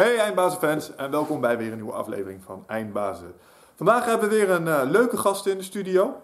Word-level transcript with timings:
Hey 0.00 0.18
Eindbazenfans 0.18 0.94
en 0.94 1.10
welkom 1.10 1.40
bij 1.40 1.58
weer 1.58 1.70
een 1.70 1.76
nieuwe 1.76 1.92
aflevering 1.92 2.42
van 2.44 2.64
Eindbazen. 2.66 3.34
Vandaag 3.76 4.04
hebben 4.04 4.28
we 4.28 4.34
weer 4.34 4.50
een 4.50 4.68
eh, 4.68 4.80
leuke 4.84 5.16
gast 5.16 5.46
in 5.46 5.56
de 5.56 5.62
studio. 5.62 6.20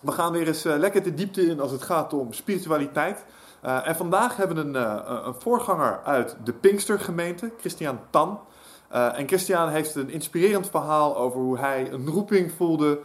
We 0.00 0.12
gaan 0.12 0.32
weer 0.32 0.46
eens 0.46 0.64
eh, 0.64 0.76
lekker 0.76 1.02
de 1.02 1.14
diepte 1.14 1.46
in 1.46 1.60
als 1.60 1.70
het 1.70 1.82
gaat 1.82 2.12
om 2.12 2.32
spiritualiteit. 2.32 3.24
Eh, 3.60 3.88
en 3.88 3.96
vandaag 3.96 4.36
hebben 4.36 4.56
we 4.56 4.78
een, 4.78 5.26
een 5.26 5.34
voorganger 5.38 6.00
uit 6.04 6.36
de 6.44 6.52
Pinkstergemeente, 6.52 7.52
Christian 7.58 7.98
Tan. 8.10 8.40
En 8.88 9.26
Christian 9.28 9.68
heeft 9.68 9.94
een 9.94 10.10
inspirerend 10.10 10.70
verhaal 10.70 11.16
over 11.16 11.40
hoe 11.40 11.58
hij 11.58 11.92
een 11.92 12.08
roeping 12.08 12.52
voelde 12.52 13.00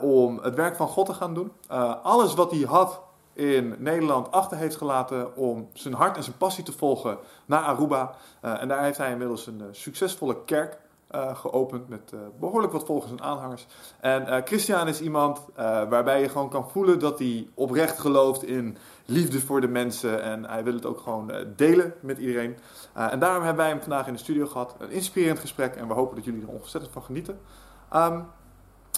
om 0.00 0.38
het 0.42 0.54
werk 0.54 0.76
van 0.76 0.88
God 0.88 1.06
te 1.06 1.14
gaan 1.14 1.34
doen. 1.34 1.52
Alles 2.02 2.34
wat 2.34 2.50
hij 2.50 2.60
had 2.60 3.00
in 3.34 3.74
Nederland 3.78 4.30
achter 4.30 4.56
heeft 4.56 4.76
gelaten 4.76 5.36
om 5.36 5.68
zijn 5.72 5.94
hart 5.94 6.16
en 6.16 6.22
zijn 6.22 6.36
passie 6.36 6.64
te 6.64 6.72
volgen 6.72 7.18
naar 7.46 7.62
Aruba. 7.62 8.14
Eh, 8.40 8.62
en 8.62 8.68
daar 8.68 8.82
heeft 8.82 8.98
hij 8.98 9.10
inmiddels 9.10 9.46
een 9.46 9.60
eh, 9.60 9.66
succesvolle 9.70 10.44
kerk 10.44 10.78
eh, 11.14 11.36
geopend 11.36 11.88
met 11.88 12.12
eh, 12.12 12.18
behoorlijk 12.40 12.72
wat 12.72 12.84
volgers 12.84 13.12
en 13.12 13.22
aanhangers. 13.22 13.66
En 14.00 14.42
Christian 14.44 14.88
is 14.88 15.00
iemand 15.00 15.40
waarbij 15.88 16.20
je 16.20 16.28
gewoon 16.28 16.48
kan 16.48 16.70
voelen 16.70 16.98
dat 16.98 17.18
hij 17.18 17.48
oprecht 17.54 17.98
gelooft 17.98 18.42
in 18.42 18.76
liefde 19.04 19.40
voor 19.40 19.60
de 19.60 19.68
mensen. 19.68 20.22
En 20.22 20.44
hij 20.44 20.64
wil 20.64 20.74
het 20.74 20.86
ook 20.86 21.00
gewoon 21.00 21.32
delen 21.56 21.94
met 22.00 22.18
iedereen. 22.18 22.58
En 22.92 23.18
daarom 23.18 23.42
hebben 23.42 23.62
wij 23.64 23.68
hem 23.68 23.80
vandaag 23.80 24.06
in 24.06 24.12
de 24.12 24.18
studio 24.18 24.46
gehad. 24.46 24.74
Een 24.78 24.90
inspirerend 24.90 25.38
gesprek 25.38 25.74
en 25.74 25.88
we 25.88 25.94
hopen 25.94 26.16
dat 26.16 26.24
jullie 26.24 26.42
er 26.42 26.48
ontzettend 26.48 26.92
van 26.92 27.02
genieten. 27.02 27.40
Ehm 27.90 28.20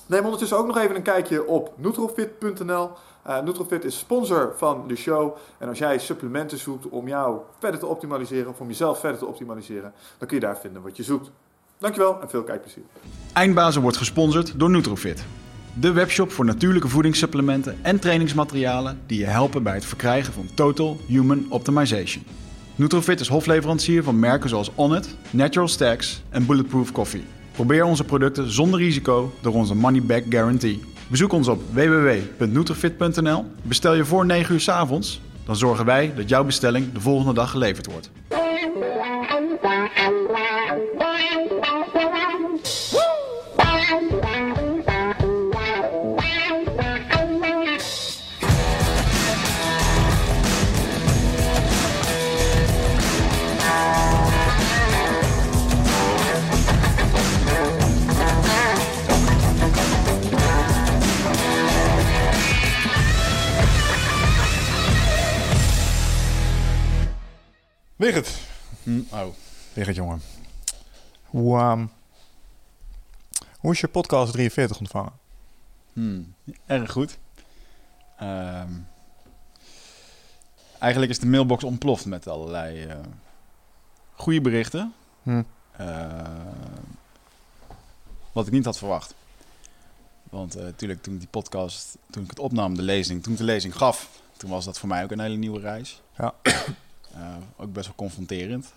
neem 0.06 0.24
ondertussen 0.24 0.58
ook 0.58 0.66
nog 0.66 0.78
even 0.78 0.96
een 0.96 1.02
kijkje 1.02 1.46
op 1.46 1.72
Nutrofit.nl. 1.76 2.90
Eh 3.26 3.42
Nutrofit 3.42 3.84
is 3.84 3.98
sponsor 3.98 4.52
van 4.56 4.84
de 4.88 4.96
show. 4.96 5.36
En 5.58 5.68
als 5.68 5.78
jij 5.78 5.98
supplementen 5.98 6.58
zoekt 6.58 6.88
om 6.88 7.08
jou 7.08 7.38
verder 7.58 7.80
te 7.80 7.86
optimaliseren, 7.86 8.48
of 8.48 8.60
om 8.60 8.66
jezelf 8.66 9.00
verder 9.00 9.18
te 9.18 9.26
optimaliseren, 9.26 9.92
dan 10.18 10.28
kun 10.28 10.36
je 10.36 10.42
daar 10.42 10.58
vinden 10.58 10.82
wat 10.82 10.96
je 10.96 11.02
zoekt. 11.02 11.30
Dankjewel 11.78 12.20
en 12.20 12.28
veel 12.30 12.42
kijkplezier. 12.42 12.82
Eindbazen 13.32 13.82
wordt 13.82 13.96
gesponsord 13.96 14.58
door 14.58 14.70
Nutrofit. 14.70 15.24
De 15.80 15.92
webshop 15.92 16.30
voor 16.30 16.44
natuurlijke 16.44 16.88
voedingssupplementen 16.88 17.78
en 17.82 17.98
trainingsmaterialen 18.00 19.00
die 19.06 19.18
je 19.18 19.24
helpen 19.24 19.62
bij 19.62 19.74
het 19.74 19.84
verkrijgen 19.84 20.32
van 20.32 20.48
Total 20.54 20.96
Human 21.06 21.46
Optimization. 21.48 22.24
Nutrofit 22.74 23.20
is 23.20 23.28
hofleverancier 23.28 24.02
van 24.02 24.18
merken 24.18 24.48
zoals 24.48 24.70
Onnit, 24.74 25.16
Natural 25.30 25.68
Stacks 25.68 26.22
en 26.28 26.46
Bulletproof 26.46 26.92
Coffee. 26.92 27.24
Probeer 27.52 27.84
onze 27.84 28.04
producten 28.04 28.50
zonder 28.50 28.80
risico 28.80 29.32
door 29.40 29.54
onze 29.54 29.74
money 29.74 30.02
back 30.02 30.24
guarantee. 30.28 30.82
Bezoek 31.08 31.32
ons 31.32 31.48
op 31.48 31.62
www.nutrofit.nl. 31.72 33.44
Bestel 33.62 33.94
je 33.94 34.04
voor 34.04 34.26
9 34.26 34.54
uur 34.54 34.60
's 34.60 34.68
avonds, 34.68 35.20
dan 35.44 35.56
zorgen 35.56 35.84
wij 35.84 36.12
dat 36.16 36.28
jouw 36.28 36.44
bestelling 36.44 36.92
de 36.92 37.00
volgende 37.00 37.34
dag 37.34 37.50
geleverd 37.50 37.86
wordt. 37.86 38.10
Wigert. 67.96 68.38
Oh. 69.10 69.26
Wigert, 69.72 69.96
jongen. 69.96 70.20
Hoe, 71.24 71.58
ehm, 71.58 71.86
hoe 73.58 73.72
is 73.72 73.80
je 73.80 73.88
podcast 73.88 74.32
43 74.32 74.78
ontvangen? 74.78 75.12
Hmm, 75.92 76.34
erg 76.66 76.92
goed. 76.92 77.18
Ehm, 78.18 78.72
eigenlijk 80.78 81.12
is 81.12 81.18
de 81.18 81.26
mailbox 81.26 81.64
ontploft 81.64 82.06
met 82.06 82.26
allerlei 82.28 82.84
eh, 82.84 82.96
goede 84.12 84.40
berichten. 84.40 84.94
Hm. 85.22 85.42
Eh, 85.76 86.22
wat 88.32 88.46
ik 88.46 88.52
niet 88.52 88.64
had 88.64 88.78
verwacht. 88.78 89.14
Want 90.22 90.54
natuurlijk, 90.54 91.02
toen 91.02 91.14
ik 91.14 91.20
die 91.20 91.28
podcast, 91.28 91.98
toen 92.10 92.22
ik 92.22 92.30
het 92.30 92.38
opnam, 92.38 92.74
de 92.74 92.82
lezing, 92.82 93.22
toen 93.22 93.32
ik 93.32 93.38
de 93.38 93.44
lezing 93.44 93.76
gaf, 93.76 94.20
toen 94.36 94.50
was 94.50 94.64
dat 94.64 94.78
voor 94.78 94.88
mij 94.88 95.04
ook 95.04 95.10
een 95.10 95.20
hele 95.20 95.36
nieuwe 95.36 95.60
reis. 95.60 96.02
Ja. 96.16 96.34
Eh, 97.16 97.22
ook 97.56 97.72
best 97.72 97.86
wel 97.86 97.94
confronterend. 97.96 98.72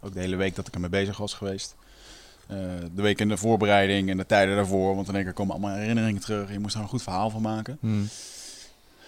Ook 0.00 0.14
de 0.14 0.20
hele 0.20 0.36
week 0.36 0.54
dat 0.54 0.66
ik 0.66 0.74
ermee 0.74 0.90
bezig 0.90 1.16
was 1.16 1.34
geweest. 1.34 1.74
Eh, 2.46 2.56
de 2.94 3.02
week 3.02 3.20
in 3.20 3.28
de 3.28 3.36
voorbereiding 3.36 4.10
en 4.10 4.16
de 4.16 4.26
tijden 4.26 4.56
daarvoor. 4.56 4.94
Want 4.94 5.08
in 5.08 5.14
één 5.14 5.24
keer 5.24 5.32
komen 5.32 5.52
allemaal 5.54 5.76
herinneringen 5.76 6.20
terug. 6.20 6.52
Je 6.52 6.58
moest 6.58 6.74
er 6.74 6.80
een 6.80 6.88
goed 6.88 7.02
verhaal 7.02 7.30
van 7.30 7.42
maken. 7.42 7.78
Hm. 7.80 8.02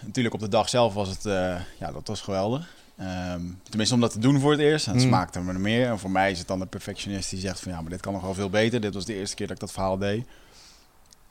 Natuurlijk 0.00 0.34
op 0.34 0.40
de 0.40 0.48
dag 0.48 0.68
zelf 0.68 0.94
was 0.94 1.08
het, 1.08 1.26
eh, 1.26 1.60
ja, 1.78 1.92
dat 1.92 2.08
was 2.08 2.20
geweldig. 2.20 2.74
Ehm, 2.96 3.40
tenminste 3.62 3.94
om 3.94 4.00
dat 4.00 4.12
te 4.12 4.18
doen 4.18 4.40
voor 4.40 4.50
het 4.50 4.60
eerst. 4.60 4.86
En 4.86 4.92
het 4.92 5.02
Mm. 5.02 5.08
smaakte 5.08 5.40
me 5.40 5.52
er 5.52 5.60
meer. 5.60 5.86
En 5.88 5.98
voor 5.98 6.10
mij 6.10 6.30
is 6.30 6.38
het 6.38 6.48
dan 6.48 6.58
de 6.58 6.66
perfectionist 6.66 7.30
die 7.30 7.38
zegt 7.40 7.60
van 7.60 7.72
ja, 7.72 7.80
maar 7.80 7.90
dit 7.90 8.00
kan 8.00 8.12
nog 8.12 8.22
wel 8.22 8.34
veel 8.34 8.50
beter. 8.50 8.80
Dit 8.80 8.94
was 8.94 9.04
de 9.04 9.14
eerste 9.14 9.36
keer 9.36 9.46
dat 9.46 9.54
ik 9.56 9.60
dat 9.62 9.72
verhaal 9.72 9.98
deed. 9.98 10.26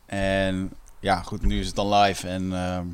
En 0.06 0.72
ja, 1.00 1.22
goed, 1.22 1.42
nu 1.42 1.60
is 1.60 1.68
het 1.68 1.76
dan 1.76 1.94
live. 1.94 2.28
En 2.28 2.54
ehm, 2.54 2.86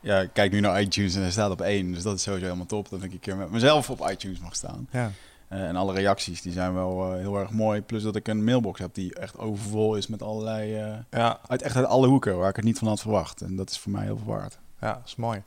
ja, 0.00 0.18
ik 0.20 0.30
kijk 0.32 0.52
nu 0.52 0.60
naar 0.60 0.80
iTunes 0.80 1.14
en 1.14 1.20
hij 1.20 1.30
staat 1.30 1.50
op 1.50 1.60
één. 1.60 1.92
Dus 1.92 2.02
dat 2.02 2.16
is 2.16 2.22
sowieso 2.22 2.44
helemaal 2.46 2.66
top. 2.66 2.88
Dat 2.90 3.02
ik 3.02 3.12
een 3.12 3.20
keer 3.20 3.36
met 3.36 3.50
mezelf 3.50 3.90
op 3.90 4.10
iTunes 4.10 4.38
mag 4.38 4.54
staan. 4.54 4.88
Ja. 4.90 5.10
Eh, 5.48 5.68
en 5.68 5.76
alle 5.76 5.92
reacties 5.92 6.42
die 6.42 6.52
zijn 6.52 6.74
wel 6.74 7.12
eh, 7.12 7.18
heel 7.18 7.38
erg 7.38 7.50
mooi. 7.50 7.80
Plus 7.82 8.02
dat 8.02 8.16
ik 8.16 8.28
een 8.28 8.44
mailbox 8.44 8.80
heb 8.80 8.94
die 8.94 9.14
echt 9.14 9.38
overvol 9.38 9.94
is 9.94 10.06
met 10.06 10.22
allerlei... 10.22 10.74
eh, 10.74 10.94
Ja, 11.10 11.38
uit, 11.46 11.62
echt 11.62 11.76
uit 11.76 11.86
alle 11.86 12.06
hoeken 12.06 12.38
waar 12.38 12.48
ik 12.48 12.56
het 12.56 12.64
niet 12.64 12.78
van 12.78 12.88
had 12.88 13.00
verwacht. 13.00 13.40
En 13.40 13.56
dat 13.56 13.70
is 13.70 13.78
voor 13.78 13.92
mij 13.92 14.04
heel 14.04 14.16
veel 14.24 14.34
waard. 14.34 14.58
ja, 14.80 14.92
dat 14.92 15.02
is 15.06 15.16
mooi. 15.16 15.42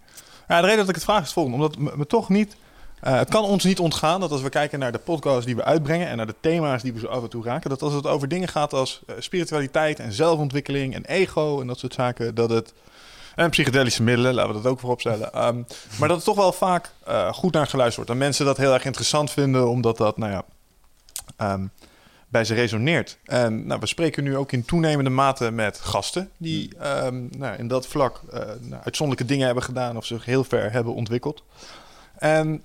Ja, 0.48 0.56
de 0.62 0.64
reden 0.68 0.80
dat 0.80 0.90
ik 0.90 0.96
het 0.96 1.04
vraag 1.04 1.18
is 1.20 1.24
het 1.24 1.34
volgende. 1.34 1.58
Omdat 1.58 1.78
me, 1.78 1.92
me 1.96 2.08
toch 2.08 2.30
niet... 2.30 2.56
het 3.00 3.30
kan 3.30 3.44
ons 3.44 3.64
niet 3.64 3.80
ontgaan 3.80 4.20
dat 4.20 4.32
als 4.32 4.42
we 4.42 4.50
kijken 4.50 4.80
naar 4.80 4.92
de 4.92 4.98
podcasts 4.98 5.46
die 5.46 5.56
we 5.56 5.64
uitbrengen... 5.64 6.08
en 6.08 6.18
naar 6.18 6.28
de 6.28 6.36
thema's 6.40 6.82
die 6.82 6.94
we 6.94 7.00
zo 7.00 7.08
af 7.08 7.24
en 7.24 7.30
toe 7.30 7.44
raken... 7.44 7.70
dat 7.70 7.82
als 7.82 7.94
het 7.94 8.08
over 8.08 8.28
dingen 8.28 8.48
gaat 8.48 8.74
als 8.74 9.02
spiritualiteit 9.20 10.00
en 10.00 10.12
zelfontwikkeling 10.14 10.96
en 10.96 11.06
ego 11.06 11.62
en 11.62 11.68
dat 11.68 11.80
soort 11.80 11.94
zaken... 11.94 12.36
dat 12.36 12.50
het... 12.50 12.74
En 13.36 13.50
psychedelische 13.50 14.04
middelen, 14.04 14.34
laten 14.34 14.56
we 14.56 14.62
dat 14.62 14.72
ook 14.72 14.80
voorop 14.80 15.00
stellen. 15.00 15.34
Ehm, 15.34 15.64
maar 16.00 16.08
dat 16.08 16.18
het 16.18 16.26
toch 16.26 16.36
wel 16.36 16.54
vaak 16.54 16.90
eh, 17.06 17.34
goed 17.34 17.54
naar 17.54 17.68
geluisterd 17.68 17.96
wordt. 17.96 18.12
En 18.12 18.28
mensen 18.28 18.46
dat 18.46 18.58
heel 18.58 18.74
erg 18.74 18.86
interessant 18.86 19.32
vinden, 19.32 19.70
omdat 19.70 19.98
dat, 19.98 20.18
nou 20.18 20.32
ja, 20.32 20.44
ehm, 21.38 21.66
bij 22.32 22.44
ze 22.44 22.54
resoneert. 22.54 23.18
En 23.26 23.68
nou, 23.68 23.80
we 23.80 23.88
spreken 23.88 24.24
nu 24.24 24.38
ook 24.38 24.52
in 24.52 24.66
toenemende 24.66 25.10
mate 25.10 25.52
met 25.52 25.80
gasten 25.80 26.30
die 26.38 26.76
ehm, 26.80 27.24
nou, 27.38 27.58
in 27.58 27.68
dat 27.68 27.88
vlak 27.88 28.22
eh, 28.32 28.40
nou, 28.40 28.82
uitzonderlijke 28.84 29.32
dingen 29.32 29.46
hebben 29.46 29.64
gedaan 29.64 29.98
of 29.98 30.06
zich 30.06 30.26
heel 30.26 30.44
ver 30.44 30.72
hebben 30.72 30.94
ontwikkeld. 30.94 31.44
En 32.18 32.64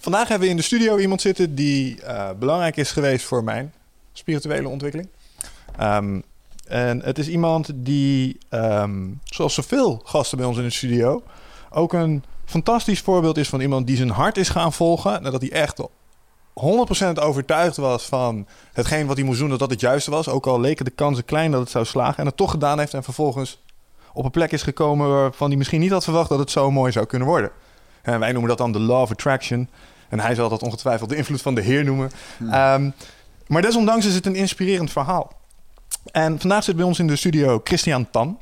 vandaag 0.00 0.28
hebben 0.28 0.46
we 0.46 0.52
in 0.52 0.58
de 0.58 0.66
studio 0.66 0.98
iemand 0.98 1.20
zitten 1.20 1.54
die 1.54 2.02
eh, 2.02 2.30
belangrijk 2.38 2.76
is 2.76 2.90
geweest 2.90 3.24
voor 3.24 3.44
mijn 3.44 3.72
spirituele 4.12 4.68
ontwikkeling. 4.68 5.08
Ehm, 5.76 6.20
en 6.68 7.02
het 7.02 7.18
is 7.18 7.28
iemand 7.28 7.70
die, 7.74 8.38
ehm, 8.48 9.06
zoals 9.24 9.54
zoveel 9.54 10.00
gasten 10.04 10.38
bij 10.38 10.46
ons 10.46 10.56
in 10.56 10.62
de 10.62 10.70
studio, 10.70 11.22
ook 11.70 11.92
een 11.92 12.24
fantastisch 12.44 13.00
voorbeeld 13.00 13.36
is 13.36 13.48
van 13.48 13.60
iemand 13.60 13.86
die 13.86 13.96
zijn 13.96 14.10
hart 14.10 14.36
is 14.36 14.48
gaan 14.48 14.72
volgen. 14.72 15.22
Nadat 15.22 15.40
hij 15.40 15.52
echt 15.52 15.82
100% 16.52 17.20
overtuigd 17.20 17.76
was 17.76 18.04
van 18.04 18.46
hetgeen 18.72 19.06
wat 19.06 19.16
hij 19.16 19.26
moest 19.26 19.38
doen, 19.38 19.48
dat 19.48 19.58
dat 19.58 19.70
het 19.70 19.80
juiste 19.80 20.10
was. 20.10 20.28
Ook 20.28 20.46
al 20.46 20.60
leken 20.60 20.84
de 20.84 20.90
kansen 20.90 21.24
klein 21.24 21.50
dat 21.50 21.60
het 21.60 21.70
zou 21.70 21.84
slagen. 21.84 22.16
En 22.16 22.26
het 22.26 22.36
toch 22.36 22.50
gedaan 22.50 22.78
heeft 22.78 22.94
en 22.94 23.02
vervolgens 23.02 23.62
op 24.12 24.24
een 24.24 24.30
plek 24.30 24.52
is 24.52 24.62
gekomen 24.62 25.08
waarvan 25.08 25.48
hij 25.48 25.56
misschien 25.56 25.80
niet 25.80 25.90
had 25.90 26.04
verwacht 26.04 26.28
dat 26.28 26.38
het 26.38 26.50
zo 26.50 26.70
mooi 26.70 26.92
zou 26.92 27.06
kunnen 27.06 27.28
worden. 27.28 27.50
En 28.02 28.20
wij 28.20 28.30
noemen 28.32 28.48
dat 28.48 28.58
dan 28.58 28.72
de 28.72 28.80
law 28.80 29.00
of 29.00 29.10
attraction. 29.10 29.68
En 30.08 30.20
hij 30.20 30.34
zal 30.34 30.48
dat 30.48 30.62
ongetwijfeld 30.62 31.10
de 31.10 31.16
invloed 31.16 31.42
van 31.42 31.54
de 31.54 31.60
Heer 31.60 31.84
noemen. 31.84 32.10
Ehm, 32.50 32.90
maar 33.46 33.62
desondanks 33.62 34.06
is 34.06 34.14
het 34.14 34.26
een 34.26 34.34
inspirerend 34.34 34.90
verhaal. 34.90 35.32
En 36.12 36.40
vandaag 36.40 36.64
zit 36.64 36.76
bij 36.76 36.84
ons 36.84 36.98
in 36.98 37.06
de 37.06 37.16
studio 37.16 37.60
Christian 37.64 38.10
Tan. 38.10 38.38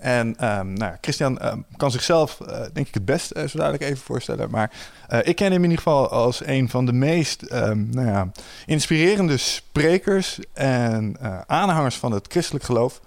En 0.00 0.36
ehm, 0.36 0.72
nou, 0.72 0.94
Christian 1.00 1.38
ehm, 1.38 1.58
kan 1.76 1.90
zichzelf, 1.90 2.40
eh, 2.40 2.60
denk 2.72 2.86
ik, 2.86 2.94
het 2.94 3.04
best 3.04 3.36
uh, 3.36 3.46
zo 3.46 3.58
dadelijk 3.58 3.82
even 3.82 3.96
voorstellen. 3.96 4.50
Maar 4.50 4.70
eh, 5.08 5.18
ik 5.22 5.36
ken 5.36 5.52
hem 5.52 5.64
in 5.64 5.70
ieder 5.70 5.84
geval 5.84 6.08
als 6.08 6.46
een 6.46 6.68
van 6.68 6.86
de 6.86 6.92
meest 6.92 7.42
ehm, 7.42 7.90
nou 7.90 8.06
ja, 8.06 8.30
inspirerende 8.66 9.36
sprekers 9.36 10.38
en 10.52 11.16
eh, 11.20 11.40
aanhangers 11.46 11.96
van 11.96 12.12
het 12.12 12.26
christelijk 12.28 12.64
geloof. 12.64 13.00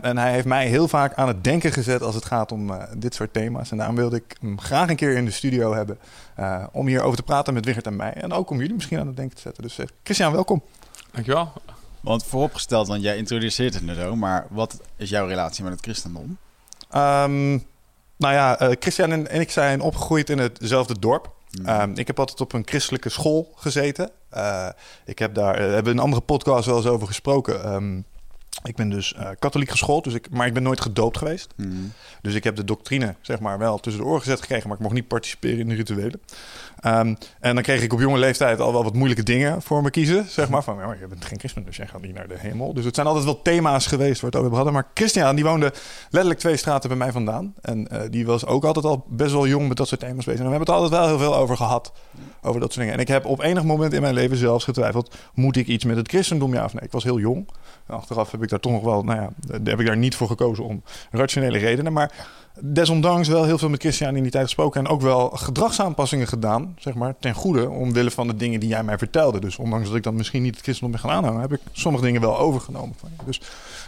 En 0.00 0.18
hij 0.18 0.32
heeft 0.32 0.46
mij 0.46 0.66
heel 0.66 0.88
vaak 0.88 1.14
aan 1.14 1.28
het 1.28 1.44
denken 1.44 1.72
gezet 1.72 2.02
als 2.02 2.14
het 2.14 2.24
gaat 2.24 2.52
om 2.52 2.72
dit 2.96 3.14
soort 3.14 3.32
thema's. 3.32 3.70
En 3.70 3.76
daarom 3.76 3.96
wilde 3.96 4.16
ik 4.16 4.36
hem 4.40 4.60
graag 4.60 4.88
een 4.88 4.96
keer 4.96 5.16
in 5.16 5.24
de 5.24 5.30
studio 5.30 5.74
hebben 5.74 5.98
om 6.72 6.86
hierover 6.86 7.16
te 7.16 7.22
praten 7.22 7.54
met 7.54 7.64
Wigert 7.64 7.86
en 7.86 7.96
mij. 7.96 8.12
En 8.12 8.32
ook 8.32 8.50
om 8.50 8.58
jullie 8.60 8.74
misschien 8.74 8.98
aan 8.98 9.06
het 9.06 9.16
denken 9.16 9.36
te 9.36 9.42
zetten. 9.42 9.62
Dus 9.62 9.78
Christian, 10.02 10.32
welkom. 10.32 10.62
Dankjewel. 11.12 11.52
Want 12.00 12.24
vooropgesteld, 12.24 12.88
want 12.88 13.02
jij 13.02 13.16
introduceert 13.16 13.74
het 13.74 13.82
nu 13.82 13.94
zo, 13.94 14.16
maar 14.16 14.46
wat 14.50 14.80
is 14.96 15.10
jouw 15.10 15.26
relatie 15.26 15.64
met 15.64 15.72
het 15.72 15.82
christendom? 15.82 16.38
Um, 16.94 17.66
nou 18.16 18.34
ja, 18.34 18.62
uh, 18.62 18.68
Christian 18.78 19.12
en, 19.12 19.30
en, 19.30 19.40
ik 19.40 19.50
zijn 19.50 19.80
opgegroeid 19.80 20.30
in 20.30 20.38
hetzelfde 20.38 20.98
dorp. 20.98 21.36
Ehm, 21.64 21.92
ik 21.94 22.06
heb 22.06 22.18
altijd 22.18 22.40
op 22.40 22.52
een 22.52 22.66
christelijke 22.66 23.08
school 23.08 23.52
gezeten. 23.54 24.10
Uh, 24.36 24.68
ik 25.04 25.18
heb 25.18 25.34
daar, 25.34 25.60
uh, 25.60 25.72
hebben 25.72 25.92
in 25.92 25.98
een 25.98 26.04
andere 26.04 26.22
podcast 26.22 26.66
wel 26.66 26.76
eens 26.76 26.86
over 26.86 27.06
gesproken. 27.06 27.72
Um, 27.72 28.04
ik 28.62 28.76
ben 28.76 28.90
dus 28.90 29.14
katholiek 29.38 29.70
geschoold, 29.70 30.04
dus 30.04 30.14
ik, 30.14 30.30
maar 30.30 30.46
ik 30.46 30.54
ben 30.54 30.62
nooit 30.62 30.80
gedoopt 30.80 31.18
geweest. 31.18 31.54
Mm. 31.56 31.92
Dus 32.22 32.34
ik 32.34 32.44
heb 32.44 32.56
de 32.56 32.64
doctrine 32.64 33.14
zeg 33.20 33.40
maar 33.40 33.58
wel 33.58 33.78
tussen 33.78 34.02
de 34.02 34.08
oren 34.08 34.20
gezet 34.20 34.40
gekregen, 34.40 34.68
maar 34.68 34.76
ik 34.76 34.82
mocht 34.82 34.94
niet 34.94 35.08
participeren 35.08 35.58
in 35.58 35.68
de 35.68 35.74
rituelen. 35.74 36.20
Um, 36.86 37.16
en 37.40 37.54
dan 37.54 37.62
kreeg 37.62 37.82
ik 37.82 37.92
op 37.92 38.00
jonge 38.00 38.18
leeftijd 38.18 38.60
al 38.60 38.72
wel 38.72 38.84
wat 38.84 38.94
moeilijke 38.94 39.22
dingen 39.22 39.62
voor 39.62 39.82
me 39.82 39.90
kiezen. 39.90 40.26
Zeg 40.28 40.48
maar 40.48 40.62
van, 40.62 40.76
ja, 40.76 40.96
je 41.00 41.06
bent 41.06 41.24
geen 41.24 41.38
christen, 41.38 41.64
dus 41.64 41.76
jij 41.76 41.86
gaat 41.86 42.02
niet 42.02 42.14
naar 42.14 42.28
de 42.28 42.38
hemel. 42.38 42.74
Dus 42.74 42.84
het 42.84 42.94
zijn 42.94 43.06
altijd 43.06 43.24
wel 43.24 43.42
thema's 43.42 43.86
geweest 43.86 44.20
waar 44.20 44.30
we 44.30 44.36
het 44.36 44.44
over 44.44 44.56
hadden. 44.56 44.72
Maar 44.72 44.90
Christian, 44.94 45.34
die 45.34 45.44
woonde 45.44 45.72
letterlijk 46.10 46.40
twee 46.40 46.56
straten 46.56 46.88
bij 46.88 46.98
mij 46.98 47.12
vandaan. 47.12 47.54
En 47.60 47.88
uh, 47.92 48.00
die 48.10 48.26
was 48.26 48.46
ook 48.46 48.64
altijd 48.64 48.84
al 48.84 49.04
best 49.08 49.32
wel 49.32 49.46
jong 49.46 49.68
met 49.68 49.76
dat 49.76 49.88
soort 49.88 50.00
thema's 50.00 50.24
bezig. 50.24 50.40
En 50.40 50.50
we 50.50 50.56
hebben 50.56 50.74
het 50.74 50.82
altijd 50.82 51.00
wel 51.00 51.08
heel 51.08 51.18
veel 51.18 51.36
over 51.36 51.56
gehad, 51.56 51.92
over 52.42 52.60
dat 52.60 52.72
soort 52.72 52.80
dingen. 52.80 52.94
En 52.94 53.00
ik 53.00 53.08
heb 53.08 53.24
op 53.24 53.42
enig 53.42 53.64
moment 53.64 53.92
in 53.92 54.00
mijn 54.00 54.14
leven 54.14 54.36
zelfs 54.36 54.64
getwijfeld, 54.64 55.14
moet 55.34 55.56
ik 55.56 55.66
iets 55.66 55.84
met 55.84 55.96
het 55.96 56.08
christendom, 56.08 56.54
ja 56.54 56.64
of 56.64 56.74
nee? 56.74 56.84
Ik 56.84 56.92
was 56.92 57.04
heel 57.04 57.18
jong. 57.18 57.48
Achteraf 57.88 58.30
heb 58.30 58.42
ik 58.42 58.48
daar 58.48 58.60
toch 58.60 58.72
nog 58.72 58.82
wel, 58.82 59.02
nou 59.02 59.20
ja, 59.20 59.30
heb 59.64 59.80
ik 59.80 59.86
daar 59.86 59.96
niet 59.96 60.14
voor 60.14 60.26
gekozen 60.26 60.64
om 60.64 60.82
rationele 61.10 61.58
redenen. 61.58 61.92
Maar 61.92 62.12
desondanks 62.60 63.28
wel 63.28 63.44
heel 63.44 63.58
veel 63.58 63.68
met 63.68 63.80
Christian 63.80 64.16
in 64.16 64.22
die 64.22 64.32
tijd 64.32 64.44
gesproken. 64.44 64.84
En 64.84 64.90
ook 64.90 65.00
wel 65.00 65.30
gedragsaanpassingen 65.30 66.26
gedaan, 66.26 66.74
zeg 66.78 66.94
maar, 66.94 67.14
ten 67.20 67.34
goede. 67.34 67.70
Omwille 67.70 68.10
van 68.10 68.26
de 68.26 68.36
dingen 68.36 68.60
die 68.60 68.68
jij 68.68 68.82
mij 68.82 68.98
vertelde. 68.98 69.40
Dus 69.40 69.56
ondanks 69.56 69.86
dat 69.86 69.96
ik 69.96 70.02
dan 70.02 70.14
misschien 70.14 70.42
niet 70.42 70.54
het 70.54 70.62
christendom 70.62 71.00
ben 71.00 71.10
gaan 71.10 71.18
aanhangen, 71.18 71.40
heb 71.40 71.52
ik 71.52 71.60
sommige 71.72 72.04
dingen 72.04 72.20
wel 72.20 72.38
overgenomen 72.38 72.94
van 72.98 73.10
je. 73.16 73.24
Dus 73.24 73.40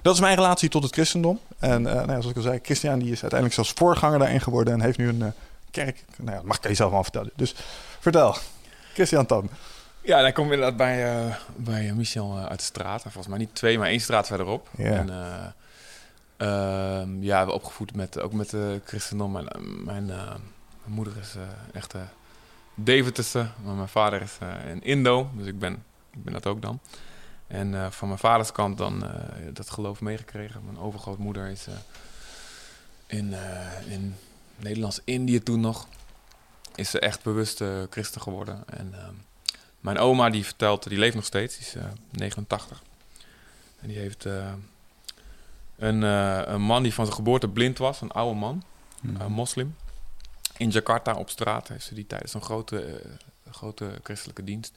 dat 0.03 0.15
is 0.15 0.21
mijn 0.21 0.37
relatie 0.37 0.69
tot 0.69 0.83
het 0.83 0.93
christendom. 0.93 1.39
En 1.59 1.83
uh, 1.83 1.93
nou 1.93 2.07
ja, 2.07 2.21
zoals 2.21 2.27
ik 2.27 2.37
al 2.37 2.43
zei, 2.43 2.59
Christian 2.63 2.99
die 2.99 3.13
is 3.13 3.21
uiteindelijk 3.21 3.55
zelfs 3.55 3.73
voorganger 3.73 4.19
daarin 4.19 4.41
geworden. 4.41 4.75
En 4.75 4.81
heeft 4.81 4.99
nu 4.99 5.09
een 5.09 5.21
uh, 5.21 5.27
kerk. 5.71 6.05
Nou 6.17 6.31
ja, 6.31 6.37
dat 6.37 6.45
mag 6.45 6.57
ik 6.57 6.69
je 6.69 6.75
zelf 6.75 6.91
wel 6.91 7.03
vertellen. 7.03 7.31
Dus 7.37 7.55
vertel, 8.01 8.37
Christian 8.95 9.27
Tan. 9.27 9.49
Ja, 10.03 10.23
dan 10.23 10.33
kom 10.33 10.47
je 10.47 10.53
inderdaad 10.53 10.77
bij, 10.77 11.27
uh, 11.27 11.37
bij 11.57 11.93
Michel 11.93 12.39
uit 12.39 12.59
de 12.59 12.65
straat. 12.65 13.03
Volgens 13.03 13.27
mij 13.27 13.39
niet 13.39 13.55
twee, 13.55 13.79
maar 13.79 13.89
één 13.89 14.01
straat 14.01 14.27
verderop. 14.27 14.69
Ja. 14.77 14.93
En, 14.93 15.55
Uh, 16.43 17.03
ja, 17.21 17.47
we 17.47 17.53
opgevoed 17.53 17.95
met, 17.95 18.21
ook 18.21 18.33
met 18.33 18.51
de 18.51 18.81
christendom. 18.85 19.33
Mijn, 19.33 19.47
mijn, 19.85 20.07
mijn 20.07 20.41
moeder 20.85 21.17
is 21.17 21.35
echt 21.73 21.95
Deventerse, 22.75 23.47
maar 23.65 23.75
mijn 23.75 23.89
vader 23.89 24.23
is 24.23 24.39
een 24.71 24.83
Indo, 24.83 25.31
dus 25.37 25.47
ik 25.47 25.59
ben, 25.59 25.85
ik 26.13 26.25
ben 26.25 26.33
dat 26.33 26.47
ook 26.47 26.63
dan. 26.63 26.81
En 27.47 27.93
van 27.93 28.09
mijn 28.09 28.21
vaders 28.21 28.53
kant 28.53 28.79
dan 28.79 29.05
dat 29.53 29.71
geloof 29.71 30.01
meegekregen. 30.01 30.65
Mijn 30.65 30.79
overgrootmoeder 30.79 31.47
is 31.47 31.67
in, 33.07 33.35
in 33.89 34.17
Nederlands-Indië 34.57 35.43
toen 35.43 35.61
nog, 35.61 35.89
is 36.75 36.91
ze 36.91 37.01
echt 37.01 37.23
bewust 37.23 37.63
christen 37.91 38.21
geworden. 38.21 38.63
En 38.67 38.95
ehm, 38.95 39.15
mijn 39.81 39.99
oma 39.99 40.31
die 40.31 40.45
vertelt, 40.45 40.89
die 40.89 40.99
leeft 40.99 41.15
nog 41.15 41.25
steeds, 41.25 41.59
die 41.59 41.67
is 41.67 41.75
89. 42.11 42.83
En 43.81 43.89
die 43.89 43.99
heeft 43.99 44.25
een, 45.77 46.03
uh, 46.03 46.43
een, 46.45 46.61
man 46.61 46.83
die 46.83 46.95
van 46.95 47.05
zijn 47.05 47.17
geboorte 47.17 47.49
blind 47.49 47.79
was, 47.79 48.01
een 48.01 48.11
oude 48.11 48.39
man, 48.39 48.63
mm. 49.01 49.21
een 49.21 49.33
moslim. 49.33 49.77
In 50.57 50.71
Jakarta 50.71 51.15
op 51.15 51.31
straat 51.31 51.69
heeft 51.69 51.85
ze 51.85 51.95
die 51.95 52.07
tijdens 52.07 52.35
een 52.35 52.43
grote, 52.43 53.03
grote 53.51 53.91
christelijke 54.03 54.45
dienst. 54.45 54.73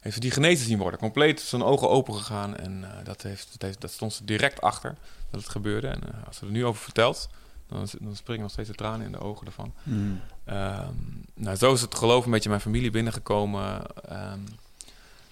Heeft 0.00 0.14
ze 0.14 0.20
die 0.20 0.30
genezen 0.30 0.66
zien 0.66 0.78
worden. 0.78 1.00
Compleet 1.00 1.40
zijn 1.40 1.62
ogen 1.62 1.88
open 1.88 2.14
gegaan. 2.14 2.56
En 2.56 2.80
uh, 2.80 2.88
dat, 3.04 3.22
heeft, 3.22 3.48
dat, 3.52 3.62
heeft, 3.62 3.80
dat 3.80 3.90
stond 3.90 4.12
ze 4.12 4.24
direct 4.24 4.60
achter 4.60 4.94
dat 5.30 5.40
het 5.40 5.50
gebeurde. 5.50 5.88
En 5.88 6.00
als 6.26 6.36
ze 6.36 6.44
er 6.44 6.52
nu 6.52 6.64
over 6.64 6.82
vertelt, 6.82 7.28
dan, 7.68 7.88
dan 8.00 8.16
springen 8.16 8.42
nog 8.42 8.50
steeds 8.50 8.68
de 8.68 8.74
tranen 8.74 9.06
in 9.06 9.12
de 9.12 9.20
ogen 9.20 9.46
ervan. 9.46 9.72
Mm. 9.82 10.20
Um, 10.46 11.24
nou, 11.34 11.56
zo 11.56 11.72
is 11.72 11.80
het 11.80 11.94
geloof 11.94 12.24
een 12.24 12.30
beetje 12.30 12.48
mijn 12.48 12.60
familie 12.60 12.90
binnengekomen. 12.90 13.82
Um, 14.12 14.44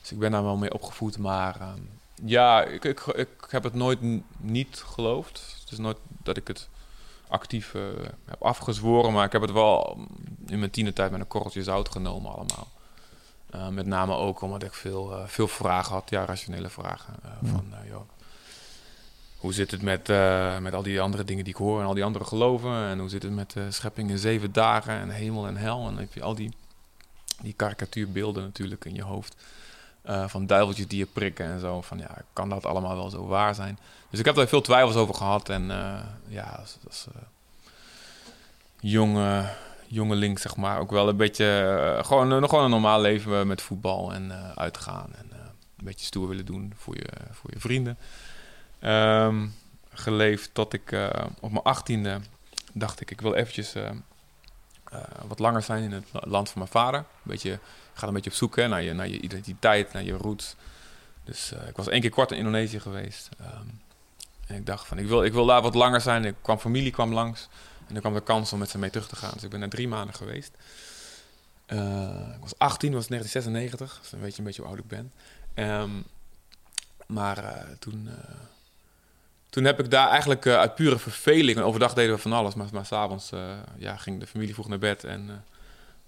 dus 0.00 0.12
ik 0.12 0.18
ben 0.18 0.30
daar 0.30 0.42
wel 0.42 0.56
mee 0.56 0.74
opgevoed. 0.74 1.18
Maar 1.18 1.60
um, 1.60 1.88
ja, 2.24 2.62
ik, 2.62 2.84
ik, 2.84 3.00
ik 3.00 3.28
heb 3.48 3.62
het 3.62 3.74
nooit 3.74 3.98
niet 4.36 4.82
geloofd. 4.86 5.56
Het 5.60 5.72
is 5.72 5.78
nooit 5.78 5.98
dat 6.22 6.36
ik 6.36 6.48
het 6.48 6.68
actief 7.28 7.74
uh, 7.74 7.82
heb 8.24 8.42
afgezworen, 8.42 9.12
maar 9.12 9.24
ik 9.24 9.32
heb 9.32 9.42
het 9.42 9.52
wel 9.52 9.98
in 10.46 10.58
mijn 10.58 10.70
tienertijd 10.70 11.10
met 11.10 11.20
een 11.20 11.26
korreltje 11.26 11.62
zout 11.62 11.88
genomen 11.88 12.32
allemaal. 12.32 12.68
Uh, 13.54 13.68
met 13.68 13.86
name 13.86 14.14
ook 14.14 14.40
omdat 14.40 14.62
ik 14.62 14.74
veel, 14.74 15.12
uh, 15.12 15.26
veel 15.26 15.48
vragen 15.48 15.92
had, 15.92 16.10
ja, 16.10 16.24
rationele 16.24 16.68
vragen. 16.68 17.14
Mm. 17.40 17.48
Van, 17.48 17.64
joh, 17.88 18.08
hoe 19.44 19.52
zit 19.52 19.70
het 19.70 19.82
met, 19.82 20.08
met 20.60 20.74
al 20.74 20.82
die 20.82 21.00
andere 21.00 21.24
dingen 21.24 21.44
die 21.44 21.52
ik 21.52 21.58
hoor 21.58 21.80
en 21.80 21.86
al 21.86 21.94
die 21.94 22.04
andere 22.04 22.24
geloven? 22.24 22.88
En 22.88 22.98
hoe 22.98 23.08
zit 23.08 23.22
het 23.22 23.32
met 23.32 23.54
schepping 23.68 24.10
in 24.10 24.18
zeven 24.18 24.52
dagen 24.52 24.94
en 24.94 25.10
hemel 25.10 25.46
en 25.46 25.56
hel? 25.56 25.78
En 25.78 25.84
dan 25.84 25.98
heb 25.98 26.14
je 26.14 26.22
al 26.22 26.34
die, 26.34 26.52
die 27.42 27.52
karikatuurbeelden 27.52 28.42
natuurlijk 28.42 28.84
in 28.84 28.94
je 28.94 29.02
hoofd. 29.02 29.36
Uh, 30.06 30.28
van 30.28 30.46
duiveltjes 30.46 30.88
die 30.88 30.98
je 30.98 31.06
prikken 31.06 31.46
en 31.46 31.60
zo. 31.60 31.80
Van 31.80 31.98
ja, 31.98 32.10
kan 32.32 32.48
dat 32.48 32.64
allemaal 32.64 32.96
wel 32.96 33.10
zo 33.10 33.26
waar 33.26 33.54
zijn? 33.54 33.78
Dus 34.10 34.18
ik 34.18 34.24
heb 34.24 34.34
daar 34.34 34.48
veel 34.48 34.60
twijfels 34.60 34.96
over 34.96 35.14
gehad. 35.14 35.48
En 35.48 35.66
ja, 36.28 36.60
is 36.88 37.06
uh, 37.08 37.22
jonge, 38.80 39.44
jongeling, 39.86 40.38
zeg 40.38 40.56
maar. 40.56 40.78
Ook 40.78 40.90
wel 40.90 41.08
een 41.08 41.16
beetje, 41.16 42.00
gewoon, 42.04 42.48
gewoon 42.48 42.64
een 42.64 42.70
normaal 42.70 43.00
leven 43.00 43.46
met 43.46 43.62
voetbal 43.62 44.12
en 44.12 44.32
uitgaan. 44.56 45.08
En 45.14 45.26
een 45.76 45.84
beetje 45.84 46.06
stoer 46.06 46.28
willen 46.28 46.46
doen 46.46 46.72
voor 46.76 46.96
je, 46.96 47.08
voor 47.30 47.50
je 47.52 47.60
vrienden. 47.60 47.98
Um, 48.84 49.54
geleefd 49.92 50.50
tot 50.52 50.72
ik 50.72 51.10
op 51.40 51.50
mijn 51.50 51.64
achttiende 51.64 52.20
dacht 52.72 53.00
ik, 53.00 53.10
ik 53.10 53.20
wil 53.20 53.34
eventjes 53.34 53.74
wat 55.26 55.38
langer 55.38 55.62
zijn 55.62 55.82
in 55.82 55.92
het 55.92 56.04
land 56.10 56.50
van 56.50 56.58
mijn 56.58 56.70
vader. 56.70 57.00
Een 57.00 57.06
beetje 57.22 57.58
gaat 57.94 58.08
een 58.08 58.14
beetje 58.14 58.30
op 58.30 58.36
zoek 58.36 58.56
naar, 58.56 58.82
je, 58.82 58.92
naar 58.92 59.08
je 59.08 59.20
identiteit, 59.20 59.92
naar 59.92 60.02
je 60.02 60.12
roots. 60.12 60.56
Dus 61.24 61.52
ik 61.68 61.76
was 61.76 61.88
één 61.88 62.00
keer 62.00 62.10
kort 62.10 62.30
in 62.30 62.38
Indonesië 62.38 62.80
geweest. 62.80 63.28
Um, 63.40 63.80
en 64.46 64.56
ik 64.56 64.66
dacht 64.66 64.86
van, 64.86 64.98
ik 64.98 65.06
wil, 65.06 65.22
ik 65.22 65.32
wil 65.32 65.46
daar 65.46 65.62
wat 65.62 65.74
langer 65.74 66.00
zijn. 66.00 66.24
Ik 66.24 66.34
kwam, 66.42 66.58
familie 66.58 66.90
kwam 66.90 67.12
langs. 67.12 67.48
En 67.86 67.92
dan 67.92 68.00
kwam 68.00 68.14
de 68.14 68.22
kans 68.22 68.52
om 68.52 68.58
met 68.58 68.70
ze 68.70 68.78
mee 68.78 68.90
terug 68.90 69.08
te 69.08 69.16
gaan. 69.16 69.30
Dus 69.32 69.42
ik 69.42 69.50
ben 69.50 69.60
daar 69.60 69.68
drie 69.68 69.88
maanden 69.88 70.14
geweest. 70.14 70.52
Ik 71.66 72.40
was 72.40 72.58
18, 72.58 72.92
was 72.92 73.06
1996. 73.06 73.98
Dus 74.00 74.10
dan 74.10 74.20
weet 74.20 74.38
een 74.38 74.44
beetje 74.44 74.62
hoe 74.62 74.70
oud 74.70 74.80
ik 74.80 74.88
ben. 74.88 75.12
Um, 75.54 76.04
maar 77.06 77.66
toen, 77.78 78.08
toen 79.54 79.64
heb 79.64 79.80
ik 79.80 79.90
daar 79.90 80.08
eigenlijk 80.08 80.46
uit 80.46 80.74
pure 80.74 80.98
verveling... 80.98 81.58
overdag 81.58 81.94
deden 81.94 82.14
we 82.14 82.20
van 82.20 82.32
alles, 82.32 82.54
maar, 82.54 82.66
maar 82.72 82.86
s'avonds 82.86 83.30
ja, 83.76 83.96
ging 83.96 84.20
de 84.20 84.26
familie 84.26 84.54
vroeg 84.54 84.68
naar 84.68 84.78
bed... 84.78 85.04
en 85.04 85.44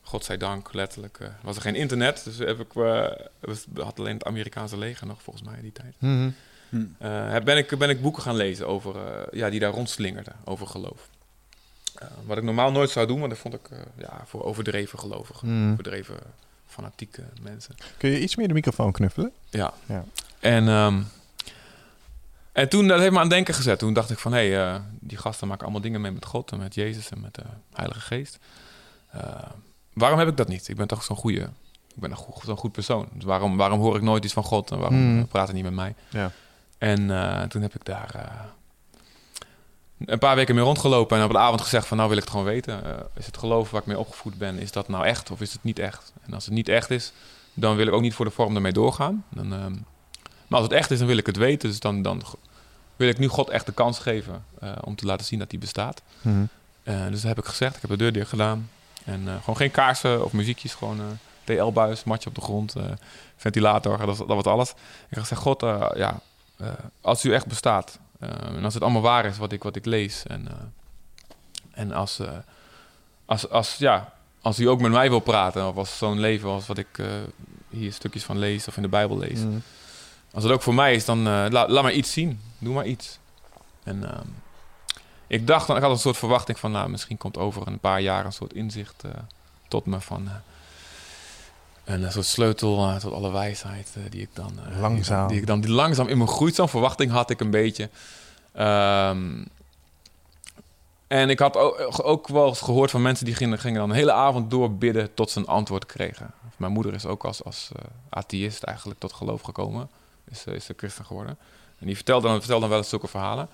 godzijdank, 0.07 0.73
letterlijk, 0.73 1.19
uh, 1.23 1.29
was 1.43 1.57
er 1.57 1.63
geen 1.63 1.75
internet. 1.75 2.25
Dus 2.25 2.39
heb 2.39 2.61
ik, 2.61 2.75
uh, 2.75 3.07
had 3.75 3.99
alleen 3.99 4.15
het 4.15 4.25
Amerikaanse 4.25 4.79
leger 4.79 5.07
nog, 5.07 5.23
volgens 5.23 5.45
mij, 5.45 5.57
in 5.57 5.63
die 5.63 5.73
tijd. 5.73 5.95
Mm 5.99 6.35
-hmm. 6.69 7.45
ben, 7.45 7.57
ik, 7.57 7.79
ben 7.79 7.91
ik 7.91 8.03
boeken 8.03 8.23
gaan 8.23 8.37
lezen 8.37 8.67
over, 8.67 8.95
ja, 9.37 9.51
die 9.51 9.61
daar 9.61 9.73
rondslingerden, 9.73 10.37
over 10.45 10.67
geloof. 10.67 11.09
wat 12.25 12.37
ik 12.37 12.43
normaal 12.43 12.73
nooit 12.73 12.91
zou 12.91 13.07
doen, 13.07 13.19
want 13.19 13.31
dat 13.31 13.41
vond 13.41 13.55
ik 13.55 13.69
ja, 13.99 14.23
voor 14.27 14.45
overdreven 14.45 14.99
gelovigen, 14.99 15.49
mm. 15.49 15.73
overdreven 15.73 16.17
fanatieke 16.67 17.23
mensen. 17.43 17.75
Kun 17.97 18.11
je 18.11 18.21
iets 18.21 18.37
meer 18.37 18.49
de 18.49 18.55
microfoon 18.55 18.93
knuffelen? 18.93 19.33
Ja. 19.51 19.75
ja. 19.87 20.05
En, 20.39 20.69
um, 20.69 21.07
en 22.57 22.69
toen, 22.69 22.89
dat 22.89 23.01
heeft 23.01 23.13
me 23.13 23.19
aan 23.19 23.29
denken 23.29 23.55
gezet. 23.55 23.79
Toen 23.79 23.93
dacht 23.93 24.11
ik 24.11 24.19
van, 24.19 24.33
hé, 24.33 24.51
hey, 24.51 24.81
die 25.01 25.19
gasten 25.19 25.49
maken 25.49 25.63
allemaal 25.63 25.83
dingen 25.83 26.01
mee 26.01 26.13
met 26.13 26.25
God 26.25 26.53
en 26.53 26.59
met 26.59 26.75
Jezus 26.75 27.09
en 27.09 27.21
met 27.21 27.35
de 27.35 27.43
Heilige 27.73 28.01
Geest 28.01 28.39
waarom 29.97 30.19
heb 30.19 30.29
ik 30.29 30.37
dat 30.37 30.49
niet? 30.49 30.69
Ik 30.69 30.77
ben 30.77 30.87
toch 30.87 31.03
zo'n 31.03 31.17
goede, 31.17 31.41
ik 31.95 32.01
ben 32.01 32.17
zo'n 32.45 32.57
goed 32.57 32.73
persoon. 32.73 33.09
Dus 33.13 33.25
waarom, 33.25 33.57
waarom 33.57 33.81
hoor 33.81 33.97
ik 33.97 34.03
nooit 34.03 34.25
iets 34.25 34.33
van 34.33 34.45
God 34.45 34.71
en 34.71 34.79
waarom 34.79 34.99
mm. 34.99 35.27
praat 35.27 35.47
hij 35.47 35.55
niet 35.55 35.65
met 35.65 35.75
mij? 35.75 35.95
Ja. 36.09 36.31
En 36.79 37.01
uh, 37.01 37.43
toen 37.43 37.63
heb 37.63 37.75
ik 37.75 37.85
daar 37.85 38.45
een 40.07 40.19
paar 40.19 40.37
weken 40.37 40.55
mee 40.55 40.65
rondgelopen 40.65 41.19
en 41.19 41.25
op 41.25 41.31
de 41.31 41.39
avond 41.39 41.61
gezegd 41.61 41.87
van 41.87 41.97
nou 41.97 42.09
wil 42.09 42.19
ik 42.19 42.25
het 42.25 42.33
gewoon 42.33 42.47
weten. 42.47 42.83
Is 43.15 43.27
het 43.27 43.37
geloof 43.37 43.71
waar 43.71 43.81
ik 43.81 43.87
mee 43.87 43.99
opgevoed 43.99 44.39
ben, 44.39 44.59
is 44.59 44.73
dat 44.73 44.89
nou 44.89 45.05
echt 45.05 45.31
of 45.31 45.41
is 45.41 45.53
het 45.53 45.63
niet 45.63 45.79
echt? 45.79 46.13
En 46.27 46.35
als 46.35 46.45
het 46.45 46.55
niet 46.55 46.69
echt 46.69 46.91
is, 46.91 47.13
dan 47.55 47.77
wil 47.77 47.87
ik 47.87 47.93
ook 47.93 48.01
niet 48.01 48.15
voor 48.15 48.25
de 48.25 48.31
vorm 48.31 48.55
ermee 48.55 48.73
doorgaan. 48.73 49.25
Dan, 49.29 49.85
maar 50.47 50.61
als 50.61 50.69
het 50.69 50.79
echt 50.79 50.91
is, 50.91 50.99
dan 50.99 51.07
wil 51.07 51.17
ik 51.17 51.27
het 51.27 51.37
weten. 51.37 51.69
Dus 51.69 51.81
dan, 51.81 52.03
dan 52.03 52.23
wil 52.97 53.09
ik 53.09 53.19
nu 53.19 53.27
God 53.27 53.49
echt 53.49 53.67
de 53.67 53.73
kans 53.73 53.99
geven 53.99 54.45
om 54.81 54.97
te 54.97 55.07
laten 55.07 55.27
zien 55.27 55.39
dat 55.39 55.51
hij 55.51 55.61
bestaat. 55.61 56.03
Mm. 56.21 56.49
dus 56.85 57.21
dat 57.21 57.23
heb 57.23 57.39
ik 57.39 57.45
gezegd. 57.45 57.75
Ik 57.75 57.81
heb 57.81 57.91
de 57.91 57.97
deur 57.97 58.13
dicht 58.13 58.29
gedaan. 58.29 58.71
En 59.05 59.23
uh, 59.23 59.35
gewoon 59.41 59.57
geen 59.57 59.71
kaarsen 59.71 60.25
of 60.25 60.33
muziekjes, 60.33 60.75
gewoon 60.75 61.19
DL-buis, 61.45 62.05
matje 62.05 62.29
op 62.29 62.35
de 62.35 62.41
grond, 62.41 62.75
ventilator, 63.37 63.99
dat, 63.99 64.17
dat 64.17 64.27
was 64.27 64.45
alles. 64.45 64.71
Ik 64.71 64.77
heb 65.09 65.19
gezegd, 65.19 65.41
God, 65.41 65.61
ja, 65.95 66.21
als 67.01 67.25
u 67.25 67.35
echt 67.35 67.47
bestaat 67.47 67.99
en 68.19 68.65
als 68.65 68.75
het 68.75 68.83
allemaal 68.83 69.03
waar 69.03 69.25
is 69.25 69.39
wat 69.39 69.53
ik, 69.53 69.63
wat 69.63 69.77
ik 69.77 69.85
lees 69.85 70.27
en, 70.27 70.49
en 71.71 71.93
als, 71.93 72.21
als, 73.25 73.51
als, 73.51 73.77
ja, 73.77 74.13
als 74.41 74.59
u 74.59 74.69
ook 74.69 74.81
met 74.81 74.91
mij 74.91 75.09
wil 75.09 75.21
praten 75.21 75.69
of 75.69 75.77
als 75.77 75.99
zo'n 75.99 76.21
leven 76.21 76.49
als 76.49 76.67
wat 76.67 76.79
ik 76.79 77.01
hier 77.69 77.93
stukjes 77.93 78.25
van 78.25 78.39
lees 78.39 78.69
of 78.69 78.77
in 78.77 78.83
de 78.83 78.89
Bijbel 78.89 79.19
lees. 79.19 79.39
Mm. 79.39 79.63
Als 80.37 80.45
het 80.45 80.53
ook 80.53 80.63
voor 80.63 80.75
mij 80.75 80.95
is, 80.95 81.05
dan 81.05 81.23
la, 81.23 81.49
laat 81.51 81.83
maar 81.83 81.93
iets 81.93 82.13
zien. 82.13 82.41
Doe 82.59 82.75
maar 82.75 82.87
iets. 82.87 83.19
En 83.83 84.05
ehm, 84.13 84.27
ik 85.27 85.47
dacht, 85.47 85.69
ik 85.69 85.77
had 85.83 85.91
een 85.91 85.99
soort 85.99 86.17
verwachting 86.17 86.59
van, 86.59 86.71
nou, 86.71 86.89
misschien 86.89 87.19
komt 87.19 87.37
over 87.39 87.67
een 87.67 87.79
paar 87.79 88.01
jaar 88.01 88.25
een 88.25 88.33
soort 88.33 88.53
inzicht 88.53 89.03
uh, 89.07 89.13
tot 89.69 89.87
me 89.87 90.01
van, 90.01 90.23
uh, 90.25 91.95
een 91.95 92.13
soort 92.13 92.27
sleutel 92.27 92.89
eh, 92.89 92.97
tot 92.97 93.13
alle 93.13 93.33
wijsheid 93.33 93.93
eh, 93.97 94.03
die 94.11 94.21
ik 94.21 94.29
dan... 94.33 94.53
eh, 94.71 94.81
Langzaam. 94.81 95.29
Die 95.29 95.41
ik 95.41 95.47
dan 95.47 95.61
die 95.61 95.71
langzaam 95.71 96.09
in 96.09 96.19
me 96.19 96.27
groeit. 96.27 96.55
Zo'n 96.55 96.69
verwachting 96.69 97.11
had 97.11 97.31
ik 97.31 97.41
een 97.41 97.51
beetje. 97.51 97.91
Ehm, 98.53 99.45
en 101.07 101.31
ik 101.31 101.39
had 101.39 101.57
ook, 101.57 102.01
ook 102.03 102.29
wel 102.29 102.49
eens 102.49 102.61
gehoord 102.61 102.91
van 102.91 103.03
mensen 103.03 103.25
die 103.25 103.35
gingen, 103.35 103.59
gingen 103.59 103.81
dan 103.81 103.91
een 103.91 103.97
hele 103.97 104.13
avond 104.13 104.51
door 104.51 104.73
bidden 104.75 105.15
tot 105.15 105.31
ze 105.31 105.39
een 105.39 105.47
antwoord 105.47 105.87
kregen. 105.87 106.31
Mijn 106.57 106.73
moeder 106.73 106.95
is 106.95 107.07
ook 107.07 107.25
als, 107.25 107.45
als 107.45 107.71
eh, 107.77 107.83
atheïst 108.09 108.63
eigenlijk 108.63 108.99
tot 109.01 109.13
geloof 109.13 109.41
gekomen. 109.43 109.89
Is, 110.31 110.45
eh, 110.47 110.55
is 110.55 110.65
ze 110.65 110.75
christen 110.77 111.05
geworden. 111.05 111.39
En 111.79 111.87
die 111.87 111.95
vertelde 111.95 112.27
dan, 112.29 112.37
vertelde 112.39 112.61
dan 112.61 112.69
wel 112.71 112.79
eens 112.79 112.89
zulke 112.89 113.09
verhalen. 113.09 113.49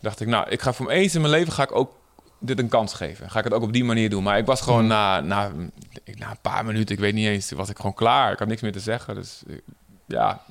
dacht 0.00 0.20
ik, 0.20 0.26
nou, 0.28 0.48
ik 0.48 0.62
ga 0.62 0.72
voor 0.72 0.90
eens 0.90 1.14
in 1.14 1.20
mijn 1.20 1.32
leven 1.32 1.52
ga 1.52 1.62
ik 1.62 1.74
ook 1.74 1.92
dit 2.38 2.58
een 2.58 2.68
kans 2.68 2.94
geven. 2.94 3.30
Ga 3.30 3.38
ik 3.38 3.44
het 3.44 3.52
ook 3.52 3.62
op 3.62 3.72
die 3.72 3.84
manier 3.84 4.10
doen. 4.10 4.22
Maar 4.22 4.38
ik 4.38 4.46
was 4.46 4.60
gewoon 4.60 4.86
na, 4.86 5.20
na, 5.20 5.50
na 6.14 6.30
een 6.30 6.40
paar 6.42 6.64
minuten, 6.64 6.94
ik 6.94 7.00
weet 7.00 7.14
niet 7.14 7.26
eens, 7.26 7.50
was 7.50 7.68
ik 7.68 7.76
gewoon 7.76 7.94
klaar. 7.94 8.32
Ik 8.32 8.38
had 8.38 8.48
niks 8.48 8.60
meer 8.62 8.72
te 8.72 8.80
zeggen. 8.80 9.14
Dus 9.14 9.42
eh, 9.48 9.56
ja, 10.06 10.42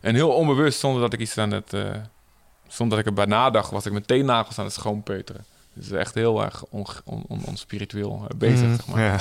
en 0.00 0.14
heel 0.14 0.30
onbewust, 0.30 0.78
zonder 0.80 1.00
dat 1.00 1.12
ik 1.12 1.20
iets 1.20 1.38
aan 1.38 1.50
het... 1.50 1.72
eh, 1.72 1.90
zonder 2.68 2.96
dat 2.96 3.06
ik 3.06 3.10
erbij 3.18 3.24
nadacht, 3.36 3.70
was 3.70 3.86
ik 3.86 3.92
mijn 3.92 4.04
teennagels 4.06 4.58
aan 4.58 4.64
het 4.64 4.74
schoonpeuteren. 4.74 5.44
Dus 5.72 5.90
echt 5.90 6.14
heel 6.14 6.42
erg 6.44 6.64
on, 6.70 6.86
on, 7.04 7.24
on- 7.28 7.44
onspiritueel 7.46 8.26
eh, 8.30 8.36
bezig, 8.38 8.66
Mhm, 8.66 8.74
zeg 8.76 8.86
maar. 8.86 9.02
Ja. 9.02 9.18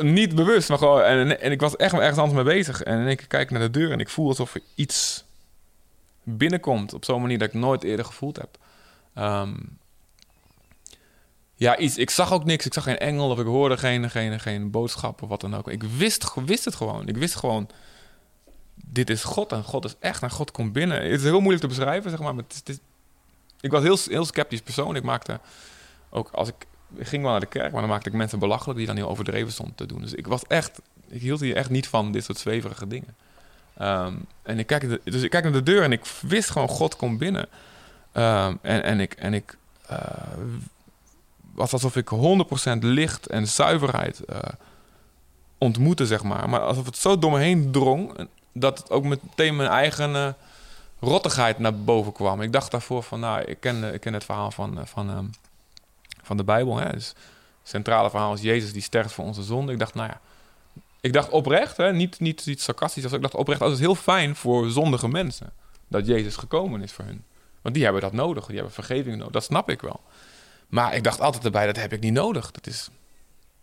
Niet 0.00 0.34
bewust, 0.34 0.68
maar 0.68 0.78
gewoon... 0.78 1.02
En, 1.02 1.40
en 1.40 1.52
ik 1.52 1.60
was 1.60 1.76
echt 1.76 1.92
ergens 1.92 2.18
anders 2.18 2.44
mee 2.44 2.54
bezig. 2.54 2.82
En 2.82 3.16
keer 3.16 3.26
kijk 3.26 3.42
ik 3.42 3.50
naar 3.50 3.60
de 3.60 3.78
deur 3.78 3.92
en 3.92 4.00
ik 4.00 4.08
voel 4.08 4.28
alsof 4.28 4.54
er 4.54 4.60
iets 4.74 5.24
binnenkomt... 6.22 6.94
op 6.94 7.04
zo'n 7.04 7.20
manier 7.20 7.38
dat 7.38 7.48
ik 7.48 7.54
nooit 7.54 7.84
eerder 7.84 8.04
gevoeld 8.04 8.36
heb. 8.36 8.58
Ehm, 9.14 9.54
ja, 11.54 11.76
iets, 11.76 11.96
ik 11.96 12.10
zag 12.10 12.32
ook 12.32 12.44
niks. 12.44 12.66
Ik 12.66 12.74
zag 12.74 12.84
geen 12.84 12.98
engel 12.98 13.30
of 13.30 13.38
ik 13.38 13.46
hoorde 13.46 13.76
geen, 13.76 14.10
geen, 14.10 14.40
geen 14.40 14.70
boodschap 14.70 15.22
of 15.22 15.28
wat 15.28 15.40
dan 15.40 15.56
ook. 15.56 15.68
Ik 15.68 15.82
wist, 15.82 16.34
wist 16.34 16.64
het 16.64 16.74
gewoon. 16.74 17.08
Ik 17.08 17.16
wist 17.16 17.34
gewoon... 17.34 17.68
Dit 18.74 19.10
is 19.10 19.24
God 19.24 19.52
en 19.52 19.62
God 19.62 19.84
is 19.84 19.94
echt 19.98 20.22
en 20.22 20.30
God 20.30 20.50
komt 20.50 20.72
binnen. 20.72 21.02
Het 21.02 21.20
is 21.20 21.22
heel 21.22 21.40
moeilijk 21.40 21.60
te 21.60 21.68
beschrijven, 21.68 22.10
zeg 22.10 22.20
maar. 22.20 22.34
maar 22.34 22.44
ik 23.60 23.70
was 23.70 23.82
heel, 23.82 23.98
heel 24.08 24.24
sceptisch 24.24 24.60
persoon. 24.60 24.96
Ik 24.96 25.02
maakte 25.02 25.40
ook 26.10 26.30
als 26.30 26.48
ik, 26.48 26.54
ik 26.60 26.66
ging 26.98 27.22
wel 27.22 27.30
naar 27.30 27.40
de 27.40 27.46
kerk, 27.46 27.72
maar 27.72 27.80
dan 27.80 27.90
maakte 27.90 28.08
ik 28.08 28.14
mensen 28.14 28.38
belachelijk 28.38 28.78
die 28.78 28.86
dan 28.86 28.96
heel 28.96 29.08
overdreven 29.08 29.52
stonden 29.52 29.74
te 29.74 29.86
doen. 29.86 30.00
Dus 30.00 30.14
ik 30.14 30.26
was 30.26 30.42
echt, 30.46 30.80
ik 31.08 31.20
hield 31.20 31.40
hier 31.40 31.56
echt 31.56 31.70
niet 31.70 31.88
van 31.88 32.12
dit 32.12 32.24
soort 32.24 32.38
zweverige 32.38 32.86
dingen. 32.86 33.14
Ehm, 33.76 34.14
en 34.42 34.58
ik 34.58 34.66
kijk, 34.66 35.00
dus 35.04 35.22
ik 35.22 35.30
kijk 35.30 35.44
naar 35.44 35.52
de 35.52 35.62
deur 35.62 35.82
en 35.82 35.92
ik 35.92 36.04
wist 36.20 36.50
gewoon, 36.50 36.68
God 36.68 36.96
komt 36.96 37.18
binnen. 37.18 37.48
Ehm, 38.12 38.54
en, 38.62 38.82
en 38.82 39.00
ik, 39.00 39.12
en 39.12 39.34
ik 39.34 39.56
eh, 39.86 39.98
was 41.54 41.72
alsof 41.72 41.96
ik 41.96 42.08
100% 42.08 42.78
licht 42.80 43.26
en 43.26 43.48
zuiverheid 43.48 44.24
eh, 44.24 44.38
ontmoette, 45.58 46.06
zeg 46.06 46.22
maar. 46.22 46.48
Maar 46.48 46.60
alsof 46.60 46.86
het 46.86 46.96
zo 46.96 47.18
door 47.18 47.30
me 47.30 47.38
heen 47.38 47.70
drong, 47.70 48.28
dat 48.52 48.78
het 48.78 48.90
ook 48.90 49.04
meteen 49.04 49.56
mijn 49.56 49.68
eigen 49.68 50.16
eh, 50.16 50.28
rottigheid 51.00 51.58
naar 51.58 51.78
boven 51.78 52.12
kwam. 52.12 52.42
Ik 52.42 52.52
dacht 52.52 52.70
daarvoor 52.70 53.02
van, 53.02 53.20
nou, 53.20 53.40
ik 53.40 53.60
ken, 53.60 53.94
ik 53.94 54.00
ken 54.00 54.12
het 54.12 54.24
verhaal 54.24 54.50
van, 54.50 54.80
van, 54.84 55.10
ehm, 55.10 55.24
van 56.26 56.36
de 56.36 56.44
Bijbel. 56.44 56.76
Hè? 56.76 56.92
Dus 56.92 57.08
het 57.08 57.68
centrale 57.68 58.10
verhaal 58.10 58.32
is 58.32 58.40
Jezus 58.40 58.72
die 58.72 58.82
sterft 58.82 59.12
voor 59.12 59.24
onze 59.24 59.42
zonde. 59.42 59.72
Ik 59.72 59.78
dacht, 59.78 59.94
nou 59.94 60.08
ja, 60.08 60.20
ik 61.00 61.12
dacht 61.12 61.30
oprecht, 61.30 61.76
hè? 61.76 61.92
Niet, 61.92 62.20
niet 62.20 62.46
iets 62.46 62.64
sarcastisch. 62.64 63.04
zo. 63.04 63.14
Ik 63.14 63.22
dacht 63.22 63.34
oprecht, 63.34 63.60
dat 63.60 63.72
is 63.72 63.78
heel 63.78 63.94
fijn 63.94 64.36
voor 64.36 64.70
zondige 64.70 65.08
mensen. 65.08 65.52
Dat 65.88 66.06
Jezus 66.06 66.36
gekomen 66.36 66.82
is 66.82 66.92
voor 66.92 67.04
hun. 67.04 67.24
Want 67.62 67.74
die 67.74 67.84
hebben 67.84 68.02
dat 68.02 68.12
nodig. 68.12 68.46
Die 68.46 68.54
hebben 68.54 68.72
vergeving 68.72 69.16
nodig. 69.16 69.32
Dat 69.32 69.44
snap 69.44 69.70
ik 69.70 69.80
wel. 69.80 70.00
Maar 70.68 70.94
ik 70.94 71.04
dacht 71.04 71.20
altijd 71.20 71.44
erbij, 71.44 71.66
dat 71.66 71.76
heb 71.76 71.92
ik 71.92 72.00
niet 72.00 72.12
nodig. 72.12 72.50
Dat 72.50 72.66
is, 72.66 72.88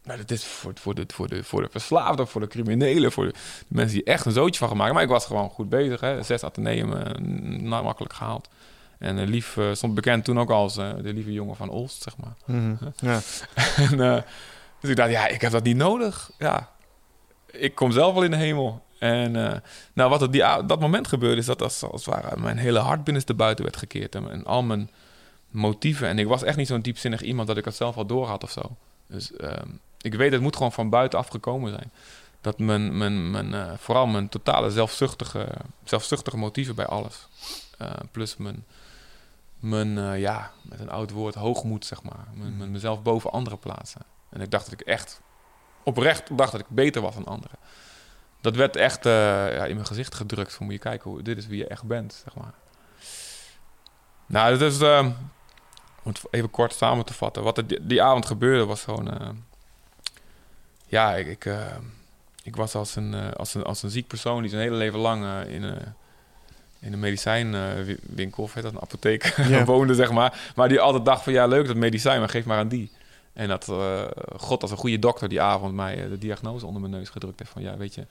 nou, 0.04 0.18
dat 0.18 0.32
is 0.32 0.44
voor, 0.46 0.72
voor, 0.76 0.96
de, 0.96 1.06
voor, 1.08 1.28
de, 1.28 1.44
voor 1.44 1.62
de 1.62 1.70
verslaafden, 1.70 2.28
voor 2.28 2.42
de 2.42 2.48
criminelen, 2.48 3.12
voor 3.12 3.26
de, 3.26 3.34
mensen 3.68 3.98
die 3.98 4.06
echt 4.06 4.26
een 4.26 4.32
zootje 4.32 4.68
van 4.68 4.78
maken. 4.78 4.94
Maar 4.94 5.04
ik 5.04 5.10
was 5.10 5.26
gewoon 5.26 5.50
goed 5.50 5.70
bezig. 5.70 6.00
Hè? 6.00 6.24
Zes 6.24 6.44
ateneum, 6.44 6.94
eh, 6.94 7.82
makkelijk 7.82 8.14
gehaald. 8.14 8.50
En 9.04 9.20
eh, 9.20 9.28
Lief 9.28 9.58
eh, 9.58 9.74
stond 9.74 9.94
bekend 9.94 10.26
toen 10.26 10.40
ook 10.40 10.50
als 10.50 10.78
eh, 10.78 10.90
de 11.02 11.14
lieve 11.14 11.34
jongen 11.34 11.56
van 11.56 11.70
Olst, 11.70 12.02
zeg 12.02 12.18
maar. 12.18 12.34
Mhm. 12.46 12.76
ja. 12.96 13.20
En, 13.90 14.24
dus 14.80 14.90
ik 14.90 14.96
dacht, 14.96 15.12
ja, 15.12 15.28
ik 15.28 15.42
heb 15.42 15.52
dat 15.52 15.64
niet 15.64 15.76
nodig. 15.76 16.32
Ja, 16.38 16.70
ik 17.52 17.76
kom 17.76 17.92
zelf 17.92 18.14
wel 18.14 18.24
in 18.24 18.32
de 18.32 18.38
hemel. 18.38 18.84
En 19.00 19.62
nou, 19.94 20.10
wat 20.10 20.22
op 20.22 20.32
die, 20.32 20.42
dat 20.66 20.80
moment 20.80 21.08
gebeurde, 21.08 21.38
is 21.38 21.46
dat 21.46 21.62
als, 21.62 21.84
als 21.84 22.06
het 22.06 22.16
ware 22.16 22.40
mijn 22.40 22.58
hele 22.58 22.80
hart 22.80 23.04
binnenste 23.04 23.34
buiten 23.34 23.64
werd 23.64 23.78
gekeerd. 23.78 24.16
En, 24.16 24.32
en 24.32 24.46
al 24.46 24.64
mijn 24.64 24.90
motieven. 25.50 26.08
En 26.08 26.20
ik 26.20 26.28
was 26.28 26.44
echt 26.44 26.58
niet 26.58 26.68
zo'n 26.68 26.82
diepzinnig 26.82 27.22
iemand 27.22 27.48
dat 27.48 27.58
ik 27.58 27.66
het 27.66 27.76
zelf 27.76 27.98
al 27.98 28.06
door 28.06 28.28
had 28.28 28.44
of 28.44 28.52
zo. 28.52 28.62
Dus 29.08 29.36
ehm, 29.36 29.70
ik 30.02 30.14
weet, 30.14 30.32
het 30.32 30.42
moet 30.42 30.56
gewoon 30.56 30.72
van 30.72 30.90
buitenaf 30.90 31.28
gekomen 31.28 31.72
zijn. 31.72 31.92
Dat 32.42 32.60
mijn, 32.60 32.98
mijn, 32.98 33.32
mijn, 33.32 33.78
vooral 33.80 34.08
mijn 34.08 34.30
totale 34.30 34.72
zelfzuchtige, 34.72 35.48
zelfzuchtige 35.84 36.38
motieven 36.38 36.76
bij 36.76 36.86
alles. 36.86 37.28
plus 38.12 38.38
mijn, 38.38 38.66
mijn 39.64 39.98
eh, 39.98 40.20
ja, 40.20 40.52
met 40.62 40.80
een 40.80 40.90
oud 40.90 41.12
woord, 41.12 41.36
hoogmoed, 41.36 41.86
zeg 41.86 42.04
maar. 42.04 42.28
Mijn, 42.34 42.58
mijn- 42.58 42.72
mezelf 42.72 43.02
boven 43.02 43.32
anderen 43.32 43.60
plaatsen. 43.60 44.02
En 44.30 44.42
ik 44.42 44.52
dacht 44.52 44.70
dat 44.70 44.80
ik 44.80 44.88
echt 44.88 45.22
oprecht 45.84 46.38
dacht 46.38 46.52
dat 46.52 46.62
ik 46.62 46.68
beter 46.70 47.02
was 47.02 47.14
dan 47.14 47.26
anderen. 47.26 47.58
Dat 48.42 48.56
werd 48.56 48.76
echt 48.76 49.06
eh, 49.06 49.12
ja, 49.56 49.66
in 49.66 49.76
mijn 49.76 49.88
gezicht 49.88 50.16
gedrukt. 50.16 50.54
Van 50.54 50.66
moet 50.66 50.74
je 50.76 50.80
kijken, 50.80 51.10
hoe, 51.10 51.22
dit 51.22 51.38
is 51.38 51.48
wie 51.48 51.58
je 51.58 51.68
echt 51.68 51.84
bent, 51.84 52.14
zeg 52.24 52.36
maar. 52.36 52.54
Nou, 54.26 54.58
dat 54.58 54.72
is... 54.72 54.80
ehm, 54.80 55.12
om 56.04 56.12
het 56.12 56.22
even 56.32 56.50
kort 56.50 56.74
samen 56.74 57.06
te 57.06 57.14
vatten. 57.14 57.44
Wat 57.44 57.58
er 57.58 57.68
die, 57.68 57.86
die 57.88 58.04
avond 58.04 58.26
gebeurde 58.26 58.66
was 58.66 58.84
gewoon... 58.84 59.20
eh, 59.20 59.30
ja, 60.86 61.16
ik, 61.16 61.28
ik, 61.28 61.56
ik 62.44 62.56
was 62.56 62.76
als 62.76 62.96
een, 62.96 63.36
als, 63.36 63.54
een, 63.54 63.64
als 63.64 63.84
een 63.84 63.90
ziek 63.90 64.08
persoon 64.08 64.42
die 64.42 64.50
zijn 64.50 64.62
hele 64.62 64.76
leven 64.76 65.00
lang 65.00 65.46
in, 65.46 65.64
een 65.64 65.94
in 66.84 66.94
een 66.94 67.00
medicijnwinkel, 67.00 68.44
of 68.44 68.54
heet 68.54 68.64
dat, 68.64 68.72
een 68.74 68.82
apotheek, 68.82 69.24
Ja. 69.48 69.66
woonde, 69.66 69.94
zeg 69.96 70.12
maar. 70.12 70.52
Maar 70.56 70.70
die 70.70 70.80
altijd 70.80 71.06
dacht 71.06 71.24
van, 71.24 71.34
ja, 71.34 71.46
leuk 71.48 71.68
dat 71.68 71.76
medicijn, 71.76 72.20
maar 72.20 72.30
geef 72.30 72.46
maar 72.46 72.58
aan 72.58 72.68
die. 72.68 72.92
En 73.34 73.48
dat 73.48 73.70
eh, 73.70 74.02
God 74.38 74.62
als 74.62 74.72
een 74.72 74.78
goede 74.78 75.00
dokter 75.00 75.30
die 75.30 75.42
avond 75.42 75.74
mij 75.74 76.04
eh, 76.04 76.10
de 76.10 76.18
diagnose 76.18 76.66
onder 76.66 76.82
mijn 76.82 76.94
neus 76.94 77.10
gedrukt 77.10 77.40
heeft 77.40 77.52
van, 77.52 77.62
ja, 77.62 77.78
weet 77.78 77.96
je, 77.96 78.06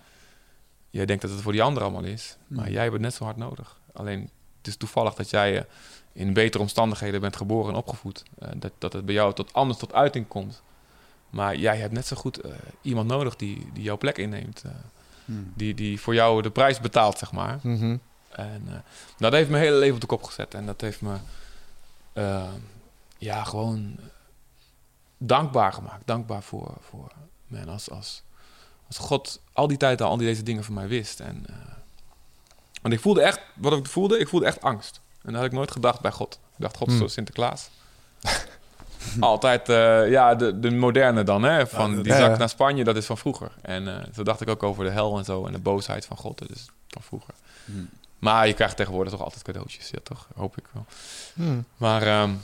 jij 0.90 1.06
denkt 1.06 1.22
dat 1.22 1.30
het 1.30 1.40
voor 1.40 1.52
die 1.52 1.62
ander 1.62 1.82
allemaal 1.82 2.04
is, 2.04 2.36
maar 2.46 2.64
Hmm. 2.64 2.72
jij 2.72 2.80
hebt 2.82 2.92
het 2.92 3.02
net 3.02 3.14
zo 3.14 3.24
hard 3.24 3.36
nodig. 3.36 3.76
Alleen, 3.92 4.20
het 4.58 4.66
is 4.66 4.76
toevallig 4.76 5.14
dat 5.14 5.30
jij 5.30 5.56
eh, 5.58 5.64
in 6.12 6.32
betere 6.32 6.62
omstandigheden 6.62 7.20
bent 7.20 7.36
geboren 7.36 7.70
en 7.72 7.76
opgevoed. 7.78 8.22
Dat, 8.56 8.72
dat 8.78 8.92
het 8.92 9.04
bij 9.04 9.14
jou 9.14 9.34
tot 9.34 9.52
anders 9.52 9.78
tot 9.78 9.94
uiting 9.94 10.28
komt. 10.28 10.62
Maar 11.30 11.56
jij 11.56 11.76
hebt 11.76 11.92
net 11.92 12.06
zo 12.06 12.16
goed 12.16 12.40
iemand 12.82 13.08
nodig 13.08 13.36
die, 13.36 13.66
die 13.72 13.82
jouw 13.82 13.96
plek 13.98 14.18
inneemt. 14.18 14.62
Hmm. 15.24 15.52
die, 15.56 15.74
die 15.74 16.00
voor 16.00 16.14
jou 16.14 16.42
de 16.42 16.50
prijs 16.50 16.80
betaalt, 16.80 17.18
zeg 17.18 17.32
maar. 17.32 17.58
Mhm. 17.62 17.96
En 18.32 18.62
nou, 18.64 18.80
dat 19.18 19.32
heeft 19.32 19.50
mijn 19.50 19.62
hele 19.62 19.76
leven 19.76 19.94
op 19.94 20.00
de 20.00 20.06
kop 20.06 20.22
gezet. 20.22 20.54
En 20.54 20.66
dat 20.66 20.80
heeft 20.80 21.00
me 21.00 21.14
eh, 22.12 22.48
ja, 23.18 23.44
gewoon 23.44 23.96
dankbaar 25.18 25.72
gemaakt. 25.72 26.06
Dankbaar 26.06 26.42
voor, 26.42 26.74
voor 26.80 27.12
man, 27.46 27.68
als, 27.68 27.90
als, 27.90 28.22
als 28.86 28.98
God 28.98 29.40
al 29.52 29.66
die 29.66 29.76
tijd 29.76 30.00
al 30.00 30.10
al 30.10 30.16
die 30.16 30.26
deze 30.26 30.42
dingen 30.42 30.64
van 30.64 30.74
mij 30.74 30.88
wist. 30.88 31.20
En, 31.20 31.44
eh, 31.48 31.54
want 32.82 32.94
ik 32.94 33.00
voelde 33.00 33.22
echt, 33.22 33.40
wat 33.54 33.72
ik 33.72 33.86
voelde, 33.86 34.18
ik 34.18 34.28
voelde 34.28 34.46
echt 34.46 34.60
angst. 34.60 35.00
En 35.22 35.32
dat 35.32 35.34
had 35.36 35.44
ik 35.44 35.52
nooit 35.52 35.70
gedacht 35.70 36.00
bij 36.00 36.10
God. 36.12 36.34
Ik 36.34 36.60
dacht, 36.60 36.76
God 36.76 36.88
is 36.88 36.94
Hmm. 36.94 37.02
zo 37.02 37.08
Sinterklaas. 37.08 37.70
Altijd, 39.20 39.68
eh, 39.68 40.10
ja, 40.10 40.34
de, 40.34 40.60
de 40.60 40.70
moderne 40.70 41.22
dan, 41.22 41.42
hè. 41.42 41.66
Van 41.66 42.02
die 42.02 42.12
Ja, 42.12 42.18
zak 42.18 42.30
ja. 42.30 42.36
naar 42.36 42.48
Spanje, 42.48 42.84
dat 42.84 42.96
is 42.96 43.06
van 43.06 43.18
vroeger. 43.18 43.52
En 43.62 43.88
eh, 43.88 44.12
zo 44.14 44.22
dacht 44.22 44.40
ik 44.40 44.48
ook 44.48 44.62
over 44.62 44.84
de 44.84 44.90
hel 44.90 45.18
en 45.18 45.24
zo. 45.24 45.46
En 45.46 45.52
de 45.52 45.58
boosheid 45.58 46.06
van 46.06 46.16
God, 46.16 46.38
dat 46.38 46.50
is 46.50 46.66
van 46.88 47.02
vroeger. 47.02 47.34
Hmm. 47.64 47.88
Maar 48.22 48.46
je 48.46 48.52
krijgt 48.52 48.76
tegenwoordig 48.76 49.12
toch 49.12 49.22
altijd 49.22 49.42
cadeautjes, 49.42 49.90
ja 49.90 49.98
toch? 50.02 50.28
Hoop 50.34 50.58
ik 50.58 50.64
wel. 50.72 50.86
Mhm. 51.34 51.60
Maar 51.76 52.02
ehm, 52.02 52.34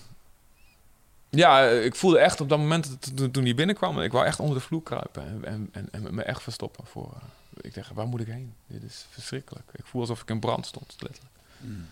ja, 1.28 1.68
ik 1.68 1.94
voelde 1.94 2.18
echt 2.18 2.40
op 2.40 2.48
dat 2.48 2.58
moment, 2.58 3.16
toen, 3.32 3.44
hij 3.44 3.54
binnenkwam, 3.54 4.00
ik 4.00 4.12
wou 4.12 4.26
echt 4.26 4.40
onder 4.40 4.56
de 4.56 4.64
vloer 4.64 4.82
kruipen 4.82 5.26
en, 5.26 5.44
en, 5.44 5.68
en, 5.72 6.06
en 6.06 6.14
me 6.14 6.22
echt 6.22 6.42
verstoppen. 6.42 6.86
Voor, 6.86 7.12
eh, 7.14 7.22
ik 7.60 7.74
dacht, 7.74 7.92
waar 7.92 8.06
moet 8.06 8.20
ik 8.20 8.26
heen? 8.26 8.54
Dit 8.66 8.82
is 8.82 9.06
verschrikkelijk. 9.10 9.70
Ik 9.72 9.86
voel 9.86 10.00
alsof 10.00 10.22
ik 10.22 10.28
in 10.28 10.40
brand 10.40 10.66
stond, 10.66 10.96
letterlijk. 10.98 11.34
Hmm. 11.58 11.88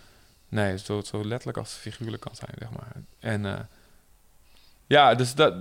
Nee, 0.49 0.79
zo, 0.79 1.01
zo 1.01 1.25
letterlijk 1.25 1.59
als 1.59 1.73
figuurlijk 1.73 2.23
kan 2.23 2.37
zijn, 2.37 2.55
zeg 2.59 2.71
maar. 2.71 2.93
En 3.19 3.47
eh, 3.47 3.65
ja, 4.87 5.15
dus 5.15 5.35
dat... 5.35 5.55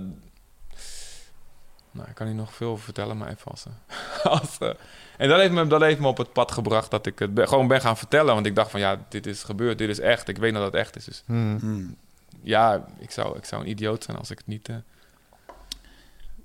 Nou, 1.90 2.08
ik 2.08 2.14
kan 2.14 2.26
hier 2.26 2.36
nog 2.36 2.54
veel 2.54 2.70
over 2.70 2.84
vertellen, 2.84 3.16
maar 3.16 3.28
even 3.28 3.50
als... 3.50 3.64
als 4.40 4.58
eh, 4.58 4.70
en 5.18 5.28
dat 5.28 5.38
heeft, 5.40 5.52
me, 5.52 5.66
dat 5.66 5.80
heeft 5.80 6.00
me 6.00 6.06
op 6.08 6.18
het 6.18 6.32
pad 6.32 6.52
gebracht 6.52 6.90
dat 6.90 7.06
ik 7.06 7.18
het 7.18 7.34
be- 7.34 7.46
gewoon 7.46 7.66
ben 7.68 7.80
gaan 7.80 7.96
vertellen. 7.96 8.34
Want 8.34 8.46
ik 8.46 8.54
dacht 8.54 8.70
van, 8.70 8.80
ja, 8.80 9.04
dit 9.08 9.26
is 9.26 9.42
gebeurd, 9.42 9.78
dit 9.78 9.88
is 9.88 10.00
echt. 10.00 10.28
Ik 10.28 10.36
weet 10.38 10.54
dat 10.54 10.64
het 10.64 10.74
echt 10.74 10.96
is. 10.96 11.04
Dus 11.04 11.22
Mhm. 11.26 11.58
Hmm. 11.58 11.96
ja, 12.42 12.86
ik 12.98 13.10
zou, 13.10 13.36
ik 13.36 13.44
zou 13.44 13.62
een 13.62 13.68
idioot 13.68 14.04
zijn 14.04 14.16
als 14.16 14.30
ik 14.30 14.38
het 14.38 14.46
niet... 14.46 14.68
eh 14.68 14.76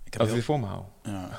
Ik, 0.04 0.14
heb 0.14 0.22
als 0.22 0.22
ik 0.22 0.28
heel, 0.28 0.36
dit 0.36 0.44
voor 0.46 0.60
me 0.60 0.66
hou. 0.66 0.84
ja. 1.04 1.30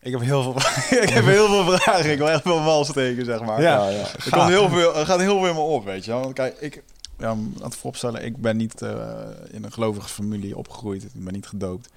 Ik 0.00 0.12
heb 0.12 0.20
heel 0.20 0.42
veel, 0.42 0.56
ik 1.02 1.08
heb 1.08 1.24
heel 1.24 1.46
veel 1.46 1.78
vragen. 1.78 2.10
Ik 2.10 2.18
wil 2.18 2.30
echt 2.30 2.42
veel 2.42 2.62
wal 2.62 2.84
steken, 2.84 3.24
zeg 3.24 3.40
maar. 3.42 3.60
Ja. 3.62 3.88
Er, 3.88 4.30
komt 4.30 4.48
heel 4.48 4.68
veel, 4.68 4.96
er 4.96 5.06
gaat 5.06 5.20
heel 5.20 5.38
veel 5.38 5.48
in 5.48 5.54
me 5.54 5.60
op, 5.60 5.84
weet 5.84 6.04
je 6.04 6.10
wel. 6.10 6.20
Want 6.20 6.32
Kijk, 6.34 6.56
ik, 6.60 6.82
ja, 7.18 7.32
om 7.32 7.54
het 7.62 7.74
vooropstellen, 7.76 8.24
ik 8.24 8.36
ben 8.36 8.56
niet 8.56 8.82
eh, 8.82 9.20
in 9.50 9.64
een 9.64 9.72
gelovige 9.72 10.08
familie 10.08 10.56
opgegroeid. 10.56 11.02
Ik 11.02 11.10
ben 11.24 11.32
niet 11.32 11.46
gedoopt. 11.46 11.88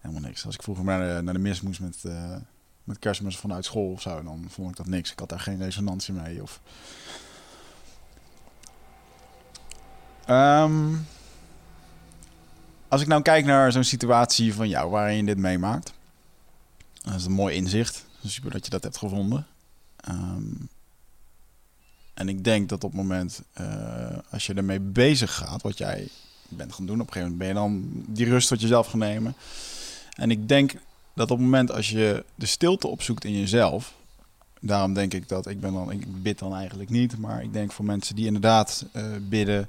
Helemaal 0.00 0.22
niks. 0.28 0.46
Als 0.46 0.54
ik 0.54 0.62
vroeger 0.62 0.84
naar 0.84 1.16
de, 1.16 1.22
naar 1.22 1.34
de 1.34 1.40
mis 1.40 1.60
moest 1.60 1.80
met, 1.80 1.96
eh, 2.04 2.34
met 2.86 2.98
kerstmis 2.98 3.36
vanuit 3.36 3.64
school 3.64 3.92
of 3.92 4.00
zo, 4.00 4.22
dan 4.22 4.46
vond 4.48 4.70
ik 4.70 4.76
dat 4.76 4.86
niks. 4.86 5.12
Ik 5.12 5.18
had 5.18 5.28
daar 5.28 5.40
geen 5.40 5.58
resonantie 5.58 6.14
mee. 6.14 6.42
Of... 6.42 6.60
Ehm, 10.26 10.94
als 12.88 13.00
ik 13.00 13.06
nou 13.06 13.22
kijk 13.22 13.44
naar 13.44 13.72
zo'n 13.72 13.84
situatie 13.84 14.54
van 14.54 14.68
jou 14.68 14.90
waarin 14.90 15.16
je 15.16 15.24
dit 15.24 15.38
meemaakt. 15.38 15.92
Dat 17.02 17.14
is 17.14 17.24
een 17.24 17.32
mooi 17.32 17.54
inzicht. 17.54 18.04
Super 18.24 18.50
dat 18.50 18.64
je 18.64 18.70
dat 18.70 18.82
hebt 18.82 18.96
gevonden. 18.96 19.46
Ehm, 19.96 20.52
en 22.14 22.28
ik 22.28 22.44
denk 22.44 22.68
dat 22.68 22.84
op 22.84 22.90
het 22.90 23.00
moment, 23.00 23.42
eh, 23.52 24.18
als 24.30 24.46
je 24.46 24.54
ermee 24.54 24.80
bezig 24.80 25.34
gaat, 25.34 25.62
wat 25.62 25.78
jij 25.78 26.08
bent 26.48 26.72
gaan 26.72 26.86
doen, 26.86 27.00
op 27.00 27.06
een 27.06 27.12
gegeven 27.12 27.36
moment 27.36 27.38
ben 27.38 27.62
je 27.62 27.68
dan 27.68 28.04
die 28.14 28.26
rust 28.26 28.48
tot 28.48 28.60
jezelf 28.60 28.86
gaan 28.86 28.98
nemen. 28.98 29.34
En 30.12 30.30
ik 30.30 30.48
denk 30.48 30.74
dat 31.16 31.30
op 31.30 31.36
het 31.36 31.46
moment 31.46 31.72
als 31.72 31.90
je 31.90 32.24
de 32.34 32.46
stilte 32.46 32.86
opzoekt 32.88 33.24
in 33.24 33.32
jezelf, 33.38 33.94
daarom 34.60 34.94
denk 34.94 35.14
ik 35.14 35.28
dat 35.28 35.46
ik 35.46 35.60
ben 35.60 35.72
dan, 35.72 35.90
ik 35.90 36.22
bid 36.22 36.38
dan 36.38 36.54
eigenlijk 36.54 36.90
niet, 36.90 37.18
maar 37.18 37.42
ik 37.42 37.52
denk 37.52 37.72
voor 37.72 37.84
mensen 37.84 38.14
die 38.16 38.26
inderdaad 38.26 38.86
eh, 38.92 39.04
bidden 39.28 39.68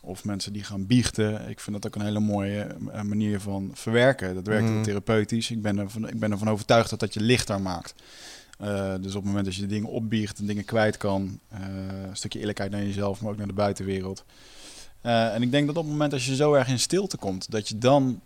of 0.00 0.24
mensen 0.24 0.52
die 0.52 0.64
gaan 0.64 0.86
biechten, 0.86 1.48
ik 1.48 1.60
vind 1.60 1.82
dat 1.82 1.86
ook 1.86 2.00
een 2.00 2.06
hele 2.06 2.20
mooie 2.20 2.76
eh, 2.92 3.02
manier 3.02 3.40
van 3.40 3.70
verwerken. 3.74 4.34
Dat 4.34 4.46
werkt 4.46 4.68
Mhm. 4.70 4.82
therapeutisch. 4.82 5.50
Ik 5.50 5.62
ben, 5.62 5.78
ervan, 5.78 6.08
ik 6.08 6.18
ben 6.18 6.30
ervan 6.30 6.50
overtuigd 6.50 6.90
dat 6.90 7.00
dat 7.00 7.14
je 7.14 7.20
lichter 7.20 7.60
maakt. 7.60 7.94
Eh, 8.58 8.94
dus 9.00 9.14
op 9.14 9.22
het 9.22 9.24
moment 9.24 9.44
dat 9.44 9.54
je 9.54 9.66
dingen 9.66 9.88
opbiecht 9.88 10.38
en 10.38 10.46
dingen 10.46 10.64
kwijt 10.64 10.96
kan, 10.96 11.38
een 11.50 12.16
stukje 12.16 12.38
eerlijkheid 12.38 12.70
naar 12.70 12.82
jezelf, 12.82 13.20
maar 13.20 13.30
ook 13.30 13.38
naar 13.38 13.46
de 13.46 13.52
buitenwereld. 13.52 14.24
En 15.00 15.42
ik 15.42 15.50
denk 15.50 15.66
dat 15.66 15.76
op 15.76 15.82
het 15.82 15.92
moment 15.92 16.10
dat 16.10 16.22
je 16.22 16.34
zo 16.36 16.52
erg 16.54 16.68
in 16.68 16.78
stilte 16.78 17.16
komt, 17.16 17.50
dat 17.50 17.68
je 17.68 17.78
dan 17.78 18.20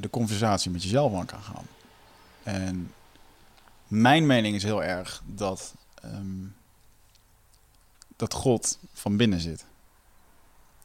de 0.00 0.10
conversatie 0.10 0.70
met 0.70 0.82
jezelf 0.82 1.14
aan 1.14 1.26
kan 1.26 1.42
gaan. 1.42 1.66
En 2.42 2.92
mijn 3.88 4.26
mening 4.26 4.54
is 4.54 4.62
heel 4.62 4.84
erg 4.84 5.22
dat, 5.26 5.74
ehm, 6.02 6.46
dat 8.16 8.34
God 8.34 8.78
van 8.92 9.16
binnen 9.16 9.40
zit. 9.40 9.64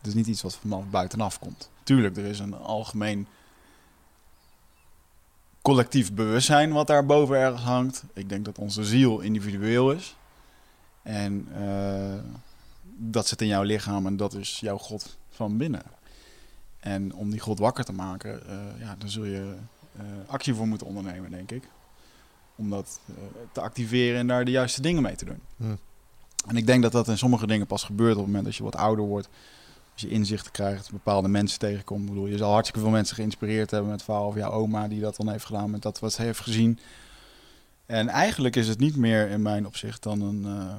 Is 0.01 0.13
niet 0.13 0.27
iets 0.27 0.41
wat 0.41 0.55
van 0.55 0.89
buitenaf 0.89 1.39
komt. 1.39 1.69
Tuurlijk, 1.83 2.17
er 2.17 2.25
is 2.25 2.39
een 2.39 2.53
algemeen 2.53 3.27
collectief 5.61 6.13
bewustzijn 6.13 6.71
wat 6.71 6.87
daar 6.87 7.05
boven 7.05 7.37
ergens 7.37 7.61
hangt. 7.61 8.03
Ik 8.13 8.29
denk 8.29 8.45
dat 8.45 8.57
onze 8.57 8.83
ziel 8.83 9.19
individueel 9.19 9.91
is. 9.91 10.15
En 11.01 11.47
eh, 11.53 12.23
dat 12.83 13.27
zit 13.27 13.41
in 13.41 13.47
jouw 13.47 13.63
lichaam 13.63 14.05
en 14.05 14.17
dat 14.17 14.33
is 14.33 14.59
jouw 14.59 14.77
God 14.77 15.17
van 15.29 15.57
binnen. 15.57 15.83
En 16.79 17.13
om 17.13 17.29
die 17.31 17.39
God 17.39 17.59
wakker 17.59 17.83
te 17.83 17.93
maken, 17.93 18.47
eh, 18.47 18.55
ja, 18.79 18.95
daar 18.97 19.09
zul 19.09 19.23
je 19.25 19.55
eh, 19.97 20.03
actie 20.27 20.53
voor 20.53 20.67
moeten 20.67 20.87
ondernemen, 20.87 21.31
denk 21.31 21.51
ik. 21.51 21.63
Om 22.55 22.69
dat 22.69 22.99
eh, 23.07 23.13
te 23.51 23.61
activeren 23.61 24.19
en 24.19 24.27
daar 24.27 24.45
de 24.45 24.51
juiste 24.51 24.81
dingen 24.81 25.01
mee 25.01 25.15
te 25.15 25.25
doen. 25.25 25.39
Hm. 25.57 25.75
En 26.47 26.57
ik 26.57 26.65
denk 26.65 26.81
dat 26.83 26.91
dat 26.91 27.07
in 27.07 27.17
sommige 27.17 27.47
dingen 27.47 27.67
pas 27.67 27.83
gebeurt 27.83 28.11
op 28.11 28.17
het 28.17 28.25
moment 28.25 28.45
dat 28.45 28.55
je 28.55 28.63
wat 28.63 28.75
ouder 28.75 29.05
wordt. 29.05 29.29
Als 29.93 30.01
je 30.01 30.09
inzichten 30.09 30.51
krijgt, 30.51 30.91
bepaalde 30.91 31.27
mensen 31.27 31.59
tegenkomt. 31.59 32.01
Ik 32.01 32.09
bedoel, 32.09 32.27
je 32.27 32.37
zal 32.37 32.51
hartstikke 32.51 32.79
veel 32.81 32.89
mensen 32.93 33.15
geïnspireerd 33.15 33.71
hebben 33.71 33.89
met 33.89 33.99
het 33.99 34.09
verhaal 34.09 34.37
jouw 34.37 34.51
oma 34.51 34.87
die 34.87 34.99
dat 35.01 35.15
dan 35.15 35.29
heeft 35.29 35.45
gedaan, 35.45 35.69
met 35.71 35.81
dat 35.81 35.99
wat 35.99 36.13
ze 36.13 36.21
heeft 36.21 36.39
gezien. 36.39 36.79
En 37.85 38.07
eigenlijk 38.07 38.55
is 38.55 38.67
het 38.67 38.79
niet 38.79 38.95
meer 38.95 39.29
in 39.29 39.41
mijn 39.41 39.65
opzicht 39.67 40.03
dan 40.03 40.21
een. 40.21 40.45
eh, 40.45 40.75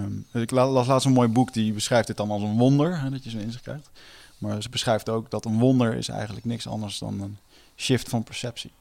ehm, 0.00 0.42
ik 0.42 0.50
la- 0.50 0.68
las 0.68 0.86
laatst 0.86 1.06
een 1.06 1.12
mooi 1.12 1.28
boek 1.28 1.52
die 1.52 1.72
beschrijft 1.72 2.06
dit 2.06 2.16
dan 2.16 2.30
als 2.30 2.42
een 2.42 2.56
wonder, 2.58 3.00
hè, 3.00 3.10
dat 3.10 3.24
je 3.24 3.30
zo'n 3.30 3.40
inzicht 3.40 3.62
krijgt. 3.62 3.90
Maar 4.38 4.62
ze 4.62 4.68
beschrijft 4.68 5.08
ook 5.08 5.30
dat 5.30 5.44
een 5.44 5.58
wonder 5.58 5.94
is 5.94 6.08
eigenlijk 6.08 6.44
niks 6.44 6.66
anders 6.66 6.98
dan 6.98 7.20
een 7.20 7.38
shift 7.76 8.08
van 8.08 8.24
perceptie. 8.24 8.72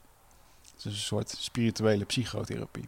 Het 0.76 0.86
is 0.86 0.92
een 0.94 1.06
soort 1.08 1.36
spirituele 1.40 2.06
psychotherapie. 2.06 2.88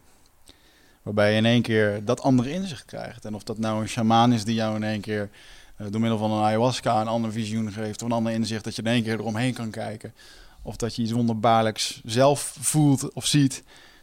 Waarbij 1.02 1.30
je 1.30 1.36
in 1.36 1.44
één 1.44 1.62
keer 1.62 2.04
dat 2.04 2.20
andere 2.20 2.50
inzicht 2.50 2.84
krijgt. 2.84 3.24
En 3.24 3.34
of 3.34 3.42
dat 3.42 3.58
nou 3.58 3.80
een 3.80 3.88
shamaan 3.88 4.32
is 4.32 4.44
die 4.44 4.54
jou 4.54 4.76
in 4.76 4.82
één 4.82 5.00
keer 5.00 5.30
eh, 5.76 5.86
door 5.90 6.00
middel 6.00 6.18
van 6.18 6.30
een 6.30 6.44
ayahuasca 6.44 7.00
een 7.00 7.08
ander 7.08 7.32
visioen 7.32 7.72
geeft. 7.72 8.02
Of 8.02 8.08
een 8.08 8.14
ander 8.14 8.32
inzicht 8.32 8.64
dat 8.64 8.76
je 8.76 8.82
in 8.82 8.88
één 8.88 9.02
keer 9.02 9.18
eromheen 9.20 9.54
kan 9.54 9.70
kijken. 9.70 10.14
Of 10.62 10.76
dat 10.76 10.96
je 10.96 11.02
iets 11.02 11.12
wonderbaarlijks 11.12 12.00
zelf 12.04 12.56
voelt 12.60 13.12
of 13.12 13.26
ziet. 13.26 13.62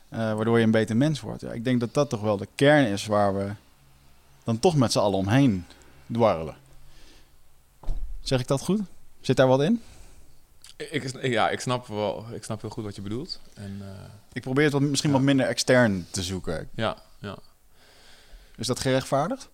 eh, 0.09 0.19
waardoor 0.19 0.57
je 0.57 0.65
een 0.65 0.71
beter 0.71 0.97
mens 0.97 1.21
wordt. 1.21 1.53
Ik 1.53 1.63
denk 1.63 1.79
dat 1.79 1.93
dat 1.93 2.09
toch 2.09 2.21
wel 2.21 2.37
de 2.37 2.47
kern 2.55 2.85
is 2.85 3.05
waar 3.05 3.35
we 3.35 3.51
dan 4.43 4.59
toch 4.59 4.75
met 4.75 4.91
z'n 4.91 4.99
allen 4.99 5.17
omheen 5.17 5.65
dwarrelen. 6.11 6.55
Zeg 8.23 8.39
ik 8.39 8.47
dat 8.47 8.61
goed? 8.61 8.81
Zit 9.21 9.37
daar 9.37 9.47
wat 9.47 9.61
in? 9.61 9.81
Ik, 10.77 11.21
ja, 11.25 11.49
ik 11.49 11.59
snap 11.59 11.87
wel, 11.87 12.25
ik 12.33 12.43
snap 12.43 12.61
heel 12.61 12.69
goed 12.69 12.83
wat 12.83 12.95
je 12.95 13.01
bedoelt. 13.01 13.41
En 13.53 13.77
eh, 13.81 14.09
Ik 14.33 14.41
probeer 14.41 14.63
het 14.63 14.73
wat, 14.73 14.81
misschien 14.81 15.09
Ja. 15.09 15.15
wat 15.15 15.25
minder 15.25 15.45
extern 15.45 16.07
te 16.11 16.23
zoeken. 16.23 16.69
ja, 16.75 16.97
ja. 17.19 17.37
Is 18.55 18.67
dat 18.67 18.79
gerechtvaardigd? 18.79 19.49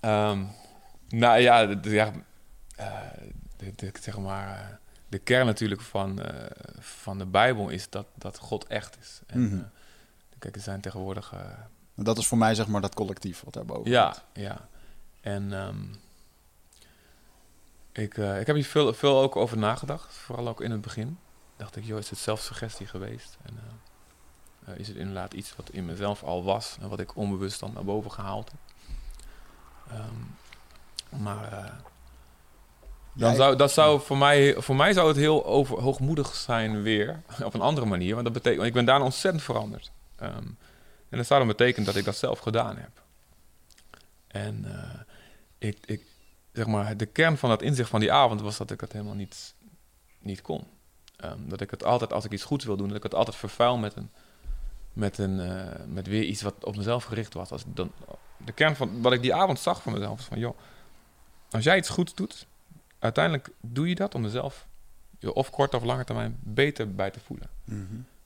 Ehm, 0.00 0.44
nou 1.08 1.38
ja, 1.40 1.66
de, 1.66 1.80
de- 1.80 1.90
ja 1.90 2.12
eh, 2.76 3.00
de, 3.56 3.72
de- 3.76 3.92
zeg 4.00 4.18
maar, 4.18 4.58
eh, 4.58 4.66
de 5.08 5.18
kern 5.18 5.46
natuurlijk 5.46 5.80
van, 5.80 6.20
van 6.78 7.18
de 7.18 7.26
Bijbel 7.26 7.68
is 7.68 7.90
dat, 7.90 8.06
dat 8.14 8.38
God 8.38 8.66
echt 8.66 8.98
is. 9.00 9.20
En, 9.26 9.40
Mhm. 9.40 9.62
kijk, 10.38 10.56
er 10.56 10.62
zijn 10.62 10.80
tegenwoordig... 10.80 11.34
Dat 11.94 12.18
is 12.18 12.26
voor 12.26 12.38
mij 12.38 12.54
zeg 12.54 12.66
maar 12.66 12.80
dat 12.80 12.94
collectief 12.94 13.40
wat 13.44 13.54
daarboven 13.54 13.90
ja, 13.90 14.02
hangt. 14.02 14.22
ja. 14.32 14.68
En 15.20 15.52
ehm, 15.52 15.76
ik, 17.92 18.18
eh, 18.18 18.40
ik 18.40 18.46
heb 18.46 18.56
hier 18.56 18.64
veel, 18.64 18.92
veel 18.94 19.20
ook 19.20 19.36
over 19.36 19.58
nagedacht. 19.58 20.14
Vooral 20.14 20.48
ook 20.48 20.60
in 20.60 20.70
het 20.70 20.80
begin. 20.80 21.18
Dacht 21.56 21.76
ik, 21.76 21.84
joh, 21.84 21.98
is 21.98 22.10
het 22.10 22.18
zelfsuggestie 22.18 22.86
geweest? 22.86 23.36
En 23.42 23.58
eh, 23.58 24.72
eh, 24.72 24.78
is 24.78 24.88
het 24.88 24.96
inderdaad 24.96 25.34
iets 25.34 25.56
wat 25.56 25.70
in 25.70 25.84
mezelf 25.84 26.22
al 26.22 26.44
was... 26.44 26.76
en 26.80 26.88
wat 26.88 27.00
ik 27.00 27.16
onbewust 27.16 27.60
dan 27.60 27.72
naar 27.72 27.84
boven 27.84 28.12
gehaald 28.12 28.50
heb? 28.50 28.60
Ehm, 29.90 31.22
maar... 31.22 31.52
eh, 31.52 31.72
dan 33.12 33.34
zou, 33.34 33.56
dat 33.56 33.72
zou 33.72 34.00
voor 34.00 34.18
mij, 34.18 34.54
voor 34.58 34.76
mij 34.76 34.92
zou 34.92 35.08
het 35.08 35.16
heel 35.16 35.46
over, 35.46 35.80
hoogmoedig 35.80 36.34
zijn 36.34 36.82
weer, 36.82 37.22
op 37.44 37.54
een 37.54 37.60
andere 37.60 37.86
manier. 37.86 38.12
Want 38.12 38.24
dat 38.24 38.32
betekent, 38.32 38.56
want 38.56 38.68
ik 38.68 38.74
ben 38.74 38.84
daarna 38.84 39.04
ontzettend 39.04 39.42
veranderd. 39.44 39.90
Ehm, 40.16 40.46
en 41.08 41.16
dat 41.18 41.26
zou 41.26 41.38
dan 41.38 41.48
betekenen 41.48 41.86
dat 41.86 41.96
ik 41.96 42.04
dat 42.04 42.16
zelf 42.16 42.38
gedaan 42.38 42.76
heb. 42.76 43.02
En 44.26 44.64
eh, 44.64 45.00
ik, 45.58 45.78
ik, 45.84 46.02
zeg 46.52 46.66
maar, 46.66 46.96
de 46.96 47.06
kern 47.06 47.36
van 47.36 47.48
dat 47.48 47.62
inzicht 47.62 47.88
van 47.90 48.00
die 48.00 48.12
avond 48.12 48.40
was 48.40 48.56
dat 48.56 48.70
ik 48.70 48.80
het 48.80 48.92
helemaal 48.92 49.14
niet, 49.14 49.54
niet 50.18 50.42
kon. 50.42 50.66
Ehm, 51.16 51.38
dat 51.48 51.60
ik 51.60 51.70
het 51.70 51.84
altijd, 51.84 52.12
als 52.12 52.24
ik 52.24 52.32
iets 52.32 52.44
goeds 52.44 52.64
wil 52.64 52.76
doen, 52.76 52.88
dat 52.88 52.96
ik 52.96 53.02
het 53.02 53.14
altijd 53.14 53.36
vervuil 53.36 53.76
met, 53.78 53.96
een, 53.96 54.10
met, 54.92 55.18
een, 55.18 55.40
eh, 55.40 55.84
met 55.86 56.06
weer 56.06 56.22
iets 56.24 56.42
wat 56.42 56.64
op 56.64 56.76
mezelf 56.76 57.04
gericht 57.04 57.34
was. 57.34 57.50
Als 57.50 57.62
dan, 57.66 57.92
de 58.36 58.52
kern 58.52 58.76
van 58.76 59.02
wat 59.02 59.12
ik 59.12 59.22
die 59.22 59.34
avond 59.34 59.58
zag 59.58 59.82
van 59.82 59.92
mezelf 59.92 60.16
was 60.16 60.26
van, 60.26 60.38
joh, 60.38 60.58
als 61.50 61.64
jij 61.64 61.76
iets 61.76 61.88
goeds 61.88 62.14
doet, 62.14 62.46
uiteindelijk 62.98 63.50
doe 63.60 63.88
je 63.88 63.94
dat 63.94 64.14
om 64.14 64.20
mezelf 64.20 64.66
je 65.18 65.32
of 65.32 65.50
kort 65.50 65.74
of 65.74 65.82
lange 65.84 66.04
termijn 66.04 66.38
beter 66.42 66.94
bij 66.94 67.10
te 67.10 67.20
voelen. 67.20 67.48
Mhm, 67.64 67.84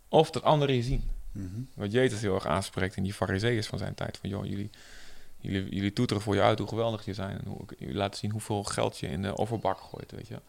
Of 0.08 0.30
dat 0.30 0.42
anderen 0.42 0.74
je 0.74 0.82
zien. 0.82 1.10
mhm. 1.32 1.60
Wat 1.74 1.92
Jezus 1.92 2.20
heel 2.20 2.34
erg 2.34 2.46
aanspreekt 2.46 2.96
in 2.96 3.02
die 3.02 3.14
fariseeërs 3.14 3.66
van 3.66 3.78
zijn 3.78 3.94
tijd. 3.94 4.16
Van 4.18 4.28
joh, 4.28 4.44
jullie, 4.44 4.70
jullie, 5.44 5.74
jullie 5.74 5.92
toeteren 5.92 6.22
voor 6.22 6.35
je 6.35 6.42
uit 6.42 6.59
hoe 6.59 6.68
geweldig 6.68 7.04
je 7.04 7.14
zijn. 7.14 7.38
En 7.38 7.46
hoe, 7.46 7.61
jullie 7.78 7.94
laten 7.94 8.18
zien 8.18 8.30
hoeveel 8.30 8.64
geld 8.64 8.98
je 8.98 9.07
in 9.07 9.22
de 9.22 9.37
offerbak 9.37 9.78
gooit, 9.80 10.11
weet 10.11 10.28
je. 10.28 10.40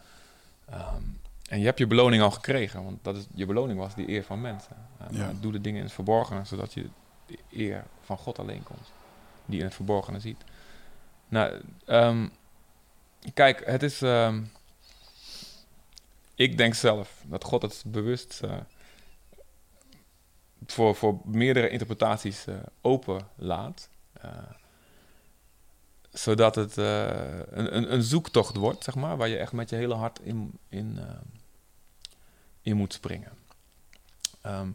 Ehm, 0.70 1.02
en 1.50 1.60
je 1.60 1.66
hebt 1.66 1.80
je 1.80 1.88
beloning 1.88 2.24
al 2.24 2.32
gekregen. 2.32 2.84
Want 2.84 3.04
dat 3.04 3.16
is, 3.16 3.26
je 3.34 3.46
beloning 3.46 3.80
was 3.80 3.96
die 3.96 4.10
eer 4.10 4.24
van 4.24 4.42
mensen. 4.42 4.76
Eh, 4.98 5.18
Ja. 5.18 5.34
Doe 5.42 5.52
de 5.52 5.62
dingen 5.62 5.78
in 5.80 5.86
het 5.86 5.94
verborgene, 5.94 6.46
zodat 6.46 6.74
je 6.74 6.90
de 7.26 7.38
eer 7.52 7.86
van 8.02 8.18
God 8.18 8.40
alleen 8.40 8.64
komt. 8.64 8.92
Die 9.46 9.60
in 9.60 9.66
het 9.66 9.76
verborgene 9.76 10.20
ziet. 10.20 10.44
Nou, 11.28 11.62
ehm, 11.86 12.28
kijk, 13.34 13.66
het 13.66 13.84
is... 13.84 14.02
ehm, 14.02 14.42
ik 16.36 16.58
denk 16.58 16.74
zelf 16.74 17.24
dat 17.26 17.44
God 17.44 17.62
het 17.62 17.84
bewust... 17.88 18.42
eh, 18.44 18.58
voor, 20.68 20.96
voor 20.96 21.20
meerdere 21.26 21.70
interpretaties 21.70 22.48
eh, 22.48 22.56
open 22.82 23.28
laat. 23.36 23.90
eh, 24.22 24.30
zodat 26.18 26.56
het 26.56 26.78
eh, 26.78 27.06
een, 27.50 27.76
een, 27.76 27.94
een 27.94 28.04
zoektocht 28.04 28.56
wordt, 28.56 28.84
zeg 28.84 28.96
maar, 28.96 29.18
waar 29.18 29.28
je 29.28 29.38
echt 29.38 29.52
met 29.52 29.70
je 29.70 29.76
hele 29.76 29.94
hart 29.94 30.20
in, 30.20 30.52
in, 30.70 30.98
eh, 31.00 31.16
in 32.62 32.76
moet 32.76 32.94
springen. 32.94 33.32
Ehm, 34.42 34.70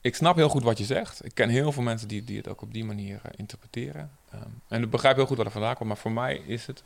ik 0.00 0.14
snap 0.14 0.36
heel 0.36 0.48
goed 0.48 0.62
wat 0.62 0.78
je 0.78 0.84
zegt. 0.84 1.24
Ik 1.24 1.34
ken 1.34 1.48
heel 1.48 1.72
veel 1.72 1.82
mensen 1.82 2.08
die, 2.08 2.24
die 2.24 2.36
het 2.36 2.48
ook 2.48 2.62
op 2.62 2.72
die 2.72 2.84
manier 2.84 3.20
eh, 3.22 3.30
interpreteren. 3.36 4.10
Ehm, 4.30 4.48
en 4.68 4.82
ik 4.82 4.90
begrijp 4.90 5.16
heel 5.16 5.26
goed 5.26 5.36
wat 5.36 5.46
er 5.46 5.52
vandaan 5.52 5.74
komt, 5.74 5.88
maar 5.88 5.98
voor 5.98 6.12
mij 6.12 6.36
is 6.36 6.66
het, 6.66 6.82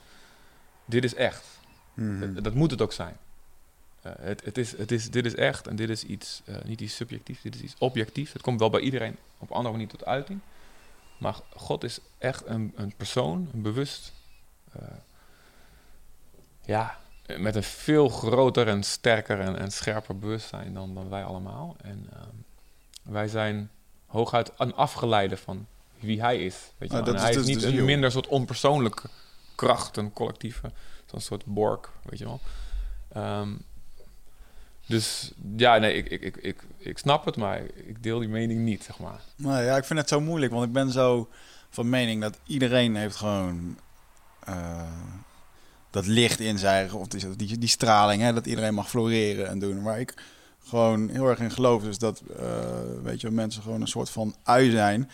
dit 0.85 1.05
is 1.05 1.15
echt. 1.15 1.45
Mhm. 1.95 2.35
Dat, 2.35 2.45
dat 2.45 2.55
moet 2.55 2.71
het 2.71 2.83
ook 2.83 2.93
zijn. 2.93 3.17
Het, 4.01 4.45
het 4.45 4.59
is, 4.59 4.77
het 4.77 4.93
is, 4.93 5.11
dit 5.11 5.25
is 5.25 5.35
echt 5.35 5.67
en 5.67 5.77
dit 5.77 5.89
is 5.89 6.05
iets, 6.05 6.43
niet 6.65 6.81
iets 6.81 6.97
subjectiefs, 6.97 7.43
dit 7.43 7.55
is 7.55 7.61
iets 7.61 7.75
objectiefs. 7.79 8.33
Het 8.33 8.43
komt 8.43 8.61
wel 8.61 8.71
bij 8.71 8.81
iedereen 8.81 9.17
op 9.39 9.51
een 9.51 9.57
andere 9.57 9.75
manier 9.75 9.89
tot 9.89 10.05
uiting. 10.05 10.41
Maar 11.19 11.37
God 11.57 11.85
is 11.85 11.99
echt 12.19 12.47
een, 12.47 12.73
een 12.77 12.95
persoon, 12.97 13.49
een 13.53 13.63
bewust, 13.63 14.13
eh, 14.73 14.83
ja, 16.65 16.99
met 17.37 17.55
een 17.55 17.63
veel 17.63 18.09
groter 18.09 18.69
en 18.69 18.83
sterker 18.83 19.41
en, 19.41 19.59
en 19.59 19.71
scherper 19.71 20.19
bewustzijn 20.19 20.75
dan, 20.75 20.95
dan 20.95 21.09
wij 21.09 21.25
allemaal. 21.25 21.77
En 21.83 22.09
ehm, 22.13 22.35
wij 23.03 23.29
zijn 23.29 23.71
hooguit 24.07 24.53
een 24.57 24.75
afgeleide 24.75 25.37
van 25.37 25.67
wie 25.99 26.21
hij 26.21 26.45
is. 26.45 26.73
Weet 26.79 26.91
je 26.91 26.99
Ah, 26.99 27.05
wel. 27.05 27.15
En 27.15 27.21
is 27.21 27.21
hij 27.21 27.31
is 27.31 27.37
dus 27.37 27.47
niet 27.47 27.61
de 27.61 27.79
een 27.79 27.85
minder 27.85 28.11
soort 28.11 28.27
onpersoonlijke 28.27 29.09
kracht, 29.55 29.97
een 29.97 30.13
collectieve, 30.13 30.73
zo'n 31.07 31.21
soort 31.21 31.45
bork, 31.45 31.91
weet 32.03 32.19
je 32.19 32.25
wel. 32.25 32.41
Ehm, 33.13 33.55
dus 34.87 35.33
ja, 35.57 35.79
nee, 35.79 35.95
ik, 35.95 36.09
ik, 36.09 36.23
ik, 36.23 36.37
ik, 36.37 36.63
ik 36.79 36.99
snap 36.99 37.25
het, 37.25 37.37
maar 37.37 37.61
ik 37.87 38.03
deel 38.03 38.19
die 38.19 38.29
mening 38.29 38.61
niet, 38.61 38.85
zeg 38.85 38.99
maar. 38.99 39.21
Nou 39.37 39.63
ja, 39.63 39.77
ik 39.77 39.85
vind 39.85 39.99
het 39.99 40.09
zo 40.09 40.21
moeilijk, 40.21 40.53
want 40.53 40.65
ik 40.65 40.73
ben 40.73 40.91
zo 40.91 41.29
van 41.71 41.89
mening 41.89 42.21
dat 42.21 42.39
iedereen 42.47 42.97
heeft 42.97 43.17
gewoon 43.17 43.79
eh, 44.45 44.83
dat 45.91 46.07
licht 46.07 46.41
in 46.41 46.59
zijn, 46.59 46.93
of 46.93 47.09
die, 47.09 47.37
die, 47.37 47.59
die 47.59 47.69
straling, 47.69 48.23
hè, 48.23 48.33
dat 48.33 48.47
iedereen 48.47 48.75
mag 48.75 48.89
floreren 48.89 49.49
en 49.49 49.59
doen. 49.59 49.83
Waar 49.83 50.01
ik 50.01 50.15
gewoon 50.65 51.09
heel 51.09 51.29
erg 51.29 51.39
in 51.39 51.51
geloof, 51.51 51.85
is 51.85 51.99
dat 51.99 52.23
eh, 52.39 52.47
weet 53.03 53.21
je, 53.21 53.31
mensen 53.31 53.63
gewoon 53.63 53.81
een 53.81 53.87
soort 53.87 54.11
van 54.11 54.35
ui 54.43 54.71
zijn. 54.71 55.11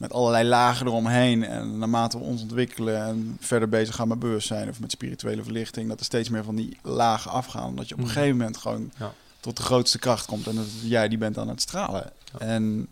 Met 0.00 0.12
allerlei 0.12 0.48
lagen 0.48 0.86
eromheen. 0.86 1.44
En 1.44 1.78
naarmate 1.78 2.18
we 2.18 2.24
ons 2.24 2.42
ontwikkelen 2.42 3.04
en 3.04 3.36
verder 3.40 3.68
bezig 3.68 3.94
gaan 3.94 4.08
met 4.08 4.18
bewustzijn 4.18 4.68
of 4.68 4.80
met 4.80 4.90
spirituele 4.90 5.42
verlichting, 5.42 5.88
dat 5.88 5.98
er 5.98 6.04
steeds 6.04 6.28
meer 6.28 6.44
van 6.44 6.54
die 6.56 6.78
lagen 6.82 7.30
afgaan. 7.30 7.76
Dat 7.76 7.88
je 7.88 7.94
op 7.94 8.00
een 8.00 8.06
Mhm. 8.06 8.14
gegeven 8.14 8.36
moment 8.36 8.56
gewoon 8.56 8.92
Ja. 8.98 9.12
tot 9.40 9.56
de 9.56 9.62
grootste 9.62 9.98
kracht 9.98 10.26
komt. 10.26 10.46
En 10.46 10.54
dat 10.54 10.66
jij 10.82 11.08
die 11.08 11.18
bent 11.18 11.38
aan 11.38 11.48
het 11.48 11.60
stralen. 11.60 12.12
Ja. 12.32 12.38
En 12.38 12.88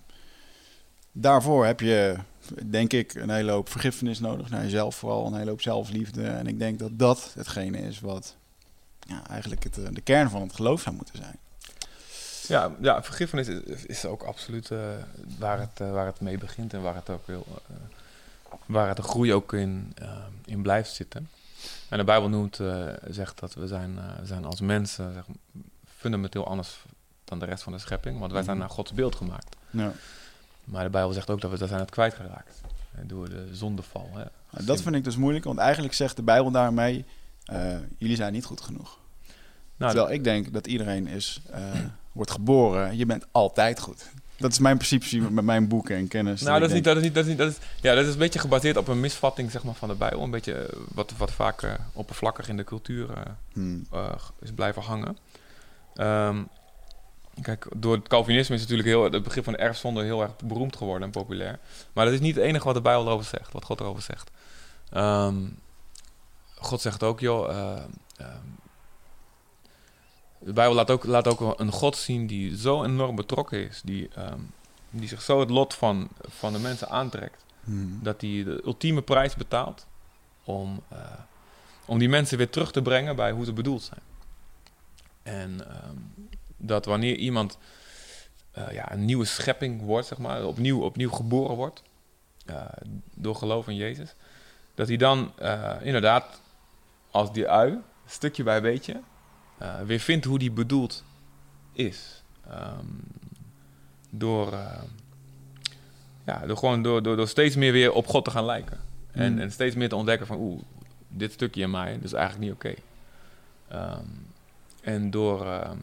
daarvoor 1.12 1.66
heb 1.66 1.80
je, 1.80 2.16
denk 2.64 2.92
ik, 2.92 3.14
een 3.14 3.30
hele 3.30 3.50
hoop 3.50 3.68
vergiffenis 3.70 4.18
nodig. 4.20 4.50
Naar 4.50 4.62
jezelf 4.62 4.94
vooral, 4.96 5.26
een 5.26 5.34
hele 5.36 5.50
hoop 5.50 5.60
zelfliefde. 5.62 6.22
En 6.26 6.46
ik 6.46 6.58
denk 6.58 6.78
dat 6.78 6.90
dat 6.92 7.32
hetgene 7.34 7.78
is 7.78 8.00
wat 8.00 8.36
ja, 9.00 9.26
eigenlijk 9.28 9.64
het, 9.64 9.78
eh, 9.78 9.84
de 9.92 10.00
kern 10.00 10.30
van 10.30 10.42
het 10.42 10.52
geloof 10.54 10.80
zou 10.80 10.94
moeten 10.96 11.16
zijn. 11.16 11.36
Ja, 12.48 12.70
ja 12.80 13.02
vergiffenis 13.02 13.48
is, 13.48 13.84
is 13.84 14.04
ook 14.04 14.22
absoluut 14.22 14.70
eh, 14.70 14.78
waar, 15.38 15.60
het, 15.60 15.80
eh, 15.80 15.92
waar 15.92 16.06
het 16.06 16.20
mee 16.20 16.38
begint 16.38 16.72
en 16.74 16.82
waar 16.82 16.94
het 16.94 17.10
ook 17.10 17.26
wil, 17.26 17.46
eh, 17.68 17.76
waar 18.66 18.88
het 18.88 18.96
de 18.96 19.02
groei 19.02 19.34
ook 19.34 19.52
in, 19.52 19.94
in 20.44 20.62
blijft 20.62 20.92
zitten. 20.94 21.28
En 21.88 21.98
de 21.98 22.04
Bijbel 22.04 22.28
noemt, 22.28 22.60
zegt 23.08 23.38
dat 23.38 23.54
we 23.54 23.66
zijn, 23.66 23.94
we 24.20 24.26
zijn 24.26 24.44
als 24.44 24.60
mensen 24.60 25.12
zeg, 25.12 25.24
fundamenteel 25.96 26.46
anders 26.46 26.84
dan 27.24 27.38
de 27.38 27.44
rest 27.44 27.62
van 27.62 27.72
de 27.72 27.78
schepping, 27.78 28.18
want 28.18 28.32
wij 28.32 28.42
zijn 28.42 28.56
Mhm. 28.56 28.66
naar 28.66 28.74
Gods 28.74 28.92
beeld 28.92 29.14
gemaakt. 29.14 29.56
Ja. 29.70 29.92
Maar 30.64 30.84
de 30.84 30.90
Bijbel 30.90 31.12
zegt 31.12 31.30
ook 31.30 31.40
dat 31.40 31.50
we 31.50 31.58
dat 31.58 31.68
zijn 31.68 31.80
het 31.80 31.90
kwijtgeraakt 31.90 32.60
door 33.02 33.28
de 33.28 33.48
zondeval. 33.52 34.10
Hè. 34.14 34.24
Dat 34.64 34.82
vind 34.82 34.94
ik 34.94 35.04
dus 35.04 35.16
moeilijk, 35.16 35.44
want 35.44 35.58
eigenlijk 35.58 35.94
zegt 35.94 36.16
de 36.16 36.22
Bijbel 36.22 36.50
daarmee: 36.50 37.04
jullie 37.98 38.16
zijn 38.16 38.32
niet 38.32 38.44
goed 38.44 38.60
genoeg. 38.60 38.98
Nou, 39.76 39.92
Terwijl 39.92 40.14
ik 40.14 40.24
denk 40.24 40.52
dat 40.52 40.66
iedereen 40.66 41.06
is, 41.06 41.42
wordt 42.18 42.32
geboren, 42.32 42.96
je 42.96 43.06
bent 43.06 43.26
altijd 43.32 43.80
goed. 43.80 44.10
Dat 44.36 44.52
is 44.52 44.58
mijn 44.58 44.76
principe 44.76 45.30
met 45.30 45.44
mijn 45.54 45.68
boeken 45.68 45.96
en 45.96 46.08
kennis. 46.08 46.42
Nou, 46.42 46.60
dat 46.60 46.68
is, 46.68 46.74
niet, 46.74 46.84
dat, 46.84 46.96
is 46.96 47.02
niet, 47.02 47.14
dat, 47.14 47.24
is 47.24 47.28
niet, 47.28 47.38
dat, 47.38 47.48
is, 47.50 47.58
ja, 47.80 47.94
dat 47.94 48.06
is 48.06 48.12
een 48.12 48.18
beetje 48.18 48.38
gebaseerd 48.38 48.76
op 48.76 48.88
een 48.88 49.00
misvatting 49.00 49.50
zeg 49.50 49.64
maar, 49.64 49.74
van 49.74 49.88
de 49.88 49.94
Bijbel. 49.94 50.22
Een 50.22 50.30
beetje 50.30 50.54
eh, 50.54 50.76
wat, 50.94 51.12
wat 51.16 51.32
vaak 51.32 51.62
eh, 51.62 51.72
oppervlakkig 51.92 52.48
in 52.48 52.56
de 52.56 52.64
cultuur 52.64 53.10
eh, 53.10 53.22
hmm, 53.52 53.86
is 54.40 54.52
blijven 54.52 54.82
hangen. 54.82 55.18
Ehm, 55.94 56.42
kijk, 57.42 57.66
door 57.76 57.94
het 57.94 58.08
Calvinisme 58.08 58.54
is 58.54 58.60
natuurlijk 58.60 58.88
heel, 58.88 59.02
het 59.02 59.22
begrip 59.22 59.44
van 59.44 59.52
de 59.52 59.58
erfzonde 59.58 60.02
heel 60.02 60.22
erg 60.22 60.36
beroemd 60.36 60.76
geworden 60.76 61.02
en 61.02 61.10
populair. 61.10 61.58
Maar 61.92 62.04
dat 62.04 62.14
is 62.14 62.20
niet 62.20 62.34
het 62.34 62.44
enige 62.44 62.64
wat 62.64 62.74
de 62.74 62.80
Bijbel 62.80 63.06
erover 63.06 63.26
zegt, 63.26 63.52
wat 63.52 63.64
God 63.64 63.80
erover 63.80 64.02
zegt. 64.02 64.30
Ehm, 64.90 65.36
God 66.54 66.80
zegt 66.80 67.02
ook, 67.02 67.20
joh. 67.20 67.78
De 70.38 70.52
Bijbel 70.52 70.74
laat 70.74 70.90
ook, 70.90 71.04
laat 71.04 71.26
ook 71.26 71.58
een 71.60 71.72
God 71.72 71.96
zien 71.96 72.26
die 72.26 72.56
zo 72.56 72.84
enorm 72.84 73.16
betrokken 73.16 73.68
is, 73.68 73.80
die, 73.84 74.08
ehm, 74.14 74.40
die 74.90 75.08
zich 75.08 75.22
zo 75.22 75.40
het 75.40 75.50
lot 75.50 75.74
van, 75.74 76.08
van 76.20 76.52
de 76.52 76.58
mensen 76.58 76.88
aantrekt 76.88 77.44
hmm. 77.64 77.98
dat 78.02 78.20
hij 78.20 78.44
de 78.44 78.62
ultieme 78.64 79.02
prijs 79.02 79.34
betaalt 79.34 79.86
om, 80.44 80.82
eh, 80.88 80.98
om 81.84 81.98
die 81.98 82.08
mensen 82.08 82.38
weer 82.38 82.50
terug 82.50 82.72
te 82.72 82.82
brengen 82.82 83.16
bij 83.16 83.30
hoe 83.30 83.44
ze 83.44 83.52
bedoeld 83.52 83.82
zijn. 83.82 84.00
En 85.22 85.68
ehm, 85.70 85.96
dat 86.56 86.84
wanneer 86.84 87.16
iemand 87.16 87.58
eh, 88.50 88.72
ja, 88.72 88.92
een 88.92 89.04
nieuwe 89.04 89.24
schepping 89.24 89.82
wordt, 89.82 90.06
zeg 90.06 90.18
maar, 90.18 90.44
opnieuw, 90.44 90.82
opnieuw 90.82 91.10
geboren 91.10 91.56
wordt 91.56 91.82
eh, 92.46 92.64
door 93.14 93.34
geloof 93.34 93.68
in 93.68 93.76
Jezus, 93.76 94.14
dat 94.74 94.88
hij 94.88 94.96
dan 94.96 95.32
inderdaad 95.82 96.40
als 97.10 97.32
die 97.32 97.48
ui, 97.48 97.78
stukje 98.06 98.42
bij 98.42 98.60
beetje, 98.60 99.00
eh, 99.58 99.80
weer 99.80 99.98
vindt 100.00 100.24
hoe 100.24 100.38
die 100.38 100.50
bedoeld 100.50 101.04
is. 101.72 102.22
Ehm, 102.50 102.86
door, 104.10 104.52
eh, 104.52 104.82
ja, 106.26 106.46
door, 106.46 106.56
gewoon 106.56 106.82
door, 106.82 107.02
door, 107.02 107.16
door 107.16 107.28
steeds 107.28 107.56
meer 107.56 107.72
weer 107.72 107.92
op 107.92 108.06
God 108.06 108.24
te 108.24 108.30
gaan 108.30 108.44
lijken. 108.44 108.78
En, 109.12 109.32
Mm. 109.32 109.38
en 109.38 109.52
steeds 109.52 109.74
meer 109.76 109.88
te 109.88 109.96
ontdekken 109.96 110.26
van, 110.26 110.36
oeh, 110.38 110.60
dit 111.08 111.32
stukje 111.32 111.60
in 111.62 111.70
mij, 111.70 111.94
dat 111.94 112.04
is 112.04 112.12
eigenlijk 112.12 112.44
niet 112.44 112.54
oké. 112.54 112.74
Ehm, 113.68 114.04
en 114.82 115.10
door... 115.10 115.46
ehm, 115.46 115.76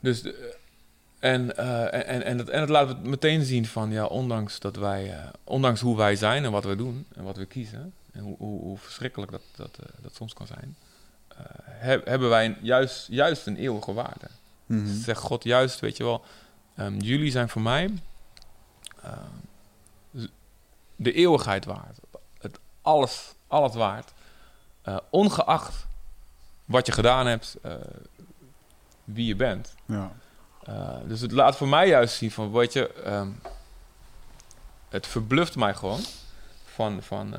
dus... 0.00 0.22
de- 0.22 0.56
en, 1.18 1.56
eh, 1.56 1.82
en, 1.84 2.06
en, 2.06 2.24
en, 2.24 2.38
het, 2.38 2.48
en 2.48 2.60
het 2.60 2.68
laat 2.68 2.88
het 2.88 3.02
meteen 3.04 3.44
zien 3.44 3.66
van, 3.66 3.90
ja, 3.90 4.04
ondanks 4.04 4.60
dat 4.60 4.76
wij... 4.76 5.12
eh, 5.12 5.28
ondanks 5.44 5.80
hoe 5.80 5.96
wij 5.96 6.16
zijn 6.16 6.44
en 6.44 6.50
wat 6.52 6.64
we 6.64 6.76
doen 6.76 7.06
en 7.16 7.22
wat 7.24 7.36
we 7.36 7.46
kiezen... 7.46 7.92
en 8.12 8.20
hoe, 8.20 8.36
hoe, 8.38 8.60
hoe 8.60 8.78
verschrikkelijk 8.78 9.30
dat, 9.30 9.42
dat, 9.56 9.78
eh, 9.82 9.86
dat 10.02 10.14
soms 10.14 10.32
kan 10.34 10.46
zijn... 10.46 10.76
eh, 11.38 11.44
heb- 11.64 12.06
hebben 12.06 12.28
wij 12.28 12.44
een- 12.44 12.56
juist, 12.62 13.06
juist 13.10 13.46
een 13.46 13.56
eeuwige 13.56 13.92
waarde. 13.92 14.26
Mhm. 14.66 14.86
Zegt 14.94 15.20
God 15.20 15.44
juist, 15.44 15.80
weet 15.80 15.96
je 15.96 16.04
wel, 16.04 16.24
ehm, 16.76 16.98
jullie 16.98 17.30
zijn 17.30 17.48
voor 17.48 17.62
mij 17.62 17.90
ehm, 19.02 20.26
de 20.96 21.12
eeuwigheid 21.12 21.64
waard. 21.64 21.98
Het 22.38 22.58
alles, 22.82 23.34
alles 23.46 23.74
waard. 23.74 24.12
Eh, 24.82 24.96
ongeacht 25.10 25.86
wat 26.64 26.86
je 26.86 26.92
gedaan 26.92 27.26
hebt, 27.26 27.56
eh, 27.62 27.72
wie 29.04 29.26
je 29.26 29.36
bent. 29.36 29.74
Ja. 29.86 30.12
Dus 31.06 31.20
het 31.20 31.32
laat 31.32 31.56
voor 31.56 31.68
mij 31.68 31.88
juist 31.88 32.14
zien 32.16 32.30
van, 32.30 32.52
weet 32.52 32.72
je, 32.72 32.92
ehm, 32.92 33.30
het 34.88 35.06
verbluft 35.06 35.56
mij 35.56 35.74
gewoon 35.74 36.00
van, 36.64 37.02
van. 37.02 37.34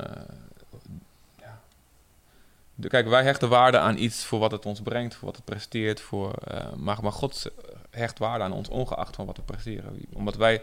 De- 2.80 2.88
kijk, 2.88 3.08
wij 3.08 3.22
hechten 3.22 3.48
waarde 3.48 3.78
aan 3.78 3.96
iets 3.96 4.24
voor 4.24 4.38
wat 4.38 4.50
het 4.50 4.66
ons 4.66 4.80
brengt, 4.80 5.14
voor 5.14 5.26
wat 5.26 5.36
het 5.36 5.44
presteert, 5.44 6.00
voor, 6.00 6.32
eh, 6.32 6.72
maar, 6.76 6.98
maar 7.02 7.12
God 7.12 7.50
hecht 7.90 8.18
waarde 8.18 8.44
aan 8.44 8.52
ons 8.52 8.68
ongeacht 8.68 9.16
van 9.16 9.26
wat 9.26 9.36
we 9.36 9.42
presteren. 9.42 10.00
Omdat 10.12 10.36
wij, 10.36 10.62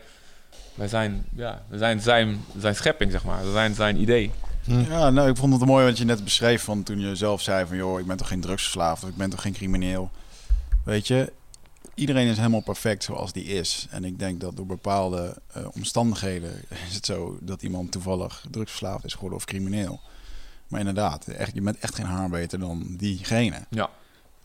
wij 0.75 0.87
zijn, 0.87 1.25
ja, 1.35 1.63
we 1.67 1.77
zijn 1.77 2.01
zijn, 2.01 2.43
zijn 2.57 2.75
schepping, 2.75 3.11
zeg 3.11 3.23
maar. 3.23 3.43
We 3.45 3.51
zijn 3.51 3.75
zijn 3.75 4.01
idee. 4.01 4.31
Ja, 4.63 5.09
nou, 5.09 5.29
ik 5.29 5.37
vond 5.37 5.53
het 5.53 5.65
mooi 5.65 5.85
wat 5.85 5.97
je 5.97 6.05
net 6.05 6.23
beschreef 6.23 6.63
van 6.63 6.83
toen 6.83 6.99
je 6.99 7.15
zelf 7.15 7.41
zei 7.41 7.65
van... 7.65 7.77
joh, 7.77 7.99
ik 7.99 8.05
ben 8.05 8.17
toch 8.17 8.27
geen 8.27 8.41
drugsverslaafd 8.41 9.03
of 9.03 9.09
ik 9.09 9.15
ben 9.15 9.29
toch 9.29 9.41
geen 9.41 9.53
crimineel. 9.53 10.11
Weet 10.83 11.07
je, 11.07 11.33
iedereen 11.93 12.27
is 12.27 12.37
helemaal 12.37 12.61
perfect 12.61 13.03
zoals 13.03 13.33
die 13.33 13.43
is. 13.43 13.87
En 13.89 14.03
ik 14.03 14.19
denk 14.19 14.41
dat 14.41 14.55
door 14.55 14.65
bepaalde 14.65 15.37
eh, 15.53 15.65
omstandigheden 15.75 16.63
is 16.87 16.95
het 16.95 17.05
zo 17.05 17.37
dat 17.41 17.61
iemand 17.61 17.91
toevallig 17.91 18.45
drugsverslaafd 18.51 19.05
is 19.05 19.13
geworden 19.13 19.37
of 19.37 19.45
crimineel. 19.45 19.99
Maar 20.67 20.79
inderdaad, 20.79 21.27
echt, 21.27 21.53
je 21.53 21.61
bent 21.61 21.77
echt 21.79 21.95
geen 21.95 22.05
haar 22.05 22.29
beter 22.29 22.59
dan 22.59 22.85
diegene. 22.97 23.59
Ja. 23.69 23.89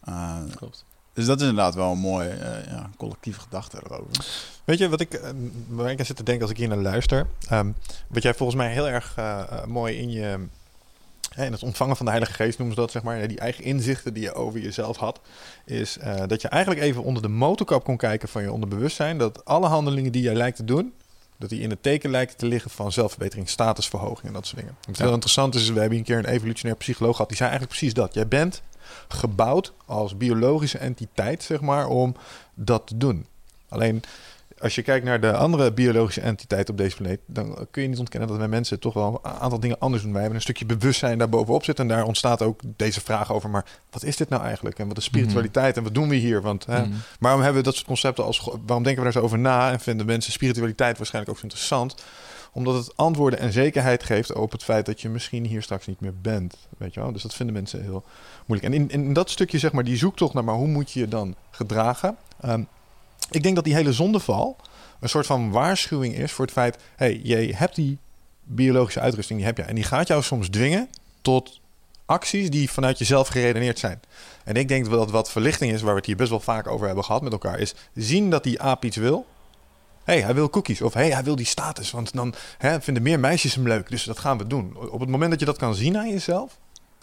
Eh, 0.05 0.37
Klopt. 0.55 0.85
dus 1.13 1.27
dat 1.27 1.41
is 1.41 1.49
inderdaad 1.49 1.75
wel 1.75 1.93
een 1.93 1.99
mooie 1.99 2.29
eh, 2.29 2.67
ja, 2.73 2.91
collectieve 2.97 3.41
gedachte 3.41 3.77
erover. 3.85 4.27
Weet 4.65 4.79
je 4.79 4.89
wat 4.89 5.01
ik, 5.01 5.15
eh, 5.15 5.31
waar 5.69 5.91
ik 5.91 5.99
aan 5.99 6.05
zit 6.07 6.17
te 6.17 6.23
denken 6.23 6.43
als 6.43 6.51
ik 6.51 6.57
hier 6.59 6.69
naar 6.69 6.79
luister? 6.79 7.27
Ehm, 7.49 7.71
wat 8.09 8.23
jij 8.23 8.35
volgens 8.35 8.59
mij 8.59 8.73
heel 8.73 8.89
erg 8.89 9.13
eh, 9.17 9.41
eh, 9.41 9.65
mooi 9.65 9.97
in 9.97 10.11
je. 10.11 10.47
hè, 11.35 11.45
in 11.45 11.53
het 11.53 11.63
ontvangen 11.63 11.97
van 11.97 12.05
de 12.05 12.11
Heilige 12.13 12.35
Geest 12.37 12.59
noemen 12.59 12.77
ze 12.77 12.83
dat, 12.83 12.91
zeg 12.91 13.03
maar. 13.03 13.29
Die 13.29 13.39
eigen 13.39 13.65
inzichten 13.65 14.15
die 14.15 14.23
je 14.23 14.35
over 14.35 14.61
jezelf 14.61 14.97
had. 14.97 15.21
Is 15.65 15.99
eh, 15.99 16.23
dat 16.27 16.43
je 16.43 16.49
eigenlijk 16.49 16.83
even 16.83 17.03
onder 17.03 17.23
de 17.23 17.29
motorkap 17.29 17.85
kon 17.85 17.97
kijken 17.97 18.29
van 18.29 18.43
je 18.43 18.53
onderbewustzijn. 18.53 19.19
Dat 19.19 19.45
alle 19.45 19.67
handelingen 19.67 20.13
die 20.13 20.23
jij 20.23 20.35
lijkt 20.35 20.57
te 20.57 20.65
doen. 20.65 20.93
Dat 21.43 21.51
die 21.51 21.61
in 21.61 21.71
het 21.71 21.83
teken 21.83 22.11
lijken 22.11 22.37
te 22.37 22.47
liggen 22.47 22.71
van 22.71 22.93
zelfverbetering, 22.93 23.49
statusverhoging 23.49 24.27
en 24.27 24.33
dat 24.33 24.47
soort 24.47 24.61
dingen. 24.61 24.77
Wat 24.87 24.97
Ja. 24.97 25.05
heel 25.05 25.13
interessant 25.13 25.55
is, 25.55 25.69
we 25.71 25.81
hebben 25.81 25.99
een 25.99 26.05
keer 26.05 26.19
een 26.19 26.25
evolutionair 26.25 26.77
psycholoog 26.77 27.13
gehad. 27.13 27.29
Die 27.29 27.37
zei 27.37 27.51
eigenlijk 27.51 27.79
precies 27.79 27.97
dat. 27.99 28.15
Jij 28.15 28.29
bent 28.29 28.63
gebouwd 29.09 29.73
als 29.87 30.17
biologische 30.17 30.79
entiteit, 30.79 31.43
zeg 31.43 31.61
maar, 31.61 31.87
om 31.87 32.17
dat 32.55 32.87
te 32.87 32.97
doen. 32.97 33.27
Alleen 33.69 34.03
als 34.63 34.75
je 34.75 34.83
kijkt 34.83 35.05
naar 35.05 35.21
de 35.21 35.33
andere 35.33 35.73
biologische 35.73 36.21
entiteiten 36.21 36.75
op 36.75 36.81
deze 36.81 36.97
planeet, 36.97 37.21
dan 37.27 37.67
kun 37.71 37.83
je 37.83 37.89
niet 37.89 37.99
ontkennen 37.99 38.29
dat 38.29 38.39
wij 38.39 38.49
mensen 38.49 38.81
toch 38.81 38.95
wel 38.95 39.21
een 39.23 39.31
aantal 39.31 39.61
dingen 39.61 39.79
anders 39.79 40.03
doen. 40.03 40.11
Wij 40.13 40.21
hebben 40.21 40.39
een 40.39 40.45
stukje 40.45 40.67
bewustzijn 40.67 41.19
daar 41.19 41.29
bovenop 41.29 41.65
zitten. 41.65 41.89
En 41.89 41.97
daar 41.97 42.05
ontstaat 42.07 42.43
ook 42.43 42.61
deze 42.77 43.01
vraag 43.01 43.33
over. 43.33 43.51
Maar 43.51 43.65
wat 43.91 44.03
is 44.05 44.17
dit 44.17 44.29
nou 44.29 44.43
eigenlijk? 44.43 44.79
En 44.79 44.89
wat 44.89 44.97
is 44.99 45.05
spiritualiteit? 45.05 45.77
En 45.77 45.83
wat 45.83 45.95
doen 45.95 46.09
we 46.09 46.15
hier? 46.17 46.43
Want 46.43 46.67
hè, 46.67 46.81
Mhm. 46.81 46.91
waarom 47.19 47.41
hebben 47.41 47.59
we 47.59 47.65
dat 47.67 47.75
soort 47.75 47.87
concepten 47.87 48.25
als. 48.25 48.39
Waarom 48.67 48.83
denken 48.83 48.97
we 48.97 49.03
daar 49.03 49.13
zo 49.13 49.21
over 49.21 49.39
na? 49.39 49.71
En 49.73 49.81
vinden 49.81 50.07
mensen 50.07 50.33
spiritualiteit 50.33 50.97
waarschijnlijk 50.97 51.35
ook 51.35 51.39
zo 51.41 51.47
interessant? 51.49 51.95
Omdat 52.53 52.75
het 52.75 52.97
antwoorden 52.97 53.39
en 53.39 53.53
zekerheid 53.53 54.03
geeft 54.03 54.33
op 54.33 54.53
het 54.53 54.63
feit 54.63 54.87
dat 54.87 55.01
je 55.01 55.09
misschien 55.09 55.45
hier 55.45 55.63
straks 55.63 55.87
niet 55.87 56.01
meer 56.01 56.15
bent. 56.23 56.57
Weet 56.79 56.95
je 56.95 57.01
wel? 57.01 57.13
Dus 57.13 57.23
dat 57.23 57.35
vinden 57.35 57.55
mensen 57.55 57.83
heel 57.83 58.05
moeilijk. 58.47 58.75
En 58.75 58.81
in, 58.81 58.91
in 58.91 59.13
dat 59.13 59.31
stukje, 59.31 59.59
zeg 59.59 59.73
maar, 59.73 59.85
die 59.85 59.97
zoektocht 59.97 60.35
naar 60.35 60.45
maar 60.45 60.55
hoe 60.55 60.69
moet 60.69 60.93
je 60.93 61.01
je 61.01 61.09
dan 61.09 61.35
gedragen. 61.51 62.17
Ehm, 62.41 62.63
ik 63.35 63.43
denk 63.43 63.55
dat 63.55 63.65
die 63.65 63.75
hele 63.75 63.93
zondeval 63.93 64.57
een 65.01 65.09
soort 65.09 65.27
van 65.27 65.51
waarschuwing 65.51 66.15
is 66.15 66.33
voor 66.33 66.45
het 66.45 66.55
feit... 66.55 66.79
hey, 66.97 67.21
je 67.23 67.37
hebt 67.55 67.75
die 67.75 67.99
biologische 68.45 69.01
uitrusting, 69.01 69.39
die 69.39 69.49
heb 69.49 69.57
je. 69.57 69.63
En 69.63 69.75
die 69.75 69.85
gaat 69.85 70.09
jou 70.09 70.23
soms 70.23 70.49
dwingen 70.49 70.89
tot 71.23 71.61
acties 72.07 72.51
die 72.51 72.71
vanuit 72.71 72.99
jezelf 72.99 73.29
geredeneerd 73.29 73.79
zijn. 73.79 74.01
En 74.45 74.55
ik 74.55 74.69
denk 74.69 74.91
dat 74.91 75.11
wat 75.11 75.31
verlichting 75.31 75.73
is, 75.73 75.83
waar 75.83 75.91
we 75.91 75.97
het 75.97 76.07
hier 76.07 76.17
best 76.17 76.31
wel 76.31 76.41
vaak 76.41 76.67
over 76.67 76.87
hebben 76.87 77.05
gehad 77.05 77.23
met 77.23 77.33
elkaar, 77.33 77.59
is 77.59 77.75
zien 77.95 78.31
dat 78.31 78.45
die 78.45 78.61
aap 78.61 78.85
iets 78.85 78.97
wil. 78.97 79.27
Hey, 80.05 80.21
hij 80.21 80.35
wil 80.35 80.51
cookies. 80.51 80.83
Of 80.83 80.95
hey, 80.95 81.11
hij 81.11 81.25
wil 81.25 81.37
die 81.37 81.47
status. 81.47 81.91
Want 81.91 82.13
dan 82.13 82.35
hè, 82.59 82.81
vinden 82.81 83.03
meer 83.03 83.21
meisjes 83.21 83.55
hem 83.55 83.69
leuk. 83.69 83.91
Dus 83.91 84.05
dat 84.05 84.19
gaan 84.19 84.39
we 84.39 84.47
doen. 84.47 84.77
Op 84.91 85.01
het 85.01 85.09
moment 85.09 85.31
dat 85.31 85.41
je 85.41 85.47
dat 85.47 85.59
kan 85.59 85.75
zien 85.75 85.97
aan 85.97 86.11
jezelf, 86.11 86.59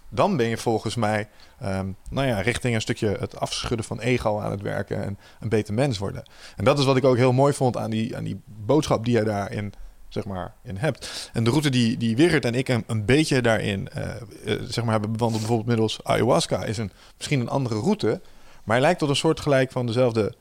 dan 0.09 0.37
ben 0.37 0.47
je 0.47 0.57
volgens 0.57 0.95
mij, 0.95 1.29
ehm, 1.59 1.91
nou 2.09 2.27
ja, 2.27 2.41
richting 2.41 2.75
een 2.75 2.81
stukje 2.81 3.17
het 3.19 3.39
afschudden 3.39 3.85
van 3.85 3.99
ego 3.99 4.39
aan 4.39 4.51
het 4.51 4.61
werken 4.61 5.03
en 5.03 5.17
een 5.39 5.49
beter 5.49 5.73
mens 5.73 5.97
worden. 5.97 6.23
En 6.55 6.63
dat 6.63 6.79
is 6.79 6.85
wat 6.85 6.97
ik 6.97 7.03
ook 7.03 7.17
heel 7.17 7.33
mooi 7.33 7.53
vond 7.53 7.77
aan 7.77 7.89
die, 7.89 8.17
aan 8.17 8.23
die 8.23 8.41
boodschap 8.45 9.05
die 9.05 9.17
je 9.17 9.23
daarin 9.23 9.73
zeg 10.09 10.25
maar, 10.25 10.53
in 10.63 10.77
hebt. 10.77 11.29
En 11.33 11.43
de 11.43 11.49
route 11.49 11.69
die, 11.69 11.97
die 11.97 12.15
Wigert 12.15 12.45
en 12.45 12.55
ik 12.55 12.67
een, 12.67 13.05
beetje 13.05 13.41
daarin 13.41 13.89
uh, 13.97 14.05
uh, 14.45 14.61
zeg 14.67 14.83
maar, 14.83 14.91
hebben 14.91 15.11
bewandeld, 15.11 15.41
bijvoorbeeld 15.41 15.67
middels 15.67 16.03
ayahuasca, 16.03 16.63
is 16.63 16.77
een, 16.77 16.91
misschien 17.17 17.39
een 17.39 17.49
andere 17.49 17.79
route, 17.79 18.21
maar 18.63 18.75
hij 18.75 18.81
lijkt 18.81 18.99
tot 18.99 19.09
een 19.09 19.15
soort 19.15 19.39
gelijk 19.39 19.71
van 19.71 19.85
dezelfde 19.85 20.33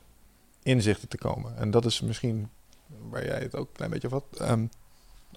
inzichten 0.63 1.09
te 1.09 1.19
komen. 1.19 1.57
En 1.57 1.71
dat 1.71 1.85
is 1.85 2.01
misschien 2.01 2.49
waar 3.11 3.25
jij 3.25 3.39
het 3.39 3.57
ook 3.57 3.69
een 3.69 3.75
klein 3.75 3.91
beetje 3.91 4.09
wat. 4.09 4.25
Um, 4.41 4.71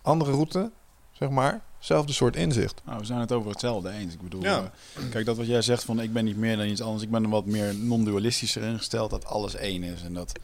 andere 0.01 0.31
route, 0.31 0.71
zeg 1.11 1.29
maar. 1.29 1.61
Zelfde 1.81 2.13
soort 2.13 2.35
inzicht. 2.35 2.81
Nou, 2.85 2.99
we 2.99 3.05
zijn 3.05 3.19
het 3.19 3.31
over 3.31 3.51
hetzelfde 3.51 3.89
eens. 3.89 4.13
Ik 4.13 4.21
bedoel, 4.21 4.41
ja. 4.41 4.71
uh, 4.97 5.09
kijk, 5.09 5.25
dat 5.25 5.37
wat 5.37 5.47
jij 5.47 5.61
zegt 5.61 5.83
van 5.83 5.99
ik 5.99 6.13
ben 6.13 6.25
niet 6.25 6.37
meer 6.37 6.57
dan 6.57 6.67
iets 6.67 6.81
anders. 6.81 7.03
Ik 7.03 7.11
ben 7.11 7.23
er 7.23 7.29
wat 7.29 7.45
meer 7.45 7.75
non-dualistischer 7.75 8.63
ingesteld 8.63 9.09
dat 9.09 9.25
alles 9.25 9.55
één 9.55 9.83
is. 9.83 10.01
En 10.01 10.13
dat 10.13 10.39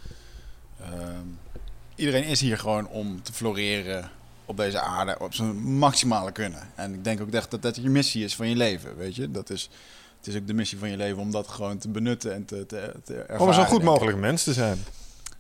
iedereen 1.95 2.23
is 2.23 2.41
hier 2.41 2.58
gewoon 2.58 2.88
om 2.88 3.21
te 3.21 3.34
floreren 3.34 4.12
op 4.45 4.58
deze 4.58 4.80
aarde 4.80 5.19
op 5.19 5.34
zijn 5.34 5.58
maximale 5.58 6.32
kunnen. 6.32 6.69
En 6.76 6.93
ik 6.93 7.04
denk 7.04 7.21
ook 7.21 7.32
echt 7.32 7.52
dat 7.52 7.62
dat 7.62 7.76
je 7.76 7.89
missie 7.89 8.23
is 8.23 8.36
van 8.36 8.50
je 8.50 8.56
leven, 8.56 8.97
weet 8.97 9.15
je. 9.15 9.32
Dat 9.32 9.50
is, 9.50 9.69
het 10.17 10.28
is 10.28 10.36
ook 10.36 10.47
de 10.47 10.54
missie 10.54 10.78
van 10.78 10.89
je 10.89 10.97
leven 10.97 11.17
om 11.17 11.32
dat 11.32 11.47
gewoon 11.47 11.78
te 11.78 11.89
benutten 11.89 12.34
en 12.34 12.45
te, 12.45 12.65
te, 12.65 12.93
te 13.04 13.13
ervaren. 13.13 13.41
Om 13.41 13.54
zo 13.54 13.63
goed 13.63 13.84
mogelijk 13.84 14.17
mens 14.17 14.43
te 14.43 14.54
zijn. 14.54 14.84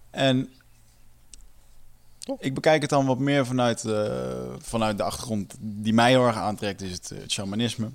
En 0.09 0.49
ik 2.39 2.53
bekijk 2.53 2.81
het 2.81 2.89
dan 2.89 3.05
wat 3.05 3.19
meer 3.19 3.45
vanuit, 3.45 3.83
uh, 3.83 4.53
vanuit 4.57 4.97
de 4.97 5.03
achtergrond 5.03 5.55
die 5.59 5.93
mij 5.93 6.09
heel 6.09 6.27
erg 6.27 6.35
aantrekt, 6.35 6.81
is 6.81 6.91
het, 6.91 7.09
het 7.09 7.31
shamanisme. 7.31 7.89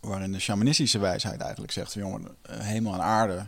Waarin 0.00 0.32
de 0.32 0.38
shamanistische 0.38 0.98
wijsheid 0.98 1.40
eigenlijk 1.40 1.72
zegt, 1.72 1.92
jongen, 1.92 2.36
hemel 2.48 2.94
en 2.94 3.02
aarde... 3.02 3.46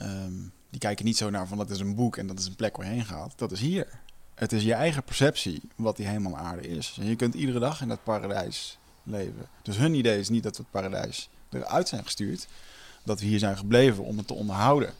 Um, 0.00 0.52
die 0.74 0.82
kijken 0.82 1.04
niet 1.04 1.16
zo 1.16 1.30
naar 1.30 1.46
van 1.46 1.58
dat 1.58 1.70
is 1.70 1.80
een 1.80 1.94
boek 1.94 2.16
en 2.16 2.26
dat 2.26 2.38
is 2.38 2.46
een 2.46 2.54
plek 2.54 2.76
waar 2.76 2.86
je 2.86 2.92
heen 2.92 3.04
gaat. 3.04 3.32
Dat 3.36 3.52
is 3.52 3.60
hier. 3.60 3.86
Het 4.34 4.52
is 4.52 4.62
je 4.62 4.74
eigen 4.74 5.02
perceptie 5.02 5.60
wat 5.76 5.96
die 5.96 6.06
hemel 6.06 6.36
en 6.36 6.38
aarde 6.38 6.68
is. 6.68 6.96
En 7.00 7.06
je 7.06 7.16
kunt 7.16 7.34
iedere 7.34 7.58
dag 7.58 7.80
in 7.80 7.88
dat 7.88 8.02
paradijs 8.02 8.78
leven. 9.02 9.46
Dus 9.62 9.76
hun 9.76 9.94
idee 9.94 10.18
is 10.18 10.28
niet 10.28 10.42
dat 10.42 10.56
we 10.56 10.62
het 10.62 10.70
paradijs 10.70 11.28
eruit 11.50 11.88
zijn 11.88 12.04
gestuurd. 12.04 12.46
Dat 13.04 13.20
we 13.20 13.26
hier 13.26 13.38
zijn 13.38 13.56
gebleven 13.56 14.04
om 14.04 14.16
het 14.16 14.26
te 14.26 14.34
onderhouden. 14.34 14.92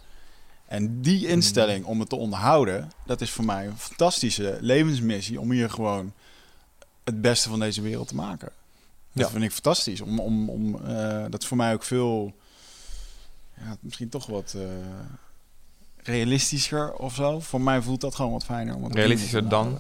En 0.67 1.01
die 1.03 1.27
instelling 1.27 1.85
om 1.85 2.01
het 2.01 2.09
te 2.09 2.17
onderhouden, 2.17 2.91
dat 3.07 3.21
is 3.21 3.31
voor 3.31 3.45
mij 3.45 3.67
een 3.67 3.79
fantastische 3.79 4.59
levensmissie 4.61 5.41
om 5.41 5.51
hier 5.51 5.71
gewoon 5.71 6.13
het 7.05 7.21
beste 7.21 7.49
van 7.49 7.61
deze 7.61 7.83
wereld 7.83 8.09
te 8.09 8.15
maken. 8.15 8.53
Dat 9.13 9.27
ja. 9.27 9.31
vind 9.31 9.45
ik 9.45 9.53
fantastisch. 9.53 10.01
Om, 10.01 10.19
om, 10.19 10.51
om, 10.51 10.75
uh, 10.75 11.25
dat 11.31 11.43
is 11.43 11.49
voor 11.49 11.57
mij 11.57 11.73
ook 11.73 11.83
veel, 11.83 12.35
ja, 13.57 13.77
misschien 13.81 14.09
toch 14.09 14.27
wat, 14.27 14.55
uh, 14.57 14.63
realistischer 15.97 16.93
of 16.93 17.15
zo. 17.15 17.41
Voor 17.41 17.61
mij 17.61 17.83
voelt 17.83 18.01
dat 18.01 18.15
gewoon 18.15 18.33
wat 18.33 18.45
fijner. 18.45 18.75
Om 18.75 18.93
realistischer 18.93 19.49
dan? 19.49 19.79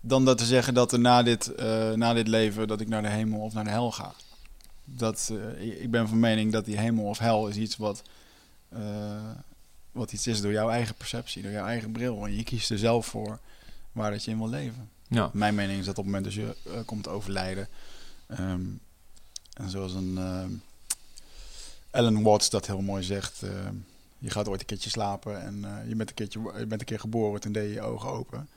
Dan 0.00 0.24
dat 0.24 0.38
te 0.38 0.44
zeggen 0.44 0.74
dat 0.74 0.92
er 0.92 0.98
na 0.98 1.22
dit, 1.22 1.52
uh, 1.58 1.92
na 1.92 2.12
dit 2.12 2.28
leven 2.28 2.68
dat 2.68 2.80
ik 2.80 2.88
naar 2.88 3.02
de 3.02 3.08
hemel 3.08 3.40
of 3.40 3.52
naar 3.52 3.64
de 3.64 3.70
hel 3.70 3.92
ga. 3.92 4.12
Dat, 4.84 5.32
ik 5.58 5.90
ben 5.90 6.08
van 6.08 6.20
mening 6.20 6.52
dat 6.52 6.64
die 6.64 6.78
hemel 6.78 7.04
of 7.04 7.18
hel 7.18 7.48
is 7.48 7.56
iets 7.56 7.76
wat, 7.76 8.02
uh, 8.72 9.30
wat 9.92 10.12
iets 10.12 10.26
is 10.26 10.40
door 10.40 10.52
jouw 10.52 10.70
eigen 10.70 10.94
perceptie, 10.94 11.42
door 11.42 11.52
jouw 11.52 11.66
eigen 11.66 11.92
bril. 11.92 12.24
En 12.24 12.36
je 12.36 12.42
kiest 12.42 12.70
er 12.70 12.78
zelf 12.78 13.06
voor 13.06 13.38
waar 13.92 14.10
dat 14.10 14.24
je 14.24 14.30
in 14.30 14.38
wil 14.38 14.48
leven. 14.48 14.90
Ja. 15.08 15.30
Mijn 15.32 15.54
mening 15.54 15.78
is 15.78 15.84
dat 15.84 15.98
op 15.98 16.04
het 16.04 16.14
moment 16.14 16.24
dat 16.24 16.34
je 16.34 16.82
komt 16.84 17.08
overlijden. 17.08 17.68
Um, 18.40 18.80
en 19.52 19.70
zoals 19.70 19.94
een 19.94 20.18
Ellen 21.90 22.22
Watts 22.22 22.50
dat 22.50 22.66
heel 22.66 22.80
mooi 22.80 23.02
zegt 23.02 23.42
je 24.18 24.30
gaat 24.30 24.48
ooit 24.48 24.60
een 24.60 24.66
keertje 24.66 24.90
slapen 24.90 25.42
en 25.42 25.58
uh, 25.64 25.88
je, 25.88 25.94
bent 25.94 26.08
een 26.08 26.14
keertje, 26.14 26.40
je 26.58 26.66
bent 26.66 26.80
een 26.80 26.86
keer 26.86 27.00
geboren, 27.00 27.40
toen 27.40 27.52
deed 27.52 27.68
je 27.68 27.74
je 27.74 27.82
ogen 27.82 28.10
open. 28.10 28.48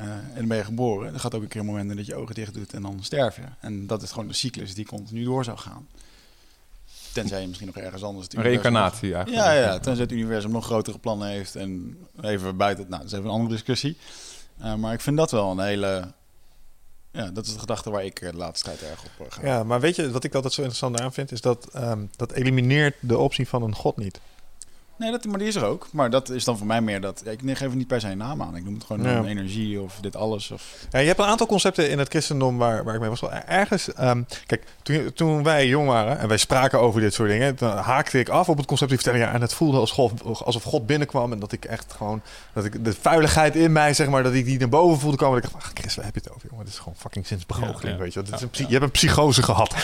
Uh, 0.00 0.06
en 0.06 0.34
dan 0.34 0.48
ben 0.48 0.56
je 0.56 0.64
geboren. 0.64 1.14
Er 1.14 1.20
gaat 1.20 1.34
ook 1.34 1.42
een 1.42 1.48
keer 1.48 1.60
een 1.60 1.66
moment 1.66 1.96
dat 1.96 2.06
je 2.06 2.14
ogen 2.14 2.34
dicht 2.34 2.54
doet 2.54 2.72
en 2.72 2.82
dan 2.82 2.98
sterf 3.02 3.36
je. 3.36 3.42
En 3.60 3.86
dat 3.86 4.02
is 4.02 4.10
gewoon 4.10 4.28
de 4.28 4.34
cyclus 4.34 4.74
die 4.74 4.86
continu 4.86 5.24
door 5.24 5.44
zou 5.44 5.58
gaan. 5.58 5.88
Tenzij 7.14 7.40
je 7.40 7.46
misschien 7.46 7.70
nog 7.74 7.84
ergens 7.84 8.02
anders... 8.02 8.26
Een 8.30 8.42
reïncarnatie 8.42 9.14
eigenlijk. 9.14 9.44
Ja, 9.44 9.52
ja, 9.52 9.78
tenzij 9.78 10.02
het 10.02 10.12
universum 10.12 10.50
nog 10.50 10.64
grotere 10.64 10.98
plannen 10.98 11.28
heeft. 11.28 11.56
En 11.56 11.98
even 12.20 12.56
buiten... 12.56 12.86
Nou, 12.88 13.02
dat 13.02 13.10
is 13.10 13.12
even 13.12 13.24
een 13.24 13.34
andere 13.34 13.50
discussie. 13.50 13.96
Uh, 14.60 14.74
maar 14.74 14.92
ik 14.92 15.00
vind 15.00 15.16
dat 15.16 15.30
wel 15.30 15.50
een 15.50 15.60
hele... 15.60 16.12
Ja, 17.10 17.30
dat 17.30 17.46
is 17.46 17.52
de 17.52 17.58
gedachte 17.58 17.90
waar 17.90 18.04
ik 18.04 18.20
de 18.20 18.36
laatste 18.36 18.64
tijd 18.64 18.82
erg 18.82 19.04
op 19.18 19.30
ga. 19.30 19.46
Ja, 19.46 19.64
maar 19.64 19.80
weet 19.80 19.96
je, 19.96 20.10
wat 20.10 20.24
ik 20.24 20.34
altijd 20.34 20.52
zo 20.52 20.60
interessant 20.60 21.00
aan 21.00 21.12
vind... 21.12 21.32
is 21.32 21.40
dat 21.40 21.68
um, 21.76 22.10
dat 22.16 22.32
elimineert 22.32 22.94
de 23.00 23.18
optie 23.18 23.48
van 23.48 23.62
een 23.62 23.74
god 23.74 23.96
niet. 23.96 24.20
Nee, 24.96 25.10
dat, 25.10 25.24
maar 25.24 25.38
die 25.38 25.48
is 25.48 25.54
er 25.54 25.64
ook. 25.64 25.86
Maar 25.92 26.10
dat 26.10 26.28
is 26.28 26.44
dan 26.44 26.58
voor 26.58 26.66
mij 26.66 26.80
meer 26.80 27.00
dat... 27.00 27.22
Ik 27.26 27.40
geef 27.44 27.70
er 27.70 27.76
niet 27.76 27.86
per 27.86 28.00
se 28.00 28.08
een 28.08 28.18
naam 28.18 28.42
aan. 28.42 28.56
Ik 28.56 28.64
noem 28.64 28.74
het 28.74 28.84
gewoon 28.84 29.02
ja. 29.02 29.24
energie 29.24 29.80
of 29.80 29.98
dit 30.00 30.16
alles. 30.16 30.50
Of... 30.50 30.86
Ja, 30.90 30.98
je 30.98 31.06
hebt 31.06 31.18
een 31.18 31.24
aantal 31.24 31.46
concepten 31.46 31.90
in 31.90 31.98
het 31.98 32.08
christendom 32.08 32.58
waar, 32.58 32.84
waar 32.84 32.94
ik 32.94 33.00
mee 33.00 33.08
was. 33.08 33.22
Ergens... 33.46 33.88
Um, 34.00 34.26
kijk, 34.46 34.64
toen, 34.82 35.12
toen 35.14 35.42
wij 35.42 35.66
jong 35.66 35.88
waren 35.88 36.18
en 36.18 36.28
wij 36.28 36.36
spraken 36.36 36.80
over 36.80 37.00
dit 37.00 37.14
soort 37.14 37.28
dingen... 37.28 37.56
dan 37.56 37.76
haakte 37.76 38.18
ik 38.18 38.28
af 38.28 38.48
op 38.48 38.56
het 38.56 38.66
concept. 38.66 39.04
Ja, 39.04 39.32
en 39.32 39.40
het 39.40 39.54
voelde 39.54 39.78
als 39.78 39.90
God, 39.90 40.22
alsof 40.44 40.62
God 40.62 40.86
binnenkwam. 40.86 41.32
En 41.32 41.38
dat 41.38 41.52
ik 41.52 41.64
echt 41.64 41.92
gewoon... 41.92 42.22
Dat 42.52 42.64
ik 42.64 42.84
de 42.84 42.92
vuiligheid 42.92 43.56
in 43.56 43.72
mij, 43.72 43.94
zeg 43.94 44.08
maar... 44.08 44.22
Dat 44.22 44.32
ik 44.32 44.44
die 44.44 44.58
naar 44.58 44.68
boven 44.68 45.00
voelde 45.00 45.16
komen. 45.16 45.38
En 45.38 45.44
ik 45.44 45.52
dacht, 45.52 45.64
ach 45.64 45.70
Chris, 45.74 45.94
waar 45.94 46.04
heb 46.04 46.14
je 46.14 46.20
het 46.20 46.30
over, 46.34 46.48
jongen? 46.50 46.64
Dit 46.64 46.74
is 46.74 46.80
gewoon 46.80 46.96
fucking 46.98 47.26
zinsbegoocheling, 47.26 47.96
ja, 47.96 48.02
weet 48.02 48.12
je. 48.12 48.22
Dit 48.22 48.34
is 48.34 48.40
een 48.40 48.48
je 48.52 48.72
hebt 48.72 48.82
een 48.82 48.90
psychose 48.90 49.42
gehad. 49.42 49.74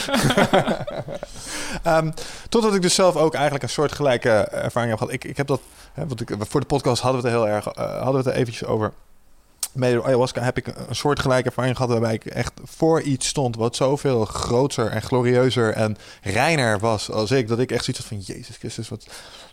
um, 1.87 2.12
totdat 2.49 2.75
ik 2.75 2.83
dus 2.83 2.94
zelf 2.94 3.16
ook 3.16 3.35
eigenlijk 3.35 3.64
een 3.64 3.70
soort 3.70 3.92
gelijke 3.92 4.31
ervaring 4.31 4.90
heb 4.90 4.99
Ik, 5.08 5.24
ik 5.24 5.36
heb 5.36 5.46
dat, 5.46 5.60
hè, 5.92 6.06
want 6.06 6.20
ik, 6.20 6.36
voor 6.38 6.60
de 6.60 6.66
podcast 6.66 7.02
hadden 7.02 7.22
we 7.22 7.28
het 7.28 7.36
heel 7.36 7.48
erg, 7.48 7.66
uh, 7.66 7.84
hadden 8.02 8.12
we 8.12 8.16
het 8.16 8.26
er 8.26 8.32
eventjes 8.32 8.68
over. 8.68 8.92
Met 9.72 10.02
ayahuasca 10.02 10.42
heb 10.42 10.56
ik 10.56 10.66
een 10.66 10.96
soort 10.96 11.20
gelijke 11.20 11.48
ervaring 11.48 11.76
gehad 11.76 11.90
waarbij 11.90 12.14
ik 12.14 12.24
echt 12.24 12.52
voor 12.64 13.00
iets 13.02 13.28
stond 13.28 13.56
wat 13.56 13.76
zoveel 13.76 14.24
groter 14.24 14.90
en 14.90 15.02
glorieuzer 15.02 15.72
en 15.72 15.96
reiner 16.22 16.78
was 16.78 17.10
als 17.10 17.30
ik. 17.30 17.48
Dat 17.48 17.58
ik 17.58 17.70
echt 17.70 17.84
zoiets 17.84 18.02
had 18.02 18.12
van, 18.12 18.34
Jezus 18.34 18.56
Christus, 18.56 18.88
wat... 18.88 19.06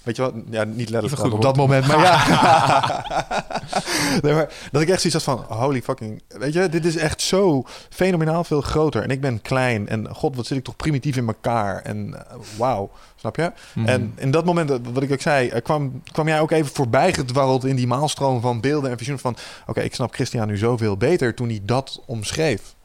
Weet 0.04 0.16
je 0.16 0.22
wat? 0.22 0.34
Ja, 0.50 0.64
niet 0.64 0.90
letterlijk 0.90 1.22
goed, 1.22 1.34
op 1.34 1.42
dat 1.42 1.56
moment, 1.56 1.88
maar 1.88 2.00
ja. 2.00 3.06
nee, 4.22 4.34
maar 4.34 4.54
dat 4.72 4.82
ik 4.82 4.90
echt 4.90 5.02
zoiets 5.02 5.26
had 5.26 5.38
van, 5.38 5.58
holy 5.58 5.82
fucking... 5.82 6.22
Weet 6.28 6.54
je, 6.54 6.70
dit 6.70 6.86
is 6.86 6.96
echt 6.96 7.22
zo 7.22 7.64
fenomenaal 7.90 8.44
veel 8.44 8.62
groter. 8.62 9.04
En 9.04 9.10
ik 9.10 9.22
ben 9.22 9.42
klein 9.42 9.88
en 9.88 10.08
god, 10.16 10.36
wat 10.36 10.46
zit 10.46 10.58
ik 10.58 10.64
toch 10.64 10.76
primitief 10.76 11.18
in 11.18 11.28
elkaar. 11.28 11.82
En 11.82 12.08
uh, 12.08 12.20
wauw, 12.58 12.92
snap 13.16 13.36
je? 13.36 13.52
Mm. 13.74 13.86
En 13.88 14.14
in 14.16 14.32
dat 14.32 14.46
moment, 14.46 14.70
wat 14.94 15.04
ik 15.04 15.12
ook 15.12 15.22
zei, 15.22 15.62
kwam, 15.62 16.02
kwam 16.12 16.28
jij 16.28 16.42
ook 16.42 16.52
even 16.52 16.74
voorbij 16.74 17.14
gedwarreld 17.14 17.66
in 17.66 17.76
die 17.76 17.88
maalstroom 17.88 18.42
van 18.42 18.62
beelden 18.62 18.92
en 18.92 18.98
visioenen 18.98 19.24
van... 19.24 19.34
Oké, 19.62 19.70
okay, 19.70 19.84
ik 19.84 19.96
snap 19.96 20.14
Christian 20.14 20.48
nu 20.48 20.58
zoveel 20.58 20.98
beter 20.98 21.34
toen 21.34 21.50
hij 21.50 21.62
dat 21.64 22.02
omschreef. 22.06 22.76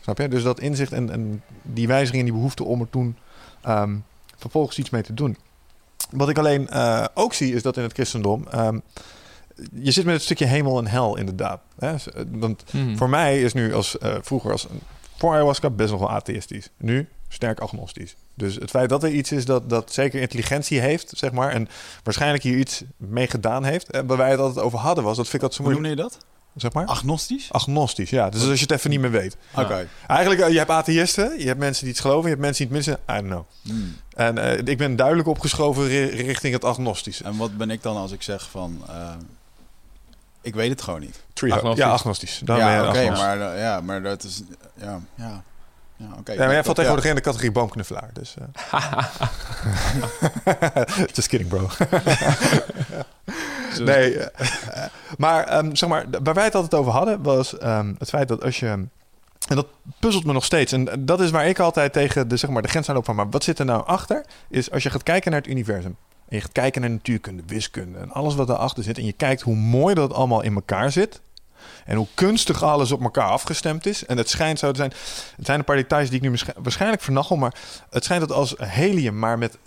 Snap 0.00 0.18
je? 0.18 0.28
Dus 0.28 0.42
dat 0.42 0.60
inzicht 0.60 0.92
en, 0.92 1.10
en 1.10 1.42
die 1.62 1.86
wijziging 1.86 2.18
en 2.18 2.24
die 2.24 2.34
behoefte 2.34 2.64
om 2.64 2.80
er 2.80 2.90
toen 2.90 3.16
um, 3.68 4.04
vervolgens 4.36 4.78
iets 4.78 4.90
mee 4.90 5.02
te 5.02 5.14
doen. 5.14 5.36
Wat 6.10 6.28
ik 6.28 6.38
alleen 6.38 6.68
uh, 6.72 7.04
ook 7.14 7.34
zie, 7.34 7.54
is 7.54 7.62
dat 7.62 7.76
in 7.76 7.82
het 7.82 7.92
christendom. 7.92 8.44
Um, 8.54 8.82
je 9.72 9.90
zit 9.90 10.04
met 10.04 10.14
het 10.14 10.22
stukje 10.22 10.44
hemel 10.44 10.78
en 10.78 10.86
hel, 10.86 11.16
inderdaad. 11.16 11.60
Hè? 11.78 11.94
Want 12.30 12.64
mm. 12.72 12.96
voor 12.96 13.08
mij 13.08 13.42
is 13.42 13.52
nu 13.52 13.74
als 13.74 13.96
uh, 14.02 14.14
vroeger 14.20 14.52
als 14.52 14.66
voor 15.16 15.32
ayahuasca 15.32 15.70
best 15.70 15.90
nog 15.90 16.00
wel 16.00 16.10
atheïstisch. 16.10 16.68
Nu 16.76 17.08
sterk 17.28 17.60
agnostisch. 17.60 18.16
Dus 18.34 18.54
het 18.54 18.70
feit 18.70 18.88
dat 18.88 19.02
er 19.02 19.10
iets 19.10 19.32
is 19.32 19.44
dat, 19.44 19.70
dat 19.70 19.92
zeker 19.92 20.20
intelligentie 20.20 20.80
heeft, 20.80 21.12
zeg 21.16 21.32
maar, 21.32 21.50
en 21.50 21.68
waarschijnlijk 22.02 22.42
hier 22.42 22.58
iets 22.58 22.82
mee 22.96 23.26
gedaan 23.26 23.64
heeft, 23.64 23.90
en 23.90 24.06
waar 24.06 24.16
wij 24.16 24.30
het 24.30 24.40
altijd 24.40 24.64
over 24.64 24.78
hadden, 24.78 25.04
was 25.04 25.16
dat 25.16 25.28
vind 25.28 25.42
ik 25.42 25.48
dat 25.48 25.54
zo 25.54 25.62
moeilijk. 25.62 25.86
Hoe 25.86 25.96
noem 25.96 26.04
je 26.04 26.10
dat? 26.10 26.26
Zeg 26.60 26.72
maar? 26.72 26.86
Agnostisch? 26.86 27.52
Agnostisch, 27.52 28.10
ja. 28.10 28.28
Dus 28.28 28.48
als 28.48 28.58
je 28.58 28.66
het 28.66 28.70
even 28.70 28.90
niet 28.90 29.00
meer 29.00 29.10
weet. 29.10 29.36
Oké. 29.50 29.60
Okay. 29.60 29.88
Eigenlijk, 30.06 30.40
uh, 30.40 30.48
je 30.48 30.58
hebt 30.58 30.70
atheïsten, 30.70 31.38
je 31.38 31.46
hebt 31.46 31.58
mensen 31.58 31.84
die 31.84 31.92
het 31.92 32.02
geloven, 32.02 32.22
je 32.22 32.28
hebt 32.28 32.40
mensen 32.40 32.68
die 32.68 32.76
het 32.76 32.86
missen. 32.86 33.04
I 33.16 33.20
don't 33.20 33.26
know. 33.26 33.44
Hmm. 33.62 33.96
En 34.14 34.36
uh, 34.36 34.58
ik 34.72 34.78
ben 34.78 34.96
duidelijk 34.96 35.28
opgeschoven 35.28 35.88
richting 36.08 36.54
het 36.54 36.64
agnostische. 36.64 37.24
En 37.24 37.36
wat 37.36 37.56
ben 37.56 37.70
ik 37.70 37.82
dan 37.82 37.96
als 37.96 38.12
ik 38.12 38.22
zeg 38.22 38.50
van... 38.50 38.82
Uh, 38.88 39.10
Ik 40.42 40.54
weet 40.54 40.70
het 40.70 40.82
gewoon 40.82 41.00
niet. 41.00 41.22
Agnostisch. 41.52 41.84
Ja, 41.84 41.90
agnostisch. 41.90 42.40
Dan 42.44 42.56
ben 42.56 42.66
je 42.66 42.72
ja, 42.72 42.88
oké, 42.88 42.98
agnostisch. 42.98 43.18
maar, 43.18 43.54
eh, 43.54 43.60
ja, 43.60 43.80
maar 43.80 44.02
dat 44.02 44.22
is... 44.22 44.42
Ja, 44.74 45.00
ja. 45.14 45.42
Ja, 45.98 46.06
oké. 46.18 46.32
Ja, 46.32 46.38
maar 46.38 46.52
jij 46.52 46.64
valt 46.64 46.76
tegenwoordig 46.76 47.10
in 47.10 47.16
de 47.16 47.20
categorie 47.20 47.52
boomknuffelaar. 47.52 48.10
Dus, 48.12 48.34
eh. 48.38 49.04
Just 51.14 51.28
kidding, 51.28 51.50
bro. 51.50 51.68
nee, 53.84 54.18
eh, 54.18 54.84
maar 55.18 55.44
ehm, 55.44 55.74
zeg 55.74 55.88
maar, 55.88 56.06
waar 56.22 56.34
wij 56.34 56.44
het 56.44 56.54
altijd 56.54 56.74
over 56.74 56.92
hadden, 56.92 57.22
was 57.22 57.58
ehm, 57.58 57.94
het 57.98 58.08
feit 58.08 58.28
dat 58.28 58.44
als 58.44 58.58
je... 58.58 58.66
En 58.66 59.56
dat 59.56 59.66
puzzelt 59.98 60.24
me 60.24 60.32
nog 60.32 60.44
steeds. 60.44 60.72
En 60.72 60.88
dat 60.98 61.20
is 61.20 61.30
waar 61.30 61.48
ik 61.48 61.58
altijd 61.58 61.92
tegen 61.92 62.28
de, 62.28 62.36
zeg 62.36 62.50
maar, 62.50 62.62
de 62.62 62.68
grens 62.68 62.88
aan 62.88 62.94
loop 62.94 63.04
van... 63.04 63.14
maar 63.14 63.30
wat 63.30 63.44
zit 63.44 63.58
er 63.58 63.64
nou 63.64 63.86
achter? 63.86 64.24
Is 64.48 64.70
als 64.70 64.82
je 64.82 64.90
gaat 64.90 65.02
kijken 65.02 65.30
naar 65.30 65.40
het 65.40 65.50
universum... 65.50 65.96
en 66.28 66.36
je 66.36 66.40
gaat 66.40 66.52
kijken 66.52 66.80
naar 66.80 66.90
natuurkunde, 66.90 67.42
wiskunde... 67.46 67.98
en 67.98 68.10
alles 68.10 68.34
wat 68.34 68.46
daarachter 68.46 68.82
zit... 68.82 68.98
en 68.98 69.04
je 69.04 69.12
kijkt 69.12 69.40
hoe 69.40 69.56
mooi 69.56 69.94
dat 69.94 70.12
allemaal 70.12 70.42
in 70.42 70.54
elkaar 70.54 70.92
zit... 70.92 71.20
en 71.84 71.96
hoe 71.96 72.06
kunstig 72.14 72.62
alles 72.62 72.92
op 72.92 73.02
elkaar 73.02 73.28
afgestemd 73.28 73.86
is... 73.86 74.06
en 74.06 74.16
het 74.16 74.28
schijnt 74.30 74.58
zo 74.58 74.70
te 74.70 74.76
zijn... 74.76 74.92
het 75.36 75.46
zijn 75.46 75.58
een 75.58 75.64
paar 75.64 75.76
details 75.76 76.08
die 76.08 76.16
ik 76.16 76.22
nu 76.22 76.28
waarsch- 76.28 76.48
waarschijnlijk 76.62 77.02
vernachel... 77.02 77.36
maar 77.36 77.54
het 77.90 78.04
schijnt 78.04 78.28
dat 78.28 78.36
als 78.36 78.54
helium 78.58 79.18
maar 79.18 79.38
met 79.38 79.58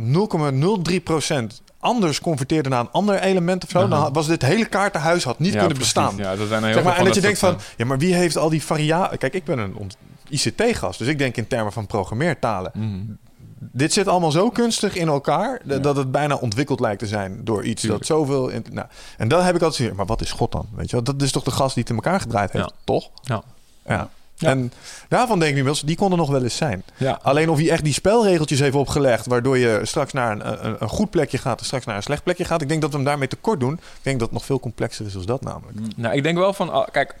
0,03% 0.00 1.62
anders 1.78 2.20
converteerde 2.20 2.68
naar 2.68 2.80
een 2.80 2.90
ander 2.90 3.20
element 3.20 3.64
of 3.64 3.70
zo... 3.70 3.88
dan 3.88 4.12
was 4.12 4.26
dit 4.26 4.42
hele 4.42 4.64
kaartenhuis 4.66 5.24
had 5.24 5.38
niet 5.38 5.52
Ja, 5.52 5.58
kunnen 5.58 5.76
precies. 5.76 5.94
bestaan. 5.94 6.16
Ja, 6.16 6.30
er 6.30 6.46
zijn 6.46 6.64
heel 6.64 6.72
Zeg 6.72 6.82
maar, 6.82 6.96
en 6.96 7.04
dat 7.04 7.14
je 7.14 7.20
denkt 7.20 7.38
van, 7.38 7.50
soort, 7.50 7.74
ja, 7.76 7.84
maar 7.84 7.98
wie 7.98 8.14
heeft 8.14 8.36
al 8.36 8.48
die 8.48 8.62
variabelen? 8.62 9.18
Kijk, 9.18 9.34
ik 9.34 9.44
ben 9.44 9.58
een 9.58 9.90
ICT-gast, 10.28 10.98
dus 10.98 11.08
ik 11.08 11.18
denk 11.18 11.36
in 11.36 11.46
termen 11.46 11.72
van 11.72 11.86
programmeertalen. 11.86 12.72
eh, 12.74 12.80
mhm. 12.80 13.00
Dit 13.72 13.92
zit 13.92 14.08
allemaal 14.08 14.30
zo 14.30 14.50
kunstig 14.50 14.94
in 14.94 15.08
elkaar 15.08 15.60
dat 15.80 15.96
het 15.96 16.10
bijna 16.10 16.34
ontwikkeld 16.34 16.80
lijkt 16.80 16.98
te 16.98 17.06
zijn 17.06 17.40
door 17.44 17.64
iets 17.64 17.80
Tuurlijk. 17.80 18.06
dat 18.06 18.16
zoveel. 18.18 18.48
In, 18.48 18.64
nou, 18.70 18.86
en 19.16 19.28
dan 19.28 19.42
heb 19.44 19.54
ik 19.54 19.60
altijd 19.62 19.74
zoiets, 19.80 19.96
maar 19.96 20.06
wat 20.06 20.20
is 20.20 20.32
God 20.32 20.52
dan? 20.52 20.66
Weet 20.74 20.86
je, 20.90 20.92
wel? 20.96 21.04
dat 21.04 21.22
is 21.22 21.32
toch 21.32 21.42
de 21.42 21.50
gast 21.50 21.74
die 21.74 21.82
het 21.82 21.92
in 21.92 21.98
elkaar 21.98 22.20
gedraaid 22.20 22.52
heeft, 22.52 22.64
Ja. 22.64 22.76
toch? 22.84 23.10
Ja. 23.22 23.42
ja. 23.86 24.08
En 24.38 24.72
daarvan 25.08 25.38
denk 25.38 25.50
ik 25.50 25.56
nu 25.56 25.64
wel 25.64 25.76
die 25.84 25.96
konden 25.96 26.18
nog 26.18 26.30
wel 26.30 26.42
eens 26.42 26.56
zijn. 26.56 26.84
Ja. 26.96 27.18
Alleen 27.22 27.50
of 27.50 27.58
hij 27.58 27.70
echt 27.70 27.84
die 27.84 27.92
spelregeltjes 27.92 28.60
heeft 28.60 28.74
opgelegd, 28.76 29.26
waardoor 29.26 29.58
je 29.58 29.80
straks 29.82 30.12
naar 30.12 30.30
een, 30.32 30.66
een, 30.66 30.76
een 30.78 30.88
goed 30.88 31.10
plekje 31.10 31.38
gaat 31.38 31.58
en 31.58 31.64
straks 31.64 31.84
naar 31.84 31.96
een 31.96 32.02
slecht 32.02 32.22
plekje 32.22 32.44
gaat. 32.44 32.62
Ik 32.62 32.68
denk 32.68 32.80
dat 32.80 32.90
we 32.90 32.96
hem 32.96 33.04
daarmee 33.04 33.28
tekort 33.28 33.60
doen. 33.60 33.72
Ik 33.72 33.80
denk 34.02 34.18
dat 34.18 34.28
het 34.28 34.36
nog 34.36 34.44
veel 34.44 34.60
complexer 34.60 35.06
is 35.06 35.12
dan 35.12 35.24
dat 35.26 35.42
namelijk. 35.42 35.78
Nou, 35.96 36.14
ik 36.16 36.22
denk 36.22 36.38
wel 36.38 36.52
van, 36.52 36.70
ah, 36.70 36.86
kijk, 36.92 37.14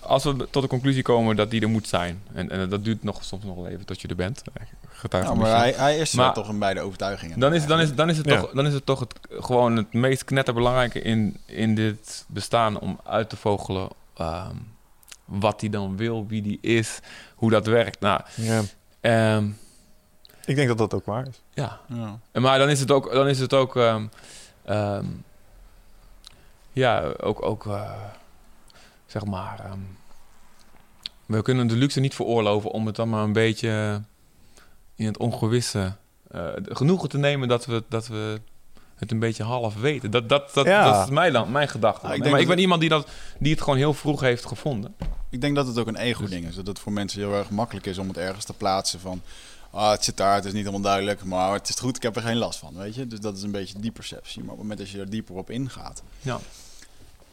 als 0.00 0.24
we 0.24 0.48
tot 0.50 0.62
de 0.62 0.68
conclusie 0.68 1.02
komen 1.02 1.36
dat 1.36 1.50
die 1.50 1.60
er 1.60 1.68
moet 1.68 1.88
zijn, 1.88 2.22
en, 2.32 2.50
en 2.50 2.68
dat 2.68 2.84
duurt 2.84 3.02
nog, 3.02 3.24
soms 3.24 3.44
nog 3.44 3.56
wel 3.56 3.66
even 3.66 3.84
tot 3.84 4.00
je 4.00 4.08
er 4.08 4.16
bent, 4.16 4.42
getuige 4.98 5.28
van 5.28 5.38
maar 5.38 5.56
hij, 5.56 5.72
hij 5.76 5.98
is 5.98 6.10
er 6.12 6.16
Maar- 6.18 6.34
toch 6.34 6.48
in 6.48 6.58
beide 6.58 6.80
overtuigingen. 6.80 7.38
dan 7.40 7.54
is, 7.54 7.66
dan, 7.66 7.80
is, 7.80 7.94
dan, 7.94 8.08
is 8.10 8.16
het 8.16 8.26
Ja. 8.26 8.40
toch, 8.40 8.50
dan 8.52 8.66
is 8.66 8.72
het 8.72 8.86
toch 8.86 9.00
het, 9.00 9.14
gewoon 9.30 9.76
het 9.76 9.92
meest 9.92 10.24
knetterbelangrijke 10.24 11.00
in, 11.00 11.40
in 11.46 11.74
dit 11.74 12.24
bestaan 12.28 12.78
om 12.80 13.00
uit 13.04 13.28
te 13.28 13.36
vogelen 13.36 13.88
ehm, 14.16 14.54
wat 15.24 15.60
hij 15.60 15.70
dan 15.70 15.96
wil, 15.96 16.26
wie 16.26 16.42
die 16.42 16.58
is, 16.60 16.98
hoe 17.34 17.50
dat 17.50 17.66
werkt. 17.66 18.00
Nou, 18.00 18.20
Ja. 18.34 18.62
ehm, 19.00 19.48
Ik 20.44 20.56
denk 20.56 20.68
dat 20.68 20.78
dat 20.78 20.94
ook 20.94 21.06
waar 21.06 21.26
is. 21.26 21.42
ja, 21.54 21.80
Ja. 21.88 22.18
En 22.32 22.42
Maar 22.42 22.58
dan 22.58 22.68
is 22.68 22.80
het 22.80 22.90
ook, 22.90 23.12
dan 23.12 23.28
is 23.28 23.38
het 23.38 23.52
ook, 23.54 23.76
ehm, 23.76 24.06
ehm, 24.64 25.04
ja, 26.72 27.02
ook, 27.20 27.42
ook 27.42 27.66
eh, 27.66 27.90
zeg 29.06 29.24
maar, 29.24 29.60
ehm, 29.64 29.78
we 31.26 31.42
kunnen 31.42 31.66
de 31.66 31.76
luxe 31.76 32.00
niet 32.00 32.14
veroorloven 32.14 32.70
om 32.70 32.86
het 32.86 32.96
dan 32.96 33.08
maar 33.08 33.22
een 33.22 33.32
beetje 33.32 34.02
in 34.96 35.06
het 35.06 35.16
ongewisse 35.18 35.92
eh, 36.30 36.48
genoegen 36.64 37.08
te 37.08 37.18
nemen 37.18 37.48
dat 37.48 37.66
we, 37.66 37.82
dat 37.88 38.06
we 38.06 38.40
het 38.94 39.10
een 39.10 39.18
beetje 39.18 39.42
half 39.42 39.74
weten. 39.74 40.10
Dat, 40.10 40.28
dat, 40.28 40.54
dat, 40.54 40.66
Ja. 40.66 40.92
dat 40.92 41.04
is 41.04 41.10
mijn, 41.10 41.32
dan, 41.32 41.52
mijn 41.52 41.68
gedachte. 41.68 42.06
Ja, 42.06 42.12
ik 42.12 42.30
maar 42.30 42.40
ik 42.40 42.46
ben 42.46 42.58
iemand 42.58 42.80
die, 42.80 42.88
dat, 42.90 43.08
die 43.38 43.52
het 43.52 43.60
gewoon 43.62 43.78
heel 43.78 43.94
vroeg 43.94 44.20
heeft 44.20 44.46
gevonden. 44.46 44.94
Ik 45.30 45.40
denk 45.40 45.56
dat 45.56 45.66
het 45.66 45.78
ook 45.78 45.86
een 45.86 45.96
ego-ding 45.96 46.46
is. 46.46 46.54
Dat 46.54 46.66
het 46.66 46.78
voor 46.78 46.92
mensen 46.92 47.20
heel 47.20 47.34
erg 47.34 47.50
makkelijk 47.50 47.86
is 47.86 47.98
om 47.98 48.08
het 48.08 48.16
ergens 48.16 48.44
te 48.44 48.52
plaatsen 48.52 49.00
van... 49.00 49.22
Ah, 49.70 49.90
het 49.90 50.04
zit 50.04 50.16
daar, 50.16 50.34
het 50.34 50.44
is 50.44 50.52
niet 50.52 50.64
helemaal 50.64 50.80
duidelijk, 50.90 51.24
maar 51.24 51.52
het 51.52 51.68
is 51.68 51.74
goed, 51.74 51.96
ik 51.96 52.02
heb 52.02 52.16
er 52.16 52.22
geen 52.22 52.36
last 52.36 52.58
van, 52.58 52.74
weet 52.76 52.94
je. 52.94 53.06
Dus 53.06 53.20
dat 53.20 53.36
is 53.36 53.42
een 53.42 53.50
beetje 53.50 53.78
die 53.80 53.90
perceptie. 53.90 54.40
Maar 54.42 54.52
op 54.52 54.58
het 54.58 54.68
moment 54.68 54.78
dat 54.78 54.90
je 54.90 55.00
er 55.00 55.10
dieper 55.10 55.34
op 55.34 55.50
ingaat... 55.50 56.02
Ja. 56.20 56.38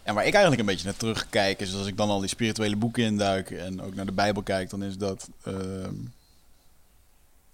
En 0.04 0.14
waar 0.16 0.26
ik 0.26 0.34
eigenlijk 0.34 0.62
een 0.62 0.68
beetje 0.68 0.86
naar 0.86 0.98
terugkijk, 0.98 1.60
is 1.60 1.76
als 1.76 1.88
ik 1.88 1.98
dan 1.98 2.10
al 2.10 2.20
die 2.20 2.30
spirituele 2.30 2.76
boeken 2.76 3.04
induik 3.04 3.52
en 3.52 3.82
ook 3.82 3.96
naar 3.96 4.06
de 4.06 4.12
Bijbel 4.12 4.42
kijk, 4.42 4.70
dan 4.70 4.84
is 4.84 4.98
dat... 4.98 5.30
ehm, 5.44 5.94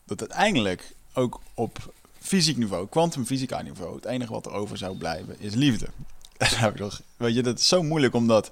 dat 0.10 0.20
uiteindelijk 0.20 0.96
ook 1.14 1.40
op 1.54 1.94
fysiek 2.20 2.58
niveau, 2.58 2.88
kwantumfysica 2.88 3.62
niveau, 3.62 3.96
het 3.96 4.06
enige 4.06 4.32
wat 4.32 4.46
er 4.46 4.52
over 4.52 4.78
zou 4.78 4.98
blijven 4.98 5.40
is 5.40 5.54
liefde. 5.54 5.88
Weet 7.18 7.36
je, 7.36 7.44
dat 7.44 7.60
is 7.60 7.68
zo 7.68 7.84
moeilijk 7.84 8.14
om 8.14 8.28
dat 8.28 8.52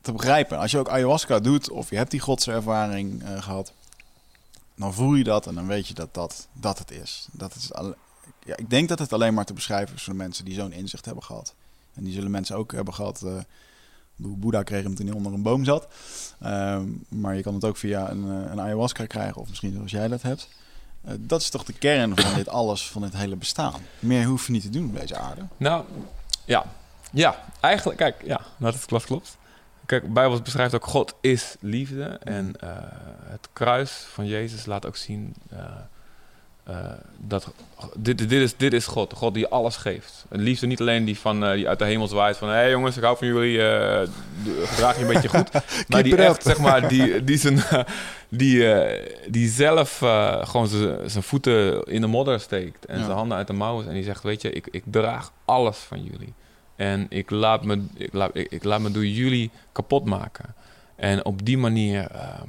te 0.00 0.12
begrijpen. 0.12 0.58
Als 0.58 0.70
je 0.70 0.78
ook 0.78 0.88
ayahuasca 0.88 1.38
doet 1.40 1.70
of 1.70 1.90
je 1.90 1.96
hebt 1.96 2.10
die 2.10 2.20
godservaring 2.20 3.22
eh, 3.22 3.42
gehad, 3.42 3.72
dan 4.74 4.94
voel 4.94 5.14
je 5.14 5.24
dat 5.24 5.46
en 5.46 5.54
dan 5.54 5.66
weet 5.66 5.86
je 5.88 5.94
dat 5.94 6.14
dat, 6.14 6.46
dat 6.52 6.78
het 6.78 6.90
is. 6.90 7.26
Dat 7.32 7.54
is 7.54 7.72
alle- 7.72 7.96
ja, 8.44 8.56
ik 8.56 8.70
denk 8.70 8.88
dat 8.88 8.98
het 8.98 9.12
alleen 9.12 9.34
maar 9.34 9.44
te 9.44 9.52
beschrijven 9.52 9.94
is 9.94 10.02
voor 10.02 10.14
mensen 10.16 10.44
die 10.44 10.54
zo'n 10.54 10.72
inzicht 10.72 11.04
hebben 11.04 11.24
gehad. 11.24 11.54
En 11.94 12.04
die 12.04 12.12
zullen 12.12 12.30
mensen 12.30 12.56
ook 12.56 12.72
hebben 12.72 12.94
gehad. 12.94 13.22
eh, 13.22 13.36
Boeddha 14.16 14.62
kreeg 14.62 14.82
hem 14.82 14.94
toen 14.94 15.06
hij 15.06 15.14
onder 15.14 15.32
een 15.32 15.42
boom 15.42 15.64
zat. 15.64 15.88
Ehm, 16.40 16.86
maar 17.08 17.36
je 17.36 17.42
kan 17.42 17.54
het 17.54 17.64
ook 17.64 17.76
via 17.76 18.10
een, 18.10 18.24
eh, 18.24 18.50
een 18.50 18.60
ayahuasca 18.60 19.06
krijgen, 19.06 19.40
of 19.40 19.48
misschien 19.48 19.72
zoals 19.72 19.90
jij 19.90 20.08
dat 20.08 20.22
hebt. 20.22 20.48
Eh, 21.02 21.14
dat 21.18 21.40
is 21.40 21.50
toch 21.50 21.64
de 21.64 21.72
kern 21.72 22.16
van 22.16 22.34
dit 22.34 22.48
alles, 22.48 22.90
van 22.90 23.02
dit 23.02 23.16
hele 23.16 23.36
bestaan. 23.36 23.80
Meer 23.98 24.24
hoef 24.24 24.46
je 24.46 24.52
niet 24.52 24.62
te 24.62 24.70
doen 24.70 24.86
op 24.86 24.98
deze 24.98 25.16
aarde. 25.16 25.42
Nou, 25.56 25.84
ja. 26.44 26.64
Ja, 27.10 27.44
eigenlijk, 27.60 27.98
kijk, 27.98 28.22
ja, 28.24 28.40
dat 28.56 28.74
is 28.74 28.84
klopt, 28.84 29.04
klopt. 29.04 29.36
Kijk, 29.86 30.12
Bijbel 30.12 30.42
beschrijft 30.42 30.74
ook 30.74 30.86
God 30.86 31.14
is 31.20 31.56
liefde. 31.60 32.04
En 32.04 32.60
eh, 32.60 32.68
het 33.24 33.48
kruis 33.52 33.90
van 33.90 34.26
Jezus 34.26 34.66
laat 34.66 34.86
ook 34.86 34.96
zien 34.96 35.34
eh, 36.64 36.76
dat 37.18 37.52
dit, 37.96 38.18
dit, 38.18 38.32
is, 38.32 38.56
dit 38.56 38.72
is 38.72 38.86
God. 38.86 39.12
God 39.12 39.34
die 39.34 39.46
alles 39.46 39.76
geeft. 39.76 40.24
En 40.28 40.40
liefde 40.40 40.66
niet 40.66 40.80
alleen 40.80 41.04
die, 41.04 41.18
van, 41.18 41.44
eh, 41.44 41.52
die 41.52 41.68
uit 41.68 41.78
de 41.78 41.84
hemel 41.84 42.06
zwaait 42.08 42.36
van... 42.36 42.48
hé 42.48 42.54
hey 42.54 42.70
jongens, 42.70 42.96
ik 42.96 43.02
hou 43.02 43.16
van 43.16 43.26
jullie, 43.26 43.56
d- 44.04 44.68
gedraag 44.68 44.96
je 44.96 45.02
een 45.06 45.12
beetje 45.12 45.28
goed. 45.28 45.50
maar 45.88 46.02
die 46.02 46.16
echt, 46.16 46.42
zeg 46.42 46.58
maar, 46.58 46.88
die, 46.88 47.24
die, 47.24 47.36
zijn, 47.38 47.62
die, 48.28 48.66
die 49.28 49.48
zelf 49.48 49.98
gewoon 50.42 50.68
zijn 51.06 51.22
voeten 51.22 51.82
in 51.84 52.00
de 52.00 52.06
modder 52.06 52.40
steekt... 52.40 52.86
en 52.86 52.98
Ja. 52.98 53.04
zijn 53.04 53.16
handen 53.16 53.36
uit 53.36 53.46
de 53.46 53.52
mouwen 53.52 53.88
en 53.88 53.94
die 53.94 54.04
zegt... 54.04 54.22
weet 54.22 54.42
je, 54.42 54.50
ik, 54.52 54.68
ik 54.70 54.82
draag 54.86 55.32
alles 55.44 55.76
van 55.78 56.02
jullie. 56.02 56.32
En 56.76 57.06
ik 57.08 57.30
laat, 57.30 57.64
me, 57.64 57.84
ik, 57.94 58.12
laat, 58.12 58.30
ik, 58.36 58.50
ik 58.50 58.64
laat 58.64 58.80
me 58.80 58.90
door 58.90 59.06
jullie 59.06 59.50
kapot 59.72 60.04
maken. 60.04 60.54
En 60.96 61.24
op 61.24 61.44
die 61.44 61.58
manier, 61.58 62.06
ehm, 62.10 62.48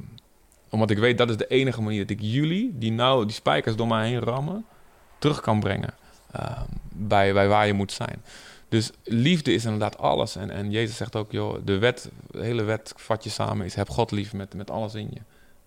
omdat 0.70 0.90
ik 0.90 0.98
weet 0.98 1.18
dat 1.18 1.30
is 1.30 1.36
de 1.36 1.46
enige 1.46 1.82
manier 1.82 2.00
dat 2.00 2.10
ik 2.10 2.20
jullie, 2.20 2.74
die 2.78 2.92
nou 2.92 3.24
die 3.24 3.34
spijkers 3.34 3.76
door 3.76 3.86
mij 3.86 4.08
heen 4.08 4.20
rammen, 4.20 4.64
terug 5.18 5.40
kan 5.40 5.60
brengen 5.60 5.94
ehm, 6.32 6.64
bij, 6.92 7.32
bij 7.32 7.48
waar 7.48 7.66
je 7.66 7.72
moet 7.72 7.92
zijn. 7.92 8.22
Dus 8.68 8.90
liefde 9.04 9.52
is 9.52 9.64
inderdaad 9.64 9.98
alles. 9.98 10.36
En, 10.36 10.50
en 10.50 10.70
Jezus 10.70 10.96
zegt 10.96 11.16
ook, 11.16 11.32
joh, 11.32 11.56
de 11.64 11.78
wet, 11.78 12.10
de 12.30 12.42
hele 12.42 12.62
wet 12.62 12.92
vat 12.96 13.24
je 13.24 13.30
samen 13.30 13.66
is 13.66 13.74
heb 13.74 13.88
God 13.88 14.10
lief 14.10 14.32
met, 14.32 14.54
met 14.54 14.70
alles 14.70 14.94
in 14.94 15.08
je. 15.12 15.20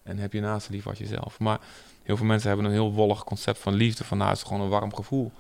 En 0.03 0.17
heb 0.17 0.33
je 0.33 0.41
naast 0.41 0.69
lief 0.69 0.88
als 0.88 0.97
jezelf. 0.97 1.39
Maar 1.39 1.59
heel 2.03 2.17
veel 2.17 2.25
mensen 2.25 2.47
hebben 2.47 2.65
een 2.65 2.71
heel 2.71 2.93
wollig 2.93 3.23
concept 3.23 3.59
van 3.59 3.73
liefde. 3.73 4.03
Van 4.03 4.17
nou, 4.17 4.29
het 4.29 4.39
is 4.39 4.43
gewoon 4.43 4.62
een 4.62 4.69
warm 4.69 4.93
gevoel 4.93 5.31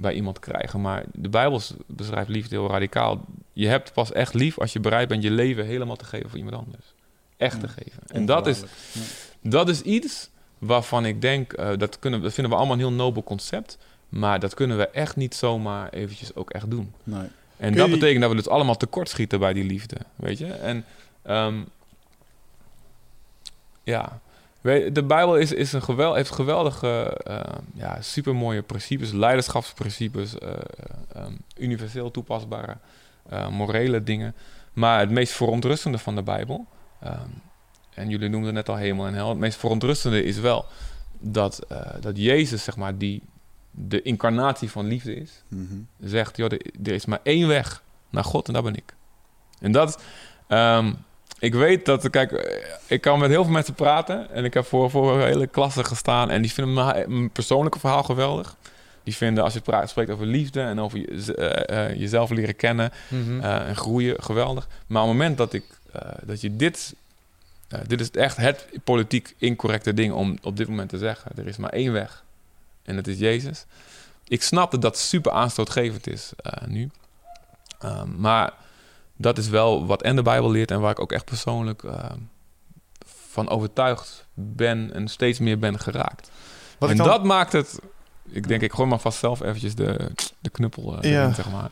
bij 0.00 0.12
iemand 0.12 0.38
krijgen. 0.38 0.80
Maar 0.80 1.04
de 1.12 1.28
Bijbel 1.28 1.60
beschrijft 1.86 2.28
liefde 2.28 2.56
heel 2.56 2.68
radicaal. 2.68 3.24
Je 3.52 3.68
hebt 3.68 3.92
pas 3.92 4.12
echt 4.12 4.34
lief 4.34 4.58
als 4.58 4.72
je 4.72 4.80
bereid 4.80 5.08
bent 5.08 5.22
je 5.22 5.30
leven 5.30 5.66
helemaal 5.66 5.96
te 5.96 6.04
geven 6.04 6.28
voor 6.28 6.38
iemand 6.38 6.56
anders. 6.56 6.94
Echt 7.42 7.60
te 7.60 7.68
geven. 7.68 8.02
En 8.06 8.26
dat 8.26 8.46
is, 8.46 8.62
dat 9.40 9.68
is 9.68 9.82
iets 9.82 10.30
waarvan 10.58 11.04
ik 11.04 11.20
denk, 11.20 11.52
eh, 11.52 11.70
dat, 11.76 11.98
kunnen, 11.98 12.22
dat 12.22 12.32
vinden 12.32 12.52
we 12.52 12.58
allemaal 12.58 12.76
een 12.76 12.82
heel 12.82 12.92
nobel 12.92 13.22
concept. 13.22 13.78
Maar 14.08 14.40
dat 14.40 14.54
kunnen 14.54 14.76
we 14.76 14.88
echt 14.88 15.16
niet 15.16 15.34
zomaar 15.34 15.88
eventjes 15.90 16.34
ook 16.34 16.50
echt 16.50 16.70
doen. 16.70 16.92
Nee. 17.04 17.28
En 17.56 17.74
dat 17.74 17.86
die- 17.86 17.94
betekent 17.94 18.20
dat 18.20 18.30
we 18.30 18.36
dus 18.36 18.48
allemaal 18.48 18.76
tekortschieten 18.76 19.38
bij 19.38 19.52
die 19.52 19.64
liefde, 19.64 19.96
weet 20.16 20.38
je? 20.38 20.46
En 20.52 20.84
ehm, 21.22 21.54
ja, 23.82 24.20
de 24.92 25.02
Bijbel 25.06 25.36
is, 25.36 25.52
is 25.52 25.72
een 25.72 25.82
gewel, 25.82 26.14
heeft 26.14 26.30
geweldige, 26.30 27.20
uh, 27.28 27.40
ja, 27.74 28.00
supermooie 28.00 28.62
principes, 28.62 29.12
leiderschapsprincipes, 29.12 30.38
eh, 30.38 30.50
ehm, 31.14 31.32
universeel 31.56 32.10
toepasbare, 32.10 32.76
eh, 33.28 33.48
morele 33.48 34.02
dingen. 34.02 34.34
Maar 34.72 35.00
het 35.00 35.10
meest 35.10 35.32
verontrustende 35.32 35.98
van 35.98 36.14
de 36.14 36.22
Bijbel, 36.22 36.66
ehm, 37.02 37.28
en 37.94 38.08
jullie 38.08 38.28
noemden 38.28 38.54
net 38.54 38.68
al 38.68 38.76
hemel 38.76 39.06
en 39.06 39.14
hel, 39.14 39.28
het 39.28 39.38
meest 39.38 39.58
verontrustende 39.58 40.24
is 40.24 40.38
wel 40.38 40.64
dat, 41.18 41.58
eh, 41.68 41.78
dat 42.00 42.16
Jezus, 42.16 42.64
zeg 42.64 42.76
maar, 42.76 42.98
die 42.98 43.22
de 43.70 44.02
incarnatie 44.02 44.70
van 44.70 44.86
liefde 44.86 45.14
is, 45.14 45.42
Mhm. 45.48 45.74
zegt, 46.00 46.36
joh, 46.36 46.50
er, 46.84 46.92
is 46.92 47.06
maar 47.06 47.20
één 47.22 47.48
weg 47.48 47.82
naar 48.10 48.24
God 48.24 48.46
en 48.46 48.52
dat 48.52 48.64
ben 48.64 48.76
ik. 48.76 48.94
En 49.60 49.72
dat, 49.72 50.02
ehm, 50.48 50.92
ik 51.38 51.54
weet 51.54 51.84
dat, 51.86 52.10
kijk, 52.10 52.32
eh, 52.32 52.62
ik 52.86 53.00
kan 53.00 53.18
met 53.18 53.30
heel 53.30 53.42
veel 53.44 53.52
mensen 53.52 53.74
praten 53.74 54.30
en 54.30 54.44
ik 54.44 54.54
heb 54.54 54.64
voor, 54.64 54.90
voor 54.90 55.14
een 55.20 55.26
hele 55.26 55.46
klasse 55.46 55.84
gestaan 55.84 56.30
en 56.30 56.42
die 56.42 56.52
vinden 56.52 56.74
mijn, 56.74 57.12
mijn 57.12 57.30
persoonlijke 57.30 57.78
verhaal 57.78 58.02
geweldig. 58.02 58.56
Die 59.04 59.16
vinden 59.16 59.44
als 59.44 59.54
je 59.54 59.60
praat, 59.60 59.90
spreekt 59.90 60.10
over 60.10 60.26
liefde 60.26 60.60
en 60.60 60.80
over 60.80 60.98
je, 60.98 61.34
eh, 61.34 61.98
jezelf 61.98 62.30
leren 62.30 62.56
kennen 62.56 62.90
Mhm. 63.08 63.40
en 63.40 63.76
groeien, 63.76 64.22
geweldig. 64.22 64.68
Maar 64.86 65.02
op 65.02 65.08
het 65.08 65.16
moment 65.18 65.36
dat, 65.38 65.52
ik, 65.52 65.64
eh, 65.92 66.10
dat 66.22 66.40
je 66.40 66.56
dit... 66.56 66.94
eh, 67.68 67.80
dit 67.86 68.00
is 68.00 68.10
echt 68.10 68.36
het 68.36 68.66
politiek 68.84 69.34
incorrecte 69.38 69.94
ding 69.94 70.12
om 70.12 70.38
op 70.42 70.56
dit 70.56 70.68
moment 70.68 70.88
te 70.88 70.98
zeggen. 70.98 71.30
Er 71.36 71.46
is 71.46 71.56
maar 71.56 71.70
één 71.72 71.92
weg. 71.92 72.24
En 72.82 72.96
dat 72.96 73.06
is 73.06 73.18
Jezus. 73.18 73.64
Ik 74.28 74.42
snap 74.42 74.70
dat 74.70 74.82
dat 74.82 74.98
super 74.98 75.32
aanstootgevend 75.32 76.06
is 76.06 76.32
eh, 76.36 76.66
nu. 76.68 76.90
Ehm, 77.78 78.20
maar 78.20 78.52
dat 79.16 79.38
is 79.38 79.48
wel 79.48 79.86
wat 79.86 80.02
en 80.02 80.16
de 80.16 80.22
Bijbel 80.22 80.50
leert... 80.50 80.70
en 80.70 80.80
waar 80.80 80.90
ik 80.90 81.00
ook 81.00 81.12
echt 81.12 81.24
persoonlijk 81.24 81.82
ehm, 81.82 82.18
van 83.32 83.48
overtuigd 83.48 84.26
ben... 84.34 84.92
en 84.94 85.08
steeds 85.08 85.38
meer 85.38 85.58
ben 85.58 85.78
geraakt. 85.80 86.30
Wat 86.78 86.90
en 86.90 86.96
dan- 86.96 87.06
dat 87.06 87.24
maakt 87.24 87.52
het... 87.52 87.78
Ik 88.28 88.48
denk, 88.48 88.62
ik 88.62 88.72
gooi 88.72 88.88
maar 88.88 88.98
vast 88.98 89.18
zelf 89.18 89.40
eventjes 89.42 89.74
de, 89.74 90.10
de 90.40 90.50
knuppel 90.50 90.92
Ja. 91.04 91.20
erin, 91.22 91.34
zeg 91.34 91.50
maar. 91.50 91.70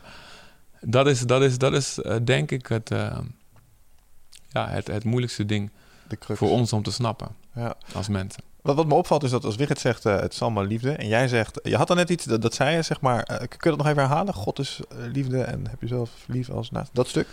Dat 0.81 1.07
is, 1.07 1.19
dat 1.21 1.41
is, 1.41 1.57
dat 1.57 1.73
is 1.73 1.99
denk 2.23 2.51
ik 2.51 2.67
het, 2.67 2.91
eh, 2.91 3.17
ja, 4.51 4.69
het, 4.69 4.87
het 4.87 5.03
moeilijkste 5.03 5.45
ding 5.45 5.69
voor 6.19 6.49
ons 6.49 6.73
om 6.73 6.83
te 6.83 6.91
snappen 6.91 7.27
Ja. 7.55 7.75
als 7.93 8.07
mensen. 8.07 8.43
Wat, 8.61 8.75
wat 8.75 8.85
me 8.87 8.93
opvalt 8.93 9.23
is 9.23 9.31
dat 9.31 9.45
als 9.45 9.55
Wigert 9.55 9.79
zegt, 9.79 10.05
eh, 10.05 10.19
het 10.19 10.33
is 10.33 10.41
allemaal 10.41 10.63
liefde. 10.65 10.91
En 10.91 11.07
jij 11.07 11.27
zegt, 11.27 11.59
je 11.63 11.75
had 11.75 11.87
dan 11.87 11.97
net 11.97 12.09
iets, 12.09 12.25
dat, 12.25 12.41
dat 12.41 12.53
zei 12.53 12.75
je, 12.75 12.81
zeg 12.81 13.01
maar. 13.01 13.23
eh, 13.23 13.37
kun 13.37 13.47
je 13.59 13.69
dat 13.69 13.77
nog 13.77 13.87
even 13.87 14.01
herhalen? 14.01 14.33
God 14.33 14.59
is 14.59 14.79
eh, 14.89 14.97
liefde 15.11 15.41
en 15.43 15.67
heb 15.67 15.81
jezelf 15.81 16.09
lief 16.27 16.49
als 16.49 16.71
naast. 16.71 16.89
Dat 16.93 17.07
stuk? 17.07 17.27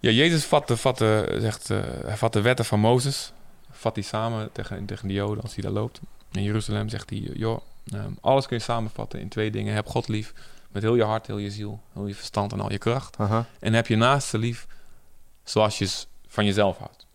Ja, 0.00 0.10
Jezus 0.10 0.44
vat 0.44 0.68
de, 0.68 0.76
vat 0.76 0.98
de, 0.98 1.36
zegt, 1.40 1.68
hij 2.04 2.16
vat 2.16 2.32
de 2.32 2.40
wetten 2.40 2.64
van 2.64 2.80
Mozes, 2.80 3.32
vat 3.70 3.94
die 3.94 4.04
samen 4.04 4.52
tegen, 4.52 4.84
tegen 4.86 5.08
de 5.08 5.14
Joden 5.14 5.42
als 5.42 5.54
hij 5.54 5.62
daar 5.62 5.72
loopt. 5.72 6.00
In 6.32 6.42
Jeruzalem 6.42 6.88
zegt 6.88 7.10
hij, 7.10 7.18
joh, 7.18 7.60
ehm, 7.92 8.12
alles 8.20 8.46
kun 8.46 8.56
je 8.56 8.62
samenvatten 8.62 9.20
in 9.20 9.28
twee 9.28 9.50
dingen. 9.50 9.74
Heb 9.74 9.86
God 9.86 10.08
lief 10.08 10.32
met 10.72 10.82
heel 10.82 10.94
je 10.94 11.04
hart, 11.04 11.26
heel 11.26 11.38
je 11.38 11.50
ziel, 11.50 11.80
heel 11.92 12.06
je 12.06 12.14
verstand 12.14 12.52
en 12.52 12.60
al 12.60 12.70
je 12.72 12.78
kracht. 12.78 13.16
En 13.60 13.72
heb 13.72 13.86
je 13.86 13.96
naaste 13.96 14.38
lief 14.38 14.66
zoals 15.44 15.78
je 15.78 15.88
van 16.34 16.44
jezelf 16.44 16.78
houdt. 16.78 17.06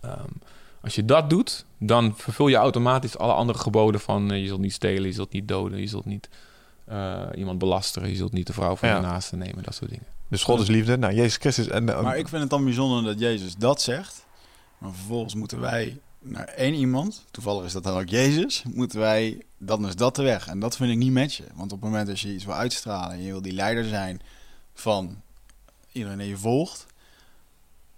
Ehm, 0.00 0.28
als 0.82 0.94
je 0.94 1.04
dat 1.04 1.30
doet, 1.30 1.64
dan 1.78 2.14
vervul 2.16 2.48
je 2.48 2.56
automatisch 2.56 3.18
alle 3.18 3.32
andere 3.32 3.58
geboden 3.58 4.00
van 4.00 4.30
eh, 4.32 4.40
je 4.40 4.46
zult 4.46 4.60
niet 4.60 4.72
stelen, 4.72 5.06
je 5.06 5.12
zult 5.12 5.32
niet 5.32 5.48
doden, 5.48 5.80
je 5.80 5.86
zult 5.86 6.04
niet 6.04 6.28
eh, 6.84 7.22
iemand 7.36 7.58
belasteren, 7.58 8.08
je 8.08 8.16
zult 8.16 8.32
niet 8.32 8.46
de 8.46 8.52
vrouw 8.52 8.76
van 8.76 8.88
Ja. 8.88 8.94
je 8.96 9.00
naaste 9.02 9.36
nemen, 9.36 9.62
dat 9.62 9.74
soort 9.74 9.90
dingen. 9.90 10.06
Dus 10.28 10.42
God 10.42 10.60
is 10.60 10.68
liefde. 10.68 10.96
Nou, 10.98 11.14
Jezus 11.14 11.36
Christus. 11.36 11.68
En, 11.68 11.88
eh, 11.88 12.02
Maar 12.02 12.18
ik 12.18 12.28
vind 12.28 12.40
het 12.40 12.50
dan 12.50 12.64
bijzonder 12.64 13.04
dat 13.04 13.18
Jezus 13.20 13.56
dat 13.56 13.82
zegt. 13.82 14.26
Maar 14.78 14.92
vervolgens 14.92 15.34
moeten 15.34 15.60
wij 15.60 15.98
naar 16.18 16.46
één 16.46 16.74
iemand, 16.74 17.24
toevallig 17.30 17.64
is 17.64 17.72
dat 17.72 17.82
dan 17.84 17.98
ook 18.00 18.08
Jezus, 18.08 18.62
moeten 18.72 18.98
wij, 18.98 19.42
dan 19.58 19.86
is 19.86 19.96
dat 19.96 20.16
de 20.16 20.22
weg. 20.22 20.46
En 20.46 20.58
dat 20.58 20.76
vind 20.76 20.90
ik 20.90 20.96
niet 20.96 21.12
matchen. 21.12 21.44
Want 21.54 21.72
op 21.72 21.80
het 21.80 21.90
moment 21.90 22.06
dat 22.06 22.20
je 22.20 22.34
iets 22.34 22.44
wil 22.44 22.54
uitstralen 22.54 23.10
en 23.10 23.22
je 23.22 23.30
wil 23.30 23.42
die 23.42 23.52
leider 23.52 23.84
zijn 23.84 24.20
van 24.74 25.22
iedereen 25.92 26.18
die 26.18 26.28
je 26.28 26.36
volgt, 26.36 26.86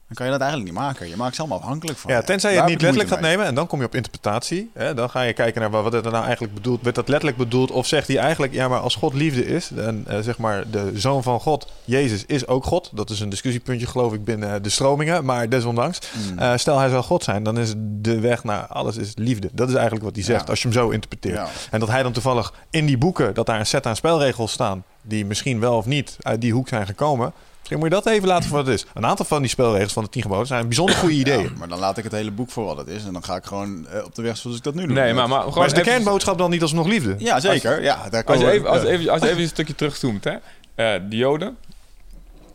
dan 0.06 0.16
kan 0.16 0.26
je 0.26 0.32
dat 0.32 0.40
eigenlijk 0.40 0.72
niet 0.72 0.80
maken. 0.80 1.08
Je 1.08 1.16
maakt 1.16 1.34
ze 1.34 1.40
allemaal 1.40 1.60
afhankelijk 1.60 1.98
van. 1.98 2.10
ja, 2.10 2.22
tenzij 2.22 2.52
je 2.52 2.58
het 2.58 2.68
niet 2.68 2.80
letterlijk 2.80 3.10
gaat 3.10 3.20
nemen 3.20 3.46
en 3.46 3.54
dan 3.54 3.66
kom 3.66 3.80
je 3.80 3.86
op 3.86 3.94
interpretatie. 3.94 4.70
Hè? 4.74 4.94
Dan 4.94 5.10
ga 5.10 5.20
je 5.22 5.32
kijken 5.32 5.60
naar 5.60 5.70
wat 5.70 5.92
het 5.92 6.04
nou 6.04 6.24
eigenlijk 6.24 6.54
bedoelt. 6.54 6.82
Werd 6.82 6.94
dat 6.94 7.08
letterlijk 7.08 7.38
bedoeld? 7.38 7.70
Of 7.70 7.86
zegt 7.86 8.08
hij 8.08 8.18
eigenlijk, 8.18 8.52
ja, 8.52 8.68
maar 8.68 8.78
als 8.80 8.94
God 8.94 9.14
liefde 9.14 9.46
is, 9.46 9.70
en 9.70 10.04
eh, 10.06 10.18
zeg 10.20 10.38
maar 10.38 10.70
de 10.70 10.90
zoon 10.94 11.22
van 11.22 11.40
God, 11.40 11.72
Jezus, 11.84 12.24
is 12.26 12.46
ook 12.46 12.64
God. 12.64 12.90
Dat 12.94 13.10
is 13.10 13.20
een 13.20 13.28
discussiepuntje, 13.28 13.86
geloof 13.86 14.12
ik, 14.12 14.24
binnen 14.24 14.62
de 14.62 14.68
stromingen. 14.68 15.24
Maar 15.24 15.48
desondanks, 15.48 15.98
mee. 16.14 16.32
Mm. 16.32 16.38
eh, 16.38 16.52
stel 16.56 16.78
hij 16.78 16.88
zou 16.88 17.02
God 17.02 17.24
zijn, 17.24 17.42
dan 17.42 17.58
is 17.58 17.74
de 17.78 18.20
weg 18.20 18.44
naar 18.44 18.66
alles 18.66 18.96
is 18.96 19.12
liefde. 19.14 19.48
Dat 19.52 19.68
is 19.68 19.74
eigenlijk 19.74 20.04
wat 20.04 20.14
hij 20.14 20.24
zegt, 20.24 20.44
Ja. 20.44 20.50
als 20.50 20.62
je 20.62 20.68
hem 20.68 20.76
zo 20.76 20.88
interpreteert. 20.88 21.36
Ja. 21.36 21.48
En 21.70 21.80
dat 21.80 21.88
hij 21.88 22.02
dan 22.02 22.12
toevallig 22.12 22.52
in 22.70 22.86
die 22.86 22.98
boeken, 22.98 23.34
dat 23.34 23.46
daar 23.46 23.58
een 23.58 23.66
set 23.66 23.86
aan 23.86 23.96
spelregels 23.96 24.52
staan, 24.52 24.84
die 25.02 25.24
misschien 25.26 25.60
wel 25.60 25.76
of 25.76 25.86
niet 25.86 26.16
uit 26.20 26.40
die 26.40 26.52
hoek 26.52 26.68
zijn 26.68 26.86
gekomen. 26.86 27.32
Misschien 27.68 27.78
moet 27.90 27.96
je 27.96 28.02
dat 28.02 28.14
even 28.14 28.28
laten 28.28 28.48
voor 28.48 28.56
wat 28.58 28.66
het 28.66 28.74
is. 28.74 28.86
Een 28.94 29.06
aantal 29.06 29.24
van 29.24 29.40
die 29.40 29.50
spelregels 29.50 29.92
van 29.92 30.04
de 30.04 30.08
tien 30.10 30.22
geboden 30.22 30.46
zijn 30.46 30.66
bijzonder 30.66 30.94
goede 30.94 31.14
ideeën. 31.14 31.42
Ja, 31.42 31.50
maar 31.58 31.68
dan 31.68 31.78
laat 31.78 31.98
ik 31.98 32.04
het 32.04 32.12
hele 32.12 32.30
boek 32.30 32.50
voor 32.50 32.64
wat 32.64 32.76
het 32.76 32.88
is. 32.88 33.04
En 33.04 33.12
dan 33.12 33.24
ga 33.24 33.36
ik 33.36 33.44
gewoon 33.44 33.86
eh, 33.86 34.04
op 34.04 34.14
de 34.14 34.22
weg 34.22 34.36
zoals 34.36 34.56
ik 34.56 34.62
dat 34.62 34.74
nu 34.74 34.86
doe. 34.86 34.94
Nee, 34.94 35.14
maar, 35.14 35.28
maar 35.28 35.38
Maar 35.44 35.52
gewoon 35.52 35.66
is 35.66 35.72
de 35.72 35.80
even- 35.80 35.92
kernboodschap 35.92 36.38
dan 36.38 36.50
niet 36.50 36.62
alsnog 36.62 36.86
liefde? 36.86 37.14
Ja, 37.18 37.40
zeker. 37.40 37.82
ja, 37.82 38.08
daar 38.08 38.24
Als 38.24 38.40
je, 38.40 38.50
even, 38.50 38.68
als, 38.68 38.82
even, 38.82 39.10
als 39.12 39.22
je 39.22 39.28
even 39.28 39.42
een 39.42 39.48
stukje 39.48 39.74
terugzoomt, 39.74 40.24
hè. 40.24 40.30
Eh, 40.74 41.00
de 41.08 41.16
Joden, 41.16 41.56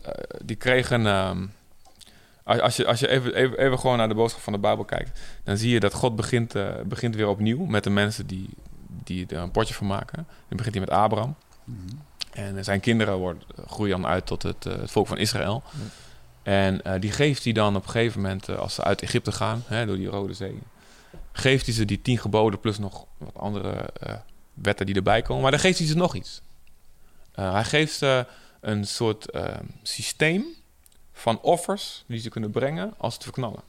eh, 0.02 0.10
die 0.44 0.56
kregen... 0.56 1.06
ehm, 1.06 1.46
als, 2.44 2.60
als 2.60 2.76
je, 2.76 2.86
als 2.86 3.00
je 3.00 3.08
even, 3.08 3.34
even, 3.34 3.58
even 3.58 3.78
gewoon 3.78 3.96
naar 3.96 4.08
de 4.08 4.14
boodschap 4.14 4.42
van 4.42 4.52
de 4.52 4.58
Bijbel 4.58 4.84
kijkt... 4.84 5.20
dan 5.44 5.56
zie 5.56 5.70
je 5.70 5.80
dat 5.80 5.94
God 5.94 6.16
begint, 6.16 6.54
eh, 6.54 6.66
begint 6.84 7.14
weer 7.16 7.28
opnieuw 7.28 7.64
met 7.64 7.84
de 7.84 7.90
mensen 7.90 8.26
die, 8.26 8.48
die 9.04 9.26
er 9.28 9.38
een 9.38 9.50
potje 9.50 9.74
van 9.74 9.86
maken. 9.86 10.26
Dan 10.48 10.56
begint 10.56 10.74
hij 10.74 10.84
met 10.84 10.94
Abraham. 10.94 11.34
Mhm. 11.64 11.78
En 12.32 12.64
zijn 12.64 12.80
kinderen 12.80 13.16
worden, 13.16 13.42
groeien 13.66 14.00
dan 14.00 14.10
uit 14.10 14.26
tot 14.26 14.42
het, 14.42 14.66
eh, 14.66 14.76
het 14.76 14.90
volk 14.90 15.06
van 15.06 15.18
Israël. 15.18 15.62
En 16.42 16.82
eh, 16.82 17.00
die 17.00 17.12
geeft 17.12 17.44
hij 17.44 17.52
dan 17.52 17.76
op 17.76 17.84
een 17.84 17.90
gegeven 17.90 18.20
moment, 18.20 18.48
eh, 18.48 18.58
als 18.58 18.74
ze 18.74 18.84
uit 18.84 19.02
Egypte 19.02 19.32
gaan, 19.32 19.62
hè, 19.66 19.86
door 19.86 19.96
die 19.96 20.08
Rode 20.08 20.34
Zee, 20.34 20.58
geeft 21.32 21.66
hij 21.66 21.74
ze 21.74 21.84
die 21.84 22.02
tien 22.02 22.18
geboden 22.18 22.60
plus 22.60 22.78
nog 22.78 23.04
wat 23.18 23.38
andere 23.38 23.90
wetten 24.54 24.86
die 24.86 24.94
erbij 24.94 25.22
komen. 25.22 25.42
Maar 25.42 25.50
dan 25.50 25.60
geeft 25.60 25.78
hij 25.78 25.86
ze 25.86 25.96
nog 25.96 26.14
iets. 26.14 26.42
Hij 27.32 27.64
geeft 27.64 27.92
ze 27.94 28.26
een 28.62 28.86
soort 28.86 29.30
eh, 29.30 29.58
systeem 29.82 30.44
van 31.12 31.40
offers 31.40 32.04
die 32.06 32.20
ze 32.20 32.28
kunnen 32.28 32.50
brengen 32.50 32.94
als 32.96 33.14
ze 33.14 33.18
het 33.18 33.28
verknallen. 33.28 33.62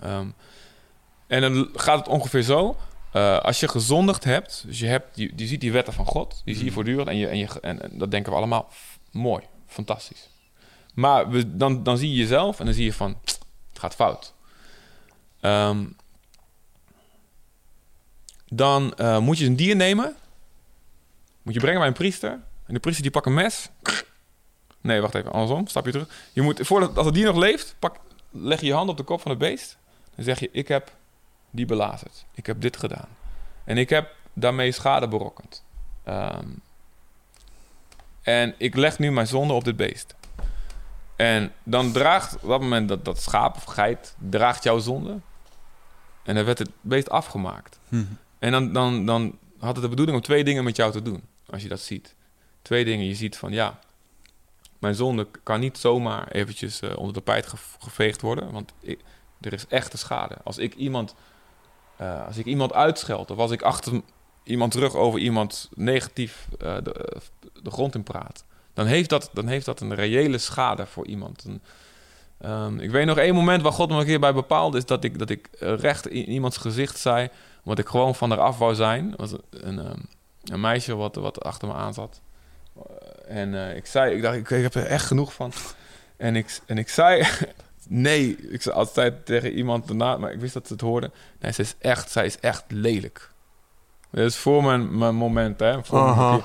Ehm, 0.00 0.26
en 1.26 1.40
dan 1.40 1.68
gaat 1.74 1.98
het 1.98 2.08
ongeveer 2.08 2.42
zo. 2.42 2.76
Eh, 3.12 3.38
als 3.38 3.60
je 3.60 3.68
gezondigd 3.68 4.24
hebt, 4.24 4.62
dus 4.66 4.78
je, 4.78 4.86
hebt, 4.86 5.16
je, 5.16 5.32
je 5.36 5.46
ziet 5.46 5.60
die 5.60 5.72
wetten 5.72 5.92
van 5.92 6.06
God, 6.06 6.42
die 6.44 6.54
zie 6.54 6.64
je 6.64 6.70
Mhm. 6.70 6.74
voortdurend 6.74 7.08
en, 7.08 7.16
je, 7.16 7.26
en, 7.26 7.38
je, 7.38 7.60
en, 7.60 7.82
en 7.82 7.98
dat 7.98 8.10
denken 8.10 8.32
we 8.32 8.38
allemaal 8.38 8.68
mooi, 9.10 9.42
fantastisch. 9.66 10.28
Maar 10.94 11.30
we, 11.30 11.56
dan, 11.56 11.82
dan 11.82 11.98
zie 11.98 12.10
je 12.10 12.16
jezelf 12.16 12.58
en 12.58 12.64
dan 12.64 12.74
zie 12.74 12.84
je 12.84 12.92
van, 12.92 13.16
het 13.70 13.78
gaat 13.78 13.94
fout. 13.94 14.32
Ehm, 15.40 15.84
dan 18.48 18.94
eh, 18.94 19.18
moet 19.18 19.38
je 19.38 19.46
een 19.46 19.56
dier 19.56 19.76
nemen, 19.76 20.16
moet 21.42 21.54
je 21.54 21.60
brengen 21.60 21.78
bij 21.78 21.88
een 21.88 21.94
priester 21.94 22.30
en 22.66 22.74
de 22.74 22.80
priester 22.80 23.02
die 23.02 23.12
pakt 23.12 23.26
een 23.26 23.34
mes. 23.34 23.68
Nee, 24.80 25.00
wacht 25.00 25.14
even, 25.14 25.32
andersom, 25.32 25.66
stap 25.66 25.84
je 25.84 25.92
terug. 25.92 26.08
Je 26.32 26.42
moet, 26.42 26.60
voordat, 26.66 26.96
als 26.96 27.06
het 27.06 27.14
dier 27.14 27.26
nog 27.26 27.36
leeft, 27.36 27.76
pak, 27.78 27.96
leg 28.30 28.60
je 28.60 28.66
je 28.66 28.72
hand 28.72 28.88
op 28.88 28.96
de 28.96 29.02
kop 29.02 29.20
van 29.20 29.30
het 29.30 29.40
beest. 29.40 29.76
Dan 30.14 30.24
zeg 30.24 30.40
je, 30.40 30.48
ik 30.52 30.68
heb 30.68 30.92
die 31.52 31.66
belazerd. 31.66 32.24
Ik 32.34 32.46
heb 32.46 32.60
dit 32.60 32.76
gedaan. 32.76 33.08
En 33.64 33.78
ik 33.78 33.88
heb 33.88 34.14
daarmee 34.32 34.72
schade 34.72 35.08
berokkend. 35.08 35.64
Ehm, 36.04 36.48
en 38.22 38.54
ik 38.58 38.74
leg 38.76 38.98
nu 38.98 39.10
mijn 39.12 39.26
zonde 39.26 39.52
op 39.54 39.64
dit 39.64 39.76
beest. 39.76 40.14
En 41.16 41.52
dan 41.62 41.92
draagt 41.92 42.34
op 42.34 42.48
dat 42.48 42.60
moment 42.60 42.88
dat, 42.88 43.04
dat 43.04 43.20
schaap 43.22 43.56
of 43.56 43.64
geit 43.64 44.14
draagt 44.30 44.62
jouw 44.62 44.78
zonde. 44.78 45.18
En 46.22 46.34
dan 46.34 46.44
werd 46.44 46.58
het 46.58 46.70
beest 46.80 47.10
afgemaakt. 47.10 47.78
Mhm. 47.88 48.04
En 48.38 48.52
dan, 48.52 48.72
dan, 48.72 49.06
dan 49.06 49.38
had 49.58 49.72
het 49.74 49.82
de 49.84 49.88
bedoeling 49.90 50.16
om 50.16 50.22
twee 50.22 50.44
dingen 50.44 50.64
met 50.64 50.76
jou 50.76 50.92
te 50.92 51.02
doen. 51.02 51.22
Als 51.50 51.62
je 51.62 51.68
dat 51.68 51.80
ziet. 51.80 52.14
Twee 52.62 52.84
dingen. 52.84 53.06
Je 53.06 53.14
ziet 53.14 53.36
van 53.36 53.52
ja, 53.52 53.78
mijn 54.78 54.94
zonde 54.94 55.28
kan 55.42 55.60
niet 55.60 55.78
zomaar 55.78 56.28
eventjes 56.28 56.80
eh, 56.80 56.96
onder 56.96 57.14
de 57.14 57.20
pijt 57.20 57.46
ge- 57.46 57.56
geveegd 57.78 58.20
worden. 58.20 58.52
Want 58.52 58.72
ik- 58.80 59.00
er 59.40 59.52
is 59.52 59.66
echte 59.66 59.96
schade. 59.96 60.36
Als 60.44 60.58
ik 60.58 60.74
iemand, 60.74 61.14
eh, 62.02 62.26
als 62.26 62.36
ik 62.36 62.46
iemand 62.46 62.72
uitscheld 62.72 63.30
of 63.30 63.38
als 63.38 63.50
ik 63.50 63.62
achter 63.62 64.00
iemand 64.44 64.72
terug 64.72 64.94
over 64.94 65.20
iemand 65.20 65.70
negatief 65.74 66.48
eh, 66.58 66.76
de, 66.82 66.92
eh, 66.92 67.20
de 67.62 67.70
grond 67.70 67.94
in 67.94 68.02
praat, 68.02 68.44
dan 68.74 68.86
heeft, 68.86 69.08
dat, 69.08 69.30
dan 69.32 69.46
heeft 69.46 69.64
dat 69.64 69.80
een 69.80 69.94
reële 69.94 70.38
schade 70.38 70.86
voor 70.86 71.06
iemand. 71.06 71.46
Ehm, 72.40 72.78
ik 72.78 72.90
weet 72.90 73.06
nog 73.06 73.18
één 73.18 73.34
moment 73.34 73.62
waar 73.62 73.72
God 73.72 73.88
me 73.90 73.98
een 73.98 74.04
keer 74.04 74.20
bij 74.20 74.34
bepaalde, 74.34 74.78
is 74.78 74.86
dat 74.86 75.04
ik, 75.04 75.18
dat 75.18 75.30
ik 75.30 75.48
recht 75.58 76.08
in 76.08 76.30
iemands 76.30 76.56
gezicht 76.56 76.98
zei, 76.98 77.28
omdat 77.64 77.78
ik 77.78 77.88
gewoon 77.88 78.14
van 78.14 78.32
eraf 78.32 78.58
wou 78.58 78.74
zijn. 78.74 79.14
Was 79.16 79.32
een, 79.50 79.78
ehm, 79.78 80.00
een 80.42 80.60
meisje 80.60 80.94
wat, 80.94 81.14
wat 81.14 81.44
achter 81.44 81.68
me 81.68 81.74
aan 81.74 81.94
zat. 81.94 82.20
En 83.26 83.76
ik 83.76 83.86
zei, 83.86 84.14
ik 84.14 84.22
dacht, 84.22 84.36
ik, 84.36 84.50
ik 84.50 84.62
heb 84.62 84.74
er 84.74 84.86
echt 84.86 85.06
genoeg 85.06 85.32
van. 85.32 85.52
En 86.16 86.36
ik, 86.36 86.60
en 86.66 86.78
ik 86.78 86.88
zei, 86.88 87.26
nee, 87.88 88.36
ik 88.36 88.62
zei 88.62 88.74
altijd 88.74 89.26
tegen 89.26 89.52
iemand 89.52 89.86
daarna, 89.86 90.16
maar 90.16 90.32
ik 90.32 90.40
wist 90.40 90.54
dat 90.54 90.66
ze 90.66 90.72
het 90.72 90.82
hoorde. 90.82 91.10
Nee, 91.40 91.52
ze 91.52 91.62
is 91.62 91.74
echt, 91.78 92.10
zij 92.10 92.26
is 92.26 92.38
echt 92.40 92.64
lelijk. 92.68 93.30
Dat 94.10 94.24
is 94.24 94.36
voor 94.36 94.64
mijn, 94.64 94.98
mijn 94.98 95.14
moment, 95.14 95.60
hè. 95.60 95.84
Voor. 95.84 96.44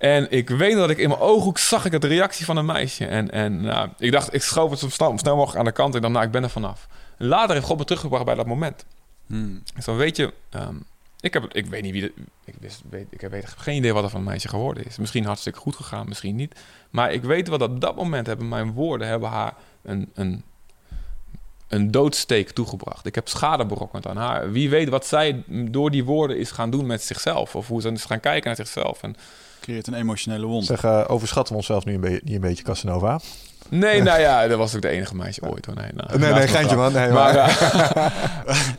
En 0.00 0.30
ik 0.30 0.48
weet 0.48 0.74
dat 0.74 0.90
ik 0.90 0.98
in 0.98 1.08
mijn 1.08 1.20
ooghoek 1.20 1.58
zag 1.58 1.84
ik 1.84 1.92
het 1.92 2.04
reactie 2.04 2.44
van 2.44 2.56
een 2.56 2.64
meisje. 2.64 3.06
En, 3.06 3.30
en 3.30 3.60
nou, 3.60 3.88
ik 3.98 4.12
dacht, 4.12 4.34
ik 4.34 4.42
schoof 4.42 4.70
het 4.70 4.78
zo 4.78 4.88
snel, 4.88 5.18
snel 5.18 5.36
mogelijk 5.36 5.58
aan 5.58 5.64
de 5.64 5.72
kant. 5.72 5.94
Ik 5.94 6.00
dacht, 6.00 6.12
nou, 6.12 6.26
ik 6.26 6.30
ben 6.32 6.42
er 6.42 6.50
vanaf. 6.50 6.88
En 7.18 7.26
later 7.26 7.54
heeft 7.54 7.66
God 7.66 7.78
me 7.78 7.84
teruggebracht 7.84 8.24
bij 8.24 8.34
dat 8.34 8.46
moment. 8.46 8.84
Hmm. 9.26 9.62
Weet 9.84 10.16
je, 10.16 10.32
ehm, 10.50 10.74
ik, 11.20 11.32
heb, 11.32 11.52
ik 11.52 11.66
weet 11.66 11.82
niet 11.82 11.92
wie... 11.92 12.00
De, 12.00 12.12
ik, 12.44 12.54
wist, 12.60 12.82
weet, 12.90 13.06
ik 13.10 13.20
heb 13.20 13.32
geen 13.56 13.76
idee 13.76 13.92
wat 13.92 14.04
er 14.04 14.10
van 14.10 14.20
een 14.20 14.26
meisje 14.26 14.48
geworden 14.48 14.84
is. 14.84 14.98
Misschien 14.98 15.24
hartstikke 15.24 15.58
goed 15.58 15.76
gegaan, 15.76 16.08
misschien 16.08 16.36
niet. 16.36 16.60
Maar 16.90 17.12
ik 17.12 17.22
weet 17.22 17.48
wel 17.48 17.58
dat 17.58 17.70
op 17.70 17.80
dat 17.80 17.96
moment 17.96 18.26
hebben 18.26 18.48
mijn 18.48 18.72
woorden 18.72 19.08
hebben 19.08 19.28
haar 19.28 19.54
een, 19.82 20.10
een, 20.14 20.44
een 21.68 21.90
doodsteek 21.90 22.50
toegebracht. 22.50 23.06
Ik 23.06 23.14
heb 23.14 23.28
schade 23.28 23.66
berokkend 23.66 24.06
aan 24.06 24.16
haar. 24.16 24.52
Wie 24.52 24.70
weet 24.70 24.88
wat 24.88 25.06
zij 25.06 25.42
door 25.46 25.90
die 25.90 26.04
woorden 26.04 26.38
is 26.38 26.50
gaan 26.50 26.70
doen 26.70 26.86
met 26.86 27.02
zichzelf. 27.02 27.56
Of 27.56 27.66
hoe 27.66 27.80
ze 27.80 27.90
is 27.92 28.04
gaan 28.04 28.20
kijken 28.20 28.46
naar 28.46 28.56
zichzelf. 28.56 29.02
En 29.02 29.16
Creëert 29.60 29.86
een 29.86 29.94
emotionele 29.94 30.46
wond. 30.46 30.64
Zeg, 30.64 30.84
eh, 30.84 31.04
overschatten 31.06 31.52
we 31.52 31.58
onszelf 31.58 31.84
nu 31.84 31.94
een, 31.94 32.00
beetje 32.00 32.20
niet 32.24 32.34
een 32.34 32.40
beetje, 32.40 32.64
Casanova? 32.64 33.20
nee, 33.68 34.02
nou 34.02 34.20
ja, 34.20 34.46
dat 34.48 34.58
was 34.58 34.74
ook 34.74 34.82
de 34.82 34.88
enige 34.88 35.16
meisje 35.16 35.42
ooit 35.42 35.66
hoor. 35.66 35.74
Nee, 35.74 35.90
nou, 35.94 36.18
Nee, 36.18 36.32
nee, 36.32 36.48
geintje 36.48 36.76
man. 36.76 36.92
Nee, 36.92 37.10
Maar, 37.10 37.34
maar, 37.34 38.12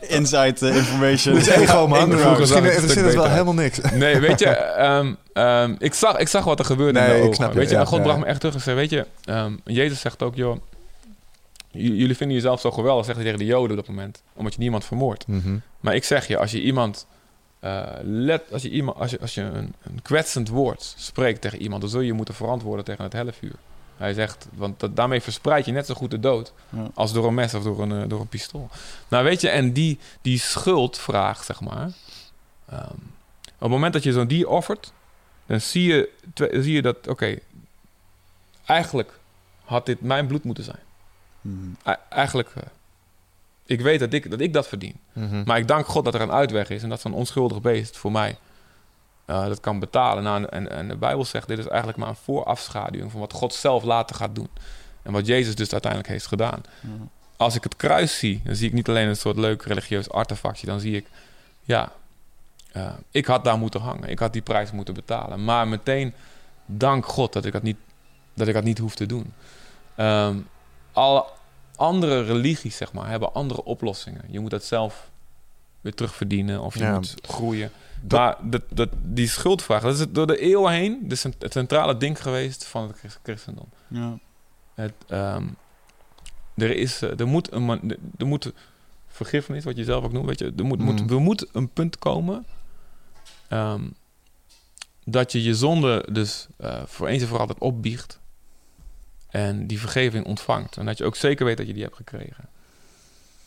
Inside 0.18 0.68
eh, 0.68 0.76
information. 0.76 1.34
dit 1.34 1.46
is 1.46 1.54
ego 1.54 1.86
man. 1.88 2.08
Misschien 2.08 2.64
ik 2.64 2.72
het 2.72 2.94
het 2.94 3.14
wel 3.14 3.28
helemaal 3.28 3.54
niks. 3.54 3.80
nee, 3.94 4.20
weet 4.20 4.38
je, 4.38 4.46
ehm, 4.48 5.14
ehm, 5.32 5.74
ik, 5.78 5.94
zag, 5.94 6.16
ik 6.16 6.28
zag 6.28 6.44
wat 6.44 6.58
er 6.58 6.64
gebeurde 6.64 6.98
Nee, 7.00 7.08
in 7.08 7.12
de 7.12 7.18
ik 7.18 7.24
ogen. 7.24 7.36
snap 7.36 7.52
je, 7.52 7.58
weet 7.58 7.68
je, 7.68 7.74
ja, 7.74 7.80
en 7.80 7.86
God 7.86 7.98
ja. 7.98 8.04
bracht 8.04 8.18
me 8.18 8.24
echt 8.26 8.40
terug 8.40 8.54
en 8.54 8.60
zei, 8.60 8.76
weet 8.76 8.90
je, 8.90 9.06
ehm, 9.24 9.52
Jezus 9.64 10.00
zegt 10.00 10.22
ook, 10.22 10.34
joh, 10.34 10.56
jullie 11.72 12.16
vinden 12.16 12.36
jezelf 12.36 12.60
zo 12.60 12.70
geweldig, 12.70 13.04
zegt 13.04 13.16
hij 13.16 13.26
tegen 13.26 13.40
de 13.40 13.46
Joden 13.52 13.70
op 13.70 13.76
dat 13.86 13.94
moment, 13.94 14.22
omdat 14.34 14.52
je 14.54 14.58
niemand 14.60 14.84
vermoordt. 14.84 15.26
Mhm. 15.26 15.56
Maar 15.80 15.94
ik 15.94 16.04
zeg 16.04 16.26
je, 16.26 16.38
als 16.38 16.50
je 16.50 16.62
iemand, 16.62 17.06
eh, 17.60 17.86
let, 18.02 18.52
als 18.52 18.62
je, 18.62 18.70
iemand 18.70 18.96
als 18.98 19.10
je, 19.10 19.20
als 19.20 19.34
je 19.34 19.40
een, 19.40 19.74
een 19.82 20.02
kwetsend 20.02 20.48
woord 20.48 20.94
spreekt 20.96 21.40
tegen 21.40 21.62
iemand, 21.62 21.80
dan 21.80 21.90
zul 21.90 22.00
je 22.00 22.06
je 22.06 22.12
moeten 22.12 22.34
verantwoorden 22.34 22.84
tegen 22.84 23.04
het 23.04 23.12
hellevuur. 23.12 23.54
Hij 23.96 24.12
zegt, 24.14 24.46
want 24.54 24.80
dat, 24.80 24.96
daarmee 24.96 25.20
verspreid 25.20 25.64
je 25.64 25.72
net 25.72 25.86
zo 25.86 25.94
goed 25.94 26.10
de 26.10 26.20
dood 26.20 26.52
Ja. 26.68 26.90
als 26.94 27.12
door 27.12 27.26
een 27.26 27.34
mes 27.34 27.54
of 27.54 27.62
door 27.62 27.82
een, 27.82 28.02
eh, 28.02 28.08
door 28.08 28.20
een 28.20 28.28
pistool. 28.28 28.68
Nou 29.08 29.24
weet 29.24 29.40
je, 29.40 29.48
en 29.48 29.72
die, 29.72 29.98
die 30.22 30.38
schuldvraag, 30.38 31.44
zeg 31.44 31.60
maar. 31.60 31.90
ehm, 32.68 32.82
op 33.44 33.68
het 33.68 33.70
moment 33.70 33.92
dat 33.92 34.02
je 34.02 34.12
zo'n 34.12 34.26
dier 34.26 34.48
offert, 34.48 34.92
dan 35.46 35.60
zie 35.60 35.84
je, 35.92 36.08
zie 36.34 36.72
je 36.72 36.82
dat, 36.82 37.08
oké, 37.08 37.38
eigenlijk 38.66 39.18
had 39.64 39.86
dit 39.86 40.00
mijn 40.00 40.26
bloed 40.26 40.44
moeten 40.44 40.64
zijn. 40.64 40.78
Mhm. 41.42 41.94
Eigenlijk, 42.08 42.48
eh, 42.56 42.62
ik 43.66 43.80
weet 43.80 44.00
dat 44.00 44.12
ik, 44.12 44.30
dat 44.30 44.40
ik 44.40 44.52
dat 44.52 44.68
verdien. 44.68 44.96
Mhm. 45.12 45.42
Maar 45.44 45.58
ik 45.58 45.68
dank 45.68 45.86
God 45.86 46.04
dat 46.04 46.14
er 46.14 46.20
een 46.20 46.32
uitweg 46.32 46.70
is 46.70 46.82
en 46.82 46.88
dat 46.88 47.00
zo'n 47.00 47.14
onschuldig 47.14 47.60
beest 47.60 47.96
voor 47.96 48.12
mij 48.12 48.36
eh, 49.24 49.46
dat 49.46 49.60
kan 49.60 49.78
betalen. 49.78 50.22
Nou, 50.22 50.44
en, 50.44 50.70
en 50.70 50.88
de 50.88 50.96
Bijbel 50.96 51.24
zegt, 51.24 51.48
dit 51.48 51.58
is 51.58 51.66
eigenlijk 51.66 51.98
maar 51.98 52.08
een 52.08 52.16
voorafschaduwing 52.16 53.10
van 53.10 53.20
wat 53.20 53.32
God 53.32 53.54
zelf 53.54 53.82
later 53.82 54.16
gaat 54.16 54.34
doen. 54.34 54.48
En 55.02 55.12
wat 55.12 55.26
Jezus 55.26 55.54
dus 55.54 55.72
uiteindelijk 55.72 56.12
heeft 56.12 56.26
gedaan. 56.26 56.62
Ja. 56.80 56.88
Als 57.36 57.54
ik 57.54 57.62
het 57.62 57.76
kruis 57.76 58.18
zie, 58.18 58.40
dan 58.44 58.54
zie 58.54 58.68
ik 58.68 58.72
niet 58.72 58.88
alleen 58.88 59.08
een 59.08 59.16
soort 59.16 59.36
leuk 59.36 59.62
religieus 59.62 60.10
artefactje. 60.10 60.66
Dan 60.66 60.80
zie 60.80 60.96
ik, 60.96 61.06
ja, 61.62 61.92
eh, 62.72 62.92
ik 63.10 63.26
had 63.26 63.44
daar 63.44 63.58
moeten 63.58 63.80
hangen. 63.80 64.08
Ik 64.08 64.18
had 64.18 64.32
die 64.32 64.42
prijs 64.42 64.70
moeten 64.70 64.94
betalen. 64.94 65.44
Maar 65.44 65.68
meteen, 65.68 66.14
dank 66.66 67.06
God 67.06 67.32
dat 67.32 67.44
ik 67.44 67.52
dat 67.52 67.62
niet, 67.62 67.76
dat 68.34 68.48
ik 68.48 68.54
dat 68.54 68.64
niet 68.64 68.78
hoef 68.78 68.94
te 68.94 69.06
doen. 69.06 69.32
Ehm, 69.94 70.36
alle 70.92 71.24
andere 71.76 72.22
religies, 72.22 72.76
zeg 72.76 72.92
maar, 72.92 73.08
hebben 73.08 73.34
andere 73.34 73.64
oplossingen. 73.64 74.24
Je 74.28 74.40
moet 74.40 74.50
dat 74.50 74.64
zelf 74.64 75.10
weer 75.80 75.94
terugverdienen 75.94 76.60
of 76.60 76.74
je 76.74 76.80
Ja. 76.80 76.94
moet 76.94 77.14
groeien. 77.22 77.70
Dat- 78.00 78.18
maar 78.20 78.50
dat, 78.50 78.62
dat, 78.68 78.88
die 79.02 79.28
schuldvraag, 79.28 79.82
dat 79.82 79.98
is 79.98 80.06
door 80.08 80.26
de 80.26 80.38
eeuwen 80.38 80.72
heen 80.72 81.04
het 81.38 81.52
centrale 81.52 81.96
ding 81.96 82.22
geweest 82.22 82.64
van 82.64 82.82
het 82.88 82.98
christ- 82.98 83.18
christendom. 83.22 83.68
Ja. 83.88 84.18
Het, 84.74 84.92
ehm, 85.08 85.44
er, 86.54 86.76
is, 86.76 87.02
eh, 87.02 87.20
er 87.20 87.26
moet 87.26 87.52
een 87.52 87.62
man- 87.62 87.96
er 88.18 88.26
moet 88.26 88.52
vergiffenis, 89.08 89.64
wat 89.64 89.76
je 89.76 89.84
zelf 89.84 90.04
ook 90.04 90.12
noemt, 90.12 90.26
weet 90.26 90.38
je, 90.38 90.52
er 90.56 90.64
moet, 90.64 90.78
moet, 90.78 91.00
Mm. 91.02 91.08
er 91.10 91.20
moet 91.20 91.46
een 91.52 91.68
punt 91.68 91.98
komen 91.98 92.46
ehm, 93.48 93.82
dat 95.04 95.32
je 95.32 95.42
je 95.42 95.54
zonde 95.54 96.08
dus 96.12 96.46
eh, 96.56 96.82
voor 96.86 97.06
eens 97.08 97.22
en 97.22 97.28
voor 97.28 97.38
altijd 97.38 97.58
opbiecht 97.58 98.20
en 99.32 99.66
die 99.66 99.80
vergeving 99.80 100.26
ontvangt. 100.26 100.76
En 100.76 100.86
dat 100.86 100.98
je 100.98 101.04
ook 101.04 101.16
zeker 101.16 101.44
weet 101.44 101.56
dat 101.56 101.66
je 101.66 101.72
die 101.72 101.82
hebt 101.82 101.96
gekregen. 101.96 102.48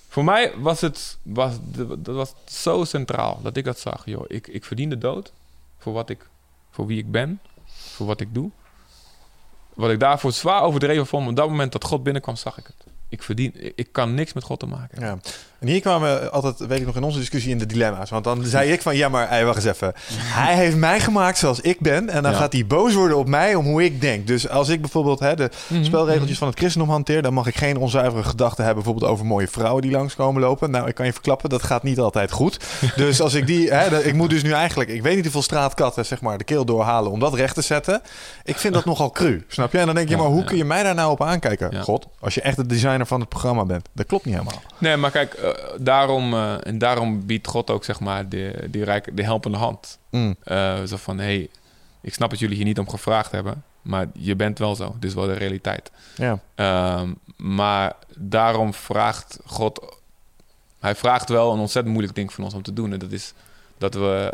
Voor 0.08 0.24
mij 0.24 0.54
was 0.58 0.82
het 0.82 1.18
was, 1.22 1.56
dat 1.98 2.16
was 2.16 2.34
zo 2.46 2.84
centraal 2.84 3.40
dat 3.42 3.58
ik 3.58 3.64
dat 3.64 3.80
zag. 3.80 4.06
Joh, 4.06 4.26
ik, 4.28 4.48
ik 4.48 4.66
verdien 4.66 4.90
de 4.90 4.98
dood 4.98 5.32
voor, 5.78 5.94
wat 5.94 6.10
ik, 6.10 6.28
voor 6.72 6.86
wie 6.86 6.98
ik 6.98 7.12
ben, 7.12 7.40
voor 7.66 8.06
wat 8.06 8.22
ik 8.22 8.34
doe. 8.34 8.50
Wat 9.74 9.92
ik 9.92 10.00
daarvoor 10.00 10.32
zwaar 10.32 10.62
overdreven 10.62 11.08
vond, 11.08 11.30
op 11.30 11.36
dat 11.36 11.50
moment 11.50 11.72
dat 11.72 11.84
God 11.84 12.04
binnenkwam, 12.04 12.36
zag 12.36 12.58
ik 12.58 12.66
het. 12.66 12.94
Ik 13.10 13.24
verdien, 13.24 13.78
ik, 13.78 13.88
kan 13.92 14.14
niks 14.14 14.34
met 14.34 14.44
God 14.44 14.60
te 14.60 14.66
maken. 14.66 15.02
Ja. 15.02 15.18
En 15.60 15.68
hier 15.68 15.82
kwamen 15.82 16.20
we 16.22 16.30
altijd, 16.30 16.58
weet 16.70 16.80
ik 16.80 16.86
nog, 16.86 16.96
in 16.96 17.04
onze 17.04 17.20
discussie 17.20 17.52
in 17.52 17.58
de 17.58 17.66
dilemma's. 17.66 18.10
Want 18.10 18.24
dan 18.24 18.44
zei 18.44 18.72
ik 18.72 18.82
van, 18.82 18.96
ja 18.96 19.10
maar, 19.10 19.30
hey, 19.30 19.46
wacht 19.46 19.66
eens 19.66 19.76
even. 19.76 19.94
Hij 20.18 20.56
heeft 20.56 20.76
mij 20.76 21.00
gemaakt 21.00 21.38
zoals 21.38 21.60
ik 21.62 21.80
ben. 21.80 22.10
En 22.10 22.24
dan 22.24 22.32
Ja. 22.32 22.38
gaat 22.38 22.54
hij 22.54 22.66
boos 22.68 22.94
worden 22.94 23.18
op 23.18 23.28
mij 23.28 23.56
om 23.56 23.66
hoe 23.66 23.84
ik 23.84 24.02
denk. 24.02 24.28
Dus 24.28 24.50
als 24.50 24.70
ik 24.70 24.82
bijvoorbeeld 24.82 25.20
hè, 25.20 25.36
de 25.36 25.50
Mhm. 25.68 25.84
spelregeltjes 25.84 26.38
van 26.38 26.48
het 26.48 26.58
christendom 26.58 26.90
hanteer... 26.92 27.22
dan 27.22 27.34
mag 27.34 27.48
ik 27.48 27.56
geen 27.58 27.78
onzuivere 27.78 28.24
gedachten 28.24 28.64
hebben... 28.66 28.84
bijvoorbeeld 28.84 29.12
over 29.12 29.26
mooie 29.26 29.48
vrouwen 29.48 29.82
die 29.82 29.92
langskomen 29.92 30.42
lopen. 30.42 30.72
Nou, 30.72 30.88
ik 30.88 30.96
kan 30.96 31.06
je 31.06 31.14
verklappen, 31.14 31.50
dat 31.50 31.64
gaat 31.64 31.84
niet 31.84 32.00
altijd 32.00 32.32
goed. 32.32 32.58
Dus 32.96 33.22
als 33.22 33.34
ik 33.34 33.48
die... 33.48 33.74
Hè, 33.74 34.04
ik 34.04 34.14
moet 34.14 34.30
dus 34.30 34.44
nu 34.44 34.52
eigenlijk... 34.52 34.90
Ik 34.90 35.02
weet 35.02 35.14
niet 35.16 35.24
hoeveel 35.24 35.42
straatkatten, 35.42 36.06
zeg 36.06 36.22
maar, 36.22 36.38
de 36.38 36.44
keel 36.44 36.66
doorhalen... 36.66 37.12
om 37.12 37.20
dat 37.20 37.34
recht 37.34 37.56
te 37.56 37.62
zetten. 37.62 38.02
Ik 38.44 38.58
vind 38.58 38.74
dat 38.74 38.86
nogal 38.86 39.12
cru, 39.12 39.46
snap 39.48 39.72
je? 39.72 39.78
En 39.78 39.86
dan 39.86 39.96
denk 39.96 40.10
je, 40.10 40.18
maar 40.18 40.26
hoe 40.26 40.44
kun 40.44 40.58
je 40.58 40.66
mij 40.66 40.84
daar 40.84 40.96
nou 40.96 41.12
op 41.12 41.24
aankijken? 41.24 41.84
God, 41.84 42.06
als 42.20 42.34
je 42.36 42.42
echt 42.42 42.56
de 42.58 42.66
designer 42.66 43.06
van 43.06 43.20
het 43.20 43.30
programma 43.30 43.66
bent. 43.66 43.90
Dat 43.94 44.06
klopt 44.06 44.26
niet 44.26 44.34
helemaal. 44.34 44.62
Nee, 44.78 44.98
maar 44.98 45.12
kijk, 45.12 45.38
eh, 45.46 45.80
daarom, 45.80 46.34
eh, 46.34 46.68
en 46.68 46.78
daarom 46.78 47.26
biedt 47.26 47.48
God 47.48 47.70
ook 47.70 47.84
zeg 47.84 48.00
maar 48.00 48.30
de, 48.30 48.68
die 48.70 48.84
rijk, 48.84 49.18
de 49.18 49.24
helpende 49.24 49.58
hand. 49.58 50.00
Mm. 50.10 50.36
Eh, 50.44 50.84
zo 50.84 50.98
van, 50.98 51.18
hé, 51.18 51.24
hey, 51.24 51.50
ik 52.02 52.14
snap 52.14 52.30
dat 52.30 52.40
jullie 52.40 52.56
hier 52.56 52.66
niet 52.66 52.80
om 52.80 52.90
gevraagd 52.90 53.32
hebben, 53.32 53.64
maar 53.82 54.08
je 54.14 54.36
bent 54.36 54.60
wel 54.60 54.76
zo. 54.76 54.96
Dit 55.00 55.10
is 55.10 55.16
wel 55.16 55.26
de 55.26 55.34
realiteit. 55.34 55.92
Ja. 56.16 56.40
Ehm, 56.56 57.14
maar 57.38 57.96
daarom 58.16 58.74
vraagt 58.74 59.40
God, 59.46 60.00
hij 60.80 60.96
vraagt 60.96 61.30
wel 61.30 61.54
een 61.54 61.60
ontzettend 61.60 61.94
moeilijk 61.94 62.18
ding 62.18 62.34
van 62.34 62.44
ons 62.44 62.54
om 62.54 62.62
te 62.62 62.74
doen. 62.74 62.94
En 62.94 63.00
dat 63.00 63.12
is 63.12 63.34
dat 63.78 63.94
we 63.94 64.34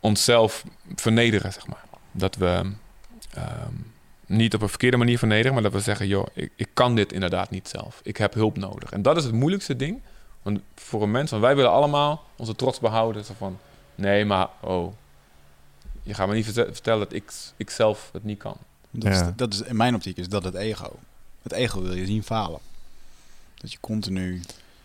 onszelf 0.00 0.64
vernederen, 0.94 1.52
zeg 1.52 1.66
maar. 1.66 1.84
Dat 2.12 2.34
we 2.34 2.72
ehm, 3.34 3.74
niet 4.32 4.54
op 4.54 4.62
een 4.62 4.68
verkeerde 4.68 4.96
manier 4.96 5.18
vernederen, 5.18 5.52
maar 5.52 5.62
dat 5.62 5.72
we 5.72 5.80
zeggen, 5.80 6.06
joh, 6.06 6.26
ik, 6.32 6.52
ik 6.56 6.68
kan 6.72 6.94
dit 6.94 7.12
inderdaad 7.12 7.50
niet 7.50 7.68
zelf. 7.68 8.00
Ik 8.02 8.16
heb 8.16 8.34
hulp 8.34 8.56
nodig. 8.56 8.90
En 8.92 9.02
dat 9.02 9.16
is 9.16 9.24
het 9.24 9.32
moeilijkste 9.32 9.76
ding. 9.76 10.00
Want 10.42 10.60
voor 10.74 11.02
een 11.02 11.10
mens, 11.10 11.30
want 11.30 11.42
wij 11.42 11.56
willen 11.56 11.70
allemaal 11.70 12.24
onze 12.36 12.54
trots 12.56 12.80
behouden. 12.80 13.24
Zo 13.24 13.34
van, 13.38 13.58
nee, 13.94 14.24
maar 14.24 14.48
oh, 14.60 14.92
je 16.02 16.14
gaat 16.14 16.28
me 16.28 16.34
niet 16.34 16.44
verte- 16.44 16.72
vertellen 16.72 16.98
dat 17.00 17.12
ik, 17.12 17.32
ik 17.56 17.70
zelf 17.70 18.10
het 18.12 18.24
niet 18.24 18.38
kan. 18.38 18.56
Dat, 18.90 19.14
Ja. 19.14 19.26
is, 19.26 19.32
dat 19.36 19.52
is 19.52 19.62
in 19.62 19.76
mijn 19.76 19.94
optiek 19.94 20.16
is 20.16 20.28
dat 20.28 20.44
het 20.44 20.54
ego. 20.54 20.90
Het 21.42 21.52
ego 21.52 21.82
wil 21.82 21.94
je 21.94 22.06
zien 22.06 22.22
falen. 22.22 22.60
Dat 23.54 23.72
je 23.72 23.78
continu 23.80 24.40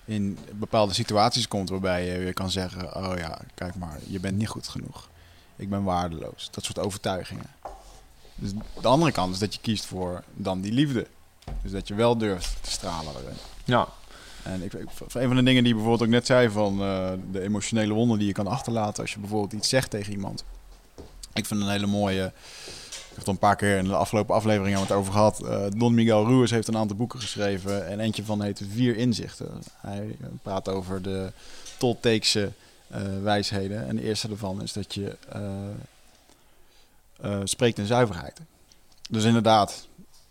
in 0.05 0.37
bepaalde 0.53 0.93
situaties 0.93 1.47
komt 1.47 1.69
waarbij 1.69 2.05
je 2.05 2.17
weer 2.19 2.33
kan 2.33 2.51
zeggen: 2.51 2.95
Oh 2.95 3.17
ja, 3.17 3.39
kijk 3.55 3.75
maar, 3.75 3.99
je 4.07 4.19
bent 4.19 4.37
niet 4.37 4.47
goed 4.47 4.67
genoeg. 4.67 5.09
Ik 5.55 5.69
ben 5.69 5.83
waardeloos. 5.83 6.47
Dat 6.51 6.63
soort 6.63 6.79
overtuigingen. 6.79 7.45
Dus 8.39 8.51
de 8.81 8.87
andere 8.87 9.11
kant 9.11 9.33
is 9.33 9.39
dat 9.39 9.53
je 9.53 9.59
kiest 9.61 9.85
voor 9.85 10.23
dan 10.33 10.61
die 10.61 10.71
liefde. 10.71 11.07
Dus 11.61 11.71
dat 11.71 11.87
je 11.87 11.95
wel 11.95 12.17
durft 12.17 12.55
te 12.61 12.71
stralen 12.71 13.13
erin. 13.23 13.37
Ja, 13.63 13.87
En 14.43 14.63
ik, 14.63 14.73
ik, 14.73 14.89
een 15.13 15.27
van 15.27 15.35
de 15.35 15.43
dingen 15.43 15.63
die 15.63 15.67
je 15.67 15.79
bijvoorbeeld 15.79 16.01
ook 16.01 16.15
net 16.15 16.25
zei 16.25 16.49
van 16.49 16.81
eh, 16.81 17.09
de 17.31 17.41
emotionele 17.41 17.93
wonden 17.93 18.17
die 18.17 18.27
je 18.27 18.33
kan 18.33 18.47
achterlaten 18.47 19.01
als 19.01 19.13
je 19.13 19.19
bijvoorbeeld 19.19 19.53
iets 19.53 19.69
zegt 19.69 19.89
tegen 19.89 20.11
iemand. 20.11 20.43
Ik 21.33 21.45
vind 21.45 21.61
een 21.61 21.69
hele 21.69 21.87
mooie. 21.87 22.25
Ik 22.25 23.03
heb 23.09 23.17
het 23.17 23.27
al 23.27 23.33
een 23.33 23.39
paar 23.39 23.55
keer 23.55 23.77
in 23.77 23.83
de 23.83 23.95
afgelopen 23.95 24.35
aflevering 24.35 24.77
hebben 24.77 24.87
we 24.87 24.93
het 24.93 25.01
over 25.01 25.13
gehad. 25.13 25.43
Eh, 25.43 25.79
Don 25.79 25.93
Miguel 25.93 26.25
Ruiz 26.25 26.51
heeft 26.51 26.67
een 26.67 26.77
aantal 26.77 26.97
boeken 26.97 27.19
geschreven 27.19 27.87
en 27.87 27.99
eentje 27.99 28.23
van 28.23 28.41
heet 28.41 28.61
Vier 28.71 28.97
Inzichten. 28.97 29.63
Hij 29.77 30.15
praat 30.41 30.69
over 30.69 31.01
de 31.01 31.31
Tolteekse 31.77 32.51
eh, 32.87 33.01
wijsheden. 33.21 33.87
En 33.87 33.95
de 33.95 34.03
eerste 34.03 34.27
daarvan 34.27 34.61
is 34.61 34.73
dat 34.73 34.93
je 34.93 35.17
eh, 37.21 37.33
eh, 37.33 37.39
spreekt 37.43 37.77
in 37.77 37.85
zuiverheid. 37.85 38.39
Dus 39.09 39.23
inderdaad, 39.23 39.87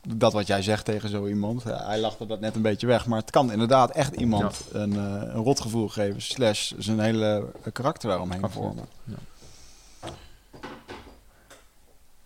dat 0.08 0.32
wat 0.32 0.46
jij 0.46 0.62
zegt 0.62 0.84
tegen 0.84 1.08
zo 1.08 1.26
iemand. 1.26 1.62
ja, 1.62 1.86
hij 1.86 1.98
lachte 2.00 2.26
dat 2.26 2.40
net 2.40 2.54
een 2.54 2.62
beetje 2.62 2.86
weg. 2.86 3.06
Maar 3.06 3.18
het 3.20 3.30
kan 3.30 3.52
inderdaad 3.52 3.90
echt 3.90 4.14
iemand 4.14 4.60
een, 4.72 4.92
eh, 4.92 5.02
een 5.34 5.42
rotgevoel 5.42 5.88
geven. 5.88 6.22
Slash 6.22 6.72
zijn 6.78 7.00
hele 7.00 7.44
karakter 7.72 8.08
daaromheen 8.08 8.42
Absoluut. 8.42 8.66
vormen. 8.66 8.86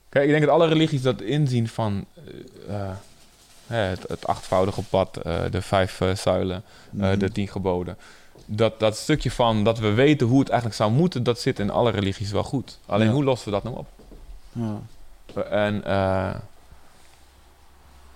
Kijk, 0.09 0.25
ik 0.25 0.31
denk 0.31 0.45
dat 0.45 0.55
alle 0.55 0.67
religies 0.69 1.03
dat 1.03 1.21
inzien 1.21 1.69
van 1.69 2.05
eh, 2.69 2.91
eh, 2.91 2.95
het, 3.67 4.09
het 4.09 4.27
achtvoudige 4.27 4.83
pad, 4.83 5.17
eh, 5.17 5.41
de 5.51 5.63
vijf 5.63 6.01
eh, 6.01 6.15
zuilen, 6.15 6.57
eh, 6.57 6.63
Mhm. 6.93 7.19
de 7.19 7.33
tien 7.33 7.49
geboden. 7.49 7.97
Dat, 8.47 8.81
dat 8.81 8.97
stukje 8.97 9.31
van 9.31 9.65
dat 9.65 9.79
we 9.79 9.93
weten 9.93 10.27
hoe 10.27 10.39
het 10.39 10.49
eigenlijk 10.49 10.79
zou 10.81 10.93
moeten, 10.93 11.23
dat 11.23 11.41
zit 11.41 11.59
in 11.59 11.71
alle 11.71 11.91
religies 11.91 12.31
wel 12.31 12.43
goed. 12.43 12.79
Alleen 12.87 13.07
Ja. 13.07 13.13
hoe 13.13 13.25
lossen 13.25 13.47
we 13.49 13.55
dat 13.55 13.63
nou 13.63 13.77
op? 13.77 13.87
Ja. 14.53 14.81
En 15.51 15.85
eh, 15.85 16.35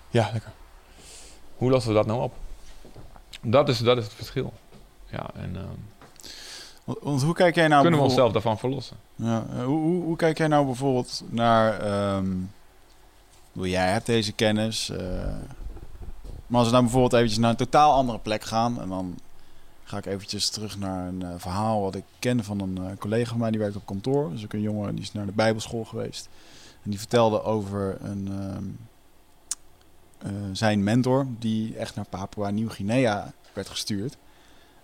ja, 0.09 0.29
lekker. 0.31 0.51
Hoe 1.57 1.69
lossen 1.69 1.91
we 1.91 1.97
dat 1.97 2.05
nou 2.05 2.21
op? 2.21 2.33
Dat 3.41 3.69
is, 3.69 3.79
dat 3.79 3.97
is 3.97 4.03
het 4.03 4.13
verschil. 4.13 4.53
Ja, 5.09 5.29
en 5.35 5.55
ehm, 5.55 5.65
Want, 7.03 7.21
hoe 7.23 7.33
kijk 7.33 7.55
jij 7.55 7.67
nou 7.67 7.81
kunnen 7.81 7.99
we 7.99 8.05
onszelf 8.05 8.31
daarvan 8.31 8.57
verlossen? 8.59 8.97
Ja, 9.15 9.45
eh, 9.53 9.63
hoe, 9.63 9.79
hoe, 9.79 10.03
hoe 10.03 10.15
kijk 10.15 10.37
jij 10.37 10.47
nou 10.47 10.65
bijvoorbeeld 10.65 11.23
naar... 11.29 11.77
bedoel, 13.53 13.69
jij 13.69 13.91
hebt 13.91 14.05
deze 14.05 14.31
kennis. 14.31 14.89
eh, 14.89 14.97
Maar 16.47 16.59
als 16.59 16.65
we 16.65 16.71
nou 16.73 16.83
bijvoorbeeld 16.83 17.13
eventjes 17.13 17.39
naar 17.39 17.49
een 17.49 17.55
totaal 17.55 17.93
andere 17.93 18.19
plek 18.19 18.43
gaan... 18.43 18.81
en 18.81 18.89
dan 18.89 19.17
ga 19.85 19.97
ik 19.97 20.05
eventjes 20.05 20.49
terug 20.49 20.77
naar 20.77 21.07
een 21.07 21.21
eh, 21.21 21.29
verhaal 21.37 21.81
wat 21.81 21.95
ik 21.95 22.03
ken 22.19 22.43
van 22.43 22.59
een 22.59 22.77
eh, 22.77 22.97
collega 22.99 23.29
van 23.29 23.39
mij... 23.39 23.51
die 23.51 23.59
werkt 23.59 23.75
op 23.75 23.85
kantoor. 23.85 24.31
Dus 24.31 24.43
ook 24.43 24.53
een 24.53 24.61
jongen 24.61 24.95
die 24.95 25.03
is 25.03 25.11
naar 25.11 25.25
de 25.25 25.31
bijbelschool 25.31 25.85
geweest. 25.85 26.29
En 26.83 26.89
die 26.89 26.99
vertelde 26.99 27.43
over 27.43 27.97
een, 28.01 28.27
ehm, 28.31 28.63
eh, 30.17 30.31
zijn 30.53 30.83
mentor... 30.83 31.27
die 31.39 31.77
echt 31.77 31.95
naar 31.95 32.05
Papua 32.09 32.49
Nieuw-Guinea 32.49 33.33
werd 33.53 33.69
gestuurd... 33.69 34.17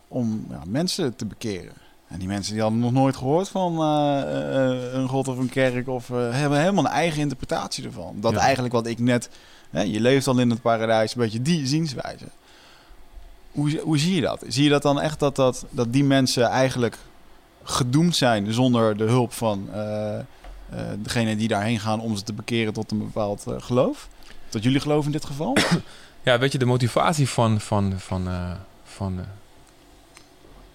om 0.07 0.45
ja, 0.49 0.61
mensen 0.67 1.15
te 1.15 1.25
bekeren. 1.25 1.73
En 2.07 2.19
die 2.19 2.27
mensen 2.27 2.53
die 2.53 2.61
hadden 2.61 2.79
nog 2.79 2.91
nooit 2.91 3.15
gehoord 3.15 3.49
van 3.49 3.79
een 3.81 5.07
god 5.07 5.27
of 5.27 5.37
een 5.37 5.49
kerk... 5.49 5.87
of 5.87 6.07
hebben 6.07 6.59
helemaal 6.59 6.85
een 6.85 6.91
eigen 6.91 7.21
interpretatie 7.21 7.83
ervan. 7.83 8.15
Dat 8.19 8.31
Ja. 8.31 8.39
eigenlijk 8.39 8.73
wat 8.73 8.87
ik 8.87 8.99
net... 8.99 9.29
Hè, 9.69 9.81
je 9.81 9.99
leeft 9.99 10.27
al 10.27 10.39
in 10.39 10.49
het 10.49 10.61
paradijs, 10.61 11.15
een 11.15 11.21
beetje 11.21 11.41
die 11.41 11.67
zienswijze. 11.67 12.25
Hoe, 13.51 13.79
hoe 13.83 13.97
zie 13.97 14.15
je 14.15 14.21
dat? 14.21 14.43
Zie 14.47 14.63
je 14.63 14.69
dat 14.69 14.81
dan 14.81 15.01
echt 15.01 15.19
dat, 15.19 15.35
dat, 15.35 15.65
dat 15.69 15.93
die 15.93 16.03
mensen 16.03 16.43
eigenlijk 16.43 16.97
gedoemd 17.63 18.15
zijn 18.15 18.53
zonder 18.53 18.97
de 18.97 19.03
hulp 19.03 19.33
van 19.33 19.69
eh 19.73 20.19
eh, 20.71 20.79
degene 20.99 21.35
die 21.35 21.47
daarheen 21.47 21.79
gaan 21.79 21.99
om 21.99 22.15
ze 22.15 22.23
te 22.23 22.33
bekeren 22.33 22.73
tot 22.73 22.91
een 22.91 22.97
bepaald 22.97 23.43
eh, 23.47 23.53
geloof? 23.59 24.07
Tot 24.49 24.63
jullie 24.63 24.79
geloof 24.79 25.05
in 25.05 25.11
dit 25.11 25.25
geval? 25.25 25.57
Ja, 26.23 26.39
weet 26.39 26.51
je, 26.51 26.57
de 26.57 26.65
motivatie 26.65 27.29
van, 27.29 27.59
van, 27.59 27.93
van, 27.97 28.29
van 28.83 29.19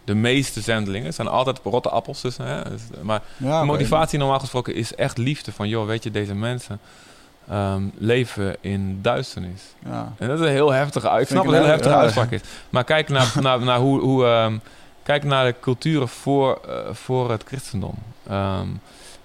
de 0.05 0.15
meeste 0.15 0.61
zendelingen 0.61 1.15
zijn 1.15 1.29
altijd 1.29 1.61
rotte 1.65 1.89
appels. 1.89 2.21
Dus, 2.21 2.37
hè? 2.37 2.63
Maar 3.03 3.23
Ja, 3.37 3.61
de 3.61 3.67
motivatie 3.67 4.19
normaal 4.19 4.41
gesproken 4.41 4.75
is 4.75 4.95
echt 4.95 5.19
liefde. 5.19 5.53
Van, 5.53 5.69
joh, 5.69 5.87
weet 5.87 6.03
je, 6.03 6.11
deze 6.11 6.35
mensen 6.35 6.81
ehm, 7.49 7.83
leven 7.99 8.57
in 8.61 8.99
duisternis. 9.03 9.63
Ja. 9.85 10.13
En 10.19 10.29
dat 10.29 10.39
is 10.41 10.47
een 10.47 10.53
heel 10.53 10.73
heftige 10.73 11.09
uit. 11.11 11.21
Ik 11.23 11.27
Vind 11.27 11.41
snap 11.41 11.53
ik 11.55 11.59
dat 11.61 11.69
het 11.69 11.85
een 11.85 11.91
heel 11.91 12.01
heftige 12.01 12.21
uitspraak 12.23 12.31
is. 12.31 12.41
Maar 12.71 12.85
kijk 12.85 13.09
naar, 13.09 13.33
naar, 13.47 13.61
naar 13.61 13.79
hoe... 13.79 14.01
hoe 14.01 14.25
ehm, 14.27 14.57
kijk 15.03 15.25
naar 15.25 15.45
de 15.45 15.55
culturen 15.61 16.09
voor, 16.09 16.61
eh, 16.69 16.95
voor 16.95 17.31
het 17.31 17.43
christendom. 17.47 17.95
Ehm, 18.29 18.67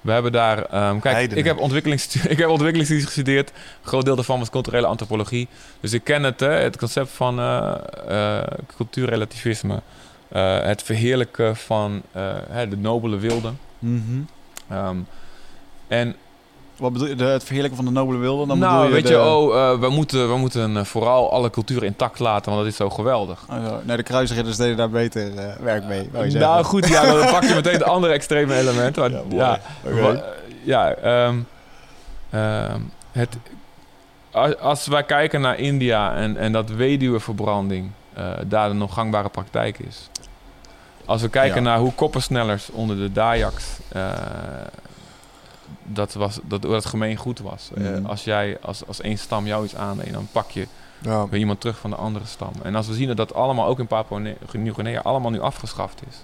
we 0.01 0.11
hebben 0.11 0.31
daar... 0.31 0.65
kijk, 0.65 1.03
Heidenen. 1.03 1.37
ik 1.37 1.45
heb, 1.45 1.57
ontwikkelingsstu- 1.57 2.29
ik 2.33 2.37
heb 2.37 2.47
ontwikkelingsstudies 2.49 3.05
gestudeerd. 3.05 3.49
Een 3.49 3.87
groot 3.87 4.05
deel 4.05 4.15
daarvan 4.15 4.39
was 4.39 4.49
culturele 4.49 4.87
antropologie. 4.87 5.47
Dus 5.79 5.93
ik 5.93 6.03
ken 6.03 6.23
het, 6.23 6.39
hè, 6.39 6.51
het 6.51 6.77
concept 6.77 7.09
van 7.09 7.39
eh, 7.39 8.41
cultuurrelativisme. 8.75 9.81
Het 10.63 10.83
verheerlijken 10.83 11.55
van 11.55 12.01
hè, 12.49 12.67
de 12.67 12.77
nobele 12.77 13.17
wilde. 13.17 13.51
Mhm. 13.79 14.21
En 15.87 16.15
Wat 16.81 16.93
bedoel 16.93 17.07
je? 17.07 17.15
De, 17.15 17.23
het 17.23 17.43
verheerlijken 17.43 17.83
van 17.83 17.93
de 17.93 17.99
nobele 17.99 18.17
wilde? 18.17 18.45
Dan 18.47 18.59
nou, 18.59 18.85
je 18.85 18.91
weet 18.91 19.07
de, 19.07 19.13
je, 19.13 19.21
oh, 19.21 19.55
eh, 19.55 19.79
we 19.79 19.89
moeten, 19.89 20.29
we 20.29 20.37
moeten 20.37 20.77
eh, 20.77 20.83
vooral 20.83 21.31
alle 21.31 21.49
culturen 21.49 21.87
intact 21.87 22.19
laten, 22.19 22.51
want 22.51 22.63
dat 22.63 22.71
is 22.71 22.77
zo 22.77 22.89
geweldig. 22.89 23.45
Oh, 23.49 23.65
zo. 23.67 23.79
nee, 23.83 23.97
de 23.97 24.03
kruisridders 24.03 24.57
deden 24.57 24.77
daar 24.77 24.89
beter 24.89 25.37
eh, 25.37 25.55
werk 25.59 25.85
mee. 25.85 26.09
Nou 26.11 26.29
zeggen. 26.29 26.63
goed, 26.65 26.87
ja, 26.87 27.05
dan 27.05 27.31
pak 27.31 27.43
je 27.43 27.53
meteen 27.53 27.77
de 27.77 27.85
andere 27.85 28.13
extreme 28.13 28.55
elementen. 28.55 29.11
Maar, 29.11 29.21
Ja, 29.29 29.59
ja, 29.83 30.23
ja 30.63 30.93
ehm, 30.93 31.39
ehm, 32.29 32.79
het, 33.11 33.37
als, 34.31 34.57
als 34.57 34.87
wij 34.87 35.03
kijken 35.03 35.41
naar 35.41 35.59
India 35.59 36.15
en, 36.15 36.37
en 36.37 36.51
dat 36.51 36.69
weduweverbranding 36.69 37.91
daar 38.47 38.69
de 38.69 38.75
nog 38.75 38.93
gangbare 38.93 39.29
praktijk 39.29 39.79
is. 39.79 40.09
Als 41.05 41.21
we 41.21 41.29
kijken 41.29 41.63
Ja. 41.63 41.69
naar 41.69 41.79
hoe 41.79 41.93
koppersnellers 41.93 42.69
onder 42.71 42.95
de 42.97 43.11
Dayaks 43.11 43.65
dat, 45.83 46.13
was, 46.13 46.39
dat, 46.43 46.61
dat 46.61 46.85
gemeen 46.85 47.15
goed 47.15 47.39
was. 47.39 47.69
Eh, 47.75 47.83
Mhm. 47.83 48.05
als 48.05 48.23
jij 48.23 48.57
als, 48.61 48.87
als 48.87 49.01
één 49.01 49.17
stam 49.17 49.45
jou 49.47 49.63
iets 49.65 49.75
aandeed, 49.75 50.13
dan 50.13 50.27
pak 50.31 50.51
je 50.51 50.67
Ja. 50.99 51.27
weer 51.27 51.39
iemand 51.39 51.59
terug 51.61 51.77
van 51.77 51.89
de 51.89 51.95
andere 51.95 52.25
stam. 52.25 52.51
En 52.63 52.75
als 52.75 52.87
we 52.87 52.93
zien 52.93 53.07
dat 53.07 53.17
dat 53.17 53.33
allemaal 53.33 53.67
ook 53.67 53.79
in 53.79 53.87
Papua-Nieuw-Guinea 53.87 55.01
allemaal 55.01 55.31
nu 55.31 55.39
afgeschaft 55.41 56.01
is. 56.09 56.15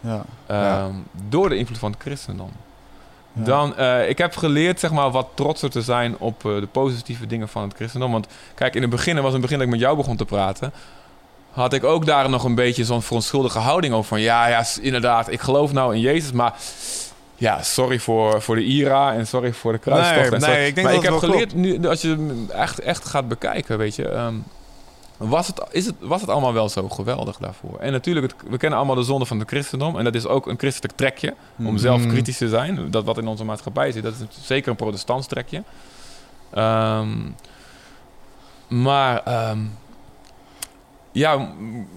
Ja. 0.00 0.24
Ja. 0.48 0.78
Ehm, 0.84 0.92
door 1.28 1.48
de 1.48 1.56
invloed 1.56 1.78
van 1.78 1.90
het 1.90 2.00
christendom. 2.00 2.50
Dan, 3.32 3.76
eh, 3.76 4.08
ik 4.08 4.18
heb 4.18 4.36
geleerd 4.36 4.80
zeg 4.80 4.90
maar, 4.90 5.10
wat 5.10 5.28
trotser 5.34 5.70
te 5.70 5.82
zijn 5.82 6.18
op 6.18 6.44
eh, 6.46 6.60
de 6.60 6.66
positieve 6.66 7.26
dingen 7.26 7.48
van 7.48 7.62
het 7.62 7.74
christendom. 7.74 8.12
Want 8.12 8.26
kijk, 8.54 8.74
in 8.74 8.82
het 8.82 8.90
begin, 8.90 9.14
was 9.16 9.24
in 9.26 9.32
het 9.32 9.40
begin 9.40 9.56
dat 9.58 9.66
ik 9.66 9.72
met 9.72 9.80
jou 9.82 9.96
begon 9.96 10.16
te 10.16 10.24
praten... 10.24 10.72
had 11.50 11.72
ik 11.72 11.84
ook 11.84 12.06
daar 12.06 12.30
nog 12.30 12.44
een 12.44 12.54
beetje 12.54 12.84
zo'n 12.84 13.02
verontschuldige 13.02 13.58
houding 13.58 13.94
over. 13.94 14.08
Van 14.08 14.20
ja, 14.20 14.46
ja, 14.46 14.64
inderdaad, 14.80 15.30
ik 15.30 15.40
geloof 15.40 15.72
nou 15.72 15.94
in 15.94 16.00
Jezus, 16.00 16.32
maar... 16.32 16.54
Ja, 17.40 17.62
sorry 17.62 17.98
voor, 17.98 18.42
voor 18.42 18.54
de 18.54 18.64
IRA 18.64 19.14
en 19.14 19.26
sorry 19.26 19.52
voor 19.52 19.72
de 19.72 19.78
kruistocht. 19.78 20.30
Nee, 20.46 20.56
nee, 20.56 20.66
ik 20.68 20.74
denk 20.74 20.86
maar 20.86 20.96
dat 20.96 21.04
ik 21.04 21.10
heb 21.10 21.18
geleerd, 21.18 21.54
nu, 21.54 21.86
als 21.88 22.00
je 22.02 22.44
echt, 22.52 22.78
echt 22.78 23.04
gaat 23.04 23.28
bekijken, 23.28 23.78
weet 23.78 23.94
je... 23.96 24.08
ehm, 24.08 24.34
was 25.16 25.46
het, 25.46 25.62
is 25.70 25.86
het, 25.86 25.94
was 26.00 26.20
het 26.20 26.30
allemaal 26.30 26.52
wel 26.52 26.68
zo 26.68 26.88
geweldig 26.88 27.36
daarvoor? 27.36 27.78
En 27.78 27.92
natuurlijk, 27.92 28.32
het, 28.32 28.50
we 28.50 28.56
kennen 28.56 28.78
allemaal 28.78 28.96
de 28.96 29.02
zonde 29.02 29.26
van 29.26 29.38
het 29.38 29.48
christendom. 29.48 29.98
En 29.98 30.04
dat 30.04 30.14
is 30.14 30.26
ook 30.26 30.46
een 30.46 30.58
christelijk 30.58 30.96
trekje. 30.96 31.34
Om 31.58 31.64
Mhm. 31.64 31.76
zelf 31.78 32.06
kritisch 32.06 32.38
te 32.38 32.48
zijn. 32.48 32.90
Dat 32.90 33.04
wat 33.04 33.18
in 33.18 33.26
onze 33.26 33.44
maatschappij 33.44 33.92
zit, 33.92 34.02
dat 34.02 34.12
is 34.12 34.46
zeker 34.46 34.70
een 34.70 34.76
protestants 34.76 35.26
trekje. 35.26 35.62
Ehm, 36.54 37.08
maar 38.68 39.22
ehm, 39.24 39.58
ja, 41.18 41.48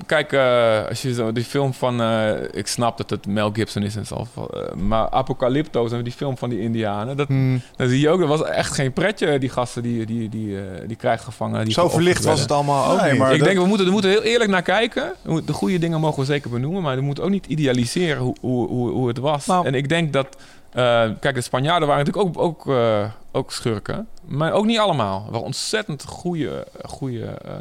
kijk, 0.05 0.31
eh, 0.33 0.87
als 0.89 1.01
je 1.01 1.13
zo 1.13 1.31
die 1.31 1.43
film 1.43 1.73
van, 1.73 2.01
eh, 2.01 2.29
ik 2.51 2.67
snap 2.67 2.97
dat 2.97 3.09
het 3.09 3.27
Mel 3.27 3.49
Gibson 3.53 3.83
is 3.83 3.95
en 3.95 4.05
zo, 4.05 4.27
eh, 4.35 4.73
maar 4.73 5.09
Apocalypto, 5.09 5.87
zo, 5.87 6.01
die 6.01 6.13
film 6.13 6.37
van 6.37 6.49
die 6.49 6.59
Indianen, 6.59 7.17
dat, 7.17 7.27
Hmm. 7.27 7.61
dan 7.75 7.87
zie 7.87 7.99
je 7.99 8.09
ook, 8.09 8.19
dat 8.19 8.27
was 8.29 8.43
echt 8.43 8.73
geen 8.73 8.93
pretje, 8.93 9.39
die 9.39 9.49
gasten 9.49 9.83
die, 9.83 10.05
die, 10.05 10.29
die, 10.29 10.57
eh, 10.57 10.63
die 10.87 10.97
krijgsgevangenen. 10.97 11.65
Die 11.65 11.73
Zo 11.73 11.89
verlicht 11.89 12.23
was 12.23 12.39
het 12.41 12.51
allemaal 12.51 12.91
ook 12.91 13.01
Nee, 13.01 13.09
niet. 13.11 13.19
maar- 13.19 13.31
Ik 13.31 13.37
dat- 13.39 13.47
denk, 13.47 13.59
we 13.59 13.65
moeten, 13.65 13.85
we 13.85 13.91
moeten 13.91 14.09
heel 14.09 14.21
eerlijk 14.23 14.49
naar 14.49 14.61
kijken. 14.61 15.13
We 15.21 15.29
moeten- 15.31 15.47
De 15.47 15.53
goede 15.53 15.77
dingen 15.79 15.99
mogen 15.99 16.19
we 16.19 16.25
zeker 16.25 16.49
benoemen, 16.49 16.81
maar 16.81 16.95
we 16.95 17.01
moeten 17.01 17.23
ook 17.23 17.29
niet 17.29 17.45
idealiseren 17.45 18.21
hoe, 18.21 18.35
hoe, 18.41 18.67
hoe, 18.67 18.89
hoe 18.91 19.07
het 19.07 19.17
was. 19.17 19.45
Nou. 19.45 19.65
En 19.65 19.73
ik 19.73 19.89
denk 19.89 20.13
dat, 20.13 20.27
eh, 20.71 21.09
kijk, 21.19 21.35
de 21.35 21.41
Spanjaarden 21.41 21.87
waren 21.87 22.05
natuurlijk 22.05 22.37
ook, 22.37 22.43
ook, 22.43 22.67
eh, 22.75 23.03
ook 23.31 23.51
schurken, 23.51 24.07
maar 24.25 24.51
ook 24.53 24.65
niet 24.65 24.79
allemaal. 24.79 25.25
Waren 25.29 25.45
ontzettend 25.45 26.03
goede, 26.03 26.67
goede 26.83 27.23
eh, 27.25 27.51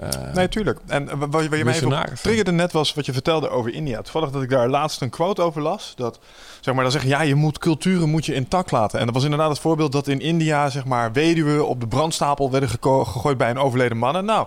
eh, 0.00 0.34
Nee, 0.34 0.48
tuurlijk. 0.48 0.78
En 0.86 1.08
eh, 1.08 1.18
wat, 1.18 1.28
wat 1.30 1.42
je 1.42 1.64
mij 1.64 1.74
even 1.74 2.16
triggerde 2.22 2.52
net 2.52 2.72
was 2.72 2.94
wat 2.94 3.06
je 3.06 3.12
vertelde 3.12 3.48
over 3.48 3.74
India. 3.74 4.02
Toevallig 4.02 4.30
dat 4.30 4.42
ik 4.42 4.50
daar 4.50 4.68
laatst 4.68 5.00
een 5.00 5.10
quote 5.10 5.42
over 5.42 5.62
las. 5.62 5.92
Dat, 5.96 6.18
zeg 6.60 6.74
maar, 6.74 6.82
dan 6.82 6.92
zeggen 6.92 7.10
ja, 7.10 7.20
je 7.20 7.34
moet 7.34 7.58
culturen 7.58 8.08
moet 8.08 8.26
je 8.26 8.34
intact 8.34 8.70
laten. 8.70 8.98
En 8.98 9.04
dat 9.04 9.14
was 9.14 9.24
inderdaad 9.24 9.48
het 9.48 9.58
voorbeeld 9.58 9.92
dat 9.92 10.08
in 10.08 10.20
India, 10.20 10.68
zeg 10.68 10.84
maar, 10.84 11.12
weduwen 11.12 11.68
op 11.68 11.80
de 11.80 11.88
brandstapel 11.88 12.50
werden 12.50 12.68
gegooid 12.68 13.36
bij 13.36 13.50
een 13.50 13.58
overleden 13.58 13.96
man. 13.96 14.16
En 14.16 14.24
nou, 14.24 14.46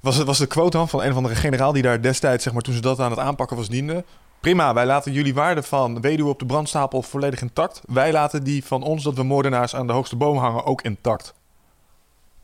was, 0.00 0.16
het 0.16 0.26
was 0.26 0.38
de 0.38 0.46
quote 0.46 0.76
dan 0.76 0.88
van 0.88 1.02
een 1.02 1.10
of 1.10 1.16
andere 1.16 1.34
generaal 1.34 1.72
die 1.72 1.82
daar 1.82 2.02
destijds, 2.02 2.44
zeg 2.44 2.52
maar, 2.52 2.62
toen 2.62 2.74
ze 2.74 2.80
dat 2.80 3.00
aan 3.00 3.10
het 3.10 3.20
aanpakken 3.20 3.56
was, 3.56 3.68
diende. 3.68 4.04
Prima, 4.40 4.74
wij 4.74 4.86
laten 4.86 5.12
jullie 5.12 5.34
waarde 5.34 5.62
van 5.62 6.00
weduwen 6.00 6.32
op 6.32 6.38
de 6.38 6.46
brandstapel 6.46 7.02
volledig 7.02 7.40
intact. 7.40 7.80
Wij 7.86 8.12
laten 8.12 8.44
die 8.44 8.64
van 8.64 8.82
ons, 8.82 9.02
dat 9.02 9.14
we 9.14 9.22
moordenaars 9.22 9.74
aan 9.74 9.86
de 9.86 9.92
hoogste 9.92 10.16
boom 10.16 10.36
hangen, 10.36 10.64
ook 10.64 10.82
intact. 10.82 11.34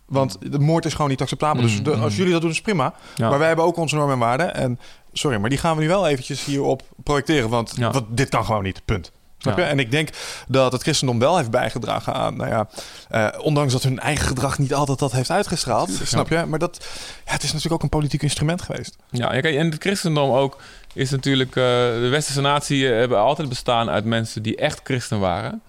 Want 0.06 0.36
de 0.52 0.58
moord 0.58 0.84
is 0.84 0.94
gewoon 0.94 1.10
niet 1.10 1.20
acceptabel. 1.20 1.62
Dus 1.62 1.82
de- 1.82 1.94
als 1.94 2.12
mm. 2.12 2.16
jullie 2.18 2.32
dat 2.32 2.40
doen, 2.40 2.50
is 2.50 2.60
prima. 2.60 2.94
Ja. 3.14 3.28
Maar 3.28 3.38
wij 3.38 3.46
hebben 3.46 3.64
ook 3.64 3.76
onze 3.76 3.94
normen 3.94 4.14
en 4.14 4.20
waarden. 4.20 4.54
En 4.54 4.78
sorry, 5.12 5.38
maar 5.38 5.50
die 5.50 5.58
gaan 5.58 5.76
we 5.76 5.82
nu 5.82 5.88
wel 5.88 6.06
eventjes 6.08 6.44
hierop 6.44 6.82
projecteren. 7.04 7.48
Want, 7.48 7.72
Ja. 7.76 7.90
want 7.90 8.04
dit 8.10 8.28
kan 8.28 8.44
gewoon 8.44 8.62
niet. 8.62 8.84
Punt. 8.84 9.12
Snap 9.38 9.58
Ja. 9.58 9.64
je? 9.64 9.70
En 9.70 9.78
ik 9.78 9.90
denk 9.90 10.08
dat 10.48 10.72
het 10.72 10.82
christendom 10.82 11.18
wel 11.18 11.36
heeft 11.36 11.50
bijgedragen 11.50 12.14
aan, 12.14 12.36
nou 12.36 12.50
ja, 12.50 12.68
eh, 13.08 13.40
ondanks 13.44 13.72
dat 13.72 13.82
hun 13.82 13.98
eigen 13.98 14.26
gedrag 14.26 14.58
niet 14.58 14.74
altijd 14.74 14.98
dat 14.98 15.12
heeft 15.12 15.30
uitgestraald, 15.30 15.90
snap 16.02 16.28
je? 16.28 16.44
Maar 16.46 16.58
dat, 16.58 16.86
ja, 17.24 17.32
het 17.32 17.42
is 17.42 17.48
natuurlijk 17.48 17.74
ook 17.74 17.82
een 17.82 17.98
politiek 17.98 18.22
instrument 18.22 18.62
geweest. 18.62 18.96
Ja, 19.10 19.32
en 19.32 19.70
het 19.70 19.82
christendom 19.82 20.30
ook 20.30 20.56
is 20.94 21.10
natuurlijk... 21.10 21.48
eh, 21.56 21.62
de 21.62 22.08
westerse 22.10 22.40
natie 22.40 22.88
eh, 22.88 22.98
hebben 22.98 23.18
altijd 23.18 23.48
bestaan 23.48 23.90
uit 23.90 24.04
mensen 24.04 24.42
die 24.42 24.56
echt 24.56 24.80
christen 24.84 25.20
waren. 25.20 25.62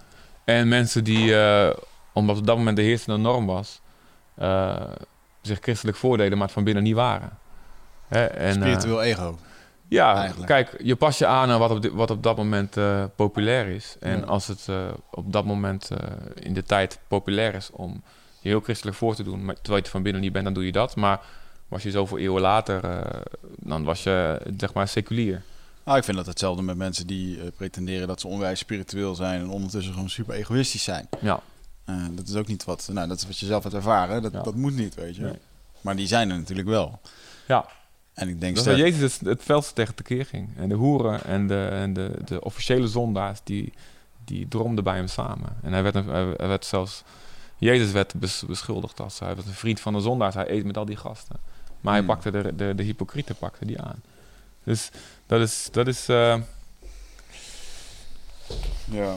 En 0.46 0.68
mensen 0.68 1.04
die, 1.04 1.36
omdat 2.14 2.38
op 2.38 2.46
dat 2.48 2.58
moment 2.58 2.76
de 2.76 2.84
heersende 2.84 3.18
norm 3.18 3.46
was... 3.46 3.82
eh, 4.38 4.82
zich 5.42 5.60
christelijk 5.62 5.98
voordeden, 5.98 6.38
maar 6.38 6.46
het 6.48 6.56
van 6.56 6.64
binnen 6.64 6.84
niet 6.84 6.96
waren. 6.96 7.38
Hè, 8.08 8.26
en, 8.26 8.48
eh, 8.48 8.54
Spiritueel 8.62 9.04
ego. 9.04 9.38
ja, 9.88 10.16
eigenlijk. 10.16 10.48
kijk, 10.48 10.76
je 10.84 10.96
pas 10.96 11.18
je 11.18 11.26
aan 11.26 11.50
aan 11.50 11.60
wat 11.60 11.72
op, 11.72 11.86
wat 11.94 12.12
op 12.12 12.24
dat 12.24 12.38
moment 12.38 12.78
eh, 12.78 13.04
populair 13.16 13.68
is. 13.68 13.96
En 14.00 14.20
Ja. 14.20 14.26
als 14.26 14.48
het 14.48 14.66
eh, 14.70 14.76
op 15.12 15.32
dat 15.34 15.46
moment 15.46 15.90
eh, 15.92 15.98
in 16.36 16.54
de 16.54 16.64
tijd 16.64 17.00
populair 17.08 17.54
is 17.56 17.70
om 17.72 18.02
je 18.40 18.50
heel 18.50 18.62
christelijk 18.62 18.98
voor 18.98 19.16
te 19.16 19.24
doen, 19.24 19.46
maar 19.46 19.56
terwijl 19.62 19.84
je 19.84 19.90
van 19.90 20.04
binnen 20.04 20.22
niet 20.22 20.32
bent, 20.32 20.46
dan 20.46 20.54
doe 20.54 20.66
je 20.66 20.72
dat. 20.72 20.96
Maar 20.96 21.20
was 21.68 21.84
je 21.84 21.92
zoveel 21.92 22.18
eeuwen 22.18 22.42
later, 22.42 22.84
eh, 22.84 23.22
dan 23.60 23.84
was 23.84 24.04
je 24.04 24.42
zeg 24.58 24.74
maar 24.74 24.88
seculier. 24.88 25.42
Nou, 25.86 25.98
ik 25.98 26.04
vind 26.04 26.18
dat 26.18 26.26
hetzelfde 26.26 26.62
met 26.62 26.78
mensen 26.78 27.08
die 27.08 27.42
eh, 27.42 27.48
pretenderen 27.58 28.08
dat 28.08 28.20
ze 28.20 28.28
onwijs 28.28 28.60
spiritueel 28.60 29.16
zijn 29.16 29.40
en 29.42 29.50
ondertussen 29.50 29.94
gewoon 29.94 30.10
super 30.10 30.36
egoïstisch 30.36 30.84
zijn. 30.84 31.08
Ja, 31.20 31.40
Eh, 31.88 32.06
dat 32.12 32.28
is 32.28 32.36
ook 32.36 32.48
niet 32.48 32.64
wat, 32.64 32.90
nou, 32.92 33.08
dat 33.08 33.18
is 33.18 33.26
wat 33.26 33.38
je 33.40 33.46
zelf 33.46 33.64
hebt 33.64 33.76
ervaren. 33.76 34.22
Dat, 34.22 34.32
Ja. 34.32 34.42
dat 34.42 34.56
moet 34.56 34.76
niet, 34.76 34.96
weet 34.96 35.16
je. 35.16 35.22
Nee. 35.22 35.40
Maar 35.82 35.96
die 35.96 36.08
zijn 36.08 36.30
er 36.30 36.38
natuurlijk 36.38 36.68
wel. 36.68 37.00
ja. 37.48 37.66
En 38.14 38.30
ik 38.30 38.40
denk 38.42 38.56
dat 38.56 38.64
sterk- 38.64 38.78
Jezus 38.78 39.18
het, 39.20 39.28
het 39.28 39.44
veldste 39.44 39.74
tegen 39.74 39.96
tekeer 39.96 40.26
ging. 40.26 40.50
En 40.58 40.70
de 40.70 40.76
hoeren 40.76 41.24
en 41.24 41.48
de, 41.48 41.68
en 41.68 41.94
de, 41.94 42.12
de 42.26 42.42
officiële 42.44 42.88
zondaars, 42.88 43.40
die, 43.44 43.74
die 44.26 44.48
dromden 44.48 44.84
bij 44.84 44.96
hem 44.96 45.08
samen. 45.08 45.58
En 45.64 45.72
hij 45.74 45.84
werd, 45.84 45.96
een- 45.96 46.08
hij 46.38 46.48
werd 46.48 46.66
zelfs 46.66 47.04
Jezus 47.58 47.92
werd 47.92 48.14
bes- 48.16 48.44
beschuldigd 48.48 49.00
als 49.00 49.20
hij 49.20 49.36
was 49.36 49.46
een 49.46 49.54
vriend 49.54 49.80
van 49.80 49.94
de 49.94 50.00
zondaars. 50.00 50.36
Hij 50.36 50.50
eet 50.52 50.66
met 50.66 50.78
al 50.78 50.86
die 50.86 50.96
gasten. 50.96 51.36
Maar 51.82 51.94
hij 51.94 52.04
Hmm. 52.04 52.12
pakte 52.14 52.32
de, 52.32 52.56
de, 52.56 52.76
de 52.76 52.84
hypocrieten 52.84 53.36
pakte 53.36 53.66
die 53.66 53.82
aan. 53.82 54.02
Dus 54.64 54.90
dat 55.26 55.42
is... 55.42 55.68
Dat 55.72 55.88
is 55.88 56.08
eh, 56.10 56.38
Ja. 58.86 59.16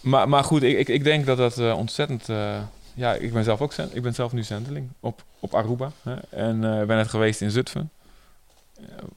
Maar, 0.00 0.28
maar 0.28 0.44
goed, 0.44 0.62
ik, 0.62 0.78
ik, 0.78 0.88
ik 0.88 1.04
denk 1.04 1.26
dat 1.26 1.36
dat 1.36 1.58
eh, 1.58 1.76
ontzettend... 1.78 2.28
eh, 2.28 2.56
ja, 2.94 3.12
ik 3.14 3.32
ben 3.32 3.44
zelf 3.44 3.60
ook 3.60 3.72
zend, 3.72 3.96
ik 3.96 4.02
ben 4.02 4.14
zelf 4.14 4.32
nu 4.32 4.42
zendeling 4.42 4.88
op, 5.00 5.22
op 5.40 5.54
Aruba. 5.54 5.90
Hè, 6.02 6.14
en 6.30 6.64
eh, 6.64 6.86
ben 6.86 6.96
net 6.96 7.08
geweest 7.08 7.40
in 7.40 7.50
Zutphen. 7.50 7.90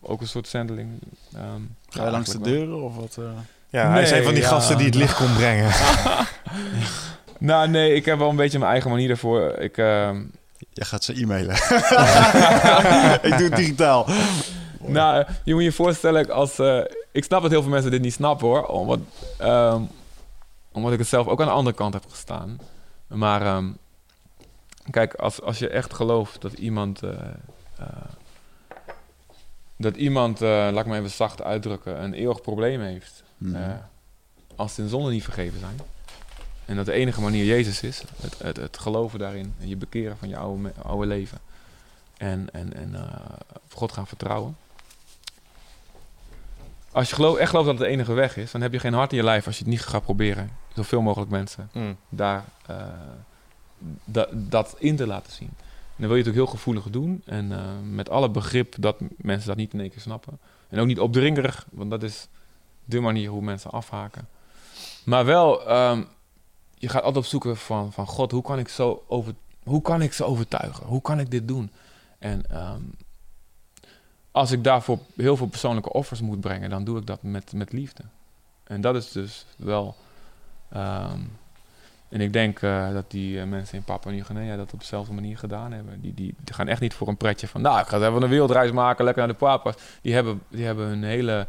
Ook 0.01 0.21
een 0.21 0.27
soort 0.27 0.47
zendeling. 0.47 0.89
Ehm, 1.35 1.61
Ga 1.89 2.05
je 2.05 2.11
langs 2.11 2.31
de 2.31 2.41
deuren 2.41 2.81
of 2.83 2.95
wat? 2.95 3.17
eh? 3.19 3.23
Ja, 3.69 3.89
hij 3.91 4.01
is 4.01 4.11
een 4.11 4.23
van 4.23 4.33
die 4.33 4.43
ja. 4.43 4.49
gasten 4.49 4.77
die 4.77 4.85
het 4.85 4.95
licht 4.95 5.15
kon 5.15 5.33
brengen. 5.33 5.71
Nou, 7.37 7.67
nee, 7.69 7.93
ik 7.93 8.05
heb 8.05 8.17
wel 8.17 8.29
een 8.29 8.35
beetje 8.35 8.59
mijn 8.59 8.71
eigen 8.71 8.89
manier 8.89 9.07
daarvoor. 9.07 9.41
Ik, 9.59 9.77
ehm, 9.77 10.21
Jij 10.69 10.85
gaat 10.85 11.03
ze 11.03 11.13
e-mailen. 11.21 11.55
ik 13.29 13.37
doe 13.37 13.47
het 13.47 13.55
digitaal. 13.55 14.07
nou, 14.79 15.25
je 15.43 15.53
moet 15.53 15.63
je 15.63 15.71
voorstellen, 15.71 16.29
als, 16.31 16.59
ik 17.11 17.23
snap 17.23 17.41
dat 17.41 17.51
heel 17.51 17.61
veel 17.61 17.71
mensen 17.71 17.91
dit 17.91 18.01
niet 18.01 18.13
snappen 18.13 18.47
hoor. 18.47 18.65
Omdat, 18.65 18.99
ehm, 19.37 19.81
omdat 20.73 20.91
ik 20.91 20.99
het 20.99 21.07
zelf 21.07 21.27
ook 21.27 21.39
aan 21.39 21.47
de 21.47 21.53
andere 21.53 21.75
kant 21.75 21.93
heb 21.93 22.05
gestaan. 22.09 22.57
Maar 23.07 23.41
ehm, 23.41 23.71
kijk, 24.89 25.13
als, 25.13 25.41
als 25.41 25.59
je 25.59 25.69
echt 25.69 25.93
gelooft 25.93 26.41
dat 26.41 26.53
iemand. 26.53 27.03
eh, 27.03 27.11
eh, 27.77 27.87
dat 29.77 29.95
iemand, 29.95 30.41
eh, 30.41 30.49
laat 30.49 30.79
ik 30.79 30.85
me 30.85 30.97
even 30.97 31.09
zacht 31.09 31.41
uitdrukken, 31.41 32.03
een 32.03 32.13
eeuwig 32.13 32.41
probleem 32.41 32.81
heeft. 32.81 33.23
Eh, 33.53 33.73
als 34.55 34.73
zijn 34.75 34.89
zonden 34.89 35.11
niet 35.11 35.23
vergeven 35.23 35.59
zijn. 35.59 35.79
En 36.65 36.75
dat 36.75 36.85
de 36.85 36.91
enige 36.91 37.21
manier 37.21 37.45
Jezus 37.45 37.81
is. 37.81 38.03
Het, 38.21 38.39
het, 38.39 38.57
het 38.57 38.77
geloven 38.77 39.19
daarin. 39.19 39.53
En 39.59 39.67
je 39.67 39.75
bekeren 39.75 40.17
van 40.17 40.29
je 40.29 40.37
oude, 40.37 40.71
oude 40.83 41.05
leven. 41.07 41.37
En, 42.17 42.47
en, 42.51 42.73
en 42.73 42.95
op 43.63 43.73
God 43.73 43.91
gaan 43.91 44.07
vertrouwen. 44.07 44.57
Als 46.91 47.09
je 47.09 47.15
geloof, 47.15 47.37
echt 47.37 47.49
gelooft 47.49 47.67
dat 47.67 47.77
het 47.77 47.87
de 47.87 47.93
enige 47.93 48.13
weg 48.13 48.37
is, 48.37 48.51
dan 48.51 48.61
heb 48.61 48.71
je 48.71 48.79
geen 48.79 48.93
hart 48.93 49.11
in 49.11 49.17
je 49.17 49.23
lijf 49.23 49.45
als 49.45 49.57
je 49.57 49.63
het 49.63 49.71
niet 49.71 49.81
gaat 49.81 50.03
proberen. 50.03 50.49
Zoveel 50.73 51.01
mogelijk 51.01 51.31
mensen 51.31 51.69
Mm. 51.73 51.95
daar 52.09 52.43
eh, 52.65 52.77
da- 54.03 54.27
dat 54.31 54.75
in 54.79 54.95
te 54.95 55.07
laten 55.07 55.31
zien. 55.33 55.49
En 55.95 55.99
dan 55.99 56.07
wil 56.07 56.15
je 56.15 56.21
het 56.21 56.27
ook 56.27 56.37
heel 56.37 56.47
gevoelig 56.47 56.89
doen. 56.89 57.21
En 57.25 57.51
eh, 57.51 57.59
met 57.89 58.09
alle 58.09 58.29
begrip 58.29 58.75
dat 58.79 58.95
mensen 59.17 59.47
dat 59.47 59.57
niet 59.57 59.73
in 59.73 59.79
één 59.79 59.89
keer 59.89 60.01
snappen. 60.01 60.39
En 60.69 60.79
ook 60.79 60.87
niet 60.87 60.99
opdringerig, 60.99 61.65
want 61.71 61.89
dat 61.89 62.03
is 62.03 62.27
de 62.85 62.99
manier 62.99 63.29
hoe 63.29 63.41
mensen 63.41 63.71
afhaken. 63.71 64.27
Maar 65.05 65.25
wel, 65.25 65.67
ehm, 65.67 66.03
je 66.77 66.89
gaat 66.89 67.03
altijd 67.03 67.23
op 67.23 67.29
zoeken 67.29 67.57
van, 67.57 67.93
van 67.93 68.07
God, 68.07 68.31
hoe 68.31 68.41
kan 68.41 68.59
ik 68.59 68.67
zo 68.67 69.03
over, 69.07 69.33
hoe 69.63 69.81
kan 69.81 70.01
ik 70.01 70.13
ze 70.13 70.23
overtuigen? 70.23 70.85
Hoe 70.85 71.01
kan 71.01 71.19
ik 71.19 71.31
dit 71.31 71.47
doen? 71.47 71.71
En 72.19 72.49
ehm, 72.49 72.81
als 74.31 74.51
ik 74.51 74.63
daarvoor 74.63 74.99
heel 75.15 75.37
veel 75.37 75.47
persoonlijke 75.47 75.93
offers 75.93 76.21
moet 76.21 76.39
brengen, 76.39 76.69
dan 76.69 76.83
doe 76.83 76.97
ik 76.99 77.05
dat 77.05 77.23
met, 77.23 77.53
met 77.53 77.71
liefde. 77.71 78.03
En 78.63 78.81
dat 78.81 78.95
is 78.95 79.11
dus 79.11 79.45
wel. 79.57 79.95
Ehm, 80.73 81.19
en 82.09 82.21
ik 82.21 82.33
denk 82.33 82.61
eh, 82.61 82.93
dat 82.93 83.11
die 83.11 83.39
eh, 83.39 83.47
mensen 83.47 83.77
in 83.77 83.83
Papua 83.83 84.11
Nieuw-Guinea 84.11 84.55
dat 84.55 84.73
op 84.73 84.79
dezelfde 84.79 85.13
manier 85.13 85.37
gedaan 85.37 85.71
hebben. 85.71 86.01
Die, 86.01 86.13
die, 86.13 86.35
die 86.43 86.53
gaan 86.53 86.67
echt 86.67 86.81
niet 86.81 86.93
voor 86.93 87.07
een 87.07 87.17
pretje 87.17 87.47
van, 87.47 87.61
nou, 87.61 87.79
ik 87.79 87.87
ga 87.87 87.97
even 87.97 88.21
een 88.21 88.29
wereldreis 88.29 88.71
maken, 88.71 89.05
lekker 89.05 89.23
naar 89.23 89.31
de 89.31 89.39
Papua's. 89.39 89.75
Die 90.01 90.13
hebben, 90.13 90.41
die 90.49 90.65
hebben 90.65 90.87
hun 90.87 91.03
hele 91.03 91.47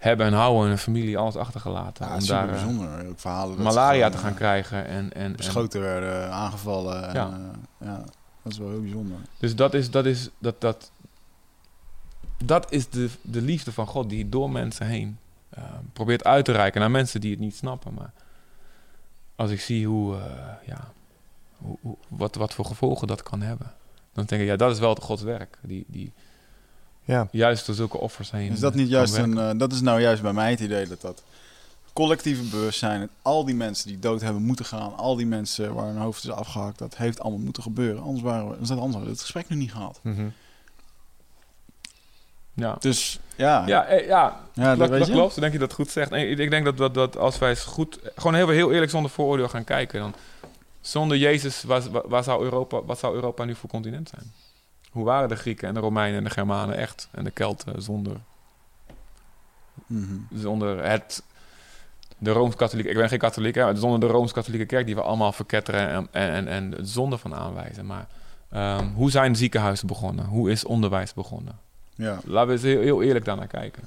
hebben 0.00 0.26
en 0.26 0.32
houden, 0.32 0.68
hun 0.68 0.78
familie, 0.78 1.18
alles 1.18 1.36
achtergelaten. 1.36 2.06
Ja, 2.06 2.14
om 2.14 2.26
daar 2.26 2.44
eh, 2.44 2.50
bijzonder. 2.50 3.08
Ook 3.08 3.18
verhalen 3.18 3.62
malaria 3.62 4.08
te 4.08 4.18
gaan 4.18 4.34
krijgen. 4.34 4.86
En, 4.86 5.12
en, 5.12 5.12
en, 5.12 5.36
Beschoten 5.36 5.80
werden, 5.80 6.32
aangevallen. 6.32 7.08
En, 7.08 7.14
Ja. 7.78 8.04
dat 8.42 8.52
is 8.52 8.58
wel 8.58 8.68
heel 8.68 8.80
bijzonder. 8.80 9.16
Dus 9.38 9.56
dat 9.56 9.74
is, 9.74 9.90
dat 9.90 10.06
is, 10.06 10.28
dat, 10.38 10.60
dat, 10.60 10.90
dat 12.44 12.72
is 12.72 12.88
de, 12.88 13.10
de 13.22 13.42
liefde 13.42 13.72
van 13.72 13.86
God 13.86 14.08
die 14.08 14.28
door 14.28 14.50
mensen 14.50 14.86
heen 14.86 15.18
eh, 15.50 15.62
probeert 15.92 16.24
uit 16.24 16.44
te 16.44 16.52
reiken 16.52 16.80
naar 16.80 16.90
mensen 16.90 17.20
die 17.20 17.30
het 17.30 17.40
niet 17.40 17.56
snappen. 17.56 17.94
Maar 17.94 18.12
als 19.40 19.50
ik 19.50 19.60
zie 19.60 19.86
hoe, 19.86 20.14
eh, 20.16 20.22
ja, 20.66 20.92
hoe, 21.56 21.76
hoe- 21.80 21.96
wat, 22.08 22.34
wat 22.34 22.54
voor 22.54 22.64
gevolgen 22.64 23.06
dat 23.06 23.22
kan 23.22 23.40
hebben, 23.40 23.72
dan 24.12 24.24
denk 24.24 24.42
ik, 24.42 24.48
ja, 24.48 24.56
dat 24.56 24.72
is 24.72 24.78
wel 24.78 24.94
het 24.94 25.02
Gods 25.02 25.22
werk. 25.22 25.58
Die, 25.62 25.84
die 25.88 26.12
Ja. 27.04 27.28
juist 27.30 27.66
door 27.66 27.74
zulke 27.74 27.98
offers 27.98 28.30
heen. 28.30 28.52
Is 28.52 28.60
dat 28.60 28.74
niet 28.74 28.88
juist 28.88 29.16
een... 29.16 29.38
eh, 29.38 29.50
dat 29.58 29.72
is 29.72 29.80
nou 29.80 30.00
juist 30.00 30.22
bij 30.22 30.32
mij 30.32 30.50
het 30.50 30.60
idee 30.60 30.86
dat 30.86 31.00
dat 31.00 31.22
collectieve 31.92 32.42
bewustzijn... 32.42 33.00
en 33.00 33.10
al 33.22 33.44
die 33.44 33.54
mensen 33.54 33.88
die 33.88 33.98
dood 33.98 34.20
hebben 34.20 34.42
moeten 34.42 34.64
gaan... 34.64 34.96
al 34.96 35.16
die 35.16 35.26
mensen 35.26 35.74
waar 35.74 35.86
hun 35.86 35.96
hoofd 35.96 36.24
is 36.24 36.30
afgehakt... 36.30 36.78
dat 36.78 36.96
heeft 36.96 37.20
allemaal 37.20 37.40
moeten 37.44 37.62
gebeuren. 37.62 38.02
Anders 38.02 38.22
waren 38.22 38.44
we, 38.48 38.52
anders 38.52 38.68
hadden 38.70 39.02
we 39.02 39.08
het 39.08 39.20
gesprek 39.20 39.48
nu 39.48 39.56
niet 39.56 39.72
gehad. 39.72 40.00
Mhm. 40.02 40.26
Ja. 42.54 42.76
Dus 42.78 43.20
ja, 43.36 43.66
Ja, 43.66 43.84
eh, 43.84 44.06
ja, 44.06 44.40
Ja, 44.52 44.76
dat 44.76 45.10
klopt. 45.10 45.40
Denk 45.40 45.52
je 45.52 45.58
dat 45.58 45.68
het 45.68 45.76
goed 45.76 45.90
zegt. 45.90 46.12
Ik, 46.12 46.38
ik 46.38 46.50
denk 46.50 46.64
dat, 46.64 46.76
dat, 46.76 46.94
dat 46.94 47.16
als 47.16 47.38
wij 47.38 47.48
eens 47.50 47.64
goed, 47.64 47.98
gewoon 48.16 48.34
heel, 48.34 48.48
heel 48.48 48.72
eerlijk 48.72 48.90
zonder 48.90 49.10
vooroordeel 49.10 49.48
gaan 49.48 49.64
kijken, 49.64 50.00
dan 50.00 50.14
zonder 50.80 51.16
Jezus, 51.16 51.62
waar, 51.62 51.82
waar- 52.08 52.24
zou 52.24 52.42
Europa, 52.44 52.82
wat 52.82 52.98
zou 52.98 53.14
Europa 53.14 53.44
nu 53.44 53.54
voor 53.54 53.68
continent 53.70 54.08
zijn? 54.08 54.32
Hoe 54.90 55.04
waren 55.04 55.28
de 55.28 55.36
Grieken 55.36 55.68
en 55.68 55.74
de 55.74 55.80
Romeinen 55.80 56.18
en 56.18 56.24
de 56.24 56.30
Germanen 56.30 56.76
echt? 56.76 57.08
En 57.10 57.24
de 57.24 57.30
Kelten 57.30 57.82
zonder, 57.82 58.16
Mhm. 59.86 60.14
zonder 60.34 60.84
het, 60.84 61.22
de 62.18 62.30
Rooms-Katholieke, 62.30 62.90
ik 62.90 62.96
ben 62.96 63.08
geen 63.08 63.18
katholiek, 63.18 63.54
hè, 63.54 63.64
maar 63.64 63.76
zonder 63.76 64.00
de 64.00 64.06
Rooms-Katholieke 64.06 64.66
kerk 64.66 64.86
die 64.86 64.94
we 64.94 65.02
allemaal 65.02 65.32
verketteren 65.32 65.88
en, 65.88 66.08
en, 66.10 66.30
en, 66.32 66.48
en 66.48 66.72
het 66.72 66.88
zonde 66.88 67.18
van 67.18 67.34
aanwijzen. 67.34 67.86
Maar 67.86 68.06
ehm, 68.50 68.86
hoe 68.94 69.10
zijn 69.10 69.36
ziekenhuizen 69.36 69.86
begonnen? 69.86 70.24
Hoe 70.24 70.50
is 70.50 70.64
onderwijs 70.64 71.14
begonnen? 71.14 71.58
Ja. 72.00 72.18
Laten 72.24 72.46
we 72.46 72.52
eens 72.52 72.62
heel, 72.62 72.80
heel 72.80 73.02
eerlijk 73.02 73.24
daarnaar 73.24 73.46
kijken. 73.46 73.82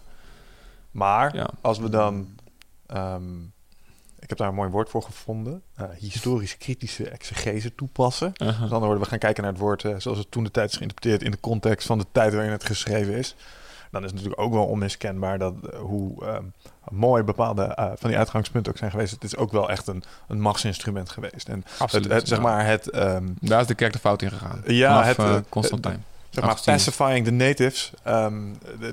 Maar 0.92 1.36
Ja. 1.36 1.50
als 1.62 1.80
we 1.80 1.90
dan... 1.90 2.28
ehm, 2.88 3.42
ik 4.20 4.30
heb 4.30 4.38
daar 4.38 4.48
een 4.48 4.56
mooi 4.56 4.70
woord 4.70 4.90
voor 4.90 5.02
gevonden. 5.04 5.62
eh, 5.76 5.86
historisch 5.98 6.58
kritische 6.58 7.10
exegese 7.10 7.76
toepassen. 7.76 8.34
Andere 8.38 8.80
woorden, 8.80 9.00
we 9.00 9.06
gaan 9.10 9.20
kijken 9.20 9.44
naar 9.44 9.52
het 9.52 9.62
woord 9.62 9.84
eh, 9.84 9.96
zoals 9.98 10.18
het 10.18 10.32
toen 10.32 10.44
de 10.44 10.52
tijd 10.52 10.70
is 10.70 10.76
geïnterpreteerd 10.78 11.24
in 11.24 11.32
de 11.32 11.40
context 11.40 11.88
van 11.88 11.98
de 11.98 12.06
tijd 12.12 12.34
waarin 12.34 12.52
het 12.52 12.66
geschreven 12.66 13.14
is. 13.14 13.36
Dan 13.92 14.02
is 14.04 14.08
het 14.12 14.16
natuurlijk 14.20 14.42
ook 14.42 14.54
wel 14.54 14.66
onmiskenbaar 14.66 15.38
dat 15.40 15.54
eh, 15.72 15.80
hoe 15.80 16.26
ehm, 16.26 16.44
mooi 16.90 17.24
bepaalde 17.24 17.64
eh, 17.64 17.92
van 17.96 18.10
die 18.10 18.18
uitgangspunten 18.20 18.72
ook 18.72 18.78
zijn 18.78 18.92
geweest. 18.92 19.12
Het 19.12 19.24
is 19.24 19.36
ook 19.36 19.52
wel 19.52 19.70
echt 19.70 19.88
een, 19.88 20.04
een 20.28 20.42
machtsinstrument 20.42 21.10
geweest. 21.10 21.50
En 21.50 21.66
Absoluut. 21.78 22.06
het, 22.06 22.14
het, 22.14 22.28
zeg 22.28 22.42
maar 22.42 22.66
het, 22.66 22.90
ehm, 22.90 23.28
Daar 23.40 23.62
is 23.62 23.68
de 23.68 23.76
kerk 23.76 23.94
de 23.94 24.00
fout 24.00 24.22
in 24.22 24.30
gegaan. 24.32 24.62
Ja, 24.66 25.14
Vanaf, 25.14 25.36
het, 25.36 25.50
Constantijn. 25.50 26.04
Zeg 26.34 26.44
maar 26.44 26.62
pacifying 26.66 27.26
the 27.26 27.32
natives, 27.32 27.92
ehm, 28.04 28.34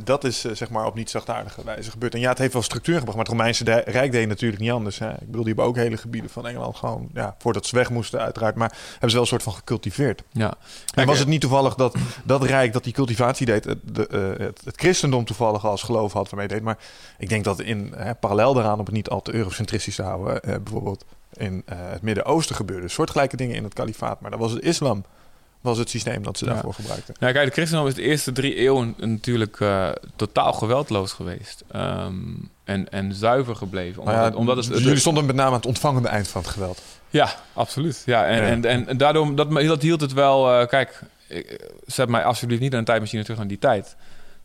dat 0.04 0.24
is 0.24 0.44
eh, 0.44 0.52
zeg 0.54 0.70
maar 0.70 0.86
op 0.86 0.94
niet 0.94 1.10
zachtaardige 1.10 1.64
wijze 1.64 1.90
gebeurd. 1.90 2.14
En 2.14 2.20
ja, 2.20 2.28
het 2.28 2.38
heeft 2.38 2.52
wel 2.52 2.62
structuur 2.62 2.98
gebracht, 2.98 3.16
maar 3.16 3.26
het 3.26 3.34
Romeinse 3.34 3.64
de- 3.64 3.82
Rijk 3.86 4.12
deed 4.12 4.28
natuurlijk 4.28 4.60
niet 4.62 4.70
anders. 4.70 4.98
Hè. 4.98 5.10
Ik 5.10 5.18
bedoel, 5.18 5.44
die 5.44 5.46
hebben 5.46 5.64
ook 5.64 5.76
hele 5.76 5.96
gebieden 5.96 6.30
van 6.30 6.46
Engeland 6.46 6.76
gewoon, 6.76 7.08
ja, 7.14 7.34
voordat 7.38 7.66
ze 7.66 7.76
weg 7.76 7.90
moesten 7.90 8.20
uiteraard, 8.20 8.54
maar 8.54 8.72
hebben 8.90 9.08
ze 9.08 9.14
wel 9.14 9.22
een 9.22 9.28
soort 9.30 9.42
van 9.42 9.52
gecultiveerd. 9.52 10.22
Ja. 10.32 10.54
En 10.94 11.06
was 11.06 11.14
eh, 11.14 11.20
het 11.20 11.28
niet 11.30 11.40
toevallig 11.40 11.74
dat 11.74 11.94
dat 12.24 12.42
Rijk 12.42 12.72
dat 12.72 12.84
die 12.84 12.92
cultivatie 12.92 13.46
deed, 13.46 13.64
het, 13.64 13.78
de, 13.82 14.06
eh, 14.06 14.46
het, 14.46 14.60
het 14.64 14.76
christendom 14.76 15.24
toevallig 15.24 15.66
als 15.66 15.82
geloof 15.82 16.12
had 16.12 16.30
waarmee 16.30 16.48
deed. 16.48 16.62
Maar 16.62 16.78
ik 17.18 17.28
denk 17.28 17.44
dat 17.44 17.60
in 17.60 17.92
hè, 17.96 18.14
parallel 18.14 18.54
daaraan, 18.54 18.78
om 18.78 18.84
het 18.84 18.94
niet 18.94 19.08
al 19.08 19.22
te 19.22 19.34
eurocentristisch 19.34 19.94
te 19.94 20.02
houden, 20.02 20.42
eh, 20.42 20.54
bijvoorbeeld 20.62 21.04
in 21.32 21.62
eh, 21.66 21.76
het 21.80 22.02
Midden-Oosten 22.02 22.56
gebeurde 22.56 22.88
soortgelijke 22.88 23.36
dingen 23.36 23.56
in 23.56 23.64
het 23.64 23.74
kalifaat. 23.74 24.20
Maar 24.20 24.30
dat 24.30 24.40
was 24.40 24.52
het 24.52 24.62
islam, 24.62 25.04
was 25.60 25.78
het 25.78 25.90
systeem 25.90 26.22
dat 26.22 26.38
ze 26.38 26.44
Ja. 26.44 26.52
daarvoor 26.52 26.74
gebruikten. 26.74 27.14
Nou, 27.20 27.32
kijk, 27.32 27.46
de 27.46 27.52
christendom 27.52 27.86
is 27.88 27.94
de 27.94 28.02
eerste 28.02 28.32
drie 28.32 28.54
eeuwen 28.54 28.94
natuurlijk 28.98 29.60
eh, 29.60 29.88
totaal 30.16 30.52
geweldloos 30.52 31.12
geweest. 31.12 31.62
Ehm, 31.70 32.14
en, 32.64 32.90
en 32.90 33.14
zuiver 33.14 33.56
gebleven. 33.56 34.00
Omdat, 34.00 34.14
ja, 34.14 34.24
het, 34.24 34.34
omdat 34.34 34.56
het, 34.56 34.66
dus 34.66 34.82
jullie 34.82 34.98
stonden 34.98 35.26
met 35.26 35.36
name 35.36 35.48
aan 35.48 35.54
het 35.56 35.66
ontvangende 35.66 36.08
eind 36.08 36.28
van 36.28 36.42
het 36.42 36.50
geweld. 36.50 36.82
Ja, 37.10 37.34
absoluut. 37.52 38.02
Ja, 38.06 38.26
en, 38.26 38.36
Ja. 38.36 38.42
En, 38.48 38.64
en, 38.64 38.88
en 38.88 38.96
daardoor, 38.96 39.34
dat, 39.34 39.50
dat 39.50 39.82
hield 39.82 40.00
het 40.00 40.12
wel... 40.12 40.52
eh, 40.60 40.66
kijk, 40.66 41.00
ik- 41.28 41.68
zet 41.86 42.08
mij 42.08 42.24
alsjeblieft 42.24 42.60
niet 42.62 42.72
aan 42.72 42.78
een 42.78 42.84
tijdmachine 42.84 43.22
terug 43.22 43.38
naar 43.38 43.48
die 43.48 43.58
tijd. 43.58 43.96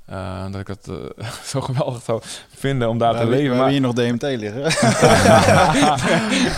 Eh, 0.06 0.43
dat 0.51 0.60
ik 0.60 0.66
dat 0.68 0.89
eh, 1.18 1.30
zo 1.51 1.62
geweldig 1.62 2.01
zou 2.03 2.22
vinden 2.56 2.89
om 2.89 2.97
daar 2.97 3.12
We 3.14 3.16
te 3.16 3.22
hebben- 3.22 3.38
we 3.38 3.43
leven. 3.43 3.58
hebben 3.58 3.82
Maar, 3.91 3.97
hier 3.97 4.08
nog 4.10 4.20
DMT 4.20 4.39
liggen. 4.39 4.64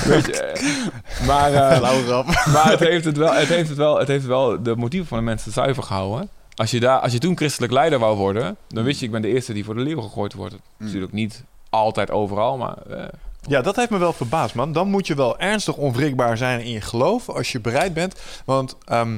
weet 0.14 0.26
je, 0.26 0.42
eh, 0.42 1.28
maar, 1.28 1.54
eh, 1.54 2.70
het 2.70 2.80
heeft 2.80 3.06
het, 3.06 3.18
wel, 3.18 3.34
het, 3.34 3.48
heeft 3.48 3.70
het, 3.70 3.78
wel, 3.78 3.98
het 4.00 4.08
heeft 4.08 4.26
wel 4.26 4.64
de 4.64 4.76
motieven 4.76 5.08
van 5.08 5.18
de 5.18 5.24
mensen 5.24 5.52
zuiver 5.52 5.84
gehouden. 5.84 6.30
Als 6.56 6.72
je, 6.72 6.80
daar, 6.80 7.00
als 7.00 7.12
je 7.12 7.20
toen 7.20 7.38
christelijk 7.38 7.74
leider 7.74 8.00
wou 8.00 8.18
worden, 8.18 8.56
dan 8.68 8.84
wist 8.84 9.00
je, 9.00 9.06
ik 9.06 9.12
ben 9.12 9.22
de 9.22 9.28
eerste 9.28 9.54
die 9.54 9.66
voor 9.66 9.76
de 9.76 9.82
leeuw 9.82 10.02
gegooid 10.02 10.34
wordt. 10.34 10.56
Natuurlijk 10.78 11.14
niet 11.14 11.44
altijd 11.70 12.12
overal, 12.12 12.58
maar 12.58 12.78
eh, 12.90 13.04
Ja, 13.42 13.62
dat 13.62 13.76
heeft 13.76 13.90
me 13.90 13.98
wel 13.98 14.14
verbaasd, 14.14 14.56
man. 14.56 14.72
Dan 14.72 14.88
moet 14.90 15.08
je 15.08 15.16
wel 15.16 15.40
ernstig 15.40 15.76
onwrikbaar 15.76 16.38
zijn 16.38 16.60
in 16.62 16.72
je 16.72 16.82
geloof 16.82 17.30
als 17.30 17.52
je 17.52 17.60
bereid 17.60 17.94
bent. 17.94 18.16
Want 18.46 18.76
ehm, 18.86 19.18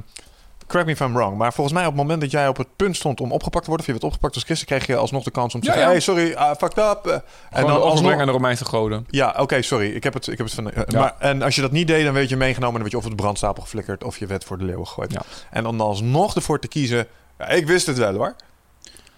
correct 0.70 0.86
me 0.88 0.91
if 0.91 0.99
I'm 0.99 1.13
wrong, 1.13 1.38
maar 1.38 1.53
volgens 1.53 1.76
mij 1.76 1.86
op 1.86 1.91
het 1.91 2.01
moment 2.01 2.22
dat 2.22 2.32
jij 2.32 2.47
op 2.47 2.57
het 2.57 2.67
punt 2.76 2.95
stond 2.95 3.22
om 3.22 3.32
opgepakt 3.32 3.63
te 3.63 3.70
worden, 3.70 3.80
of 3.80 3.86
je 3.86 3.91
werd 3.91 4.03
opgepakt 4.03 4.36
als 4.36 4.43
christen, 4.43 4.67
kreeg 4.67 4.86
je 4.88 4.95
alsnog 4.95 5.24
de 5.24 5.32
kans 5.32 5.53
om 5.55 5.59
te 5.61 5.65
Ja, 5.67 5.74
zeggen, 5.74 5.91
ja. 5.91 5.97
hey, 5.97 6.05
sorry, 6.05 6.32
uh, 6.32 6.49
fucked 6.57 6.78
up. 6.78 7.05
eh, 7.05 7.13
en 7.13 7.22
En 7.49 7.65
dan 7.65 7.82
alsnog... 7.82 8.11
aan 8.20 8.26
de 8.26 8.32
Romeinse 8.32 8.65
goden. 8.65 9.05
Ja, 9.09 9.36
oké, 9.38 9.61
sorry. 9.61 9.89
Ik 9.95 10.03
heb 10.03 10.13
het, 10.13 10.28
ik 10.28 10.38
heb 10.38 10.45
het 10.45 10.55
van. 10.55 10.72
eh, 10.72 10.84
Ja. 10.88 10.99
maar, 10.99 11.15
en 11.20 11.41
als 11.41 11.55
je 11.55 11.61
dat 11.61 11.72
niet 11.72 11.88
deed, 11.88 12.03
dan 12.05 12.13
werd 12.13 12.30
je 12.30 12.38
meegenomen. 12.38 12.74
Dan 12.74 12.82
werd 12.82 12.91
je 12.91 12.97
of 12.97 13.03
op 13.03 13.09
de 13.17 13.24
brandstapel 13.24 13.63
geflikkerd 13.63 14.03
of 14.03 14.17
je 14.17 14.26
werd 14.26 14.43
voor 14.43 14.57
de 14.57 14.65
leeuwen 14.65 14.88
gegooid. 14.88 15.11
Ja. 15.11 15.22
En 15.51 15.63
dan 15.63 15.80
alsnog 15.82 16.36
ervoor 16.36 16.59
te 16.59 16.67
kiezen. 16.67 17.07
Ja, 17.38 17.47
ik 17.47 17.67
wist 17.67 17.86
het 17.88 17.97
wel 17.97 18.13
hoor. 18.13 18.36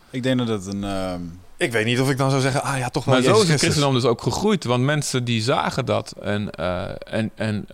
Ik 0.10 0.24
denk 0.24 0.38
dat 0.38 0.48
het 0.48 0.66
een... 0.66 0.84
ehm, 0.84 1.22
Ik 1.58 1.72
weet 1.72 1.86
niet 1.86 2.00
of 2.02 2.10
ik 2.10 2.18
dan 2.18 2.30
zou 2.30 2.42
zeggen, 2.42 2.64
ah 2.64 2.78
ja, 2.78 2.90
toch 2.90 3.06
wel 3.06 3.14
Maar 3.14 3.24
zo 3.24 3.30
Jezus 3.30 3.44
is 3.46 3.52
het 3.52 3.60
christendom 3.62 3.94
dus 3.94 4.04
ook 4.06 4.22
gegroeid. 4.22 4.64
Want 4.64 4.84
mensen 4.84 5.24
die 5.24 5.42
zagen 5.42 5.86
dat. 5.86 6.14
En, 6.22 6.50
eh, 6.52 6.90
en, 7.00 7.32
en 7.36 7.66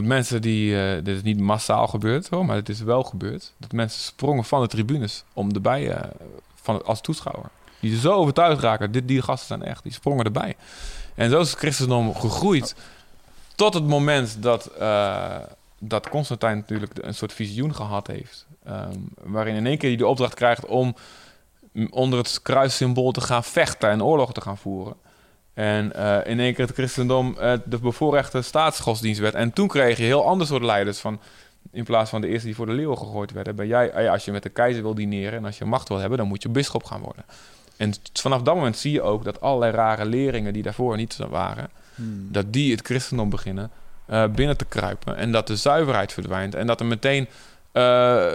mensen 0.00 0.42
die... 0.42 0.80
eh, 0.82 1.04
dit 1.04 1.16
is 1.16 1.22
niet 1.22 1.40
massaal 1.40 1.86
gebeurd 1.86 2.28
hoor, 2.28 2.44
maar 2.44 2.56
het 2.56 2.68
is 2.68 2.80
wel 2.80 3.02
gebeurd. 3.02 3.52
Dat 3.58 3.72
mensen 3.72 4.02
sprongen 4.02 4.44
van 4.44 4.60
de 4.60 4.68
tribunes 4.68 5.24
om 5.32 5.50
erbij... 5.52 5.90
eh, 5.90 6.10
van, 6.54 6.84
als 6.84 7.00
toeschouwer. 7.00 7.50
Die 7.80 7.98
zo 7.98 8.12
overtuigd 8.12 8.60
raken. 8.60 8.92
Dit, 8.92 9.08
die 9.08 9.22
gasten 9.22 9.46
zijn 9.46 9.62
echt. 9.62 9.82
Die 9.82 9.92
sprongen 9.92 10.24
erbij. 10.24 10.56
En 11.14 11.30
zo 11.30 11.40
is 11.40 11.50
het 11.50 11.58
christendom 11.58 12.14
gegroeid. 12.14 12.74
Tot 13.54 13.74
het 13.74 13.86
moment 13.86 14.42
dat... 14.42 14.66
eh, 14.66 15.36
dat 15.84 16.08
Constantijn 16.08 16.56
natuurlijk 16.56 16.92
een 17.00 17.14
soort 17.14 17.32
visioen 17.32 17.74
gehad 17.74 18.06
heeft. 18.06 18.46
ehm, 18.64 18.98
waarin 19.22 19.54
in 19.54 19.66
één 19.66 19.78
keer 19.78 19.88
hij 19.88 19.98
de 19.98 20.06
opdracht 20.06 20.34
krijgt 20.34 20.66
om 20.66 20.94
onder 21.90 22.18
het 22.18 22.42
kruissymbool 22.42 23.12
te 23.12 23.20
gaan 23.20 23.44
vechten 23.44 23.90
en 23.90 24.02
oorlog 24.02 24.32
te 24.32 24.40
gaan 24.40 24.58
voeren. 24.58 24.94
En 25.54 25.92
eh, 25.92 26.30
in 26.30 26.40
één 26.40 26.54
keer 26.54 26.66
het 26.66 26.74
christendom 26.74 27.38
eh, 27.38 27.52
de 27.64 27.78
bevoorrechte 27.78 28.42
staatsgodsdienst 28.42 29.20
werd. 29.20 29.34
En 29.34 29.52
toen 29.52 29.68
kreeg 29.68 29.96
je 29.96 30.04
heel 30.04 30.26
ander 30.26 30.46
soort 30.46 30.62
leiders 30.62 30.98
van... 30.98 31.20
In 31.70 31.84
plaats 31.84 32.10
van 32.10 32.20
de 32.20 32.26
eerste 32.26 32.46
die 32.46 32.54
voor 32.54 32.66
de 32.66 32.72
leeuwen 32.72 32.98
gegooid 32.98 33.32
werden, 33.32 33.56
ben 33.56 33.66
jij, 33.66 34.02
ja, 34.02 34.12
als 34.12 34.24
je 34.24 34.32
met 34.32 34.42
de 34.42 34.48
keizer 34.48 34.82
wil 34.82 34.94
dineren 34.94 35.38
en 35.38 35.44
als 35.44 35.58
je 35.58 35.64
macht 35.64 35.88
wil 35.88 35.98
hebben, 35.98 36.18
dan 36.18 36.26
moet 36.26 36.42
je 36.42 36.48
bisschop 36.48 36.84
gaan 36.84 37.00
worden. 37.00 37.24
En 37.76 37.92
vanaf 38.12 38.42
dat 38.42 38.54
moment 38.54 38.76
zie 38.76 38.92
je 38.92 39.02
ook 39.02 39.24
dat 39.24 39.40
allerlei 39.40 39.72
rare 39.72 40.04
leringen 40.04 40.52
die 40.52 40.62
daarvoor 40.62 40.96
niet 40.96 41.12
zo 41.12 41.28
waren, 41.28 41.70
hmm. 41.94 42.28
dat 42.30 42.52
die 42.52 42.72
het 42.72 42.86
christendom 42.86 43.30
beginnen 43.30 43.70
eh, 44.06 44.24
binnen 44.26 44.56
te 44.56 44.64
kruipen. 44.64 45.16
En 45.16 45.32
dat 45.32 45.46
de 45.46 45.56
zuiverheid 45.56 46.12
verdwijnt. 46.12 46.54
En 46.54 46.66
dat 46.66 46.80
er 46.80 46.86
meteen 46.86 47.28
eh, 47.72 48.26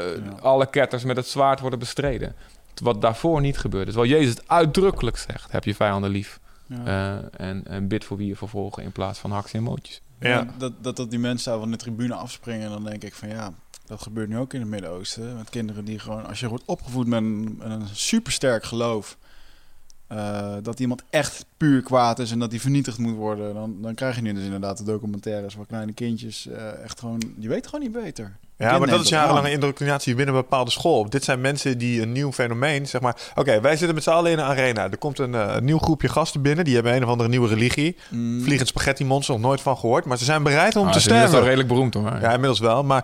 alle 0.41 0.69
ketters 0.69 1.03
met 1.03 1.15
het 1.15 1.27
zwaard 1.27 1.59
worden 1.59 1.79
bestreden. 1.79 2.35
Wat 2.81 3.01
daarvoor 3.01 3.41
niet 3.41 3.57
gebeurde. 3.57 3.91
Terwijl 3.91 4.11
Jezus 4.11 4.29
het 4.29 4.43
uitdrukkelijk 4.47 5.17
zegt: 5.17 5.51
heb 5.51 5.63
je 5.63 5.75
vijanden 5.75 6.09
lief. 6.09 6.39
Ja. 6.67 6.85
Eh, 6.85 7.47
en, 7.47 7.65
en 7.65 7.87
bid 7.87 8.05
voor 8.05 8.17
wie 8.17 8.27
je 8.27 8.35
vervolgen 8.35 8.83
in 8.83 8.91
plaats 8.91 9.19
van 9.19 9.31
haks 9.31 9.53
en 9.53 9.63
mootjes. 9.63 10.01
Ja. 10.19 10.47
Dat, 10.57 10.73
dat, 10.81 10.95
dat 10.95 11.09
die 11.09 11.19
mensen 11.19 11.51
daar 11.51 11.59
van 11.59 11.71
de 11.71 11.77
tribune 11.77 12.13
afspringen, 12.13 12.69
dan 12.69 12.83
denk 12.83 13.03
ik 13.03 13.13
van 13.13 13.29
ja, 13.29 13.53
dat 13.85 14.01
gebeurt 14.01 14.29
nu 14.29 14.37
ook 14.37 14.53
in 14.53 14.59
het 14.59 14.69
Midden-Oosten. 14.69 15.35
Met 15.35 15.49
kinderen 15.49 15.85
die 15.85 15.99
gewoon, 15.99 16.25
als 16.25 16.39
je 16.39 16.47
wordt 16.47 16.65
opgevoed 16.65 17.07
met 17.07 17.21
een, 17.21 17.55
met 17.57 17.71
een 17.71 17.87
supersterk 17.87 18.63
geloof, 18.63 19.17
eh, 20.07 20.55
dat 20.61 20.79
iemand 20.79 21.03
echt 21.09 21.45
puur 21.57 21.81
kwaad 21.81 22.19
is 22.19 22.31
en 22.31 22.39
dat 22.39 22.49
die 22.49 22.61
vernietigd 22.61 22.97
moet 22.97 23.15
worden, 23.15 23.53
dan, 23.53 23.81
dan 23.81 23.95
krijg 23.95 24.15
je 24.15 24.21
nu 24.21 24.33
dus 24.33 24.43
inderdaad 24.43 24.77
de 24.77 24.83
documentaires 24.83 25.55
waar 25.55 25.65
kleine 25.65 25.93
kindjes 25.93 26.47
eh, 26.47 26.83
echt 26.83 26.99
gewoon, 26.99 27.21
je 27.37 27.47
weet 27.47 27.65
gewoon 27.65 27.81
niet 27.81 27.91
beter. 27.91 28.37
Ja, 28.57 28.77
maar 28.77 28.87
dat 28.87 29.01
is 29.01 29.09
jarenlange 29.09 29.51
indoctrinatie 29.51 30.15
binnen 30.15 30.35
een 30.35 30.41
bepaalde 30.41 30.71
school. 30.71 31.09
Dit 31.09 31.23
zijn 31.23 31.41
mensen 31.41 31.77
die 31.77 32.01
een 32.01 32.11
nieuw 32.11 32.31
fenomeen, 32.31 32.87
zeg 32.87 33.01
maar... 33.01 33.15
Oké, 33.35 33.61
wij 33.61 33.75
zitten 33.75 33.95
met 33.95 34.03
z'n 34.03 34.09
allen 34.09 34.31
in 34.31 34.37
een 34.39 34.45
arena. 34.45 34.83
Er 34.91 34.97
komt 34.97 35.19
een 35.19 35.35
eh, 35.35 35.57
nieuw 35.59 35.77
groepje 35.77 36.07
gasten 36.09 36.41
binnen. 36.41 36.65
Die 36.65 36.73
hebben 36.73 36.95
een 36.95 37.03
of 37.03 37.09
andere 37.09 37.29
nieuwe 37.29 37.47
religie. 37.47 37.97
Mm. 38.09 38.41
Vliegend 38.43 38.67
spaghetti 38.67 39.05
monster, 39.05 39.33
nog 39.33 39.43
nooit 39.43 39.61
van 39.61 39.77
gehoord. 39.77 40.05
Maar 40.05 40.17
ze 40.17 40.25
zijn 40.25 40.43
bereid 40.43 40.75
om 40.75 40.87
Ah, 40.87 40.93
te 40.93 40.99
ze- 40.99 41.07
Dat 41.07 41.13
is 41.17 41.21
sterven. 41.23 41.31
wel 41.37 41.43
redelijk 41.43 41.67
beroemd 41.67 41.93
hoor. 41.93 42.17
Ja, 42.21 42.31
inmiddels 42.31 42.59
wel. 42.59 42.83
Maar 42.83 43.03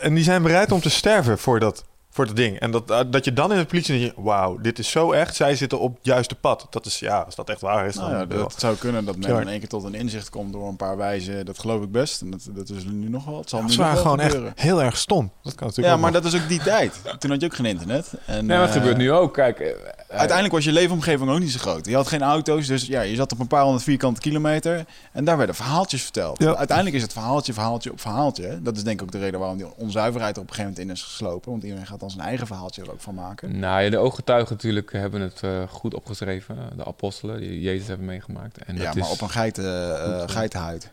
en 0.00 0.14
die 0.14 0.24
zijn 0.24 0.42
bereid 0.42 0.72
om 0.72 0.80
te 0.80 0.90
sterven 0.90 1.38
voor 1.38 1.60
dat, 1.60 1.84
voor 2.14 2.26
dat 2.26 2.36
ding. 2.36 2.58
En 2.58 2.70
dat, 2.70 2.90
eh, 2.90 3.00
dat 3.10 3.24
je 3.24 3.32
dan 3.32 3.52
in 3.52 3.58
de 3.58 3.64
politie 3.64 3.98
denkt, 3.98 4.14
wauw, 4.18 4.58
dit 4.60 4.78
is 4.78 4.90
zo 4.90 5.12
echt. 5.12 5.34
Zij 5.36 5.56
zitten 5.56 5.78
op 5.80 5.94
het 5.96 6.04
juiste 6.04 6.34
pad. 6.34 6.66
Dat 6.70 6.86
is, 6.86 6.98
ja, 6.98 7.20
als 7.20 7.34
dat 7.34 7.48
echt 7.50 7.60
waar 7.60 7.86
is, 7.86 7.94
dan... 7.94 8.04
Nou 8.10 8.16
ja, 8.18 8.24
dat 8.24 8.54
zou 8.58 8.76
kunnen 8.76 9.04
dat 9.04 9.16
men 9.16 9.40
in 9.40 9.48
één 9.48 9.58
keer 9.58 9.68
tot 9.68 9.84
een 9.84 9.94
inzicht 9.94 10.30
komt 10.30 10.52
door 10.52 10.68
een 10.68 10.76
paar 10.76 10.96
wijzen. 10.96 11.46
Dat 11.46 11.58
geloof 11.58 11.82
ik 11.82 11.92
best. 11.92 12.20
En 12.20 12.30
dat, 12.30 12.40
dat 12.50 12.68
is 12.68 12.84
nu 12.84 13.08
nog 13.08 13.24
wel. 13.24 13.38
Het 13.38 13.48
zal 13.48 13.60
Ja, 13.60 13.66
nu 13.66 13.76
waren 13.76 13.98
gewoon 13.98 14.20
gebeuren. 14.20 14.48
echt 14.48 14.60
heel 14.60 14.82
erg 14.82 14.96
stom. 14.96 15.30
Dat 15.42 15.54
kan 15.54 15.66
natuurlijk 15.66 15.94
Ja, 15.94 16.00
maar 16.02 16.12
nog. 16.12 16.22
dat 16.22 16.32
is 16.32 16.40
ook 16.42 16.48
die 16.48 16.62
tijd. 16.62 17.00
Toen 17.18 17.30
had 17.30 17.40
je 17.40 17.46
ook 17.46 17.54
geen 17.54 17.66
internet. 17.66 18.12
En, 18.26 18.46
Nee, 18.46 18.56
maar 18.58 18.66
het 18.66 18.76
eh, 18.76 18.80
gebeurt 18.80 18.96
nu 18.96 19.12
ook. 19.12 19.34
Kijk, 19.34 19.76
Uiteindelijk 20.12 20.54
was 20.54 20.64
je 20.64 20.72
leefomgeving 20.72 21.30
ook 21.30 21.38
niet 21.38 21.50
zo 21.50 21.58
groot. 21.58 21.86
Je 21.86 21.94
had 21.94 22.08
geen 22.08 22.22
auto's, 22.22 22.66
dus 22.66 22.86
ja, 22.86 23.00
je 23.00 23.14
zat 23.14 23.32
op 23.32 23.40
een 23.40 23.46
paar 23.46 23.62
honderd 23.62 23.84
vierkante 23.84 24.20
kilometer. 24.20 24.84
En 25.12 25.24
daar 25.24 25.36
werden 25.36 25.54
verhaaltjes 25.54 26.02
verteld. 26.02 26.42
Ja. 26.42 26.54
Uiteindelijk 26.54 26.96
is 26.96 27.02
het 27.02 27.12
verhaaltje, 27.12 27.52
verhaaltje 27.52 27.92
op 27.92 28.00
verhaaltje. 28.00 28.62
Dat 28.62 28.76
is 28.76 28.84
denk 28.84 29.00
ik 29.00 29.06
ook 29.06 29.12
de 29.12 29.18
reden 29.18 29.40
waarom 29.40 29.56
die 29.56 29.66
onzuiverheid 29.76 30.36
er 30.36 30.42
op 30.42 30.48
een 30.48 30.54
gegeven 30.54 30.74
moment 30.74 30.90
in 30.90 31.02
is 31.02 31.02
geslopen. 31.02 31.50
Want 31.50 31.62
iedereen 31.62 31.86
gaat 31.86 32.00
dan 32.00 32.10
zijn 32.10 32.26
eigen 32.26 32.46
verhaaltje 32.46 32.82
er 32.82 32.92
ook 32.92 33.00
van 33.00 33.14
maken. 33.14 33.58
Nou 33.58 33.82
ja, 33.82 33.90
de 33.90 33.98
ooggetuigen 33.98 34.54
natuurlijk 34.54 34.92
hebben 34.92 35.20
het 35.20 35.40
eh, 35.42 35.62
goed 35.68 35.94
opgeschreven. 35.94 36.56
De 36.76 36.84
apostelen 36.84 37.40
die 37.40 37.60
Jezus 37.60 37.86
hebben 37.86 38.06
meegemaakt. 38.06 38.58
En 38.58 38.76
ja, 38.76 38.84
dat 38.84 38.94
maar 38.94 39.04
is, 39.04 39.10
op 39.10 39.20
een 39.20 39.30
geiten, 39.30 39.64
eh, 40.04 40.28
geitenhuid. 40.28 40.90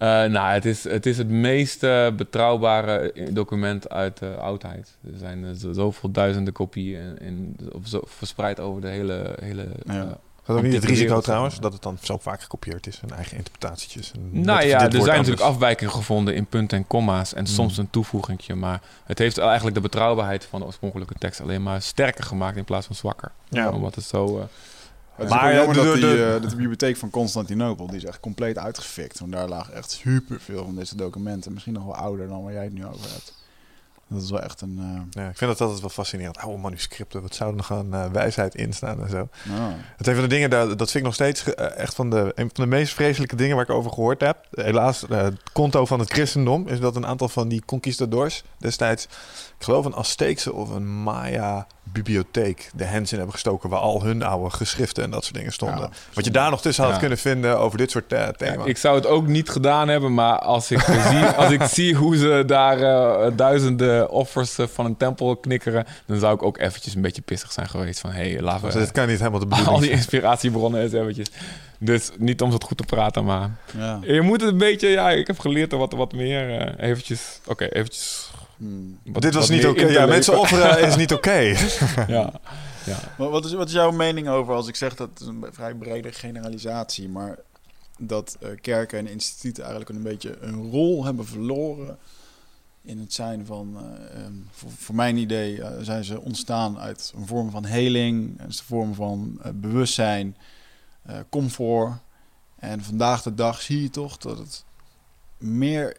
Eh, 0.00 0.08
nou, 0.24 0.52
het 0.52 0.64
is, 0.64 0.84
het 0.84 1.06
is 1.06 1.18
het 1.18 1.28
meest 1.28 1.82
eh, 1.82 2.10
betrouwbare 2.16 3.12
document 3.30 3.88
uit 3.90 4.18
de 4.18 4.34
oudheid. 4.34 4.96
Er 5.04 5.18
zijn 5.18 5.44
eh, 5.44 5.50
zo- 5.52 5.72
zoveel 5.72 6.10
duizenden 6.10 6.52
kopieën 6.52 7.56
zo, 7.84 8.00
verspreid 8.04 8.60
over 8.60 8.80
de 8.80 8.88
hele... 8.88 9.34
hele 9.40 9.68
Ja. 9.84 9.92
eh, 10.02 10.08
Dat 10.44 10.56
is 10.56 10.56
ook 10.56 10.62
niet 10.62 10.72
het 10.74 10.84
risico 10.84 11.06
wereld, 11.06 11.24
trouwens, 11.24 11.60
dat 11.60 11.72
het 11.72 11.82
dan 11.82 11.98
zo 12.02 12.18
vaak 12.20 12.40
gekopieerd 12.40 12.86
is. 12.86 13.00
En 13.02 13.10
eigen 13.16 13.36
interpretatietjes. 13.36 14.12
En 14.12 14.40
nou 14.40 14.62
ja, 14.62 14.74
er 14.74 14.90
zijn 14.90 14.92
anders- 14.94 15.06
natuurlijk 15.16 15.40
afwijkingen 15.42 15.92
gevonden 15.92 16.34
in 16.34 16.46
punten 16.46 16.78
en 16.78 16.86
komma's 16.86 17.34
en 17.34 17.46
soms 17.46 17.78
een 17.78 17.90
toevoegingje. 17.90 18.54
Maar 18.54 18.80
het 19.04 19.18
heeft 19.18 19.38
eigenlijk 19.38 19.74
de 19.76 19.82
betrouwbaarheid 19.82 20.44
van 20.44 20.60
de 20.60 20.66
oorspronkelijke 20.66 21.14
tekst 21.18 21.40
alleen 21.40 21.62
maar 21.62 21.82
sterker 21.82 22.24
gemaakt 22.24 22.56
in 22.56 22.64
plaats 22.64 22.86
van 22.86 22.94
zwakker. 22.96 23.32
Ja. 23.48 23.70
Omdat 23.70 23.94
het 23.94 24.04
zo... 24.04 24.48
Het 25.20 25.28
is 25.28 25.34
Maar, 25.34 25.44
maar 25.44 25.54
jammer 25.54 25.74
dat, 25.76 25.84
de- 25.84 25.92
die, 25.92 26.00
de- 26.00 26.24
eh, 26.34 26.40
dat 26.42 26.50
de 26.50 26.56
bibliotheek 26.56 26.96
van 26.96 27.10
Constantinopel, 27.10 27.86
die 27.86 27.96
is 27.96 28.04
echt 28.04 28.20
compleet 28.20 28.58
uitgefikt. 28.58 29.18
Want 29.18 29.32
daar 29.32 29.48
lagen 29.48 29.74
echt 29.74 29.90
superveel 29.90 30.64
van 30.64 30.74
deze 30.74 30.96
documenten. 30.96 31.52
Misschien 31.52 31.74
nog 31.74 31.84
wel 31.84 31.94
ouder 31.96 32.28
dan 32.28 32.42
waar 32.42 32.52
jij 32.52 32.64
het 32.64 32.72
nu 32.72 32.86
over 32.86 33.10
hebt. 33.10 33.38
Dat 34.08 34.22
is 34.22 34.30
wel 34.30 34.40
echt 34.40 34.60
een... 34.60 34.76
eh, 34.80 35.22
Ja, 35.22 35.28
ik 35.28 35.36
vind 35.36 35.50
dat 35.50 35.60
altijd 35.60 35.80
wel 35.80 35.90
fascinerend. 35.90 36.38
Oude 36.38 36.58
manuscripten, 36.62 37.22
wat 37.22 37.34
zou 37.34 37.50
er 37.50 37.56
nog 37.56 37.72
aan 37.72 37.94
eh, 37.94 38.10
wijsheid 38.12 38.54
in 38.54 38.72
staan 38.72 39.02
en 39.02 39.08
zo. 39.10 39.28
nou, 39.44 39.72
Het 39.96 40.06
een 40.06 40.14
van 40.14 40.22
de 40.22 40.28
dingen, 40.28 40.50
dat, 40.50 40.68
dat 40.68 40.90
vind 40.90 40.94
ik 40.94 41.02
nog 41.02 41.14
steeds 41.14 41.54
echt 41.54 41.94
van 41.94 42.10
de, 42.10 42.32
een 42.34 42.50
van 42.54 42.64
de 42.64 42.70
meest 42.70 42.94
vreselijke 42.94 43.36
dingen 43.36 43.56
waar 43.56 43.64
ik 43.64 43.70
over 43.70 43.90
gehoord 43.92 44.20
heb. 44.20 44.36
Helaas, 44.50 45.04
het 45.08 45.40
konto 45.52 45.86
van 45.86 45.98
het 46.00 46.12
christendom 46.12 46.68
is 46.68 46.80
dat 46.80 46.96
een 46.96 47.06
aantal 47.06 47.28
van 47.28 47.48
die 47.48 47.62
conquistadors 47.64 48.42
destijds, 48.58 49.06
ik 49.60 49.66
geloof 49.66 49.84
een 49.84 49.94
Azteekse 49.94 50.52
of 50.52 50.70
een 50.70 51.02
Maya 51.02 51.66
bibliotheek 51.82 52.70
de 52.74 52.84
hens 52.84 53.10
in 53.10 53.16
hebben 53.16 53.34
gestoken 53.34 53.70
waar 53.70 53.80
al 53.80 54.02
hun 54.02 54.22
oude 54.22 54.50
geschriften 54.50 55.04
en 55.04 55.10
dat 55.10 55.24
soort 55.24 55.36
dingen 55.36 55.52
stonden. 55.52 55.80
Ja, 55.80 55.90
Wat 56.12 56.24
je 56.24 56.30
daar 56.30 56.50
nog 56.50 56.60
tussen 56.60 56.84
had 56.84 56.92
Ja. 56.92 56.98
kunnen 56.98 57.18
vinden 57.18 57.58
over 57.58 57.78
dit 57.78 57.90
soort 57.90 58.12
eh, 58.12 58.28
thema's. 58.28 58.66
ik 58.66 58.76
zou 58.76 58.96
het 58.96 59.06
ook 59.06 59.26
niet 59.26 59.48
gedaan 59.48 59.88
hebben, 59.88 60.14
maar 60.14 60.38
als 60.38 60.70
ik, 60.70 60.80
zie, 60.80 61.24
als 61.42 61.52
ik 61.52 61.62
zie 61.62 61.94
hoe 61.94 62.16
ze 62.16 62.42
daar 62.46 62.78
eh, 62.82 63.32
duizenden 63.36 64.10
offers 64.10 64.58
eh, 64.58 64.66
van 64.66 64.84
een 64.84 64.96
tempel 64.96 65.36
knikkeren, 65.36 65.86
dan 66.06 66.18
zou 66.18 66.34
ik 66.34 66.42
ook 66.42 66.58
eventjes 66.58 66.94
een 66.94 67.02
beetje 67.02 67.22
pissig 67.22 67.52
zijn 67.52 67.68
geweest 67.68 68.00
van, 68.00 68.10
hé, 68.10 68.30
hey, 68.32 68.40
laten 68.40 68.64
Dus 68.64 68.74
we 68.74 68.80
dit 68.80 68.92
kan 68.92 69.08
niet 69.08 69.18
helemaal 69.18 69.40
de 69.40 69.46
al 69.50 69.54
die 69.54 69.64
bedoeling 69.64 69.92
inspiratiebronnen 69.92 70.82
eens 70.82 70.92
eventjes. 70.92 71.26
Dus 71.78 72.10
niet 72.18 72.42
om 72.42 72.52
het 72.52 72.64
goed 72.64 72.76
te 72.76 72.84
praten, 72.84 73.24
maar 73.24 73.50
ja. 73.78 73.98
je 74.02 74.20
moet 74.20 74.40
het 74.40 74.50
een 74.50 74.58
beetje, 74.58 74.88
ja, 74.88 75.10
ik 75.10 75.26
heb 75.26 75.38
geleerd 75.38 75.72
er 75.72 75.78
wat, 75.78 75.92
wat 75.92 76.12
meer 76.12 76.58
eh, 76.60 76.88
eventjes, 76.88 77.40
oké, 77.46 77.64
eventjes. 77.64 78.29
Hmm. 78.60 78.98
wat- 79.04 79.22
Dit 79.22 79.34
was 79.34 79.48
niet 79.48 79.66
oké. 79.66 79.86
Ja, 79.86 80.06
mensen 80.06 80.38
offeren 80.38 80.80
is 80.88 80.96
niet 80.96 81.12
oké. 81.12 81.30
Ja, 82.08 82.32
ja. 82.86 82.98
Maar 83.18 83.28
wat 83.28 83.44
is, 83.44 83.52
wat 83.52 83.66
is 83.68 83.72
jouw 83.74 83.90
mening 83.90 84.28
over 84.28 84.54
als 84.54 84.68
ik 84.68 84.76
zeg 84.76 84.94
dat 84.94 85.08
het 85.08 85.20
is 85.20 85.26
een 85.26 85.44
vrij 85.50 85.74
brede 85.74 86.12
generalisatie, 86.12 87.08
maar 87.08 87.38
dat 87.98 88.36
eh, 88.40 88.48
kerken 88.60 88.98
en 88.98 89.06
instituten 89.08 89.64
eigenlijk 89.64 89.94
een 89.96 90.02
beetje 90.02 90.36
een 90.40 90.70
rol 90.70 91.04
hebben 91.04 91.26
verloren 91.26 91.98
in 92.82 92.98
het 92.98 93.12
zijn 93.12 93.46
van, 93.46 93.76
eh, 93.76 94.20
ehm, 94.24 94.32
voor, 94.50 94.70
voor 94.78 94.94
mijn 94.94 95.16
idee 95.16 95.62
eh, 95.62 95.70
zijn 95.80 96.04
ze 96.04 96.20
ontstaan 96.20 96.78
uit 96.78 97.12
een 97.16 97.26
vorm 97.26 97.50
van 97.50 97.64
heling, 97.64 98.40
een 98.40 98.52
vorm 98.54 98.94
van 98.94 99.40
bewustzijn, 99.54 100.36
eh, 101.02 101.16
comfort. 101.30 101.92
En 102.58 102.82
vandaag 102.82 103.22
de 103.22 103.34
dag 103.34 103.60
zie 103.60 103.82
je 103.82 103.90
toch 103.90 104.16
dat 104.16 104.38
het 104.38 104.64
meer 105.38 105.96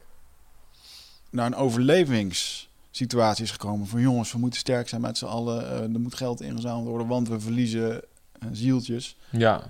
naar 1.31 1.45
een 1.45 1.55
overlevingssituatie 1.55 3.43
is 3.43 3.51
gekomen. 3.51 3.87
Van 3.87 4.01
jongens, 4.01 4.31
we 4.31 4.37
moeten 4.37 4.59
sterk 4.59 4.89
zijn 4.89 5.01
met 5.01 5.17
z'n 5.17 5.25
allen. 5.25 5.69
eh, 5.69 5.81
er 5.81 5.99
moet 5.99 6.15
geld 6.15 6.41
ingezameld 6.41 6.87
worden, 6.87 7.07
want 7.07 7.27
we 7.27 7.39
verliezen 7.39 8.01
eh, 8.39 8.47
zieltjes. 8.51 9.15
ja. 9.29 9.61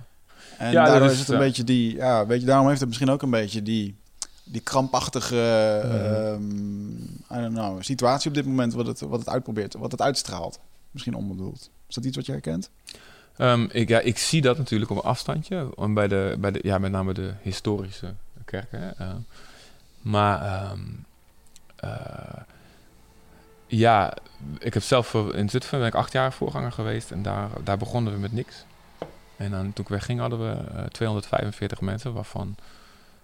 En 0.58 0.72
Ja, 0.72 0.98
dat 0.98 1.02
is 1.10 1.12
is, 1.12 1.18
het 1.18 1.28
een 1.28 1.34
ja. 1.34 1.40
beetje 1.40 1.64
die... 1.64 1.94
Ja, 1.94 2.26
weet 2.26 2.40
je, 2.40 2.46
daarom 2.46 2.66
heeft 2.68 2.80
het 2.80 2.88
misschien 2.88 3.10
ook 3.10 3.22
een 3.22 3.30
beetje 3.30 3.62
die, 3.62 3.94
die 4.44 4.60
krampachtige 4.60 5.40
ehm, 5.84 6.92
I 7.38 7.40
don't 7.40 7.54
know, 7.54 7.82
situatie 7.82 8.28
op 8.28 8.34
dit 8.34 8.46
moment... 8.46 8.72
Wat 8.72 8.86
het, 8.86 9.00
wat 9.00 9.18
het 9.18 9.28
uitprobeert, 9.28 9.74
wat 9.74 9.90
het 9.92 10.02
uitstraalt. 10.02 10.58
Misschien 10.90 11.14
onbedoeld. 11.14 11.70
Is 11.88 11.94
dat 11.94 12.04
iets 12.04 12.16
wat 12.16 12.26
je 12.26 12.32
herkent? 12.32 12.70
Ehm, 13.36 13.66
ik, 13.70 13.88
ja, 13.88 14.00
ik 14.00 14.18
zie 14.18 14.40
dat 14.40 14.58
natuurlijk 14.58 14.90
op 14.90 14.96
een 14.96 15.02
afstandje. 15.02 15.76
om 15.76 15.94
Bij 15.94 16.08
de, 16.08 16.36
bij 16.38 16.50
de, 16.50 16.60
ja, 16.62 16.78
met 16.78 16.92
name 16.92 17.14
de 17.14 17.32
historische 17.42 18.14
kerken. 18.44 18.98
Ehm, 18.98 19.16
maar 20.00 20.42
ehm, 20.42 20.80
ja, 23.66 24.14
ik 24.58 24.74
heb 24.74 24.82
zelf 24.82 25.14
in 25.14 25.48
Zutphen 25.48 25.78
ben 25.78 25.88
ik 25.88 25.94
acht 25.94 26.12
jaar 26.12 26.32
voorganger 26.32 26.72
geweest 26.72 27.10
en 27.10 27.22
daar, 27.22 27.48
daar 27.64 27.76
begonnen 27.78 28.12
we 28.12 28.18
met 28.18 28.32
niks. 28.32 28.64
En 29.36 29.50
dan, 29.50 29.72
toen 29.72 29.84
ik 29.84 29.90
wegging 29.90 30.20
hadden 30.20 30.38
we 30.38 30.56
eh, 30.76 30.84
245 30.84 31.80
mensen, 31.80 32.12
waarvan 32.12 32.56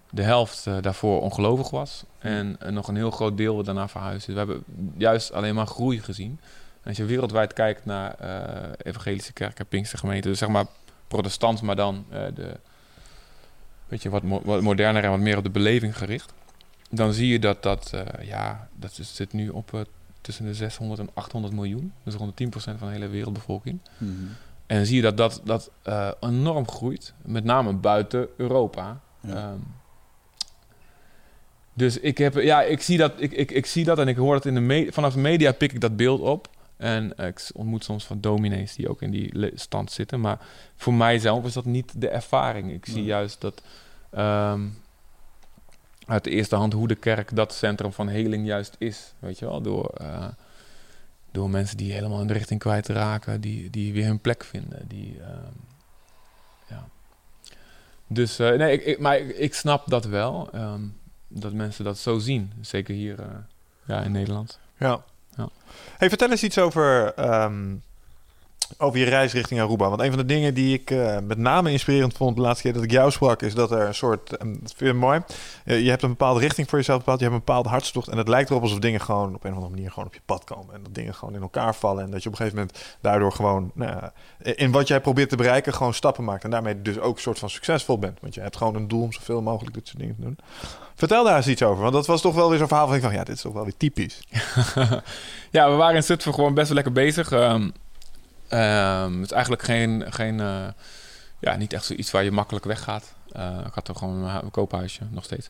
de 0.09 0.23
helft 0.23 0.67
eh, 0.67 0.77
daarvoor 0.81 1.21
ongelovig 1.21 1.69
was. 1.69 2.03
En 2.19 2.55
eh, 2.59 2.71
nog 2.71 2.87
een 2.87 2.95
heel 2.95 3.11
groot 3.11 3.37
deel 3.37 3.57
we 3.57 3.63
daarna 3.63 3.87
verhuisd. 3.87 4.25
Dus 4.25 4.33
we 4.35 4.39
hebben 4.39 4.63
juist 4.97 5.31
alleen 5.33 5.55
maar 5.55 5.67
groei 5.67 5.99
gezien. 6.01 6.39
En 6.81 6.87
als 6.87 6.97
je 6.97 7.05
wereldwijd 7.05 7.53
kijkt 7.53 7.85
naar 7.85 8.13
eh, 8.13 8.69
evangelische 8.77 9.33
kerken, 9.33 9.65
Pinkstergemeenten, 9.65 10.29
dus 10.29 10.39
zeg 10.39 10.49
maar 10.49 10.65
protestant, 11.07 11.61
maar 11.61 11.75
dan 11.75 12.05
eh, 12.09 12.21
de, 12.35 12.55
weet 13.87 14.01
je, 14.03 14.09
wat, 14.09 14.23
mo- 14.23 14.41
wat 14.43 14.61
moderner 14.61 15.03
en 15.03 15.09
wat 15.09 15.19
meer 15.19 15.37
op 15.37 15.43
de 15.43 15.49
beleving 15.49 15.97
gericht. 15.97 16.33
Dan 16.89 17.13
zie 17.13 17.27
je 17.27 17.39
dat 17.39 17.63
dat, 17.63 17.93
eh, 17.93 18.27
ja, 18.27 18.69
dat 18.75 18.99
zit 19.01 19.33
nu 19.33 19.49
op 19.49 19.73
eh, 19.73 19.81
tussen 20.21 20.45
de 20.45 20.53
600 20.53 20.99
en 20.99 21.09
800 21.13 21.53
miljoen. 21.53 21.93
Dus 22.03 22.15
rond 22.15 22.37
de 22.37 22.43
10% 22.43 22.77
van 22.77 22.87
de 22.87 22.93
hele 22.93 23.07
wereldbevolking. 23.07 23.79
Mhm. 23.97 24.11
En 24.65 24.77
dan 24.77 24.85
zie 24.85 24.95
je 24.95 25.01
dat 25.01 25.17
dat, 25.17 25.41
dat 25.43 25.71
eh, 25.81 26.11
enorm 26.19 26.67
groeit, 26.67 27.13
met 27.21 27.43
name 27.43 27.73
buiten 27.73 28.27
Europa. 28.37 28.99
Ja. 29.21 29.35
Ehm, 29.35 29.59
dus 31.73 31.99
ik, 31.99 32.17
heb, 32.17 32.33
ja, 32.33 32.61
ik, 32.61 32.81
zie 32.81 32.97
dat, 32.97 33.13
ik, 33.17 33.31
ik, 33.31 33.51
ik 33.51 33.65
zie 33.65 33.83
dat 33.83 33.99
en 33.99 34.07
ik 34.07 34.15
hoor 34.15 34.33
dat 34.33 34.45
in 34.45 34.67
de 34.67 34.87
vanaf 34.91 35.13
de 35.13 35.19
media 35.19 35.51
pik 35.51 35.73
ik 35.73 35.81
dat 35.81 35.95
beeld 35.95 36.21
op. 36.21 36.49
En 36.77 37.17
ik 37.17 37.49
ontmoet 37.53 37.83
soms 37.83 38.05
van 38.05 38.21
dominees 38.21 38.75
die 38.75 38.89
ook 38.89 39.01
in 39.01 39.11
die 39.11 39.51
stand 39.55 39.91
zitten. 39.91 40.19
Maar 40.19 40.39
voor 40.75 40.93
mijzelf 40.93 41.45
is 41.45 41.53
dat 41.53 41.65
niet 41.65 42.01
de 42.01 42.09
ervaring. 42.09 42.71
Ik 42.71 42.85
zie 42.85 43.03
juist 43.03 43.41
dat 43.41 43.61
ehm, 44.09 44.61
uit 46.09 46.23
de 46.23 46.29
eerste 46.29 46.55
hand 46.55 46.73
hoe 46.73 46.87
de 46.87 46.95
kerk 46.95 47.35
dat 47.35 47.53
centrum 47.53 47.93
van 47.93 48.07
heling 48.07 48.45
juist 48.45 48.75
is. 48.77 49.13
Weet 49.19 49.39
je 49.39 49.45
wel, 49.45 49.61
door, 49.61 49.85
eh, 49.85 50.27
door 51.31 51.49
mensen 51.49 51.77
die 51.77 51.91
helemaal 51.93 52.21
in 52.21 52.27
de 52.27 52.33
richting 52.33 52.59
kwijtraken, 52.59 53.41
die, 53.41 53.69
die 53.69 53.93
weer 53.93 54.05
hun 54.05 54.19
plek 54.19 54.43
vinden. 54.43 54.87
Die, 54.87 55.17
ehm, 55.21 55.53
ja. 56.67 56.87
Dus 58.07 58.39
eh, 58.39 58.49
nee, 58.57 58.73
ik, 58.73 58.85
ik, 58.85 58.99
maar 58.99 59.17
ik, 59.17 59.37
ik 59.37 59.53
snap 59.53 59.87
dat 59.89 60.05
wel. 60.05 60.49
ehm, 60.51 60.81
dat 61.27 61.53
mensen 61.53 61.83
dat 61.83 61.97
zo 61.97 62.19
zien. 62.19 62.51
Zeker 62.61 62.95
hier 62.95 63.19
eh, 63.19 63.27
ja, 63.85 64.01
in 64.01 64.11
Nederland. 64.11 64.59
Ja. 64.77 65.03
Ja. 65.37 65.49
Hey, 65.97 66.09
vertel 66.09 66.29
eens 66.31 66.43
iets 66.43 66.57
over, 66.57 67.13
ehm, 67.13 67.75
over 68.77 68.99
je 68.99 69.05
reis 69.05 69.33
richting 69.33 69.61
Aruba. 69.61 69.89
Want 69.89 70.01
een 70.01 70.09
van 70.09 70.17
de 70.17 70.25
dingen 70.25 70.53
die 70.53 70.73
ik 70.73 70.91
eh, 70.91 71.17
met 71.23 71.37
name 71.37 71.71
inspirerend 71.71 72.13
vond 72.13 72.35
de 72.35 72.41
laatste 72.41 72.63
keer 72.63 72.73
dat 72.73 72.83
ik 72.83 72.91
jou 72.91 73.11
sprak, 73.11 73.41
is 73.41 73.53
dat 73.53 73.71
er 73.71 73.87
een 73.87 73.95
soort, 73.95 74.37
ehm, 74.37 74.55
dat 74.59 74.73
vind 74.75 74.93
ik 74.93 74.99
mooi, 74.99 75.21
je 75.63 75.89
hebt 75.89 76.03
een 76.03 76.09
bepaalde 76.09 76.39
richting 76.39 76.69
voor 76.69 76.77
jezelf 76.77 76.97
bepaald, 76.97 77.19
je 77.19 77.25
hebt 77.25 77.37
een 77.37 77.45
bepaalde 77.45 77.69
hartstocht 77.69 78.07
en 78.07 78.17
het 78.17 78.27
lijkt 78.27 78.49
erop 78.49 78.61
alsof 78.61 78.79
dingen 78.79 79.01
gewoon 79.01 79.35
op 79.35 79.43
een 79.43 79.49
of 79.49 79.55
andere 79.55 79.75
manier 79.75 79.89
gewoon 79.89 80.05
op 80.05 80.13
je 80.13 80.21
pad 80.25 80.43
komen 80.43 80.75
en 80.75 80.83
dat 80.83 80.95
dingen 80.95 81.13
gewoon 81.13 81.35
in 81.35 81.41
elkaar 81.41 81.75
vallen 81.75 82.03
en 82.03 82.11
dat 82.11 82.23
je 82.23 82.29
op 82.29 82.39
een 82.39 82.41
gegeven 82.41 82.59
moment 82.59 82.97
daardoor 83.01 83.31
gewoon, 83.31 83.71
nou 83.73 84.09
in 84.39 84.71
wat 84.71 84.87
jij 84.87 85.01
probeert 85.01 85.29
te 85.29 85.35
bereiken, 85.35 85.73
gewoon 85.73 85.93
stappen 85.93 86.23
maakt 86.23 86.43
en 86.43 86.49
daarmee 86.49 86.81
dus 86.81 86.99
ook 86.99 87.15
een 87.15 87.21
soort 87.21 87.39
van 87.39 87.49
succesvol 87.49 87.99
bent. 87.99 88.19
Want 88.21 88.33
je 88.33 88.41
hebt 88.41 88.57
gewoon 88.57 88.75
een 88.75 88.87
doel 88.87 89.01
om 89.01 89.13
zoveel 89.13 89.41
mogelijk 89.41 89.75
dit 89.75 89.87
soort 89.87 89.99
dingen 89.99 90.15
te 90.15 90.21
doen. 90.21 90.37
Vertel 90.95 91.23
daar 91.23 91.37
eens 91.37 91.47
iets 91.47 91.63
over, 91.63 91.81
want 91.81 91.93
dat 91.93 92.07
was 92.07 92.21
toch 92.21 92.35
wel 92.35 92.49
weer 92.49 92.57
zo'n 92.57 92.67
verhaal 92.67 92.87
van, 92.87 92.95
ik 92.95 93.01
van 93.01 93.13
ja, 93.13 93.23
dit 93.23 93.35
is 93.35 93.41
toch 93.41 93.53
wel 93.53 93.63
weer 93.63 93.77
typisch. 93.77 94.19
ja, 95.51 95.69
we 95.69 95.75
waren 95.75 95.95
in 95.95 96.03
Zutphen 96.03 96.33
gewoon 96.33 96.53
best 96.53 96.67
wel 96.67 96.75
lekker 96.75 96.93
bezig. 96.93 97.31
Ehm, 97.31 97.69
ehm, 98.49 99.13
het 99.15 99.25
is 99.25 99.31
eigenlijk 99.31 99.63
geen, 99.63 100.05
geen 100.09 100.39
eh, 100.39 100.47
ja, 101.39 101.55
niet 101.55 101.73
echt 101.73 101.85
zoiets 101.85 102.11
waar 102.11 102.23
je 102.23 102.31
makkelijk 102.31 102.65
weggaat. 102.65 103.13
Eh, 103.31 103.43
ik 103.67 103.73
had 103.73 103.87
er 103.87 103.95
gewoon 103.95 104.23
een, 104.23 104.29
hu- 104.31 104.39
een 104.43 104.51
koophuisje, 104.51 105.01
nog 105.11 105.23
steeds. 105.23 105.49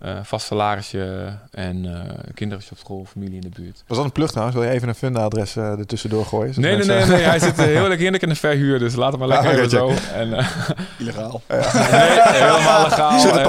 Eh, 0.00 0.14
vast 0.22 0.46
salarisje 0.46 1.32
en 1.50 1.84
eh 1.94 2.30
kindertjes 2.34 2.70
op 2.70 2.78
school, 2.78 3.06
familie 3.10 3.34
in 3.34 3.40
de 3.40 3.60
buurt. 3.60 3.82
Was 3.86 3.96
dat 3.96 4.06
een 4.06 4.12
trouwens? 4.30 4.56
Wil 4.58 4.66
je 4.66 4.72
even 4.74 4.88
een 4.88 4.94
funda-adres 4.94 5.56
eh 5.56 5.64
er 5.78 5.86
tussendoor 5.86 6.26
gooien? 6.26 6.52
Nee, 6.60 6.76
nee, 6.76 6.86
mensen- 6.86 7.08
nee, 7.08 7.16
nee, 7.18 7.26
hij 7.26 7.38
zit 7.38 7.56
heel 7.56 7.80
lekker 7.80 7.98
heerlijk 7.98 8.22
in 8.22 8.28
de 8.28 8.34
verhuur, 8.34 8.78
dus 8.78 8.94
laat 8.94 9.10
hem 9.10 9.18
maar 9.18 9.28
lekker 9.28 9.48
Ah, 9.48 9.54
even 9.56 9.82
oké, 9.84 9.96
zo. 9.96 10.14
En, 10.14 10.32
eh, 10.32 10.46
Illegaal. 10.98 11.42
nee, 11.48 11.60
helemaal 11.62 12.82
legaal. 12.82 13.20
Zit 13.20 13.36
een 13.36 13.42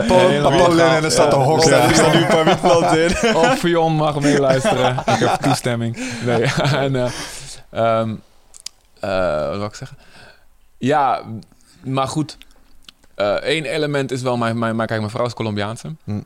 en 0.96 1.04
er 1.04 1.12
staat 1.12 1.34
een 1.34 1.40
Ja, 1.40 1.46
hok 1.46 1.64
ja, 1.64 1.70
daar. 1.70 1.82
Er 1.84 1.90
ja. 1.90 1.96
staan 1.96 2.12
nu 2.12 2.22
een 2.22 2.28
paar 2.28 2.46
wietplanten 2.46 3.04
in. 3.04 3.36
Of 3.36 3.58
Fion 3.60 3.94
mag 3.94 4.20
meeluisteren. 4.20 4.92
ik 4.98 5.06
heb 5.06 5.30
toestemming. 5.42 5.98
Nee, 6.26 6.44
en, 6.74 6.96
eh, 6.96 7.12
ehm, 7.70 8.10
eh, 8.10 8.16
wat 9.48 9.58
wil 9.58 9.66
ik 9.66 9.76
zeggen? 9.76 9.98
Ja, 10.78 11.24
maar 11.84 12.08
goed. 12.08 12.38
Eén 13.16 13.66
element 13.66 14.12
is 14.12 14.22
wel, 14.22 14.38
mijn, 14.38 14.60
mijn, 14.60 14.76
mijn, 14.76 14.88
kijk, 14.88 15.00
mijn 15.00 15.12
vrouw 15.12 15.26
is 15.26 15.34
Colombiaanse. 15.34 15.96
Hm. 16.04 16.22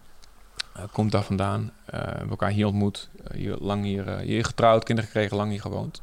Eh, 0.74 0.84
komt 0.92 1.12
daar 1.12 1.24
vandaan. 1.24 1.72
Eh, 1.86 2.00
we 2.00 2.08
hebben 2.08 2.30
elkaar 2.30 2.50
hier 2.50 2.66
ontmoet. 2.66 3.10
Eh, 3.24 3.38
hier, 3.38 3.56
lang 3.60 3.84
hier, 3.84 4.08
eh, 4.08 4.18
hier 4.18 4.46
getrouwd, 4.46 4.84
kinderen 4.84 5.12
gekregen, 5.12 5.38
lang 5.38 5.52
hier 5.52 5.62
gewoond. 5.62 6.02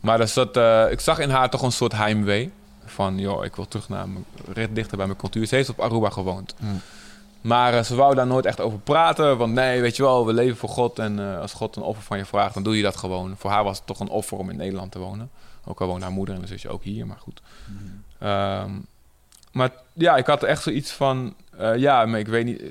Maar 0.00 0.18
dus 0.18 0.34
dat, 0.34 0.56
eh, 0.56 0.90
ik 0.90 1.00
zag 1.00 1.18
in 1.18 1.30
haar 1.30 1.50
toch 1.50 1.62
een 1.62 1.72
soort 1.72 1.92
heimwee. 1.92 2.52
Van, 2.84 3.18
joh, 3.18 3.44
ik 3.44 3.56
wil 3.56 3.68
terug 3.68 3.88
naar 3.88 4.08
mijn, 4.08 4.24
recht 4.52 4.74
dichter 4.74 4.96
bij 4.96 5.06
mijn 5.06 5.18
cultuur. 5.18 5.46
Ze 5.46 5.54
heeft 5.54 5.68
op 5.68 5.80
Aruba 5.80 6.10
gewoond. 6.10 6.54
Hm. 6.58 6.66
Maar 7.40 7.74
eh, 7.74 7.82
ze 7.82 7.94
wou 7.94 8.14
daar 8.14 8.26
nooit 8.26 8.46
echt 8.46 8.60
over 8.60 8.78
praten. 8.78 9.36
Want 9.36 9.52
nee, 9.52 9.80
weet 9.80 9.96
je 9.96 10.02
wel, 10.02 10.26
we 10.26 10.32
leven 10.32 10.56
voor 10.56 10.68
God. 10.68 10.98
En 10.98 11.18
eh, 11.18 11.40
als 11.40 11.52
God 11.52 11.76
een 11.76 11.82
offer 11.82 12.04
van 12.04 12.18
je 12.18 12.24
vraagt, 12.24 12.54
dan 12.54 12.62
doe 12.62 12.76
je 12.76 12.82
dat 12.82 12.96
gewoon. 12.96 13.34
Voor 13.38 13.50
haar 13.50 13.64
was 13.64 13.76
het 13.76 13.86
toch 13.86 14.00
een 14.00 14.08
offer 14.08 14.38
om 14.38 14.50
in 14.50 14.56
Nederland 14.56 14.92
te 14.92 14.98
wonen. 14.98 15.30
Ook 15.64 15.80
al 15.80 15.86
woont 15.86 16.02
haar 16.02 16.10
moeder 16.10 16.34
en 16.34 16.40
de 16.40 16.46
zusje 16.46 16.68
ook 16.68 16.82
hier, 16.82 17.06
maar 17.06 17.18
goed. 17.20 17.40
Ehm, 18.18 18.70
maar 19.52 19.70
ja, 19.92 20.16
ik 20.16 20.26
had 20.26 20.42
echt 20.42 20.62
zoiets 20.62 20.92
van... 20.92 21.34
eh, 21.58 21.76
ja, 21.76 22.06
maar 22.06 22.18
ik 22.20 22.28
weet 22.28 22.44
niet... 22.44 22.62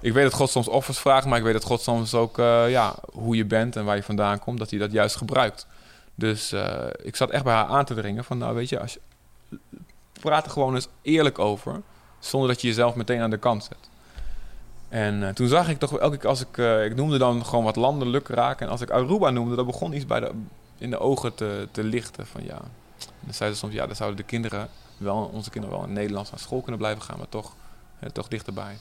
Ik 0.00 0.12
weet 0.12 0.24
dat 0.24 0.32
God 0.32 0.50
soms 0.50 0.68
offers 0.68 0.98
vraagt, 0.98 1.26
maar 1.26 1.38
ik 1.38 1.44
weet 1.44 1.52
dat 1.52 1.64
God 1.64 1.80
soms 1.80 2.14
ook... 2.14 2.38
eh, 2.38 2.70
ja, 2.70 2.94
hoe 3.12 3.36
je 3.36 3.44
bent 3.44 3.76
en 3.76 3.84
waar 3.84 3.96
je 3.96 4.02
vandaan 4.02 4.38
komt, 4.38 4.58
dat 4.58 4.70
hij 4.70 4.78
dat 4.78 4.92
juist 4.92 5.16
gebruikt. 5.16 5.66
Dus 6.14 6.52
eh, 6.52 6.86
ik 7.02 7.16
zat 7.16 7.30
echt 7.30 7.44
bij 7.44 7.54
haar 7.54 7.66
aan 7.66 7.84
te 7.84 7.94
dringen 7.94 8.24
van... 8.24 8.38
Nou, 8.38 8.54
weet 8.54 8.68
je, 8.68 8.80
als 8.80 8.92
je, 8.92 9.00
praat 10.20 10.44
er 10.44 10.50
gewoon 10.50 10.74
eens 10.74 10.88
eerlijk 11.02 11.38
over... 11.38 11.80
zonder 12.18 12.48
dat 12.48 12.60
je 12.60 12.66
jezelf 12.68 12.94
meteen 12.94 13.20
aan 13.20 13.30
de 13.30 13.36
kant 13.36 13.64
zet. 13.64 13.88
En 14.88 15.22
eh, 15.22 15.34
toen 15.34 15.48
zag 15.48 15.68
ik 15.68 15.78
toch 15.78 15.98
elke 15.98 16.16
keer 16.16 16.28
als 16.28 16.40
ik... 16.40 16.58
eh, 16.58 16.84
ik 16.84 16.94
noemde 16.96 17.18
dan 17.18 17.44
gewoon 17.46 17.64
wat 17.64 17.76
landelijk 17.76 18.28
raken. 18.28 18.66
En 18.66 18.72
als 18.72 18.80
ik 18.80 18.90
Aruba 18.90 19.30
noemde, 19.30 19.56
dan 19.56 19.66
begon 19.66 19.92
iets 19.92 20.06
bij 20.06 20.20
de, 20.20 20.30
in 20.80 20.90
de 20.90 20.98
ogen 20.98 21.34
te, 21.34 21.68
te 21.70 21.84
lichten. 21.84 22.26
Van 22.26 22.44
ja, 22.44 22.58
dan 23.20 23.34
zeiden 23.34 23.58
ze 23.58 23.64
soms... 23.64 23.74
Ja, 23.74 23.86
dan 23.86 23.96
zouden 23.96 24.18
de 24.18 24.24
kinderen 24.24 24.68
wel... 24.96 25.30
Onze 25.32 25.50
kinderen 25.50 25.76
wel 25.76 25.86
in 25.86 25.92
Nederlands 25.92 26.30
naar 26.30 26.40
school 26.40 26.60
kunnen 26.60 26.78
blijven 26.80 27.02
gaan... 27.02 27.18
maar 27.18 27.28
toch, 27.28 27.54
eh, 27.98 28.08
toch 28.10 28.28
dichterbij. 28.28 28.78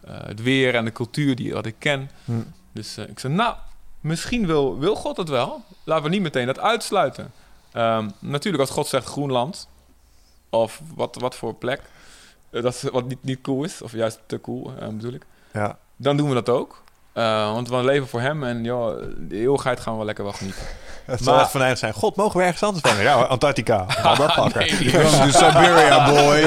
Eh, 0.00 0.16
het 0.20 0.42
weer 0.42 0.74
en 0.74 0.84
de 0.84 0.92
cultuur 0.92 1.36
die 1.36 1.52
wat 1.52 1.66
ik 1.66 1.74
ken. 1.78 2.10
Hm. 2.24 2.32
Dus 2.72 2.96
eh, 2.96 3.08
ik 3.08 3.18
zei, 3.18 3.32
nou, 3.32 3.54
misschien 4.00 4.46
wil, 4.46 4.78
wil 4.78 4.94
God 4.96 5.16
het 5.16 5.28
wel. 5.28 5.62
Laten 5.84 6.04
we 6.04 6.10
niet 6.10 6.22
meteen 6.22 6.46
dat 6.46 6.58
uitsluiten. 6.58 7.32
Ehm, 7.72 8.08
natuurlijk, 8.18 8.62
als 8.62 8.72
God 8.72 8.86
zegt 8.86 9.06
Groenland... 9.06 9.68
of 10.50 10.82
wat, 10.94 11.16
wat 11.20 11.34
voor 11.34 11.54
plek... 11.54 11.80
eh, 12.50 12.62
dat 12.62 12.74
is 12.74 12.82
wat 12.82 13.08
niet, 13.08 13.24
niet 13.24 13.40
cool 13.40 13.64
is, 13.64 13.82
of 13.82 13.92
juist 13.92 14.20
te 14.26 14.40
cool, 14.40 14.72
bedoel 14.90 15.12
ik. 15.12 15.26
Ja. 15.52 15.78
Dan 15.96 16.16
doen 16.16 16.28
we 16.28 16.34
dat 16.34 16.48
ook. 16.48 16.82
Want 17.52 17.68
we 17.68 17.84
leven 17.84 18.08
voor 18.08 18.20
hem 18.20 18.44
en 18.44 18.64
joh, 18.64 19.02
de 19.18 19.36
eeuwigheid 19.36 19.80
gaan 19.80 19.98
we 19.98 20.04
lekker 20.04 20.24
wel 20.24 20.32
genieten. 20.32 20.62
Het 21.14 21.22
zal 21.22 21.32
Maar- 21.32 21.42
echt 21.42 21.50
venijnig 21.50 21.78
zijn. 21.78 21.92
God, 21.92 22.16
mogen 22.16 22.38
we 22.38 22.44
ergens 22.44 22.62
anders 22.62 22.92
van? 22.92 23.02
Ja, 23.02 23.14
Antarctica. 23.14 23.86
Nee, 24.54 24.90
Come 24.92 25.30
to 25.30 25.30
Siberia, 25.38 26.10
boy. 26.10 26.38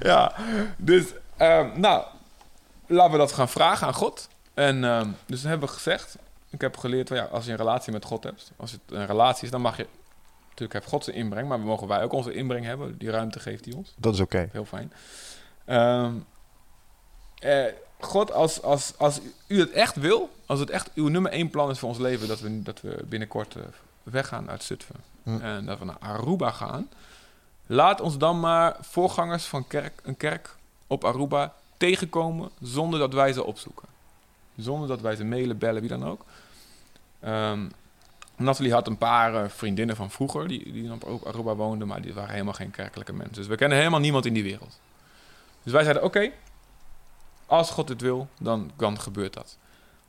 ja, 0.00 0.32
dus 0.76 1.04
ehm, 1.36 1.80
nou, 1.80 2.04
laten 2.86 3.12
we 3.12 3.18
dat 3.18 3.32
gaan 3.32 3.48
vragen 3.48 3.86
aan 3.86 3.94
God. 3.94 4.28
En 4.54 4.84
ehm, 4.84 5.08
dus 5.26 5.40
dan 5.40 5.50
hebben 5.50 5.68
we 5.68 5.74
gezegd, 5.74 6.16
ik 6.50 6.60
heb 6.60 6.76
geleerd, 6.76 7.08
van, 7.08 7.16
ja, 7.16 7.24
als 7.24 7.44
je 7.44 7.50
een 7.50 7.56
relatie 7.56 7.92
met 7.92 8.04
God 8.04 8.24
hebt, 8.24 8.50
als 8.56 8.72
het 8.72 8.80
een 8.88 9.06
relatie 9.06 9.44
is, 9.44 9.50
dan 9.50 9.60
mag 9.60 9.76
je, 9.76 9.86
natuurlijk 10.44 10.72
heeft 10.72 10.88
God 10.88 11.04
zijn 11.04 11.16
inbreng, 11.16 11.48
maar 11.48 11.58
we 11.58 11.64
mogen 11.64 11.88
wij 11.88 12.02
ook 12.02 12.12
onze 12.12 12.32
inbreng 12.34 12.64
hebben, 12.64 12.98
die 12.98 13.10
ruimte 13.10 13.40
geeft 13.40 13.64
hij 13.64 13.74
ons. 13.74 13.94
Dat 13.96 14.14
is 14.14 14.20
oké. 14.20 14.48
Heel 14.52 14.64
fijn. 14.64 14.92
Ehm, 15.64 16.12
eh, 17.38 17.64
God, 18.04 18.32
als, 18.32 18.62
als, 18.62 18.92
als 18.96 19.20
u 19.46 19.60
het 19.60 19.70
echt 19.70 19.96
wil, 19.96 20.30
als 20.46 20.60
het 20.60 20.70
echt 20.70 20.90
uw 20.94 21.08
nummer 21.08 21.32
één 21.32 21.50
plan 21.50 21.70
is 21.70 21.78
voor 21.78 21.88
ons 21.88 21.98
leven, 21.98 22.28
dat 22.28 22.40
we, 22.40 22.62
dat 22.62 22.80
we 22.80 23.04
binnenkort 23.08 23.56
eh, 23.56 23.62
weggaan 24.02 24.50
uit 24.50 24.62
Zutphen 24.62 25.12
Hm. 25.24 25.40
en 25.40 25.66
dat 25.66 25.78
we 25.78 25.84
naar 25.84 25.98
Aruba 25.98 26.50
gaan, 26.50 26.88
laat 27.66 28.00
ons 28.00 28.18
dan 28.18 28.40
maar 28.40 28.76
voorgangers 28.80 29.44
van 29.44 29.66
kerk, 29.66 30.00
een 30.02 30.16
kerk 30.16 30.56
op 30.86 31.04
Aruba 31.04 31.54
tegenkomen 31.76 32.50
zonder 32.60 32.98
dat 32.98 33.12
wij 33.12 33.32
ze 33.32 33.44
opzoeken. 33.44 33.88
Zonder 34.56 34.88
dat 34.88 35.00
wij 35.00 35.16
ze 35.16 35.24
mailen, 35.24 35.58
bellen, 35.58 35.80
wie 35.80 35.90
dan 35.90 36.04
ook. 36.04 36.24
Ehm 37.20 37.60
Nathalie 38.36 38.72
had 38.72 38.86
een 38.86 38.98
paar 38.98 39.34
eh, 39.34 39.48
vriendinnen 39.48 39.96
van 39.96 40.10
vroeger 40.10 40.48
die, 40.48 40.72
die 40.72 40.92
op 40.92 41.26
Aruba 41.26 41.54
woonden, 41.54 41.88
maar 41.88 42.02
die 42.02 42.14
waren 42.14 42.30
helemaal 42.30 42.52
geen 42.52 42.70
kerkelijke 42.70 43.12
mensen. 43.12 43.34
Dus 43.34 43.46
we 43.46 43.56
kennen 43.56 43.78
helemaal 43.78 44.00
niemand 44.00 44.26
in 44.26 44.34
die 44.34 44.42
wereld. 44.42 44.80
Dus 45.62 45.72
wij 45.72 45.82
zeiden, 45.82 46.02
oké, 46.02 46.30
als 47.46 47.70
God 47.70 47.88
het 47.88 48.00
wil, 48.00 48.28
dan, 48.38 48.70
dan 48.76 49.00
gebeurt 49.00 49.34
dat. 49.34 49.56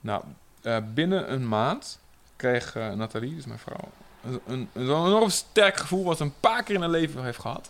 Nou, 0.02 0.24
eh, 0.62 0.78
binnen 0.94 1.32
een 1.34 1.48
maand 1.48 2.00
kreeg 2.36 2.76
eh, 2.76 2.94
Nathalie, 2.94 3.36
dus 3.36 3.46
mijn 3.46 3.60
vrouw, 3.60 3.90
een, 4.24 4.40
een, 4.48 4.70
een 4.74 4.82
enorm 4.82 5.30
sterk 5.30 5.78
gevoel 5.78 6.04
wat 6.04 6.18
ze 6.18 6.24
een 6.24 6.40
paar 6.40 6.64
keer 6.64 6.76
in 6.76 6.82
haar 6.82 6.90
leven 6.90 7.24
heeft 7.24 7.40
gehad. 7.40 7.70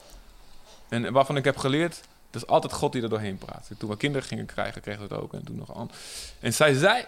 En 0.90 1.14
waarvan 1.14 1.38
ik 1.38 1.44
heb 1.44 1.58
geleerd, 1.58 2.02
Het 2.32 2.44
is 2.44 2.48
altijd 2.48 2.74
God 2.74 2.92
die 2.92 3.02
er 3.02 3.10
doorheen 3.10 3.38
praat. 3.38 3.70
Toen 3.78 3.90
we 3.90 3.98
kinderen 3.98 4.28
gingen 4.28 4.46
krijgen, 4.46 4.82
we 4.84 4.92
het 4.92 5.14
ook. 5.14 5.34
En 5.34 5.44
toen 5.44 5.56
nog 5.56 5.78
aan. 5.78 5.92
En 6.40 6.54
zij 6.54 6.74
zei, 6.74 7.06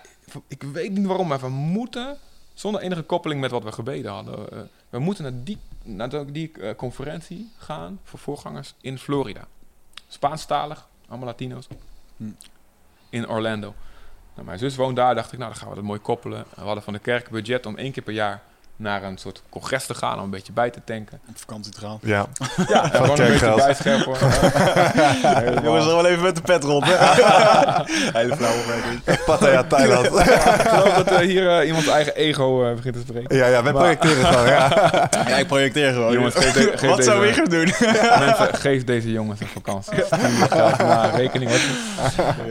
ik 0.47 0.63
weet 0.63 0.91
niet 0.91 1.05
waarom, 1.05 1.27
maar 1.27 1.39
we 1.39 1.49
moeten, 1.49 2.17
zonder 2.53 2.81
enige 2.81 3.01
koppeling 3.01 3.41
met 3.41 3.51
wat 3.51 3.63
we 3.63 3.71
gebeden 3.71 4.11
hadden, 4.11 4.51
eh, 4.51 4.59
we 4.89 4.99
moeten 4.99 5.23
naar 5.23 5.43
die, 5.43 5.57
naar 5.83 6.31
die 6.31 6.75
conferentie 6.75 7.51
gaan 7.57 7.99
voor 8.03 8.19
voorgangers 8.19 8.73
in 8.81 8.97
Florida. 8.97 9.47
Spaanstalig, 10.07 10.87
allemaal 11.07 11.27
Latino's. 11.27 11.67
In 13.09 13.29
Orlando. 13.29 13.75
Nou, 14.33 14.47
mijn 14.47 14.59
zus 14.59 14.75
woont 14.75 14.95
daar, 14.95 15.15
dacht 15.15 15.31
ik, 15.31 15.39
nou 15.39 15.51
dan 15.51 15.59
gaan 15.59 15.69
we 15.69 15.75
dat 15.75 15.83
mooi 15.83 15.99
koppelen. 15.99 16.45
We 16.55 16.61
hadden 16.61 16.83
van 16.83 16.93
de 16.93 16.99
kerk 16.99 17.29
budget 17.29 17.65
om 17.65 17.77
één 17.77 17.91
keer 17.91 18.03
per 18.03 18.13
jaar 18.13 18.41
naar 18.79 19.03
een 19.03 19.17
soort 19.17 19.41
congres 19.49 19.85
te 19.85 19.93
gaan 19.93 20.17
om 20.17 20.23
een 20.23 20.29
beetje 20.29 20.51
bij 20.53 20.69
te 20.69 20.79
tanken. 20.85 21.19
Op 21.29 21.37
vakantie 21.37 21.71
te 21.73 21.79
gaan. 21.79 21.97
Ja. 22.01 22.25
Ja, 22.67 22.87
gewoon 22.87 23.19
een 23.21 23.27
beetje 23.27 23.55
bijscherpen. 23.55 24.13
Jongens, 25.63 25.85
er 25.85 25.95
wel 25.95 26.05
even 26.05 26.23
met 26.23 26.35
de 26.35 26.41
pet 26.41 26.63
rond. 26.63 26.85
Hele 28.17 28.35
flauwe 28.35 28.59
opmerking. 28.59 29.23
Pattaya, 29.25 29.63
Thailand. 29.63 30.05
Ik 30.05 30.11
geloof 30.67 30.93
dat 30.93 31.07
eh, 31.11 31.17
hier 31.17 31.59
eh, 31.59 31.65
iemand 31.65 31.83
zijn 31.83 31.95
eigen 31.95 32.15
ego 32.15 32.65
eh, 32.69 32.75
begint 32.75 32.93
te 32.95 33.01
spreken. 33.07 33.35
ja, 33.37 33.45
ja, 33.47 33.63
wij 33.63 33.73
Maar- 33.73 33.81
projecteren 33.97 34.25
gewoon. 34.25 34.47
Ja. 34.47 34.69
Ja, 35.27 35.35
ik 35.37 35.47
projecteer 35.47 35.93
gewoon. 35.93 36.13
Jongens, 36.13 36.35
geef 36.35 36.51
de- 36.53 36.77
geef 36.77 36.89
Wat 36.89 37.03
zou 37.03 37.27
ik 37.27 37.33
gaan 37.33 37.45
doen? 37.45 37.73
Mensen, 38.19 38.53
geef 38.55 38.83
deze 38.83 39.11
jongens 39.11 39.39
een 39.39 39.47
vakantie. 39.47 40.03
Stuur 40.05 40.47
graag 40.49 40.77
naar 40.77 41.15
rekening. 41.15 41.51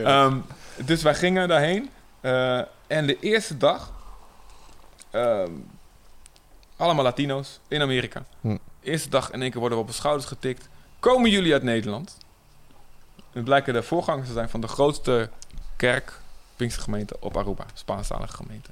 Ehm, 0.04 0.36
dus 0.76 1.02
wij 1.02 1.14
gingen 1.14 1.48
daarheen. 1.48 1.90
eh, 2.20 2.58
en 2.86 3.06
de 3.06 3.16
eerste 3.20 3.56
dag... 3.56 3.92
ehm, 5.10 5.50
allemaal 6.76 7.04
Latino's 7.04 7.60
in 7.68 7.82
Amerika. 7.82 8.24
Hm. 8.40 8.56
Eerste 8.82 9.08
dag 9.08 9.30
in 9.30 9.42
één 9.42 9.50
keer 9.50 9.60
worden 9.60 9.78
we 9.78 9.84
op 9.84 9.90
de 9.90 9.96
schouders 9.96 10.26
getikt. 10.28 10.68
Komen 11.00 11.30
jullie 11.30 11.52
uit 11.52 11.62
Nederland? 11.62 12.16
Het 13.32 13.44
blijken 13.44 13.72
de 13.74 13.82
voorgangers 13.82 14.26
te 14.26 14.32
zijn 14.34 14.48
van 14.48 14.60
de 14.60 14.68
grootste 14.68 15.30
kerk, 15.76 16.20
Pinkstergemeente 16.56 17.16
op 17.20 17.36
Aruba. 17.36 17.64
Spaanstalige 17.74 18.36
gemeente. 18.36 18.70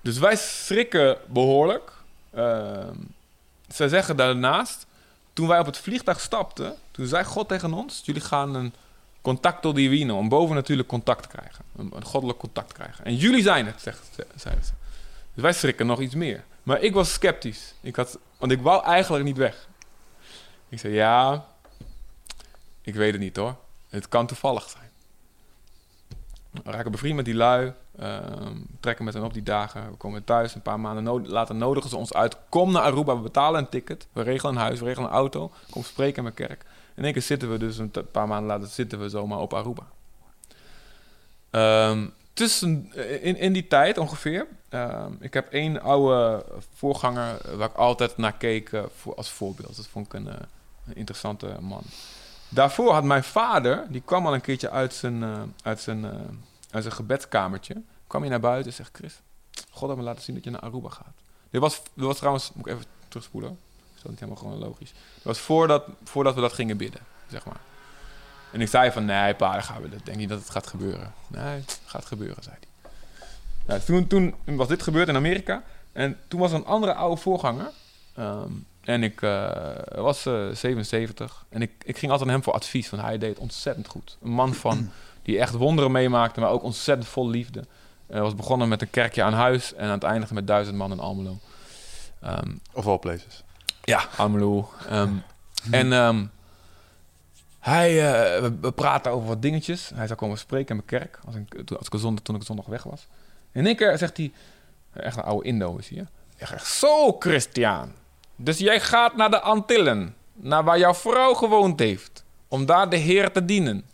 Dus 0.00 0.18
wij 0.18 0.36
schrikken 0.36 1.16
behoorlijk. 1.26 1.92
Ehm, 2.30 2.94
zij 3.68 3.88
zeggen 3.88 4.16
daarnaast, 4.16 4.86
toen 5.32 5.48
wij 5.48 5.58
op 5.58 5.66
het 5.66 5.78
vliegtuig 5.78 6.20
stapten, 6.20 6.74
toen 6.90 7.06
zei 7.06 7.24
God 7.24 7.48
tegen 7.48 7.72
ons: 7.72 8.02
Jullie 8.04 8.20
gaan 8.22 8.54
een 8.54 8.74
contacto 9.22 9.72
divino, 9.72 10.18
een 10.18 10.28
bovennatuurlijk 10.28 10.88
contact 10.88 11.26
krijgen. 11.26 11.64
Een, 11.76 11.92
een 11.96 12.04
goddelijk 12.04 12.38
contact 12.38 12.72
krijgen. 12.72 13.04
En 13.04 13.16
jullie 13.16 13.42
zijn 13.42 13.66
het, 13.66 13.80
zegt, 13.82 14.08
ze- 14.14 14.26
zeiden 14.36 14.64
ze. 14.64 14.72
Dus 15.36 15.44
wij 15.44 15.52
schrikken 15.52 15.86
nog 15.86 16.00
iets 16.00 16.14
meer. 16.14 16.44
Maar 16.62 16.80
ik 16.80 16.94
was 16.94 17.12
sceptisch. 17.12 17.74
Ik 17.80 17.96
had, 17.96 18.18
want 18.38 18.52
ik 18.52 18.60
wou 18.60 18.84
eigenlijk 18.84 19.24
niet 19.24 19.36
weg. 19.36 19.68
Ik 20.68 20.78
zei: 20.78 20.92
Ja, 20.94 21.44
ik 22.80 22.94
weet 22.94 23.12
het 23.12 23.20
niet 23.20 23.36
hoor. 23.36 23.56
Het 23.88 24.08
kan 24.08 24.26
toevallig 24.26 24.68
zijn. 24.70 24.90
We 26.64 26.70
raken 26.70 26.90
bevriend 26.90 27.16
met 27.16 27.24
die 27.24 27.34
lui. 27.34 27.72
ehm, 27.98 28.56
trekken 28.80 29.04
met 29.04 29.14
hen 29.14 29.24
op 29.24 29.32
die 29.32 29.42
dagen. 29.42 29.90
We 29.90 29.96
komen 29.96 30.24
thuis. 30.24 30.54
Een 30.54 30.62
paar 30.62 30.80
maanden 30.80 31.04
no- 31.04 31.20
later 31.26 31.54
nodigen 31.54 31.90
ze 31.90 31.96
ons 31.96 32.12
uit. 32.14 32.36
Kom 32.48 32.72
naar 32.72 32.82
Aruba. 32.82 33.16
We 33.16 33.22
betalen 33.22 33.60
een 33.60 33.68
ticket. 33.68 34.06
We 34.12 34.22
regelen 34.22 34.54
een 34.54 34.60
huis. 34.60 34.78
We 34.78 34.84
regelen 34.84 35.08
een 35.08 35.14
auto. 35.14 35.52
Kom 35.70 35.82
spreken 35.82 36.16
in 36.16 36.22
mijn 36.22 36.34
kerk. 36.34 36.64
In 36.94 37.04
één 37.04 37.12
keer 37.12 37.22
zitten 37.22 37.50
we 37.50 37.58
dus 37.58 37.78
een 37.78 37.92
paar 38.12 38.28
maanden 38.28 38.46
later 38.46 38.68
zitten 38.68 38.98
we 39.00 39.08
zomaar 39.08 39.38
op 39.38 39.54
Aruba. 39.54 39.86
Ehm, 41.50 42.08
tussen, 42.36 42.92
in, 43.22 43.36
in 43.36 43.52
die 43.52 43.66
tijd 43.66 43.98
ongeveer. 43.98 44.46
ehm, 44.68 45.12
ik 45.20 45.34
heb 45.34 45.52
één 45.52 45.80
oude 45.82 46.44
voorganger 46.74 47.40
eh, 47.40 47.54
waar 47.54 47.68
ik 47.68 47.76
altijd 47.76 48.16
naar 48.16 48.32
keek 48.32 48.72
eh, 48.72 48.82
voor, 48.96 49.14
als 49.14 49.30
voorbeeld. 49.30 49.76
Dat 49.76 49.86
vond 49.86 50.06
ik 50.06 50.12
een, 50.12 50.28
eh, 50.28 50.34
een 50.86 50.96
interessante 50.96 51.56
man. 51.60 51.82
Daarvoor 52.48 52.92
had 52.92 53.04
mijn 53.04 53.24
vader, 53.24 53.86
die 53.88 54.02
kwam 54.04 54.26
al 54.26 54.34
een 54.34 54.40
keertje 54.40 54.70
uit 54.70 54.94
zijn, 54.94 55.22
eh, 55.22 55.42
uit 55.62 55.80
zijn, 55.80 56.04
eh, 56.04 56.10
uit 56.70 56.82
zijn 56.82 56.94
gebedskamertje. 56.94 57.82
Kwam 58.06 58.20
hij 58.20 58.30
naar 58.30 58.40
buiten 58.40 58.70
en 58.70 58.76
zegt: 58.76 58.90
Chris, 58.92 59.20
God 59.70 59.88
heeft 59.88 60.00
me 60.00 60.04
laten 60.06 60.22
zien 60.22 60.34
dat 60.34 60.44
je 60.44 60.50
naar 60.50 60.60
Aruba 60.60 60.88
gaat. 60.88 61.14
Dit 61.50 61.60
was, 61.60 61.82
dit 61.94 62.04
was 62.04 62.16
trouwens, 62.16 62.50
moet 62.54 62.66
ik 62.66 62.72
even 62.72 62.86
terugspoelen. 63.08 63.58
Is 63.96 64.02
dat 64.02 64.10
niet 64.10 64.20
helemaal 64.20 64.42
gewoon 64.42 64.58
logisch? 64.58 64.92
Dat 64.92 65.22
was 65.22 65.38
voordat, 65.38 65.84
voordat 66.04 66.34
we 66.34 66.40
dat 66.40 66.52
gingen 66.52 66.76
bidden, 66.76 67.00
zeg 67.30 67.44
maar. 67.44 67.60
En 68.52 68.60
ik 68.60 68.68
zei 68.68 68.90
van, 68.90 69.04
nee 69.04 69.34
pa, 69.34 69.52
dan 69.52 69.62
gaan 69.62 69.82
we 69.82 69.88
dat. 69.88 70.04
denk 70.04 70.16
niet 70.18 70.28
dat 70.28 70.38
het 70.38 70.50
gaat 70.50 70.66
gebeuren. 70.66 71.12
Nee, 71.26 71.42
het 71.60 71.80
gaat 71.84 72.04
gebeuren, 72.04 72.42
zei 72.42 72.56
hij. 72.60 72.90
Nou, 73.66 73.80
toen, 73.80 74.06
toen 74.06 74.56
was 74.56 74.68
dit 74.68 74.82
gebeurd 74.82 75.08
in 75.08 75.16
Amerika. 75.16 75.62
En 75.92 76.18
toen 76.28 76.40
was 76.40 76.50
er 76.50 76.56
een 76.56 76.66
andere 76.66 76.94
oude 76.94 77.20
voorganger. 77.20 77.70
Ehm, 78.14 78.50
en 78.80 79.02
ik 79.02 79.22
eh, 79.22 79.50
was 79.94 80.26
eh, 80.26 80.48
77. 80.52 81.44
En 81.48 81.62
ik, 81.62 81.70
ik 81.84 81.98
ging 81.98 82.10
altijd 82.10 82.28
naar 82.28 82.36
hem 82.38 82.44
voor 82.44 82.54
advies, 82.54 82.90
want 82.90 83.02
hij 83.02 83.18
deed 83.18 83.28
het 83.30 83.38
ontzettend 83.38 83.88
goed. 83.88 84.16
Een 84.22 84.30
man 84.30 84.54
van, 84.54 84.90
die 85.22 85.38
echt 85.38 85.54
wonderen 85.54 85.92
meemaakte, 85.92 86.40
maar 86.40 86.50
ook 86.50 86.62
ontzettend 86.62 87.08
vol 87.08 87.28
liefde. 87.28 87.64
Hij 88.06 88.20
was 88.20 88.34
begonnen 88.34 88.68
met 88.68 88.82
een 88.82 88.90
kerkje 88.90 89.22
aan 89.22 89.32
huis 89.32 89.74
en 89.74 89.84
aan 89.86 89.92
het 89.92 90.02
eindigen 90.02 90.34
met 90.34 90.46
duizend 90.46 90.76
man 90.76 90.92
in 90.92 91.00
Almelo. 91.00 91.38
Ehm, 92.20 92.52
Of 92.72 92.86
all 92.86 92.98
places. 92.98 93.42
ja, 93.84 94.04
Almelo. 94.16 94.70
Ehm, 94.88 95.12
en 95.70 95.92
hij, 97.66 97.90
eh, 97.90 98.50
we, 98.60 98.72
praten 98.72 99.12
over 99.12 99.28
wat 99.28 99.42
dingetjes. 99.42 99.90
Hij 99.94 100.06
zou 100.06 100.18
komen 100.18 100.38
spreken 100.38 100.68
in 100.68 100.82
mijn 100.86 101.02
kerk 101.02 101.18
als 101.26 101.34
ik, 101.34 101.70
als 101.70 101.88
ik 101.88 101.98
zondag, 102.00 102.24
toen 102.24 102.36
ik 102.36 102.42
zondag 102.42 102.66
weg 102.66 102.82
was. 102.82 103.06
En 103.52 103.60
in 103.60 103.66
één 103.66 103.76
keer 103.76 103.98
zegt 103.98 104.16
hij, 104.16 104.32
echt 104.92 105.16
een 105.16 105.22
oude 105.22 105.48
Indo 105.48 105.76
is? 105.76 105.88
Hij 105.88 106.06
zegt, 106.36 106.66
zo 106.66 107.12
Christian, 107.12 107.92
dus 108.36 108.58
jij 108.58 108.80
gaat 108.80 109.16
naar 109.16 109.30
de 109.30 109.40
Antillen, 109.40 110.14
naar 110.32 110.64
waar 110.64 110.78
jouw 110.78 110.94
vrouw 110.94 111.34
gewoond 111.34 111.78
heeft, 111.78 112.24
om 112.48 112.66
daar 112.66 112.90
de 112.90 112.96
Heer 112.96 113.32
te 113.32 113.44
dienen. 113.44 113.84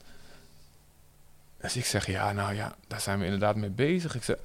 Dus 1.60 1.76
ik 1.76 1.84
zeg, 1.86 2.06
ja, 2.06 2.32
nou 2.32 2.54
ja, 2.54 2.74
daar 2.86 3.00
zijn 3.00 3.18
we 3.18 3.24
inderdaad 3.24 3.56
mee 3.56 3.70
bezig. 3.70 4.14
Ik 4.14 4.24
zeg, 4.24 4.36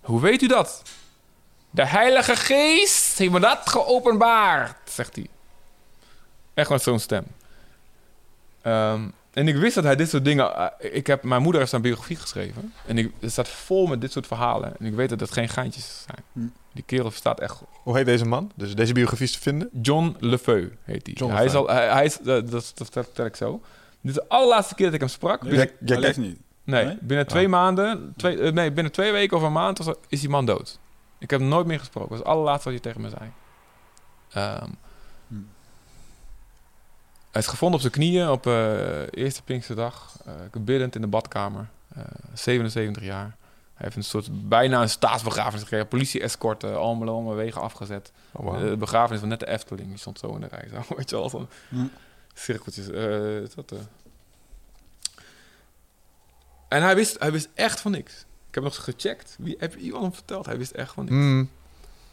hoe 0.00 0.20
weet 0.20 0.42
u 0.42 0.46
dat? 0.46 0.82
De 1.70 1.86
Heilige 1.86 2.36
Geest 2.36 3.18
heeft 3.18 3.32
me 3.32 3.40
dat 3.40 3.60
geopenbaard, 3.64 4.90
zegt 4.90 5.16
hij. 5.16 5.26
Echt 6.54 6.70
met 6.70 6.82
zo'n 6.82 6.98
stem. 6.98 7.24
Ehm, 8.62 9.08
en 9.32 9.48
ik 9.48 9.56
wist 9.56 9.74
dat 9.74 9.84
hij 9.84 9.96
dit 9.96 10.08
soort 10.08 10.24
dingen... 10.24 10.54
eh, 10.56 10.94
ik 10.94 11.06
heb, 11.06 11.22
mijn 11.22 11.40
moeder 11.42 11.58
heeft 11.60 11.70
zijn 11.70 11.82
biografie 11.82 12.16
geschreven. 12.16 12.72
En 12.86 12.98
ik, 12.98 13.12
het 13.20 13.30
staat 13.30 13.48
vol 13.48 13.86
met 13.86 14.00
dit 14.00 14.12
soort 14.12 14.26
verhalen. 14.26 14.72
En 14.78 14.86
ik 14.86 14.94
weet 14.94 15.08
dat 15.08 15.20
het 15.20 15.32
geen 15.32 15.48
geintjes 15.48 16.04
zijn. 16.06 16.24
Hm. 16.32 16.40
Die 16.74 16.82
kerel 16.86 17.10
verstaat 17.10 17.40
echt. 17.40 17.62
Hoe 17.82 17.96
heet 17.96 18.06
deze 18.06 18.24
man? 18.24 18.50
Dus 18.54 18.74
deze 18.74 18.92
biografie 18.92 19.26
is 19.26 19.32
te 19.32 19.40
vinden? 19.40 19.68
John 19.82 20.16
Lefeu 20.18 20.72
heet 20.84 21.06
hij. 21.06 21.14
John 21.14 21.32
hij 21.32 21.44
is 21.44 21.52
Lefeu. 21.52 21.68
al, 21.68 21.74
hij, 21.74 21.88
hij 21.92 22.04
is, 22.04 22.18
eh, 22.18 22.24
dat, 22.24 22.50
dat, 22.50 22.72
dat 22.74 22.88
vertel 22.90 23.24
ik 23.26 23.36
zo. 23.36 23.60
Dit 24.00 24.10
is 24.10 24.22
de 24.22 24.28
allerlaatste 24.28 24.74
keer 24.74 24.84
dat 24.84 24.94
ik 24.94 25.00
hem 25.00 25.08
sprak. 25.08 25.40
Binnen, 25.40 25.70
Jij- 25.84 25.98
leeft 25.98 26.16
niet. 26.18 26.38
nee, 26.64 26.84
nee? 26.84 26.96
binnen 27.00 27.26
twee 27.26 27.48
maanden... 27.48 28.12
Twee, 28.16 28.40
eh, 28.40 28.52
nee, 28.52 28.72
binnen 28.72 28.92
twee 28.92 29.12
weken 29.12 29.36
of 29.36 29.42
een 29.42 29.52
maand 29.52 29.78
was- 29.78 29.94
is 30.08 30.20
die 30.20 30.28
man 30.28 30.46
dood. 30.46 30.78
Ik 31.18 31.30
heb 31.30 31.40
hem 31.40 31.48
nooit 31.48 31.66
meer 31.66 31.78
gesproken. 31.78 32.08
Dat 32.08 32.18
was 32.18 32.26
het 32.26 32.36
allerlaatste 32.36 32.70
wat 32.72 32.82
hij 32.82 32.92
tegen 32.92 33.10
me 33.10 33.16
zei. 33.18 33.30
Ehm, 34.32 34.64
Hm. 34.64 34.70
Hij 37.32 37.40
is 37.40 37.46
gevonden 37.46 37.74
op 37.76 37.80
zijn 37.80 37.92
knieën 37.92 38.28
op 38.28 38.46
eh 38.46 39.00
eerste 39.10 39.42
Pinksterdag. 39.42 40.16
eh 40.24 40.32
biddend 40.60 40.94
in 40.94 41.00
de 41.00 41.06
badkamer. 41.06 41.68
Eh, 41.94 42.04
77 42.34 43.02
jaar. 43.02 43.36
Hij 43.74 43.84
heeft 43.90 43.96
een 43.96 44.04
soort 44.04 44.48
bijna 44.48 44.82
een 44.82 44.88
staatsbegrafenis 44.88 45.60
gekregen. 45.62 45.88
Politie-escort, 45.88 46.64
uh, 46.64 46.76
allemaal 46.76 47.34
wegen 47.34 47.60
afgezet. 47.60 48.12
Oh, 48.32 48.44
wow. 48.44 48.54
Eh, 48.54 48.60
de 48.70 48.76
begrafenis 48.76 49.20
van 49.20 49.28
net 49.28 49.40
de 49.40 49.46
Efteling. 49.48 49.88
Die 49.88 49.98
stond 49.98 50.18
zo 50.18 50.34
in 50.34 50.40
de 50.40 50.46
rij. 50.50 50.68
Zo, 50.72 50.94
weet 50.96 51.10
je 51.10 51.16
wel, 51.16 51.28
zo'n 51.30 51.48
Hm. 51.68 51.84
cirkeltjes. 52.34 52.88
eh, 52.90 53.54
dat, 53.54 53.72
eh. 53.72 53.78
En 56.68 56.82
hij 56.82 56.94
wist, 56.94 57.18
hij 57.18 57.32
wist 57.32 57.48
echt 57.54 57.80
van 57.80 57.90
niks. 57.90 58.12
Ik 58.48 58.54
heb 58.54 58.62
nog 58.62 58.74
eens 58.74 58.82
gecheckt. 58.84 59.36
Wie, 59.38 59.56
heb 59.58 59.74
iemand 59.76 60.02
hem 60.02 60.14
verteld? 60.14 60.46
Hij 60.46 60.58
wist 60.58 60.70
echt 60.70 60.92
van 60.92 61.04
niks. 61.04 61.16
Mm. 61.16 61.50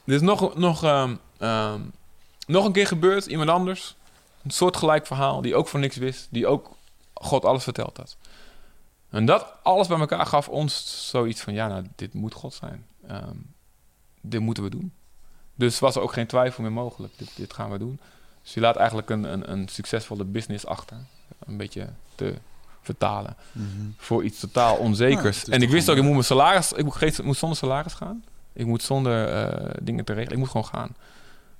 Er 0.05 0.13
is 0.13 0.21
nog, 0.21 0.55
nog, 0.57 0.83
ehm, 0.83 1.15
ehm, 1.37 1.81
nog 2.47 2.65
een 2.65 2.71
keer 2.71 2.87
gebeurd, 2.87 3.25
iemand 3.25 3.49
anders. 3.49 3.95
Een 4.43 4.51
soortgelijk 4.51 5.05
verhaal, 5.07 5.41
die 5.41 5.55
ook 5.55 5.67
van 5.67 5.79
niks 5.79 5.95
wist. 5.97 6.27
Die 6.31 6.47
ook 6.47 6.71
God 7.13 7.45
alles 7.45 7.63
verteld 7.63 7.97
had. 7.97 8.17
En 9.09 9.25
dat 9.25 9.53
alles 9.63 9.87
bij 9.87 9.99
elkaar 9.99 10.25
gaf 10.25 10.49
ons 10.49 11.07
zoiets 11.09 11.41
van... 11.41 11.53
Ja, 11.53 11.67
nou, 11.67 11.85
dit 11.95 12.13
moet 12.13 12.33
God 12.33 12.53
zijn. 12.53 12.85
Ehm, 13.07 13.35
dit 14.21 14.39
moeten 14.41 14.63
we 14.63 14.69
doen. 14.69 14.93
Dus 15.55 15.79
was 15.79 15.95
er 15.95 16.01
ook 16.01 16.13
geen 16.13 16.27
twijfel 16.27 16.63
meer 16.63 16.71
mogelijk. 16.71 17.13
Dit, 17.17 17.31
dit 17.35 17.53
gaan 17.53 17.71
we 17.71 17.77
doen. 17.77 17.99
Dus 18.43 18.53
je 18.53 18.59
laat 18.59 18.75
eigenlijk 18.75 19.09
een, 19.09 19.23
een, 19.23 19.51
een 19.51 19.67
succesvolle 19.67 20.23
business 20.23 20.65
achter. 20.65 20.97
Een 21.45 21.57
beetje 21.57 21.89
te 22.15 22.35
vertalen 22.81 23.35
Mhm. 23.51 23.67
voor 23.97 24.23
iets 24.23 24.39
totaal 24.39 24.75
onzekers. 24.77 25.45
en 25.45 25.61
ik 25.61 25.69
wist 25.69 25.89
ook, 25.89 25.97
ik 25.97 26.03
moet 26.03 26.11
mijn 26.11 26.23
salaris, 26.23 26.71
ik 26.73 26.83
moet, 26.83 26.95
geen- 26.95 27.09
ik 27.09 27.23
moet 27.23 27.37
zonder 27.37 27.57
salaris 27.57 27.93
gaan. 27.93 28.23
Ik 28.53 28.65
moet 28.65 28.83
zonder 28.83 29.27
eh, 29.27 29.71
dingen 29.81 30.05
te 30.05 30.13
regelen. 30.13 30.33
Ik 30.33 30.39
moet 30.39 30.49
gewoon 30.49 30.65
gaan. 30.65 30.95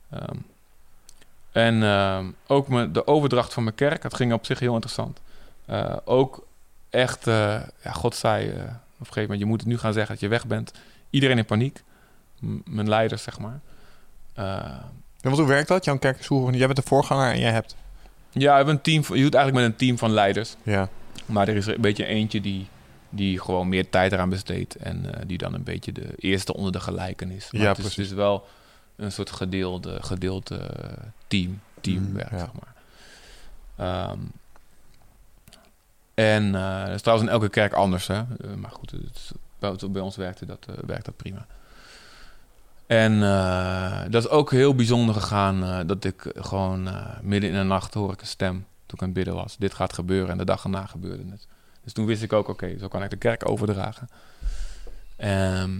Ehm, 0.10 0.36
en 1.52 1.84
ehm, 1.84 2.26
ook 2.48 2.68
me, 2.68 2.92
de 2.92 3.08
overdracht 3.08 3.54
van 3.54 3.64
mijn 3.64 3.76
kerk, 3.76 4.02
dat 4.02 4.14
ging 4.16 4.34
op 4.34 4.46
zich 4.46 4.60
heel 4.60 4.74
interessant. 4.74 5.20
Eh, 5.66 5.96
ook 6.06 6.46
echt, 6.90 7.28
eh, 7.28 7.62
ja, 7.84 7.92
God 7.92 8.16
zei 8.16 8.50
eh, 8.50 8.54
op 8.54 8.60
een 8.60 9.06
gegeven 9.06 9.22
moment, 9.22 9.40
je 9.40 9.46
moet 9.46 9.60
het 9.60 9.70
nu 9.70 9.78
gaan 9.78 9.94
zeggen 9.94 10.12
dat 10.12 10.20
je 10.24 10.28
weg 10.28 10.48
bent. 10.48 10.72
Iedereen 11.10 11.38
in 11.38 11.46
paniek. 11.46 11.84
M- 12.40 12.56
mijn 12.66 12.90
leiders, 12.90 13.24
zeg 13.24 13.40
maar. 13.40 13.60
En 15.22 15.32
hoe 15.32 15.46
werkt 15.46 15.68
dat? 15.68 15.86
Jan 15.86 16.00
Kerk 16.00 16.20
is 16.20 16.26
hoe- 16.26 16.52
jij 16.52 16.66
bent 16.68 16.76
de 16.80 16.88
voorganger 16.88 17.32
en 17.32 17.40
jij 17.40 17.52
hebt... 17.52 17.76
Ja, 18.32 18.50
we 18.50 18.56
hebben 18.56 18.74
een 18.76 18.82
team. 18.82 19.02
Je 19.18 19.22
doet 19.24 19.34
eigenlijk 19.34 19.54
met 19.54 19.64
een 19.64 19.76
team 19.88 19.98
van 19.98 20.12
leiders. 20.12 20.56
Ja. 20.64 20.90
Maar 21.26 21.48
er 21.48 21.56
is 21.56 21.68
er 21.68 21.76
een 21.76 21.82
beetje 21.82 22.06
eentje 22.06 22.42
die, 22.42 22.68
die 23.10 23.40
gewoon 23.40 23.70
meer 23.70 23.90
tijd 23.90 24.12
eraan 24.12 24.30
besteedt. 24.30 24.76
En 24.76 25.06
die 25.28 25.38
dan 25.38 25.54
een 25.54 25.64
beetje 25.64 25.92
de 25.92 26.08
eerste 26.18 26.54
onder 26.54 26.72
de 26.72 26.80
gelijken 26.80 27.32
is. 27.32 27.48
Maar 27.52 27.62
Ja, 27.62 27.68
het 27.68 27.78
is 27.78 27.84
precies. 27.84 28.08
dus 28.08 28.18
wel 28.18 28.48
een 29.00 29.12
soort 29.12 29.32
gedeelde, 29.32 30.04
gedeelde 30.04 30.58
eh, 30.58 31.04
team, 31.28 31.62
teamwerk, 31.82 32.32
Mm, 32.32 32.38
ja. 32.38 32.44
zeg 32.44 32.54
maar. 32.54 32.74
Ehm, 33.76 34.20
en 36.14 36.56
eh 36.56 36.86
dat 36.86 36.96
is 36.96 37.02
trouwens 37.02 37.30
in 37.30 37.36
elke 37.36 37.50
kerk 37.50 37.74
anders, 37.74 38.08
hè. 38.08 38.18
Eh, 38.18 38.54
maar 38.56 38.72
goed, 38.72 38.92
het 38.92 39.32
bij, 39.92 40.02
ons 40.02 40.16
werkte 40.16 40.46
dat, 40.46 40.66
eh, 40.70 40.76
werkt 40.86 41.06
dat 41.06 41.16
prima. 41.16 41.46
En 42.86 43.20
dat 44.12 44.24
is 44.24 44.30
ook 44.30 44.52
heel 44.52 44.76
bijzonder 44.76 45.16
gegaan. 45.16 45.88
dat 45.88 46.04
ik 46.04 46.32
gewoon 46.36 46.90
midden 47.22 47.50
in 47.50 47.56
de 47.56 47.64
nacht 47.64 47.94
hoor 47.94 48.12
ik 48.12 48.22
een 48.22 48.28
stem 48.28 48.66
toen 48.86 48.98
ik 48.98 49.02
aan 49.02 49.08
het 49.08 49.14
bidden 49.14 49.34
was. 49.34 49.58
Dit 49.58 49.74
gaat 49.74 49.94
gebeuren 49.94 50.30
en 50.30 50.38
de 50.38 50.46
dag 50.46 50.64
erna 50.64 50.86
gebeurde 50.86 51.24
het. 51.30 51.48
Dus 51.84 51.94
toen 51.94 52.06
wist 52.06 52.24
ik 52.24 52.34
ook, 52.34 52.48
oké, 52.48 52.78
zo 52.78 52.88
kan 52.88 53.04
ik 53.04 53.10
de 53.10 53.18
kerk 53.18 53.50
overdragen. 53.50 54.10
Ehm, 55.16 55.80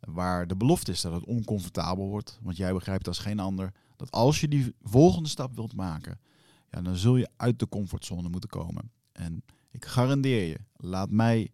Waar 0.00 0.46
de 0.46 0.56
belofte 0.56 0.90
is 0.92 1.00
dat 1.00 1.12
het 1.12 1.24
oncomfortabel 1.24 2.08
wordt. 2.08 2.38
Want 2.42 2.56
jij 2.56 2.72
begrijpt 2.72 3.06
als 3.06 3.18
geen 3.18 3.38
ander 3.38 3.72
dat 3.96 4.10
als 4.10 4.40
je 4.40 4.48
die 4.48 4.74
volgende 4.82 5.28
stap 5.28 5.54
wilt 5.54 5.74
maken, 5.74 6.20
ja, 6.70 6.80
dan 6.80 6.96
zul 6.96 7.16
je 7.16 7.28
uit 7.36 7.58
de 7.58 7.68
comfortzone 7.68 8.28
moeten 8.28 8.50
komen. 8.50 8.90
En 9.12 9.42
ik 9.70 9.84
garandeer 9.84 10.48
je, 10.48 10.58
laat 10.76 11.10
mij 11.10 11.50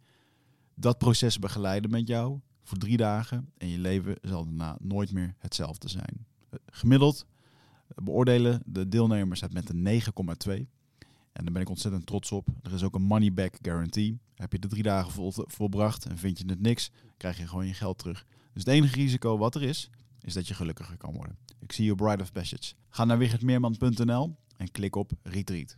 dat 0.74 0.98
proces 0.98 1.38
begeleiden 1.38 1.90
met 1.90 2.08
jou 2.08 2.40
voor 2.62 2.78
drie 2.78 2.96
dagen. 2.96 3.50
En 3.58 3.68
je 3.68 3.78
leven 3.78 4.16
zal 4.22 4.44
daarna 4.44 4.76
nooit 4.80 5.12
meer 5.12 5.34
hetzelfde 5.38 5.88
zijn. 5.88 6.26
Gemiddeld 6.66 7.26
beoordelen 7.94 8.62
de 8.66 8.88
deelnemers 8.88 9.40
het 9.40 9.52
met 9.52 9.68
een 9.68 10.02
9,2. 10.58 10.66
En 11.32 11.44
daar 11.44 11.52
ben 11.52 11.62
ik 11.62 11.68
ontzettend 11.68 12.06
trots 12.06 12.32
op. 12.32 12.48
Er 12.62 12.72
is 12.72 12.82
ook 12.82 12.94
een 12.94 13.02
money 13.02 13.32
back 13.32 13.58
guarantee. 13.62 14.18
Heb 14.34 14.52
je 14.52 14.58
de 14.58 14.68
drie 14.68 14.82
dagen 14.82 15.12
vol, 15.12 15.32
volbracht 15.36 16.04
en 16.04 16.18
vind 16.18 16.38
je 16.38 16.44
het 16.46 16.60
niks, 16.60 16.90
krijg 17.16 17.38
je 17.38 17.46
gewoon 17.46 17.66
je 17.66 17.74
geld 17.74 17.98
terug. 17.98 18.26
Dus 18.56 18.64
het 18.64 18.74
enige 18.74 18.94
risico 18.94 19.38
wat 19.38 19.54
er 19.54 19.62
is, 19.62 19.90
is 20.22 20.34
dat 20.34 20.48
je 20.48 20.54
gelukkiger 20.54 20.96
kan 20.96 21.12
worden. 21.14 21.36
Ik 21.60 21.72
zie 21.72 21.84
je 21.84 21.90
op 21.92 21.96
Bride 21.96 22.22
of 22.22 22.32
Passage. 22.32 22.72
Ga 22.90 23.04
naar 23.04 23.18
wichertmeerman.nl 23.18 24.34
en 24.56 24.70
klik 24.72 24.96
op 24.96 25.10
Retreat. 25.22 25.76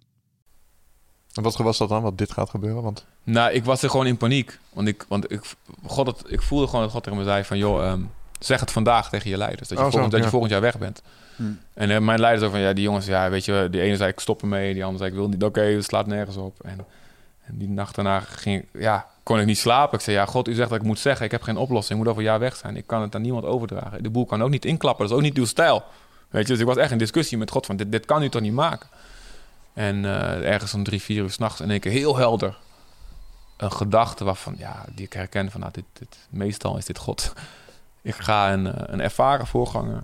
En 1.34 1.42
wat 1.42 1.56
was 1.56 1.78
dat 1.78 1.88
dan, 1.88 2.02
wat 2.02 2.18
dit 2.18 2.32
gaat 2.32 2.50
gebeuren? 2.50 2.82
Want 2.82 3.04
nou, 3.22 3.52
ik 3.52 3.64
was 3.64 3.82
er 3.82 3.90
gewoon 3.90 4.06
in 4.06 4.16
paniek. 4.16 4.58
Want 4.72 4.88
ik, 4.88 5.04
want 5.08 5.32
ik, 5.32 5.40
God, 5.86 6.06
het, 6.06 6.22
ik 6.32 6.42
voelde 6.42 6.66
gewoon 6.66 6.82
dat 6.82 6.90
God 6.90 7.02
tegen 7.02 7.18
me 7.18 7.24
zei 7.24 7.44
van... 7.44 7.58
joh, 7.58 7.84
ehm, 7.86 8.02
zeg 8.38 8.60
het 8.60 8.70
vandaag 8.70 9.08
tegen 9.10 9.30
je 9.30 9.36
leiders. 9.36 9.68
Dat 9.68 9.78
je, 9.78 9.84
Oh, 9.84 9.84
zo, 9.84 9.90
volgend, 9.90 10.12
dat 10.12 10.22
je 10.24 10.28
volgend 10.30 10.52
jaar 10.52 10.60
weg 10.60 10.78
bent. 10.78 11.02
Hmm. 11.36 11.58
En 11.74 11.90
eh, 11.90 12.00
mijn 12.00 12.20
leider 12.20 12.44
zo 12.44 12.50
van, 12.50 12.60
ja, 12.60 12.72
die 12.72 12.84
jongens, 12.84 13.06
ja, 13.06 13.30
weet 13.30 13.44
je, 13.44 13.68
die 13.70 13.80
ene 13.80 13.96
zei 13.96 14.10
ik 14.10 14.20
stop 14.20 14.42
ermee, 14.42 14.72
die 14.74 14.84
andere 14.84 14.98
zei 15.04 15.10
ik 15.14 15.16
wil 15.20 15.28
niet, 15.28 15.42
oké, 15.44 15.60
het 15.60 15.84
slaat 15.84 16.06
nergens 16.06 16.36
op. 16.36 16.60
En, 16.64 16.78
en 17.44 17.58
die 17.58 17.68
nacht 17.68 17.94
daarna 17.94 18.20
ging, 18.20 18.62
ik- 18.62 18.80
ja, 18.80 19.06
kon 19.28 19.40
ik 19.40 19.46
niet 19.46 19.58
slapen. 19.58 19.98
Ik 19.98 20.04
zei, 20.04 20.16
ja, 20.16 20.26
God, 20.26 20.48
u 20.48 20.54
zegt 20.54 20.68
dat 20.68 20.78
ik 20.78 20.84
moet 20.84 20.98
zeggen, 20.98 21.24
ik 21.24 21.30
heb 21.30 21.42
geen 21.42 21.56
oplossing, 21.56 21.98
ik 21.98 22.04
moet 22.04 22.08
over 22.08 22.22
een 22.22 22.28
jaar 22.28 22.38
weg 22.38 22.56
zijn. 22.56 22.76
Ik 22.76 22.86
kan 22.86 23.02
het 23.02 23.14
aan 23.14 23.22
niemand 23.22 23.44
overdragen. 23.44 24.02
De 24.02 24.10
boel 24.10 24.26
kan 24.26 24.42
ook 24.42 24.50
niet 24.50 24.64
inklappen, 24.64 25.02
dat 25.02 25.12
is 25.12 25.16
ook 25.16 25.28
niet 25.28 25.36
uw 25.36 25.44
stijl. 25.44 25.84
Weet 26.28 26.46
je, 26.46 26.52
dus 26.52 26.60
ik 26.60 26.66
was 26.66 26.76
echt 26.76 26.90
in 26.90 26.98
discussie 26.98 27.38
met 27.38 27.50
God 27.50 27.66
van, 27.66 27.76
dit, 27.76 27.92
dit 27.92 28.04
kan 28.06 28.22
u 28.22 28.28
toch 28.28 28.42
niet 28.42 28.52
maken? 28.52 28.88
En 29.72 30.04
eh, 30.04 30.52
ergens 30.52 30.74
om 30.74 30.84
drie, 30.84 31.02
vier 31.02 31.22
uur 31.22 31.30
s'nachts 31.30 31.60
in 31.60 31.70
één 31.70 31.80
keer 31.80 31.92
heel 31.92 32.16
helder 32.16 32.56
een 33.56 33.72
gedachte 33.72 34.24
waarvan, 34.24 34.54
ja, 34.58 34.84
die 34.94 35.04
ik 35.04 35.12
herken 35.12 35.50
van, 35.50 35.60
nou, 35.60 35.72
dit, 35.72 35.84
dit, 35.92 36.18
meestal 36.30 36.76
is 36.76 36.84
dit 36.84 36.98
God. 36.98 37.32
Ik 38.02 38.14
ga 38.14 38.52
een, 38.52 38.66
eh, 38.66 38.82
een 38.86 39.00
ervaren 39.00 39.46
voorganger 39.46 40.02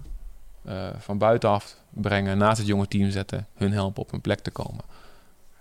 eh, 0.65 0.89
van 0.99 1.19
buitenaf 1.19 1.77
brengen, 1.91 2.39
naast 2.39 2.59
het 2.59 2.67
jonge 2.67 2.89
team 2.89 3.11
zetten, 3.11 3.47
hun 3.55 3.73
helpen 3.73 4.03
op 4.03 4.13
een 4.13 4.21
plek 4.21 4.41
te 4.41 4.51
komen. 4.51 4.85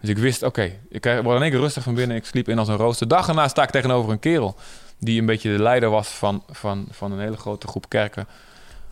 Dus 0.04 0.12
ik 0.12 0.18
wist, 0.18 0.44
oké, 0.44 0.80
ik 0.90 1.04
word 1.04 1.36
in 1.36 1.42
één 1.42 1.52
keer 1.52 1.60
rustig 1.60 1.84
van 1.84 1.94
binnen. 1.94 2.18
Ik 2.18 2.26
sliep 2.26 2.48
in 2.48 2.60
als 2.60 2.68
een 2.68 2.76
rooster. 2.76 3.08
Dag 3.08 3.28
erna 3.28 3.48
sta 3.48 3.64
ik 3.64 3.70
tegenover 3.70 4.12
een 4.12 4.20
kerel 4.20 4.56
die 4.98 5.20
een 5.20 5.26
beetje 5.26 5.58
de 5.58 5.64
leider 5.64 5.90
was 5.90 6.08
van, 6.08 6.44
van, 6.50 6.88
van 6.92 7.12
een 7.12 7.20
hele 7.20 7.38
grote 7.38 7.68
groep 7.68 7.90
kerken. 7.90 8.28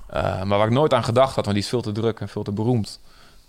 Eh, 0.08 0.44
maar 0.44 0.58
waar 0.58 0.68
ik 0.68 0.74
nooit 0.74 0.94
aan 0.94 1.04
gedacht 1.04 1.36
had, 1.36 1.46
want 1.46 1.56
die 1.56 1.64
is 1.64 1.70
veel 1.70 1.82
te 1.82 1.92
druk 1.92 2.20
en 2.20 2.30
veel 2.30 2.44
te 2.44 2.52
beroemd. 2.52 3.00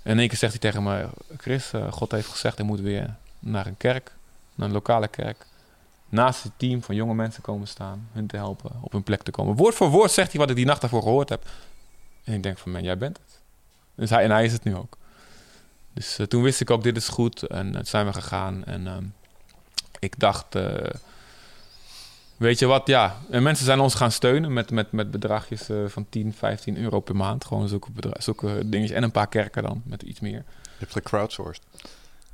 En 0.02 0.10
in 0.12 0.18
één 0.18 0.28
keer 0.28 0.39
zegt 0.39 0.52
hij 0.52 0.60
tegen 0.60 0.82
me, 0.82 1.06
Chris, 1.36 1.72
eh, 1.72 1.93
God 1.93 2.10
heeft 2.10 2.28
gezegd, 2.28 2.59
hij 2.59 2.66
moet 2.66 2.80
weer 2.80 3.14
naar 3.39 3.66
een 3.66 3.76
kerk, 3.76 4.12
naar 4.55 4.66
een 4.66 4.74
lokale 4.74 5.09
kerk. 5.09 5.47
Naast 6.09 6.43
het 6.43 6.52
team 6.56 6.82
van 6.82 6.94
jonge 6.94 7.14
mensen 7.14 7.43
komen 7.43 7.68
staan, 7.68 8.09
hun 8.12 8.26
te 8.26 8.36
helpen 8.36 8.70
op 8.80 8.93
hun 8.93 9.02
plek 9.02 9.22
te 9.22 9.30
komen. 9.30 9.56
Woord 9.56 9.74
voor 9.74 9.89
woord 9.89 10.10
zegt 10.10 10.30
hij 10.30 10.40
wat 10.40 10.51
ik 10.51 10.56
die 10.56 10.66
nacht 10.66 10.80
daarvoor 10.80 11.02
gehoord 11.02 11.28
heb. 11.28 11.44
En 12.24 12.34
ik 12.34 12.43
denk 12.43 12.59
van, 12.59 12.72
man, 12.72 12.82
jij 12.82 12.98
bent 12.98 13.16
het. 13.16 13.40
Dus 13.94 14.10
hij, 14.10 14.24
en 14.24 14.30
hij 14.30 14.44
is 14.44 14.52
het 14.52 14.64
nu 14.64 14.76
ook. 14.76 14.97
Dus 15.94 16.19
eh, 16.19 16.27
toen 16.27 16.43
wist 16.43 16.60
ik 16.60 16.70
ook, 16.70 16.82
dit 16.82 16.97
is 16.97 17.09
goed. 17.09 17.43
En 17.43 17.66
uh, 17.69 17.74
toen 17.74 17.85
zijn 17.85 18.06
we 18.06 18.12
gegaan. 18.12 18.64
En 18.64 18.86
ehm, 18.86 19.05
ik 19.98 20.19
dacht, 20.19 20.55
eh, 20.55 20.90
weet 22.36 22.59
je 22.59 22.66
wat, 22.66 22.86
ja. 22.86 23.16
En 23.31 23.43
mensen 23.43 23.64
zijn 23.64 23.81
ons 23.81 23.94
gaan 23.94 24.12
steunen 24.12 24.52
met, 24.52 24.70
met, 24.70 24.93
met 24.93 25.10
bedragjes 25.10 25.69
eh, 25.69 25.77
van 25.86 26.06
10, 26.09 26.35
15 26.35 26.77
euro 26.78 27.01
per 27.01 27.16
maand. 27.16 27.44
Gewoon 27.44 27.69
zulke, 27.69 27.89
zulke 28.19 28.69
dingetjes. 28.69 28.97
En 28.97 29.02
een 29.02 29.10
paar 29.10 29.28
kerken 29.28 29.62
dan, 29.62 29.82
met 29.85 30.02
iets 30.02 30.20
meer. 30.20 30.32
je 30.62 30.78
hebt 30.78 30.93
gecrowdsourced. 30.93 31.62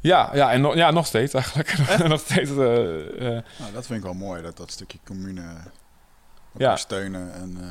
Ja, 0.00 0.30
ja, 0.34 0.52
en 0.52 0.60
no- 0.60 0.74
ja, 0.74 0.90
nog 0.90 1.06
steeds 1.06 1.34
eigenlijk. 1.34 1.78
nog 2.08 2.20
steeds. 2.20 2.50
eh, 2.50 3.36
eh, 3.36 3.44
Nou, 3.58 3.72
dat 3.72 3.86
vind 3.86 3.98
ik 3.98 4.04
wel 4.04 4.14
mooi, 4.14 4.42
dat 4.42 4.56
dat 4.56 4.70
stukje 4.70 4.98
commune 5.04 5.42
Ja. 6.56 6.76
steunen. 6.76 7.32
En, 7.34 7.56
eh, 7.60 7.68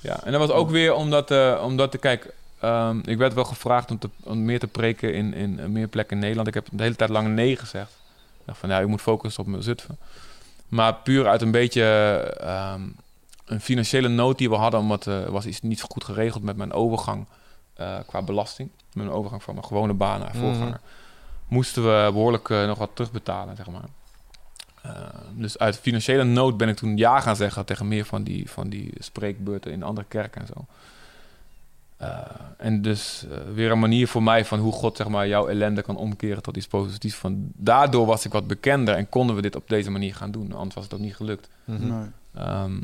Ja, 0.00 0.24
en 0.24 0.32
dat 0.32 0.40
was 0.40 0.50
ook 0.56 0.70
weer 0.70 0.94
omdat, 0.94 1.30
eh 1.30 1.62
omdat 1.64 1.98
kijk, 1.98 2.34
ehm, 2.60 2.98
ik 3.04 3.18
werd 3.18 3.34
wel 3.34 3.44
gevraagd 3.44 3.90
om, 3.90 3.98
te, 3.98 4.10
om 4.22 4.44
meer 4.44 4.58
te 4.58 4.66
preken 4.66 5.14
in, 5.14 5.34
in 5.34 5.60
eh, 5.60 5.66
meer 5.66 5.88
plekken 5.88 6.16
in 6.16 6.22
Nederland. 6.22 6.48
Ik 6.48 6.54
heb 6.54 6.66
de 6.72 6.82
hele 6.82 6.96
tijd 6.96 7.10
lang 7.10 7.28
nee 7.28 7.56
gezegd. 7.56 7.90
Ik 8.38 8.46
dacht 8.46 8.58
van, 8.58 8.68
ja, 8.68 8.78
ik 8.78 8.86
moet 8.86 9.00
focussen 9.00 9.42
op 9.42 9.48
mijn 9.48 9.62
Zutphen. 9.62 9.98
Maar 10.68 10.94
puur 10.94 11.28
uit 11.28 11.42
een 11.42 11.50
beetje 11.50 11.82
ehm, 12.40 12.82
een 13.44 13.60
financiële 13.60 14.08
nood 14.08 14.38
die 14.38 14.48
we 14.48 14.54
hadden, 14.54 14.80
omdat 14.80 15.06
er 15.06 15.32
was 15.32 15.46
iets 15.46 15.60
niet 15.60 15.82
goed 15.82 16.04
geregeld 16.04 16.42
met 16.42 16.56
mijn 16.56 16.72
overgang 16.72 17.26
eh, 17.74 17.98
qua 18.06 18.22
belasting. 18.22 18.70
Met 18.92 19.04
mijn 19.04 19.16
overgang 19.16 19.42
van 19.42 19.54
mijn 19.54 19.66
gewone 19.66 19.94
baan 19.94 20.20
naar 20.20 20.34
voorganger. 20.34 20.80
Moesten 21.48 21.82
we 21.82 22.12
behoorlijk 22.12 22.50
eh, 22.50 22.66
nog 22.66 22.78
wat 22.78 22.90
terugbetalen, 22.94 23.56
zeg 23.56 23.66
maar. 23.66 23.88
Eh, 24.82 24.92
dus 25.34 25.58
uit 25.58 25.78
financiële 25.78 26.24
nood 26.24 26.56
ben 26.56 26.68
ik 26.68 26.76
toen 26.76 26.96
ja 26.96 27.20
gaan 27.20 27.36
zeggen 27.36 27.64
tegen 27.64 27.88
meer 27.88 28.04
van 28.04 28.22
die, 28.22 28.50
van 28.50 28.68
die 28.68 28.92
spreekbeurten 28.98 29.72
in 29.72 29.82
andere 29.82 30.06
kerken 30.08 30.40
en 30.40 30.46
zo. 30.46 30.66
Eh, 32.00 32.18
en 32.56 32.82
dus 32.82 33.24
eh, 33.30 33.38
weer 33.54 33.70
een 33.70 33.78
manier 33.78 34.08
voor 34.08 34.22
mij 34.22 34.44
van 34.44 34.58
hoe 34.58 34.72
God 34.72 34.96
zeg 34.96 35.08
maar, 35.08 35.28
jouw 35.28 35.46
ellende 35.48 35.82
kan 35.82 35.96
omkeren 35.96 36.42
tot 36.42 36.56
iets 36.56 36.66
positiefs. 36.66 37.14
Van, 37.16 37.50
daardoor 37.54 38.06
was 38.06 38.24
ik 38.24 38.32
wat 38.32 38.46
bekender 38.46 38.94
en 38.94 39.08
konden 39.08 39.36
we 39.36 39.42
dit 39.42 39.56
op 39.56 39.68
deze 39.68 39.90
manier 39.90 40.14
gaan 40.14 40.30
doen. 40.30 40.52
Anders 40.52 40.74
was 40.74 40.84
het 40.84 40.94
ook 40.94 41.00
niet 41.00 41.16
gelukt. 41.16 41.48
Mhm. 41.64 41.86
nee. 41.88 42.08
Ehm, 42.34 42.80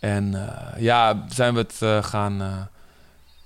en 0.00 0.34
eh, 0.34 0.80
ja, 0.82 1.24
zijn 1.28 1.54
we 1.54 1.60
het 1.60 1.82
eh, 1.82 2.04
gaan... 2.04 2.40
eh, 2.42 2.60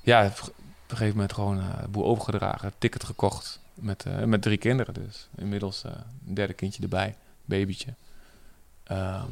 ja, 0.03 0.27
op 0.27 0.53
een 0.93 0.97
gegeven 0.97 1.15
moment 1.15 1.33
gewoon 1.33 1.63
boel 1.91 2.05
overgedragen. 2.05 2.73
Ticket 2.79 3.05
gekocht 3.05 3.61
met, 3.75 4.05
met 4.27 4.43
drie 4.43 4.57
kinderen 4.59 4.95
dus. 4.95 5.29
Inmiddels 5.37 5.85
eh, 5.85 5.93
een 6.29 6.35
derde 6.35 6.53
kindje 6.53 6.83
erbij, 6.83 7.17
babytje. 7.45 7.95
Ehm, 8.85 9.31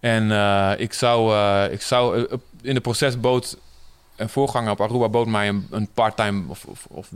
en 0.00 0.30
eh, 0.30 0.72
ik 0.76 0.92
zou, 0.92 1.34
eh, 1.34 1.72
ik 1.72 1.80
zou 1.80 2.28
in 2.62 2.74
de 2.74 2.80
procesboot 2.80 3.58
een 4.16 4.28
voorganger 4.28 4.70
op 4.70 4.80
Aruba 4.80 5.08
bood 5.08 5.26
mij 5.26 5.48
een, 5.48 5.66
een 5.70 5.88
part-time 5.94 6.42
of, 6.48 6.66
of, 6.88 7.10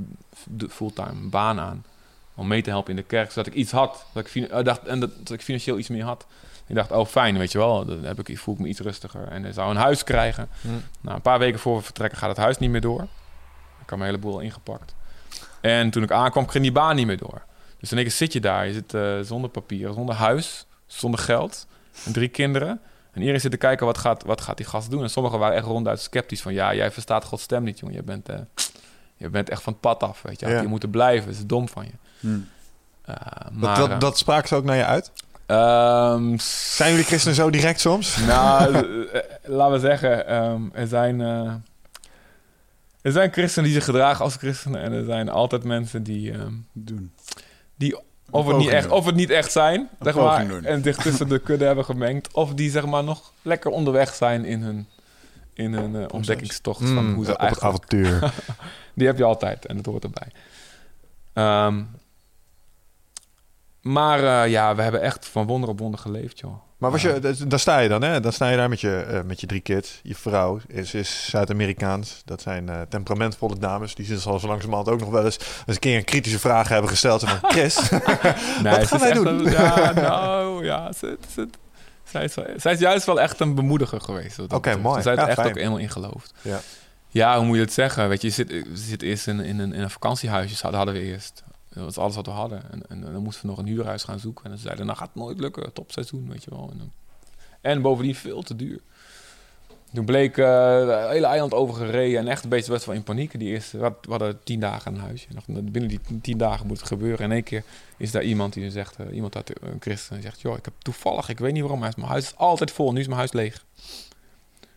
fulltime 0.71 1.29
baan 1.31 1.61
aan. 1.61 1.85
om 2.35 2.47
mee 2.47 2.63
te 2.63 2.71
helpen 2.71 2.91
in 2.91 2.97
de 2.97 3.03
kerk, 3.03 3.31
zodat 3.31 3.47
ik 3.47 3.55
iets 3.55 3.71
had. 3.71 4.07
Dat 4.13 4.27
ik, 4.27 4.51
eh, 4.51 4.65
dacht, 4.65 4.85
en 4.85 5.01
dat, 5.01 5.11
dat 5.19 5.31
ik 5.31 5.43
financieel 5.43 5.79
iets 5.79 5.89
meer 5.89 6.05
had. 6.05 6.27
Ik 6.67 6.75
dacht, 6.75 6.91
oh 6.91 7.07
fijn, 7.07 7.39
weet 7.39 7.53
je 7.53 7.59
wel, 7.59 7.85
dan 7.85 8.05
heb 8.05 8.29
ik, 8.29 8.39
voel 8.39 8.55
ik 8.55 8.61
me 8.61 8.69
iets 8.69 8.81
rustiger. 8.81 9.29
En 9.29 9.43
hij 9.43 9.53
zou 9.53 9.71
een 9.71 9.77
huis 9.77 10.05
krijgen. 10.05 10.49
Nou, 11.01 11.17
een 11.17 11.23
paar 11.23 11.39
weken 11.39 11.59
voor 11.59 11.77
we 11.77 11.83
vertrekken 11.83 12.19
gaat 12.19 12.29
het 12.29 12.39
huis 12.39 12.59
niet 12.59 12.71
meer 12.71 12.81
door. 12.81 13.03
Ik 13.83 13.91
had 13.91 13.99
mijn 13.99 14.11
hele 14.11 14.19
boel 14.19 14.33
al 14.33 14.41
ingepakt. 14.41 14.95
En 15.61 15.91
toen 15.91 16.03
ik 16.03 16.11
aankwam, 16.11 16.49
ging 16.49 16.65
die 16.65 16.73
baan 16.73 16.97
niet 16.97 17.07
meer 17.07 17.19
door. 17.19 17.43
Dus 17.81 17.91
in 17.91 17.97
één 17.97 18.07
keer 18.07 18.17
zit 18.17 18.33
je 18.33 18.41
daar. 18.41 18.67
Je 18.67 18.73
zit 18.73 18.95
eh, 18.95 19.21
zonder 19.21 19.51
papier, 19.51 19.93
zonder 19.93 20.15
huis, 20.15 20.67
zonder 20.87 21.21
geld. 21.21 21.67
En 22.05 22.13
drie 22.13 22.29
kinderen. 22.29 22.81
En 23.17 23.23
iedereen 23.23 23.41
zit 23.41 23.51
te 23.51 23.57
kijken, 23.57 23.87
wat 23.87 23.99
gaat, 23.99 24.23
wat 24.23 24.41
gaat 24.41 24.57
die 24.57 24.67
gast 24.67 24.91
doen? 24.91 25.03
En 25.03 25.11
sommigen 25.11 25.39
waren 25.39 25.57
echt 25.57 25.65
ronduit 25.67 26.01
sceptisch. 26.01 26.43
Van, 26.43 26.53
ja, 26.53 26.75
jij 26.75 26.91
verstaat 26.91 27.25
Gods 27.25 27.43
stem 27.43 27.63
niet, 27.63 27.79
jongen. 27.79 27.95
Je 27.95 28.03
bent, 28.03 28.29
eh, 28.29 28.39
je 29.17 29.29
bent 29.31 29.51
echt 29.51 29.63
van 29.63 29.73
het 29.73 29.83
pad 29.83 30.03
af, 30.03 30.23
weet 30.23 30.41
je. 30.41 30.49
Ja. 30.49 30.61
Je 30.61 30.67
moet 30.67 30.83
er 30.83 30.89
blijven, 30.89 31.27
dat 31.27 31.37
is 31.37 31.47
dom 31.47 31.69
van 31.69 31.85
je. 31.85 31.93
Hm. 32.21 32.39
Eh, 33.05 33.15
Dat, 33.43 33.53
maar, 33.53 33.79
dat, 33.79 33.89
eh, 33.91 33.99
dat 33.99 34.19
spraken 34.19 34.49
ze 34.49 34.55
ook 34.55 34.65
naar 34.65 34.77
je 34.77 34.85
uit? 34.85 35.13
ehm, 35.47 36.37
Zijn 36.77 36.91
jullie 36.91 37.05
christenen 37.05 37.35
zo 37.37 37.51
direct 37.51 37.81
soms? 37.81 38.17
nou, 38.17 38.73
laten 39.45 39.73
we 39.73 39.79
zeggen, 39.81 40.27
ehm, 40.27 40.63
er 40.73 40.87
zijn... 40.87 41.21
eh, 41.21 41.53
er 43.03 43.13
zijn 43.13 43.33
christenen 43.33 43.65
die 43.65 43.75
zich 43.75 43.85
gedragen 43.85 44.25
als 44.25 44.37
christenen 44.37 44.81
en 44.83 44.93
er 44.93 45.05
zijn 45.05 45.29
altijd 45.29 45.65
mensen 45.65 46.03
die, 46.03 46.33
ehm, 46.33 46.53
Doen. 46.73 47.13
die 47.77 47.99
of, 48.31 48.47
het 48.47 48.57
niet 48.57 48.69
echt, 48.69 48.89
of 48.89 49.05
het 49.07 49.15
niet 49.15 49.31
echt 49.31 49.53
zijn, 49.53 49.89
zeg 50.01 50.15
maar, 50.15 50.63
en 50.63 50.83
zich 50.83 50.97
tussen 50.97 51.29
de 51.29 51.39
kudde 51.39 51.65
hebben 51.65 51.85
gemengd, 51.85 52.33
of 52.33 52.55
die 52.55 52.71
zeg 52.71 52.87
maar 52.87 53.05
nog 53.05 53.33
lekker 53.43 53.71
onderweg 53.71 54.15
zijn 54.15 54.45
in 54.45 54.63
hun, 54.63 54.89
in 55.53 55.73
hun 55.75 55.97
eh, 55.97 56.07
ontdekkingstocht 56.11 56.79
van 56.79 57.07
Mm, 57.07 57.15
hoe 57.15 57.25
ze 57.25 57.37
eigenlijk... 57.37 57.75
avontuur. 57.75 58.33
Die 58.95 59.07
heb 59.07 59.19
je 59.19 59.25
altijd 59.25 59.67
en 59.67 59.77
dat 59.77 59.87
hoort 59.87 60.05
erbij. 60.05 60.29
Ehm, 61.33 61.83
maar 63.81 64.25
eh, 64.25 64.51
ja, 64.51 64.75
we 64.75 64.83
hebben 64.83 65.01
echt 65.01 65.27
van 65.27 65.47
wonder 65.47 65.69
op 65.69 65.79
wonder 65.79 66.01
geleefd, 66.01 66.39
joh. 66.39 66.66
Maar 66.79 66.91
was 66.91 67.03
je, 67.03 67.35
daar 67.47 67.59
sta 67.59 67.79
je 67.79 67.89
dan, 67.89 68.03
hè? 68.03 68.21
Dan 68.21 68.33
sta 68.33 68.49
je 68.49 68.57
daar 68.57 68.69
met 68.69 68.81
je, 68.81 68.97
eh, 68.97 69.21
met 69.23 69.41
je 69.41 69.47
drie 69.47 69.61
kids. 69.61 70.01
Je 70.03 70.15
vrouw 70.15 70.61
is, 70.69 70.95
is 70.95 71.27
Zuid-Amerikaans. 71.31 72.23
Dat 72.25 72.43
zijn 72.43 72.69
eh, 72.69 72.81
temperamentvole 72.89 73.59
dames. 73.59 73.95
Die 73.95 74.07
zullen 74.19 74.41
zo 74.41 74.47
langzamerhand 74.47 74.89
ook 74.89 75.01
nog 75.01 75.09
wel 75.11 75.25
eens, 75.25 75.37
eens 75.39 75.65
een 75.67 75.79
keer 75.79 75.97
een 75.97 76.05
kritische 76.05 76.39
vraag 76.39 76.69
hebben 76.69 76.91
gesteld. 76.91 77.25
Van, 77.25 77.39
Chris, 77.53 77.91
Nee, 77.91 78.01
Wat 78.77 78.81
ze 78.81 78.87
gaan 78.87 78.99
wij 79.01 79.13
doen? 79.13 79.27
een- 79.27 79.51
ja, 79.63 79.93
nou, 79.93 80.65
ja. 80.65 80.93
Ze, 80.93 81.19
ze- 81.35 81.49
zij, 82.05 82.25
is, 82.25 82.35
zij 82.57 82.73
is 82.73 82.79
juist 82.79 83.07
wel 83.07 83.21
echt 83.21 83.41
een 83.41 83.55
bemoediger 83.55 84.01
geweest. 84.01 84.39
Oké, 84.39 84.55
betreft. 84.55 84.81
mooi. 84.81 85.03
Zij 85.03 85.11
heeft 85.13 85.23
Ja, 85.25 85.29
echt 85.31 85.39
fijn. 85.41 85.49
ook 85.49 85.57
helemaal 85.59 85.79
in 85.79 85.91
geloofd. 85.91 86.33
Ja. 86.43 86.61
Ja, 87.09 87.37
hoe 87.37 87.47
moet 87.47 87.57
je 87.57 87.63
het 87.63 87.73
zeggen? 87.73 88.09
Weet 88.09 88.21
je, 88.21 88.27
je 88.29 88.33
zit, 88.35 88.51
je 88.51 88.65
zit 88.73 89.03
eerst 89.03 89.27
in, 89.27 89.41
in, 89.41 89.59
een, 89.59 89.73
in 89.73 89.83
een 89.83 89.91
vakantiehuisje, 89.91 90.67
hadden 90.67 90.95
we 90.95 91.01
eerst. 91.01 91.43
Dat 91.77 91.85
was 91.85 91.99
alles 91.99 92.15
wat 92.15 92.27
we 92.27 92.33
hadden. 92.33 92.63
En, 92.89 93.01
dan 93.01 93.23
moesten 93.23 93.43
we 93.43 93.49
nog 93.49 93.59
een 93.59 93.67
huurhuis 93.67 94.05
gaan 94.05 94.19
zoeken. 94.19 94.51
En 94.51 94.59
zeiden 94.59 94.87
nou 94.87 94.99
gaat 94.99 95.15
nooit 95.15 95.41
lukken, 95.41 95.73
topseizoen, 95.73 96.29
weet 96.29 96.45
je 96.45 96.51
wel. 96.51 96.71
En, 96.73 96.93
en 97.61 97.83
bovendien 97.83 98.15
veel 98.15 98.43
te 98.43 98.57
duur. 98.57 98.81
Toen 99.93 100.05
bleek 100.05 100.39
eh, 100.39 100.79
het 100.79 101.09
hele 101.11 101.27
eiland 101.27 101.55
overgereden 101.55 102.21
en 102.21 102.29
echt 102.29 102.45
een 102.45 102.49
beetje 102.49 102.73
best 102.73 102.85
wel 102.85 102.95
in 102.95 103.03
paniek. 103.03 103.39
Die 103.39 103.49
eerste, 103.49 103.79
we 103.79 103.93
hadden- 104.09 104.43
tien 104.45 104.61
dagen 104.61 104.95
een 104.95 105.01
huisje. 105.01 105.29
Binnen 105.47 105.89
die 105.89 106.01
tien 106.21 106.39
dagen 106.39 106.67
moet 106.67 106.79
het 106.79 106.87
gebeuren. 106.89 107.19
En 107.19 107.25
in 107.25 107.33
één 107.33 107.43
keer 107.43 107.63
is 107.97 108.11
daar 108.11 108.23
iemand 108.23 108.53
die 108.53 108.71
zegt, 108.71 108.97
eh, 108.97 109.15
iemand 109.15 109.37
uit 109.37 109.63
een 109.63 109.77
christen, 109.81 110.15
die 110.15 110.23
zegt, 110.23 110.41
joh, 110.41 110.57
ik 110.57 110.65
heb 110.65 110.75
toevallig, 110.79 111.29
ik 111.29 111.39
weet 111.39 111.53
niet 111.53 111.61
waarom, 111.61 111.81
maar 111.81 111.93
mijn 111.97 112.09
huis 112.09 112.25
is 112.25 112.37
altijd 112.37 112.71
vol. 112.71 112.93
Nu 112.93 113.01
is 113.01 113.07
mijn 113.07 113.19
huis 113.19 113.33
leeg. 113.33 113.65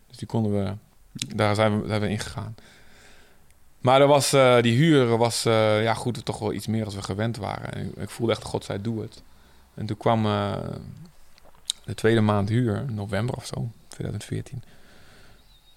Dus 0.06 0.16
die 0.16 0.26
konden 0.28 0.52
we, 0.52 0.72
daar 1.36 1.54
zijn 1.54 1.72
we, 1.72 1.78
daar 1.80 1.88
zijn 1.88 2.00
we 2.00 2.08
in 2.08 2.18
gegaan. 2.18 2.54
Maar 3.80 4.00
er 4.00 4.06
was, 4.06 4.32
eh, 4.32 4.60
die 4.60 4.76
huur 4.76 5.16
was, 5.16 5.44
eh, 5.44 5.82
ja 5.82 5.94
goed, 5.94 6.24
toch 6.24 6.38
wel 6.38 6.52
iets 6.52 6.66
meer 6.66 6.84
als 6.84 6.94
we 6.94 7.02
gewend 7.02 7.36
waren. 7.36 7.72
En 7.72 7.92
ik, 7.96 8.10
voelde 8.10 8.32
echt, 8.32 8.44
God 8.44 8.64
zei, 8.64 8.80
doe 8.80 9.00
het. 9.00 9.22
En 9.74 9.86
toen 9.86 9.96
kwam 9.96 10.26
eh, 10.26 10.52
de 11.84 11.94
tweede 11.94 12.20
maand 12.20 12.48
huur, 12.48 12.84
november 12.88 13.34
of 13.34 13.46
zo, 13.46 13.70
2014. 13.88 14.62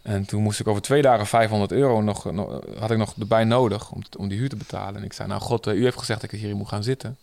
En 0.02 0.26
toen 0.26 0.42
moest 0.42 0.60
ik 0.60 0.68
over 0.68 0.82
twee 0.82 1.02
dagen 1.02 1.26
500 1.26 1.72
euro 1.72 2.02
nog, 2.02 2.24
had 2.80 2.92
ik 2.92 2.98
nog 2.98 3.14
erbij 3.20 3.44
nodig 3.44 3.92
om, 3.92 4.02
om 4.18 4.28
die 4.28 4.38
huur 4.38 4.50
te 4.50 4.56
betalen. 4.56 4.96
En 4.96 5.04
ik 5.04 5.14
zei, 5.14 5.28
nou 5.28 5.42
God, 5.42 5.68
u 5.68 5.84
heeft 5.84 5.98
gezegd 5.98 6.22
dat 6.22 6.32
ik 6.32 6.40
hier 6.40 6.56
moet 6.56 6.68
gaan 6.68 6.84
zitten. 6.84 7.18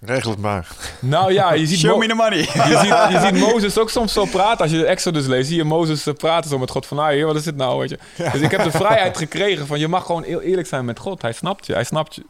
Regel 0.00 0.30
het 0.30 0.40
maar. 0.40 0.68
Nou 1.00 1.32
ja, 1.32 1.52
je 1.52 1.66
ziet, 1.70 1.78
Show 1.78 1.98
me 1.98 2.06
the 2.08 2.14
money. 2.14 2.38
je 2.38 2.78
ziet, 2.82 3.10
je 3.20 3.20
ziet 3.26 3.40
Mozes 3.52 3.78
ook 3.78 3.90
soms 3.90 4.12
zo 4.12 4.24
praten. 4.24 4.60
Als 4.60 4.70
je 4.70 4.76
de 4.78 4.86
Exodus 4.86 5.26
leest, 5.26 5.48
zie 5.48 5.56
je 5.56 5.64
Mozes 5.64 6.06
eh, 6.06 6.14
praten 6.14 6.50
zo 6.50 6.58
met 6.58 6.70
God 6.70 6.86
van... 6.86 6.96
Nou, 6.96 7.12
heer, 7.12 7.26
wat 7.26 7.36
is 7.36 7.42
dit 7.44 7.56
nou, 7.56 7.78
weet 7.78 7.90
je. 7.90 7.98
Dus 8.32 8.40
ik 8.40 8.50
heb 8.50 8.62
de 8.62 8.70
vrijheid 8.70 9.16
gekregen 9.16 9.66
van... 9.66 9.78
Je 9.78 9.88
mag 9.88 10.04
gewoon 10.06 10.22
heel 10.22 10.40
eerlijk 10.40 10.68
zijn 10.68 10.84
met 10.84 10.98
God. 10.98 11.22
Hij 11.22 11.32
snapt 11.32 11.66
je. 11.66 11.72
Hij 11.72 11.84
snapt 11.84 12.14
je, 12.14 12.22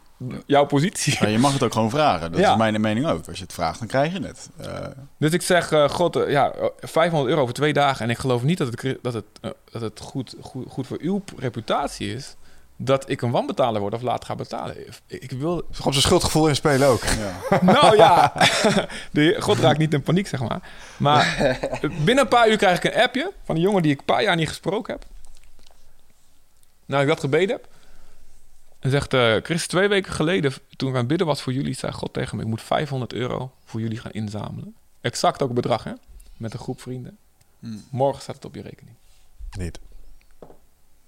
jouw 0.45 0.65
positie. 0.65 1.17
Maar 1.19 1.29
je 1.29 1.37
mag 1.39 1.53
het 1.53 1.63
ook 1.63 1.73
gewoon 1.73 1.89
vragen. 1.89 2.31
Dat 2.31 2.39
Ja. 2.39 2.51
is 2.51 2.57
mijn 2.57 2.81
mening 2.81 3.07
ook. 3.07 3.27
Als 3.27 3.37
je 3.37 3.43
het 3.43 3.53
vraagt, 3.53 3.79
dan 3.79 3.87
krijg 3.87 4.13
je 4.13 4.19
het. 4.23 4.49
Eh, 4.57 4.67
Dus 5.17 5.31
ik 5.31 5.41
zeg, 5.41 5.71
eh, 5.71 5.89
God, 5.89 6.19
ja, 6.27 6.51
eh, 6.51 6.65
500 6.79 7.29
euro 7.29 7.45
voor 7.45 7.53
twee 7.53 7.73
dagen. 7.73 8.05
En 8.05 8.09
ik 8.09 8.17
geloof 8.17 8.43
niet 8.43 8.57
dat 8.57 8.67
het, 8.67 8.97
dat 9.01 9.13
het, 9.13 9.25
dat 9.71 9.81
het 9.81 9.99
goed, 9.99 10.35
goed, 10.41 10.65
goed 10.69 10.87
voor 10.87 10.97
uw 11.01 11.21
reputatie 11.37 12.13
is... 12.13 12.35
dat 12.77 13.09
ik 13.09 13.21
een 13.21 13.31
wanbetaler 13.31 13.81
word 13.81 13.93
of 13.93 14.01
laat 14.01 14.25
ga 14.25 14.35
betalen. 14.35 14.75
Ik, 15.07 15.31
wil... 15.31 15.57
Op 15.57 15.91
zijn 15.91 15.93
schuldgevoel 15.93 16.47
in 16.47 16.55
spelen 16.55 16.87
ook. 16.87 17.03
ja. 17.03 17.59
Nou 17.73 17.95
ja, 17.95 18.33
de, 19.11 19.35
God 19.39 19.57
raakt 19.57 19.77
niet 19.77 19.93
in 19.93 20.01
paniek, 20.01 20.27
zeg 20.27 20.39
maar. 20.39 20.71
Maar 20.97 21.57
binnen 22.05 22.19
een 22.23 22.27
paar 22.27 22.49
uur 22.49 22.57
krijg 22.57 22.83
ik 22.83 22.93
een 22.93 23.01
appje 23.01 23.31
van 23.43 23.55
een 23.55 23.61
jongen 23.61 23.81
die 23.81 23.91
ik 23.91 23.99
een 23.99 24.05
paar 24.05 24.23
jaar 24.23 24.35
niet 24.35 24.47
gesproken 24.47 24.93
heb. 24.93 25.05
Nou, 26.85 27.01
ik 27.01 27.07
dat 27.07 27.19
gebeden 27.19 27.55
heb. 27.55 27.67
En 28.79 28.89
zegt, 28.89 29.13
eh, 29.13 29.35
Chris, 29.43 29.67
twee 29.67 29.87
weken 29.87 30.13
geleden, 30.13 30.53
toen 30.75 30.89
ik 30.89 30.93
aan 30.93 30.99
het 30.99 31.09
bidden 31.09 31.27
was 31.27 31.41
voor 31.41 31.53
jullie, 31.53 31.73
zei 31.73 31.91
God 31.91 32.13
tegen 32.13 32.37
me, 32.37 32.43
ik 32.43 32.49
moet 32.49 32.61
500 32.61 33.13
euro 33.13 33.51
voor 33.65 33.79
jullie 33.79 33.97
gaan 33.97 34.11
inzamelen. 34.11 34.75
Exact 35.01 35.41
ook 35.41 35.53
bedrag, 35.53 35.83
hè? 35.83 35.93
Met 36.37 36.53
een 36.53 36.59
groep 36.59 36.81
vrienden. 36.81 37.17
Hmm. 37.59 37.83
Morgen 37.89 38.21
staat 38.21 38.35
het 38.35 38.45
op 38.45 38.55
je 38.55 38.61
rekening. 38.61 38.95
Niet. 39.57 39.79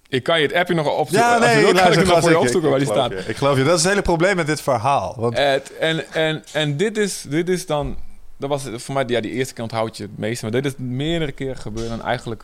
Ik 0.10 0.24
kan 0.24 0.42
je 0.42 0.48
het 0.48 0.56
appje 0.56 0.74
nog 0.74 0.88
opzoeken. 0.88 1.28
Ja, 1.28 1.36
Als 1.36 1.46
je 1.46 1.54
nee, 1.54 1.64
wil, 1.64 1.74
kan 1.74 1.92
ik 1.92 1.98
het 1.98 2.08
nog 2.08 2.20
voor 2.20 2.30
je 2.30 2.40
opzoeken 2.40 2.70
waar 2.70 2.80
ik, 2.80 2.86
die 2.86 2.96
ik 2.96 3.00
staat. 3.02 3.24
je. 3.24 3.30
Ik 3.30 3.38
geloof 3.38 3.58
je. 3.58 3.64
Dat 3.64 3.78
is 3.78 3.82
het 3.82 3.92
hele 3.92 4.02
probleem 4.04 4.36
met 4.36 4.48
dit 4.48 4.62
verhaal. 4.62 5.16
Want 5.18 5.36
en 5.36 6.12
en, 6.12 6.44
en 6.54 6.78
dit, 6.78 6.98
is, 6.98 7.26
dit 7.30 7.50
is 7.50 7.66
dan... 7.66 7.98
Dat 8.38 8.50
was 8.50 8.68
voor 8.76 8.94
mij... 8.94 9.04
Ja, 9.08 9.22
die 9.22 9.32
eerste 9.32 9.54
keer 9.54 9.64
onthoud 9.64 9.98
je 9.98 10.04
het 10.04 10.18
meeste. 10.18 10.44
Maar 10.44 10.62
dit 10.62 10.66
is 10.66 10.74
meerdere 10.78 11.32
keren 11.32 11.58
gebeurd. 11.58 11.90
En 11.90 12.02
eigenlijk... 12.02 12.44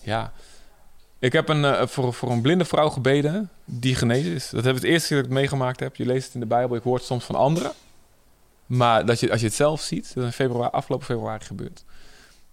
Ja... 0.00 0.32
Ik 1.18 1.32
heb 1.32 1.48
een, 1.48 1.64
eh, 1.64 1.86
voor, 1.86 2.14
voor 2.14 2.30
een 2.30 2.40
blinde 2.40 2.64
vrouw 2.64 2.88
gebeden 2.88 3.50
die 3.64 3.94
genezen 3.94 4.32
is. 4.32 4.50
Dat 4.50 4.64
heb 4.64 4.76
ik 4.76 4.82
het 4.82 4.90
eerste 4.90 5.08
keer 5.08 5.16
dat 5.16 5.26
ik 5.26 5.32
het 5.32 5.40
meegemaakt 5.40 5.80
heb. 5.80 5.96
Je 5.96 6.06
leest 6.06 6.24
het 6.24 6.34
in 6.34 6.40
de 6.40 6.46
Bijbel. 6.46 6.76
Ik 6.76 6.82
hoor 6.82 6.94
het 6.94 7.04
soms 7.04 7.24
van 7.24 7.34
anderen. 7.34 7.72
Maar 8.66 9.06
dat 9.06 9.20
je, 9.20 9.30
als 9.30 9.40
je 9.40 9.46
het 9.46 9.54
zelf 9.54 9.80
ziet... 9.80 10.14
Dat 10.14 10.16
is 10.16 10.24
in 10.24 10.32
februari, 10.32 10.70
afgelopen 10.72 11.06
februari 11.06 11.44
gebeurd. 11.44 11.84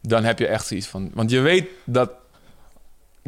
Dan 0.02 0.23
heb 0.23 0.40
je 0.40 0.48
echt 0.48 0.68
zoiets 0.68 0.88
van... 0.88 1.11
Want 1.14 1.31
je 1.31 1.40
weet 1.40 1.68
dat... 1.84 2.11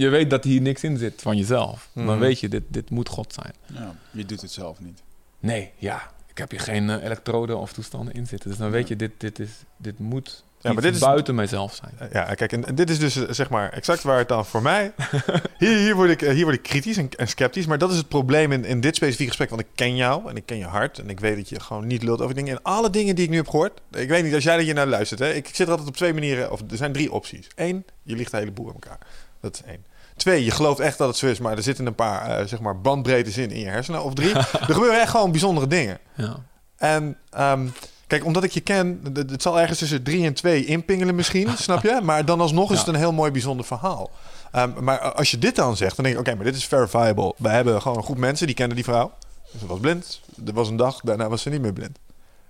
Je 0.01 0.09
weet 0.09 0.29
dat 0.29 0.43
hier 0.43 0.61
niks 0.61 0.83
in 0.83 0.97
zit 0.97 1.21
van 1.21 1.37
jezelf. 1.37 1.89
Dan 1.93 2.03
Mhm. 2.05 2.19
weet 2.19 2.39
je, 2.39 2.49
dit, 2.49 2.63
dit 2.67 2.89
moet 2.89 3.09
God 3.09 3.33
zijn. 3.33 3.53
Ja, 3.73 3.95
je 4.11 4.25
doet 4.25 4.41
het 4.41 4.51
zelf 4.51 4.79
niet. 4.79 5.01
Nee, 5.39 5.71
ja. 5.77 6.11
Ik 6.27 6.37
heb 6.37 6.51
hier 6.51 6.59
geen 6.59 6.89
eh, 6.89 7.03
elektroden 7.03 7.57
of 7.59 7.73
toestanden 7.73 8.13
in 8.13 8.27
zitten. 8.27 8.49
Dus 8.49 8.57
dan 8.57 8.71
weet 8.71 8.87
je, 8.87 8.95
dit, 8.95 9.11
dit, 9.17 9.39
is, 9.39 9.49
dit 9.77 9.99
moet 9.99 10.43
Ja, 10.61 10.69
maar 10.73 10.73
iets 10.73 10.83
dit 10.85 10.93
is- 10.93 10.99
buiten 10.99 11.35
mijzelf 11.35 11.75
zijn. 11.75 12.09
Ja, 12.11 12.33
kijk, 12.33 12.51
en, 12.51 12.65
en 12.65 12.75
dit 12.75 12.89
is 12.89 12.99
dus 12.99 13.15
eh, 13.15 13.23
zeg 13.33 13.49
maar 13.49 13.69
exact 13.73 14.03
waar 14.03 14.17
het 14.17 14.27
dan 14.27 14.45
voor 14.45 14.61
mij. 14.61 14.91
Hier, 15.57 15.77
hier, 15.77 15.95
word, 15.95 16.09
ik, 16.09 16.21
eh, 16.21 16.33
hier 16.33 16.43
word 16.43 16.55
ik 16.55 16.63
kritisch 16.63 16.97
en, 16.97 17.09
en 17.17 17.27
sceptisch. 17.27 17.65
Maar 17.65 17.77
dat 17.77 17.91
is 17.91 17.97
het 17.97 18.07
probleem 18.07 18.51
in, 18.51 18.65
in 18.65 18.81
dit 18.81 18.95
specifieke 18.95 19.27
gesprek. 19.29 19.49
Want 19.49 19.61
ik 19.61 19.67
ken 19.75 19.95
jou 19.95 20.29
en 20.29 20.35
ik 20.35 20.45
ken 20.45 20.57
je 20.57 20.65
hart. 20.65 20.99
En 20.99 21.09
ik 21.09 21.19
weet 21.19 21.35
dat 21.35 21.49
je 21.49 21.59
gewoon 21.59 21.87
niet 21.87 22.03
lult 22.03 22.21
over 22.21 22.35
dingen. 22.35 22.55
En 22.55 22.63
alle 22.63 22.89
dingen 22.89 23.15
die 23.15 23.23
ik 23.23 23.29
nu 23.29 23.35
heb 23.37 23.47
gehoord. 23.49 23.81
Ik 23.91 24.09
weet 24.09 24.23
niet, 24.23 24.33
als 24.33 24.43
jij 24.43 24.55
er 24.57 24.63
hier 24.63 24.73
naar 24.73 24.87
luistert. 24.87 25.19
Hè, 25.19 25.29
ik, 25.33 25.47
ik 25.47 25.55
zit 25.55 25.65
er 25.65 25.71
altijd 25.71 25.89
op 25.89 25.95
twee 25.95 26.13
manieren. 26.13 26.51
Of 26.51 26.61
er 26.71 26.77
zijn 26.77 26.91
drie 26.93 27.11
opties. 27.11 27.47
Eén, 27.55 27.85
je 28.03 28.15
ligt 28.15 28.31
de 28.31 28.37
hele 28.37 28.51
boer 28.51 28.67
aan 28.67 28.73
elkaar. 28.73 28.97
Dat 29.39 29.53
is 29.55 29.61
één. 29.63 29.85
Twee, 30.21 30.43
je 30.43 30.51
gelooft 30.51 30.79
echt 30.79 30.97
dat 30.97 31.07
het 31.07 31.17
zo 31.17 31.25
is. 31.25 31.39
Maar 31.39 31.57
er 31.57 31.63
zitten 31.63 31.85
een 31.85 31.95
paar 31.95 32.39
eh, 32.39 32.45
zeg 32.45 32.59
maar 32.59 32.81
bandbreedtes 32.81 33.37
in 33.37 33.51
in 33.51 33.59
je 33.59 33.65
hersenen. 33.65 34.03
Of 34.03 34.13
drie, 34.13 34.33
er 34.67 34.73
gebeuren 34.73 35.01
echt 35.01 35.09
gewoon 35.09 35.31
bijzondere 35.31 35.67
dingen. 35.67 35.97
Ja. 36.15 36.35
En 36.77 37.17
ehm, 37.29 37.67
kijk, 38.07 38.25
omdat 38.25 38.43
ik 38.43 38.51
je 38.51 38.59
ken, 38.59 39.01
het 39.13 39.41
zal 39.41 39.59
ergens 39.59 39.79
tussen 39.79 40.03
drie 40.03 40.25
en 40.25 40.33
twee 40.33 40.65
inpingelen 40.65 41.15
misschien, 41.15 41.49
snap 41.67 41.83
je? 41.83 41.99
Maar 42.03 42.25
dan 42.25 42.41
alsnog 42.41 42.71
is 42.71 42.79
het 42.79 42.87
een 42.87 42.95
heel 42.95 43.11
mooi 43.11 43.31
bijzonder 43.31 43.65
verhaal. 43.65 44.09
Ehm, 44.51 44.83
maar 44.83 44.99
als 44.99 45.31
je 45.31 45.37
dit 45.37 45.55
dan 45.55 45.77
zegt, 45.77 45.95
dan 45.95 46.05
denk 46.05 46.17
ik, 46.17 46.21
oké, 46.27 46.35
maar 46.35 46.45
dit 46.45 46.55
is 46.55 46.65
verifiable. 46.65 47.33
We 47.37 47.49
hebben 47.49 47.81
gewoon 47.81 47.97
een 47.97 48.03
groep 48.03 48.17
mensen 48.17 48.45
die 48.45 48.55
kennen 48.55 48.75
die 48.75 48.85
vrouw. 48.85 49.11
Ze 49.59 49.67
was 49.67 49.79
blind. 49.79 50.21
Er 50.45 50.53
was 50.53 50.69
een 50.69 50.75
dag, 50.75 50.99
daarna 50.99 51.29
was 51.29 51.41
ze 51.41 51.49
niet 51.49 51.61
meer 51.61 51.73
blind. 51.73 51.97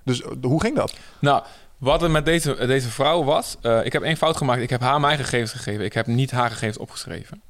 Dus 0.04 0.22
eh, 0.22 0.32
hoe 0.42 0.62
ging 0.62 0.76
dat? 0.76 0.94
Nou, 1.20 1.44
wat 1.78 2.04
er 2.04 2.12
met 2.12 2.26
deze, 2.26 2.66
deze 2.66 2.90
vrouw 2.90 3.24
was... 3.24 3.58
eh, 3.62 3.86
ik 3.86 3.94
heb 3.94 4.02
één 4.02 4.18
fout 4.18 4.38
gemaakt. 4.38 4.62
Ik 4.62 4.70
heb 4.70 4.82
haar 4.82 5.00
mijn 5.00 5.18
gegevens 5.18 5.52
gegeven. 5.52 5.86
Ik 5.86 5.94
heb 5.94 6.08
niet 6.08 6.32
haar 6.32 6.50
gegevens 6.50 6.78
opgeschreven. 6.78 7.42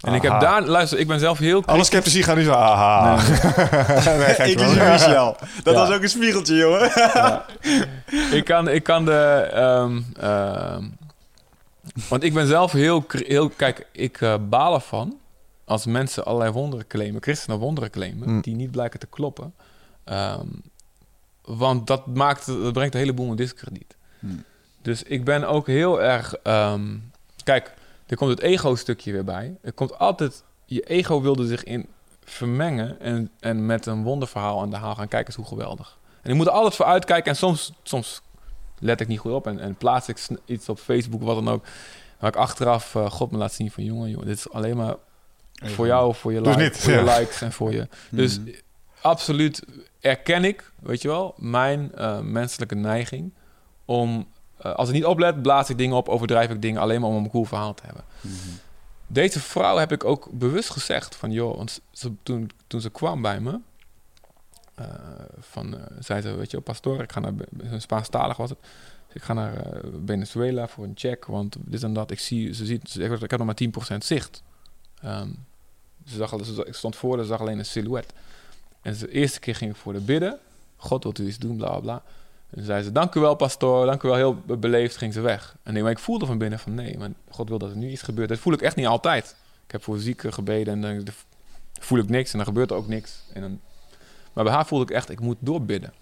En 0.00 0.14
ik 0.14 0.22
heb 0.22 0.30
Aha. 0.32 0.40
daar... 0.40 0.62
Luister, 0.62 0.98
ik 0.98 1.06
ben 1.06 1.18
zelf 1.20 1.38
heel... 1.38 1.64
Alle 1.66 1.84
sceptici 1.84 2.22
gaan 2.22 2.36
nu 2.36 2.42
zo, 2.44 2.52
haha. 2.52 3.14
Nee, 3.16 4.48
ik 4.50 4.58
wel. 4.58 4.70
is 4.70 4.76
Michel. 4.76 5.36
Dat 5.62 5.74
Ja. 5.74 5.80
was 5.80 5.90
ook 5.96 6.02
een 6.02 6.08
spiegeltje, 6.08 6.54
jongen. 6.54 6.90
ik, 8.38 8.44
kan, 8.44 8.68
ik 8.68 8.82
kan 8.82 9.04
de... 9.04 9.48
ehm, 9.52 10.00
ehm, 10.20 10.84
want 12.08 12.22
ik 12.22 12.34
ben 12.34 12.46
zelf 12.46 12.72
heel... 12.72 13.04
heel 13.08 13.48
kijk, 13.48 13.86
ik 13.92 14.20
eh, 14.20 14.34
baal 14.48 14.74
ervan 14.74 15.18
als 15.64 15.86
mensen 15.86 16.24
allerlei 16.24 16.52
wonderen 16.52 16.86
claimen, 16.86 17.22
christenen 17.22 17.58
wonderen 17.58 17.90
claimen, 17.90 18.28
Mm. 18.30 18.40
die 18.40 18.54
niet 18.54 18.70
blijken 18.70 19.00
te 19.00 19.06
kloppen. 19.06 19.54
Ehm, 20.04 20.46
Want 21.44 21.86
dat, 21.86 22.06
maakt, 22.06 22.46
dat 22.46 22.72
brengt 22.72 22.94
een 22.94 23.00
heleboel 23.00 23.30
in 23.30 23.36
discrediet. 23.36 23.96
Hmm. 24.18 24.44
Dus 24.82 25.02
ik 25.02 25.24
ben 25.24 25.44
ook 25.48 25.66
heel 25.66 26.02
erg... 26.02 26.34
ehm, 26.42 26.82
kijk, 27.44 27.72
er 28.10 28.16
komt 28.16 28.30
het 28.30 28.40
ego-stukje 28.40 29.12
weer 29.12 29.24
bij. 29.24 29.56
Er 29.62 29.72
komt 29.72 29.98
altijd... 29.98 30.44
Je 30.64 30.80
ego 30.82 31.20
wilde 31.20 31.46
zich 31.46 31.64
in 31.64 31.86
vermengen 32.24 33.00
en, 33.00 33.30
en 33.40 33.66
met 33.66 33.86
een 33.86 34.02
wonderverhaal 34.02 34.60
aan 34.60 34.70
de 34.70 34.76
haal 34.76 34.94
gaan 34.94 35.08
kijken 35.08 35.28
is 35.28 35.34
hoe 35.34 35.46
geweldig. 35.46 35.98
En 36.22 36.30
ik 36.30 36.36
moet 36.36 36.46
er 36.46 36.52
altijd 36.52 36.74
voor 36.74 36.84
uitkijken 36.86 37.30
en 37.30 37.36
soms, 37.36 37.72
soms 37.82 38.22
let 38.78 39.00
ik 39.00 39.08
niet 39.08 39.18
goed 39.18 39.32
op 39.32 39.46
en, 39.46 39.58
en 39.58 39.74
plaats 39.74 40.08
ik 40.08 40.26
iets 40.44 40.68
op 40.68 40.78
Facebook, 40.78 41.22
wat 41.22 41.34
dan 41.44 41.48
ook, 41.54 41.64
waar 42.18 42.30
ik 42.30 42.36
achteraf 42.36 42.94
eh, 42.94 43.10
God 43.10 43.30
me 43.30 43.38
laat 43.38 43.52
zien 43.52 43.70
van 43.70 43.84
jongen, 43.84 44.10
jongen, 44.10 44.26
dit 44.26 44.36
is 44.36 44.50
alleen 44.50 44.76
maar 44.76 44.94
voor 45.62 45.86
jou, 45.86 46.14
voor 46.14 46.32
je, 46.32 46.40
like- 46.40 46.62
niet, 46.62 46.76
voor 46.76 46.92
je 46.92 47.02
likes 47.02 47.40
en 47.42 47.52
voor 47.52 47.72
je. 47.72 47.88
Dus 48.10 48.38
Mhm. 48.40 48.50
absoluut 49.00 49.62
erken 50.00 50.44
ik, 50.44 50.72
weet 50.80 51.02
je 51.02 51.08
wel, 51.08 51.34
mijn 51.36 51.94
eh, 51.94 52.20
menselijke 52.20 52.74
neiging 52.74 53.32
om, 53.84 54.28
eh, 54.60 54.74
als 54.74 54.88
ik 54.88 54.94
niet 54.94 55.04
oplet, 55.04 55.42
blaas 55.42 55.70
ik 55.70 55.78
dingen 55.78 55.96
op, 55.96 56.08
overdrijf 56.08 56.50
ik 56.50 56.62
dingen 56.62 56.80
alleen 56.80 57.00
maar 57.00 57.10
om 57.10 57.24
een 57.24 57.30
cool 57.30 57.44
verhaal 57.44 57.74
te 57.74 57.82
hebben. 57.86 58.04
Mhm. 58.20 58.34
Deze 59.06 59.40
vrouw 59.40 59.76
heb 59.76 59.92
ik 59.92 60.04
ook 60.04 60.28
bewust 60.30 60.70
gezegd 60.70 61.16
van, 61.16 61.30
joh, 61.30 61.56
want 61.56 61.80
ze, 61.90 62.12
toen, 62.22 62.50
toen 62.66 62.80
ze 62.80 62.90
kwam 62.90 63.22
bij 63.22 63.40
me, 63.40 63.58
eh, 64.74 64.86
van, 65.38 65.78
eh, 65.78 65.96
zei 65.98 66.20
ze, 66.20 66.34
weet 66.34 66.50
je 66.50 66.60
pastoor, 66.60 67.02
ik 67.02 67.12
ga 67.12 67.20
naar, 67.20 67.32
Spaanstalig 67.78 68.36
was 68.36 68.50
het, 68.50 68.58
ik 69.12 69.22
ga 69.22 69.32
naar 69.32 69.80
Venezuela 70.06 70.68
voor 70.68 70.84
een 70.84 70.92
check, 70.94 71.24
want 71.24 71.56
dit 71.58 71.82
en 71.82 71.92
dat, 71.92 72.10
ik 72.10 72.18
zie, 72.18 72.54
ze 72.54 72.66
ziet, 72.66 72.90
ze, 72.90 73.02
ik, 73.02 73.20
ik 73.20 73.30
heb 73.30 73.40
nog 73.40 73.46
maar 73.46 73.94
10% 73.94 73.96
zicht. 73.98 74.42
Ehm, 75.02 75.28
ze 76.06 76.16
zag, 76.16 76.44
ze, 76.44 76.64
ik 76.66 76.74
stond 76.74 76.96
voor, 76.96 77.18
ze 77.18 77.24
zag 77.24 77.40
alleen 77.40 77.58
een 77.58 77.64
silhouet. 77.64 78.12
En 78.82 78.98
de 78.98 79.10
eerste 79.10 79.40
keer 79.40 79.54
ging 79.54 79.70
ik 79.70 79.76
voor 79.76 79.92
de 79.92 80.00
bidden, 80.00 80.38
God 80.76 81.02
wilt 81.02 81.18
u 81.18 81.26
iets 81.26 81.38
doen, 81.38 81.56
bla 81.56 81.68
bla 81.68 81.80
bla. 81.80 82.02
En 82.50 82.64
zei 82.64 82.82
ze, 82.82 82.92
dank 82.92 83.14
u 83.14 83.20
wel 83.20 83.34
pastoor, 83.34 83.86
dank 83.86 84.02
u 84.02 84.08
wel, 84.08 84.16
heel 84.16 84.34
be- 84.34 84.56
beleefd 84.56 84.96
ging 84.96 85.12
ze 85.12 85.20
weg. 85.20 85.56
En 85.62 85.72
nee, 85.72 85.82
maar 85.82 85.90
ik 85.92 85.98
voelde 85.98 86.26
van 86.26 86.38
binnen 86.38 86.58
van 86.58 86.74
nee, 86.74 86.98
maar 86.98 87.10
God 87.30 87.48
wil 87.48 87.58
dat 87.58 87.70
er 87.70 87.76
nu 87.76 87.90
iets 87.90 88.02
gebeurt. 88.02 88.28
Dat 88.28 88.38
voel 88.38 88.52
ik 88.52 88.62
echt 88.62 88.76
niet 88.76 88.86
altijd. 88.86 89.36
Ik 89.64 89.70
heb 89.70 89.82
voor 89.82 89.98
zieken 89.98 90.32
gebeden 90.32 90.74
en 90.74 90.80
dan 90.80 91.06
voel 91.80 91.98
ik 91.98 92.08
niks 92.08 92.30
en 92.30 92.36
dan 92.36 92.46
gebeurt 92.46 92.70
er 92.70 92.76
ook 92.76 92.88
niks. 92.88 93.22
En 93.32 93.40
dan, 93.40 93.60
maar 94.32 94.44
bij 94.44 94.52
haar 94.52 94.66
voelde 94.66 94.84
ik 94.84 94.90
echt, 94.90 95.10
ik 95.10 95.20
moet 95.20 95.36
doorbidden. 95.40 95.92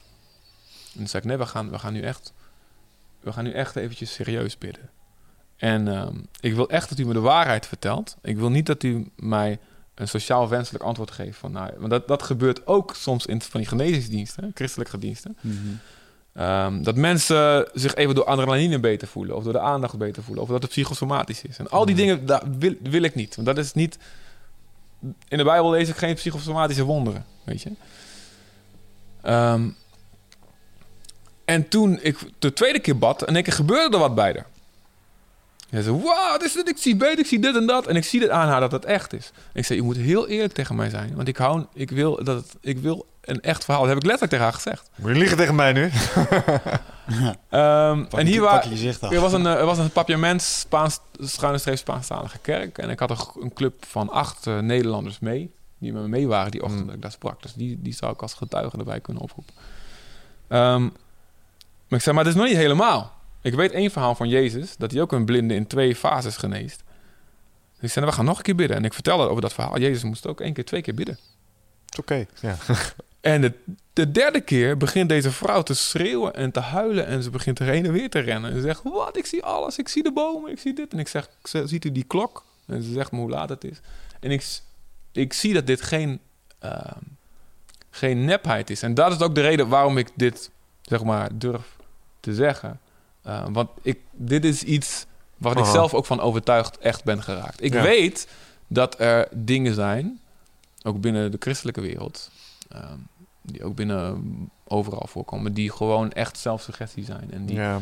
En 0.93 0.95
toen 0.95 1.09
zei 1.09 1.23
ik, 1.23 1.29
nee, 1.29 1.39
we 1.39 1.47
gaan, 1.47 1.71
we 1.71 1.79
gaan 1.79 1.93
nu 1.93 2.01
echt, 2.03 2.33
we 3.21 3.33
gaan 3.33 3.45
nu 3.45 3.53
echt 3.53 3.77
eventjes 3.77 4.13
serieus 4.13 4.59
bidden. 4.59 4.91
En 5.57 5.89
ehm, 5.89 6.17
ik 6.41 6.55
wil 6.55 6.69
echt 6.69 6.89
dat 6.89 6.99
u 6.99 7.07
me 7.07 7.13
de 7.13 7.21
waarheid 7.21 7.67
vertelt. 7.67 8.17
Ik 8.23 8.37
wil 8.37 8.51
niet 8.51 8.67
dat 8.67 8.83
u 8.83 9.11
mij 9.17 9.59
een 9.95 10.09
sociaal 10.09 10.49
wenselijk 10.49 10.85
antwoord 10.85 11.11
geeft. 11.11 11.39
Van, 11.39 11.53
nou, 11.53 11.73
want 11.79 11.91
dat, 11.91 12.09
dat 12.09 12.23
gebeurt 12.23 12.67
ook 12.67 12.95
soms 12.95 13.27
in 13.27 13.43
van 13.43 13.61
die 13.61 13.69
genezingsdiensten, 13.69 14.51
christelijke 14.55 14.99
diensten. 14.99 15.37
Mhm. 15.41 15.57
Ehm, 16.39 16.83
dat 16.83 16.97
mensen 16.97 17.69
zich 17.75 17.95
even 17.95 18.15
door 18.15 18.25
adrenaline 18.25 18.79
beter 18.79 19.09
voelen, 19.09 19.37
of 19.37 19.45
door 19.45 19.53
de 19.53 19.61
aandacht 19.61 19.99
beter 19.99 20.23
voelen, 20.23 20.43
of 20.43 20.51
dat 20.51 20.63
het 20.63 20.71
psychosomatisch 20.71 21.43
is. 21.43 21.59
En 21.59 21.69
al 21.69 21.87
die 21.87 21.95
dingen 21.95 22.27
daar 22.27 22.43
wil, 22.59 22.75
wil 22.83 23.03
ik 23.03 23.15
niet. 23.15 23.35
Want 23.35 23.47
dat 23.47 23.59
is 23.59 23.73
niet. 23.73 23.99
In 25.29 25.39
de 25.39 25.45
Bijbel 25.45 25.71
lees 25.71 25.89
ik 25.89 25.97
geen 25.97 26.15
psychosomatische 26.15 26.85
wonderen, 26.85 27.25
weet 27.45 27.63
je. 27.63 27.71
Ehm, 29.23 29.69
en 31.45 31.69
toen 31.69 31.99
ik 32.03 32.19
de 32.39 32.53
tweede 32.53 32.81
keer 32.81 32.99
bad, 32.99 33.23
en 33.23 33.35
één 33.35 33.45
keer 33.45 33.53
gebeurde 33.53 33.97
er 33.97 34.03
wat 34.03 34.15
bij 34.15 34.45
haar. 35.71 35.85
Wow, 35.85 36.31
wat 36.31 36.43
is 36.43 36.53
dit? 36.53 36.69
Ik 36.69 36.79
zie 36.79 36.97
beter, 36.97 37.19
ik 37.19 37.27
zie 37.27 37.39
dit 37.39 37.57
en 37.57 37.67
dat. 37.67 37.87
En 37.87 37.97
ik 37.97 38.05
zie 38.05 38.21
het 38.21 38.31
aan 38.31 38.49
haar 38.49 38.61
dat 38.61 38.73
het 38.73 38.85
echt 38.85 39.13
is. 39.13 39.31
En 39.35 39.59
ik 39.61 39.65
zei, 39.65 39.79
je 39.79 39.85
moet 39.85 39.97
heel 39.97 40.29
eerlijk 40.29 40.53
tegen 40.53 40.77
mij 40.77 40.91
zijn. 40.91 41.15
Want 41.15 41.29
ik, 41.29 41.37
hou, 41.37 41.65
ik, 41.75 41.91
wil, 41.91 42.25
dat 42.25 42.37
het, 42.37 42.57
ik 42.61 42.79
wil 42.79 43.07
een 43.29 43.41
echt 43.41 43.65
verhaal. 43.65 43.83
Dat 43.83 43.91
heb 43.91 44.03
ik 44.03 44.07
letterlijk 44.09 44.33
tegen 44.33 44.47
haar 44.47 44.55
gezegd. 44.55 44.91
Moet 44.95 45.11
je 45.11 45.19
liegen 45.19 45.37
tegen 45.37 45.55
mij 45.55 45.73
nu? 45.73 45.91
Ehm, 47.49 48.05
Pak 48.09 48.21
en 48.21 48.27
hier 48.27 48.41
pak 48.41 48.51
waar, 48.51 48.65
je 48.65 48.71
gezicht 48.71 49.03
af. 49.03 49.13
er 49.13 49.21
was 49.21 49.33
een, 49.33 49.47
eh, 49.47 49.59
er 49.59 49.65
was 49.65 49.79
een 49.79 49.91
papiament 49.91 50.43
Spaans, 50.43 51.01
schuine 51.21 51.59
streep 51.59 51.77
Spaanstalige 51.77 52.39
kerk. 52.39 52.79
En 52.79 52.91
ik 52.91 52.99
had 52.99 53.35
een, 53.41 53.53
club 53.53 53.85
van 53.87 54.11
acht 54.11 54.47
eh, 54.47 54.59
Nederlanders 54.59 55.19
mee. 55.19 55.53
Die 55.79 55.93
met 55.93 56.03
me 56.03 56.09
mee 56.09 56.29
waren 56.29 56.51
die 56.51 56.63
ochtend 56.63 56.81
Mm. 56.81 56.87
dat 56.87 56.95
ik 56.95 57.03
daar 57.03 57.11
sprak. 57.11 57.43
Dus 57.43 57.53
die, 57.55 57.79
die 57.83 57.93
zou 57.93 58.13
ik 58.13 58.23
als 58.23 58.35
getuige 58.35 58.79
erbij 58.79 59.01
kunnen 59.01 59.23
oproepen. 59.23 59.55
Ehm, 60.49 60.83
maar 61.89 61.99
ik 61.99 62.01
zei, 62.01 62.15
maar 62.15 62.25
het 62.25 62.35
is 62.35 62.41
nog 62.41 62.49
niet 62.49 62.59
helemaal. 62.59 63.13
Ik 63.43 63.55
weet 63.55 63.73
één 63.73 63.91
verhaal 63.91 64.15
van 64.15 64.29
Jezus. 64.29 64.77
Dat 64.77 64.91
hij 64.91 65.01
ook 65.01 65.13
een 65.13 65.25
blinde 65.25 65.55
in 65.55 65.67
twee 65.67 65.97
fases 65.97 66.37
geneest. 66.37 66.83
Dus 67.75 67.83
ik 67.83 67.91
zei, 67.91 68.07
we 68.07 68.13
gaan 68.13 68.25
nog 68.25 68.37
een 68.37 68.43
keer 68.43 68.55
bidden. 68.55 68.77
En 68.77 68.85
ik 68.85 68.95
vertelde 68.95 69.29
over 69.29 69.43
dat 69.43 69.53
verhaal. 69.53 69.79
Jezus 69.79 70.03
moest 70.03 70.27
ook 70.27 70.41
één 70.41 70.53
keer, 70.53 70.65
twee 70.65 70.83
keer 70.83 70.95
bidden. 70.95 71.19
Het 71.85 71.93
is 71.93 71.99
oké. 71.99 72.27
Ja. 72.41 72.57
En 73.33 73.41
de, 73.41 73.53
de 73.93 74.11
derde 74.11 74.41
keer 74.41 74.77
begint 74.77 75.09
deze 75.09 75.31
vrouw 75.31 75.63
te 75.63 75.75
schreeuwen 75.75 76.35
en 76.35 76.51
te 76.51 76.61
huilen. 76.61 77.07
En 77.07 77.23
ze 77.23 77.31
begint 77.31 77.59
er 77.59 77.67
heen 77.67 77.85
en 77.87 77.93
weer 77.93 78.11
te 78.11 78.19
rennen. 78.19 78.51
En 78.51 78.57
ze 78.57 78.63
zegt, 78.63 78.83
wat, 78.83 79.17
ik 79.17 79.27
zie 79.27 79.45
alles. 79.45 79.79
Ik 79.79 79.89
zie 79.89 80.03
de 80.03 80.13
bomen, 80.13 80.51
ik 80.51 80.59
zie 80.59 80.75
dit. 80.75 80.93
En 80.93 80.99
ik 80.99 81.09
zeg, 81.09 81.29
"Z- 81.43 81.63
ziet 81.65 81.85
u 81.85 81.93
die 81.93 82.05
klok? 82.05 82.45
En 82.67 82.83
ze 82.83 82.93
zegt 82.93 83.13
me 83.13 83.19
hoe 83.19 83.31
laat 83.31 83.49
het 83.49 83.65
is. 83.65 83.81
En 84.21 84.31
ik, 84.31 84.47
ik 85.13 85.33
zie 85.33 85.55
dat 85.55 85.67
dit 85.67 85.83
geen, 85.83 86.21
ehm, 86.59 86.99
geen 87.91 88.25
nepheid 88.25 88.71
is. 88.71 88.83
En 88.83 88.95
dat 88.95 89.13
is 89.13 89.21
ook 89.21 89.35
de 89.35 89.41
reden 89.41 89.69
waarom 89.69 89.99
ik 89.99 90.09
dit, 90.15 90.51
zeg 90.83 91.03
maar, 91.05 91.29
durf 91.39 91.77
te 92.21 92.35
zeggen. 92.35 92.81
Eh, 93.23 93.45
want 93.51 93.71
ik, 93.83 93.99
dit 94.13 94.45
is 94.45 94.63
iets 94.63 95.07
waar 95.37 95.59
ik 95.59 95.65
zelf 95.65 95.95
ook 95.95 96.07
van 96.07 96.21
overtuigd 96.21 96.79
echt 96.79 97.05
ben 97.05 97.23
geraakt. 97.23 97.63
Ik 97.63 97.73
Ja. 97.73 97.83
weet 97.83 98.29
dat 98.67 99.01
er 99.01 99.29
dingen 99.33 99.75
zijn, 99.75 100.21
ook 100.83 101.01
binnen 101.01 101.31
de 101.31 101.37
christelijke 101.41 101.81
wereld... 101.81 102.31
ehm, 102.69 102.99
die 103.53 103.65
ook 103.65 103.75
binnen 103.75 104.23
overal 104.65 105.07
voorkomen, 105.09 105.55
die 105.55 105.73
gewoon 105.73 106.13
echt 106.13 106.39
zelfsuggestie 106.39 107.05
zijn. 107.05 107.33
En 107.33 107.47
die 107.47 107.57
ja. 107.57 107.81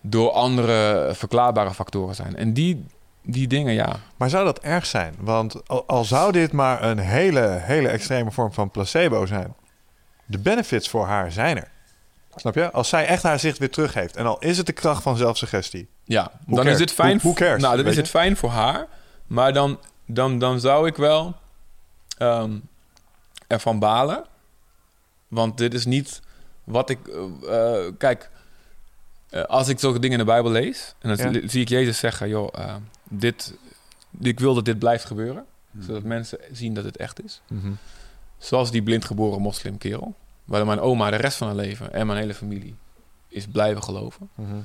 door 0.00 0.30
andere 0.30 1.10
verklaarbare 1.14 1.74
factoren 1.74 2.14
zijn. 2.14 2.36
En 2.36 2.52
die, 2.52 2.84
die 3.22 3.46
dingen, 3.46 3.74
ja. 3.74 3.96
Maar 4.16 4.30
zou 4.30 4.44
dat 4.44 4.58
erg 4.58 4.86
zijn? 4.86 5.14
Want 5.18 5.68
al, 5.68 5.86
al 5.86 6.04
zou 6.04 6.32
dit 6.32 6.52
maar 6.52 6.82
een 6.82 6.98
hele, 6.98 7.58
hele 7.60 7.88
extreme 7.88 8.30
vorm 8.30 8.52
van 8.52 8.70
placebo 8.70 9.26
zijn, 9.26 9.54
de 10.26 10.38
benefits 10.38 10.88
voor 10.88 11.06
haar 11.06 11.32
zijn 11.32 11.56
er. 11.56 11.70
Snap 12.34 12.54
je? 12.54 12.70
Als 12.70 12.88
zij 12.88 13.06
echt 13.06 13.22
haar 13.22 13.38
zicht 13.38 13.58
weer 13.58 13.70
terug 13.70 13.94
heeft. 13.94 14.16
En 14.16 14.26
al 14.26 14.38
is 14.38 14.56
het 14.56 14.66
de 14.66 14.72
kracht 14.72 15.02
van 15.02 15.16
zelfsuggestie. 15.16 15.88
Ja, 16.04 16.30
dan 16.46 16.56
cares? 16.56 16.72
is 16.72 16.80
het 16.80 16.92
fijn. 16.92 17.18
Who 17.18 17.32
cares, 17.32 17.62
nou, 17.62 17.76
dan 17.76 17.86
is 17.86 17.96
het 17.96 18.08
fijn 18.08 18.36
voor 18.36 18.50
haar. 18.50 18.86
Maar 19.26 19.52
dan, 19.52 19.78
dan, 20.06 20.38
dan 20.38 20.60
zou 20.60 20.86
ik 20.86 20.96
wel 20.96 21.34
ehm, 22.18 22.58
ervan 23.46 23.78
balen. 23.78 24.24
Want 25.28 25.58
dit 25.58 25.74
is 25.74 25.84
niet 25.84 26.20
wat 26.64 26.90
ik. 26.90 26.98
eh, 27.08 27.84
eh, 27.86 27.92
kijk, 27.98 28.30
eh, 29.30 29.42
als 29.42 29.68
ik 29.68 29.78
zulke 29.78 29.98
dingen 29.98 30.18
in 30.18 30.24
de 30.26 30.30
Bijbel 30.32 30.50
lees. 30.50 30.94
En 30.98 31.16
dan 31.16 31.32
Ja. 31.32 31.48
zie- 31.48 31.60
ik 31.60 31.68
Jezus 31.68 31.98
zeggen: 31.98 32.28
joh, 32.28 32.76
dit, 33.08 33.54
ik 34.20 34.40
wil 34.40 34.54
dat 34.54 34.64
dit 34.64 34.78
blijft 34.78 35.04
gebeuren. 35.04 35.44
Mhm. 35.70 35.84
Zodat 35.84 36.02
mensen 36.02 36.38
zien 36.52 36.74
dat 36.74 36.84
het 36.84 36.96
echt 36.96 37.24
is. 37.24 37.40
Zoals 38.38 38.70
die 38.70 38.82
blindgeboren 38.82 39.40
moslimkerel. 39.40 40.14
Waar 40.44 40.66
mijn 40.66 40.80
oma 40.80 41.10
de 41.10 41.16
rest 41.16 41.36
van 41.36 41.46
haar 41.46 41.56
leven 41.56 41.92
en 41.92 42.06
mijn 42.06 42.18
hele 42.18 42.34
familie 42.34 42.74
is 43.28 43.46
blijven 43.46 43.82
geloven. 43.82 44.28
Mhm. 44.34 44.56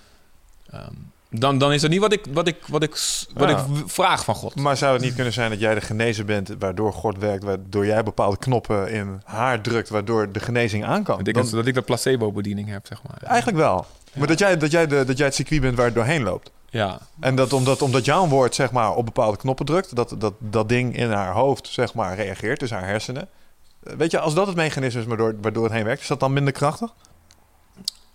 Ehm, 0.70 0.94
dan, 1.36 1.58
dan 1.58 1.74
is 1.74 1.82
dat 1.82 1.90
niet 1.90 2.00
wat 2.00 2.14
ik, 2.14 2.26
wat 2.32 2.48
ik, 2.48 2.58
wat 2.68 2.84
ik, 2.84 2.90
wat 3.34 3.50
Ja. 3.50 3.58
ik 3.58 3.66
vraag 3.86 4.24
van 4.24 4.36
God. 4.36 4.56
Maar 4.56 4.78
zou 4.78 4.94
het 4.94 5.02
niet 5.02 5.16
kunnen 5.16 5.34
zijn 5.34 5.50
dat 5.50 5.60
jij 5.60 5.74
de 5.76 5.82
genezer 5.82 6.26
bent, 6.26 6.50
waardoor 6.60 6.94
God 6.94 7.18
werkt, 7.18 7.44
waardoor 7.44 7.86
jij 7.86 8.04
bepaalde 8.04 8.38
knoppen 8.38 8.92
in 8.92 9.22
haar 9.26 9.62
drukt, 9.62 9.90
waardoor 9.90 10.32
de 10.32 10.40
genezing 10.40 10.86
aankomt? 10.86 11.18
dat, 11.18 11.28
ik, 11.28 11.34
Dan- 11.34 11.50
dat 11.52 11.66
ik 11.66 11.74
de 11.74 11.82
placebo-bediening 11.82 12.70
heb, 12.70 12.88
zeg 12.88 13.02
maar. 13.08 13.18
Eigenlijk 13.24 13.58
wel. 13.58 13.86
Maar 14.14 14.28
dat 14.28 14.40
jij, 14.40 14.58
dat, 14.58 14.72
jij 14.72 14.88
de, 14.88 15.04
dat 15.06 15.18
jij 15.18 15.26
het 15.26 15.36
circuit 15.36 15.62
bent 15.62 15.76
waar 15.76 15.86
het 15.86 15.96
doorheen 15.96 16.24
loopt. 16.24 16.52
Ja, 16.70 17.00
En 17.20 17.36
dat 17.36 17.54
omdat, 17.54 17.82
omdat 17.82 18.06
jouw 18.06 18.28
woord 18.28 18.56
zeg 18.56 18.72
maar, 18.72 18.96
op 18.96 19.06
bepaalde 19.06 19.38
knoppen 19.38 19.66
drukt, 19.66 19.96
dat, 19.96 20.16
dat 20.18 20.34
dat 20.40 20.70
ding 20.70 20.96
in 20.98 21.12
haar 21.12 21.34
hoofd 21.34 21.68
zeg 21.68 21.94
maar, 21.94 22.16
reageert, 22.16 22.60
dus 22.60 22.70
haar 22.72 22.86
hersenen. 22.86 23.28
Weet 23.80 24.12
je, 24.12 24.20
als 24.20 24.34
dat 24.34 24.48
het 24.48 24.56
mechanisme 24.56 25.00
is 25.02 25.06
waardoor, 25.06 25.36
waardoor 25.42 25.64
het 25.64 25.74
heen 25.74 25.84
werkt, 25.84 26.02
is 26.02 26.08
dat 26.08 26.20
dan 26.20 26.34
minder 26.34 26.54
krachtig? 26.54 26.94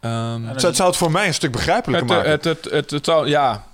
Ehm, 0.01 0.13
Ja, 0.43 0.49
Het 0.49 0.57
zou, 0.61 0.67
het 0.67 0.77
zou 0.77 0.89
het 0.89 0.99
voor 0.99 1.11
mij 1.11 1.27
een 1.27 1.35
stuk 1.35 1.53
begrijpelijker 1.53 2.09
het, 2.09 2.17
maken. 2.17 2.31
het, 2.31 2.45
het, 2.45 2.65
het, 2.73 2.91
het 2.91 3.05
zou, 3.05 3.29
ja. 3.29 3.67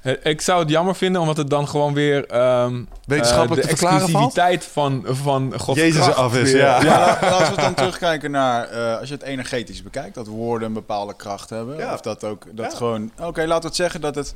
Eh, 0.00 0.12
Ik 0.22 0.40
zou 0.40 0.60
het 0.60 0.68
jammer 0.70 0.94
vinden, 0.96 1.20
omdat 1.20 1.36
het 1.36 1.50
dan 1.50 1.68
gewoon 1.68 1.94
weer... 1.94 2.26
ehm, 2.26 2.82
Wetenschappelijk 3.06 3.62
eh, 3.62 3.68
te 3.68 3.74
de 3.74 3.76
verklaren 3.76 4.08
valt? 4.10 4.26
exclusiviteit 4.36 4.64
van, 4.64 5.02
van 5.06 5.58
Gods 5.58 5.78
Jezus 5.80 6.02
kracht 6.02 6.16
af 6.16 6.36
is, 6.36 6.52
weer- 6.52 6.60
ja. 6.60 6.82
Ja, 6.82 6.98
la- 6.98 7.30
laten 7.30 7.54
we 7.54 7.60
dan 7.60 7.74
terugkijken 7.74 8.30
naar, 8.30 8.68
eh, 8.68 8.98
als 8.98 9.08
je 9.08 9.14
het 9.14 9.22
energetisch 9.22 9.82
bekijkt, 9.82 10.14
dat 10.14 10.26
woorden 10.26 10.68
een 10.68 10.74
bepaalde 10.74 11.16
kracht 11.16 11.50
hebben. 11.50 11.76
Ja. 11.76 11.92
Of 11.94 12.00
dat 12.00 12.24
ook, 12.24 12.44
dat 12.56 12.70
Ja. 12.72 12.76
gewoon, 12.76 13.10
oké, 13.22 13.40
laten 13.44 13.60
we 13.62 13.66
het 13.66 13.76
zeggen 13.76 14.00
dat 14.00 14.14
het, 14.14 14.34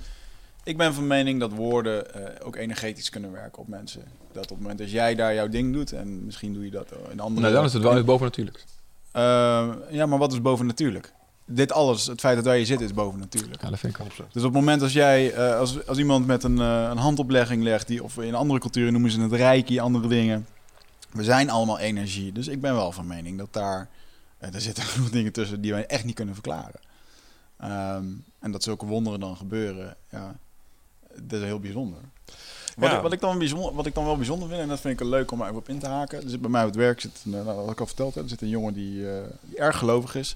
ik 0.64 0.76
ben 0.76 0.94
van 0.94 1.06
mening 1.06 1.40
dat 1.40 1.50
woorden 1.52 2.14
eh, 2.14 2.46
ook 2.46 2.56
energetisch 2.56 3.10
kunnen 3.10 3.32
werken 3.32 3.58
op 3.62 3.68
mensen. 3.68 4.02
Dat 4.32 4.42
op 4.42 4.48
het 4.48 4.60
moment 4.60 4.78
dat 4.78 4.90
jij 4.90 5.14
daar 5.14 5.34
jouw 5.34 5.48
ding 5.48 5.72
doet, 5.72 5.92
en 5.92 6.24
misschien 6.24 6.52
doe 6.52 6.64
je 6.64 6.70
dat 6.70 6.88
in 7.10 7.20
andere... 7.20 7.40
Nou, 7.40 7.52
dan 7.54 7.64
is 7.64 7.72
het 7.72 7.82
wel 7.82 7.96
iets 7.96 8.04
bovennatuurlijks. 8.06 8.64
Eh, 9.12 9.68
ja, 9.90 10.06
maar 10.06 10.18
wat 10.18 10.32
is 10.32 10.40
bovennatuurlijk? 10.42 11.12
Dit 11.44 11.72
alles, 11.72 12.06
het 12.06 12.20
feit 12.20 12.36
dat 12.36 12.44
wij 12.44 12.56
hier 12.56 12.66
zitten, 12.66 12.86
is 12.86 12.94
bovennatuurlijk. 12.94 13.62
Ja, 13.62 13.70
dat 13.70 13.78
vind 13.78 13.98
ik 13.98 14.04
ook. 14.04 14.16
Dus 14.32 14.42
op 14.42 14.52
het 14.52 14.52
moment 14.52 14.82
als 14.82 14.92
jij, 14.92 15.32
eh, 15.32 15.58
als, 15.58 15.86
als 15.86 15.98
iemand 15.98 16.26
met 16.26 16.42
een, 16.44 16.58
eh, 16.58 16.88
een 16.90 16.96
handoplegging 16.96 17.62
legt, 17.62 17.86
die, 17.86 18.02
of 18.02 18.18
in 18.18 18.34
andere 18.34 18.60
culturen 18.60 18.92
noemen 18.92 19.10
ze 19.10 19.20
het 19.20 19.32
reiki, 19.32 19.78
andere 19.78 20.08
dingen. 20.08 20.46
We 21.10 21.24
zijn 21.24 21.50
allemaal 21.50 21.78
energie. 21.78 22.32
Dus 22.32 22.48
ik 22.48 22.60
ben 22.60 22.74
wel 22.74 22.92
van 22.92 23.06
mening 23.06 23.38
dat 23.38 23.52
daar 23.52 23.88
En 24.38 24.54
er 24.54 24.60
zitten 24.60 24.84
genoeg 24.92 25.10
dingen 25.10 25.32
tussen 25.32 25.60
die 25.60 25.72
wij 25.72 25.86
echt 25.86 26.04
niet 26.04 26.14
kunnen 26.14 26.34
verklaren. 26.34 26.80
Ehm, 27.56 28.04
en 28.38 28.52
dat 28.52 28.62
zulke 28.62 28.86
wonderen 28.86 29.20
dan 29.20 29.36
gebeuren, 29.36 29.96
ja, 30.10 30.34
dat 31.14 31.40
is 31.40 31.46
heel 31.46 31.60
bijzonder. 31.60 31.98
Wat, 32.76 32.90
Ja. 32.90 32.96
ik, 32.96 33.02
wat, 33.02 33.12
ik 33.12 33.20
dan 33.20 33.38
bijzonder, 33.38 33.74
wat 33.74 33.86
ik 33.86 33.94
dan 33.94 34.04
wel 34.04 34.16
bijzonder 34.16 34.48
vind, 34.48 34.60
en 34.60 34.68
dat 34.68 34.80
vind 34.80 35.00
ik 35.00 35.06
leuk 35.06 35.30
om 35.30 35.40
er 35.40 35.46
even 35.46 35.58
op 35.58 35.68
in 35.68 35.78
te 35.78 35.86
haken. 35.88 36.22
Er 36.22 36.30
zit 36.30 36.40
bij 36.40 36.50
mij 36.50 36.60
op 36.60 36.66
het 36.66 36.76
werk, 36.76 37.00
zit, 37.00 37.20
nou, 37.22 37.44
wat 37.44 37.70
ik 37.70 37.80
al 37.80 37.86
verteld 37.86 38.14
heb, 38.14 38.24
er 38.24 38.30
zit 38.30 38.40
een 38.42 38.48
jongen 38.48 38.72
die, 38.72 39.10
eh, 39.10 39.22
die 39.40 39.58
erg 39.58 39.78
gelovig 39.78 40.14
is. 40.14 40.34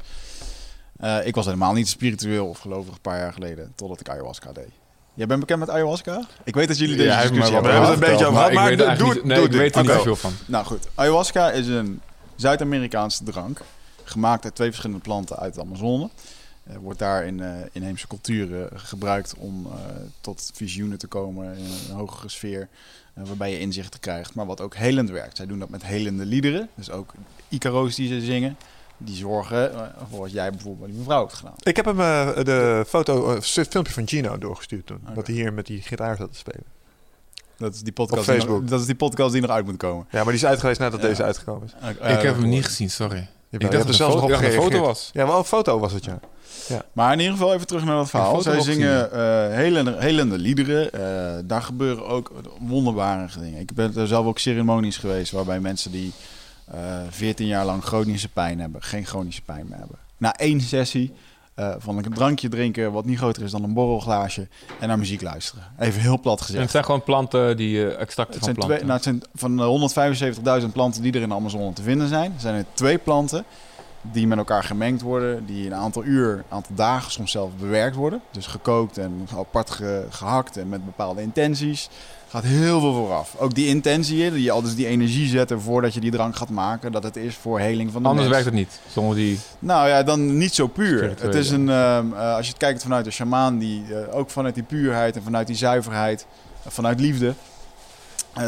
Eh, 0.98 1.26
ik 1.26 1.34
was 1.34 1.44
helemaal 1.44 1.72
niet 1.72 1.88
spiritueel 1.88 2.46
of 2.48 2.58
gelovig 2.58 2.94
een 2.94 3.00
paar 3.00 3.18
jaar 3.18 3.32
geleden, 3.32 3.72
totdat 3.74 4.00
ik 4.00 4.08
ayahuasca 4.08 4.52
deed. 4.52 4.68
Jij 5.14 5.26
bent 5.26 5.40
bekend 5.40 5.58
met 5.60 5.70
ayahuasca? 5.70 6.26
Ik 6.44 6.54
weet 6.54 6.68
dat 6.68 6.78
jullie 6.78 6.96
deze 6.96 7.08
discussie 7.16 7.42
hebben 7.54 7.62
we 7.62 7.68
hebben 7.78 7.90
het 7.90 8.02
een 8.02 8.08
beetje 8.10 8.26
over 8.26 8.32
Maar 8.40 8.50
gehad, 8.50 8.50
ik 8.50 8.54
maar 8.56 8.68
weet 8.68 8.80
er 8.80 8.98
doe- 8.98 9.06
doe- 9.06 9.14
niet, 9.14 9.24
nee, 9.24 9.36
doe 9.36 9.46
ik 9.46 9.52
weet 9.52 9.74
er 9.76 9.82
niet 9.82 9.90
zoveel 9.90 10.16
van. 10.16 10.32
Nou 10.46 10.64
goed, 10.66 10.88
ayahuasca 10.94 11.50
is 11.50 11.66
een 11.66 12.00
Zuid-Amerikaanse 12.36 13.24
drank. 13.24 13.60
Gemaakt 14.04 14.44
uit 14.44 14.54
twee 14.54 14.68
verschillende 14.68 15.02
planten 15.02 15.36
uit 15.36 15.54
de 15.54 15.60
Amazone. 15.60 16.08
Eh, 16.64 16.76
wordt 16.76 16.98
daar 16.98 17.24
in 17.26 17.40
eh, 17.40 17.50
inheemse 17.72 18.06
culturen 18.06 18.68
gebruikt 18.74 19.34
om 19.38 19.66
eh, 19.66 19.72
tot 20.20 20.50
visioenen 20.54 20.98
te 20.98 21.06
komen 21.06 21.56
in 21.56 21.64
een 21.64 21.94
hogere 21.96 22.28
sfeer. 22.28 22.68
waarbij 23.14 23.50
je 23.50 23.58
inzichten 23.58 24.00
krijgt, 24.00 24.34
maar 24.34 24.46
wat 24.46 24.60
ook 24.60 24.74
helend 24.74 25.10
werkt. 25.10 25.36
Zij 25.36 25.46
doen 25.46 25.58
dat 25.58 25.68
met 25.68 25.84
helende 25.84 26.24
liederen. 26.24 26.68
Dus 26.74 26.90
ook 26.90 27.12
Icaro's 27.48 27.94
die 27.94 28.08
ze 28.08 28.20
zingen. 28.26 28.56
Die 28.98 29.16
zorgen 29.16 29.74
eh, 29.74 29.80
voor 30.10 30.20
wat 30.20 30.32
jij 30.32 30.50
bijvoorbeeld 30.50 30.78
bij 30.80 30.88
die 30.88 30.98
mevrouw 30.98 31.20
hebt 31.20 31.34
gedaan. 31.34 31.54
Ik 31.62 31.76
heb 31.76 31.84
hem 31.84 32.00
eh, 32.00 32.44
de 32.44 32.84
foto, 32.88 33.34
eh, 33.34 33.40
filmpje 33.40 33.92
van 33.92 34.08
Gino 34.08 34.38
doorgestuurd 34.38 34.86
toen. 34.86 34.98
Oké. 35.04 35.14
Dat 35.14 35.26
hij 35.26 35.36
hier 35.36 35.52
met 35.52 35.66
die 35.66 35.82
gitaar 35.82 36.16
zat 36.16 36.32
te 36.32 36.38
spelen. 36.38 36.64
Dat 37.58 37.74
is 37.74 37.80
die 37.80 37.92
podcast, 37.92 38.20
Op 38.20 38.26
die 38.26 38.34
Facebook. 38.34 38.60
nog, 38.60 38.70
dat 38.70 38.80
is 38.80 38.86
die 38.86 38.94
podcast 38.94 39.32
die 39.32 39.40
nog 39.40 39.50
uit 39.50 39.64
moet 39.66 39.76
komen. 39.76 40.06
Ja, 40.10 40.16
maar 40.18 40.24
die 40.32 40.34
is 40.42 40.44
uitgeweest 40.46 40.80
nadat 40.80 41.00
Ja. 41.00 41.06
deze 41.06 41.22
uitgekomen 41.22 41.66
is. 41.66 41.72
Ik 42.14 42.22
heb 42.22 42.36
hem 42.36 42.48
niet 42.48 42.64
gezien, 42.64 42.90
sorry. 42.90 43.16
Je, 43.48 43.56
Ik 43.56 43.60
hebt 43.62 43.62
dacht 43.72 43.74
er 43.84 43.86
dat 43.86 43.96
zelfs 43.96 44.14
het 44.14 44.22
nog 44.22 44.30
een 44.30 44.36
op 44.36 44.42
fo- 44.42 44.50
ja, 44.50 44.56
een 44.56 44.70
foto 44.70 44.80
was. 44.84 45.10
Ja, 45.12 45.26
wel 45.26 45.38
een 45.38 45.44
foto 45.44 45.78
was 45.78 45.92
het, 45.92 46.04
ja. 46.04 46.18
Maar 46.92 47.12
in 47.12 47.18
ieder 47.18 47.32
geval 47.36 47.54
even 47.54 47.66
terug 47.66 47.84
naar 47.84 47.96
dat 47.96 48.10
verhaal. 48.10 48.40
Zij 48.42 48.60
zingen 48.60 49.12
eh 49.12 49.54
helende, 49.56 49.94
helende 49.98 50.38
liederen. 50.38 50.92
Eh, 50.92 51.42
daar 51.44 51.62
gebeuren 51.62 52.06
ook 52.06 52.32
wonderbare 52.60 53.40
dingen. 53.40 53.60
Ik 53.60 53.74
ben 53.74 53.96
er 53.96 54.06
zelf 54.06 54.26
ook 54.26 54.38
ceremonies 54.38 54.96
geweest 54.96 55.32
waarbij 55.32 55.60
mensen 55.60 55.90
die 55.90 56.12
14 57.10 57.46
jaar 57.46 57.64
lang 57.64 57.82
chronische 57.84 58.28
pijn 58.28 58.60
hebben, 58.60 58.82
geen 58.82 59.04
chronische 59.06 59.42
pijn 59.42 59.66
meer 59.68 59.78
hebben. 59.78 59.96
Na 60.16 60.34
één 60.36 60.60
sessie 60.60 61.12
eh, 61.54 61.74
van 61.78 61.96
een 61.96 62.12
drankje 62.12 62.48
drinken 62.48 62.92
wat 62.92 63.04
niet 63.04 63.18
groter 63.18 63.42
is 63.42 63.50
dan 63.50 63.62
een 63.62 63.72
borrelglaasje 63.72 64.48
en 64.80 64.88
naar 64.88 64.98
muziek 64.98 65.22
luisteren. 65.22 65.62
Even 65.78 66.00
heel 66.00 66.20
plat 66.20 66.38
En 66.38 66.44
gezegd. 66.44 66.62
het 66.62 66.70
zijn 66.70 66.84
gewoon 66.84 67.02
planten 67.02 67.56
die 67.56 67.90
eh 67.90 68.00
extracten 68.00 68.34
Het 68.40 68.44
van 68.44 68.54
zijn, 68.54 68.54
twee, 68.54 68.66
planten. 68.66 68.86
nou, 68.86 68.92
het 68.92 69.02
zijn 69.02 69.22
van 69.34 69.56
de 69.56 70.62
175.000 70.66 70.72
planten 70.72 71.02
die 71.02 71.12
er 71.12 71.20
in 71.22 71.28
de 71.28 71.34
Amazone 71.34 71.72
te 71.72 71.82
vinden 71.82 72.08
zijn, 72.08 72.34
zijn 72.38 72.54
er 72.54 72.64
twee 72.72 72.98
planten 72.98 73.44
die 74.12 74.26
met 74.26 74.38
elkaar 74.38 74.64
gemengd 74.64 75.02
worden, 75.02 75.46
die 75.46 75.66
een 75.66 75.74
aantal 75.74 76.04
uur, 76.04 76.32
een 76.38 76.44
aantal 76.48 76.74
dagen 76.74 77.10
soms 77.12 77.30
zelf 77.30 77.50
bewerkt 77.60 77.96
worden. 77.96 78.20
Dus 78.30 78.46
gekookt 78.46 78.98
en 78.98 79.28
apart 79.36 79.70
ge- 79.70 80.06
gehakt 80.10 80.56
en 80.56 80.68
met 80.68 80.84
bepaalde 80.84 81.22
intenties. 81.22 81.88
Gaat 82.36 82.44
heel 82.44 82.80
veel 82.80 82.94
vooraf. 82.94 83.36
Ook 83.38 83.54
die 83.54 83.66
intentie, 83.66 84.32
die 84.32 84.52
al 84.52 84.62
dus 84.62 84.74
die 84.74 84.86
energie 84.86 85.28
zetten 85.28 85.60
voordat 85.60 85.94
je 85.94 86.00
die 86.00 86.10
drank 86.10 86.36
gaat 86.36 86.48
maken, 86.48 86.92
dat 86.92 87.02
het 87.02 87.16
is 87.16 87.34
voor 87.34 87.58
heling 87.58 87.92
van 87.92 88.02
de 88.02 88.08
Anders 88.08 88.28
mens. 88.28 88.42
werkt 88.42 88.56
het 88.56 88.66
niet. 88.66 88.80
Zonder 88.92 89.16
die... 89.16 89.38
Nou 89.58 89.88
ja, 89.88 90.02
dan 90.02 90.36
niet 90.38 90.54
zo 90.54 90.66
puur. 90.66 91.14
Het 91.20 91.34
is 91.34 91.50
een, 91.50 91.68
ehm, 91.68 92.12
eh, 92.12 92.34
als 92.34 92.44
je 92.44 92.50
het 92.50 92.60
kijkt 92.60 92.82
vanuit 92.82 93.04
de 93.04 93.10
shamaan, 93.10 93.58
die 93.58 93.84
eh, 93.94 94.16
ook 94.16 94.30
vanuit 94.30 94.54
die 94.54 94.62
puurheid 94.62 95.16
en 95.16 95.22
vanuit 95.22 95.46
die 95.46 95.56
zuiverheid, 95.56 96.26
eh, 96.62 96.72
vanuit 96.72 97.00
liefde, 97.00 97.34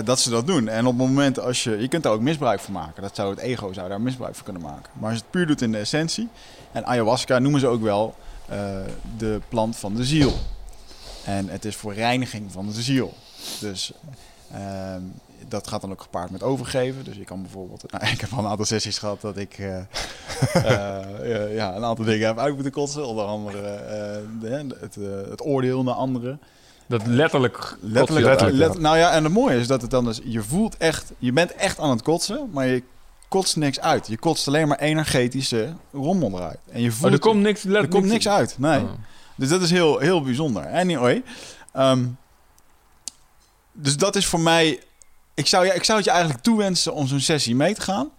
dat 0.04 0.20
ze 0.20 0.30
dat 0.30 0.46
doen. 0.46 0.68
En 0.68 0.86
op 0.86 0.98
het 0.98 1.08
moment 1.08 1.40
als 1.40 1.64
je, 1.64 1.80
je 1.80 1.88
kunt 1.88 2.02
daar 2.02 2.12
ook 2.12 2.20
misbruik 2.20 2.60
van 2.60 2.72
maken. 2.72 3.02
Dat 3.02 3.14
zou 3.14 3.30
het 3.30 3.38
ego 3.38 3.72
zou 3.72 3.88
daar 3.88 4.00
misbruik 4.00 4.34
van 4.34 4.44
kunnen 4.44 4.62
maken. 4.62 4.90
Maar 4.92 5.10
als 5.10 5.18
je 5.18 5.22
het 5.22 5.30
puur 5.30 5.46
doet 5.46 5.62
in 5.62 5.72
de 5.72 5.78
essentie, 5.78 6.28
en 6.72 6.86
ayahuasca 6.86 7.38
noemen 7.38 7.60
ze 7.60 7.66
ook 7.66 7.82
wel 7.82 8.14
de 9.16 9.40
plant 9.48 9.76
van 9.76 9.94
de 9.94 10.04
ziel. 10.04 10.32
En 11.24 11.48
het 11.48 11.64
is 11.64 11.76
voor 11.76 11.94
reiniging 11.94 12.52
van 12.52 12.66
de 12.66 12.82
ziel. 12.82 13.14
Dus 13.60 13.92
ehm, 14.52 15.02
dat 15.48 15.68
gaat 15.68 15.80
dan 15.80 15.90
ook 15.90 16.02
gepaard 16.02 16.30
met 16.30 16.42
overgeven. 16.42 17.04
Dus 17.04 17.16
je 17.16 17.24
kan 17.24 17.42
bijvoorbeeld... 17.42 17.84
Nou, 17.92 18.12
ik 18.12 18.20
heb 18.20 18.32
al 18.32 18.38
een 18.38 18.50
aantal 18.50 18.64
sessies 18.66 18.98
gehad 18.98 19.20
dat 19.20 19.36
ik 19.36 19.58
eh, 19.58 19.76
eh, 19.78 21.54
ja, 21.54 21.76
een 21.76 21.84
aantal 21.84 22.04
dingen 22.04 22.26
heb 22.26 22.38
uit 22.38 22.54
moeten 22.54 22.72
kotsen. 22.72 23.06
Onder 23.06 23.24
andere 23.24 23.68
eh, 23.68 24.16
de- 24.40 24.76
het, 24.80 24.94
het 25.30 25.44
oordeel 25.44 25.82
naar 25.82 25.94
anderen. 25.94 26.40
Dat 26.86 27.06
letterlijk... 27.06 27.76
Letterlijk. 27.80 28.26
letterlijk, 28.26 28.58
let-. 28.58 28.78
Nou 28.78 28.96
ja, 28.96 29.10
en 29.10 29.24
het 29.24 29.32
mooie 29.32 29.58
is 29.58 29.66
dat 29.66 29.82
het 29.82 29.90
dan 29.90 30.04
dus... 30.04 30.20
Je 30.24 30.42
voelt 30.42 30.76
echt... 30.76 31.12
Je 31.18 31.32
bent 31.32 31.54
echt 31.54 31.78
aan 31.78 31.90
het 31.90 32.02
kotsen, 32.02 32.48
maar 32.52 32.66
je 32.66 32.82
kotst 33.28 33.56
niks 33.56 33.80
uit. 33.80 34.06
Je 34.06 34.18
kotst 34.18 34.48
alleen 34.48 34.68
maar 34.68 34.78
energetische 34.78 35.72
rommel 35.92 36.30
eruit. 36.38 36.58
En 36.70 36.80
je 36.80 36.90
voelt... 36.92 37.06
Oh, 37.06 37.12
er 37.12 37.18
komt 37.18 37.42
niks... 37.42 37.64
er 37.64 37.88
komt 37.88 38.06
niks 38.06 38.28
uit. 38.28 38.54
Nee. 38.58 38.80
Oh. 38.80 38.90
Dus 39.36 39.48
dat 39.48 39.62
is 39.62 39.70
heel, 39.70 39.98
heel 39.98 40.22
bijzonder. 40.22 40.66
Anyway. 40.66 41.22
ehm, 41.72 42.04
dus 43.80 43.96
dat 43.96 44.16
is 44.16 44.26
voor 44.26 44.40
mij... 44.40 44.80
Ik 45.34 45.46
zou, 45.46 45.66
ik 45.66 45.84
zou 45.84 45.98
het 45.98 46.06
je 46.06 46.12
eigenlijk 46.12 46.42
toewensen 46.42 46.94
om 46.94 47.06
zo'n 47.06 47.20
sessie 47.20 47.54
mee 47.54 47.74
te 47.74 47.80
gaan. 47.80 48.10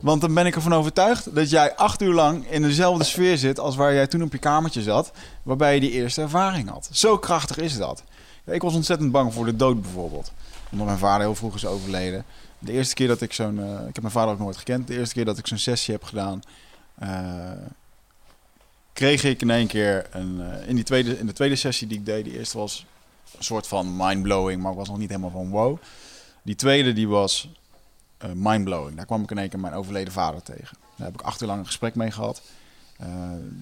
Want 0.00 0.20
dan 0.20 0.34
ben 0.34 0.46
ik 0.46 0.54
ervan 0.54 0.74
overtuigd 0.74 1.34
dat 1.34 1.50
jij 1.50 1.74
acht 1.74 2.02
uur 2.02 2.14
lang 2.14 2.50
in 2.50 2.62
dezelfde 2.62 3.04
sfeer 3.04 3.38
zit... 3.38 3.58
als 3.60 3.76
waar 3.76 3.94
jij 3.94 4.06
toen 4.06 4.22
op 4.22 4.32
je 4.32 4.38
kamertje 4.38 4.82
zat... 4.82 5.12
waarbij 5.42 5.74
je 5.74 5.80
die 5.80 5.90
eerste 5.90 6.22
ervaring 6.22 6.68
had. 6.68 6.88
Zo 6.92 7.18
krachtig 7.18 7.56
is 7.56 7.76
dat. 7.76 8.02
Ik 8.44 8.62
was 8.62 8.74
ontzettend 8.74 9.12
bang 9.12 9.34
voor 9.34 9.44
de 9.44 9.56
dood 9.56 9.82
bijvoorbeeld. 9.82 10.32
Omdat 10.70 10.86
mijn 10.86 10.98
vader 10.98 11.20
heel 11.20 11.34
vroeg 11.34 11.54
is 11.54 11.66
overleden. 11.66 12.24
De 12.58 12.72
eerste 12.72 12.94
keer 12.94 13.08
dat 13.08 13.20
ik 13.20 13.32
zo'n... 13.32 13.58
eh, 13.58 13.88
ik 13.88 13.94
heb 13.94 14.00
mijn 14.00 14.12
vader 14.12 14.32
ook 14.32 14.38
nooit 14.38 14.56
gekend. 14.56 14.86
De 14.86 14.98
eerste 14.98 15.14
keer 15.14 15.24
dat 15.24 15.38
ik 15.38 15.46
zo'n 15.46 15.58
sessie 15.58 15.94
heb 15.94 16.04
gedaan... 16.04 16.42
eh, 16.98 17.50
kreeg 18.92 19.24
ik 19.24 19.42
in 19.42 19.50
één 19.50 19.66
keer 19.66 20.06
een, 20.10 20.40
eh, 20.40 20.68
in, 20.68 20.74
die 20.74 20.84
tweede, 20.84 21.18
in 21.18 21.26
de 21.26 21.32
tweede 21.32 21.56
sessie 21.56 21.86
die 21.86 21.98
ik 21.98 22.06
deed, 22.06 22.24
die 22.24 22.38
eerste 22.38 22.58
was 22.58 22.86
een 23.36 23.44
soort 23.44 23.66
van 23.66 23.96
mindblowing, 23.96 24.62
maar 24.62 24.72
ik 24.72 24.78
was 24.78 24.88
nog 24.88 24.98
niet 24.98 25.08
helemaal 25.08 25.30
van 25.30 25.50
wow. 25.50 25.78
Die 26.42 26.54
tweede 26.54 26.92
die 26.92 27.08
was 27.08 27.48
eh, 28.18 28.30
mindblowing. 28.34 28.96
Daar 28.96 29.06
kwam 29.06 29.22
ik 29.22 29.30
in 29.30 29.38
één 29.38 29.48
keer 29.48 29.60
mijn 29.60 29.74
overleden 29.74 30.12
vader 30.12 30.42
tegen. 30.42 30.76
Daar 30.96 31.06
heb 31.06 31.20
ik 31.20 31.26
acht 31.26 31.40
uur 31.40 31.46
lang 31.48 31.60
een 31.60 31.66
gesprek 31.66 31.94
mee 31.94 32.10
gehad. 32.10 32.42
Eh, 32.96 33.08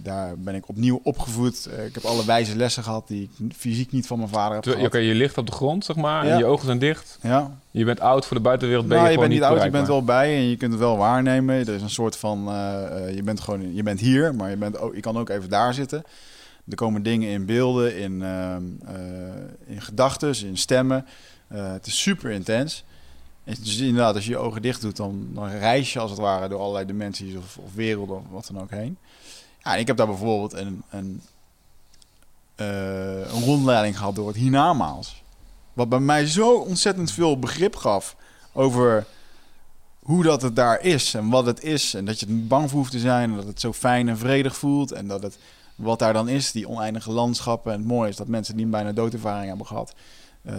daar 0.03 0.39
ben 0.39 0.55
ik 0.55 0.69
opnieuw 0.69 1.01
opgevoed. 1.03 1.67
Eh, 1.67 1.85
ik 1.85 1.95
heb 1.95 2.05
alle 2.05 2.25
wijze 2.25 2.57
lessen 2.57 2.83
gehad 2.83 3.09
die 3.09 3.31
ik 3.39 3.55
fysiek 3.57 3.93
niet 3.93 4.07
van 4.07 4.19
mijn 4.19 4.31
vader 4.31 4.55
heb 4.55 4.65
gehad. 4.65 4.87
Oké, 4.87 4.99
je 4.99 5.15
ligt 5.15 5.39
op 5.39 5.47
de 5.47 5.53
grond, 5.53 5.85
zeg 5.85 5.97
maar. 5.97 6.27
Ja. 6.27 6.33
En 6.33 6.39
je 6.39 6.45
ogen 6.45 6.67
zijn 6.67 6.79
dicht. 6.79 7.19
Ja, 7.23 7.59
Je 7.71 7.85
bent 7.85 8.01
oud 8.01 8.27
voor 8.27 8.37
de 8.37 8.43
buitenwereld. 8.43 8.89
Ben 8.89 8.97
nou, 8.97 9.09
je, 9.09 9.15
je 9.15 9.21
bent 9.21 9.33
niet 9.33 9.43
oud, 9.43 9.63
je 9.63 9.71
bent 9.71 9.87
wel 9.87 10.05
bij 10.05 10.35
en 10.35 10.49
je 10.49 10.57
kunt 10.57 10.71
het 10.71 10.81
wel 10.81 10.97
waarnemen. 10.97 11.55
Er 11.55 11.75
is 11.75 11.83
een 11.83 11.91
soort 11.91 12.17
van, 12.17 12.45
je 13.15 13.23
bent 13.25 13.41
gewoon, 13.41 13.75
je 13.75 13.83
bent 13.83 14.01
hier, 14.01 14.35
maar 14.35 14.51
je, 14.51 14.57
bent 14.57 14.79
ook, 14.79 14.95
je 14.95 15.01
kan 15.01 15.19
ook 15.19 15.29
even 15.29 15.49
daar 15.49 15.75
zitten. 15.75 16.05
Er 16.69 16.77
komen 16.77 17.03
dingen 17.03 17.29
in 17.29 17.47
beelden, 17.47 17.97
in, 17.99 18.23
ehm, 18.23 18.63
eh, 18.87 19.75
in 19.75 19.83
gedachten, 19.83 20.47
in 20.47 20.59
stemmen. 20.59 21.07
Eh, 21.47 21.73
het 21.73 21.87
is 21.87 22.03
super 22.03 22.31
intens. 22.31 22.85
En 23.45 23.57
dus 23.63 23.79
inderdaad, 23.79 24.15
als 24.15 24.25
je 24.25 24.31
je 24.31 24.37
ogen 24.39 24.63
dicht 24.63 24.81
doet, 24.81 24.97
dan, 24.97 25.29
dan 25.33 25.49
reis 25.49 25.93
je 25.93 25.99
als 25.99 26.11
het 26.11 26.21
ware 26.21 26.49
door 26.49 26.61
allerlei 26.61 26.87
dimensies 26.87 27.37
of, 27.37 27.57
of 27.57 27.75
werelden 27.75 28.17
of 28.17 28.23
wat 28.31 28.49
dan 28.53 28.63
ook 28.63 28.71
heen. 28.71 28.97
Ja, 29.63 29.77
ik 29.77 29.87
heb 29.87 29.97
daar 29.97 30.07
bijvoorbeeld 30.07 30.53
een, 30.53 30.83
een, 30.91 31.23
eh, 32.55 33.19
een 33.19 33.45
rondleiding 33.45 33.99
gehad 33.99 34.15
door 34.15 34.27
het 34.27 34.37
hiernamaals. 34.37 35.23
Wat 35.73 35.89
bij 35.89 36.01
mij 36.01 36.27
zo 36.27 36.57
ontzettend 36.57 37.11
veel 37.11 37.39
begrip 37.39 37.77
gaf 37.77 38.17
over 38.53 39.07
hoe 40.03 40.23
dat 40.23 40.43
het 40.43 40.57
daar 40.57 40.81
is 40.81 41.15
en 41.15 41.29
wat 41.29 41.47
het 41.47 41.63
is. 41.63 41.95
En 41.95 42.05
dat 42.05 42.21
je 42.21 42.27
niet 42.27 42.49
bang 42.49 42.71
voor 42.71 42.79
hoeft 42.79 42.91
te 42.91 42.99
zijn 42.99 43.31
en 43.31 43.37
dat 43.37 43.47
het 43.47 43.61
zo 43.61 43.73
fijn 43.73 44.09
en 44.09 44.19
vredig 44.19 44.57
voelt. 44.57 44.93
En 44.93 45.07
dat 45.07 45.23
het, 45.23 45.39
wat 45.75 45.99
daar 45.99 46.13
dan 46.13 46.29
is, 46.29 46.53
die 46.53 46.69
oneindige 46.69 47.11
landschappen. 47.11 47.73
En 47.73 47.79
het 47.79 47.89
mooie 47.89 48.09
is 48.09 48.17
dat 48.17 48.29
mensen 48.29 48.57
die 48.57 48.65
een 48.65 48.71
bijna 48.71 48.93
doodervaring 48.93 49.49
hebben 49.49 49.67
gehad... 49.67 49.95
eh, 50.43 50.55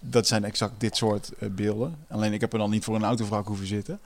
dat 0.00 0.26
zijn 0.26 0.44
exact 0.44 0.72
dit 0.78 0.96
soort 0.96 1.30
eh, 1.38 1.48
beelden. 1.48 1.96
Alleen 2.08 2.32
ik 2.32 2.40
heb 2.40 2.52
er 2.52 2.58
dan 2.58 2.70
niet 2.70 2.84
voor 2.84 2.94
een 2.94 3.04
autovrak 3.04 3.46
hoeven 3.46 3.66
zitten. 3.66 4.00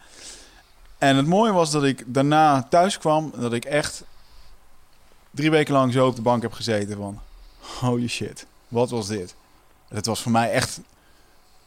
En 0.98 1.16
het 1.16 1.26
mooie 1.26 1.52
was 1.52 1.70
dat 1.70 1.84
ik 1.84 2.04
daarna 2.06 2.62
thuis 2.62 2.98
kwam... 2.98 3.32
dat 3.38 3.52
ik 3.52 3.64
echt 3.64 4.04
drie 5.30 5.50
weken 5.50 5.74
lang 5.74 5.92
zo 5.92 6.06
op 6.06 6.16
de 6.16 6.22
bank 6.22 6.42
heb 6.42 6.52
gezeten 6.52 6.96
van... 6.96 7.20
Holy 7.80 8.08
shit, 8.08 8.46
wat 8.68 8.90
was 8.90 9.06
dit? 9.06 9.34
Het 9.88 10.06
was 10.06 10.22
voor 10.22 10.32
mij 10.32 10.50
echt 10.50 10.80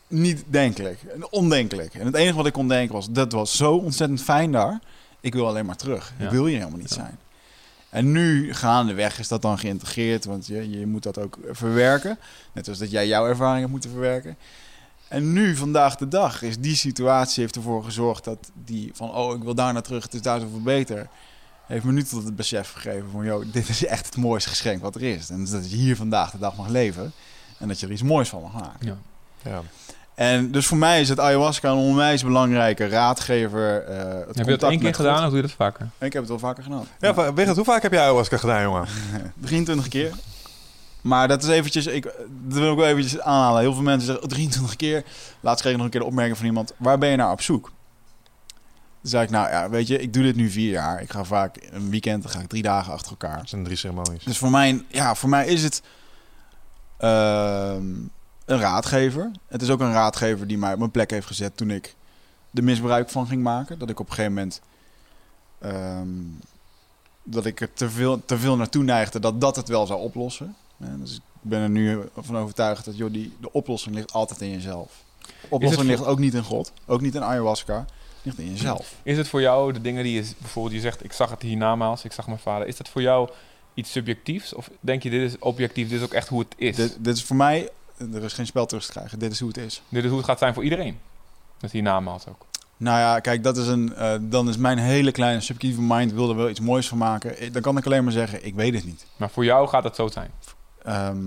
niet 0.07 0.43
denkelijk. 0.47 0.99
Ondenkelijk. 1.29 1.93
En 1.93 2.05
het 2.05 2.15
enige 2.15 2.35
wat 2.35 2.45
ik 2.45 2.53
kon 2.53 2.67
denken 2.67 2.95
was... 2.95 3.11
dat 3.11 3.31
was 3.31 3.57
zo 3.57 3.75
ontzettend 3.75 4.21
fijn 4.21 4.51
daar. 4.51 4.79
Ik 5.19 5.33
wil 5.33 5.47
alleen 5.47 5.65
maar 5.65 5.75
terug. 5.75 6.13
Ja. 6.17 6.25
Ik 6.25 6.31
wil 6.31 6.45
hier 6.45 6.57
helemaal 6.57 6.79
niet 6.79 6.91
zijn. 6.91 7.17
En 7.93 8.11
nu 8.11 8.53
gaandeweg 8.53 9.19
is 9.19 9.27
dat 9.27 9.41
dan 9.41 9.59
geïntegreerd. 9.59 10.25
Want 10.25 10.47
je, 10.47 10.69
je 10.69 10.87
moet 10.87 11.03
dat 11.03 11.17
ook 11.17 11.37
verwerken. 11.51 12.17
Net 12.51 12.67
als 12.67 12.77
dat 12.77 12.91
jij 12.91 13.07
jouw 13.07 13.27
ervaring 13.27 13.59
hebt 13.59 13.71
moeten 13.71 13.89
verwerken. 13.89 14.37
En 15.07 15.33
nu, 15.33 15.55
vandaag 15.55 15.95
de 15.95 16.07
dag, 16.07 16.41
is 16.41 16.57
die 16.57 16.75
situatie 16.75 17.41
heeft 17.43 17.55
ervoor 17.55 17.83
gezorgd 17.83 18.23
dat 18.23 18.51
die 18.65 18.91
van... 18.93 19.15
oh, 19.15 19.35
ik 19.35 19.43
wil 19.43 19.55
daar 19.55 19.73
naar 19.73 19.81
terug, 19.81 20.03
het 20.03 20.13
is 20.13 20.21
daar 20.21 20.39
zoveel 20.39 20.61
beter... 20.61 21.07
heeft 21.65 21.83
me 21.83 21.91
nu 21.91 22.03
tot 22.03 22.23
het 22.23 22.35
besef 22.35 22.71
gegeven 22.71 23.09
van... 23.11 23.25
joh, 23.25 23.45
dit 23.51 23.69
is 23.69 23.85
echt 23.85 24.05
het 24.05 24.17
mooiste 24.17 24.49
geschenk 24.49 24.81
wat 24.81 24.95
er 24.95 25.03
is. 25.03 25.29
En 25.29 25.45
dat 25.45 25.71
je 25.71 25.77
hier 25.77 25.95
vandaag 25.95 26.31
de 26.31 26.37
dag 26.37 26.55
mag 26.55 26.67
leven... 26.67 27.11
en 27.57 27.67
dat 27.67 27.79
je 27.79 27.85
er 27.85 27.91
iets 27.91 28.03
moois 28.03 28.29
van 28.29 28.41
mag 28.41 28.53
maken. 28.53 28.85
Ja. 28.85 28.97
Ja. 29.43 29.61
En 30.15 30.52
dus 30.52 30.68
voor 30.68 30.77
mij 30.77 31.02
is 31.02 31.10
het 31.10 31.19
ayahuasca 31.19 31.69
een 31.69 31.77
onwijs 31.77 32.23
belangrijke 32.23 32.88
raadgever. 32.88 33.84
eh, 33.84 33.98
het 34.27 34.38
Heb 34.38 34.45
je 34.45 34.57
dat 34.57 34.69
één 34.69 34.80
keer 34.80 34.88
God. 34.88 34.95
gedaan 34.95 35.23
of 35.23 35.27
doe 35.27 35.35
je 35.35 35.41
dat 35.41 35.52
vaker? 35.52 35.85
Ik 35.98 36.14
heb 36.14 36.22
het 36.22 36.27
wel 36.27 36.40
vaker 36.40 36.64
gedaan. 36.64 36.85
Ja, 36.99 37.31
Berend, 37.34 37.56
hoe 37.56 37.65
vaak 37.65 37.81
heb 37.81 37.91
jij 37.91 38.02
ayahuasca 38.02 38.38
gedaan, 38.38 38.61
jongen? 38.61 38.88
23 39.41 39.88
keer. 39.88 40.11
Maar 41.02 41.27
dat 41.27 41.44
is 41.44 41.49
eventjes, 41.49 41.85
ik, 41.88 42.03
dat 42.48 42.60
wil 42.60 42.72
ik 42.72 42.77
wel 42.77 42.88
eventjes 42.88 43.19
aanhalen. 43.19 43.61
Heel 43.61 43.73
veel 43.73 43.81
mensen 43.84 44.06
zeggen, 44.06 44.23
oh, 44.23 44.30
23 44.30 44.76
keer. 44.76 45.03
Laatst 45.40 45.61
kreeg 45.61 45.72
ik 45.73 45.77
nog 45.77 45.85
een 45.85 45.91
keer 45.94 46.02
de 46.02 46.07
opmerking 46.07 46.38
van 46.38 46.45
iemand, 46.45 46.73
waar 46.77 46.98
ben 46.98 47.10
je 47.10 47.15
naar 47.15 47.31
op 47.31 47.41
zoek? 47.41 47.65
Toen 49.02 49.11
zei 49.11 49.23
ik, 49.23 49.30
nou 49.30 49.49
ja, 49.49 49.69
weet 49.69 49.88
je, 49.88 49.99
ik 49.99 50.14
doe 50.14 50.23
dit 50.23 50.35
nu 50.35 50.49
vier 50.49 50.72
jaar. 50.72 51.02
Ik 51.02 51.11
ga 51.11 51.23
vaak 51.23 51.56
een 51.72 51.90
weekend, 51.90 52.23
dan 52.23 52.31
ga 52.31 52.40
ik 52.40 52.48
drie 52.48 52.61
dagen 52.61 52.94
achter 52.94 53.11
elkaar. 53.11 53.38
Dat 53.38 53.49
zijn 53.49 53.64
drie 53.64 53.77
ceremonies. 53.77 54.23
Dus 54.23 54.38
voor 54.38 54.52
mij, 54.52 54.84
ja, 54.88 55.15
voor 55.15 55.30
mij 55.30 55.48
is 55.48 55.64
het 55.64 55.81
ehm, 56.98 57.85
een 58.45 58.59
raadgever. 58.59 59.31
Het 59.47 59.61
is 59.61 59.69
ook 59.69 59.79
een 59.79 59.91
raadgever 59.91 60.47
die 60.47 60.57
mij 60.57 60.73
op 60.73 60.79
mijn 60.79 60.91
plek 60.91 61.11
heeft 61.11 61.27
gezet 61.27 61.57
toen 61.57 61.69
ik 61.71 61.95
er 62.53 62.63
misbruik 62.63 63.09
van 63.09 63.27
ging 63.27 63.43
maken. 63.43 63.79
Dat 63.79 63.89
ik 63.89 63.99
op 63.99 64.07
een 64.07 64.13
gegeven 64.13 64.33
moment 64.33 64.61
ehm, 65.59 66.09
dat 67.23 67.45
ik 67.45 67.61
er 67.61 67.73
te 67.73 67.89
veel, 67.89 68.25
te 68.25 68.37
veel 68.37 68.55
naartoe 68.55 68.83
neigde 68.83 69.19
dat 69.19 69.41
dat 69.41 69.55
het 69.55 69.67
wel 69.67 69.85
zou 69.85 70.01
oplossen. 70.01 70.55
En 70.79 70.99
dus 70.99 71.15
ik 71.15 71.21
ben 71.41 71.61
er 71.61 71.69
nu 71.69 71.99
van 72.17 72.37
overtuigd 72.37 72.85
dat 72.85 72.97
joh, 72.97 73.13
die, 73.13 73.33
de 73.39 73.51
oplossing 73.51 73.95
ligt 73.95 74.13
altijd 74.13 74.41
in 74.41 74.51
jezelf. 74.51 75.03
De 75.41 75.47
oplossing 75.49 75.87
ligt 75.87 76.05
ook 76.05 76.19
niet 76.19 76.33
in 76.33 76.43
God, 76.43 76.71
ook 76.85 77.01
niet 77.01 77.15
in 77.15 77.23
ayahuasca, 77.23 77.85
ligt 78.21 78.39
in 78.39 78.49
jezelf. 78.49 78.95
Is 79.03 79.17
het 79.17 79.27
voor 79.27 79.41
jou 79.41 79.73
de 79.73 79.81
dingen 79.81 80.03
die 80.03 80.13
je 80.13 80.31
bijvoorbeeld 80.37 80.75
je 80.75 80.81
zegt, 80.81 81.03
ik 81.03 81.13
zag 81.13 81.29
het 81.29 81.41
hiernamaals, 81.41 82.03
ik 82.03 82.11
zag 82.11 82.27
mijn 82.27 82.39
vader. 82.39 82.67
Is 82.67 82.77
dat 82.77 82.89
voor 82.89 83.01
jou 83.01 83.29
iets 83.73 83.91
subjectiefs? 83.91 84.53
Of 84.53 84.69
denk 84.79 85.03
je, 85.03 85.09
dit 85.09 85.31
is 85.31 85.39
objectief, 85.39 85.89
dit 85.89 85.97
is 85.97 86.05
ook 86.05 86.13
echt 86.13 86.27
hoe 86.27 86.39
het 86.39 86.53
is? 86.55 86.75
Dit, 86.75 86.97
dit 86.99 87.15
is 87.15 87.23
voor 87.23 87.35
mij, 87.35 87.69
er 88.13 88.23
is 88.23 88.33
geen 88.33 88.45
spel 88.45 88.65
terug 88.65 88.85
te 88.85 88.91
krijgen. 88.91 89.19
Dit 89.19 89.31
is 89.31 89.39
hoe 89.39 89.47
het 89.47 89.57
is. 89.57 89.81
Dit 89.89 90.03
is 90.03 90.09
hoe 90.09 90.17
het 90.17 90.27
gaat 90.27 90.39
zijn 90.39 90.53
voor 90.53 90.63
iedereen. 90.63 90.99
Dat 91.59 91.71
hiernamaals 91.71 92.27
ook. 92.27 92.45
Nou 92.77 92.99
ja, 92.99 93.19
kijk, 93.19 93.43
dat 93.43 93.57
is 93.57 93.67
een, 93.67 93.95
eh, 93.95 94.15
dan 94.21 94.49
is 94.49 94.57
mijn 94.57 94.77
hele 94.77 95.11
kleine 95.11 95.41
subjectieve 95.41 95.81
mind 95.81 96.11
wil 96.13 96.29
er 96.29 96.35
wel 96.35 96.49
iets 96.49 96.59
moois 96.59 96.87
van 96.87 96.97
maken. 96.97 97.37
Eh, 97.37 97.53
Dan 97.53 97.61
kan 97.61 97.77
ik 97.77 97.85
alleen 97.85 98.03
maar 98.03 98.13
zeggen, 98.13 98.45
ik 98.45 98.55
weet 98.55 98.73
het 98.73 98.85
niet. 98.85 99.05
Maar 99.15 99.29
voor 99.29 99.45
jou 99.45 99.67
gaat 99.67 99.83
het 99.83 99.95
zo 99.95 100.07
zijn, 100.07 100.31
Ehm, 100.83 101.17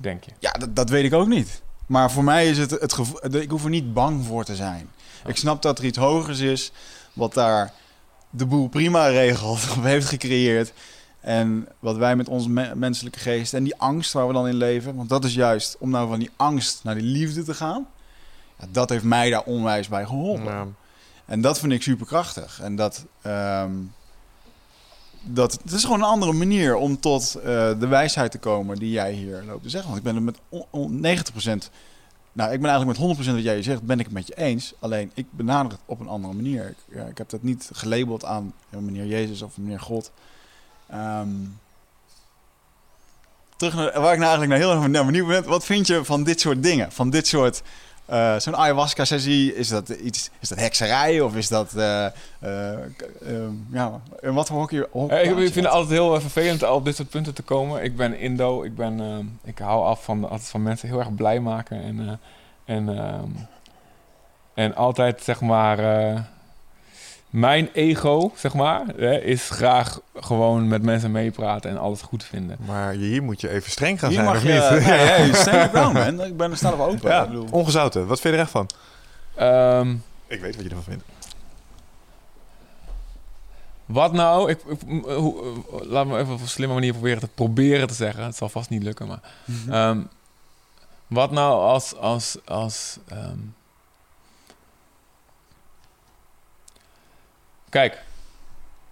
denk 0.00 0.24
je. 0.24 0.30
ja, 0.38 0.50
dat, 0.52 0.76
dat 0.76 0.88
weet 0.90 1.04
ik 1.04 1.12
ook 1.12 1.26
niet. 1.28 1.62
Maar 1.86 2.10
voor 2.10 2.24
mij 2.24 2.48
is 2.48 2.58
het 2.58 2.70
het 2.70 2.92
gevoel, 2.92 3.36
ik 3.36 3.50
hoef 3.50 3.64
er 3.64 3.70
niet 3.70 3.92
bang 3.94 4.24
voor 4.26 4.44
te 4.44 4.54
zijn. 4.56 4.88
Ik 5.26 5.36
snap 5.36 5.62
dat 5.62 5.78
er 5.78 5.84
iets 5.84 5.98
hogers 5.98 6.38
is, 6.40 6.72
wat 7.12 7.34
daar 7.34 7.72
de 8.30 8.46
boel 8.46 8.68
prima 8.68 9.06
regelt, 9.06 9.52
of 9.76 9.82
heeft 9.82 10.08
gecreëerd. 10.08 10.72
En 11.26 11.68
wat 11.78 11.96
wij 11.96 12.16
met 12.16 12.28
onze 12.28 12.50
me- 12.50 12.74
menselijke 12.74 13.18
geest 13.18 13.54
en 13.54 13.64
die 13.64 13.76
angst 13.76 14.12
waar 14.12 14.26
we 14.26 14.32
dan 14.32 14.48
in 14.48 14.54
leven, 14.54 14.94
want 14.94 15.08
dat 15.08 15.24
is 15.24 15.34
juist 15.34 15.76
om 15.78 15.90
nou 15.90 16.08
van 16.08 16.18
die 16.18 16.30
angst 16.36 16.84
naar 16.84 16.94
die 16.94 17.04
liefde 17.04 17.42
te 17.42 17.54
gaan. 17.54 17.86
Ja, 18.58 18.66
dat 18.70 18.88
heeft 18.88 19.04
mij 19.04 19.30
daar 19.30 19.42
onwijs 19.42 19.88
bij 19.88 20.04
geholpen. 20.06 20.44
Ja. 20.44 20.66
En 21.24 21.40
dat 21.40 21.58
vind 21.58 21.72
ik 21.72 21.82
super 21.82 22.06
krachtig. 22.06 22.60
En 22.60 22.76
dat, 22.76 23.04
ehm, 23.22 23.72
dat 25.22 25.52
het 25.62 25.72
is 25.72 25.84
gewoon 25.84 25.98
een 25.98 26.06
andere 26.06 26.32
manier 26.32 26.76
om 26.76 27.00
tot 27.00 27.34
eh, 27.34 27.44
de 27.78 27.86
wijsheid 27.86 28.30
te 28.30 28.38
komen 28.38 28.76
die 28.78 28.90
jij 28.90 29.12
hier 29.12 29.42
loopt 29.46 29.62
te 29.62 29.70
zeggen. 29.70 29.90
Want 29.90 30.06
ik 30.06 30.12
ben 30.12 30.14
het 30.14 30.24
met 30.24 30.38
on- 30.48 30.66
on- 30.70 31.00
90%, 31.00 31.70
nou 32.32 32.52
ik 32.52 32.60
ben 32.60 32.70
eigenlijk 32.70 32.98
met 32.98 33.08
100% 33.08 33.34
wat 33.34 33.44
jij 33.44 33.62
zegt, 33.62 33.82
ben 33.82 33.98
ik 33.98 34.04
het 34.04 34.14
met 34.14 34.26
je 34.26 34.36
eens. 34.36 34.74
Alleen 34.78 35.10
ik 35.14 35.26
benader 35.30 35.72
het 35.72 35.80
op 35.86 36.00
een 36.00 36.08
andere 36.08 36.34
manier. 36.34 36.68
Ik, 36.68 36.94
ja, 36.96 37.04
ik 37.04 37.18
heb 37.18 37.28
dat 37.30 37.42
niet 37.42 37.70
gelabeld 37.72 38.24
aan 38.24 38.52
meneer 38.68 39.06
Jezus 39.06 39.42
of 39.42 39.58
meneer 39.58 39.80
God. 39.80 40.10
Ehm, 40.90 41.28
terug 43.56 43.74
naar 43.74 43.84
waar 43.84 44.12
ik 44.12 44.18
nou 44.18 44.30
eigenlijk 44.30 44.48
naar 44.48 44.58
heel 44.58 44.70
erg 44.82 44.88
naar 44.88 45.04
benieuwd 45.04 45.26
ben. 45.28 45.44
Wat 45.44 45.64
vind 45.64 45.86
je 45.86 46.04
van 46.04 46.22
dit 46.24 46.40
soort 46.40 46.62
dingen? 46.62 46.92
Van 46.92 47.10
dit 47.10 47.26
soort 47.26 47.62
eh, 48.06 48.36
zo'n 48.38 48.56
ayahuasca-sessie, 48.56 49.54
is 49.54 49.68
dat 49.68 49.88
iets, 49.88 50.30
is 50.40 50.48
dat 50.48 50.58
hekserij 50.58 51.20
of 51.20 51.34
is 51.36 51.48
dat, 51.48 51.68
k- 51.70 51.76
eh, 52.40 53.32
ja, 53.72 54.00
in 54.20 54.34
wat 54.34 54.46
voor 54.46 54.56
hockey? 54.58 54.86
Eh, 55.08 55.24
ik, 55.24 55.30
ik 55.30 55.52
vind 55.52 55.54
het 55.54 55.66
altijd 55.74 55.90
heel 55.92 56.20
vervelend 56.20 56.62
om 56.62 56.68
op 56.68 56.84
dit 56.84 56.96
soort 56.96 57.08
punten 57.08 57.34
te 57.34 57.42
komen. 57.42 57.82
Ik 57.82 57.96
ben 57.96 58.18
Indo, 58.18 58.62
ik, 58.62 58.74
ben, 58.76 59.38
ik 59.44 59.58
hou 59.58 59.84
af 59.84 60.04
van, 60.04 60.22
altijd 60.28 60.48
van 60.48 60.62
mensen 60.62 60.88
heel 60.88 60.98
erg 60.98 61.14
blij 61.14 61.40
maken. 61.40 61.82
En, 61.82 62.20
en, 62.64 62.88
ehm, 62.98 63.28
en 64.54 64.74
altijd, 64.74 65.22
zeg 65.22 65.40
maar, 65.40 65.78
mijn 67.36 67.68
ego, 67.72 68.32
zeg 68.36 68.54
maar, 68.54 68.82
hè, 68.96 69.20
is 69.20 69.50
graag 69.50 70.00
gewoon 70.14 70.68
met 70.68 70.82
mensen 70.82 71.10
meepraten 71.10 71.70
en 71.70 71.78
alles 71.78 72.02
goed 72.02 72.24
vinden. 72.24 72.56
Maar 72.66 72.92
hier 72.92 73.22
moet 73.22 73.40
je 73.40 73.48
even 73.48 73.70
streng 73.70 73.98
gaan 74.00 74.08
Hier 74.10 74.18
zijn, 74.18 74.30
mag 74.30 74.36
of 74.36 74.42
je, 74.42 74.52
niet? 74.76 74.86
nee, 74.86 75.30
your 75.54 75.68
ground, 75.68 75.92
man. 75.92 76.24
Ik 76.26 76.36
ben 76.36 76.50
er 76.50 76.56
staan 76.56 76.76
wel 76.76 76.86
open. 76.86 77.10
Ja, 77.10 77.22
Ik 77.22 77.28
bedoel, 77.28 77.48
ongezouten. 77.50 78.06
Wat 78.06 78.20
vind 78.20 78.34
je 78.34 78.40
er 78.40 78.44
echt 78.44 78.52
van? 78.52 78.68
Ehm, 79.34 79.94
Ik 80.26 80.40
weet 80.40 80.54
wat 80.56 80.64
je 80.64 80.68
ervan 80.70 80.84
vindt. 80.84 81.04
Wat 83.86 84.12
nou? 84.12 84.50
Ik, 84.50 84.58
hoe, 85.02 85.42
eh, 85.42 85.80
laat 85.88 86.06
me 86.06 86.18
even 86.18 86.34
op 86.34 86.40
een 86.40 86.48
slimme 86.48 86.74
manier 86.74 86.92
proberen 86.92 87.20
te 87.20 87.28
proberen 87.28 87.88
te 87.88 87.94
zeggen. 87.94 88.24
Het 88.24 88.36
zal 88.36 88.48
vast 88.48 88.70
niet 88.70 88.82
lukken, 88.82 89.06
maar... 89.06 89.20
ehm, 89.70 90.00
wat 91.06 91.30
nou 91.30 91.60
als... 91.60 91.96
als, 91.96 92.36
als 92.44 92.98
ehm, 93.08 93.38
kijk, 97.76 98.02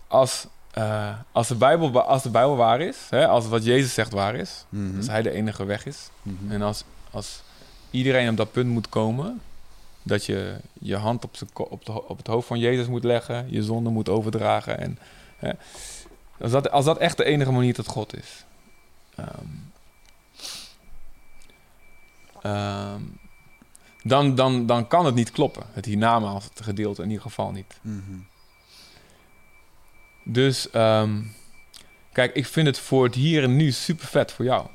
als, 0.06 0.46
eh, 0.70 1.18
als, 1.32 1.48
de 1.48 1.54
Bijbel, 1.54 2.02
als 2.02 2.22
de 2.22 2.30
Bijbel 2.30 2.56
waar 2.56 2.80
is... 2.80 2.96
Hè, 3.10 3.28
als 3.28 3.46
wat 3.46 3.64
Jezus 3.64 3.94
zegt 3.94 4.12
waar 4.12 4.34
is... 4.34 4.64
Mhm. 4.68 4.96
Als 4.96 5.06
hij 5.06 5.22
de 5.22 5.30
enige 5.30 5.64
weg 5.64 5.86
is... 5.86 6.10
Mhm. 6.22 6.52
En 6.52 6.62
als, 6.62 6.84
als 7.10 7.42
iedereen 7.90 8.28
op 8.28 8.36
dat 8.36 8.52
punt 8.52 8.68
moet 8.70 8.88
komen... 8.88 9.40
dat 10.02 10.24
je 10.24 10.56
je 10.72 10.96
hand 10.96 11.24
op, 11.24 11.36
op, 11.54 11.84
de, 11.84 11.92
ho- 11.92 12.04
op 12.08 12.16
het 12.18 12.26
hoofd 12.26 12.46
van 12.46 12.58
Jezus 12.58 12.86
moet 12.86 13.04
leggen... 13.04 13.46
je 13.50 13.62
zonde 13.62 13.90
moet 13.90 14.08
overdragen. 14.08 14.78
En, 14.78 14.98
hè, 15.36 15.50
als, 16.40 16.50
dat, 16.50 16.70
als 16.70 16.84
dat 16.84 16.98
echt 16.98 17.16
de 17.16 17.24
enige 17.24 17.52
manier 17.52 17.74
tot 17.74 17.86
God 17.86 18.16
is... 18.16 18.44
ehm, 19.14 19.46
ehm, 22.42 23.00
dan, 24.02 24.34
dan, 24.34 24.66
dan 24.66 24.88
kan 24.88 25.06
het 25.06 25.14
niet 25.14 25.30
kloppen. 25.30 25.62
Het 25.72 25.84
hiernamaals 25.84 26.48
gedeelte 26.54 27.02
in 27.02 27.08
ieder 27.08 27.22
geval 27.22 27.50
niet. 27.50 27.78
Mhm. 27.80 28.18
Dus 30.24 30.70
ehm, 30.70 31.20
kijk, 32.12 32.34
ik 32.34 32.46
vind 32.46 32.66
het 32.66 32.78
voor 32.78 33.04
het 33.04 33.14
hier 33.14 33.42
en 33.42 33.56
nu 33.56 33.70
super 33.70 34.06
vet 34.06 34.32
voor 34.32 34.44
jou. 34.44 34.66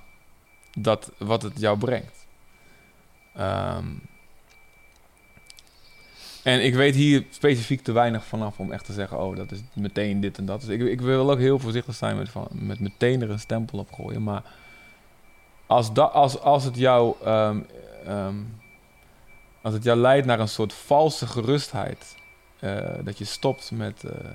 Dat 0.77 1.11
wat 1.17 1.41
het 1.41 1.59
jou 1.59 1.77
brengt. 1.77 2.25
Ehm, 3.35 3.85
en 6.43 6.63
ik 6.65 6.73
weet 6.75 6.95
hier 6.95 7.25
specifiek 7.29 7.81
te 7.81 7.91
weinig 7.91 8.25
vanaf 8.25 8.59
om 8.59 8.71
echt 8.71 8.85
te 8.85 8.93
zeggen: 8.93 9.19
oh, 9.19 9.35
dat 9.35 9.51
is 9.51 9.59
meteen 9.73 10.19
dit 10.21 10.37
en 10.37 10.45
dat. 10.45 10.61
Dus 10.61 10.69
ik, 10.69 10.81
ik 10.81 11.01
wil 11.01 11.31
ook 11.31 11.39
heel 11.39 11.59
voorzichtig 11.59 11.95
zijn 11.95 12.17
met, 12.17 12.29
van, 12.29 12.47
met 12.51 12.79
meteen 12.79 13.21
er 13.21 13.29
een 13.29 13.39
stempel 13.39 13.79
op 13.79 13.91
gooien. 13.93 14.23
Maar 14.23 14.43
als, 15.65 15.93
da, 15.93 16.03
als, 16.03 16.39
als 16.39 16.63
het 16.63 16.75
jou. 16.77 17.15
ehm, 17.23 18.41
als 19.61 19.73
het 19.73 19.83
jou 19.83 19.99
leidt 19.99 20.25
naar 20.25 20.39
een 20.39 20.47
soort 20.47 20.73
valse 20.73 21.27
gerustheid. 21.27 22.15
eh, 22.59 22.93
dat 23.03 23.17
je 23.17 23.25
stopt 23.25 23.71
met. 23.71 24.03
eh, 24.03 24.29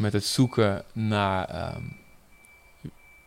met 0.00 0.12
het 0.12 0.24
zoeken 0.24 0.84
naar 0.92 1.44
ehm, 1.48 1.82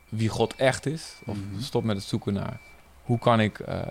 wie 0.10 0.30
God 0.30 0.56
echt 0.56 0.86
is. 0.86 1.14
Of 1.26 1.38
Mhm. 1.38 1.62
stop 1.62 1.84
met 1.84 1.96
het 1.96 2.06
zoeken 2.06 2.34
naar 2.34 2.60
hoe 3.04 3.20
kan 3.20 3.40
ik 3.40 3.60
eh, 3.60 3.82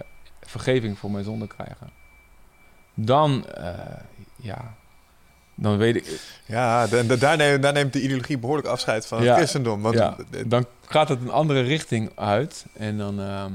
vergeving 0.41 0.99
voor 0.99 1.11
mijn 1.11 1.25
zonde 1.25 1.47
krijgen. 1.47 1.91
Dan, 2.95 3.47
eh, 3.47 3.75
ja, 4.37 4.75
dan 5.55 5.77
weet 5.77 5.97
ik, 5.97 6.21
Ja, 6.47 6.87
de- 6.87 7.07
de- 7.07 7.19
daar, 7.19 7.37
neemt, 7.37 7.63
daar 7.63 7.73
neemt 7.73 7.93
de 7.93 8.03
ideologie 8.03 8.39
behoorlijk 8.39 8.69
afscheid 8.69 9.07
van 9.07 9.19
het 9.19 9.27
Ja. 9.27 9.35
christendom. 9.37 9.83
Want 9.83 9.95
ja, 9.95 10.17
dan 10.47 10.67
gaat 10.87 11.09
het 11.09 11.21
een 11.21 11.31
andere 11.31 11.61
richting 11.61 12.11
uit. 12.15 12.67
En 12.73 12.99
dan, 12.99 13.21
ehm, 13.21 13.53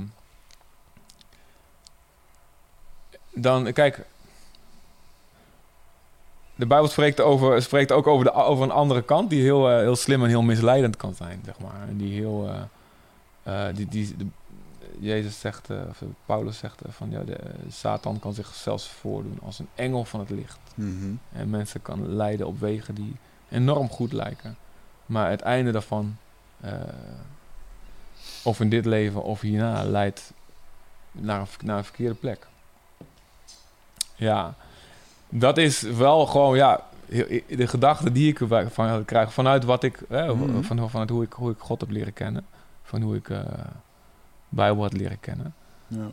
dan 3.33 3.73
kijk, 3.73 4.05
de 6.57 6.65
Bijbel 6.65 6.87
spreekt, 6.87 7.21
over, 7.21 7.61
spreekt 7.61 7.91
ook 7.91 8.07
over, 8.07 8.25
de, 8.25 8.33
over 8.33 8.63
een 8.63 8.71
andere 8.71 9.01
kant 9.01 9.29
die 9.29 9.41
heel, 9.41 9.69
eh, 9.69 9.77
heel 9.77 9.95
slim 9.95 10.23
en 10.23 10.29
heel 10.29 10.41
misleidend 10.41 10.95
kan 10.97 11.13
zijn, 11.15 11.41
zeg 11.45 11.59
maar. 11.59 11.87
En 11.87 11.97
die 11.97 12.13
heel, 12.13 12.49
eh, 13.43 13.67
eh, 13.69 13.75
die, 13.75 13.87
die, 13.87 14.15
de- 14.17 14.25
Jezus 14.99 15.39
zegt, 15.39 15.69
of 15.89 16.01
Paulus 16.25 16.57
zegt 16.57 16.81
van 16.87 17.09
ja, 17.11 17.23
de, 17.23 17.37
Satan 17.69 18.19
kan 18.19 18.33
zich 18.33 18.53
zelfs 18.55 18.87
voordoen 18.87 19.39
als 19.43 19.59
een 19.59 19.67
engel 19.75 20.05
van 20.05 20.19
het 20.19 20.29
licht. 20.29 20.59
Mhm. 20.75 21.13
En 21.31 21.49
mensen 21.49 21.81
kan 21.81 22.15
leiden 22.15 22.47
op 22.47 22.59
wegen 22.59 22.95
die 22.95 23.15
enorm 23.49 23.89
goed 23.89 24.11
lijken. 24.13 24.57
Maar 25.05 25.29
het 25.29 25.41
einde 25.41 25.71
daarvan, 25.71 26.17
of 28.43 28.59
in 28.59 28.69
dit 28.69 28.85
leven 28.85 29.23
of 29.23 29.41
hierna, 29.41 29.83
leidt 29.83 30.33
naar 31.11 31.39
een, 31.39 31.47
naar 31.63 31.77
een 31.77 31.83
verkeerde 31.83 32.15
plek. 32.15 32.47
Ja, 34.15 34.55
dat 35.29 35.57
is 35.57 35.81
wel 35.81 36.25
gewoon, 36.25 36.55
ja, 36.55 36.81
de 37.47 37.67
gedachte 37.67 38.11
die 38.11 38.27
ik 38.27 38.39
erbij 38.39 38.67
van 38.69 39.05
krijg 39.05 39.33
vanuit 39.33 39.63
wat 39.63 39.83
ik, 39.83 39.99
eh, 40.09 40.31
Mhm. 40.31 40.61
van, 40.61 40.89
vanuit 40.89 41.09
hoe 41.09 41.23
ik, 41.23 41.33
hoe 41.33 41.51
ik 41.51 41.57
God 41.59 41.79
heb 41.81 41.89
leren 41.89 42.13
kennen. 42.13 42.45
Van 42.83 43.01
hoe 43.01 43.15
ik 43.15 43.29
eh 43.29 43.39
Bijbel 44.49 44.81
had 44.83 44.93
leren 44.93 45.19
kennen. 45.19 45.53
Ja. 45.87 46.07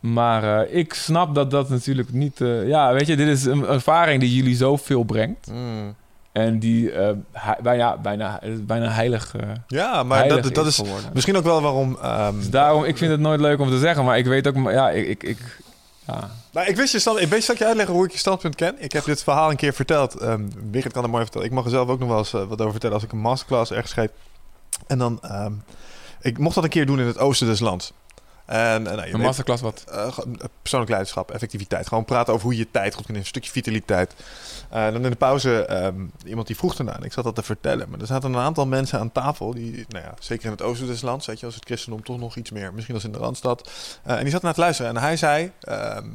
Maar 0.00 0.60
eh, 0.66 0.76
ik 0.78 0.94
snap 0.94 1.34
dat 1.34 1.50
dat 1.50 1.68
natuurlijk 1.68 2.12
niet... 2.12 2.40
eh, 2.40 2.68
ja, 2.68 2.92
weet 2.92 3.06
je, 3.06 3.16
dit 3.16 3.28
is 3.28 3.44
een 3.44 3.66
ervaring 3.66 4.20
die 4.20 4.34
jullie 4.34 4.56
zoveel 4.56 5.02
brengt. 5.02 5.46
Mm. 5.52 5.94
En 6.32 6.58
die 6.58 6.92
bijna, 7.62 7.96
bijna, 7.96 8.40
bijna 8.60 8.88
heilig, 8.88 9.34
Ja, 9.66 10.02
maar 10.02 10.18
heilig 10.18 10.42
dat, 10.42 10.54
dat 10.54 10.66
is 10.66 10.82
misschien 11.12 11.36
ook 11.36 11.44
wel 11.44 11.60
waarom... 11.62 11.96
ehm, 12.02 12.36
Dus 12.36 12.50
daarom, 12.50 12.84
ik 12.84 12.96
vind 12.96 13.10
het 13.10 13.20
nooit 13.20 13.40
leuk 13.40 13.60
om 13.60 13.68
te 13.70 13.78
zeggen, 13.78 14.04
maar 14.04 14.18
ik 14.18 14.26
weet 14.26 14.48
ook... 14.48 14.70
Ja, 14.70 14.90
ik... 14.90 15.06
ik, 15.06 15.22
ik 15.22 15.60
ja. 16.06 16.30
Nou, 16.52 16.66
ik 16.66 16.76
wist 16.76 16.92
je 16.92 16.98
stand, 16.98 17.20
ik 17.20 17.28
weet, 17.28 17.48
ik 17.48 17.58
je 17.58 17.66
uitleggen 17.66 17.94
hoe 17.94 18.04
ik 18.04 18.12
je 18.12 18.18
standpunt 18.18 18.54
ken? 18.54 18.74
Ik 18.78 18.92
heb 18.92 19.04
dit 19.04 19.22
verhaal 19.22 19.50
een 19.50 19.56
keer 19.56 19.72
verteld. 19.72 20.14
Ehm 20.14 20.48
Birgit 20.62 20.92
kan 20.92 21.02
het 21.02 21.10
mooi 21.10 21.22
vertellen. 21.22 21.46
Ik 21.46 21.52
mag 21.52 21.64
er 21.64 21.70
zelf 21.70 21.88
ook 21.88 21.98
nog 21.98 22.08
wel 22.08 22.18
eens 22.18 22.32
eh, 22.32 22.44
wat 22.44 22.60
over 22.60 22.70
vertellen 22.70 22.94
als 22.94 23.04
ik 23.04 23.12
een 23.12 23.18
masterclass 23.18 23.70
ergens 23.70 23.92
geef. 23.92 24.10
En 24.86 24.98
dan, 24.98 25.18
ehm, 25.22 25.52
ik 26.20 26.38
mocht 26.38 26.54
dat 26.54 26.64
een 26.64 26.70
keer 26.70 26.86
doen 26.86 27.00
in 27.00 27.06
het 27.06 27.18
oosten 27.18 27.46
des 27.46 27.60
lands. 27.60 27.92
En, 28.46 28.58
en 28.58 28.82
nou, 28.82 28.96
je 28.96 29.02
Een 29.06 29.12
weet- 29.12 29.22
masterclass 29.26 29.62
wat? 29.62 29.84
eh, 29.92 30.06
eh, 30.06 30.18
persoonlijk 30.60 30.90
leiderschap, 30.90 31.30
effectiviteit. 31.30 31.88
Gewoon 31.88 32.04
praten 32.04 32.32
over 32.32 32.44
hoe 32.46 32.52
je 32.56 32.58
je 32.58 32.70
tijd 32.70 32.94
goed 32.94 33.06
kunt. 33.06 33.18
Een 33.18 33.24
stukje 33.26 33.50
vitaliteit. 33.50 34.14
Eh, 34.70 34.84
dan 34.84 35.04
in 35.04 35.10
de 35.10 35.16
pauze, 35.16 35.64
ehm, 35.66 35.94
iemand 36.26 36.46
die 36.46 36.56
vroeg 36.56 36.74
ernaar. 36.78 37.04
Ik 37.04 37.12
zat 37.12 37.24
dat 37.24 37.34
te 37.34 37.42
vertellen. 37.42 37.88
Maar 37.90 38.00
er 38.00 38.06
zaten 38.06 38.32
een 38.32 38.40
aantal 38.40 38.66
mensen 38.66 38.98
aan 38.98 39.12
tafel. 39.12 39.54
Die, 39.54 39.84
nou 39.88 40.04
ja, 40.04 40.14
zeker 40.18 40.44
in 40.44 40.50
het 40.50 40.62
oosten 40.62 40.86
des 40.86 41.00
lands. 41.02 41.26
Weet 41.26 41.40
je, 41.40 41.46
als 41.46 41.54
het 41.54 41.64
christendom 41.64 42.02
toch 42.04 42.18
nog 42.18 42.36
iets 42.36 42.50
meer. 42.50 42.72
Misschien 42.74 42.94
als 42.94 43.04
in 43.04 43.12
de 43.12 43.18
Randstad. 43.18 43.70
Eh, 44.02 44.16
en 44.16 44.22
die 44.22 44.32
zat 44.32 44.42
naar 44.42 44.54
te 44.54 44.60
luisteren. 44.60 44.96
En 44.96 45.02
hij 45.02 45.16
zei... 45.16 45.52
ehm, 45.60 46.08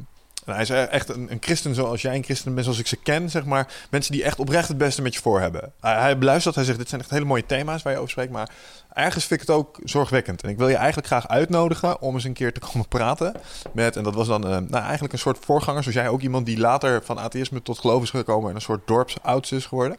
en 0.46 0.54
hij 0.54 0.62
is 0.62 0.70
echt 0.70 1.10
een, 1.10 1.32
een 1.32 1.38
christen 1.40 1.76
zoals 1.76 2.02
jij 2.02 2.16
een 2.16 2.24
christen 2.24 2.54
bent, 2.54 2.66
zoals 2.66 2.80
ik 2.80 2.88
ze 2.88 2.96
ken, 2.96 3.30
zeg 3.30 3.46
maar. 3.46 3.68
Mensen 3.90 4.12
die 4.12 4.24
echt 4.24 4.40
oprecht 4.40 4.68
het 4.68 4.78
beste 4.78 5.02
met 5.02 5.14
je 5.14 5.22
voor 5.22 5.40
hebben. 5.40 5.74
Hij, 5.80 6.00
hij 6.00 6.18
beluistert, 6.18 6.56
hij 6.56 6.64
zegt, 6.64 6.78
dit 6.78 6.90
zijn 6.90 7.02
echt 7.02 7.10
hele 7.10 7.26
mooie 7.26 7.46
thema's 7.46 7.82
waar 7.82 7.94
je 7.94 8.00
over 8.00 8.12
spreekt. 8.12 8.32
Maar 8.32 8.50
ergens 8.94 9.26
vind 9.26 9.42
ik 9.42 9.48
het 9.48 9.56
ook 9.56 9.80
zorgwekkend. 9.84 10.44
En 10.44 10.50
ik 10.50 10.58
wil 10.58 10.68
je 10.68 10.76
eigenlijk 10.76 11.08
graag 11.08 11.28
uitnodigen 11.28 12.02
om 12.02 12.14
eens 12.14 12.24
een 12.24 12.34
keer 12.34 12.54
te 12.54 12.60
komen 12.60 12.88
praten 12.88 13.36
met... 13.72 13.96
En 13.96 14.04
dat 14.04 14.16
was 14.16 14.28
dan 14.28 14.44
eh, 14.44 14.50
nou, 14.50 14.84
eigenlijk 14.84 15.14
een 15.14 15.20
soort 15.20 15.38
voorganger. 15.42 15.84
Zoals 15.84 15.98
jij 15.98 16.10
ook 16.10 16.22
iemand 16.22 16.46
die 16.46 16.58
later 16.58 17.04
van 17.04 17.20
atheïsme 17.20 17.62
tot 17.62 17.80
geloof 17.80 18.04
is 18.04 18.10
gekomen... 18.10 18.50
en 18.50 18.56
een 18.56 18.62
soort 18.62 18.88
dorpsouds 18.88 19.52
is 19.52 19.66
geworden. 19.66 19.98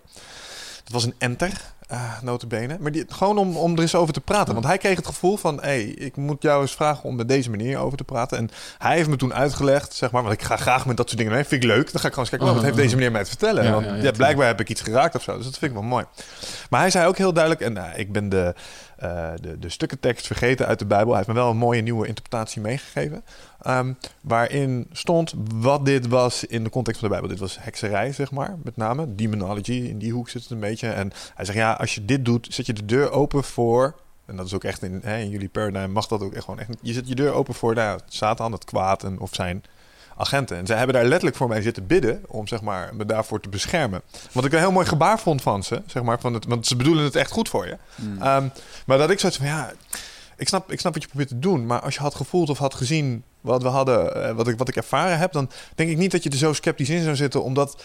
Dat 0.85 0.93
was 0.93 1.05
een 1.05 1.15
enter, 1.19 1.73
eh 1.93 2.23
notabene. 2.23 2.77
Maar 2.81 2.93
die, 2.93 3.05
gewoon 3.09 3.39
om, 3.39 3.57
om 3.57 3.75
er 3.75 3.81
eens 3.81 3.95
over 3.95 4.15
te 4.15 4.21
praten. 4.21 4.55
Want 4.55 4.67
hij 4.67 4.79
kreeg 4.79 4.97
het 4.97 5.07
gevoel 5.07 5.37
van... 5.37 5.57
hé, 5.57 5.61
hey, 5.61 5.83
ik 5.83 6.17
moet 6.17 6.43
jou 6.43 6.63
eens 6.63 6.73
vragen 6.73 7.05
om 7.05 7.17
met 7.17 7.29
deze 7.29 7.51
manier 7.51 7.79
over 7.79 7.99
te 7.99 8.05
praten. 8.05 8.39
En 8.39 8.51
hij 8.79 8.97
heeft 8.97 9.09
me 9.09 9.17
toen 9.17 9.35
uitgelegd, 9.35 9.95
zeg 9.95 10.11
maar... 10.11 10.23
want 10.23 10.35
ik 10.35 10.43
ga 10.43 10.57
graag 10.57 10.87
met 10.87 10.97
dat 10.97 11.07
soort 11.07 11.19
dingen 11.19 11.35
mee. 11.35 11.45
Vind 11.45 11.63
ik 11.63 11.69
leuk. 11.69 11.93
Dan 11.93 12.01
ga 12.01 12.07
ik 12.07 12.15
gewoon 12.15 12.19
eens 12.19 12.29
kijken... 12.29 12.49
oh, 12.49 12.55
wat 12.55 12.63
heeft 12.65 12.77
deze 12.77 12.95
meneer 12.95 13.13
mij 13.13 13.23
te 13.23 13.29
vertellen? 13.29 13.65
Ja, 13.65 13.73
want 13.73 13.87
ja, 13.87 13.95
ja, 13.95 14.03
ja, 14.03 14.11
blijkbaar 14.11 14.47
heb 14.47 14.61
ik 14.61 14.69
iets 14.69 14.81
geraakt 14.81 15.15
of 15.15 15.23
zo. 15.23 15.37
Dus 15.37 15.45
dat 15.45 15.59
vind 15.59 15.71
ik 15.71 15.79
wel 15.79 15.89
mooi. 15.89 16.05
Maar 16.71 16.81
hij 16.81 16.91
zei 16.91 17.07
ook 17.07 17.17
heel 17.17 17.33
duidelijk... 17.33 17.65
en 17.65 17.73
nou, 17.73 17.95
ik 17.95 18.13
ben 18.13 18.29
de, 18.29 18.55
eh, 19.03 19.33
de, 19.41 19.59
de 19.59 19.69
stukken 19.69 20.01
tekst 20.01 20.27
vergeten 20.27 20.67
uit 20.67 20.79
de 20.79 20.87
Bijbel. 20.87 21.09
Hij 21.09 21.17
heeft 21.17 21.29
me 21.29 21.35
wel 21.35 21.51
een 21.51 21.57
mooie 21.57 21.83
nieuwe 21.83 22.07
interpretatie 22.07 22.61
meegegeven. 22.63 23.25
ehm, 23.61 23.93
waarin 24.21 24.87
stond 24.93 25.35
wat 25.55 25.85
dit 25.85 26.09
was 26.09 26.45
in 26.45 26.65
de 26.65 26.71
context 26.71 27.01
van 27.01 27.09
de 27.09 27.15
Bijbel. 27.15 27.33
Dit 27.33 27.41
was 27.41 27.57
hekserij, 27.61 28.13
zeg 28.13 28.31
maar, 28.31 28.57
met 28.63 28.77
name. 28.77 29.15
Demonology, 29.15 29.73
in 29.73 29.99
die 29.99 30.13
hoek 30.13 30.29
zit 30.29 30.43
het 30.43 30.51
een 30.51 30.61
beetje. 30.61 30.89
En 30.89 31.13
hij 31.35 31.45
zegt, 31.45 31.59
ja, 31.59 31.73
als 31.73 31.95
je 31.95 32.05
dit 32.05 32.25
doet, 32.25 32.47
zet 32.51 32.67
je 32.67 32.73
de 32.73 32.85
deur 32.85 33.11
open 33.11 33.45
voor... 33.45 34.01
En 34.27 34.37
dat 34.37 34.47
is 34.47 34.55
ook 34.55 34.65
echt 34.65 34.83
in, 34.83 35.01
hè, 35.03 35.19
in 35.19 35.31
jullie 35.31 35.49
paradigm 35.49 35.91
mag 35.91 36.07
dat 36.07 36.23
ook 36.23 36.33
echt 36.33 36.45
gewoon 36.45 36.61
echt... 36.61 36.71
Je 36.83 36.93
zet 36.93 37.09
je 37.09 37.15
deur 37.15 37.33
open 37.33 37.55
voor 37.55 37.75
nou, 37.75 38.01
Satan, 38.07 38.53
het 38.53 38.65
kwaad 38.65 39.05
en, 39.05 39.19
of 39.19 39.35
zijn 39.35 39.65
agenten. 40.17 40.57
En 40.57 40.67
zij 40.67 40.77
hebben 40.77 40.95
daar 40.95 41.05
letterlijk 41.05 41.37
voor 41.37 41.49
mij 41.49 41.63
zitten 41.63 41.87
bidden... 41.87 42.23
om 42.29 42.47
zeg 42.47 42.61
maar, 42.61 42.95
me 42.95 43.07
daarvoor 43.07 43.41
te 43.41 43.49
beschermen. 43.49 44.03
Wat 44.33 44.45
ik 44.45 44.53
een 44.53 44.59
heel 44.59 44.73
mooi 44.73 44.87
gebaar 44.87 45.19
vond 45.19 45.43
van 45.43 45.63
ze, 45.63 45.83
zeg 45.87 46.03
maar. 46.03 46.21
Van 46.21 46.35
het, 46.35 46.47
want 46.47 46.67
ze 46.67 46.77
bedoelen 46.77 47.05
het 47.05 47.17
echt 47.17 47.31
goed 47.31 47.49
voor 47.49 47.67
je. 47.67 47.77
Ehm, 48.21 48.49
maar 48.87 48.99
dat 48.99 49.11
ik 49.11 49.21
zoiets 49.21 49.39
van, 49.39 49.47
ja... 49.47 49.73
Ik 50.37 50.49
snap, 50.49 50.73
ik 50.73 50.81
snap 50.81 50.93
wat 50.93 51.03
je 51.03 51.09
probeert 51.09 51.29
te 51.29 51.39
doen, 51.39 51.67
maar 51.67 51.81
als 51.81 51.95
je 51.95 52.01
had 52.01 52.15
gevoeld 52.15 52.51
of 52.51 52.59
had 52.59 52.75
gezien 52.75 53.25
wat 53.41 53.63
we 53.63 53.69
hadden, 53.69 54.25
eh, 54.25 54.35
wat 54.35 54.49
ik, 54.49 54.59
wat 54.59 54.69
ik 54.69 54.77
ervaren 54.77 55.19
heb, 55.19 55.33
dan 55.33 55.51
denk 55.75 55.91
ik 55.91 55.97
niet 55.97 56.11
dat 56.11 56.23
je 56.23 56.31
er 56.31 56.37
zo 56.37 56.53
sceptisch 56.53 56.89
in 56.89 57.03
zou 57.03 57.17
zitten, 57.17 57.43
omdat 57.43 57.83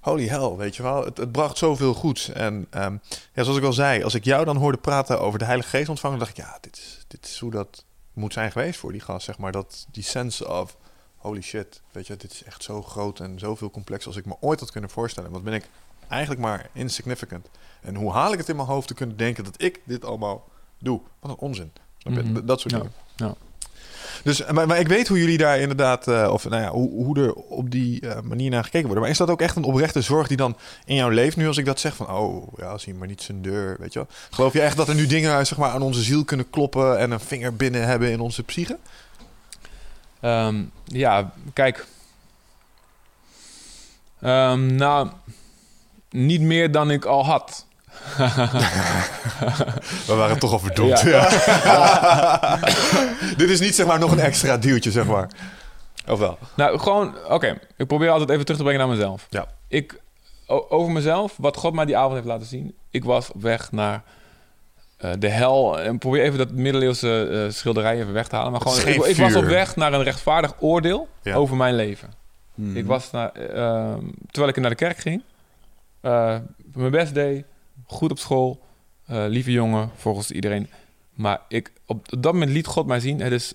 holy 0.00 0.26
hell, 0.26 0.56
weet 0.56 0.76
je 0.76 0.82
wel, 0.82 1.04
het, 1.04 1.16
het 1.16 1.32
bracht 1.32 1.58
zoveel 1.58 1.94
goeds. 1.94 2.28
En 2.28 2.66
ehm, 2.70 2.96
ja, 3.32 3.42
zoals 3.42 3.58
ik 3.58 3.64
al 3.64 3.72
zei, 3.72 4.02
als 4.02 4.14
ik 4.14 4.24
jou 4.24 4.44
dan 4.44 4.56
hoorde 4.56 4.78
praten 4.78 5.20
over 5.20 5.38
de 5.38 5.44
Heilige 5.44 5.68
Geest 5.68 5.88
ontvangen, 5.88 6.18
dacht 6.18 6.30
ik, 6.30 6.36
ja, 6.36 6.58
dit 6.60 6.76
is, 6.76 7.04
dit 7.08 7.24
is 7.26 7.38
hoe 7.38 7.50
dat 7.50 7.84
moet 8.12 8.32
zijn 8.32 8.52
geweest 8.52 8.78
voor 8.78 8.92
die 8.92 9.00
gast, 9.00 9.24
zeg 9.24 9.38
maar, 9.38 9.52
dat 9.52 9.86
die 9.90 10.02
sense 10.02 10.48
of 10.48 10.76
holy 11.18 11.40
shit, 11.40 11.80
weet 11.92 12.06
je, 12.06 12.16
dit 12.16 12.32
is 12.32 12.42
echt 12.44 12.62
zo 12.62 12.82
groot 12.82 13.20
en 13.20 13.38
zoveel 13.38 13.70
complex 13.70 14.06
als 14.06 14.16
ik 14.16 14.24
me 14.26 14.34
ooit 14.40 14.60
had 14.60 14.70
kunnen 14.70 14.90
voorstellen. 14.90 15.30
Wat 15.30 15.44
ben 15.44 15.54
ik 15.54 15.68
eigenlijk 16.08 16.40
maar 16.40 16.68
insignificant. 16.72 17.48
En 17.80 17.94
hoe 17.94 18.12
haal 18.12 18.32
ik 18.32 18.38
het 18.38 18.48
in 18.48 18.56
mijn 18.56 18.68
hoofd 18.68 18.88
te 18.88 18.94
kunnen 18.94 19.16
denken 19.16 19.44
dat 19.44 19.62
ik 19.62 19.80
dit 19.84 20.04
allemaal 20.04 20.48
doe? 20.78 21.00
Wat 21.20 21.30
een 21.30 21.36
onzin. 21.38 21.72
Snap 21.98 22.14
je? 22.14 22.22
Mhm. 22.22 22.46
Dat 22.46 22.60
soort 22.60 22.72
Ja, 22.72 22.78
dingen. 22.78 22.92
ja. 23.16 23.34
Dus, 24.24 24.46
maar, 24.46 24.66
maar 24.66 24.78
ik 24.78 24.88
weet 24.88 25.08
hoe 25.08 25.18
jullie 25.18 25.38
daar 25.38 25.58
inderdaad, 25.58 26.08
eh, 26.08 26.30
of 26.32 26.48
nou 26.48 26.62
ja, 26.62 26.70
hoe, 26.70 26.90
hoe 27.04 27.18
er 27.18 27.32
op 27.34 27.70
die 27.70 28.00
eh, 28.00 28.20
manier 28.22 28.50
naar 28.50 28.64
gekeken 28.64 28.86
wordt. 28.86 29.00
Maar 29.00 29.10
is 29.10 29.18
dat 29.18 29.30
ook 29.30 29.40
echt 29.40 29.56
een 29.56 29.64
oprechte 29.64 30.00
zorg 30.00 30.28
die 30.28 30.36
dan 30.36 30.56
in 30.84 30.94
jou 30.94 31.14
leeft 31.14 31.36
nu 31.36 31.46
als 31.46 31.56
ik 31.56 31.64
dat 31.64 31.80
zeg 31.80 31.96
van, 31.96 32.10
oh 32.10 32.52
ja, 32.56 32.78
zie 32.78 32.94
maar 32.94 33.08
niet 33.08 33.22
zijn 33.22 33.42
deur, 33.42 33.76
weet 33.78 33.92
je 33.92 33.98
wel? 33.98 34.08
Geloof 34.30 34.52
je 34.52 34.60
echt 34.60 34.76
dat 34.76 34.88
er 34.88 34.94
nu 34.94 35.06
dingen 35.06 35.46
zeg 35.46 35.58
maar, 35.58 35.70
aan 35.70 35.82
onze 35.82 36.02
ziel 36.02 36.24
kunnen 36.24 36.50
kloppen 36.50 36.98
en 36.98 37.10
een 37.10 37.20
vinger 37.20 37.56
binnen 37.56 37.86
hebben 37.86 38.10
in 38.10 38.20
onze 38.20 38.42
psyche? 38.42 38.78
Ehm, 40.20 40.62
ja, 40.84 41.32
kijk. 41.52 41.86
Ehm, 44.20 44.74
nou, 44.74 45.08
niet 46.10 46.40
meer 46.40 46.72
dan 46.72 46.90
ik 46.90 47.04
al 47.04 47.24
had. 47.24 47.66
We 50.06 50.14
waren 50.14 50.38
toch 50.38 50.52
al 50.52 50.58
verdomd. 50.58 51.00
Ja. 51.00 51.30
Ja. 51.64 52.58
Dit 53.36 53.50
is 53.50 53.60
niet 53.60 53.74
zeg 53.74 53.86
maar 53.86 53.98
nog 53.98 54.12
een 54.12 54.20
extra 54.20 54.56
duwtje, 54.56 54.90
zeg 54.90 55.06
maar. 55.06 55.30
Of 56.06 56.18
wel? 56.18 56.38
Nou, 56.54 56.78
gewoon, 56.78 57.14
oké. 57.28 57.58
Ik 57.76 57.86
probeer 57.86 58.10
altijd 58.10 58.30
even 58.30 58.44
terug 58.44 58.56
te 58.60 58.66
brengen 58.66 58.86
naar 58.86 58.96
mezelf. 58.96 59.26
Ja. 59.30 59.46
Ik, 59.68 60.00
over 60.46 60.92
mezelf, 60.92 61.34
wat 61.36 61.56
God 61.56 61.72
mij 61.74 61.84
die 61.84 61.96
avond 61.96 62.14
heeft 62.14 62.26
laten 62.26 62.46
zien. 62.46 62.74
Ik 62.90 63.04
was 63.04 63.32
op 63.32 63.42
weg 63.42 63.72
naar 63.72 64.02
eh, 64.98 65.12
de 65.18 65.28
hel. 65.28 65.80
En 65.80 65.98
probeer 65.98 66.22
even 66.22 66.38
dat 66.38 66.50
middeleeuwse 66.50 67.28
eh, 67.46 67.52
schilderij 67.52 68.00
even 68.00 68.12
weg 68.12 68.28
te 68.28 68.36
halen. 68.36 68.52
Maar 68.52 68.60
gewoon, 68.60 69.04
ik, 69.08 69.16
was 69.16 69.34
op 69.34 69.44
weg 69.44 69.76
naar 69.76 69.92
een 69.92 70.02
rechtvaardig 70.02 70.54
oordeel 70.60 71.08
Ja. 71.22 71.34
over 71.34 71.56
mijn 71.56 71.74
leven. 71.74 72.08
Mhm. 72.54 72.76
Ik 72.76 72.86
was 72.86 73.10
naar, 73.10 73.32
eh, 73.32 73.94
terwijl 74.30 74.48
ik 74.52 74.60
naar 74.60 74.70
de 74.70 74.76
kerk 74.76 74.98
ging, 74.98 75.22
eh, 76.00 76.36
mijn 76.74 76.90
best 76.90 77.14
deed, 77.14 77.44
goed 77.86 78.10
op 78.10 78.18
school, 78.18 78.60
eh, 79.06 79.24
lieve 79.28 79.52
jongen, 79.52 79.90
volgens 79.96 80.30
iedereen. 80.30 80.70
Maar 81.14 81.40
ik, 81.48 81.72
op 81.86 82.06
dat 82.22 82.32
moment 82.32 82.50
liet 82.50 82.66
God 82.66 82.86
mij 82.86 83.00
zien 83.00 83.20
het 83.20 83.32
is, 83.32 83.52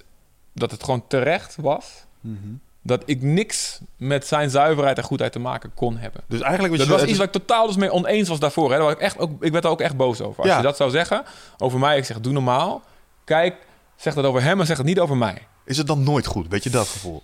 dat 0.53 0.71
het 0.71 0.83
gewoon 0.83 1.07
terecht 1.07 1.55
was 1.55 2.05
Mhm. 2.21 2.37
Dat 2.85 3.03
ik 3.05 3.21
niks 3.21 3.79
met 3.97 4.27
zijn 4.27 4.49
zuiverheid 4.49 4.97
en 4.97 5.03
goedheid 5.03 5.31
te 5.31 5.39
maken 5.39 5.71
kon 5.73 5.97
hebben. 5.97 6.21
Dus 6.27 6.41
eigenlijk... 6.41 6.77
wat 6.77 6.87
Dat 6.87 6.91
was 6.91 7.01
iets 7.01 7.11
is- 7.11 7.17
waar 7.17 7.27
ik 7.27 7.33
totaal 7.33 7.67
dus 7.67 7.75
mee 7.75 7.91
oneens 7.91 8.29
was 8.29 8.39
daarvoor. 8.39 8.69
Hè. 8.71 8.75
Daar 8.75 8.85
was 8.85 8.93
ik, 8.93 8.99
echt 8.99 9.17
ook, 9.17 9.43
ik 9.43 9.51
werd 9.51 9.63
er 9.63 9.69
ook 9.69 9.81
echt 9.81 9.97
boos 9.97 10.21
over. 10.21 10.39
Als 10.41 10.51
Ja. 10.51 10.57
je 10.57 10.63
dat 10.63 10.77
zou 10.77 10.89
zeggen 10.91 11.23
over 11.57 11.79
mij, 11.79 11.97
ik 11.97 12.05
zeg 12.05 12.19
doe 12.19 12.33
normaal. 12.33 12.81
Kijk, 13.23 13.55
zeg 13.95 14.13
dat 14.13 14.25
over 14.25 14.43
hem 14.43 14.59
en 14.59 14.65
zeg 14.65 14.77
het 14.77 14.85
niet 14.85 14.99
over 14.99 15.17
mij. 15.17 15.47
Is 15.65 15.77
het 15.77 15.87
dan 15.87 16.03
nooit 16.03 16.25
goed? 16.25 16.47
Weet 16.47 16.63
je 16.63 16.69
dat 16.69 16.87
gevoel? 16.87 17.23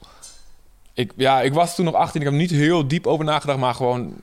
Ik, 0.93 1.11
ja, 1.15 1.41
ik 1.41 1.53
was 1.53 1.75
toen 1.75 1.85
nog 1.85 1.93
18. 1.93 2.21
Ik 2.21 2.27
heb 2.27 2.35
niet 2.35 2.49
heel 2.51 2.87
diep 2.87 3.07
over 3.07 3.25
nagedacht, 3.25 3.59
maar 3.59 3.73
gewoon. 3.73 4.13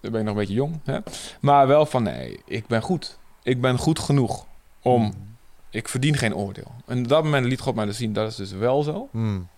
Dan 0.00 0.10
ben 0.10 0.20
ik 0.20 0.26
nog 0.26 0.34
een 0.34 0.40
beetje 0.40 0.54
jong. 0.54 0.80
Hè? 0.84 0.98
Maar 1.40 1.66
wel 1.66 1.86
van 1.86 2.02
nee, 2.02 2.40
ik 2.46 2.66
ben 2.66 2.82
goed. 2.82 3.18
Ik 3.42 3.60
ben 3.60 3.78
goed 3.78 3.98
genoeg 3.98 4.46
om. 4.82 5.30
Ik 5.70 5.88
verdien 5.88 6.16
geen 6.16 6.34
oordeel. 6.34 6.72
En 6.86 6.98
op 6.98 7.08
dat 7.08 7.24
moment 7.24 7.46
liet 7.46 7.60
God 7.60 7.74
mij 7.74 7.84
dus 7.84 7.96
zien 7.96 8.12
dat 8.12 8.30
is 8.30 8.36
dus 8.36 8.52
wel 8.52 8.82
zo. 8.82 9.08
Hmm. 9.10 9.48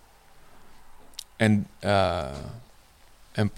En, 1.35 1.67
eh, 1.79 2.27
en, 3.31 3.51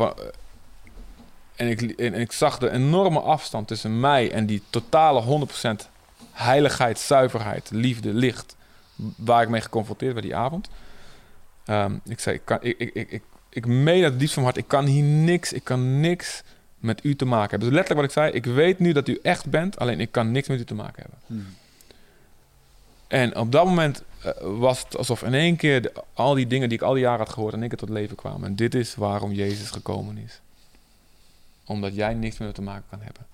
en, 1.55 1.67
ik, 1.67 1.81
en 1.81 2.13
ik 2.13 2.31
zag 2.31 2.57
de 2.57 2.69
enorme 2.69 3.19
afstand 3.19 3.67
tussen 3.67 3.99
mij 3.99 4.31
en 4.31 4.45
die 4.45 4.61
totale 4.69 5.47
100% 5.81 5.89
heiligheid, 6.31 6.99
zuiverheid, 6.99 7.69
liefde, 7.71 8.13
licht, 8.13 8.55
waar 9.15 9.41
ik 9.41 9.49
mee 9.49 9.61
geconfronteerd 9.61 10.13
werd 10.13 10.25
die 10.25 10.35
avond. 10.35 10.69
Ehm, 11.65 11.95
ik 12.03 12.19
zei, 12.19 12.35
ik, 12.35 12.41
kan, 12.43 12.57
ik, 12.61 12.77
ik, 12.77 12.93
ik, 12.93 13.11
ik, 13.11 13.23
ik 13.49 13.65
meen 13.65 14.03
uit 14.03 14.11
het 14.11 14.19
diepst 14.19 14.33
van 14.33 14.43
mijn 14.43 14.55
hart, 14.55 14.65
ik 14.65 14.77
kan 14.77 14.85
hier 14.85 15.03
niks, 15.03 15.53
ik 15.53 15.63
kan 15.63 15.99
niks 15.99 16.43
met 16.77 17.03
u 17.03 17.15
te 17.15 17.25
maken 17.25 17.49
hebben. 17.49 17.67
Dus 17.67 17.77
letterlijk 17.77 18.07
wat 18.07 18.17
ik 18.17 18.23
zei, 18.23 18.43
ik 18.43 18.55
weet 18.55 18.79
nu 18.79 18.91
dat 18.91 19.07
u 19.07 19.19
echt 19.21 19.49
bent, 19.49 19.79
alleen 19.79 19.99
ik 19.99 20.11
kan 20.11 20.31
niks 20.31 20.47
met 20.47 20.59
u 20.59 20.63
te 20.63 20.73
maken 20.73 21.01
hebben. 21.01 21.19
Mhm. 21.25 21.51
En 23.07 23.35
op 23.35 23.51
dat 23.51 23.65
moment 23.65 24.03
was 24.41 24.83
het 24.83 24.97
alsof 24.97 25.23
in 25.23 25.33
één 25.33 25.55
keer 25.55 25.81
de- 25.81 25.93
al 26.13 26.33
die 26.33 26.47
dingen 26.47 26.69
die 26.69 26.77
ik 26.77 26.83
al 26.83 26.93
die 26.93 27.01
jaren 27.03 27.19
had 27.25 27.29
gehoord, 27.33 27.53
in 27.53 27.59
één 27.59 27.69
keer 27.69 27.77
tot 27.77 27.89
leven 27.89 28.15
kwamen. 28.15 28.43
En 28.47 28.55
dit 28.55 28.75
is 28.75 28.95
waarom 28.95 29.31
Jezus 29.31 29.69
gekomen 29.69 30.17
is. 30.17 30.41
Omdat 31.65 31.95
jij 31.95 32.13
niks 32.13 32.37
meer 32.37 32.53
te 32.53 32.61
maken 32.61 32.83
kan 32.89 33.01
hebben. 33.01 33.25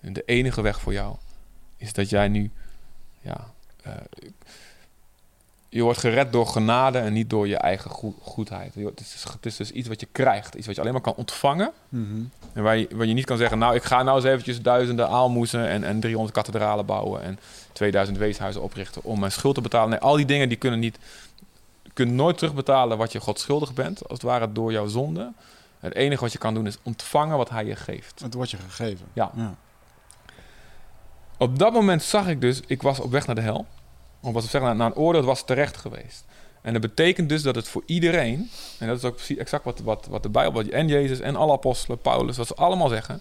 En 0.00 0.12
de 0.12 0.22
enige 0.26 0.62
weg 0.62 0.80
voor 0.80 0.92
jou 0.92 1.16
is 1.76 1.92
dat 1.92 2.10
jij 2.10 2.28
nu, 2.28 2.50
ja, 3.20 3.52
eh, 3.82 3.92
je 5.68 5.82
wordt 5.82 5.98
gered 5.98 6.32
door 6.32 6.46
genade 6.46 6.98
en 6.98 7.12
niet 7.12 7.30
door 7.30 7.48
je 7.48 7.56
eigen 7.56 7.90
goe- 7.90 8.14
goedheid. 8.20 8.74
Het 8.74 9.00
is, 9.00 9.24
het 9.32 9.46
is 9.46 9.56
dus 9.56 9.70
iets 9.70 9.88
wat 9.88 10.00
je 10.00 10.08
krijgt, 10.12 10.54
iets 10.54 10.66
wat 10.66 10.74
je 10.74 10.80
alleen 10.80 10.92
maar 10.92 11.02
kan 11.02 11.14
ontvangen. 11.14 11.72
Mhm. 11.88 12.22
En 12.52 12.62
waar 12.62 12.76
je, 12.76 12.88
waar 12.94 13.06
je 13.06 13.14
niet 13.14 13.24
kan 13.24 13.36
zeggen, 13.36 13.58
nou, 13.58 13.74
ik 13.74 13.82
ga 13.82 14.02
nou 14.02 14.16
eens 14.16 14.26
eventjes 14.26 14.62
duizenden 14.62 15.08
aalmoezen 15.08 15.68
en, 15.68 15.84
en 15.84 16.00
300 16.00 16.34
kathedralen 16.34 16.86
bouwen 16.86 17.22
en 17.22 17.38
2000 17.74 18.18
weeshuizen 18.18 18.62
oprichten 18.62 19.04
om 19.04 19.18
mijn 19.20 19.32
schuld 19.32 19.54
te 19.54 19.60
betalen. 19.60 19.90
Nee, 19.90 19.98
al 19.98 20.16
die 20.16 20.26
dingen 20.26 20.48
die 20.48 20.58
kunnen 20.58 20.80
niet 20.80 20.98
kunt 21.94 22.12
nooit 22.12 22.38
terugbetalen 22.38 22.98
wat 22.98 23.12
je 23.12 23.20
God 23.20 23.40
schuldig 23.40 23.74
bent, 23.74 24.02
als 24.08 24.12
het 24.12 24.22
ware 24.22 24.52
door 24.52 24.72
jouw 24.72 24.86
zonde. 24.86 25.32
Het 25.80 25.94
enige 25.94 26.20
wat 26.20 26.32
je 26.32 26.38
kan 26.38 26.54
doen 26.54 26.66
is 26.66 26.78
ontvangen 26.82 27.36
wat 27.36 27.50
hij 27.50 27.64
je 27.64 27.76
geeft. 27.76 28.20
Het 28.20 28.34
wordt 28.34 28.50
je 28.50 28.56
gegeven. 28.56 29.06
Ja. 29.12 29.30
ja. 29.36 29.54
Op 31.38 31.58
dat 31.58 31.72
moment 31.72 32.02
zag 32.02 32.28
ik 32.28 32.40
dus, 32.40 32.60
ik 32.66 32.82
was 32.82 33.00
op 33.00 33.10
weg 33.10 33.26
naar 33.26 33.34
de 33.34 33.40
hel. 33.40 33.66
Of 34.20 34.32
was 34.32 34.44
op 34.44 34.50
weg 34.50 34.62
naar, 34.62 34.76
naar 34.76 34.86
een 34.86 34.96
oordeel, 34.96 35.20
het 35.20 35.28
was 35.28 35.44
terecht 35.44 35.76
geweest. 35.76 36.24
En 36.62 36.72
dat 36.72 36.82
betekent 36.82 37.28
dus 37.28 37.42
dat 37.42 37.54
het 37.54 37.68
voor 37.68 37.82
iedereen, 37.86 38.50
en 38.78 38.86
dat 38.88 38.96
is 38.96 39.04
ook 39.04 39.14
precies 39.14 39.36
exact 39.36 39.64
wat, 39.64 39.80
wat, 39.80 40.06
wat 40.10 40.22
de 40.22 40.28
Bijbel 40.28 40.62
en 40.62 40.88
Jezus 40.88 41.20
en 41.20 41.36
alle 41.36 41.52
apostelen, 41.52 41.98
Paulus, 41.98 42.36
wat 42.36 42.46
ze 42.46 42.54
allemaal 42.54 42.88
zeggen. 42.88 43.20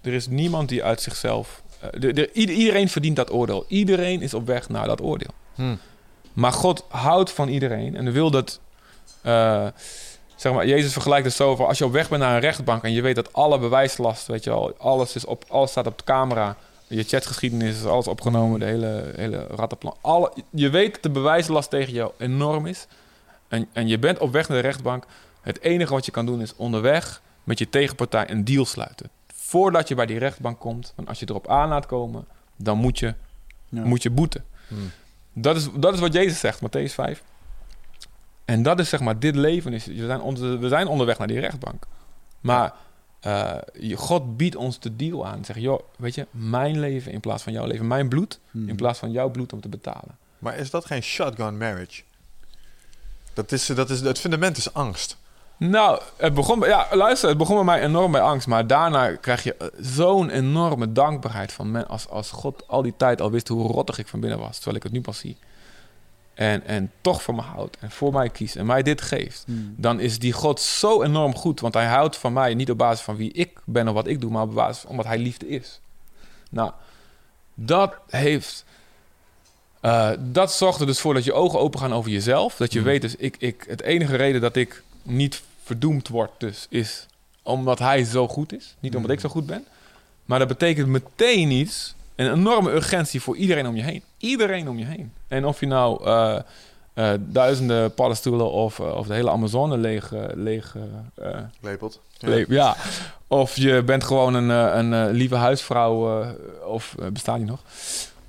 Er 0.00 0.12
is 0.12 0.26
niemand 0.26 0.68
die 0.68 0.84
uit 0.84 1.00
zichzelf. 1.00 1.62
Eh, 1.80 1.88
de, 2.00 2.12
de- 2.12 2.32
ieder- 2.32 2.54
iedereen 2.54 2.88
verdient 2.88 3.16
dat 3.16 3.32
oordeel. 3.32 3.64
Iedereen 3.68 4.22
is 4.22 4.34
op 4.34 4.46
weg 4.46 4.68
naar 4.68 4.86
dat 4.86 5.00
oordeel. 5.02 5.30
Hmm. 5.54 5.78
Maar 6.32 6.52
God 6.52 6.84
houdt 6.88 7.30
van 7.32 7.48
iedereen 7.48 7.96
en 7.96 8.12
wil 8.12 8.30
dat. 8.30 8.60
eh, 9.22 9.66
zeg 10.36 10.52
maar, 10.52 10.66
Jezus 10.66 10.92
vergelijkt 10.92 11.24
het 11.26 11.34
zo 11.34 11.56
van 11.56 11.66
als 11.66 11.78
je 11.78 11.84
op 11.84 11.92
weg 11.92 12.08
bent 12.08 12.22
naar 12.22 12.34
een 12.34 12.40
rechtbank 12.40 12.82
en 12.82 12.92
je 12.92 13.02
weet 13.02 13.14
dat 13.14 13.32
alle 13.32 13.58
bewijslast, 13.58 14.26
weet 14.26 14.44
je 14.44 14.50
wel, 14.50 14.74
alles, 14.78 15.14
is 15.14 15.24
op, 15.24 15.44
alles 15.48 15.70
staat 15.70 15.86
op 15.86 15.98
de 15.98 16.04
camera, 16.04 16.56
je 16.86 17.02
chatgeschiedenis 17.02 17.76
is 17.76 17.84
alles 17.84 18.06
opgenomen, 18.08 18.60
de 18.60 18.66
hele, 18.66 19.12
hele 19.16 19.46
rattenplan. 19.50 19.96
Alle, 20.00 20.32
je 20.50 20.70
weet 20.70 20.92
dat 20.92 21.02
de 21.02 21.10
bewijslast 21.10 21.70
tegen 21.70 21.92
jou 21.92 22.12
enorm 22.18 22.66
is 22.66 22.86
en, 23.48 23.68
en 23.72 23.88
je 23.88 23.98
bent 23.98 24.18
op 24.18 24.32
weg 24.32 24.48
naar 24.48 24.62
de 24.62 24.68
rechtbank. 24.68 25.04
Het 25.40 25.60
enige 25.62 25.92
wat 25.92 26.04
je 26.04 26.10
kan 26.12 26.26
doen 26.26 26.40
is 26.40 26.52
onderweg 26.56 27.22
met 27.44 27.58
je 27.58 27.68
tegenpartij 27.68 28.30
een 28.30 28.44
deal 28.44 28.64
sluiten. 28.64 29.10
Voordat 29.46 29.88
je 29.88 29.94
bij 29.94 30.06
die 30.06 30.18
rechtbank 30.18 30.58
komt, 30.60 30.92
want 30.96 31.08
als 31.08 31.18
je 31.20 31.26
erop 31.28 31.48
aan 31.48 31.68
laat 31.68 31.86
komen, 31.86 32.26
dan 32.56 32.78
moet 32.78 32.98
je, 32.98 33.14
Ja. 33.68 33.84
moet 33.84 34.02
je 34.02 34.10
boeten. 34.10 34.44
Hmm. 34.68 34.90
Dat 35.32 35.56
is, 35.56 35.68
dat 35.74 35.94
is 35.94 36.00
wat 36.00 36.12
Jezus 36.12 36.38
zegt, 36.40 36.60
Matthäus 36.60 36.92
5. 36.94 37.22
En 38.44 38.62
dat 38.62 38.78
is 38.78 38.88
zeg 38.88 39.00
maar, 39.00 39.18
dit 39.18 39.36
leven 39.36 39.72
is, 39.72 39.86
we 39.86 40.06
zijn, 40.06 40.20
onder, 40.20 40.58
we 40.58 40.68
zijn 40.68 40.86
onderweg 40.86 41.18
naar 41.18 41.26
die 41.26 41.40
rechtbank. 41.40 41.86
Maar 42.40 42.74
eh, 43.20 43.54
God 43.94 44.36
biedt 44.36 44.56
ons 44.56 44.80
de 44.80 44.96
deal 44.96 45.26
aan. 45.26 45.44
Zeg, 45.44 45.58
joh, 45.58 45.80
weet 45.96 46.14
je, 46.14 46.26
mijn 46.30 46.80
leven 46.80 47.12
in 47.12 47.20
plaats 47.20 47.42
van 47.42 47.52
jouw 47.52 47.66
leven. 47.66 47.86
Mijn 47.86 48.08
bloed 48.08 48.40
Hmm. 48.50 48.68
in 48.68 48.76
plaats 48.76 48.98
van 48.98 49.10
jouw 49.10 49.30
bloed 49.30 49.52
om 49.52 49.60
te 49.60 49.68
betalen. 49.68 50.18
Maar 50.38 50.56
is 50.56 50.70
dat 50.70 50.84
geen 50.86 51.02
shotgun 51.02 51.58
marriage? 51.58 52.02
Dat 53.34 53.52
is, 53.52 53.66
dat 53.66 53.90
is, 53.90 54.00
het 54.00 54.18
fundament 54.18 54.56
is 54.56 54.74
angst. 54.74 55.16
Nou, 55.56 56.00
het 56.16 56.34
begon, 56.34 56.60
ja, 56.60 56.86
luister, 56.92 57.28
het 57.28 57.38
begon 57.38 57.54
bij 57.56 57.64
mij 57.64 57.82
enorm 57.82 58.12
bij 58.12 58.20
angst. 58.20 58.46
Maar 58.46 58.66
daarna 58.66 59.16
krijg 59.16 59.42
je 59.42 59.54
eh, 59.54 59.66
zo'n 59.80 60.30
enorme 60.30 60.92
dankbaarheid 60.92 61.52
van 61.52 61.70
men. 61.70 61.88
Als, 61.88 62.08
als 62.08 62.30
God 62.30 62.64
al 62.68 62.82
die 62.82 62.94
tijd 62.96 63.20
al 63.20 63.30
wist 63.30 63.48
hoe 63.48 63.66
rottig 63.72 63.98
ik 63.98 64.06
van 64.06 64.20
binnen 64.20 64.38
was. 64.38 64.54
Terwijl 64.56 64.76
ik 64.76 64.82
het 64.82 64.92
nu 64.92 65.00
pas 65.00 65.18
zie. 65.18 65.36
En, 66.34 66.66
en 66.66 66.92
toch 67.00 67.22
voor 67.22 67.34
me 67.34 67.40
houdt. 67.40 67.76
En 67.80 67.90
voor 67.90 68.12
mij 68.12 68.28
kiest. 68.28 68.56
En 68.56 68.66
mij 68.66 68.82
dit 68.82 69.00
geeft. 69.02 69.42
Hmm. 69.46 69.74
dan 69.76 70.00
is 70.00 70.18
die 70.18 70.32
God 70.32 70.60
zo 70.60 71.02
enorm 71.02 71.34
goed. 71.36 71.60
Want 71.60 71.74
hij 71.74 71.86
houdt 71.86 72.16
van 72.16 72.32
mij 72.32 72.54
niet 72.54 72.70
op 72.70 72.78
basis 72.78 73.04
van 73.04 73.16
wie 73.16 73.32
ik 73.32 73.58
ben 73.64 73.88
of 73.88 73.94
wat 73.94 74.06
ik 74.06 74.20
doe, 74.20 74.30
maar 74.30 74.42
op 74.42 74.54
basis 74.54 74.80
van 74.82 74.90
omdat 74.90 75.06
hij 75.06 75.18
liefde 75.18 75.48
is. 75.48 75.80
Nou, 76.50 76.70
dat 77.54 77.94
heeft. 78.08 78.64
eh, 79.80 80.10
dat 80.18 80.52
zorgt 80.52 80.80
er 80.80 80.86
dus 80.86 81.00
voor 81.00 81.14
dat 81.14 81.24
je 81.24 81.32
ogen 81.32 81.58
open 81.58 81.80
gaan 81.80 81.94
over 81.94 82.10
jezelf. 82.10 82.56
Dat 82.56 82.72
je 82.72 82.78
Mhm. 82.78 82.88
weet, 82.88 83.00
dus 83.00 83.16
ik, 83.16 83.36
ik, 83.38 83.64
het 83.68 83.82
enige 83.82 84.16
reden 84.16 84.40
dat 84.40 84.56
ik 84.56 84.82
niet 85.02 85.42
verdoemd 85.66 86.08
word, 86.08 86.30
dus 86.38 86.66
is 86.70 87.06
omdat 87.42 87.78
hij 87.78 88.04
zo 88.04 88.28
goed 88.28 88.52
is. 88.52 88.74
Niet 88.80 88.96
omdat 88.96 89.10
ik 89.10 89.20
zo 89.20 89.28
goed 89.28 89.46
ben. 89.46 89.64
Maar 90.24 90.38
dat 90.38 90.48
betekent 90.48 90.86
meteen 90.88 91.50
iets. 91.50 91.94
Een 92.16 92.32
enorme 92.32 92.70
urgentie 92.72 93.20
voor 93.22 93.36
iedereen 93.36 93.66
om 93.66 93.76
je 93.76 93.82
heen. 93.82 94.02
Iedereen 94.18 94.68
om 94.68 94.78
je 94.78 94.84
heen. 94.84 95.12
En 95.28 95.44
of 95.46 95.60
je 95.60 95.66
nou 95.66 96.04
eh, 96.04 96.38
eh, 96.94 97.10
duizenden 97.20 97.94
paddenstoelen 97.94 98.50
of, 98.50 98.78
eh, 98.78 98.96
of 98.96 99.06
de 99.06 99.14
hele 99.14 99.30
Amazone 99.30 99.76
leeg, 99.76 100.12
leeg 100.34 100.76
Lepelt. 101.60 102.00
Ja. 102.18 102.28
le- 102.28 102.44
ja. 102.48 102.76
Of 103.26 103.56
je 103.56 103.82
bent 103.82 104.04
gewoon 104.04 104.34
een, 104.34 104.48
een 104.48 105.10
lieve 105.10 105.34
huisvrouw. 105.34 106.24
of 106.64 106.94
bestaat 107.12 107.36
die 107.36 107.46
nog? 107.46 107.60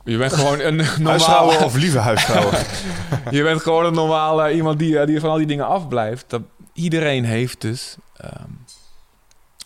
Je 0.03 0.17
bent 0.17 0.33
gewoon 0.33 0.59
een 0.59 0.75
normale... 0.99 1.63
Of 1.63 1.75
lieve 1.75 1.99
huisvrouwen? 1.99 2.57
je 3.37 3.43
bent 3.43 3.61
gewoon 3.61 3.85
een 3.85 3.93
normale 3.93 4.53
iemand 4.53 4.79
die, 4.79 5.05
die 5.05 5.19
van 5.19 5.29
al 5.29 5.37
die 5.37 5.47
dingen 5.47 5.67
afblijft. 5.67 6.25
Dat, 6.27 6.41
iedereen 6.77 7.25
heeft 7.25 7.61
dus... 7.61 7.95
ehm, 8.17 8.51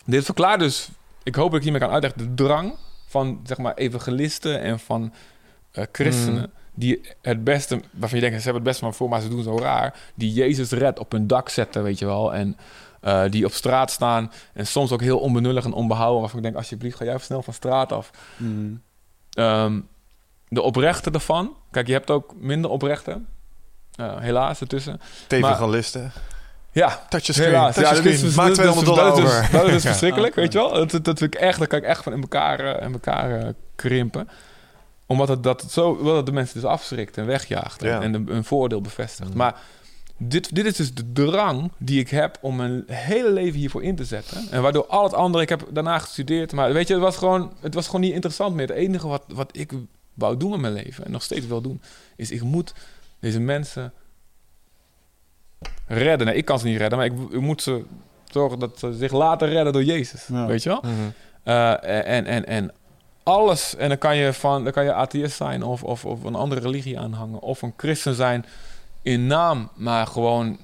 dit 0.04 0.24
verklaart 0.24 0.60
dus... 0.60 0.88
Ik 1.22 1.34
hoop 1.34 1.48
dat 1.48 1.56
ik 1.56 1.62
hiermee 1.62 1.80
kan 1.80 1.90
uitleggen. 1.90 2.20
De 2.20 2.34
drang 2.34 2.74
van, 3.06 3.40
zeg 3.44 3.58
maar, 3.58 3.74
evangelisten 3.74 4.60
en 4.60 4.78
van 4.78 5.12
eh, 5.72 5.84
christenen... 5.92 6.42
Mm. 6.42 6.52
die 6.74 7.00
het 7.22 7.44
beste... 7.44 7.80
Waarvan 7.90 8.18
je 8.18 8.24
denkt, 8.24 8.36
ze 8.36 8.44
hebben 8.44 8.62
het 8.62 8.70
beste 8.70 8.84
maar 8.84 8.94
voor, 8.94 9.08
maar 9.08 9.20
ze 9.20 9.28
doen 9.28 9.42
zo 9.42 9.58
raar. 9.58 9.94
Die 10.14 10.32
Jezus 10.32 10.70
redt 10.70 10.98
op 10.98 11.12
hun 11.12 11.26
dak 11.26 11.48
zetten, 11.48 11.82
weet 11.82 11.98
je 11.98 12.06
wel. 12.06 12.34
En 12.34 12.56
eh, 13.00 13.24
die 13.30 13.44
op 13.44 13.52
straat 13.52 13.90
staan. 13.90 14.32
En 14.52 14.66
soms 14.66 14.92
ook 14.92 15.00
heel 15.00 15.18
onbenullig 15.18 15.64
en 15.64 15.72
onbehouden. 15.72 16.20
Waarvan 16.20 16.38
ik 16.38 16.44
denk, 16.44 16.56
alsjeblieft, 16.56 16.96
ga 16.96 17.04
jij 17.04 17.14
even 17.14 17.26
snel 17.26 17.42
van 17.42 17.54
straat 17.54 17.92
af. 17.92 18.10
Hmm. 18.36 18.82
Ehm, 19.30 19.80
de 20.48 20.62
oprechte 20.62 21.10
ervan. 21.10 21.56
Kijk, 21.70 21.86
je 21.86 21.92
hebt 21.92 22.10
ook 22.10 22.34
minder 22.36 22.70
oprechte. 22.70 23.20
Eh, 23.94 24.18
helaas 24.18 24.60
ertussen. 24.60 25.00
Tevengalisten. 25.26 26.12
Ja, 26.72 27.06
Touchscreen. 27.08 27.46
helaas. 27.48 27.74
Ja, 27.76 27.82
Touchscreen. 27.82 28.14
dat 28.16 28.22
is, 28.24 28.34
Maak 28.34 28.46
dat 28.46 28.58
is- 28.58 28.62
200 28.62 28.86
dollar 28.86 29.04
dat 29.04 29.18
is, 29.18 29.24
dus- 29.24 29.32
over. 29.38 29.52
Dat 29.52 29.64
is 29.66 29.72
dus 29.72 29.82
verschrikkelijk, 29.90 30.34
weet 30.34 30.52
je 30.52 30.58
wel. 30.58 30.72
Dat, 30.72 30.90
dat, 30.90 31.04
dat 31.04 31.18
vind 31.18 31.34
ik 31.34 31.40
echt, 31.40 31.58
daar 31.58 31.66
kan 31.68 31.78
ik 31.78 31.84
echt 31.84 32.02
van 32.02 32.12
in 32.12 32.20
elkaar, 32.20 32.60
eh, 32.60 32.86
in 32.86 32.92
elkaar 32.92 33.40
eh, 33.40 33.48
krimpen. 33.76 34.28
Omdat 35.06 35.28
het, 35.28 35.42
dat 35.42 35.60
het 35.62 35.70
zo, 35.70 36.02
dat 36.02 36.26
de 36.26 36.32
mensen 36.32 36.60
dus 36.60 36.70
afschrikt 36.70 37.16
en 37.16 37.26
wegjaagt. 37.26 37.82
En, 37.82 37.88
Ja. 37.88 38.00
en 38.00 38.14
een, 38.14 38.34
een 38.34 38.44
voordeel 38.44 38.80
bevestigt. 38.80 39.28
Mhm. 39.28 39.38
Maar 39.38 39.54
dit, 40.16 40.54
dit 40.54 40.66
is 40.66 40.76
dus 40.76 40.94
de 40.94 41.12
drang 41.12 41.70
die 41.78 42.00
ik 42.00 42.08
heb 42.10 42.38
om 42.40 42.56
mijn 42.56 42.84
hele 42.86 43.30
leven 43.30 43.58
hiervoor 43.58 43.82
in 43.82 43.96
te 43.96 44.04
zetten. 44.04 44.46
En 44.50 44.62
waardoor 44.62 44.86
al 44.86 45.04
het 45.04 45.14
andere, 45.14 45.42
ik 45.42 45.48
heb 45.48 45.64
daarna 45.70 45.98
gestudeerd. 45.98 46.52
Maar 46.52 46.72
weet 46.72 46.86
je, 46.88 46.94
het 46.94 47.02
was 47.02 47.16
gewoon, 47.16 47.52
het 47.60 47.74
was 47.74 47.86
gewoon 47.86 48.00
niet 48.00 48.12
interessant 48.12 48.54
meer. 48.54 48.66
Het 48.68 48.76
enige 48.76 49.08
wat, 49.08 49.22
wat 49.28 49.56
ik 49.56 49.72
wou 50.14 50.36
doen 50.36 50.50
met 50.50 50.60
mijn 50.60 50.72
leven 50.72 51.04
en 51.04 51.10
nog 51.10 51.22
steeds 51.22 51.46
wil 51.46 51.60
doen, 51.60 51.82
is 52.16 52.30
ik 52.30 52.42
moet 52.42 52.74
deze 53.20 53.40
mensen 53.40 53.92
redden. 55.86 56.26
Nee, 56.26 56.36
ik 56.36 56.44
kan 56.44 56.58
ze 56.58 56.66
niet 56.66 56.78
redden, 56.78 56.98
maar 56.98 57.06
ik, 57.06 57.12
ik 57.30 57.40
moet 57.40 57.62
ze 57.62 57.84
zorgen 58.24 58.58
dat 58.58 58.78
ze 58.78 58.92
zich 58.92 59.12
laten 59.12 59.48
redden 59.48 59.72
door 59.72 59.84
Jezus. 59.84 60.26
Ja. 60.26 60.46
Weet 60.46 60.62
je 60.62 60.68
wel? 60.68 60.80
Mhm. 60.82 60.92
Eh, 61.42 62.16
en, 62.16 62.26
en, 62.26 62.46
en 62.46 62.72
alles, 63.22 63.76
en 63.76 63.88
dan 63.88 63.98
kan 63.98 64.16
je, 64.16 64.32
van, 64.32 64.64
dan 64.64 64.72
kan 64.72 64.84
je 64.84 64.92
atheïst 64.92 65.36
zijn 65.36 65.62
of, 65.62 65.82
of, 65.84 66.04
of 66.04 66.24
een 66.24 66.34
andere 66.34 66.60
religie 66.60 66.98
aanhangen, 66.98 67.40
of 67.40 67.62
een 67.62 67.74
christen 67.76 68.14
zijn 68.14 68.44
in 69.02 69.26
naam, 69.26 69.68
maar 69.74 70.06
gewoon 70.06 70.58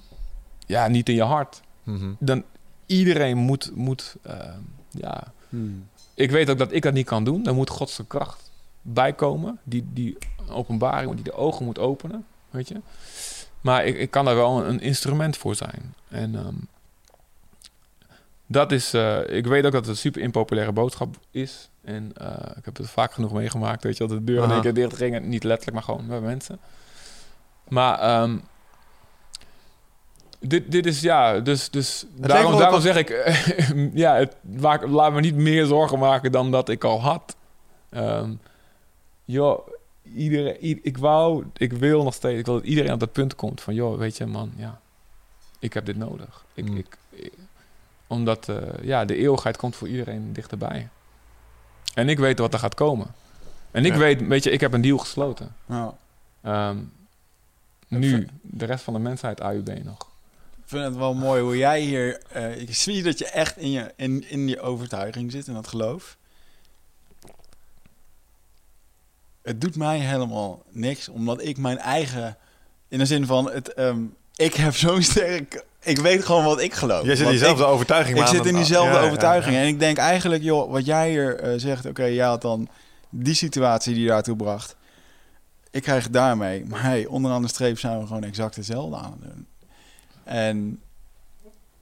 ja, 0.67 0.89
niet 0.89 1.09
in 1.09 1.15
je 1.15 1.23
hart. 1.23 1.61
Mhm. 1.83 2.13
Dan 2.19 2.43
iedereen 2.87 3.37
moet, 3.37 3.71
moet 3.75 4.17
eh, 4.23 4.37
ja, 4.91 5.33
Hmm. 5.49 5.89
ik 6.15 6.31
weet 6.31 6.51
ook 6.51 6.59
dat 6.59 6.73
ik 6.73 6.83
dat 6.83 6.93
niet 6.93 7.07
kan 7.07 7.25
doen. 7.25 7.43
Dan 7.43 7.55
moet 7.55 7.71
Gods 7.71 8.01
kracht 8.07 8.51
bijkomen. 8.83 9.59
Die, 9.65 9.87
die 9.93 10.17
openbaring, 10.51 11.15
die 11.15 11.25
de 11.25 11.33
ogen 11.35 11.65
moet 11.65 11.79
openen. 11.79 12.27
Weet 12.51 12.69
je? 12.69 12.81
Maar 13.61 13.85
ik, 13.85 13.97
ik 13.99 14.11
kan 14.11 14.25
daar 14.25 14.35
wel 14.35 14.59
een, 14.61 14.69
een 14.69 14.81
instrument 14.81 15.37
voor 15.37 15.55
zijn. 15.55 15.95
En 16.09 16.35
ehm, 16.35 16.55
dat 18.47 18.73
is... 18.73 18.95
eh, 18.95 19.19
ik 19.29 19.47
weet 19.47 19.65
ook 19.67 19.73
dat 19.73 19.81
het 19.81 19.91
een 19.91 19.97
super 19.97 20.21
impopulaire 20.23 20.73
boodschap 20.73 21.17
is. 21.31 21.69
En 21.85 22.11
eh, 22.15 22.57
ik 22.57 22.65
heb 22.65 22.77
het 22.77 22.91
vaak 22.91 23.13
genoeg 23.13 23.33
meegemaakt. 23.33 23.83
Weet 23.83 23.97
je 23.97 24.07
wel, 24.07 24.19
de 24.19 24.25
deur 24.25 24.43
in 24.45 24.51
één 24.51 24.61
keer 24.61 24.75
dicht 24.75 24.97
gingen. 24.97 25.29
Niet 25.29 25.45
letterlijk, 25.45 25.77
maar 25.87 25.97
gewoon 25.97 26.07
bij 26.09 26.21
mensen. 26.21 26.59
Maar... 27.69 27.99
ehm, 27.99 28.39
dit, 30.41 30.71
dit 30.73 30.87
is 30.87 31.01
ja, 31.01 31.41
dus, 31.41 31.71
dus 31.71 32.05
daarom, 32.15 32.59
daarom 32.59 32.73
dat- 32.75 32.83
zeg 32.83 32.97
ik, 32.97 33.09
ja, 34.05 34.15
het, 34.15 34.37
maak, 34.61 34.87
laat 34.87 35.13
me 35.13 35.21
niet 35.21 35.35
meer 35.35 35.67
zorgen 35.67 35.99
maken 35.99 36.33
dan 36.33 36.51
dat 36.51 36.69
ik 36.69 36.85
al 36.85 37.01
had. 37.01 37.37
Joh, 39.25 39.69
iedereen, 40.15 40.79
ik 40.83 40.99
wou, 40.99 41.45
ik 41.57 41.73
wil 41.73 42.03
nog 42.03 42.15
steeds, 42.15 42.39
ik 42.39 42.47
wil 42.47 42.55
dat 42.55 42.65
iedereen 42.65 42.93
op 42.93 43.01
dat 43.01 43.13
punt 43.13 43.35
komt 43.35 43.61
van, 43.61 43.75
joh, 43.75 43.99
weet 43.99 44.17
je 44.17 44.27
man, 44.27 44.53
ja, 44.57 44.81
ik 45.59 45.73
heb 45.73 45.87
dit 45.87 45.97
nodig. 45.97 46.45
Ik, 46.55 46.69
Mm. 46.69 46.77
ik, 46.77 46.97
ik- 47.11 47.33
omdat, 48.07 48.49
eh, 48.49 48.57
ja, 48.83 49.05
de 49.05 49.17
eeuwigheid 49.17 49.57
komt 49.57 49.77
voor 49.77 49.89
iedereen 49.89 50.33
dichterbij. 50.33 50.89
En 51.95 52.09
ik 52.09 52.19
weet 52.19 52.39
wat 52.39 52.53
er 52.53 52.59
gaat 52.59 52.75
komen. 52.75 53.07
En 53.71 53.85
ik 53.85 53.93
Ja. 53.93 53.99
weet, 53.99 54.27
weet 54.27 54.45
je, 54.45 54.51
ik 54.51 54.61
heb 54.61 54.73
een 54.73 54.81
deal 54.81 54.99
gesloten. 54.99 55.55
Nou, 55.67 55.93
Ehm, 56.43 56.79
nu, 57.89 58.29
de 58.43 58.65
rest 58.65 58.85
van 58.85 58.93
de 58.95 58.99
mensheid 59.01 59.41
AUB 59.41 59.69
nog. 59.85 59.99
ik 60.57 60.65
vind 60.75 60.85
het 60.85 60.97
wel 60.97 61.15
mooi 61.15 61.43
hoe 61.43 61.57
jij 61.57 61.81
hier... 61.81 62.21
eh, 62.33 62.61
ik 62.61 62.75
zie 62.75 63.03
dat 63.03 63.19
je 63.19 63.27
echt 63.27 63.57
in 63.57 63.71
je, 63.71 63.93
in, 63.97 64.31
in 64.31 64.49
je 64.49 64.61
overtuiging 64.61 65.33
zit, 65.33 65.47
in 65.47 65.55
dat 65.55 65.69
geloof. 65.69 66.17
Het 69.49 69.61
doet 69.61 69.77
mij 69.77 69.99
helemaal 69.99 70.63
niks, 70.71 71.09
omdat 71.09 71.43
ik 71.43 71.59
mijn 71.59 71.79
eigen... 71.79 72.37
In 72.89 72.99
de 72.99 73.07
zin 73.07 73.27
van, 73.27 73.51
het, 73.51 73.75
ehm, 73.75 74.01
ik 74.37 74.55
heb 74.55 74.75
zo'n 74.85 75.03
sterk... 75.03 75.65
Ik 75.83 75.99
weet 75.99 76.25
gewoon 76.25 76.45
wat 76.45 76.61
ik 76.61 76.75
geloof. 76.75 77.05
Jij 77.05 77.17
zit 77.17 77.25
in 77.25 77.31
diezelfde 77.33 77.63
ik- 77.65 77.69
overtuiging. 77.71 78.19
Ik 78.21 78.27
zit 78.27 78.47
in 78.47 78.55
diezelfde 78.55 78.93
ja, 78.95 79.01
ja, 79.01 79.07
overtuiging. 79.07 79.55
ja. 79.55 79.61
En 79.61 79.67
ik 79.67 79.79
denk 79.79 79.97
eigenlijk, 79.99 80.43
joh, 80.43 80.71
wat 80.71 80.87
jij 80.87 81.11
hier 81.11 81.39
eh, 81.41 81.53
zegt, 81.57 81.87
oké, 81.87 82.05
jij 82.05 82.27
had 82.27 82.43
dan 82.43 82.69
die 83.11 83.35
situatie 83.35 83.93
die 83.95 84.03
je 84.03 84.09
daartoe 84.09 84.37
bracht. 84.37 84.77
ik 85.71 85.83
krijg 85.83 86.05
het 86.05 86.13
daarmee. 86.13 86.65
Maar 86.65 86.83
hey, 86.83 87.07
onderaan 87.07 87.43
de 87.43 87.49
streep 87.49 87.79
zijn 87.79 87.99
we 88.01 88.07
gewoon 88.07 88.25
exact 88.25 88.57
hetzelfde 88.57 88.97
aan 88.97 89.17
het 89.21 89.31
doen. 89.31 89.47
En 90.25 90.81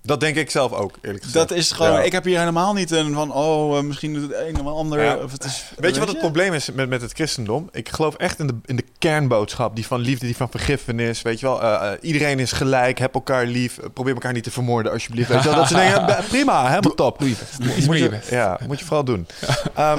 Dat 0.07 0.20
denk 0.20 0.37
ik 0.37 0.51
zelf 0.51 0.73
ook, 0.73 0.95
eerlijk 1.03 1.24
gezegd. 1.24 1.49
dat 1.49 1.59
is 1.59 1.73
gewoon... 1.73 1.93
Ja. 1.93 2.03
Ik 2.03 2.12
heb 2.12 2.24
hier 2.24 2.39
helemaal 2.39 2.73
niet 2.73 2.91
een 2.91 3.15
van... 3.15 3.33
Oh, 3.33 3.77
eh, 3.78 3.85
misschien 3.85 4.15
doet 4.15 4.23
het 4.23 4.47
een 4.47 4.61
of 4.66 4.74
ander... 4.74 5.03
Ja. 5.03 5.16
Of 5.16 5.33
het 5.33 5.45
is, 5.45 5.65
Weet 5.77 5.95
je 5.95 6.01
wat 6.01 6.09
het 6.09 6.19
probleem 6.19 6.53
is 6.53 6.70
met, 6.73 6.89
met 6.89 7.01
het 7.01 7.12
christendom? 7.12 7.69
Ik 7.73 7.89
geloof 7.89 8.15
echt 8.15 8.39
in 8.39 8.47
de, 8.47 8.55
in 8.65 8.77
de 8.77 8.85
kernboodschap. 8.99 9.74
Die 9.77 9.87
van 9.87 10.01
liefde, 10.01 10.27
die 10.27 10.37
van 10.37 10.51
vergiffenis. 10.51 11.23
Weet 11.23 11.41
je 11.41 11.47
wel, 11.47 11.62
eh, 11.62 11.93
eh, 11.93 11.99
iedereen 12.01 12.39
is 12.39 12.53
gelijk. 12.53 12.99
Heb 12.99 13.15
elkaar 13.15 13.47
lief. 13.47 13.78
Probeer 13.95 14.15
elkaar 14.15 14.33
niet 14.33 14.45
te 14.45 14.51
vermoorden, 14.51 14.93
alsjeblieft. 14.93 15.28
Weet 15.28 15.43
je 15.43 15.49
wel, 15.49 15.59
dat 15.59 15.69
soort 15.69 15.81
dingen. 15.81 16.24
Prima, 16.28 16.69
helemaal 16.69 16.95
top. 16.95 17.19
Doe 17.19 17.28
je 17.28 17.35
best. 17.59 17.77
Iets 17.77 17.87
Moet 17.87 17.99
je 17.99 18.09
best. 18.09 18.31
ja, 18.31 18.59
moet 18.66 18.78
je 18.78 18.85
vooral 18.85 19.05
doen. 19.05 19.27
Ehm, 19.74 19.99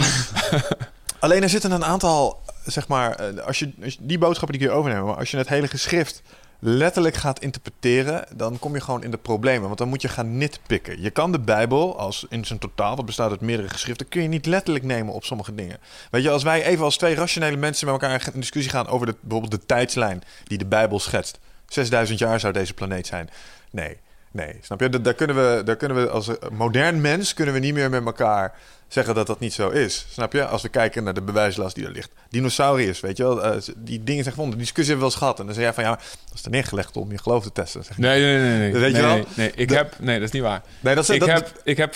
alleen 1.19 1.43
er 1.43 1.49
zitten 1.49 1.71
een 1.71 1.85
aantal, 1.85 2.39
zeg 2.65 2.87
maar, 2.87 3.21
als 3.41 3.59
je, 3.59 3.71
als 3.83 3.93
je- 3.93 3.99
die 4.01 4.17
boodschappen 4.17 4.57
die 4.57 4.67
kun 4.67 4.75
je 4.75 4.79
overnemen, 4.79 5.05
maar 5.05 5.15
als 5.17 5.31
je 5.31 5.37
het 5.37 5.47
hele 5.49 5.67
geschrift 5.67 6.21
letterlijk 6.59 7.15
gaat 7.15 7.39
interpreteren, 7.39 8.25
dan 8.35 8.59
kom 8.59 8.73
je 8.73 8.81
gewoon 8.81 9.03
in 9.03 9.11
de 9.11 9.17
problemen, 9.17 9.65
want 9.65 9.77
dan 9.77 9.89
moet 9.89 10.01
je 10.01 10.07
gaan 10.07 10.37
nitpikken. 10.37 11.01
Je 11.01 11.09
kan 11.09 11.31
de 11.31 11.39
Bijbel 11.39 11.99
als 11.99 12.25
in 12.29 12.45
zijn 12.45 12.59
totaal, 12.59 12.95
wat 12.95 13.05
bestaat 13.05 13.29
uit 13.29 13.41
meerdere 13.41 13.69
geschriften, 13.69 14.07
kun 14.07 14.21
je 14.21 14.27
niet 14.27 14.45
letterlijk 14.45 14.85
nemen 14.85 15.13
op 15.13 15.23
sommige 15.23 15.55
dingen. 15.55 15.77
Weet 16.11 16.23
je, 16.23 16.29
als 16.29 16.43
wij 16.43 16.63
even 16.63 16.85
als 16.85 16.97
twee 16.97 17.15
rationele 17.15 17.57
mensen 17.57 17.85
met 17.85 18.01
elkaar 18.01 18.29
in 18.33 18.39
discussie 18.39 18.71
gaan 18.71 18.87
over 18.87 19.05
de, 19.05 19.15
bijvoorbeeld 19.19 19.61
de 19.61 19.65
tijdslijn 19.65 20.23
die 20.43 20.57
de 20.57 20.65
Bijbel 20.65 20.99
schetst. 20.99 21.39
6000 21.67 22.19
jaar 22.19 22.39
zou 22.39 22.53
deze 22.53 22.73
planeet 22.73 23.07
zijn. 23.07 23.29
Nee, 23.71 23.97
nee, 24.45 24.57
snap 24.61 24.79
je? 24.79 24.89
Da- 24.89 24.97
Daar 24.97 25.13
kunnen 25.13 25.35
we, 25.35 25.63
daar 25.63 25.75
kunnen 25.75 25.97
we 26.03 26.09
als 26.09 26.27
een 26.27 26.37
modern 26.51 27.01
mens 27.01 27.33
kunnen 27.33 27.53
we 27.53 27.59
niet 27.59 27.73
meer 27.73 27.89
met 27.89 28.05
elkaar 28.05 28.53
zeggen 28.87 29.15
dat 29.15 29.27
dat 29.27 29.39
niet 29.39 29.53
zo 29.53 29.69
is. 29.69 30.05
Snap 30.11 30.33
je? 30.33 30.45
Als 30.45 30.61
we 30.61 30.69
kijken 30.69 31.03
naar 31.03 31.13
de 31.13 31.21
bewijslast 31.21 31.75
die 31.75 31.85
er 31.85 31.91
ligt. 31.91 32.11
Dinosauriërs, 32.29 32.99
weet 32.99 33.17
je 33.17 33.23
wel? 33.23 33.43
eh, 33.43 33.61
die 33.77 34.03
dingen 34.03 34.23
zijn 34.23 34.35
gevonden. 34.35 34.57
Die 34.57 34.65
discussie 34.65 34.93
hebben 34.95 34.95
we 34.95 34.97
wel 34.97 35.05
eens 35.09 35.15
gehad. 35.15 35.39
En 35.39 35.45
dan 35.45 35.53
zeg 35.55 35.63
jij 35.63 35.73
van 35.73 35.83
ja, 35.83 35.89
dat 36.29 36.33
is 36.33 36.43
er 36.45 36.49
neergelegd 36.51 36.97
om 36.97 37.11
je 37.11 37.17
geloof 37.17 37.43
te 37.43 37.51
testen. 37.51 37.83
Zeg. 37.83 37.97
Nee, 37.97 38.21
nee, 38.21 38.37
nee. 38.41 38.57
nee. 38.59 38.71
Dat 38.71 38.81
weet 38.81 38.95
je 38.95 38.97
nee, 39.01 39.05
wel? 39.05 39.15
Nee, 39.15 39.25
nee, 39.35 39.51
ik 39.55 39.67
Dat- 39.67 39.77
heb, 39.77 39.95
nee, 39.99 40.15
dat 40.19 40.27
is 40.27 40.33
niet 40.33 40.41
waar. 40.43 40.61
Nee, 40.79 40.95
dat 40.95 41.03
is 41.03 41.09
Ik 41.09 41.19
dat, 41.19 41.29
heb, 41.29 41.51
ik, 41.63 41.77
heb 41.77 41.95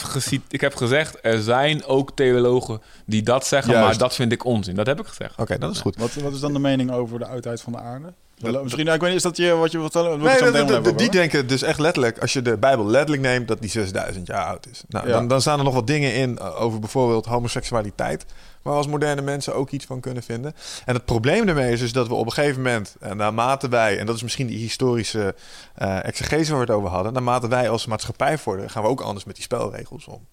ik 0.50 0.62
heb 0.62 0.76
gezegd, 0.76 1.18
er 1.22 1.42
zijn 1.42 1.86
ook 1.86 2.12
theologen 2.16 2.82
die 3.06 3.24
dat 3.24 3.46
zeggen, 3.48 3.72
Juist. 3.74 3.88
maar 3.90 3.98
dat 3.98 4.16
vind 4.16 4.32
ik 4.32 4.46
onzin. 4.46 4.76
Dat 4.76 4.86
heb 4.88 5.00
ik 5.00 5.08
gezegd. 5.08 5.38
Oké, 5.40 5.58
dat 5.58 5.72
is 5.72 5.80
goed. 5.82 5.96
Wat, 5.98 6.14
wat 6.14 6.34
is 6.34 6.40
dan 6.40 6.54
de 6.54 6.60
mening 6.60 6.92
over 6.92 7.20
de 7.20 7.26
oudheid 7.28 7.62
van 7.62 7.72
de 7.72 7.80
aarde? 7.80 8.14
Misschien, 8.42 8.84
nou, 8.84 8.96
ik 8.96 9.02
weet 9.02 9.10
niet, 9.10 9.18
is 9.18 9.24
dat 9.24 9.38
je 9.38 9.52
wat 9.56 9.72
je 9.72 9.78
Nee, 9.78 9.88
dat- 9.88 10.54
dat- 10.54 10.70
hebben, 10.70 10.98
die 10.98 11.06
hoor. 11.06 11.16
denken 11.16 11.48
dus 11.48 11.62
echt 11.62 11.80
letterlijk, 11.80 12.20
als 12.20 12.34
je 12.34 12.42
de 12.42 12.58
Bijbel 12.58 12.86
letterlijk 12.86 13.22
neemt, 13.22 13.48
dat 13.48 13.62
die 13.62 13.70
6000 13.70 14.28
jaar 14.28 14.46
oud 14.46 14.68
is. 14.72 14.84
Nou, 14.88 15.08
Ja. 15.08 15.14
dan, 15.14 15.28
dan 15.28 15.42
staan 15.42 15.58
er 15.58 15.64
nog 15.66 15.74
wat 15.74 15.88
dingen 15.88 16.14
in 16.14 16.38
eh, 16.38 16.62
over 16.62 16.80
bijvoorbeeld 16.80 17.26
homoseksualiteit, 17.26 18.26
waar 18.62 18.74
we 18.74 18.80
als 18.80 18.88
moderne 18.88 19.22
mensen 19.22 19.56
ook 19.56 19.70
iets 19.70 19.86
van 19.86 20.00
kunnen 20.00 20.24
vinden. 20.24 20.54
En 20.86 20.94
het 20.96 21.06
probleem 21.06 21.46
daarmee 21.46 21.72
is 21.72 21.80
dus 21.80 21.92
dat 21.94 22.08
we 22.08 22.14
op 22.14 22.26
een 22.26 22.32
gegeven 22.32 22.62
moment, 22.62 22.96
en 23.00 23.18
naarmate 23.18 23.70
wij, 23.70 23.98
en 24.00 24.06
dat 24.06 24.16
is 24.16 24.24
misschien 24.24 24.48
die 24.48 24.58
historische 24.60 25.36
eh 25.76 26.06
exegese 26.06 26.50
waar 26.52 26.60
we 26.66 26.66
het 26.72 26.76
over 26.76 26.90
hadden, 26.90 27.14
naarmate 27.14 27.48
wij 27.48 27.70
als 27.70 27.86
maatschappij 27.86 28.38
vorderen, 28.38 28.70
gaan 28.70 28.84
we 28.84 28.90
ook 28.90 29.02
anders 29.02 29.26
met 29.26 29.36
die 29.36 29.44
spelregels 29.44 30.06
om. 30.06 30.28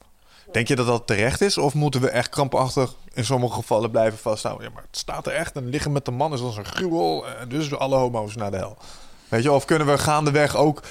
Denk 0.52 0.68
je 0.68 0.76
dat 0.76 0.86
dat 0.86 1.06
terecht 1.06 1.40
is? 1.40 1.58
Of 1.58 1.74
moeten 1.74 2.00
we 2.00 2.08
echt 2.08 2.28
krampachtig 2.28 2.94
in 3.14 3.24
sommige 3.24 3.54
gevallen 3.54 3.90
blijven 3.90 4.18
vasthouden? 4.18 4.66
Ja, 4.66 4.72
maar 4.74 4.82
het 4.82 4.96
staat 4.96 5.26
er 5.26 5.32
echt. 5.32 5.56
En 5.56 5.68
liggen 5.68 5.92
met 5.92 6.04
de 6.04 6.10
man 6.10 6.32
is 6.32 6.40
als 6.40 6.56
een 6.56 6.64
gruwel. 6.64 7.26
eh, 7.26 7.32
Dus 7.48 7.74
alle 7.74 7.96
homo's 7.96 8.34
naar 8.36 8.50
de 8.50 8.56
hel. 8.56 8.76
Weet 9.28 9.42
je, 9.42 9.52
of 9.52 9.64
kunnen 9.64 9.86
we 9.86 9.98
gaandeweg 9.98 10.56
ook 10.56 10.82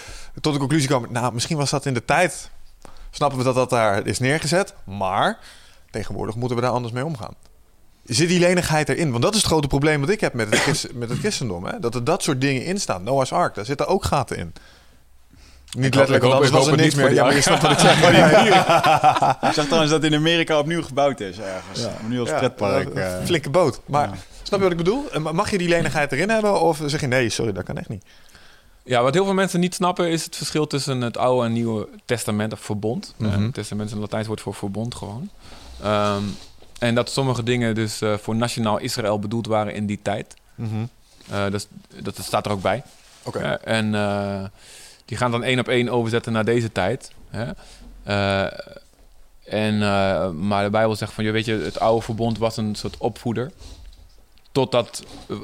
tot 0.41 0.53
de 0.53 0.59
conclusie 0.59 0.89
komen... 0.89 1.11
Nou, 1.11 1.33
misschien 1.33 1.57
was 1.57 1.69
dat 1.69 1.85
in 1.85 1.93
de 1.93 2.05
tijd... 2.05 2.49
Snappen 3.11 3.37
we 3.37 3.43
dat 3.43 3.55
dat 3.55 3.69
daar 3.69 4.07
is 4.07 4.19
neergezet. 4.19 4.73
Maar 4.85 5.39
tegenwoordig 5.91 6.35
moeten 6.35 6.57
we 6.57 6.63
daar 6.63 6.71
anders 6.71 6.93
mee 6.93 7.05
omgaan. 7.05 7.33
Zit 8.03 8.27
die 8.27 8.39
lenigheid 8.39 8.89
erin? 8.89 9.11
Want 9.11 9.23
dat 9.23 9.31
is 9.33 9.37
het 9.37 9.47
grote 9.47 9.67
probleem 9.67 9.99
wat 9.99 10.09
ik 10.09 10.21
heb 10.21 10.33
met 10.33 10.65
het, 10.65 10.87
met 10.93 11.09
het 11.09 11.19
christendom. 11.19 11.65
Hè? 11.65 11.79
Dat 11.79 11.95
er 11.95 12.03
dat 12.03 12.23
soort 12.23 12.41
dingen 12.41 12.65
in 12.65 12.79
staan. 12.79 13.03
Noah's 13.03 13.31
Ark, 13.31 13.55
daar 13.55 13.65
zitten 13.65 13.87
ook 13.87 14.03
gaten 14.05 14.37
in. 14.37 14.53
Niet 15.71 15.95
letterlijk, 15.95 16.23
want 16.23 16.33
anders 16.35 16.51
was 16.51 16.67
er 16.67 16.77
niks 16.77 16.95
meer. 16.95 17.13
Ja, 17.13 17.21
maar 17.21 17.27
die 17.33 17.35
je 17.37 17.41
snapt 17.43 17.61
wat 17.61 17.71
ik 17.71 17.79
zeg. 17.79 18.01
Ik 19.49 19.53
zag 19.53 19.65
trouwens 19.65 19.91
dat 19.91 20.03
in 20.03 20.13
Amerika 20.15 20.59
opnieuw 20.59 20.83
gebouwd 20.83 21.19
is 21.19 21.39
ergens. 21.39 21.79
Ja. 21.79 21.91
Nu 22.07 22.19
als 22.19 22.29
Ja, 22.29 22.37
pretpark. 22.37 22.89
een 22.89 22.97
eh. 23.01 23.23
Flinke 23.25 23.49
boot. 23.49 23.79
Maar 23.85 24.07
Ja. 24.09 24.15
snap 24.43 24.57
je 24.59 24.63
wat 24.63 24.71
ik 24.71 24.77
bedoel? 24.77 25.03
Mag 25.33 25.51
je 25.51 25.57
die 25.57 25.67
lenigheid 25.69 26.11
erin 26.11 26.29
hebben? 26.29 26.61
Of 26.61 26.81
zeg 26.85 27.01
je 27.01 27.07
nee, 27.07 27.29
sorry, 27.29 27.51
dat 27.51 27.63
kan 27.63 27.77
echt 27.77 27.89
niet. 27.89 28.03
Ja, 28.83 29.01
wat 29.01 29.13
heel 29.13 29.25
veel 29.25 29.33
mensen 29.33 29.59
niet 29.59 29.75
snappen 29.75 30.09
is 30.09 30.25
het 30.25 30.35
verschil 30.35 30.67
tussen 30.67 31.01
het 31.01 31.17
Oude 31.17 31.45
en 31.45 31.53
Nieuwe 31.53 31.87
Testament 32.05 32.53
of 32.53 32.59
verbond. 32.59 33.13
Mhm. 33.17 33.43
Eh, 33.43 33.51
testament 33.51 33.89
is 33.89 33.95
een 33.95 34.01
Latijns 34.01 34.27
woord 34.27 34.41
voor 34.41 34.53
verbond 34.53 34.95
gewoon. 34.95 35.29
Ehm, 35.83 36.21
en 36.79 36.95
dat 36.95 37.09
sommige 37.09 37.43
dingen 37.43 37.75
dus 37.75 38.01
eh, 38.01 38.13
voor 38.21 38.35
nationaal 38.35 38.77
Israël 38.77 39.19
bedoeld 39.19 39.47
waren 39.47 39.73
in 39.73 39.85
die 39.85 39.99
tijd. 40.01 40.33
Eh, 41.29 41.43
dat, 41.51 41.67
dat 42.01 42.17
staat 42.21 42.45
er 42.45 42.51
ook 42.51 42.61
bij. 42.61 42.83
Oké. 43.23 43.39
En 43.63 43.95
eh, 43.95 44.43
die 45.07 45.17
gaan 45.17 45.31
dan 45.31 45.43
één 45.43 45.59
op 45.59 45.67
één 45.67 45.89
overzetten 45.89 46.33
naar 46.33 46.45
deze 46.45 46.71
tijd. 46.71 47.11
Hè? 47.29 47.51
Eh, 48.03 48.59
en, 49.45 49.81
eh, 49.81 50.29
maar 50.29 50.63
de 50.63 50.69
Bijbel 50.69 50.95
zegt 50.95 51.13
van, 51.13 51.23
je 51.23 51.31
weet 51.31 51.45
je, 51.45 51.53
het 51.53 51.79
oude 51.79 52.01
verbond 52.01 52.37
was 52.37 52.57
een 52.57 52.75
soort 52.75 52.97
opvoeder. 52.97 53.51
Totdat 54.51 55.03
eh, 55.29 55.35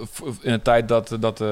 in 0.42 0.52
de 0.52 0.62
tijd 0.62 0.88
dat, 0.88 1.18
dat 1.20 1.44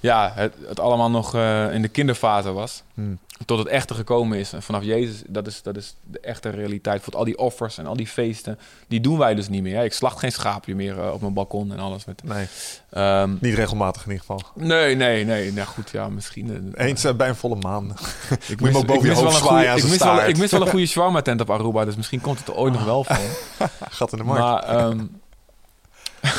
ja, 0.00 0.32
het, 0.34 0.54
het 0.66 0.80
allemaal 0.80 1.10
nog 1.10 1.34
eh, 1.34 1.74
in 1.74 1.82
de 1.82 1.88
kinderfase 1.88 2.52
was. 2.52 2.82
Hmm. 2.94 3.18
Tot 3.46 3.58
het 3.58 3.68
echte 3.68 3.94
gekomen 3.94 4.38
is. 4.38 4.52
En 4.52 4.62
vanaf 4.62 4.82
Jezus, 4.82 5.22
dat 5.26 5.46
is, 5.46 5.62
dat 5.62 5.76
is 5.76 5.94
de 6.10 6.20
echte 6.20 6.48
realiteit. 6.50 7.02
Voor 7.02 7.16
al 7.16 7.24
die 7.24 7.38
offers 7.38 7.78
en 7.78 7.86
al 7.86 7.96
die 7.96 8.06
feesten, 8.06 8.58
die 8.88 9.00
doen 9.00 9.18
wij 9.18 9.34
dus 9.34 9.48
niet 9.48 9.62
meer. 9.62 9.76
hè. 9.76 9.84
Ik 9.84 9.92
slacht 9.92 10.18
geen 10.18 10.32
schaapje 10.32 10.74
meer 10.74 11.00
eh, 11.00 11.12
op 11.12 11.20
mijn 11.20 11.32
balkon 11.32 11.72
en 11.72 11.78
alles. 11.78 12.04
Met, 12.04 12.22
Nee, 12.24 12.46
Ehm, 12.90 13.30
niet 13.40 13.54
regelmatig 13.54 14.04
in 14.04 14.10
ieder 14.10 14.24
geval. 14.26 14.42
nee, 14.54 14.96
nee, 14.96 15.24
nee. 15.24 15.52
Nou 15.52 15.66
goed, 15.66 15.90
ja, 15.90 16.08
misschien. 16.08 16.72
eh, 16.74 16.86
Eens 16.88 17.16
bij 17.16 17.28
een 17.28 17.34
volle 17.36 17.56
maan. 17.56 17.96
ik 18.48 18.60
Moet 18.60 18.74
ook 18.74 18.86
boven 18.86 19.02
je 19.02 19.08
mis 19.08 19.18
hoofd 19.20 19.36
zwaaien 19.36 19.70
goeie- 19.70 19.84
ik 19.84 19.90
mis 19.90 19.98
wel-. 19.98 20.28
Ik 20.28 20.38
mis 20.38 20.50
wel 20.50 20.60
een 20.62 20.68
goede 20.76 20.86
shawarma 20.86 21.22
tent 21.22 21.40
op 21.40 21.50
Aruba, 21.50 21.84
dus 21.84 21.96
misschien 21.96 22.20
komt 22.20 22.38
het 22.38 22.48
er 22.48 22.54
ooit 22.54 22.72
nog 22.72 22.84
wel 22.84 23.04
van. 23.04 23.16
Gat 23.90 24.12
in 24.12 24.18
de 24.18 24.24
markt. 24.24 24.42
Maar 24.42 24.62
ehm, 24.78 25.04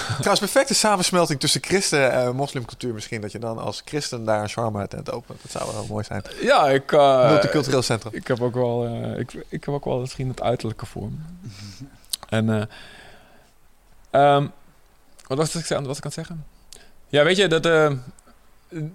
Trouwens, 0.08 0.40
perfecte 0.40 0.74
samensmelting 0.74 1.40
tussen 1.40 1.64
christen 1.64 2.12
en 2.12 2.36
moslimcultuur 2.36 2.94
misschien. 2.94 3.22
Dat 3.22 3.32
je 3.32 3.40
dan 3.40 3.58
als 3.58 3.82
christen 3.86 4.26
daar 4.26 4.42
een 4.42 4.50
shawarma 4.50 4.88
tent 4.88 5.12
opent. 5.12 5.40
Dat 5.42 5.52
zou 5.52 5.74
wel 5.74 5.86
mooi 5.90 6.04
zijn. 6.04 6.24
ja, 6.42 6.70
ik, 6.70 6.92
eh, 6.92 7.30
Multicultureel 7.30 7.82
centrum. 7.82 8.14
ik 8.14 8.28
heb 8.28 8.42
ook 8.42 8.54
wel, 8.54 8.86
eh, 8.86 9.20
ik, 9.20 9.34
ik 9.34 9.64
heb 9.66 9.70
ook 9.74 9.86
wel 9.86 10.00
misschien 10.00 10.28
het 10.28 10.42
uiterlijke 10.42 10.86
vorm. 10.86 11.26
en 12.30 12.50
eh, 12.50 12.64
ehm, 14.36 14.48
wat 15.28 15.38
was 15.38 15.56
ik, 15.56 15.72
aan- 15.72 15.78
wat 15.78 15.88
was 15.88 15.98
ik 15.98 16.04
aan 16.06 16.12
het 16.16 16.28
zeggen? 16.28 16.46
Ja, 17.08 17.24
weet 17.24 17.38
je 17.38 17.48
dat, 17.48 17.64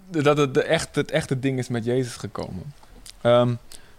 dat 0.08 0.36
het, 0.36 0.54
de 0.54 0.62
echt, 0.62 0.94
het 0.94 1.10
echte 1.10 1.38
ding 1.38 1.58
is 1.58 1.68
met 1.68 1.84
Jezus 1.84 2.16
gekomen. 2.16 2.72
Ehm, 3.20 3.54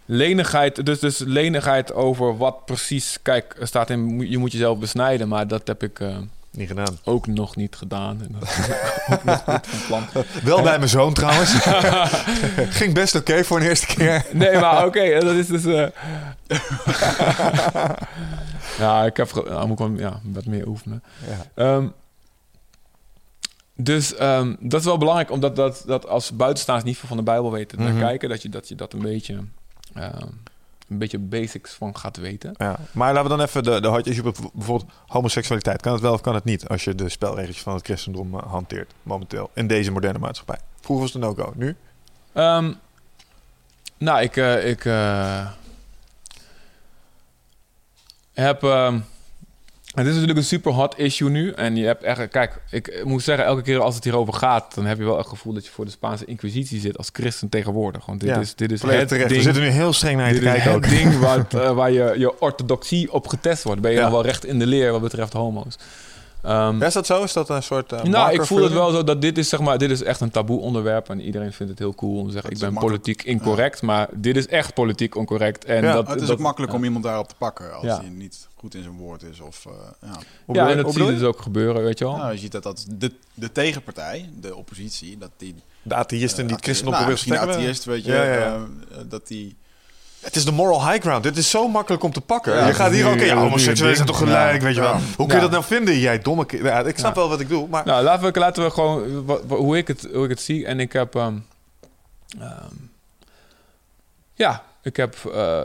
lenigheid, 0.05 0.85
dus, 0.85 0.99
dus 0.99 1.17
lenigheid 1.17 1.93
over 1.93 2.37
wat 2.37 2.65
precies. 2.65 3.19
Kijk, 3.21 3.55
er 3.59 3.67
staat 3.67 3.89
in 3.89 4.29
je 4.29 4.37
moet 4.37 4.51
jezelf 4.51 4.79
besnijden, 4.79 5.27
maar 5.27 5.47
dat 5.47 5.67
heb 5.67 5.83
ik. 5.83 5.99
Eh, 6.57 6.59
Niet 6.59 6.67
gedaan. 6.67 6.97
ook 7.03 7.27
nog 7.27 7.55
niet 7.55 7.75
gedaan. 7.75 8.21
En 8.21 8.35
dat 8.39 8.49
ook 9.11 9.23
nog 9.23 9.45
niet 9.45 9.67
van 9.67 9.85
plan. 9.87 10.23
Wel 10.43 10.61
bij 10.61 10.77
mijn 10.77 10.89
zoon 10.89 11.13
trouwens. 11.13 11.53
Ging 12.79 12.93
best 12.93 13.15
oké 13.15 13.43
voor 13.43 13.57
een 13.59 13.67
eerste 13.67 13.85
keer. 13.85 14.25
Nee, 14.33 14.59
maar 14.59 14.85
oké, 14.85 15.19
dat 15.19 15.35
is 15.35 15.47
dus... 15.47 15.65
eh, 15.65 15.87
ja, 18.79 19.05
ik 19.05 19.17
heb... 19.17 19.33
nou, 19.33 19.67
moet 19.67 19.79
ik 19.79 19.87
wel 19.87 19.97
ja, 19.97 20.19
wat 20.23 20.45
meer 20.45 20.67
oefenen. 20.67 21.03
Ja. 21.27 21.45
Ehm, 21.63 21.87
dus 23.75 24.15
ehm, 24.15 24.55
dat 24.59 24.79
is 24.79 24.85
wel 24.85 24.97
belangrijk, 24.97 25.31
omdat 25.31 25.55
dat, 25.55 25.83
dat 25.85 26.07
als 26.07 26.35
buitenstaanders 26.35 26.87
niet 26.89 26.97
veel 26.97 27.07
van 27.07 27.17
de 27.17 27.23
Bijbel 27.23 27.51
weten 27.51 27.79
naar 27.79 27.91
Mhm. 27.91 27.99
kijken, 27.99 28.29
dat 28.29 28.41
je, 28.41 28.49
dat 28.49 28.67
je 28.67 28.75
dat 28.75 28.93
een 28.93 29.01
beetje... 29.01 29.37
ehm, 29.93 30.27
een 30.89 30.97
beetje 30.97 31.19
basics 31.19 31.73
van 31.73 31.97
gaat 31.97 32.17
weten. 32.17 32.53
Ja. 32.57 32.79
Maar 32.91 33.13
laten 33.13 33.29
we 33.31 33.37
dan 33.37 33.45
even 33.45 33.63
de, 33.63 33.81
de 33.81 34.09
issue 34.09 34.25
op 34.25 34.37
bijvoorbeeld 34.53 34.91
homoseksualiteit. 35.07 35.81
Kan 35.81 35.93
het 35.93 36.01
wel 36.01 36.13
of 36.13 36.21
kan 36.21 36.35
het 36.35 36.43
niet 36.43 36.67
als 36.67 36.83
je 36.83 36.95
de 36.95 37.09
spelregels 37.09 37.61
van 37.61 37.73
het 37.73 37.85
christendom 37.85 38.35
eh, 38.35 38.51
hanteert 38.51 38.93
momenteel 39.03 39.49
in 39.53 39.67
deze 39.67 39.91
moderne 39.91 40.19
maatschappij? 40.19 40.59
Vroeger 40.81 41.05
was 41.05 41.13
het 41.13 41.23
een 41.23 41.29
no-go, 41.29 41.53
nu? 41.55 41.75
Ehm, 42.33 42.73
nou, 43.97 44.21
ik, 44.21 44.37
eh, 44.37 44.69
ik 44.69 44.85
eh, 44.85 45.47
heb. 48.33 48.63
ehm, 48.63 48.99
het 49.97 50.05
is 50.07 50.11
natuurlijk 50.13 50.39
een 50.39 50.45
super 50.45 50.71
hot 50.71 50.97
issue 50.97 51.29
nu. 51.29 51.51
En 51.51 51.75
je 51.75 51.85
hebt 51.85 52.03
echt. 52.03 52.27
Kijk, 52.27 52.61
ik 52.71 53.01
moet 53.03 53.23
zeggen, 53.23 53.45
elke 53.45 53.61
keer 53.61 53.79
als 53.79 53.95
het 53.95 54.03
hierover 54.03 54.33
gaat, 54.33 54.75
dan 54.75 54.85
heb 54.85 54.97
je 54.97 55.03
wel 55.03 55.17
het 55.17 55.27
gevoel 55.27 55.53
dat 55.53 55.65
je 55.65 55.71
voor 55.71 55.85
de 55.85 55.91
Spaanse 55.91 56.25
Inquisitie 56.25 56.79
zit 56.79 56.97
als 56.97 57.09
christen 57.13 57.49
tegenwoordig. 57.49 58.05
Want 58.05 58.19
dit 58.19 58.29
Ja, 58.29 58.39
is, 58.39 58.55
dit 58.55 58.71
is 58.71 58.81
het 58.81 58.89
terecht. 58.89 59.09
ding. 59.09 59.27
We 59.27 59.41
zitten 59.41 59.63
nu 59.63 59.69
heel 59.69 59.93
streng 59.93 60.17
naar 60.17 60.27
je 60.27 60.33
dit 60.33 60.41
te 60.41 60.47
is 60.47 60.53
kijken 60.53 60.71
het 60.73 60.83
ook. 60.85 60.89
ding 60.89 61.19
wat, 61.19 61.53
eh, 61.63 61.71
waar 61.71 61.91
je, 61.91 62.13
je 62.17 62.39
orthodoxie 62.41 63.13
op 63.13 63.27
getest 63.27 63.63
wordt. 63.63 63.81
Ben 63.81 63.91
je 63.91 63.97
Ja. 63.97 64.03
nog 64.03 64.11
wel 64.11 64.23
recht 64.23 64.45
in 64.45 64.59
de 64.59 64.67
leer 64.67 64.91
wat 64.91 65.01
betreft 65.01 65.33
homo's. 65.33 65.75
Ehm, 66.43 66.79
Ja, 66.79 66.85
is 66.85 66.93
dat 66.93 67.05
zo? 67.05 67.23
Is 67.23 67.33
dat 67.33 67.49
een 67.49 67.63
soort 67.63 67.91
uh, 67.91 68.03
nou, 68.03 68.33
ik 68.33 68.41
voel 68.43 68.63
het 68.63 68.73
wel 68.73 68.91
zo 68.91 69.03
dat 69.03 69.21
dit 69.21 69.37
is, 69.37 69.49
zeg 69.49 69.59
maar, 69.59 69.77
dit 69.77 69.91
is 69.91 70.03
echt 70.03 70.21
een 70.21 70.31
taboe 70.31 70.59
onderwerp. 70.59 71.09
En 71.09 71.21
iedereen 71.21 71.53
vindt 71.53 71.71
het 71.71 71.79
heel 71.81 71.95
cool 71.95 72.17
om 72.19 72.25
te 72.25 72.31
zeggen, 72.31 72.49
Dat 72.49 72.59
ik 72.59 72.65
ben 72.65 72.73
makkelijk. 72.73 73.01
politiek 73.03 73.27
incorrect. 73.27 73.81
Maar 73.81 74.07
dit 74.13 74.37
is 74.37 74.47
echt 74.47 74.73
politiek 74.73 75.15
oncorrect. 75.15 75.65
En 75.65 75.83
Ja, 75.83 75.93
dat, 75.93 76.07
het 76.07 76.21
is 76.21 76.27
dat- 76.27 76.35
ook 76.37 76.39
makkelijk 76.43 76.71
ja. 76.71 76.77
om 76.77 76.83
iemand 76.83 77.03
daarop 77.03 77.27
te 77.27 77.35
pakken 77.37 77.73
als 77.73 77.83
Ja. 77.83 77.99
hij 77.99 78.09
niet 78.09 78.46
goed 78.57 78.75
in 78.75 78.83
zijn 78.83 78.95
woord 78.97 79.21
is. 79.23 79.39
Of, 79.39 79.65
eh, 79.65 79.71
ja. 80.01 80.19
Ja, 80.53 80.69
en 80.69 80.83
dat 80.83 80.93
zie 80.93 81.03
je 81.03 81.11
dus 81.13 81.21
ook 81.23 81.41
gebeuren, 81.41 81.83
weet 81.83 81.97
je 81.99 82.05
wel. 82.05 82.15
Nou, 82.15 82.31
je 82.31 82.37
ziet 82.37 82.51
dat, 82.51 82.63
dat 82.63 82.85
de, 82.89 83.11
de 83.33 83.51
tegenpartij, 83.51 84.29
de 84.39 84.55
oppositie, 84.55 85.17
dat 85.17 85.29
die... 85.37 85.55
De 85.81 85.95
atheïsten 85.95 86.45
die 86.47 86.55
het 86.55 86.65
eh, 86.65 86.71
christendom 86.71 86.93
nou, 86.93 87.05
proberen 87.05 87.23
te 87.25 87.29
misschien 87.29 87.33
versterken. 87.33 87.61
atheïst, 87.61 87.85
weet 87.85 88.05
je. 88.05 88.11
Ja, 88.11 88.23
ja, 88.23 88.33
ja. 88.55 88.65
eh, 88.91 88.97
dat 89.09 89.27
die... 89.27 89.55
Het 90.19 90.35
is 90.35 90.45
de 90.45 90.51
moral 90.51 90.89
high 90.89 91.01
ground. 91.01 91.23
Dit 91.23 91.37
is 91.37 91.49
zo 91.49 91.67
makkelijk 91.67 92.03
om 92.03 92.11
te 92.11 92.21
pakken. 92.21 92.53
Ja, 92.55 92.67
je 92.67 92.73
gaat 92.73 92.91
hier 92.91 93.07
ook... 93.07 93.19
Ja, 93.19 93.33
nu- 93.33 93.39
homoseksuelen 93.39 93.95
zijn 93.95 94.07
toch 94.07 94.17
gelijk, 94.17 94.57
Ja. 94.57 94.63
weet 94.63 94.75
je 94.75 94.81
wel. 94.81 94.93
Ja. 94.93 94.99
Hoe 94.99 95.15
kun 95.15 95.27
je 95.27 95.33
Ja. 95.33 95.39
dat 95.39 95.51
nou 95.51 95.63
vinden, 95.63 95.99
jij 95.99 96.19
domme... 96.19 96.45
Ja, 96.47 96.79
ik 96.79 96.97
snap 96.97 97.15
Ja. 97.15 97.19
wel 97.21 97.29
wat 97.29 97.39
ik 97.39 97.49
doe, 97.49 97.67
maar... 97.67 97.85
Nou, 97.85 98.03
laten 98.03 98.33
we, 98.33 98.39
laten 98.39 98.63
we 98.63 98.69
gewoon 98.71 99.25
wa- 99.25 99.39
wa- 99.45 99.55
hoe, 99.55 99.77
ik 99.77 99.87
het, 99.87 100.07
hoe 100.13 100.23
ik 100.23 100.29
het 100.29 100.41
zie. 100.41 100.65
En 100.65 100.79
ik 100.79 100.93
heb. 100.93 101.15
ehm, 101.15 101.37
ehm, 102.39 102.73
ja, 104.33 104.63
ik 104.81 104.95
heb. 104.95 105.15
eh, 105.33 105.61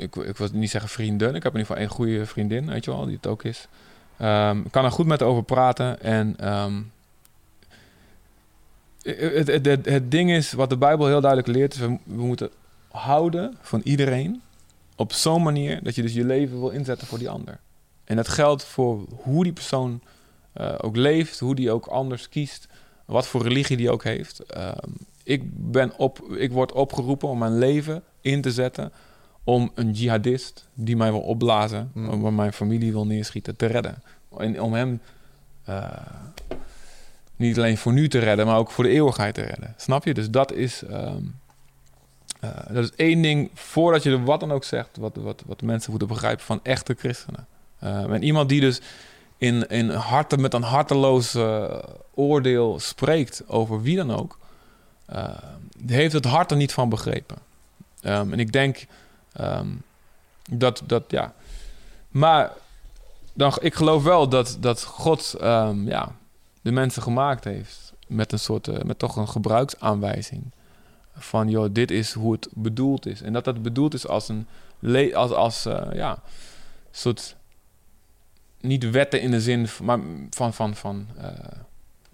ik, 0.00 0.16
ik 0.16 0.36
wil 0.36 0.48
niet 0.52 0.70
zeggen 0.70 0.90
vrienden. 0.90 1.34
Ik 1.34 1.42
heb 1.42 1.52
in 1.52 1.58
ieder 1.58 1.66
geval 1.66 1.76
één 1.76 1.88
goede 1.88 2.26
vriendin, 2.26 2.66
weet 2.66 2.84
je 2.84 2.90
wel, 2.90 3.04
die 3.04 3.16
het 3.16 3.26
ook 3.26 3.44
is. 3.44 3.68
Ehm, 4.16 4.58
ik 4.58 4.70
kan 4.70 4.84
er 4.84 4.90
goed 4.90 5.06
met 5.06 5.22
over 5.22 5.42
praten. 5.42 6.02
En. 6.02 6.34
ehm, 6.38 6.82
het, 9.02 9.46
het, 9.46 9.66
het, 9.66 9.86
het 9.86 10.10
ding 10.10 10.30
is, 10.30 10.52
wat 10.52 10.70
de 10.70 10.76
Bijbel 10.76 11.06
heel 11.06 11.20
duidelijk 11.20 11.56
leert, 11.56 11.74
is 11.74 11.80
we, 11.80 11.98
we 12.04 12.22
moeten 12.22 12.50
houden 12.90 13.56
van 13.60 13.80
iedereen 13.84 14.42
op 14.96 15.12
zo'n 15.12 15.42
manier 15.42 15.82
dat 15.82 15.94
je 15.94 16.02
dus 16.02 16.12
je 16.12 16.24
leven 16.24 16.60
wil 16.60 16.68
inzetten 16.68 17.06
voor 17.06 17.18
die 17.18 17.30
ander. 17.30 17.58
En 18.04 18.16
dat 18.16 18.28
geldt 18.28 18.64
voor 18.64 19.04
hoe 19.08 19.44
die 19.44 19.52
persoon 19.52 20.00
eh, 20.52 20.74
ook 20.80 20.96
leeft, 20.96 21.38
hoe 21.38 21.54
die 21.54 21.70
ook 21.70 21.86
anders 21.86 22.28
kiest, 22.28 22.68
wat 23.04 23.26
voor 23.26 23.42
religie 23.42 23.76
die 23.76 23.90
ook 23.90 24.04
heeft. 24.04 24.40
Ehm, 24.40 24.90
ik, 25.22 25.42
ben 25.70 25.92
op, 25.96 26.20
ik 26.32 26.52
word 26.52 26.72
opgeroepen 26.72 27.28
om 27.28 27.38
mijn 27.38 27.58
leven 27.58 28.02
in 28.20 28.40
te 28.40 28.52
zetten 28.52 28.92
om 29.44 29.70
een 29.74 29.92
jihadist 29.92 30.68
die 30.74 30.96
mij 30.96 31.10
wil 31.10 31.20
opblazen, 31.20 31.90
Mm. 31.94 32.24
om 32.24 32.34
mijn 32.34 32.52
familie 32.52 32.92
wil 32.92 33.06
neerschieten, 33.06 33.56
te 33.56 33.66
redden. 33.66 34.02
En 34.38 34.60
om 34.62 34.72
hem 34.72 35.00
eh, 35.64 35.88
niet 37.36 37.56
alleen 37.56 37.78
voor 37.78 37.92
nu 37.92 38.08
te 38.08 38.18
redden, 38.18 38.46
maar 38.46 38.58
ook 38.58 38.70
voor 38.70 38.84
de 38.84 38.90
eeuwigheid 38.90 39.34
te 39.34 39.42
redden. 39.42 39.74
Snap 39.76 40.04
je? 40.04 40.14
Dus 40.14 40.30
dat 40.30 40.52
is, 40.52 40.82
ehm, 40.82 41.22
eh, 42.40 42.50
dat 42.68 42.84
is 42.84 42.92
één 42.96 43.22
ding, 43.22 43.50
voordat 43.54 44.02
je 44.02 44.10
er 44.10 44.24
wat 44.24 44.40
dan 44.40 44.52
ook 44.52 44.64
zegt, 44.64 44.96
wat, 44.96 45.16
wat, 45.16 45.42
wat 45.46 45.62
mensen 45.62 45.90
moeten 45.90 46.08
begrijpen 46.08 46.44
van 46.44 46.60
echte 46.62 46.94
christenen. 46.98 47.46
Ehm, 47.78 48.12
en 48.12 48.22
iemand 48.22 48.48
die 48.48 48.60
dus 48.60 48.80
in, 49.38 49.66
in 49.68 49.90
harte, 49.90 50.36
met 50.38 50.54
een 50.54 50.62
harteloos 50.62 51.34
eh, 51.34 51.78
oordeel 52.14 52.78
spreekt 52.80 53.42
over 53.46 53.82
wie 53.82 53.96
dan 53.96 54.12
ook, 54.14 54.38
eh, 55.06 55.28
die 55.78 55.96
heeft 55.96 56.12
het 56.12 56.24
hart 56.24 56.50
er 56.50 56.56
niet 56.56 56.72
van 56.72 56.88
begrepen. 56.88 57.36
Ehm, 58.00 58.32
en 58.32 58.38
ik 58.38 58.52
denk 58.52 58.86
ehm, 59.40 59.68
dat, 60.50 60.82
dat, 60.86 61.04
ja. 61.08 61.34
Maar 62.08 62.52
dan, 63.32 63.52
ik 63.60 63.74
geloof 63.74 64.02
wel 64.02 64.28
dat, 64.28 64.56
dat 64.60 64.84
God 64.84 65.34
ehm, 65.40 65.88
ja, 65.88 66.12
de 66.62 66.72
mensen 66.72 67.02
gemaakt 67.02 67.44
heeft 67.44 67.92
met 68.06 68.32
een 68.32 68.38
soort, 68.38 68.68
eh, 68.68 68.82
met 68.82 68.98
toch 68.98 69.16
een 69.16 69.28
gebruiksaanwijzing. 69.28 70.42
Van, 71.16 71.48
joh, 71.48 71.68
dit 71.72 71.90
is 71.90 72.12
hoe 72.12 72.32
het 72.32 72.48
bedoeld 72.54 73.06
is. 73.06 73.22
En 73.22 73.32
dat 73.32 73.44
dat 73.44 73.62
bedoeld 73.62 73.94
is 73.94 74.06
als 74.06 74.28
een, 74.28 74.46
le- 74.78 75.14
als, 75.14 75.30
als 75.30 75.66
eh, 75.66 75.86
ja, 75.92 76.22
soort 76.90 77.36
niet 78.60 78.90
wetten 78.90 79.20
in 79.20 79.30
de 79.30 79.40
zin 79.40 79.68
van, 79.68 80.26
van, 80.30 80.54
van, 80.54 80.74
van 80.74 81.06
eh, 81.16 81.26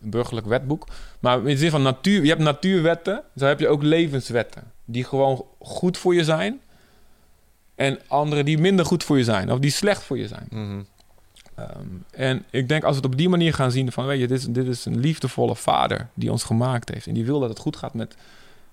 een 0.03 0.11
burgerlijk 0.11 0.47
wetboek. 0.47 0.87
Maar 1.21 1.39
in 1.39 1.45
de 1.45 1.57
zin 1.57 1.71
van 1.71 1.83
natuur. 1.83 2.23
Je 2.23 2.29
hebt 2.29 2.43
natuurwetten, 2.43 3.23
zo 3.37 3.47
heb 3.47 3.61
je 3.61 3.69
ook 3.69 3.83
levenswetten. 3.83 4.73
Die 4.85 5.05
gewoon 5.05 5.45
goed 5.59 5.99
voor 5.99 6.15
je 6.15 6.25
zijn. 6.25 6.61
En 7.77 7.99
andere 8.07 8.45
die 8.45 8.59
minder 8.59 8.85
goed 8.87 9.05
voor 9.05 9.19
je 9.19 9.25
zijn. 9.25 9.53
Of 9.53 9.59
die 9.59 9.71
slecht 9.71 10.03
voor 10.03 10.19
je 10.19 10.29
zijn. 10.29 10.47
Mhm. 10.51 10.81
Ehm, 11.55 11.87
en 12.11 12.45
ik 12.51 12.69
denk 12.69 12.83
als 12.85 12.97
we 12.97 13.03
het 13.03 13.11
op 13.13 13.17
die 13.19 13.29
manier 13.29 13.55
gaan 13.55 13.71
zien 13.71 13.93
van... 13.93 14.07
weet 14.07 14.21
je, 14.21 14.27
dit 14.27 14.39
is, 14.39 14.45
dit 14.47 14.67
is 14.67 14.85
een 14.85 14.99
liefdevolle 15.01 15.57
vader 15.57 16.09
die 16.15 16.31
ons 16.31 16.43
gemaakt 16.45 16.89
heeft. 16.89 17.07
En 17.07 17.15
die 17.15 17.25
wil 17.25 17.41
dat 17.41 17.49
het 17.49 17.59
goed 17.59 17.77
gaat 17.77 17.95
met, 17.95 18.17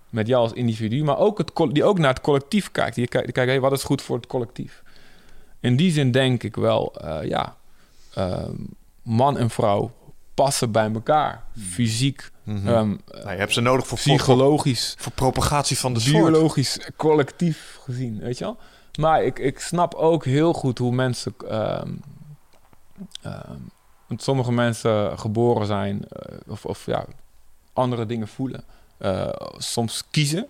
met 0.10 0.28
jou 0.28 0.42
als 0.44 0.54
individu. 0.54 1.04
Maar 1.04 1.18
ook 1.18 1.38
het, 1.38 1.52
die 1.72 1.84
ook 1.84 1.98
naar 2.00 2.10
het 2.14 2.22
collectief 2.22 2.72
kijkt. 2.72 2.96
Die 2.96 3.08
kijkt, 3.08 3.26
die 3.26 3.36
kijkt 3.36 3.50
hey, 3.52 3.60
wat 3.60 3.72
is 3.72 3.84
goed 3.84 4.02
voor 4.02 4.16
het 4.16 4.28
collectief. 4.28 4.84
In 5.60 5.76
die 5.76 5.92
zin 5.92 6.12
denk 6.12 6.44
ik 6.44 6.56
wel, 6.56 6.96
eh, 7.02 7.28
ja... 7.30 7.56
ehm, 8.14 8.52
man 9.02 9.38
en 9.38 9.50
vrouw 9.50 9.92
passen 10.34 10.72
bij 10.72 10.92
elkaar. 10.94 11.44
Fysiek, 11.70 12.32
Mhm. 12.44 12.68
ehm, 12.68 12.90
Nou, 13.08 13.32
je 13.32 13.38
hebt 13.38 13.54
ze 13.54 13.62
nodig 13.62 13.88
voor, 13.88 13.98
psychologisch, 13.98 14.96
voor 14.98 15.12
propagatie 15.12 15.78
van 15.78 15.94
de 15.94 16.00
soort. 16.00 16.14
biologisch, 16.14 16.80
collectief 16.96 17.78
gezien, 17.84 18.20
weet 18.20 18.38
je 18.38 18.44
wel? 18.44 18.58
Maar 19.00 19.24
ik, 19.24 19.40
ik 19.40 19.60
snap 19.60 19.94
ook 19.94 20.26
heel 20.26 20.54
goed 20.54 20.78
hoe 20.78 20.92
mensen... 20.92 21.34
ehm, 21.50 21.92
ehm, 23.22 23.58
want 24.08 24.24
sommige 24.24 24.52
mensen 24.52 25.20
geboren 25.20 25.66
zijn 25.68 26.06
eh, 26.10 26.38
of, 26.48 26.66
of 26.66 26.86
ja, 26.86 27.06
andere 27.74 28.06
dingen 28.06 28.28
voelen. 28.28 28.64
Eh, 28.98 29.30
soms 29.58 30.04
kiezen 30.12 30.48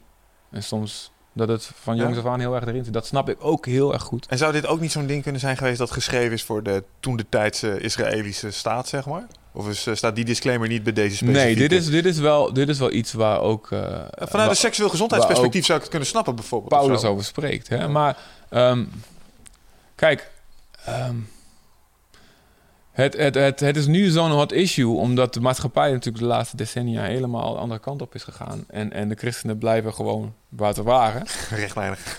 en 0.50 0.64
soms 0.64 1.12
dat 1.34 1.48
het 1.48 1.66
van 1.66 1.96
jongs 1.96 2.16
Ja. 2.16 2.22
af 2.22 2.28
aan 2.28 2.40
heel 2.40 2.56
erg 2.56 2.66
erin 2.66 2.84
zit. 2.84 2.94
Dat 2.94 3.06
snap 3.06 3.30
ik 3.30 3.38
ook 3.40 3.66
heel 3.66 3.94
erg 3.94 4.04
goed. 4.04 4.26
En 4.28 4.38
zou 4.38 4.52
dit 4.52 4.66
ook 4.66 4.80
niet 4.80 4.92
zo'n 4.92 5.06
ding 5.06 5.24
kunnen 5.24 5.42
zijn 5.42 5.58
geweest 5.58 5.78
dat 5.78 5.92
geschreven 5.92 6.32
is 6.34 6.44
voor 6.44 6.64
de 6.64 6.84
toen 7.00 7.16
de 7.18 7.26
tijdse 7.30 7.80
Israëlische 7.80 8.52
staat, 8.52 8.88
zeg 8.88 9.06
maar? 9.06 9.28
Of 9.56 9.68
is, 9.70 9.88
eh, 9.88 9.96
staat 9.96 10.16
die 10.16 10.26
disclaimer 10.26 10.68
niet 10.68 10.84
bij 10.84 10.94
deze 10.94 11.16
specifieke? 11.16 11.46
Nee, 11.46 11.56
dit 11.56 11.72
is, 11.72 11.90
dit, 11.90 12.06
is 12.06 12.18
wel, 12.18 12.54
dit 12.54 12.70
is 12.70 12.80
wel 12.80 12.92
iets 12.92 13.14
waar 13.14 13.40
ook... 13.40 13.72
eh, 13.72 13.80
Vanuit 13.80 14.32
waar- 14.32 14.50
een 14.50 14.56
seksueel 14.56 14.90
gezondheidsperspectief 14.90 15.66
zou 15.66 15.74
ik 15.78 15.82
het 15.84 15.92
kunnen 15.92 16.10
snappen, 16.10 16.36
bijvoorbeeld. 16.36 16.72
Paulus 16.82 17.04
over 17.04 17.24
spreekt. 17.26 17.68
Hè? 17.68 17.88
Maar 17.88 18.18
ehm, 18.50 18.84
kijk, 19.96 20.32
ehm, 20.86 21.16
het, 22.92 23.18
het, 23.18 23.36
het, 23.36 23.60
het 23.60 23.78
is 23.78 23.86
nu 23.86 24.10
zo'n 24.10 24.32
hot 24.32 24.52
issue, 24.52 24.96
omdat 24.96 25.34
de 25.34 25.40
maatschappij 25.42 25.92
natuurlijk 25.92 26.24
de 26.24 26.30
laatste 26.30 26.56
decennia 26.58 27.02
helemaal 27.04 27.54
de 27.54 27.60
andere 27.60 27.80
kant 27.80 28.02
op 28.02 28.16
is 28.16 28.24
gegaan. 28.24 28.64
En, 28.68 28.94
en 28.94 29.10
de 29.10 29.16
christenen 29.16 29.58
blijven 29.58 29.94
gewoon 29.94 30.34
waar 30.50 30.74
ze 30.74 30.84
waren. 30.84 31.26
Rechtlijnig. 31.50 32.18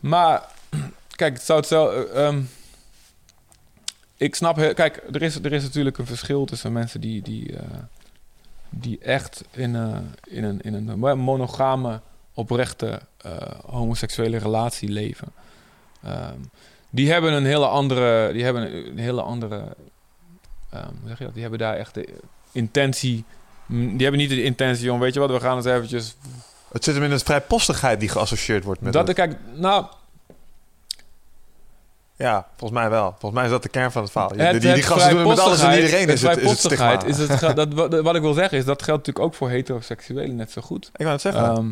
Maar 0.00 0.42
kijk, 1.14 1.32
het 1.34 1.42
zou 1.44 1.58
het 1.58 1.68
zo. 1.68 1.88
eh, 1.90 2.34
ik 4.16 4.34
snap, 4.34 4.56
heel- 4.56 4.74
kijk, 4.74 5.02
er 5.12 5.22
is, 5.22 5.34
er 5.42 5.52
is 5.52 5.62
natuurlijk 5.62 5.98
een 5.98 6.06
verschil 6.06 6.44
tussen 6.44 6.72
mensen 6.72 7.00
die, 7.00 7.22
die, 7.22 7.56
eh, 7.56 7.62
die 8.70 8.98
echt 8.98 9.44
in, 9.50 9.74
in, 10.24 10.44
een, 10.44 10.60
in 10.60 10.74
een 10.74 10.98
monogame, 11.18 12.00
oprechte 12.34 13.00
eh, 13.22 13.32
homoseksuele 13.66 14.36
relatie 14.38 14.88
leven. 14.88 15.28
Ehm, 16.02 16.38
die 16.90 17.12
hebben 17.12 17.32
een 17.32 17.44
hele 17.44 17.66
andere, 17.66 18.32
die 18.32 18.44
hebben 18.44 18.74
een 18.88 18.98
hele 18.98 19.22
andere, 19.22 19.76
ehm, 20.70 20.88
hoe 21.00 21.08
zeg 21.08 21.18
je 21.18 21.24
dat? 21.24 21.32
Die 21.32 21.42
hebben 21.42 21.60
daar 21.60 21.76
echt 21.76 21.94
de 21.94 22.08
intentie. 22.52 23.24
Die 23.68 23.96
hebben 24.02 24.16
niet 24.20 24.28
de 24.28 24.42
intentie 24.42 24.92
om, 24.92 24.98
weet 24.98 25.14
je 25.14 25.20
wat, 25.20 25.30
we 25.30 25.40
gaan 25.40 25.56
eens 25.56 25.66
eventjes 25.66 26.16
Het 26.72 26.84
zit 26.84 26.94
hem 26.94 27.04
in 27.04 27.10
een 27.10 27.18
vrijpostigheid 27.20 28.00
die 28.00 28.08
geassocieerd 28.08 28.64
wordt 28.64 28.80
met 28.80 28.92
dat 28.92 29.06
het- 29.06 29.16
kijk, 29.16 29.36
nou, 29.54 29.86
Ja, 32.16 32.46
volgens 32.56 32.80
mij 32.80 32.90
wel. 32.90 33.10
Volgens 33.10 33.32
mij 33.32 33.44
is 33.44 33.50
dat 33.50 33.62
de 33.62 33.68
kern 33.68 33.92
van 33.92 34.02
het 34.02 34.10
verhaal. 34.10 34.30
Het- 34.36 34.60
die, 34.60 34.72
die, 34.72 34.82
gasten 34.82 35.10
doen 35.10 35.18
het 35.18 35.28
met 35.28 35.38
alles 35.38 35.60
en 35.60 35.74
iedereen. 35.74 36.08
Is 36.08 36.22
het, 36.22 36.36
is 36.38 36.50
het 36.50 36.58
stigma. 36.58 37.04
is 37.04 37.18
het, 37.18 37.56
dat, 37.56 37.72
wat- 38.02 38.14
ik 38.14 38.20
wil 38.22 38.32
zeggen 38.32 38.58
is, 38.58 38.64
dat 38.64 38.82
geldt 38.82 39.06
natuurlijk 39.06 39.26
ook 39.26 39.34
voor 39.38 39.48
heteroseksuelen 39.50 40.36
net 40.36 40.50
zo 40.50 40.62
goed. 40.62 40.86
Ik 40.86 40.92
wou 40.98 41.10
het 41.10 41.20
zeggen. 41.20 41.44
Ehm, 41.44 41.70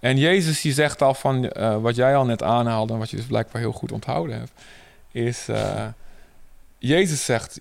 en 0.00 0.16
Jezus 0.18 0.60
die 0.60 0.72
zegt 0.72 1.02
al 1.02 1.14
van, 1.14 1.48
eh, 1.48 1.76
wat 1.80 1.96
jij 1.96 2.16
al 2.16 2.24
net 2.24 2.42
aanhaalde... 2.42 2.92
en 2.92 2.98
wat 2.98 3.10
je 3.10 3.16
dus 3.16 3.26
blijkbaar 3.26 3.60
heel 3.62 3.72
goed 3.72 3.92
onthouden 3.92 4.38
hebt... 4.38 4.52
is, 5.12 5.48
eh, 5.48 5.86
Jezus 6.78 7.24
zegt... 7.24 7.60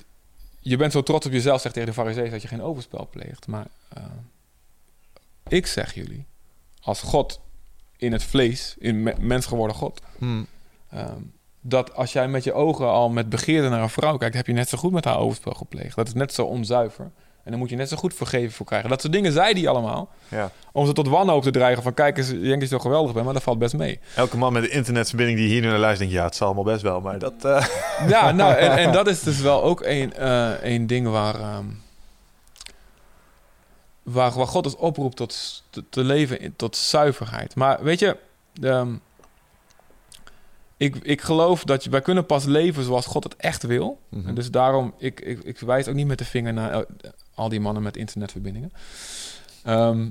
je 0.60 0.78
bent 0.78 0.92
zo 0.92 1.04
trots 1.04 1.26
op 1.26 1.32
jezelf, 1.32 1.62
zegt 1.62 1.74
tegen 1.74 1.90
de 1.90 1.96
fariseeën... 1.96 2.32
dat 2.32 2.42
je 2.42 2.48
geen 2.48 2.62
overspel 2.62 3.08
pleegt. 3.12 3.48
Maar 3.48 3.68
eh, 3.94 4.04
ik 5.48 5.68
zeg 5.68 5.94
jullie, 5.94 6.26
als 6.82 7.02
God 7.02 7.40
in 7.98 8.12
het 8.12 8.24
vlees... 8.24 8.76
in 8.80 9.04
me- 9.04 9.16
mens 9.20 9.46
geworden 9.46 9.76
God... 9.76 10.02
Hmm. 10.18 10.48
Ehm, 10.90 11.22
dat 11.62 11.96
als 11.96 12.14
jij 12.14 12.28
met 12.28 12.44
je 12.44 12.54
ogen 12.54 12.88
al 12.88 13.10
met 13.10 13.30
begeerte 13.30 13.70
naar 13.70 13.82
een 13.82 13.90
vrouw 13.90 14.18
kijkt, 14.18 14.36
heb 14.36 14.48
je 14.48 14.54
net 14.54 14.70
zo 14.70 14.78
goed 14.78 14.92
met 14.92 15.06
haar 15.06 15.18
overspel 15.18 15.52
gepleegd. 15.54 15.96
Dat 15.96 16.08
is 16.08 16.14
net 16.14 16.34
zo 16.34 16.46
onzuiver. 16.46 17.12
En 17.44 17.52
dan 17.52 17.60
moet 17.60 17.70
je 17.70 17.76
net 17.76 17.90
zo 17.90 17.98
goed 17.98 18.14
vergeven 18.14 18.52
voor 18.52 18.66
krijgen. 18.66 18.90
Dat 18.90 19.02
soort 19.02 19.14
dingen 19.14 19.32
zei 19.32 19.54
hij 19.54 19.68
allemaal. 19.70 20.10
Ja. 20.28 20.52
Om 20.72 20.86
ze 20.86 20.94
tot 20.94 21.08
wanhoop 21.08 21.44
te 21.44 21.52
dreigen 21.52 21.84
van 21.84 21.94
kijk 21.94 22.18
eens, 22.18 22.30
je 22.30 22.34
denkt 22.34 22.60
dat 22.60 22.70
je 22.70 22.76
zo 22.76 22.80
geweldig 22.80 23.14
bent, 23.14 23.26
maar 23.26 23.34
dat 23.34 23.44
valt 23.44 23.60
best 23.60 23.74
mee. 23.78 24.00
Elke 24.16 24.38
man 24.38 24.54
met 24.54 24.64
een 24.64 24.72
internetverbinding 24.72 25.38
die 25.38 25.48
hier 25.48 25.62
nu 25.62 25.68
naar 25.68 25.78
luistert, 25.78 26.00
denkt... 26.00 26.14
ja, 26.14 26.24
het 26.24 26.36
zal 26.36 26.46
allemaal 26.48 26.64
best 26.64 26.82
wel, 26.82 27.02
maar 27.02 27.20
dat... 27.20 27.34
eh, 27.46 27.66
Ja, 28.08 28.32
nou, 28.32 28.54
en, 28.54 28.72
en 28.72 28.92
dat 28.92 29.08
is 29.08 29.24
dus 29.24 29.40
wel 29.42 29.64
ook 29.64 29.82
een, 29.84 30.14
eh, 30.14 30.52
een 30.62 30.88
ding 30.88 31.08
waar, 31.08 31.36
ehm, 31.36 31.66
waar, 34.04 34.32
waar 34.32 34.48
God 34.48 34.66
ons 34.66 34.76
oproept 34.76 35.16
tot 35.16 35.64
te, 35.70 35.84
te 35.90 36.04
leven 36.04 36.40
in, 36.40 36.54
tot 36.56 36.76
zuiverheid. 36.76 37.56
Maar 37.56 37.84
weet 37.84 38.00
je, 38.00 38.18
ehm, 38.62 38.94
ik, 40.80 40.96
ik 41.02 41.22
geloof 41.22 41.64
dat 41.64 41.84
je, 41.84 41.90
wij 41.90 42.02
kunnen 42.02 42.26
pas 42.26 42.46
leven 42.46 42.84
zoals 42.84 43.06
God 43.06 43.24
het 43.24 43.36
echt 43.36 43.64
wil. 43.64 44.00
Mhm. 44.10 44.28
En 44.28 44.36
dus 44.36 44.52
daarom, 44.52 44.94
ik, 44.98 45.20
ik, 45.20 45.40
ik 45.44 45.60
wijs 45.60 45.88
ook 45.88 45.96
niet 45.96 46.08
met 46.08 46.18
de 46.18 46.26
vinger 46.26 46.54
naar 46.54 46.72
eh, 46.72 46.80
al 47.34 47.50
die 47.50 47.60
mannen 47.60 47.84
met 47.84 47.98
internetverbindingen. 47.98 48.72
Ehm, 49.64 50.08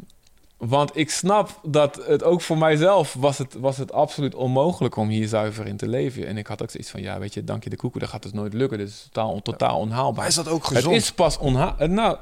want 0.57 0.97
ik 0.97 1.11
snap 1.11 1.61
dat 1.63 2.01
het 2.07 2.23
ook 2.23 2.41
voor 2.41 2.59
mijzelf 2.59 3.15
was 3.19 3.39
het, 3.39 3.55
was 3.55 3.77
het 3.77 3.93
absoluut 3.93 4.35
onmogelijk 4.35 4.97
om 4.97 5.09
hier 5.09 5.29
zuiver 5.29 5.67
in 5.67 5.77
te 5.77 5.89
leven. 5.89 6.27
En 6.27 6.37
ik 6.37 6.47
had 6.47 6.63
ook 6.63 6.71
zoiets 6.71 6.91
van, 6.91 7.03
ja, 7.03 7.19
weet 7.19 7.35
je, 7.35 7.45
dank 7.45 7.65
je 7.65 7.71
de 7.71 7.77
koeken, 7.77 8.01
dat 8.01 8.09
gaat 8.09 8.25
het 8.25 8.33
nooit 8.35 8.53
lukken. 8.53 8.79
Dit 8.79 8.89
is 8.89 9.09
totaal, 9.11 9.43
totaal 9.43 9.79
onhaalbaar. 9.79 10.17
Maar 10.19 10.27
is 10.27 10.35
dat 10.35 10.49
ook 10.49 10.67
Het 10.67 10.77
gezond? 10.77 10.95
is 10.95 11.13
pas 11.13 11.39
onhaalbaar. 11.39 11.89
Nou, 11.91 12.17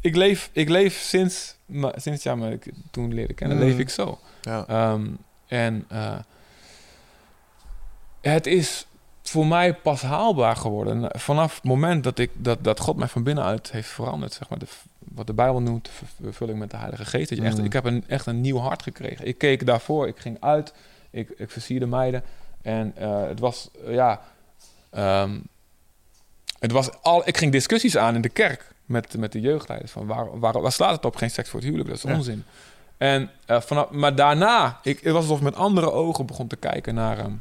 ik 0.00 0.16
leef, 0.16 0.50
ik 0.52 0.68
leef 0.68 0.98
sinds, 1.00 1.54
sinds 1.94 2.22
ja, 2.22 2.34
maar 2.34 2.52
ik 2.52 2.72
toen 2.90 3.14
leerde 3.14 3.34
kennen, 3.34 3.56
Mm. 3.56 3.62
leef 3.62 3.78
ik 3.78 3.88
zo. 3.90 4.18
Ja. 4.42 4.64
Ehm, 4.68 5.06
en 5.46 5.84
eh, 5.88 6.16
het 8.20 8.46
is 8.46 8.86
voor 9.22 9.46
mij 9.46 9.74
pas 9.74 10.02
haalbaar 10.02 10.56
geworden. 10.56 11.10
Vanaf 11.20 11.54
het 11.54 11.64
moment 11.64 12.04
dat, 12.04 12.18
ik, 12.18 12.30
dat, 12.34 12.64
dat 12.64 12.80
God 12.80 12.96
mij 12.96 13.08
van 13.08 13.22
binnenuit 13.22 13.70
heeft 13.72 13.88
veranderd. 13.88 14.32
Zeg 14.32 14.48
maar, 14.48 14.58
de, 14.58 14.66
wat 14.98 15.26
de 15.26 15.32
Bijbel 15.32 15.60
noemt, 15.60 15.88
ver- 15.92 16.06
vervulling 16.22 16.58
met 16.58 16.70
de 16.70 16.76
Heilige 16.76 17.04
Geest. 17.04 17.28
Dat 17.28 17.38
je 17.38 17.44
echt, 17.44 17.58
Mm. 17.58 17.64
ik 17.64 17.72
heb 17.72 17.84
een, 17.84 18.04
echt 18.06 18.26
een 18.26 18.40
nieuw 18.40 18.58
hart 18.58 18.82
gekregen. 18.82 19.26
Ik 19.26 19.38
keek 19.38 19.66
daarvoor, 19.66 20.06
ik 20.08 20.18
ging 20.18 20.36
uit, 20.40 20.72
ik, 21.10 21.28
ik 21.36 21.50
versierde 21.50 21.86
meiden. 21.86 22.22
En 22.62 22.92
eh, 22.96 23.22
het 23.26 23.38
was, 23.40 23.68
eh, 23.86 23.94
ja... 23.94 24.20
ehm, 24.90 25.38
het 26.58 26.72
was 26.72 27.02
al, 27.02 27.28
ik 27.28 27.36
ging 27.36 27.52
discussies 27.52 27.96
aan 27.96 28.14
in 28.14 28.20
de 28.20 28.28
kerk 28.28 28.72
met, 28.84 29.16
met 29.18 29.32
de 29.32 29.40
jeugdleiders. 29.40 29.92
Van 29.92 30.06
waar, 30.06 30.38
waar, 30.38 30.60
waar 30.60 30.72
slaat 30.72 30.92
het 30.96 31.04
op? 31.04 31.16
Geen 31.16 31.30
seks 31.30 31.48
voor 31.48 31.58
het 31.60 31.68
huwelijk, 31.68 31.90
dat 31.90 31.98
is 32.04 32.10
Ja. 32.10 32.16
onzin. 32.16 32.44
En, 32.96 33.30
eh, 33.46 33.60
vanaf, 33.60 33.90
maar 33.90 34.14
daarna, 34.14 34.78
ik, 34.82 35.00
het 35.00 35.12
was 35.12 35.22
alsof 35.22 35.36
ik 35.38 35.44
met 35.44 35.54
andere 35.56 35.90
ogen 35.92 36.26
begon 36.26 36.46
te 36.46 36.56
kijken 36.56 36.94
naar, 36.94 37.18
ehm, 37.18 37.32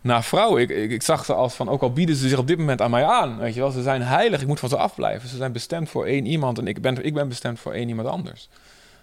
naar 0.00 0.24
vrouwen. 0.24 0.62
Ik, 0.62 0.70
ik, 0.70 0.90
ik 0.90 1.02
zag 1.02 1.24
ze 1.24 1.34
als 1.34 1.54
van, 1.54 1.68
ook 1.68 1.82
al 1.82 1.92
bieden 1.92 2.16
ze 2.16 2.28
zich 2.28 2.38
op 2.38 2.46
dit 2.46 2.58
moment 2.58 2.80
aan 2.80 2.90
mij 2.90 3.04
aan, 3.04 3.38
weet 3.38 3.54
je 3.54 3.60
wel, 3.60 3.70
ze 3.70 3.82
zijn 3.82 4.02
heilig, 4.02 4.40
ik 4.40 4.46
moet 4.46 4.60
van 4.60 4.68
ze 4.68 4.76
afblijven. 4.76 5.28
Ze 5.28 5.36
zijn 5.36 5.52
bestemd 5.52 5.88
voor 5.88 6.06
één 6.06 6.26
iemand 6.26 6.58
en 6.58 6.66
ik 6.66 6.80
ben, 6.82 7.04
ik 7.04 7.14
ben 7.14 7.28
bestemd 7.28 7.60
voor 7.60 7.72
één 7.72 7.88
iemand 7.88 8.08
anders. 8.08 8.48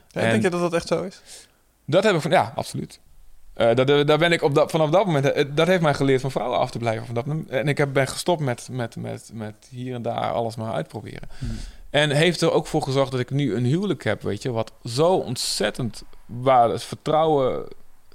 Ja, 0.08 0.22
En- 0.22 0.30
Denk 0.30 0.44
je 0.44 0.50
dat 0.50 0.60
dat 0.60 0.74
echt 0.74 0.88
zo 0.88 1.04
is? 1.04 1.22
Dat 1.86 2.04
heb 2.04 2.16
ik 2.16 2.22
van, 2.22 2.32
ja, 2.32 2.52
absoluut. 2.56 3.00
Eh, 3.54 3.76
dat, 3.76 3.90
eh, 3.90 4.06
daar 4.06 4.18
ben 4.18 4.32
ik 4.32 4.42
op 4.42 4.56
dat, 4.56 4.72
vanaf 4.72 4.90
dat 4.90 5.06
moment, 5.06 5.32
eh, 5.32 5.46
dat 5.54 5.68
heeft 5.68 5.82
mij 5.82 5.94
geleerd 5.94 6.22
van 6.22 6.32
vrouwen 6.32 6.60
af 6.60 6.72
te 6.72 6.78
blijven. 6.78 7.06
Van 7.06 7.16
dat, 7.16 7.26
en 7.48 7.68
ik 7.68 7.78
heb, 7.78 7.94
ben 7.94 8.08
gestopt 8.08 8.42
met, 8.42 8.68
met, 8.72 8.96
met, 8.96 9.30
met 9.34 9.56
hier 9.70 9.94
en 9.96 10.02
daar 10.02 10.32
alles 10.32 10.56
maar 10.56 10.74
uitproberen. 10.74 11.30
En 11.90 12.10
heeft 12.12 12.42
er 12.42 12.52
ook 12.52 12.68
voor 12.68 12.82
gezorgd 12.82 13.12
dat 13.12 13.20
ik 13.20 13.30
nu 13.30 13.56
een 13.56 13.66
huwelijk 13.66 14.04
heb, 14.04 14.22
weet 14.22 14.42
je, 14.42 14.52
wat 14.52 14.72
zo 14.86 15.14
ontzettend 15.14 16.04
waar 16.26 16.70
het 16.70 16.84
vertrouwen 16.84 17.68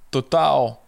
totaal. 0.08 0.81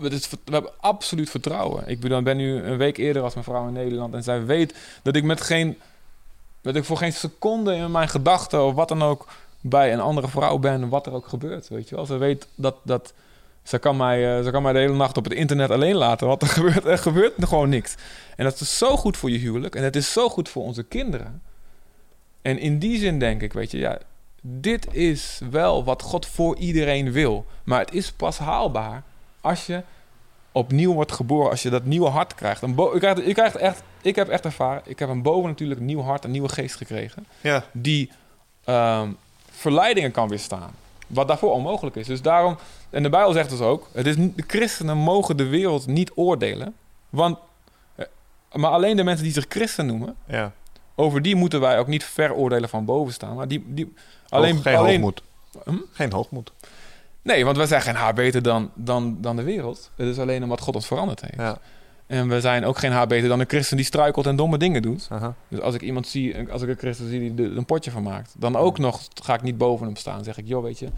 We 0.00 0.20
hebben 0.44 0.72
absoluut 0.80 1.30
vertrouwen. 1.30 1.82
Ik 1.86 2.00
bedoel, 2.00 2.22
ben 2.22 2.36
nu 2.36 2.62
een 2.62 2.76
week 2.76 2.96
eerder 2.96 3.22
als 3.22 3.34
mijn 3.34 3.46
vrouw 3.46 3.66
in 3.66 3.72
Nederland 3.72 4.14
en 4.14 4.22
zij 4.22 4.44
weet 4.44 4.74
dat 5.02 5.16
ik 5.16 5.24
met 5.24 5.40
geen, 5.40 5.78
dat 6.60 6.76
ik 6.76 6.84
voor 6.84 6.96
geen 6.96 7.12
seconde 7.12 7.74
in 7.74 7.90
mijn 7.90 8.08
gedachten 8.08 8.64
of 8.64 8.74
wat 8.74 8.88
dan 8.88 9.02
ook 9.02 9.28
bij 9.60 9.92
een 9.92 10.00
andere 10.00 10.28
vrouw 10.28 10.58
ben, 10.58 10.88
wat 10.88 11.06
er 11.06 11.12
ook 11.12 11.28
gebeurt, 11.28 11.68
weet 11.68 11.88
je 11.88 11.94
wel. 11.94 12.06
Ze 12.06 12.16
weet 12.16 12.48
dat, 12.54 12.76
dat 12.82 13.12
ze 13.62 13.78
kan 13.78 13.96
mij, 13.96 14.38
eh, 14.38 14.44
ze 14.44 14.50
kan 14.50 14.62
mij 14.62 14.72
de 14.72 14.78
hele 14.78 14.94
nacht 14.94 15.16
op 15.16 15.24
het 15.24 15.32
internet 15.32 15.70
alleen 15.70 15.94
laten, 15.94 16.26
want 16.26 16.42
er 16.42 16.48
gebeurt, 16.58 16.84
er 16.84 16.98
gebeurt 16.98 17.34
gewoon 17.38 17.68
niks. 17.68 17.94
En 18.36 18.44
dat 18.44 18.60
is 18.60 18.78
zo 18.78 18.96
goed 18.96 19.16
voor 19.16 19.30
je 19.30 19.38
huwelijk 19.38 19.74
en 19.74 19.82
het 19.84 19.96
is 19.96 20.12
zo 20.12 20.28
goed 20.28 20.48
voor 20.48 20.62
onze 20.62 20.82
kinderen. 20.82 21.42
En 22.42 22.58
in 22.58 22.78
die 22.78 22.98
zin 22.98 23.18
denk 23.18 23.42
ik, 23.42 23.52
weet 23.52 23.70
je, 23.70 23.78
ja, 23.78 23.98
dit 24.40 24.94
is 24.94 25.40
wel 25.50 25.84
wat 25.84 26.02
God 26.02 26.26
voor 26.26 26.56
iedereen 26.56 27.12
wil. 27.12 27.46
Maar 27.64 27.80
het 27.80 27.94
is 27.94 28.12
pas 28.12 28.38
haalbaar 28.38 29.02
als 29.42 29.66
je 29.66 29.82
opnieuw 30.52 30.92
wordt 30.92 31.12
geboren, 31.12 31.50
als 31.50 31.62
je 31.62 31.70
dat 31.70 31.84
nieuwe 31.84 32.08
hart 32.08 32.34
krijgt. 32.34 32.62
Een 32.62 32.74
je, 32.74 32.98
krijgt 32.98 33.24
je 33.26 33.32
krijgt 33.34 33.56
echt, 33.56 33.82
ik 34.02 34.16
heb 34.16 34.28
echt 34.28 34.44
ervaren, 34.44 34.82
ik 34.84 34.98
heb 34.98 35.08
een 35.08 35.22
boven 35.22 35.48
natuurlijk 35.48 35.80
een 35.80 35.86
nieuw 35.86 36.00
hart, 36.02 36.24
een 36.24 36.30
nieuwe 36.30 36.48
geest 36.48 36.76
gekregen 36.76 37.26
Ja. 37.40 37.64
die 37.72 38.10
ehm, 38.64 39.10
verleidingen 39.50 40.10
kan 40.10 40.28
weerstaan. 40.28 40.70
Wat 41.06 41.28
daarvoor 41.28 41.52
onmogelijk 41.52 41.96
is. 41.96 42.06
Dus 42.06 42.22
daarom, 42.22 42.56
en 42.90 43.02
de 43.02 43.08
Bijbel 43.08 43.32
zegt 43.32 43.50
dus 43.50 43.60
ook: 43.60 43.88
het 43.92 44.06
is, 44.06 44.16
de 44.16 44.44
christenen 44.46 44.96
mogen 44.96 45.36
de 45.36 45.46
wereld 45.46 45.86
niet 45.86 46.10
oordelen. 46.14 46.74
Want, 47.10 47.38
eh, 47.94 48.06
maar 48.52 48.70
alleen 48.70 48.96
de 48.96 49.04
mensen 49.04 49.24
die 49.24 49.32
zich 49.32 49.44
christen 49.48 49.86
noemen, 49.86 50.16
ja. 50.26 50.52
over 50.94 51.22
die 51.22 51.36
moeten 51.36 51.60
wij 51.60 51.78
ook 51.78 51.86
niet 51.86 52.04
veroordelen 52.04 52.68
van 52.68 52.84
boven 52.84 53.12
staan. 53.12 53.34
Maar 53.36 53.48
die, 53.48 53.64
die, 53.66 53.92
alleen, 54.28 54.54
Hoog- 54.54 54.62
geen 54.62 54.76
alleen, 54.76 54.90
hoogmoed. 55.02 55.22
Hm? 55.64 55.76
Geen 55.92 56.12
hoogmoed. 56.12 56.52
Nee, 57.22 57.44
want 57.44 57.56
wij 57.56 57.66
zijn 57.66 57.82
geen 57.82 57.94
haar 57.94 58.14
beter 58.14 58.42
dan, 58.42 58.70
dan, 58.74 59.16
dan 59.20 59.36
de 59.36 59.42
wereld. 59.42 59.90
Het 59.96 60.08
is 60.08 60.18
alleen 60.18 60.42
omdat 60.42 60.60
God 60.60 60.74
ons 60.74 60.86
veranderd 60.86 61.20
heeft. 61.20 61.36
Ja. 61.36 61.58
En 62.06 62.28
we 62.28 62.40
zijn 62.40 62.64
ook 62.64 62.78
geen 62.78 62.92
haar 62.92 63.06
beter 63.06 63.28
dan 63.28 63.40
een 63.40 63.48
christen 63.48 63.76
die 63.76 63.86
struikelt 63.86 64.26
en 64.26 64.36
domme 64.36 64.58
dingen 64.58 64.82
doet. 64.82 65.06
Aha. 65.10 65.34
Dus 65.48 65.60
als 65.60 65.74
ik 65.74 65.80
iemand 65.80 66.06
zie, 66.06 66.50
als 66.50 66.62
ik 66.62 66.68
een 66.68 66.76
christen 66.76 67.08
zie 67.08 67.34
die 67.34 67.46
er 67.46 67.56
een 67.56 67.64
potje 67.64 67.90
van 67.90 68.02
maakt, 68.02 68.34
dan 68.38 68.56
ook 68.56 68.78
nog 68.78 69.00
ga 69.22 69.34
ik 69.34 69.42
niet 69.42 69.58
boven 69.58 69.86
hem 69.86 69.96
staan. 69.96 70.24
zeg 70.24 70.38
ik, 70.38 70.46
joh, 70.46 70.62
weet 70.62 70.78
je, 70.78 70.88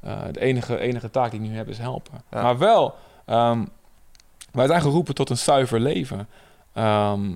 eh, 0.00 0.20
de 0.32 0.40
enige, 0.40 0.78
enige 0.78 1.10
taak 1.10 1.30
die 1.30 1.40
ik 1.40 1.48
nu 1.48 1.56
heb 1.56 1.68
is 1.68 1.78
helpen. 1.78 2.22
Ja. 2.30 2.42
Maar 2.42 2.58
wel, 2.58 2.94
ehm, 3.24 3.64
wij 4.52 4.66
zijn 4.66 4.80
geroepen 4.80 5.14
tot 5.14 5.30
een 5.30 5.38
zuiver 5.38 5.80
leven. 5.80 6.28
Ehm, 6.72 7.32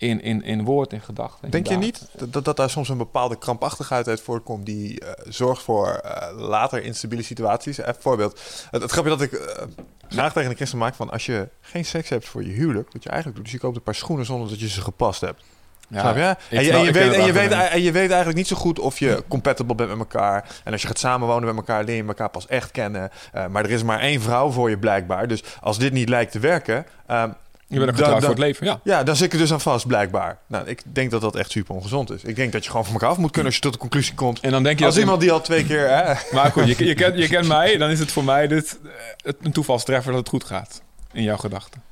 in, 0.00 0.22
in, 0.22 0.42
in 0.42 0.64
woord, 0.64 0.92
in 0.92 1.00
gedachten. 1.00 1.50
Denk 1.50 1.66
je 1.66 1.76
niet 1.76 2.08
dat, 2.28 2.44
dat, 2.44 2.56
daar 2.56 2.70
soms 2.70 2.88
een 2.88 2.98
bepaalde 2.98 3.38
krampachtigheid 3.38 4.08
uit 4.08 4.20
voortkomt 4.20 4.66
die 4.66 5.00
eh, 5.00 5.10
zorgt 5.28 5.62
voor 5.62 5.88
eh, 5.88 6.38
later 6.38 6.82
instabiele 6.82 7.22
situaties? 7.22 7.78
Even 7.78 7.94
een 7.94 8.02
voorbeeld. 8.02 8.40
Het, 8.70 8.82
het 8.82 8.90
grapje 8.90 9.10
dat 9.10 9.20
ik 9.20 9.32
eh 9.32 9.62
graag 10.08 10.32
tegen 10.32 10.50
een 10.50 10.56
christen 10.56 10.78
maak 10.78 10.94
van 10.94 11.10
als 11.10 11.26
je 11.26 11.48
geen 11.60 11.84
seks 11.84 12.08
hebt 12.08 12.28
voor 12.28 12.44
je 12.44 12.52
huwelijk, 12.52 12.92
wat 12.92 13.02
je 13.02 13.08
eigenlijk 13.08 13.36
doet, 13.36 13.44
dus 13.44 13.54
je 13.54 13.66
koopt 13.66 13.76
een 13.76 13.82
paar 13.82 13.94
schoenen 13.94 14.26
zonder 14.26 14.48
dat 14.48 14.60
je 14.60 14.68
ze 14.68 14.80
gepast 14.80 15.20
hebt. 15.20 15.42
Ja, 15.88 16.00
Snap 16.00 16.16
je? 16.16 16.56
En 16.56 16.64
je, 16.64 16.72
en, 16.72 16.92
weet, 16.92 17.12
en, 17.12 17.24
je 17.24 17.32
weet, 17.32 17.50
en 17.52 17.82
je 17.82 17.92
weet 17.92 18.08
eigenlijk 18.08 18.36
niet 18.36 18.46
zo 18.46 18.56
goed 18.56 18.78
of 18.78 18.98
je 18.98 19.24
compatible 19.28 19.74
bent 19.74 19.88
met 19.88 19.98
elkaar. 19.98 20.48
En 20.64 20.72
als 20.72 20.82
je 20.82 20.86
gaat 20.86 20.98
samenwonen 20.98 21.44
met 21.44 21.56
elkaar, 21.56 21.84
leer 21.84 21.96
je 21.96 22.04
elkaar 22.04 22.30
pas 22.30 22.46
echt 22.46 22.70
kennen. 22.70 23.10
Eh, 23.32 23.46
maar 23.46 23.64
er 23.64 23.70
is 23.70 23.82
maar 23.82 24.00
één 24.00 24.20
vrouw 24.20 24.50
voor 24.50 24.70
je 24.70 24.78
blijkbaar. 24.78 25.28
Dus 25.28 25.42
als 25.60 25.78
dit 25.78 25.92
niet 25.92 26.08
lijkt 26.08 26.32
te 26.32 26.38
werken... 26.38 26.86
ehm, 27.06 27.30
Je 27.70 27.78
bent 27.78 27.90
ook 27.90 27.96
dan- 27.96 28.20
voor 28.20 28.28
het 28.28 28.38
leven, 28.38 28.66
ja. 28.66 28.80
ja, 28.84 29.02
dan 29.02 29.16
zit 29.16 29.26
ik 29.26 29.32
er 29.32 29.38
dus 29.38 29.52
aan 29.52 29.60
vast, 29.60 29.86
blijkbaar. 29.86 30.38
Nou, 30.46 30.66
ik 30.68 30.82
denk 30.84 31.10
dat 31.10 31.20
dat 31.20 31.36
echt 31.36 31.50
super 31.50 31.74
ongezond 31.74 32.10
is. 32.10 32.22
Ik 32.22 32.36
denk 32.36 32.52
dat 32.52 32.64
je 32.64 32.70
gewoon 32.70 32.84
van 32.84 32.94
elkaar 32.94 33.08
af 33.08 33.16
moet 33.16 33.30
kunnen 33.30 33.46
als 33.46 33.54
je 33.54 33.60
tot 33.60 33.72
de 33.72 33.78
conclusie 33.78 34.14
komt. 34.14 34.40
En 34.40 34.50
dan 34.50 34.62
denk 34.62 34.78
je 34.78 34.84
Als 34.84 34.94
dat... 34.94 35.02
iemand 35.02 35.20
die 35.20 35.32
al 35.32 35.40
twee 35.40 35.66
keer... 35.66 35.88
Hè, 35.88 36.14
Maar 36.36 36.52
goed, 36.52 36.66
je, 36.78 36.84
je, 36.84 36.94
kent, 36.94 37.18
je 37.18 37.28
kent 37.28 37.46
mij, 37.48 37.76
dan 37.76 37.90
is 37.90 37.98
het 37.98 38.12
voor 38.12 38.24
mij 38.24 38.46
dit, 38.46 38.78
eh, 39.24 39.32
een 39.40 39.52
toevalstreffer 39.52 40.10
dat 40.12 40.20
het 40.20 40.28
goed 40.28 40.44
gaat. 40.44 40.82
In 41.12 41.22
jouw 41.22 41.36
gedachten. 41.36 41.82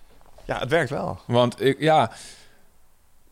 ja, 0.45 0.59
het 0.59 0.71
werkt 0.71 0.91
wel. 0.91 1.21
Want 1.27 1.63
ik, 1.63 1.77
ja... 1.81 2.11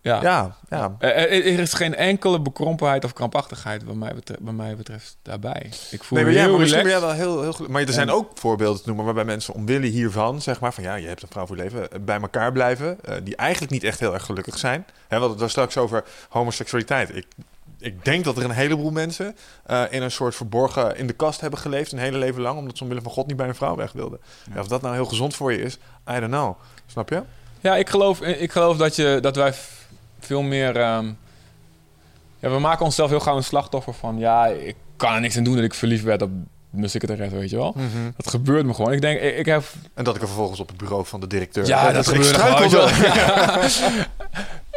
Ja, 0.06 0.22
Ja, 0.22 0.56
ja. 0.70 0.94
Er, 0.98 1.14
er- 1.16 1.58
is 1.58 1.72
geen 1.74 1.94
enkele 1.94 2.40
bekrompenheid 2.40 3.04
of 3.04 3.12
krampachtigheid 3.12 3.84
wat 3.84 3.94
mij 3.94 4.14
betreft, 4.14 4.40
bij 4.40 4.52
mij 4.52 4.76
betreft 4.76 5.16
daarbij. 5.22 5.70
Ik 5.90 6.04
voel 6.04 6.18
Nee, 6.18 6.26
me 6.26 6.32
maar, 6.32 6.32
ja, 6.32 6.40
heel 6.46 6.50
maar 6.50 6.60
misschien 6.60 6.82
ben 6.82 6.92
relaxed. 6.92 7.16
jij 7.18 7.26
wel 7.26 7.42
heel, 7.42 7.54
heel. 7.58 7.66
Maar 7.68 7.82
er 7.82 7.92
zijn 7.92 8.08
En- 8.08 8.14
ook 8.14 8.30
voorbeelden 8.34 8.80
te 8.80 8.86
noemen 8.86 9.04
waarbij 9.04 9.24
mensen 9.24 9.54
omwille 9.54 9.86
hiervan, 9.86 10.42
zeg 10.42 10.60
maar, 10.60 10.72
van 10.74 10.84
ja, 10.84 10.94
je 10.94 11.06
hebt 11.06 11.22
een 11.22 11.28
vrouw 11.30 11.46
voor 11.46 11.56
leven, 11.56 11.90
eh, 11.92 11.98
bij 12.00 12.20
elkaar 12.20 12.52
blijven, 12.52 12.98
eh, 13.04 13.14
die 13.22 13.36
eigenlijk 13.36 13.72
niet 13.72 13.84
echt 13.84 14.00
heel 14.00 14.14
erg 14.14 14.24
gelukkig 14.24 14.58
zijn. 14.58 14.84
Hè, 14.86 14.92
we 15.08 15.14
hadden 15.14 15.30
het 15.30 15.38
daar 15.38 15.50
straks 15.50 15.76
over 15.76 16.04
homoseksualiteit. 16.28 17.16
Ik, 17.16 17.26
ik 17.78 18.04
denk 18.04 18.24
dat 18.24 18.36
er 18.36 18.44
een 18.44 18.50
heleboel 18.50 18.90
mensen 18.90 19.36
eh, 19.66 19.82
in 19.90 20.02
een 20.02 20.10
soort 20.10 20.34
verborgen 20.34 20.96
in 20.96 21.06
de 21.06 21.12
kast 21.12 21.40
hebben 21.40 21.58
geleefd 21.58 21.92
een 21.92 21.98
hele 21.98 22.18
leven 22.18 22.42
lang, 22.42 22.58
omdat 22.58 22.76
ze 22.76 22.82
omwille 22.82 23.02
van 23.02 23.12
God 23.12 23.26
niet 23.26 23.36
bij 23.36 23.48
een 23.48 23.54
vrouw 23.54 23.76
weg 23.76 23.92
wilden. 23.92 24.18
Ja, 24.54 24.60
of 24.60 24.68
dat 24.68 24.82
nou 24.82 24.94
heel 24.94 25.04
gezond 25.04 25.34
voor 25.36 25.52
je 25.52 25.62
is, 25.62 25.74
I 26.10 26.20
don't 26.20 26.26
know. 26.32 26.56
Snap 26.86 27.08
je? 27.08 27.22
Ja, 27.60 27.76
ik 27.76 27.88
geloof, 27.88 28.20
ik 28.20 28.52
geloof 28.52 28.76
dat, 28.76 28.96
je, 28.96 29.18
dat 29.20 29.36
wij 29.36 29.52
veel 30.18 30.42
meer... 30.42 30.76
ehm, 30.76 31.06
ja, 32.38 32.50
we 32.50 32.58
maken 32.58 32.84
onszelf 32.84 33.10
heel 33.10 33.20
gauw 33.20 33.36
een 33.36 33.44
slachtoffer 33.44 33.92
van... 33.94 34.18
Ja, 34.18 34.46
ik 34.46 34.76
kan 34.96 35.14
er 35.14 35.20
niks 35.20 35.36
aan 35.36 35.44
doen 35.44 35.54
dat 35.54 35.64
ik 35.64 35.74
verliefd 35.74 36.04
werd 36.04 36.22
op 36.22 36.30
mijn 36.70 36.90
secretaresse, 36.90 37.36
weet 37.36 37.50
je 37.50 37.56
wel. 37.56 37.74
Dat 38.16 38.30
gebeurt 38.30 38.66
me 38.66 38.74
gewoon. 38.74 38.92
Ik 38.92 39.00
denk, 39.00 39.20
ik, 39.20 39.36
ik 39.36 39.46
heb 39.46 39.64
En 39.94 40.04
dat 40.04 40.14
ik 40.16 40.20
er 40.20 40.26
vervolgens 40.26 40.60
op 40.60 40.68
het 40.68 40.76
bureau 40.76 41.06
van 41.06 41.20
de 41.20 41.26
directeur. 41.26 41.66
Ja, 41.66 41.88
Eh, 41.88 41.94
dat 41.94 42.06
ik 42.12 42.22
gebeurde 42.22 42.68
gewoon. 42.68 42.90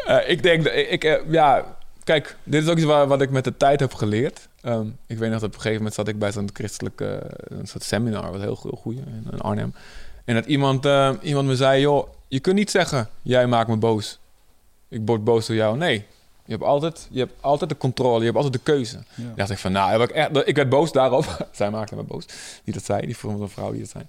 Eh, 0.05 0.29
ik 0.29 0.43
denk, 0.43 0.63
dat 0.63 0.73
ik, 0.73 1.03
eh, 1.03 1.31
ja, 1.31 1.65
kijk, 2.03 2.35
dit 2.43 2.63
is 2.63 2.69
ook 2.69 2.77
iets 2.77 2.85
waar, 2.85 3.07
wat 3.07 3.21
ik 3.21 3.29
met 3.29 3.43
de 3.43 3.57
tijd 3.57 3.79
heb 3.79 3.93
geleerd. 3.93 4.47
Ehm, 4.61 4.85
ik 5.07 5.17
weet 5.17 5.29
nog 5.31 5.39
dat 5.39 5.49
op 5.49 5.55
een 5.55 5.61
gegeven 5.61 5.77
moment 5.77 5.93
zat 5.95 6.07
ik 6.07 6.19
bij 6.19 6.31
zo'n 6.31 6.49
christelijke 6.53 7.21
een 7.47 7.67
soort 7.67 7.83
seminar, 7.83 8.31
wat 8.31 8.41
heel, 8.41 8.59
heel 8.61 8.79
goed 8.81 8.95
in, 8.95 9.27
in 9.31 9.39
Arnhem. 9.41 9.73
En 10.25 10.35
dat 10.35 10.45
iemand, 10.45 10.85
eh, 10.85 11.11
iemand 11.21 11.47
me 11.47 11.55
zei, 11.55 11.81
joh, 11.81 12.07
je 12.27 12.39
kunt 12.39 12.55
niet 12.55 12.71
zeggen, 12.71 13.09
jij 13.21 13.47
maakt 13.47 13.69
me 13.69 13.75
boos. 13.77 14.19
Ik 14.89 15.01
word 15.05 15.23
boos 15.23 15.47
door 15.47 15.55
jou. 15.55 15.77
Nee, 15.77 16.05
je 16.45 16.51
hebt 16.51 16.63
altijd, 16.63 17.07
je 17.11 17.19
hebt 17.19 17.33
altijd 17.41 17.69
de 17.69 17.77
controle, 17.77 18.17
je 18.19 18.23
hebt 18.25 18.35
altijd 18.35 18.53
de 18.53 18.59
keuze. 18.71 19.03
Ja. 19.15 19.23
Dacht 19.35 19.49
ik 19.49 19.57
van, 19.57 19.71
nou, 19.71 19.91
heb 19.91 20.09
ik, 20.09 20.15
echt, 20.15 20.47
ik 20.47 20.55
werd 20.55 20.69
boos 20.69 20.91
daarop. 20.91 21.25
Zij 21.51 21.69
maakte 21.71 21.95
me 21.95 22.03
boos. 22.03 22.25
Niet 22.63 22.75
dat 22.75 22.85
zij, 22.85 23.01
die 23.01 23.17
vrouw, 23.17 23.41
een 23.41 23.49
vrouw 23.49 23.71
die 23.71 23.79
dat 23.79 23.89
zei. 23.89 24.03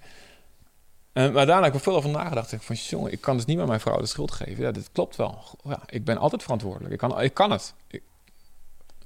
En, 1.12 1.32
maar 1.32 1.46
daarna 1.46 1.62
heb 1.64 1.72
ik 1.72 1.78
er 1.78 1.84
veel 1.84 1.96
over 1.96 2.10
nagedacht. 2.10 2.52
Ik 2.52 2.62
van, 2.62 2.76
jongen, 2.76 3.12
ik 3.12 3.20
kan 3.20 3.36
dus 3.36 3.44
niet 3.44 3.56
met 3.56 3.66
mijn 3.66 3.80
vrouw 3.80 4.00
de 4.00 4.06
schuld 4.06 4.30
geven. 4.32 4.62
Ja, 4.64 4.70
dit 4.70 4.88
klopt 4.92 5.16
wel. 5.16 5.38
Ja, 5.64 5.82
ik 5.86 6.04
ben 6.04 6.18
altijd 6.18 6.42
verantwoordelijk. 6.42 6.92
Ik 6.92 6.98
kan, 6.98 7.20
ik 7.20 7.34
kan 7.34 7.50
het. 7.50 7.74
Ik- 7.88 8.02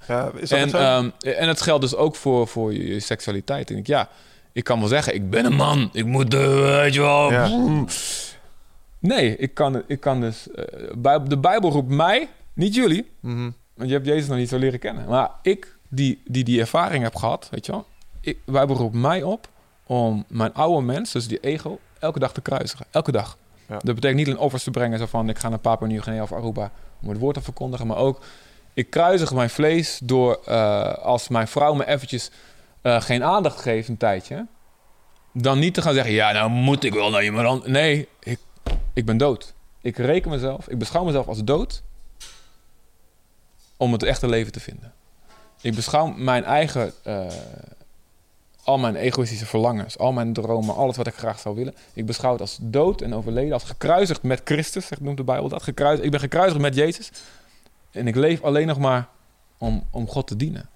Ja, 0.07 0.31
is 0.37 0.49
dat 0.49 0.59
en, 0.59 0.73
ehm, 0.75 1.11
en 1.21 1.49
het 1.49 1.61
geldt 1.63 1.81
dus 1.83 1.95
ook 1.95 2.17
voor, 2.17 2.49
voor 2.49 2.73
je, 2.73 2.87
je 2.87 3.01
seksualiteit. 3.01 3.71
En 3.71 3.77
ik, 3.77 3.87
ja, 3.87 4.09
Ik 4.53 4.65
kan 4.65 4.79
wel 4.79 4.89
zeggen, 4.89 5.15
ik 5.15 5.31
ben 5.31 5.45
een 5.45 5.55
man. 5.57 5.91
Ik 5.93 6.05
moet, 6.05 6.35
eh, 6.35 6.41
weet 6.81 6.95
je 6.95 7.01
wel. 7.01 7.31
Ja. 7.33 7.47
Nee, 9.07 9.37
ik 9.37 9.55
kan, 9.55 9.83
ik 9.87 10.01
kan 10.01 10.21
dus... 10.21 10.51
eh, 10.51 11.17
de 11.29 11.39
Bijbel 11.39 11.71
roept 11.71 11.89
mij, 11.89 12.29
niet 12.53 12.75
jullie. 12.75 13.11
Mhm. 13.21 13.51
Want 13.75 13.89
je 13.89 13.95
hebt 13.95 14.07
Jezus 14.07 14.29
nog 14.29 14.37
niet 14.37 14.49
zo 14.49 14.59
leren 14.59 14.79
kennen. 14.79 15.09
Maar 15.09 15.31
ik, 15.43 15.77
die 15.89 16.23
die, 16.25 16.45
die 16.45 16.61
ervaring 16.61 17.03
heb 17.03 17.15
gehad, 17.15 17.49
weet 17.51 17.67
je 17.67 17.73
wel. 17.73 17.87
Ik, 18.21 18.39
de 18.45 18.53
Bijbel 18.53 18.77
roept 18.77 18.95
mij 18.95 19.23
op 19.23 19.49
om 19.87 20.25
mijn 20.29 20.55
oude 20.55 20.87
mens, 20.87 21.13
dus 21.13 21.29
die 21.29 21.41
ego, 21.41 21.79
elke 21.99 22.19
dag 22.19 22.33
te 22.33 22.41
kruisigen. 22.41 22.87
Elke 22.91 23.13
dag. 23.13 23.37
Ja. 23.69 23.79
Dat 23.79 23.95
betekent 23.95 24.19
niet 24.19 24.29
een 24.29 24.39
offers 24.39 24.63
te 24.63 24.71
brengen, 24.71 24.99
zo 24.99 25.07
van 25.07 25.29
ik 25.29 25.39
ga 25.39 25.49
naar 25.49 25.59
Papua 25.59 25.87
Nieuw-Guinea 25.87 26.23
of 26.23 26.33
Aruba 26.33 26.71
om 27.03 27.09
het 27.09 27.19
woord 27.19 27.35
te 27.35 27.43
verkondigen. 27.43 27.87
Maar 27.87 27.97
ook, 27.97 28.25
ik 28.75 28.91
kruisig 28.91 29.33
mijn 29.33 29.51
vlees 29.51 30.01
door, 30.03 30.41
eh, 30.45 30.93
als 30.93 31.29
mijn 31.29 31.49
vrouw 31.49 31.75
me 31.75 31.87
eventjes 31.87 32.31
eh, 32.83 33.01
geen 33.01 33.25
aandacht 33.25 33.61
geeft 33.61 33.89
een 33.89 33.97
tijdje, 33.97 34.47
dan 35.33 35.59
niet 35.59 35.75
te 35.75 35.83
gaan 35.83 35.95
zeggen, 35.95 36.13
ja, 36.13 36.33
nou 36.33 36.51
moet 36.51 36.85
ik 36.85 36.93
wel 36.93 37.11
naar 37.11 37.25
iemand 37.25 37.47
anders. 37.47 37.71
Nee, 37.71 38.09
ik, 38.21 38.39
ik 38.93 39.05
ben 39.05 39.17
dood. 39.17 39.55
Ik 39.81 39.97
reken 39.97 40.31
mezelf, 40.31 40.69
ik 40.69 40.79
beschouw 40.79 41.05
mezelf 41.05 41.27
als 41.29 41.45
dood 41.45 41.83
om 43.77 43.93
het 43.93 44.03
echte 44.03 44.29
leven 44.29 44.53
te 44.53 44.61
vinden. 44.61 44.93
Ik 45.61 45.75
beschouw 45.75 46.07
mijn 46.07 46.45
eigen, 46.45 46.93
eh, 47.03 47.27
al 48.65 48.79
mijn 48.79 48.97
egoïstische 48.97 49.47
verlangens, 49.47 49.99
al 49.99 50.13
mijn 50.13 50.33
dromen, 50.33 50.75
alles 50.75 50.97
wat 50.97 51.07
ik 51.07 51.15
graag 51.15 51.39
zou 51.39 51.55
willen. 51.55 51.75
Ik 51.93 52.07
beschouw 52.07 52.33
het 52.33 52.41
als 52.41 52.59
dood 52.61 53.01
en 53.01 53.15
overleden, 53.15 53.53
als 53.53 53.65
gekruisigd 53.65 54.23
met 54.23 54.41
Christus, 54.45 54.87
zegt 54.87 55.01
noemt 55.01 55.17
de 55.17 55.25
Bijbel 55.25 55.49
dat. 55.49 55.67
Ik 55.67 56.11
ben 56.11 56.21
gekruisigd 56.21 56.61
met 56.61 56.75
Jezus. 56.75 57.11
En 57.91 58.07
ik 58.07 58.15
leef 58.15 58.43
alleen 58.43 58.67
nog 58.67 58.79
maar 58.79 59.09
om, 59.59 59.87
om 59.91 60.09
God 60.09 60.27
te 60.27 60.37
dienen. 60.37 60.69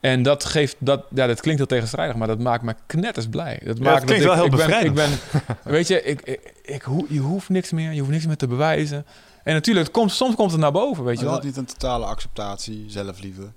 En 0.00 0.22
dat 0.22 0.44
geeft, 0.44 0.76
dat, 0.78 1.04
ja, 1.14 1.26
dat 1.26 1.40
klinkt 1.40 1.60
heel 1.60 1.68
tegenstrijdig, 1.68 2.16
maar 2.16 2.26
dat 2.26 2.38
maakt 2.38 2.62
me 2.62 2.74
knetters 2.86 3.26
blij. 3.26 3.60
Dat 3.64 3.78
maakt 3.78 3.96
het 3.96 4.04
klinkt 4.04 4.24
dat 4.24 4.36
wel 4.36 4.44
ik, 4.44 4.52
heel 4.52 4.60
ik 4.60 4.66
ben, 4.66 4.84
ik 4.84 4.92
bevrijdend. 4.94 5.54
ben, 5.64 5.72
weet 5.72 5.88
je, 5.88 6.02
ik, 6.02 6.20
ik, 6.62 6.86
je 7.08 7.18
hoeft 7.18 7.48
niks 7.48 7.70
meer, 7.72 7.92
je 7.92 7.98
hoeft 7.98 8.12
niks 8.12 8.26
meer 8.26 8.36
te 8.36 8.46
bewijzen. 8.46 9.06
En 9.44 9.54
natuurlijk, 9.54 9.86
het 9.86 9.96
komt, 9.96 10.12
soms 10.12 10.34
komt 10.34 10.50
het 10.50 10.60
naar 10.60 10.72
boven, 10.72 11.04
weet 11.04 11.18
je 11.18 11.24
wel. 11.24 11.34
dat 11.34 11.44
niet 11.44 11.56
een 11.56 11.64
totale 11.64 12.04
acceptatie, 12.04 12.84
zelfliefde? 12.88 13.52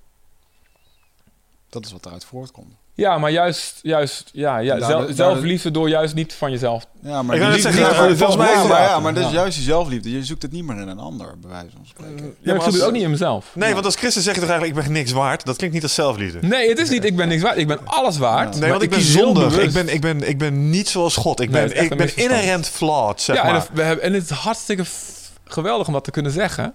Dat 1.69 1.85
is 1.85 1.91
wat 1.91 2.05
eruit 2.05 2.25
voortkomt. 2.25 2.73
Ja, 2.95 3.17
maar 3.17 3.31
juist, 3.31 3.79
juist 3.81 4.29
ja, 4.33 4.57
ja, 4.57 4.73
En 4.73 4.79
daar- 4.79 4.89
zelf, 4.89 5.05
daar- 5.05 5.15
zelfliefde 5.15 5.71
door 5.71 5.89
juist 5.89 6.15
niet 6.15 6.33
van 6.33 6.51
jezelf. 6.51 6.85
Ja, 7.01 7.23
maar 7.23 7.35
Ik 7.35 7.61
zeggen, 7.61 7.81
ja, 7.81 7.93
volgens 7.93 8.35
mij 8.37 8.51
ja, 8.51 8.57
maar, 8.57 8.67
dat- 8.67 8.77
ja, 8.89 8.99
maar 8.99 9.13
dat 9.13 9.23
is 9.23 9.29
Ja. 9.29 9.35
juist 9.35 9.55
die 9.55 9.65
zelfliefde. 9.65 10.11
Je 10.11 10.23
zoekt 10.23 10.41
het 10.41 10.51
niet 10.51 10.63
meer 10.65 10.81
in 10.81 10.87
een 10.87 10.99
ander, 10.99 11.39
bij 11.41 11.49
wijze 11.49 11.67
van 11.75 11.85
spreken. 11.85 12.15
Ja, 12.17 12.23
maar 12.23 12.55
ik 12.55 12.61
zoek 12.61 12.65
als- 12.65 12.75
het 12.75 12.83
ook 12.83 12.91
niet 12.91 13.01
in 13.01 13.09
mezelf. 13.09 13.45
Nee, 13.55 13.73
want 13.73 13.85
als 13.85 13.95
christen 13.95 14.21
zeg 14.21 14.33
je 14.33 14.39
toch 14.39 14.49
eigenlijk, 14.49 14.79
ik 14.79 14.85
ben 14.85 14.93
niks 14.99 15.11
waard? 15.11 15.45
Dat 15.45 15.55
klinkt 15.55 15.75
niet 15.75 15.83
als 15.83 15.93
zelfliefde. 15.93 16.39
Nee, 16.41 16.69
het 16.69 16.79
is 16.79 16.89
niet, 16.89 17.05
ik 17.05 17.15
ben 17.15 17.27
niks 17.27 17.41
waard. 17.41 17.57
Ik 17.57 17.67
ben 17.67 17.79
alles 17.85 18.17
waard. 18.17 18.59
Nee, 18.59 18.69
want 18.69 18.81
ik 18.81 18.89
ben 18.89 19.01
zondig. 19.01 19.59
Ik 19.59 19.71
ben, 19.73 19.93
ik, 19.93 20.01
ben, 20.01 20.27
ik 20.29 20.37
ben 20.37 20.69
niet 20.69 20.89
zoals 20.89 21.15
God. 21.15 21.39
Ik 21.39 21.51
ben, 21.51 21.81
ik 21.83 21.97
ben 21.97 22.15
inherent 22.17 22.67
flawed, 22.69 23.21
zeg 23.21 23.35
ja, 23.35 23.43
en, 23.43 23.51
maar. 23.51 23.67
we 23.73 23.81
hebben, 23.81 24.05
en 24.05 24.13
het 24.13 24.23
is 24.23 24.29
hartstikke 24.29 24.83
geweldig 25.45 25.87
om 25.87 25.93
dat 25.93 26.03
te 26.03 26.11
kunnen 26.11 26.31
zeggen. 26.31 26.73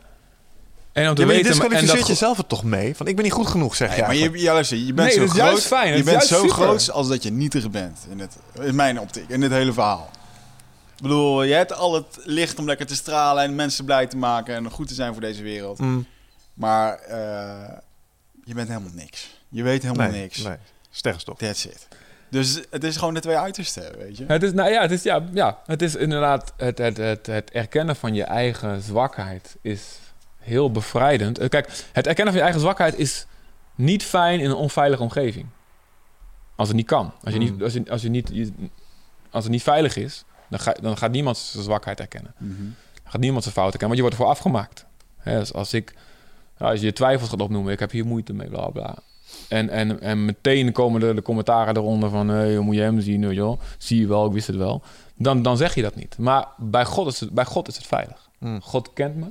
En 0.92 1.08
om 1.08 1.14
te 1.14 1.20
Ja, 1.20 1.26
maar 1.26 1.36
je 1.36 1.42
weten... 1.42 1.52
en 1.52 1.58
disqualificeert 1.58 1.98
dat, 1.98 2.08
jezelf 2.08 2.38
er 2.38 2.46
toch 2.46 2.64
mee? 2.64 2.96
Van, 2.96 3.06
ik 3.06 3.14
ben 3.14 3.24
niet 3.24 3.32
goed 3.32 3.46
genoeg, 3.46 3.76
zeg 3.76 3.88
Nee, 3.88 3.96
je 3.96 4.02
maar 4.02 4.14
je, 4.16 4.30
ja, 4.42 4.52
luister, 4.52 4.76
je 4.76 4.92
bent 4.92 4.96
Nee, 5.08 5.10
zo 5.10 5.18
dat 5.20 5.28
is 5.28 5.34
groot. 5.34 5.48
juist 5.50 5.66
fijn. 5.66 5.88
Je 5.96 6.02
bent 6.02 6.08
juist 6.08 6.28
zo 6.28 6.40
super. 6.40 6.54
groot 6.54 6.90
als 6.90 7.08
dat 7.08 7.22
je 7.22 7.30
nietig 7.30 7.70
bent. 7.70 7.98
In, 8.10 8.18
het, 8.18 8.36
in 8.60 8.74
mijn 8.74 9.00
optiek, 9.00 9.28
in 9.28 9.40
dit 9.40 9.50
hele 9.50 9.72
verhaal. 9.72 10.10
Ik 10.96 11.02
bedoel, 11.02 11.42
je 11.42 11.54
hebt 11.54 11.72
al 11.72 11.94
het 11.94 12.18
licht 12.24 12.58
om 12.58 12.66
lekker 12.66 12.86
te 12.86 12.94
stralen 12.94 13.44
en 13.44 13.54
mensen 13.54 13.84
blij 13.84 14.06
te 14.06 14.16
maken 14.16 14.54
en 14.54 14.70
goed 14.70 14.88
te 14.88 14.94
zijn 14.94 15.12
voor 15.12 15.22
deze 15.22 15.42
wereld. 15.42 15.78
Mm, 15.78 16.06
Maar 16.54 16.94
eh, 16.98 17.76
je 18.44 18.54
bent 18.54 18.68
helemaal 18.68 18.90
niks. 18.94 19.40
Je 19.48 19.62
weet 19.62 19.82
helemaal 19.82 20.10
nee, 20.10 20.20
niks. 20.20 20.42
nee. 20.42 20.56
Sterrenstof. 20.90 21.38
That's 21.38 21.64
it. 21.64 21.88
Dus 22.30 22.60
het 22.70 22.84
is 22.84 22.96
gewoon 22.96 23.14
de 23.14 23.20
twee 23.20 23.36
uitersten, 23.36 23.98
weet 23.98 24.16
je. 24.16 24.24
Het 24.26 24.42
is, 24.42 24.52
nou 24.52 24.70
ja, 24.70 24.80
het 24.80 24.90
is, 24.90 25.02
ja, 25.02 25.24
ja, 25.32 25.58
het 25.66 25.82
is 25.82 25.94
inderdaad 25.94 26.52
het, 26.56 26.78
het, 26.78 26.96
het, 26.96 27.26
het 27.26 27.50
erkennen 27.50 27.96
van 27.96 28.14
je 28.14 28.24
eigen 28.24 28.82
zwakheid 28.82 29.56
is 29.62 29.80
heel 30.38 30.70
bevrijdend. 30.70 31.38
Eh, 31.38 31.48
Kijk, 31.48 31.66
het 31.92 32.06
erkennen 32.06 32.26
van 32.26 32.34
je 32.34 32.40
eigen 32.42 32.60
zwakheid 32.60 32.98
is 32.98 33.26
niet 33.74 34.04
fijn 34.04 34.40
in 34.40 34.50
een 34.50 34.56
onveilige 34.56 35.02
omgeving. 35.02 35.46
Als 36.56 36.68
het 36.68 36.76
niet 36.76 36.86
kan. 36.86 37.12
Als, 37.24 37.32
je 37.32 37.38
niet, 37.38 37.56
Mm. 37.56 37.62
als, 37.62 37.72
je, 37.72 37.90
als, 37.90 38.02
je 38.02 38.08
niet, 38.08 38.30
je- 38.32 38.52
als 39.30 39.42
het 39.44 39.52
niet 39.52 39.62
veilig 39.62 39.96
is, 39.96 40.24
dan, 40.50 40.58
ga, 40.60 40.72
dan 40.72 40.96
gaat 40.96 41.10
niemand 41.10 41.36
zijn 41.38 41.62
zwakheid 41.64 42.00
erkennen. 42.00 42.34
Mhm. 42.38 42.62
Dan 43.02 43.12
gaat 43.12 43.20
niemand 43.20 43.42
zijn 43.42 43.54
fouten 43.54 43.78
kennen, 43.78 43.96
want 43.98 44.10
je 44.10 44.16
wordt 44.16 44.16
ervoor 44.16 44.52
afgemaakt. 44.52 44.86
Dus 45.24 45.52
als 45.52 45.72
ik, 45.72 45.94
als 46.58 46.80
je 46.80 46.92
twijfels 46.92 47.30
gaat 47.30 47.40
opnoemen, 47.40 47.72
ik 47.72 47.78
heb 47.80 47.90
hier 47.90 48.06
moeite 48.06 48.32
mee, 48.32 48.48
bla 48.48 48.68
bla. 48.68 48.96
En, 49.48 49.68
en, 49.68 50.00
en 50.00 50.24
meteen 50.24 50.72
komen 50.72 51.00
de, 51.00 51.14
de 51.14 51.22
commentaren 51.22 51.76
eronder 51.76 52.10
van, 52.10 52.30
hoe 52.44 52.60
moet 52.60 52.74
je 52.74 52.80
hem 52.80 53.00
zien, 53.00 53.34
wel? 53.36 53.58
Zie 53.78 54.00
je 54.00 54.06
wel, 54.06 54.26
ik 54.26 54.32
wist 54.32 54.46
het 54.46 54.56
wel. 54.56 54.82
Dan, 55.14 55.42
dan 55.42 55.56
zeg 55.56 55.74
je 55.74 55.82
dat 55.82 55.94
niet. 55.94 56.18
Maar 56.18 56.46
bij 56.56 56.84
God 56.84 57.06
is 57.06 57.20
het, 57.20 57.30
bij 57.30 57.44
God 57.44 57.68
is 57.68 57.76
het 57.76 57.86
veilig. 57.86 58.28
Mm. 58.38 58.60
God 58.62 58.92
kent 58.92 59.16
me. 59.16 59.26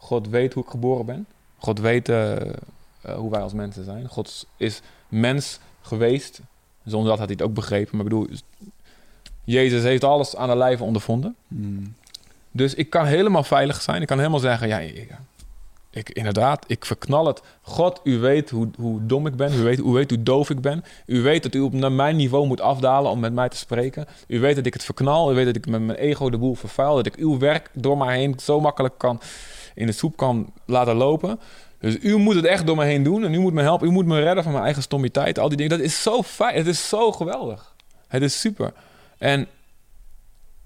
God 0.00 0.28
weet 0.28 0.54
hoe 0.54 0.62
ik 0.62 0.70
geboren 0.70 1.06
ben. 1.06 1.26
God 1.58 1.80
weet 1.80 2.08
eh, 2.08 2.36
eh, 2.40 2.54
hoe 3.16 3.30
wij 3.30 3.40
als 3.40 3.52
mensen 3.52 3.84
zijn. 3.84 4.08
God 4.08 4.46
is 4.56 4.80
mens 5.08 5.58
geweest. 5.80 6.40
Zonder 6.84 7.08
dat 7.08 7.18
had 7.18 7.28
hij 7.28 7.36
het 7.38 7.46
ook 7.46 7.54
begrepen. 7.54 7.96
Maar 7.96 8.06
ik 8.06 8.12
bedoel, 8.12 8.28
Jezus 9.44 9.82
heeft 9.82 10.04
alles 10.04 10.36
aan 10.36 10.48
de 10.48 10.56
lijve 10.56 10.84
ondervonden. 10.84 11.36
Mhm. 11.48 11.86
Dus 12.50 12.74
ik 12.74 12.90
kan 12.90 13.06
helemaal 13.06 13.42
veilig 13.42 13.82
zijn. 13.82 14.00
Ik 14.00 14.06
kan 14.06 14.18
helemaal 14.18 14.38
zeggen, 14.40 14.68
ja, 14.68 14.78
ik, 14.78 15.10
ik, 15.90 16.10
inderdaad, 16.10 16.64
ik 16.66 16.84
verknal 16.84 17.26
het. 17.26 17.42
God, 17.62 18.00
u 18.04 18.18
weet 18.18 18.50
hoe, 18.50 18.68
hoe 18.76 19.06
dom 19.06 19.26
ik 19.26 19.36
ben. 19.36 19.52
U 19.52 19.62
weet, 19.62 19.78
u 19.78 19.82
weet 19.82 20.10
hoe 20.10 20.22
doof 20.22 20.50
ik 20.50 20.60
ben. 20.60 20.84
U 21.06 21.22
weet 21.22 21.42
dat 21.42 21.54
u 21.54 21.60
op 21.60 21.72
naar 21.72 21.92
mijn 21.92 22.16
niveau 22.16 22.46
moet 22.46 22.60
afdalen 22.60 23.10
om 23.10 23.20
met 23.20 23.32
mij 23.32 23.48
te 23.48 23.56
spreken. 23.56 24.06
U 24.26 24.40
weet 24.40 24.56
dat 24.56 24.66
ik 24.66 24.72
het 24.72 24.84
verknal. 24.84 25.32
U 25.32 25.34
weet 25.34 25.46
dat 25.46 25.56
ik 25.56 25.66
met 25.66 25.80
mijn 25.80 25.98
ego 25.98 26.30
de 26.30 26.38
boel 26.38 26.54
vervuil. 26.54 26.94
Dat 26.94 27.06
ik 27.06 27.16
uw 27.16 27.38
werk 27.38 27.70
door 27.72 27.98
mij 27.98 28.18
heen 28.18 28.38
zo 28.38 28.60
makkelijk 28.60 28.98
kan 28.98 29.20
in 29.74 29.86
de 29.86 29.92
soep 29.92 30.16
kan 30.16 30.52
laten 30.64 30.94
lopen. 30.94 31.40
Dus 31.78 31.96
u 32.00 32.16
moet 32.16 32.34
het 32.34 32.44
echt 32.44 32.66
door 32.66 32.76
me 32.76 32.84
heen 32.84 33.02
doen. 33.02 33.24
En 33.24 33.34
u 33.34 33.38
moet 33.38 33.52
me 33.52 33.62
helpen. 33.62 33.88
U 33.88 33.90
moet 33.90 34.06
me 34.06 34.20
redden 34.20 34.42
van 34.42 34.52
mijn 34.52 34.64
eigen 34.64 34.82
stommiteit. 34.82 35.38
Al 35.38 35.48
die 35.48 35.56
dingen. 35.56 35.78
Dat 35.78 35.86
is 35.86 36.02
zo 36.02 36.22
fijn. 36.22 36.56
Het 36.56 36.66
is 36.66 36.88
zo 36.88 37.12
geweldig. 37.12 37.74
Het 38.08 38.22
is 38.22 38.40
super. 38.40 38.72
En, 39.18 39.46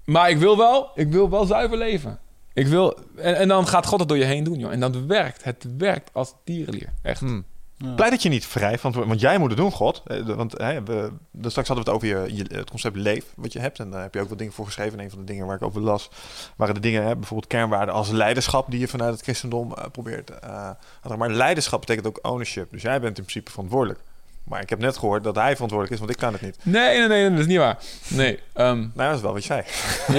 maar 0.05 0.29
ik 0.29 0.37
wil 0.37 0.57
wel, 0.57 0.89
ik 0.95 1.11
wil 1.11 1.29
wel 1.29 1.45
zuiver 1.45 1.77
leven. 1.77 2.19
Ik 2.53 2.67
wil, 2.67 2.97
en, 3.15 3.47
dan 3.47 3.67
gaat 3.67 3.85
God 3.85 3.99
het 3.99 4.07
door 4.07 4.17
je 4.17 4.23
heen 4.23 4.43
doen, 4.43 4.59
joh. 4.59 4.71
En 4.71 4.79
dat 4.79 4.95
werkt. 4.95 5.43
Het 5.43 5.65
werkt 5.77 6.09
als 6.13 6.33
tierenlier. 6.43 6.93
Echt. 7.01 7.21
Mm. 7.21 7.45
Ja. 7.77 7.93
Blij 7.93 8.09
dat 8.09 8.21
je 8.23 8.29
niet 8.29 8.45
vrij 8.45 8.79
van... 8.79 8.91
Want 8.91 9.19
jij 9.19 9.37
moet 9.37 9.49
het 9.49 9.57
doen, 9.57 9.71
God. 9.71 10.01
Eh, 10.05 10.25
Want 10.25 10.57
hè, 10.57 10.83
we, 10.83 11.11
straks 11.41 11.67
hadden 11.67 11.85
we 11.85 11.91
het 11.91 12.03
over 12.03 12.33
je, 12.33 12.45
het 12.55 12.69
concept 12.69 12.95
leef, 12.95 13.25
wat 13.35 13.53
je 13.53 13.59
hebt. 13.59 13.79
En 13.79 13.89
daar 13.89 14.01
heb 14.01 14.13
je 14.13 14.21
ook 14.21 14.29
wat 14.29 14.37
dingen 14.37 14.53
voor 14.53 14.65
geschreven. 14.65 14.97
En 14.97 15.03
een 15.03 15.09
van 15.09 15.19
de 15.19 15.25
dingen 15.25 15.45
waar 15.45 15.55
ik 15.55 15.61
over 15.61 15.81
las, 15.81 16.09
waren 16.55 16.73
de 16.73 16.79
dingen, 16.79 17.03
hè, 17.03 17.15
bijvoorbeeld 17.15 17.51
kernwaarden 17.51 17.93
als 17.93 18.09
leiderschap, 18.09 18.71
die 18.71 18.79
je 18.79 18.87
vanuit 18.87 19.13
het 19.13 19.21
christendom 19.21 19.73
eh, 19.73 19.85
probeert. 19.91 20.39
eh, 20.39 20.69
maar 21.17 21.29
leiderschap 21.29 21.79
betekent 21.79 22.07
ook 22.07 22.19
ownership. 22.21 22.71
Dus 22.71 22.81
jij 22.81 22.99
bent 22.99 23.17
in 23.17 23.23
principe 23.23 23.51
verantwoordelijk. 23.51 23.99
Maar 24.45 24.61
ik 24.61 24.69
heb 24.69 24.79
net 24.79 24.97
gehoord 24.97 25.23
dat 25.23 25.35
hij 25.35 25.53
verantwoordelijk 25.53 25.91
is, 25.93 25.99
want 25.99 26.11
ik 26.11 26.17
kan 26.17 26.33
het 26.33 26.41
niet. 26.41 26.57
Nee, 26.63 26.97
nee, 26.99 27.07
nee, 27.07 27.21
nee, 27.21 27.29
dat 27.29 27.39
is 27.39 27.45
niet 27.45 27.57
waar. 27.57 27.77
Nee. 28.07 28.39
ehm, 28.53 28.77
Nou, 28.77 28.91
dat 28.95 29.15
is 29.15 29.21
wel 29.21 29.33
wat 29.33 29.45
je 29.45 29.47
zei. 29.47 29.63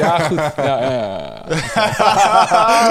ja, 0.01 0.19
goed. 0.19 0.37
Ja, 0.57 0.91
ja. 0.91 1.45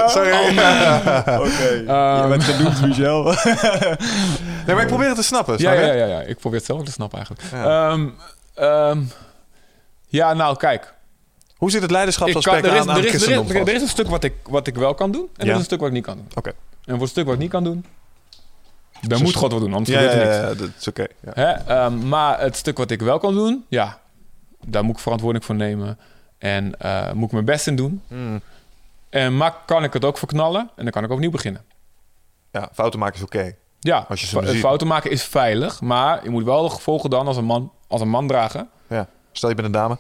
Sorry. 0.16 0.32
Oké, 0.32 1.84
Ehm. 1.88 2.22
je 2.22 2.26
bent 2.30 2.44
genoemd, 2.44 2.82
Michel. 2.82 3.24
Nee, 4.66 4.76
maar 4.76 4.84
ik 4.84 4.90
probeer 4.90 5.08
het 5.08 5.16
te 5.18 5.24
snappen. 5.24 5.54
Ja, 5.58 5.60
snap 5.74 5.84
ja, 5.86 5.94
ja, 5.94 6.06
ja. 6.06 6.22
Ik 6.22 6.38
probeer 6.38 6.58
het 6.58 6.68
zelf 6.68 6.80
ook 6.80 6.86
te 6.86 6.92
snappen 6.92 7.18
eigenlijk. 7.18 7.48
Ja. 7.52 7.90
Ehm, 7.92 8.08
ehm, 8.56 9.02
ja, 10.08 10.34
nou, 10.34 10.58
kijk. 10.58 10.94
Hoe 11.58 11.72
zit 11.72 11.82
het 11.82 11.92
leiderschapsaspect 11.92 12.66
er, 12.66 12.74
is, 12.74 12.80
aan, 12.80 12.90
aan 12.90 12.98
er, 12.98 13.06
is, 13.06 13.14
er, 13.14 13.16
is, 13.46 13.54
er 13.56 13.82
een 13.82 13.88
stuk 13.88 14.08
wat 14.08 14.24
ik, 14.24 14.34
wat 14.50 14.68
ik 14.68 14.76
wel 14.76 14.94
kan 14.94 15.12
doen. 15.12 15.30
En 15.38 15.46
er 15.48 15.52
is 15.52 15.58
een 15.58 15.64
stuk 15.64 15.80
wat 15.80 15.88
ik 15.88 15.94
niet 15.94 16.06
kan 16.06 16.16
doen. 16.16 16.28
Oké. 16.36 16.50
En 16.86 16.92
voor 16.94 17.00
het 17.02 17.10
stuk 17.10 17.26
wat 17.26 17.34
ik 17.34 17.40
niet 17.40 17.50
kan 17.50 17.64
doen... 17.64 17.86
Dan 19.10 19.22
moet. 19.22 19.36
God 19.36 19.52
wat 19.52 19.62
doen, 19.62 19.74
anders 19.74 19.90
Ja, 19.90 20.02
gebeurt 20.02 20.14
er 20.22 20.26
niks. 20.26 20.36
ja, 20.36 20.66
dat 20.66 20.70
is 20.80 20.88
oké. 20.88 21.06
ja. 21.36 21.62
Ehm, 21.68 22.08
maar 22.08 22.40
het 22.40 22.56
stuk 22.56 22.78
wat 22.78 22.92
ik 22.92 23.02
wel 23.02 23.20
kan 23.20 23.34
doen, 23.34 23.66
ja, 23.70 24.00
daar 24.66 24.84
moet 24.84 24.96
ik 24.96 25.02
verantwoordelijk 25.02 25.46
voor 25.48 25.56
nemen. 25.56 25.98
En 26.38 26.80
eh, 26.80 27.12
moet 27.12 27.26
ik 27.26 27.32
mijn 27.32 27.46
best 27.46 27.68
in 27.68 27.76
doen. 27.76 28.02
Mm. 28.08 28.42
En 29.10 29.38
maar 29.38 29.54
kan 29.66 29.84
ik 29.84 29.94
het 29.94 30.06
ook 30.06 30.18
verknallen 30.18 30.70
en 30.76 30.84
dan 30.84 30.92
kan 30.92 31.04
ik 31.04 31.12
opnieuw 31.12 31.32
beginnen. 31.32 31.62
Ja, 32.52 32.70
fouten 32.74 33.00
maken 33.00 33.16
is 33.16 33.24
oké. 33.24 33.56
Ja, 33.80 34.06
Als 34.10 34.22
je 34.32 34.58
fouten 34.58 34.88
maken 34.88 35.12
is 35.12 35.24
veilig, 35.24 35.82
maar 35.82 36.24
je 36.24 36.30
moet 36.30 36.44
wel 36.44 36.64
de 36.64 36.70
gevolgen 36.70 37.10
dan 37.10 37.28
als 37.28 37.38
een 37.38 37.46
man, 37.46 37.72
als 37.88 38.02
een 38.02 38.10
man 38.10 38.28
dragen. 38.28 38.70
Ja. 38.88 39.08
Stel 39.32 39.50
je 39.50 39.56
bent 39.56 39.68
een 39.68 39.74
dame. 39.74 39.98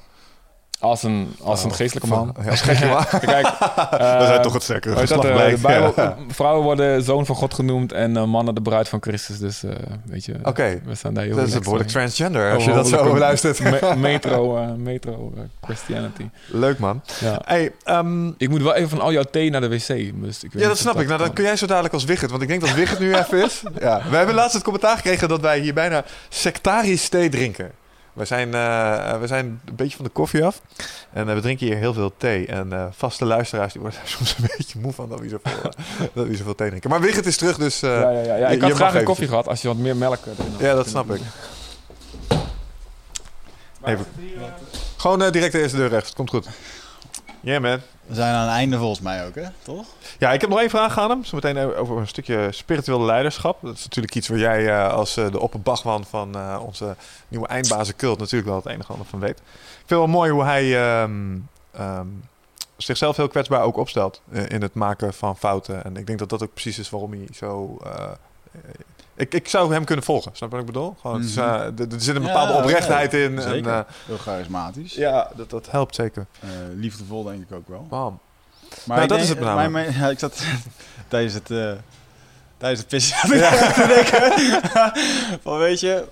Als 0.80 1.04
een, 1.04 1.36
als 1.42 1.64
een 1.64 1.70
Oh, 1.70 1.76
geestelijke 1.76 2.10
man. 2.10 2.36
Ja, 2.44 2.56
geestelijke 2.56 2.86
man. 2.96 3.06
Kijk, 3.20 3.46
eh, 3.92 4.26
zijn 4.28 4.42
toch 4.42 4.54
het 4.54 4.64
sterkere 4.64 4.94
dat, 4.94 5.02
geslacht 5.02 5.24
eh, 5.24 5.30
de 5.30 5.36
blijkt. 5.36 5.62
Bijbel, 5.62 5.94
Ja. 5.96 6.16
Vrouwen 6.28 6.64
worden 6.64 7.04
zoon 7.04 7.26
van 7.26 7.36
God 7.36 7.54
genoemd 7.54 7.92
en 7.92 8.18
eh, 8.18 8.24
mannen 8.24 8.56
de 8.56 8.62
bruid 8.62 8.90
van 8.90 9.02
Christus. 9.02 9.38
Dus 9.40 9.64
eh, 9.64 9.72
weet 10.06 10.26
je, 10.26 10.36
Oké, 10.44 10.82
we 10.86 10.96
staan 10.96 11.14
daar 11.14 11.24
heel 11.24 11.36
dat 11.36 11.48
is 11.48 11.60
behoorlijk 11.60 11.90
transgender 11.90 12.54
als 12.54 12.64
je 12.64 12.70
Oh, 12.70 12.76
dat 12.76 12.86
zo 12.88 12.92
behoorlijk- 12.96 13.20
luistert. 13.20 13.60
Me- 13.60 13.96
metro, 13.98 14.58
eh, 14.58 14.68
metro 14.78 15.34
eh, 15.36 15.42
Christianity. 15.62 16.30
Leuk 16.48 16.80
man. 16.80 17.02
Ja. 17.20 17.42
Hey, 17.46 17.72
ehm, 17.84 18.28
Ik 18.38 18.50
moet 18.50 18.62
wel 18.62 18.74
even 18.76 18.90
van 18.90 19.02
al 19.02 19.12
jouw 19.12 19.24
thee 19.32 19.50
naar 19.50 19.62
de 19.62 19.70
wc. 19.70 19.88
Dus 19.88 20.44
ik 20.44 20.52
weet 20.54 20.62
ja, 20.62 20.68
dat 20.68 20.78
snap 20.78 21.00
ik. 21.00 21.08
Nou, 21.08 21.20
dan 21.20 21.34
kun 21.34 21.44
jij 21.44 21.56
zo 21.56 21.66
dadelijk 21.66 21.94
als 21.94 22.04
Wigget. 22.04 22.30
Want 22.30 22.42
ik 22.42 22.48
denk 22.48 22.62
dat 22.62 22.74
Wigget 22.74 23.00
nu 23.00 23.16
even 23.16 23.44
is. 23.46 23.64
Ja. 23.80 24.02
We 24.10 24.16
hebben 24.16 24.36
laatst 24.36 24.54
het 24.54 24.64
commentaar 24.64 24.96
gekregen 24.96 25.28
dat 25.28 25.42
wij 25.42 25.60
hier 25.60 25.74
bijna 25.74 26.04
sectarisch 26.30 27.10
thee 27.10 27.30
drinken. 27.30 27.72
We 28.16 28.26
zijn, 28.26 28.54
eh, 28.54 29.20
we 29.20 29.28
zijn 29.28 29.46
een 29.66 29.76
beetje 29.76 29.96
van 29.96 30.06
de 30.06 30.12
koffie 30.12 30.46
af. 30.46 30.62
En 31.14 31.30
eh, 31.30 31.36
we 31.36 31.42
drinken 31.42 31.66
hier 31.68 31.76
heel 31.76 31.94
veel 31.94 32.14
thee. 32.18 32.48
En 32.48 32.74
eh, 32.74 32.86
vaste 32.92 33.26
luisteraars 33.26 33.72
die 33.74 33.82
worden 33.82 34.00
er 34.00 34.08
soms 34.18 34.36
een 34.38 34.50
beetje 34.58 34.80
moe 34.80 34.92
van 34.94 35.10
dat 35.10 35.20
we 35.20 35.30
zoveel, 35.30 35.52
eh, 35.64 36.06
dat 36.14 36.28
we 36.28 36.36
zoveel 36.36 36.56
thee 36.56 36.68
drinken. 36.70 36.90
Maar 36.90 37.02
Wigert 37.02 37.26
is 37.26 37.38
terug, 37.38 37.58
dus... 37.58 37.82
eh, 37.82 37.90
ja, 38.02 38.10
ja, 38.10 38.22
ja. 38.22 38.36
ja. 38.36 38.48
je- 38.50 38.56
Ik 38.56 38.62
had 38.62 38.70
je 38.70 38.76
graag 38.76 38.96
een 38.96 39.04
koffie 39.04 39.28
gehad 39.28 39.48
als 39.48 39.62
je 39.62 39.68
wat 39.68 39.78
meer 39.78 39.96
melk 39.96 40.26
erin 40.26 40.52
had. 40.52 40.60
Ja, 40.62 40.74
dat 40.74 40.88
snap 40.88 41.12
ik. 41.12 41.22
Even. 43.86 44.06
Gewoon 44.98 45.22
eh, 45.24 45.32
direct 45.32 45.52
de 45.52 45.60
eerste 45.62 45.78
deur 45.78 45.90
rechts. 45.90 46.14
Komt 46.14 46.30
goed. 46.30 46.48
Yeah, 47.46 47.62
man. 47.62 47.80
We 48.06 48.16
zijn 48.16 48.34
aan 48.34 48.42
het 48.42 48.52
einde 48.52 48.78
volgens 48.78 49.00
mij 49.00 49.26
ook, 49.26 49.36
hè? 49.36 49.44
Toch? 49.64 49.86
Ja, 50.20 50.32
ik 50.32 50.42
heb 50.42 50.50
nog 50.50 50.60
één 50.60 50.70
vraag 50.70 51.00
aan 51.00 51.10
hem. 51.10 51.24
Zometeen 51.24 51.58
over 51.58 51.98
een 51.98 52.08
stukje 52.08 52.48
spiritueel 52.52 53.02
leiderschap. 53.02 53.62
Dat 53.62 53.76
is 53.76 53.84
natuurlijk 53.84 54.16
iets 54.16 54.28
waar 54.28 54.38
jij 54.38 54.68
eh, 54.70 54.94
als 54.94 55.18
eh, 55.18 55.32
de 55.32 55.40
opperbachman 55.40 56.06
van 56.06 56.36
eh, 56.36 56.60
onze 56.66 56.96
nieuwe 57.28 57.48
eindbazen 57.48 57.96
cult 57.96 58.20
natuurlijk 58.20 58.50
wel 58.50 58.56
het 58.56 58.66
enige 58.66 58.84
en 58.84 58.90
ander 58.90 59.06
van 59.06 59.20
weet. 59.20 59.40
Ik 59.40 59.46
vind 59.76 59.90
het 59.90 60.00
wel 60.00 60.08
mooi 60.08 60.32
hoe 60.32 60.44
hij 60.44 60.78
ehm, 60.78 61.38
ehm, 61.72 62.08
zichzelf 62.78 63.16
heel 63.16 63.28
kwetsbaar 63.28 63.62
ook 63.62 63.78
opstelt 63.78 64.22
in 64.48 64.62
het 64.62 64.74
maken 64.74 65.14
van 65.14 65.38
fouten. 65.38 65.84
En 65.84 65.98
ik 65.98 66.08
denk 66.08 66.20
dat 66.20 66.30
dat 66.30 66.44
ook 66.44 66.54
precies 66.54 66.80
is 66.80 66.90
waarom 66.90 67.12
hij 67.12 67.28
zo... 67.34 67.78
ik, 69.16 69.34
ik 69.34 69.48
zou 69.48 69.74
hem 69.74 69.84
kunnen 69.86 70.06
volgen, 70.06 70.32
snap 70.34 70.50
je 70.50 70.56
wat 70.56 70.66
ik 70.66 70.72
bedoel? 70.74 70.96
Gewoon, 71.02 71.20
het 71.20 71.30
is, 71.30 71.36
Mhm. 71.36 71.46
eh, 71.46 71.54
er, 71.62 71.94
er 71.94 72.02
zit 72.02 72.16
een 72.16 72.22
Ja, 72.22 72.28
bepaalde 72.28 72.54
oprechtheid 72.54 73.14
in. 73.14 73.40
En, 73.40 73.66
eh, 73.66 73.80
Heel 74.06 74.18
charismatisch. 74.18 74.94
ja, 74.94 75.30
dat, 75.36 75.50
dat 75.50 75.72
helpt 75.72 75.96
zeker. 75.96 76.26
Eh, 76.40 76.50
liefdevol 76.76 77.24
denk 77.24 77.42
ik 77.50 77.56
ook 77.56 77.68
wel. 77.68 77.86
Bam. 77.90 78.20
Maar 78.86 78.98
Nou, 78.98 79.00
dat 79.00 79.10
denk- 79.10 79.22
is 79.22 79.30
het 79.30 79.40
namelijk. 79.40 79.72
mijn- 79.72 79.86
mijn- 79.86 80.00
ja, 80.00 80.10
ik 80.10 80.20
zat 80.20 80.44
tijdens 81.08 81.34
het, 81.34 81.52
eh 81.52 81.72
tijdens 82.58 82.80
het 82.82 82.90
pissen 82.90 83.34
ik 83.34 83.42
te 83.74 83.88
denken. 83.88 84.92
van 85.44 85.58
weet 85.58 85.80
je, 85.80 86.06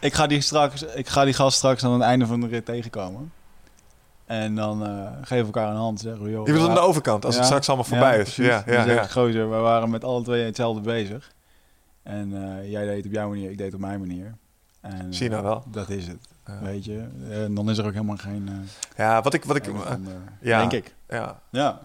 ik 0.00 0.14
ga, 0.14 0.26
die 0.26 0.40
straks, 0.40 0.82
ik 0.82 1.08
ga 1.08 1.24
die 1.24 1.34
gast 1.34 1.56
straks 1.56 1.84
aan 1.84 1.92
het 1.92 2.02
einde 2.02 2.26
van 2.26 2.40
de 2.40 2.46
rit 2.46 2.64
tegenkomen. 2.64 3.32
En 4.26 4.54
dan 4.54 4.84
eh 4.86 5.06
geven 5.22 5.36
we 5.46 5.52
elkaar 5.52 5.70
een 5.70 5.76
hand. 5.76 6.00
Zeggen 6.00 6.22
we, 6.24 6.30
joh, 6.30 6.46
Je 6.46 6.52
bedoelt 6.52 6.68
aan 6.68 6.74
de 6.74 6.80
ja, 6.80 6.86
overkant, 6.86 7.24
als 7.24 7.34
het 7.34 7.42
ja, 7.42 7.48
straks 7.48 7.68
allemaal 7.68 7.86
voorbij 7.86 8.16
ja, 8.16 8.22
is. 8.22 8.36
Ja, 8.36 8.62
ja, 8.66 8.84
ja. 8.84 9.02
ik, 9.02 9.10
gozer, 9.10 9.50
we 9.50 9.56
waren 9.56 9.90
met 9.90 10.04
alle 10.04 10.22
twee 10.22 10.44
hetzelfde 10.44 10.80
bezig. 10.80 11.30
En 12.02 12.32
eh, 12.58 12.70
jij 12.70 12.84
deed 12.86 12.96
het 12.96 13.06
op 13.06 13.12
jouw 13.12 13.28
manier, 13.28 13.50
ik 13.50 13.56
deed 13.56 13.66
het 13.66 13.74
op 13.74 13.80
mijn 13.80 14.00
manier. 14.00 14.34
En, 14.80 15.14
Zie 15.14 15.24
je 15.24 15.30
nou 15.30 15.42
wel. 15.42 15.64
Dat 15.66 15.88
is 15.88 16.06
het, 16.06 16.28
Ja. 16.46 16.58
weet 16.60 16.84
je. 16.84 17.06
En 17.30 17.54
dan 17.54 17.70
is 17.70 17.78
er 17.78 17.84
ook 17.86 17.92
helemaal 17.92 18.16
geen... 18.16 18.48
eh, 18.48 18.54
Ja, 18.96 19.22
wat 19.22 19.34
ik... 19.34 19.44
Wat 19.44 19.56
ik 19.56 19.66
eh, 19.66 19.86
ander- 19.86 20.12
ja. 20.40 20.58
Denk 20.58 20.72
ik. 20.84 20.94
ja, 21.08 21.40
Ja. 21.50 21.80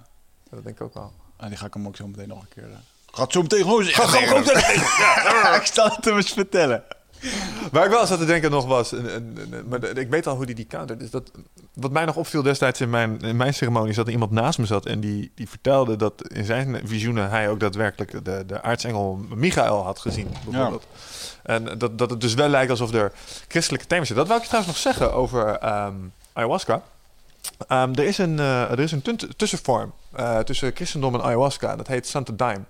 dat 0.50 0.64
denk 0.64 0.76
ik 0.76 0.82
ook 0.82 0.94
wel. 0.94 1.14
En 1.38 1.48
die 1.50 1.58
ga 1.58 1.66
ik 1.66 1.74
hem 1.74 1.88
ook 1.88 1.96
zo 1.96 2.08
meteen 2.08 2.28
nog 2.28 2.42
een 2.42 2.48
keer... 2.50 2.64
eh, 2.64 2.78
Gaat 3.12 3.32
zo 3.32 3.42
meteen 3.42 3.62
gewoon 3.62 3.84
zeggen. 3.84 4.38
ik 5.62 5.70
zal 5.74 5.90
het 5.90 6.06
hem 6.06 6.16
eens 6.16 6.32
vertellen. 6.32 6.84
Waar 7.72 7.86
ik 7.86 7.92
wel 7.92 8.06
zat 8.06 8.20
te 8.20 8.26
denken 8.26 8.52
nog 8.52 8.66
was, 8.66 8.94
maar 9.70 9.98
ik 9.98 10.10
weet 10.10 10.28
al 10.28 10.36
hoe 10.36 10.46
die 10.46 10.56
die 10.56 10.68
countert. 10.68 11.02
Is 11.02 11.10
dat, 11.10 11.32
wat 11.74 11.92
mij 11.92 12.06
nog 12.06 12.16
opviel 12.16 12.42
destijds 12.42 12.82
in 12.82 12.90
mijn, 12.90 13.20
in 13.20 13.36
mijn 13.36 13.54
ceremonie, 13.54 13.90
is 13.90 13.96
dat 13.96 14.06
er 14.06 14.12
iemand 14.12 14.32
naast 14.32 14.60
me 14.60 14.66
zat 14.66 14.86
en 14.86 15.00
die, 15.00 15.32
die 15.36 15.50
vertelde 15.50 15.96
dat 15.96 16.28
in 16.28 16.46
zijn 16.46 16.82
visioenen 16.84 17.30
hij 17.30 17.50
ook 17.50 17.60
daadwerkelijk 17.60 18.26
de, 18.26 18.44
de 18.48 18.62
aartsengel 18.62 19.20
Michael 19.36 19.84
had 19.84 20.00
gezien, 20.00 20.28
bijvoorbeeld. 20.44 20.88
En 21.44 21.78
dat, 21.78 21.98
dat 21.98 22.10
het 22.10 22.22
dus 22.22 22.34
wel 22.34 22.48
lijkt 22.48 22.70
alsof 22.72 22.94
er 22.94 23.12
christelijke 23.48 23.88
thema's 23.88 24.08
zitten. 24.08 24.26
Dat 24.26 24.36
wil 24.36 24.44
ik 24.44 24.50
trouwens 24.50 24.74
nog 24.74 24.94
zeggen 24.94 25.14
over 25.14 25.58
ehm, 25.58 25.94
ayahuasca. 26.34 26.82
Ehm, 27.68 27.94
er 27.94 28.04
is 28.04 28.18
een, 28.18 28.40
eh, 28.40 28.72
er 28.72 28.80
is 28.80 28.92
een 28.92 29.04
tussenvorm 29.38 29.94
eh, 30.12 30.40
tussen 30.40 30.72
christendom 30.74 31.14
en 31.14 31.24
ayahuasca. 31.24 31.76
Dat 31.76 31.88
heet 31.88 32.08
Santa 32.08 32.34
Daime. 32.36 32.64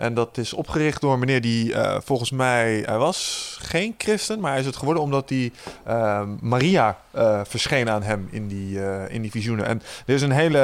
En 0.00 0.14
dat 0.14 0.38
is 0.38 0.52
opgericht 0.52 1.00
door 1.00 1.12
een 1.12 1.18
meneer 1.18 1.40
die 1.40 1.74
eh, 1.74 1.96
volgens 2.04 2.30
mij... 2.30 2.82
Hij 2.86 2.98
was 2.98 3.56
geen 3.60 3.94
christen, 3.98 4.40
maar 4.40 4.50
hij 4.50 4.60
is 4.60 4.66
het 4.66 4.76
geworden 4.76 5.02
omdat 5.02 5.28
die 5.28 5.52
ehm, 5.84 6.28
Maria 6.40 6.98
eh, 7.10 7.40
verscheen 7.44 7.90
aan 7.90 8.02
hem 8.02 8.28
in 8.30 8.48
die, 8.48 8.84
eh, 8.84 9.14
in 9.14 9.22
die 9.22 9.30
visioenen. 9.30 9.66
En 9.66 9.82
er 10.06 10.14
is 10.14 10.22
een 10.22 10.30
hele, 10.30 10.58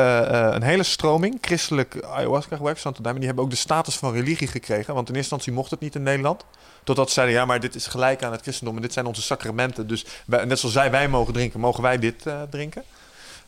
een 0.54 0.62
hele 0.62 0.82
stroming, 0.82 1.38
christelijk 1.40 2.04
ayahuasca 2.04 2.56
gebruik, 2.56 2.78
Santa 2.78 3.02
Daime. 3.02 3.18
Die 3.18 3.26
hebben 3.28 3.44
ook 3.44 3.50
de 3.50 3.56
status 3.56 3.96
van 3.96 4.12
religie 4.12 4.46
gekregen. 4.48 4.94
Want 4.94 5.08
in 5.08 5.14
eerste 5.14 5.34
instantie 5.34 5.52
mocht 5.52 5.70
het 5.70 5.80
niet 5.80 5.94
in 5.94 6.02
Nederland. 6.02 6.44
Totdat 6.84 7.08
ze 7.08 7.14
zeiden, 7.14 7.36
ja, 7.36 7.44
maar 7.44 7.60
dit 7.60 7.74
is 7.74 7.86
gelijk 7.86 8.22
aan 8.22 8.32
het 8.32 8.42
christendom 8.42 8.76
en 8.76 8.82
dit 8.82 8.92
zijn 8.92 9.06
onze 9.06 9.22
sacramenten. 9.22 9.86
Dus 9.86 10.06
wij- 10.26 10.44
net 10.44 10.58
zoals 10.58 10.74
zij 10.74 10.90
wij 10.90 11.08
mogen 11.08 11.32
drinken, 11.32 11.60
mogen 11.60 11.82
wij 11.82 11.98
dit 11.98 12.24
drinken. 12.50 12.82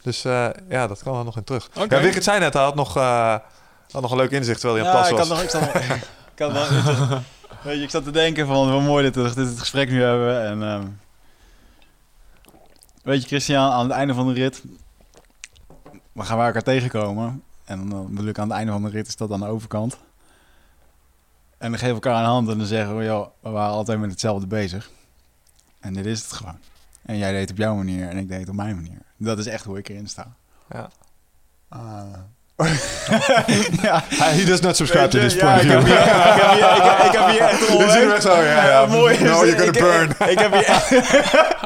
Dus 0.03 0.23
ja, 0.69 0.87
dat 0.87 1.03
kan 1.03 1.19
er 1.19 1.25
nog 1.25 1.37
in 1.37 1.45
terug. 1.45 1.69
Oké. 1.81 1.95
Ja, 1.95 2.03
Wickert 2.03 2.25
zei 2.25 2.39
net, 2.39 2.53
hij 2.53 2.63
had 2.63 2.75
nog, 2.75 2.95
had 3.91 4.03
nog 4.03 4.11
een 4.11 4.17
leuk 4.17 4.31
inzicht 4.31 4.61
terwijl 4.61 4.85
hij 4.85 4.93
aan 4.93 4.99
het 4.99 5.09
Ja, 5.09 5.17
ik 5.17 5.27
plassen 5.29 5.59
had 5.61 5.63
was. 5.73 5.73
nog... 5.73 5.73
Ik, 5.73 5.73
zat 5.73 5.91
nog, 5.91 5.99
ik, 6.35 6.39
had 6.39 7.09
wel, 7.09 7.19
weet 7.65 7.77
je, 7.77 7.83
ik 7.83 7.91
zat 7.91 8.05
te 8.05 8.11
denken 8.11 8.47
van, 8.47 8.71
hoe 8.73 8.83
mooi 8.83 9.05
dit, 9.05 9.15
we 9.15 9.23
dit 9.23 9.37
het 9.49 9.59
gesprek 9.59 9.91
nu 9.91 10.03
hebben. 10.03 10.45
En, 10.45 10.63
ehm, 10.63 10.87
weet 13.03 13.23
je, 13.23 13.27
Christian, 13.29 13.71
aan 13.71 13.83
het 13.83 13.93
einde 13.93 14.15
van 14.15 14.27
de 14.27 14.33
rit... 14.33 14.63
We 16.13 16.25
gaan 16.25 16.37
wij 16.37 16.47
elkaar 16.47 16.63
tegenkomen. 16.63 17.43
En 17.65 17.89
dan 17.89 18.15
bedoel 18.15 18.29
ik 18.29 18.39
aan 18.39 18.49
het 18.49 18.57
einde 18.57 18.73
van 18.73 18.83
de 18.83 18.91
rit 18.91 19.07
is 19.07 19.17
dat 19.17 19.33
aan 19.33 19.41
de 19.41 19.47
overkant. 19.47 19.99
En 21.59 21.71
dan 21.71 21.79
geven 21.79 21.95
we 21.95 22.03
elkaar 22.03 22.19
een 22.19 22.29
hand 22.29 22.49
en 22.49 22.59
dan 22.59 22.67
zeggen 22.67 22.97
we... 22.97 23.05
Joh, 23.05 23.27
we 23.41 23.51
waren 23.51 23.73
altijd 23.73 23.99
met 23.99 24.11
hetzelfde 24.11 24.47
bezig. 24.47 24.91
En 25.81 25.95
dit 25.95 26.07
is 26.07 26.23
het 26.23 26.33
gewoon. 26.33 26.59
En 27.03 27.19
jij 27.19 27.31
deed 27.31 27.41
het 27.41 27.51
op 27.51 27.57
jouw 27.57 27.75
manier 27.75 28.09
en 28.09 28.17
ik 28.17 28.29
deed 28.29 28.41
het 28.41 28.49
op 28.49 28.55
mijn 28.55 28.75
manier. 28.75 28.99
Dat 29.17 29.39
is 29.39 29.47
echt 29.47 29.65
hoe 29.65 29.79
ik 29.79 29.89
erin 29.89 30.09
sta. 30.09 30.35
Ja. 30.71 30.91
Ah. 31.69 32.03
ja, 33.83 34.03
He 34.19 34.45
does 34.45 34.61
not 34.61 34.77
subscribe 34.77 35.09
to 35.09 35.19
this 35.19 35.37
point 35.37 35.61
of 35.61 35.63
ja, 35.65 35.81
view. 35.81 35.89
Ik 37.07 37.13
heb 37.13 37.29
hier, 37.31 37.41
echt 37.41 37.69
een 37.69 37.75
onwijs... 37.77 38.23
zo, 38.23 38.43
ja, 38.43 38.67
ja. 38.69 38.87
mooi. 38.87 39.19
No, 39.19 39.25
you're 39.47 39.51
gonna 39.51 39.65
ik, 39.65 39.79
burn. 39.79 40.11
Ik, 40.11 40.27
ik 40.31 40.39
heb 40.39 40.53
hier, 40.53 40.99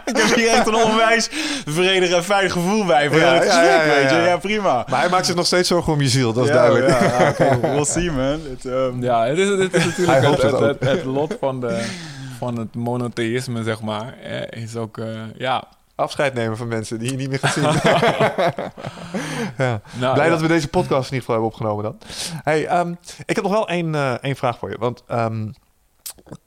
ik 0.05 0.17
heb 0.17 0.35
hier 0.37 0.49
echt 0.49 0.67
een 0.67 0.75
onwijs 0.75 1.29
vredig 1.67 2.11
en 2.11 2.25
fijn 2.25 2.51
gevoel 2.51 2.85
bij 2.85 3.09
voor 3.09 3.19
Ja, 3.19 3.35
het 3.35 3.45
ja, 3.45 3.51
gesprek, 3.51 3.71
ja, 3.71 3.83
ja, 3.85 3.95
weet 3.95 4.11
je. 4.11 4.17
ja. 4.17 4.37
Prima. 4.37 4.85
Maar 4.89 5.01
hij 5.01 5.09
maakt 5.09 5.27
zich 5.27 5.35
nog 5.35 5.47
steeds 5.47 5.69
zorgen 5.69 5.93
om 5.93 6.01
je 6.01 6.09
ziel, 6.09 6.33
dat 6.33 6.45
is 6.45 6.51
Ja, 6.51 6.57
duidelijk. 6.57 7.01
Ja, 7.39 7.59
we'll 7.75 7.85
see, 7.85 8.11
man. 8.11 8.41
Het, 8.51 8.65
ehm, 8.65 9.03
Ja, 9.03 9.27
het 9.27 9.39
is, 9.39 9.49
het 9.49 9.75
is 9.75 9.85
natuurlijk 9.85 10.19
het, 10.19 10.27
hoopt 10.27 10.43
het 10.43 10.53
het, 10.53 10.81
het, 10.81 10.89
het 10.91 11.05
lot 11.05 11.37
van, 11.41 11.61
de, 11.61 11.85
van 12.39 12.59
het 12.59 12.75
monotheïsme, 12.75 13.63
zeg 13.63 13.81
maar. 13.81 14.15
eh, 14.23 14.63
Is 14.63 14.77
ook, 14.77 14.99
eh, 14.99 15.05
ja. 15.37 15.65
Afscheid 15.95 16.35
nemen 16.35 16.57
van 16.57 16.69
mensen 16.69 16.99
die 16.99 17.11
je 17.11 17.17
niet 17.17 17.29
meer 17.29 17.39
gaat 17.39 17.53
zien. 17.53 17.63
ja. 19.67 19.81
Nou, 19.99 20.15
Blij 20.15 20.25
ja. 20.25 20.31
dat 20.31 20.41
we 20.41 20.49
deze 20.49 20.69
podcast 20.69 21.11
in 21.11 21.15
ieder 21.15 21.19
geval 21.19 21.35
hebben 21.35 21.51
opgenomen 21.51 21.85
dan. 21.85 21.99
Hey, 22.45 22.67
ehm, 22.67 22.95
ik 23.27 23.35
heb 23.35 23.45
nog 23.45 23.53
wel 23.53 23.69
één, 23.69 23.95
eh, 23.95 24.13
één 24.13 24.37
vraag 24.37 24.59
voor 24.59 24.71
je. 24.71 24.79
Want 24.79 25.03
ehm, 25.07 25.49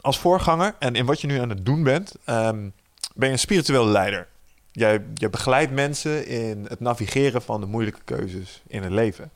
als 0.02 0.20
voorganger 0.20 0.76
en 0.80 0.96
in 0.96 1.06
wat 1.06 1.22
je 1.22 1.28
nu 1.28 1.40
aan 1.40 1.50
het 1.50 1.66
doen 1.66 1.84
bent, 1.84 2.16
ehm, 2.26 2.70
ben 3.14 3.28
je 3.28 3.34
een 3.34 3.40
spiritueel 3.40 3.86
leider. 3.86 4.28
Jij, 4.72 5.06
jij 5.14 5.30
begeleidt 5.30 5.72
mensen 5.72 6.28
in 6.28 6.66
het 6.70 6.80
navigeren 6.80 7.42
van 7.42 7.60
de 7.60 7.68
moeilijke 7.68 8.02
keuzes 8.06 8.64
in 8.68 8.84
het 8.84 8.92
leven. 8.92 9.32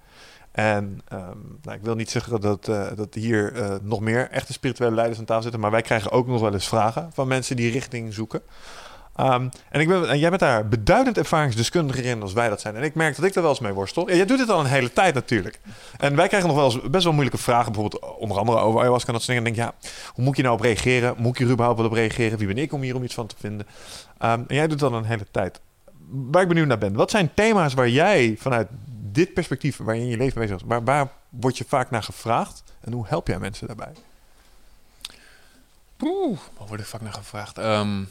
En 0.52 1.02
nou, 1.62 1.78
ik 1.78 1.84
wil 1.84 1.96
niet 1.96 2.10
zeggen 2.10 2.42
dat, 2.42 2.68
eh, 2.68 2.88
dat 2.96 3.14
hier 3.14 3.54
eh, 3.54 3.76
nog 3.82 4.00
meer 4.00 4.30
echte 4.30 4.54
spirituele 4.54 4.96
leiders 4.96 5.20
aan 5.20 5.26
tafel 5.26 5.42
zitten, 5.42 5.62
maar 5.62 5.72
wij 5.72 5.82
krijgen 5.82 6.12
ook 6.12 6.28
nog 6.28 6.42
wel 6.42 6.54
eens 6.54 6.68
vragen 6.68 7.10
van 7.14 7.28
mensen 7.28 7.56
die 7.56 7.72
richting 7.72 8.14
zoeken. 8.14 8.42
Ehm, 9.20 9.50
en, 9.70 9.80
ik 9.80 9.88
ben, 9.88 10.10
en 10.10 10.20
jij 10.20 10.30
bent 10.30 10.42
daar 10.42 10.68
beduidend 10.68 11.18
ervaringsdeskundiger 11.18 12.06
in 12.06 12.22
als 12.22 12.34
wij 12.34 12.50
dat 12.50 12.62
zijn. 12.62 12.76
En 12.76 12.84
ik 12.84 12.96
merk 12.96 13.16
dat 13.16 13.26
ik 13.26 13.36
er 13.36 13.42
wel 13.42 13.50
eens 13.50 13.60
mee 13.60 13.74
worstel. 13.74 14.10
Ja, 14.10 14.16
jij 14.16 14.26
doet 14.26 14.38
dit 14.38 14.50
al 14.50 14.60
een 14.60 14.66
hele 14.66 14.94
tijd 14.94 15.14
natuurlijk. 15.14 15.60
En 15.98 16.16
wij 16.16 16.28
krijgen 16.28 16.50
nog 16.50 16.58
wel 16.58 16.66
eens 16.66 16.90
best 16.90 17.04
wel 17.04 17.14
moeilijke 17.14 17.42
vragen. 17.42 17.72
Bijvoorbeeld 17.72 18.16
onder 18.18 18.38
andere 18.38 18.60
over 18.60 18.80
ayahuasca 18.80 19.08
en 19.08 19.14
dat 19.14 19.24
soort 19.24 19.38
dingen. 19.38 19.52
En 19.52 19.56
denk 19.56 19.68
ja, 19.82 19.90
hoe 20.14 20.24
moet 20.24 20.38
je 20.38 20.44
nou 20.44 20.56
op 20.56 20.62
reageren? 20.62 21.16
Moet 21.18 21.32
ik 21.32 21.38
hier 21.38 21.50
überhaupt 21.50 21.80
wel 21.80 21.88
op 21.88 21.94
reageren? 21.94 22.38
Wie 22.38 22.48
ben 22.48 22.58
ik 22.58 22.74
om 22.74 22.82
hier 22.82 22.96
om 22.96 23.04
iets 23.04 23.14
van 23.14 23.28
te 23.28 23.36
vinden? 23.40 23.68
Ehm, 24.18 24.42
en 24.48 24.56
jij 24.56 24.68
doet 24.68 24.80
dat 24.80 24.92
al 24.92 24.98
een 24.98 25.04
hele 25.04 25.28
tijd. 25.32 25.60
Waar 26.10 26.42
ik 26.42 26.48
benieuwd 26.48 26.68
naar 26.68 26.78
ben. 26.78 26.94
Wat 26.94 27.12
zijn 27.12 27.34
thema's 27.34 27.74
waar 27.74 27.90
jij 27.90 28.36
vanuit 28.38 28.68
dit 29.12 29.34
perspectief, 29.34 29.78
waar 29.78 29.96
je 29.96 30.02
in 30.02 30.08
je 30.08 30.18
leven 30.18 30.42
bezig 30.42 30.58
bent, 30.58 30.70
waar, 30.70 30.84
waar 30.84 31.12
word 31.30 31.58
je 31.58 31.66
vaak 31.68 31.92
naar 31.92 32.04
gevraagd? 32.04 32.64
En 32.82 32.92
hoe 32.92 33.08
help 33.08 33.28
jij 33.28 33.40
mensen 33.40 33.68
daarbij? 33.68 33.94
Oeh, 36.02 36.40
waar 36.58 36.68
word 36.68 36.80
ik 36.80 36.86
vaak 36.86 37.02
naar 37.02 37.14
gevraagd? 37.14 37.58
Ehm, 37.58 38.04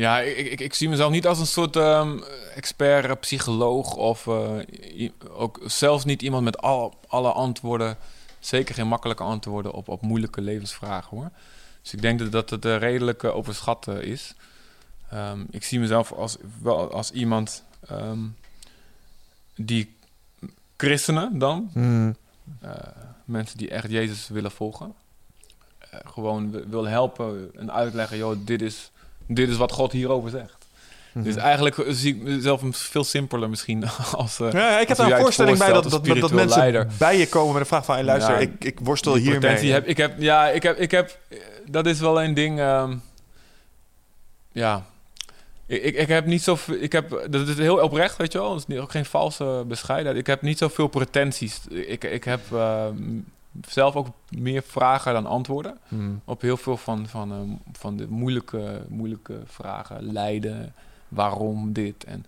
ja, 0.00 0.20
ik, 0.20 0.36
ik, 0.50 0.60
ik 0.60 0.74
zie 0.74 0.88
mezelf 0.88 1.10
niet 1.10 1.26
als 1.26 1.38
een 1.38 1.46
soort 1.46 1.76
ehm, 1.76 2.18
expert, 2.54 3.04
eh, 3.04 3.12
psycholoog 3.20 3.94
of 3.94 4.26
eh, 4.26 5.10
ook 5.28 5.60
zelfs 5.66 6.04
niet 6.04 6.22
iemand 6.22 6.44
met 6.44 6.58
alle, 6.58 6.92
alle 7.08 7.32
antwoorden. 7.32 7.96
Zeker 8.38 8.74
geen 8.74 8.88
makkelijke 8.88 9.22
antwoorden 9.22 9.72
op, 9.72 9.88
op 9.88 10.02
moeilijke 10.02 10.40
levensvragen 10.40 11.16
hoor. 11.16 11.30
Dus 11.82 11.92
ik 11.92 12.02
denk 12.02 12.18
dat, 12.18 12.32
dat 12.32 12.50
het 12.50 12.64
eh, 12.64 12.76
redelijk 12.78 13.22
eh, 13.22 13.36
overschat 13.36 13.88
eh, 13.88 14.02
is. 14.02 14.34
Ehm, 15.10 15.40
ik 15.50 15.64
zie 15.64 15.78
mezelf 15.80 16.12
als, 16.12 16.36
wel 16.62 16.92
als 16.92 17.10
iemand 17.10 17.64
ehm, 17.88 18.18
die 19.56 19.94
christenen 20.76 21.38
dan, 21.38 21.70
eh, 22.60 22.70
mensen 23.24 23.58
die 23.58 23.70
echt 23.70 23.90
Jezus 23.90 24.28
willen 24.28 24.50
volgen. 24.50 24.94
gewoon 25.90 26.50
wi- 26.50 26.64
wil 26.68 26.84
helpen 26.86 27.50
en 27.54 27.72
uitleggen, 27.72 28.16
joh, 28.16 28.36
dit 28.44 28.62
is, 28.62 28.90
dit 29.34 29.48
is 29.48 29.56
wat 29.56 29.72
God 29.72 29.92
hierover 29.92 30.30
zegt. 30.30 30.58
Mhm. 31.12 31.24
Dus 31.24 31.36
eigenlijk 31.36 31.84
zie 31.88 32.14
ik 32.14 32.22
mezelf 32.22 32.62
veel 32.70 33.04
simpeler 33.04 33.50
misschien 33.50 33.84
als... 34.12 34.40
eh, 34.40 34.52
Ja, 34.52 34.78
ik 34.78 34.88
heb 34.88 34.96
daar 34.96 35.06
een 35.06 35.12
het 35.12 35.22
voorstelling 35.22 35.58
bij 35.58 35.72
dat, 35.72 35.90
dat, 35.90 36.30
mensen 36.32 36.58
leider. 36.58 36.86
bij 36.98 37.18
je 37.18 37.28
komen 37.28 37.52
met 37.52 37.60
een 37.60 37.66
vraag 37.68 37.84
van... 37.84 37.94
Hey, 37.94 38.04
luister, 38.04 38.34
Ja, 38.34 38.38
ik, 38.40 38.64
ik 38.64 38.78
worstel 38.82 39.14
hiermee. 39.14 39.72
heb 39.72 39.86
ik 39.86 39.96
heb 39.96 40.20
ja 40.20 40.48
ik 40.48 40.62
heb 40.62 40.78
ik 40.78 40.90
heb 40.90 41.18
dat 41.66 41.86
is 41.86 42.00
wel 42.00 42.22
een 42.22 42.34
ding 42.34 42.60
ehm, 42.60 42.96
ja, 44.52 44.86
ik, 45.66 45.82
ik, 45.82 45.96
ik 45.96 46.08
heb 46.08 46.26
niet 46.26 46.42
zoveel. 46.42 46.74
Ik 46.74 46.92
heb, 46.92 47.26
dat 47.30 47.48
is 47.48 47.56
heel 47.56 47.82
oprecht, 47.82 48.16
weet 48.16 48.32
je 48.32 48.38
wel. 48.38 48.54
Dat 48.54 48.64
is 48.68 48.78
ook 48.78 48.90
geen 48.90 49.04
valse 49.04 49.64
bescheidenheid. 49.66 50.16
Ik 50.20 50.26
heb 50.26 50.42
niet 50.42 50.58
zoveel 50.58 50.86
pretenties. 50.86 51.60
Ik, 51.68 52.04
ik 52.04 52.24
heb 52.24 52.40
eh, 52.52 52.86
zelf 53.68 53.96
ook 53.96 54.06
meer 54.28 54.62
vragen 54.62 55.12
dan 55.12 55.26
antwoorden. 55.26 55.78
Hmm. 55.88 56.20
Op 56.24 56.40
heel 56.40 56.56
veel 56.56 56.76
van, 56.76 57.08
van, 57.08 57.32
eh, 57.32 57.38
van 57.72 57.96
de 57.96 58.08
moeilijke, 58.08 58.84
moeilijke 58.88 59.42
vragen. 59.44 60.12
Lijden, 60.12 60.74
waarom 61.08 61.72
dit. 61.72 62.04
En 62.04 62.26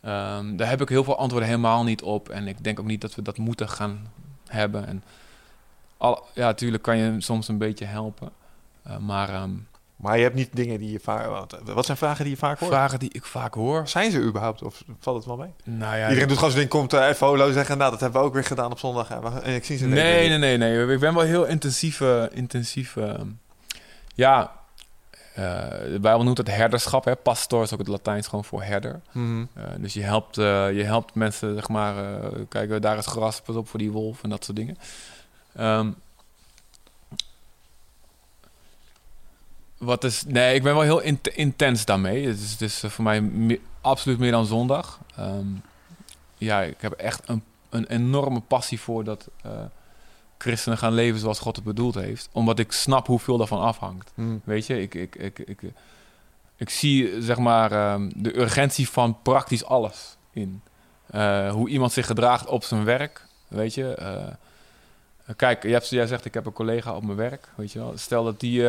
ehm, 0.00 0.56
daar 0.56 0.68
heb 0.68 0.80
ik 0.80 0.88
heel 0.88 1.04
veel 1.04 1.18
antwoorden 1.18 1.48
helemaal 1.48 1.84
niet 1.84 2.02
op. 2.02 2.28
En 2.28 2.48
ik 2.48 2.64
denk 2.64 2.80
ook 2.80 2.86
niet 2.86 3.00
dat 3.00 3.14
we 3.14 3.22
dat 3.22 3.38
moeten 3.38 3.68
gaan 3.68 4.06
hebben. 4.46 4.86
En 4.86 5.04
al, 5.96 6.26
ja, 6.34 6.46
natuurlijk 6.46 6.82
kan 6.82 6.96
je 6.96 7.20
soms 7.20 7.48
een 7.48 7.58
beetje 7.58 7.84
helpen. 7.84 8.30
Eh, 8.82 8.98
maar 8.98 9.28
ehm, 9.28 9.52
Maar 9.96 10.16
je 10.16 10.22
hebt 10.22 10.34
niet 10.34 10.48
dingen 10.52 10.78
die 10.78 10.92
je 10.92 11.00
vaak... 11.00 11.26
Wat, 11.26 11.58
wat 11.64 11.84
zijn 11.86 11.96
vragen 11.98 12.24
die 12.24 12.32
je 12.32 12.38
vaak 12.38 12.58
hoort? 12.58 12.72
vragen 12.72 12.98
die 12.98 13.10
ik 13.12 13.24
vaak 13.24 13.54
hoor. 13.54 13.88
Zijn 13.88 14.10
ze 14.10 14.20
überhaupt? 14.20 14.62
Of 14.62 14.82
valt 15.00 15.16
het 15.16 15.26
wel 15.26 15.36
mee? 15.36 15.50
Nou 15.64 15.96
ja, 15.96 16.08
Iedereen 16.08 16.28
doet 16.28 16.38
gewoon 16.38 16.54
ding, 16.54 16.68
komt 16.68 16.94
uh, 16.94 17.08
even 17.08 17.26
holo 17.26 17.52
zeggen. 17.52 17.78
Nou, 17.78 17.90
dat 17.90 18.00
hebben 18.00 18.20
we 18.20 18.26
ook 18.26 18.32
weer 18.34 18.44
gedaan 18.44 18.70
op 18.70 18.78
zondag. 18.78 19.10
En, 19.10 19.22
we- 19.22 19.40
en 19.40 19.54
ik 19.54 19.64
zie 19.64 19.76
ze 19.78 19.86
Nee, 19.86 20.28
nee, 20.28 20.38
nee, 20.38 20.56
nee. 20.56 20.92
Ik 20.94 21.00
ben 21.00 21.14
wel 21.14 21.22
heel 21.24 21.44
intensief. 21.44 22.00
eh, 22.00 22.24
intensief 22.30 22.96
eh, 22.96 23.14
ja, 24.14 24.50
eh, 25.34 25.44
de 25.92 25.98
Bijbel 26.00 26.22
noemt 26.24 26.38
het 26.38 26.54
herderschap. 26.54 27.04
Hè? 27.04 27.16
Pastor 27.16 27.62
is 27.62 27.72
ook 27.72 27.78
het 27.78 27.88
Latijns 27.88 28.26
gewoon 28.26 28.44
voor 28.44 28.62
herder. 28.62 29.00
Mhm. 29.12 29.44
Dus 29.78 29.94
je 29.94 30.02
helpt, 30.02 30.34
je 30.36 30.82
helpt 30.84 31.14
mensen, 31.14 31.54
zeg 31.54 31.68
maar, 31.68 31.96
eh, 32.22 32.28
kijk, 32.48 32.82
daar 32.82 32.98
is 32.98 33.06
gras, 33.06 33.40
pas 33.40 33.56
op 33.56 33.68
voor 33.68 33.78
die 33.78 33.90
wolf 33.90 34.22
en 34.22 34.30
dat 34.30 34.44
soort 34.44 34.56
dingen. 34.56 34.78
Ehm, 35.56 35.90
wat 39.84 40.04
is, 40.04 40.24
nee, 40.26 40.54
ik 40.54 40.62
ben 40.62 40.74
wel 40.74 40.82
heel 40.82 41.00
int- 41.00 41.28
intens 41.28 41.84
daarmee. 41.84 42.26
Het 42.26 42.40
is, 42.40 42.50
het 42.52 42.60
is 42.60 42.82
eh, 42.82 42.90
voor 42.90 43.04
mij 43.04 43.20
me- 43.20 43.60
absoluut 43.80 44.18
meer 44.18 44.30
dan 44.30 44.46
zondag. 44.46 44.98
Ehm, 45.16 45.46
ja, 46.38 46.62
ik 46.62 46.80
heb 46.80 46.92
echt 46.92 47.22
een, 47.28 47.42
een 47.70 47.86
enorme 47.86 48.40
passie 48.40 48.80
voor 48.80 49.04
dat 49.04 49.28
eh, 49.42 49.50
christenen 50.38 50.78
gaan 50.78 50.92
leven 50.92 51.20
zoals 51.20 51.38
God 51.38 51.56
het 51.56 51.64
bedoeld 51.64 51.94
heeft. 51.94 52.28
Omdat 52.32 52.58
ik 52.58 52.72
snap 52.72 53.06
hoeveel 53.06 53.36
daarvan 53.36 53.60
afhangt. 53.60 54.12
Mhm. 54.14 54.36
Weet 54.44 54.66
je, 54.66 54.80
ik, 54.82 54.94
ik, 54.94 55.14
ik, 55.16 55.38
ik, 55.38 55.60
ik 56.56 56.70
zie 56.70 57.22
zeg 57.22 57.38
maar 57.38 57.72
ehm, 57.72 58.10
de 58.14 58.38
urgentie 58.38 58.88
van 58.88 59.18
praktisch 59.22 59.64
alles 59.64 60.16
in. 60.32 60.62
Eh, 61.06 61.50
hoe 61.50 61.68
iemand 61.68 61.92
zich 61.92 62.06
gedraagt 62.06 62.46
op 62.46 62.64
zijn 62.64 62.84
werk, 62.84 63.26
weet 63.48 63.74
je. 63.74 63.96
Kijk, 65.36 65.62
hebt, 65.62 65.88
jij 65.88 66.06
zegt 66.06 66.24
ik 66.24 66.34
heb 66.34 66.46
een 66.46 66.52
collega 66.52 66.96
op 66.96 67.02
mijn 67.04 67.16
werk, 67.16 67.48
weet 67.54 67.72
je 67.72 67.78
wel. 67.78 67.92
Stel 67.96 68.24
dat 68.24 68.40
die, 68.40 68.68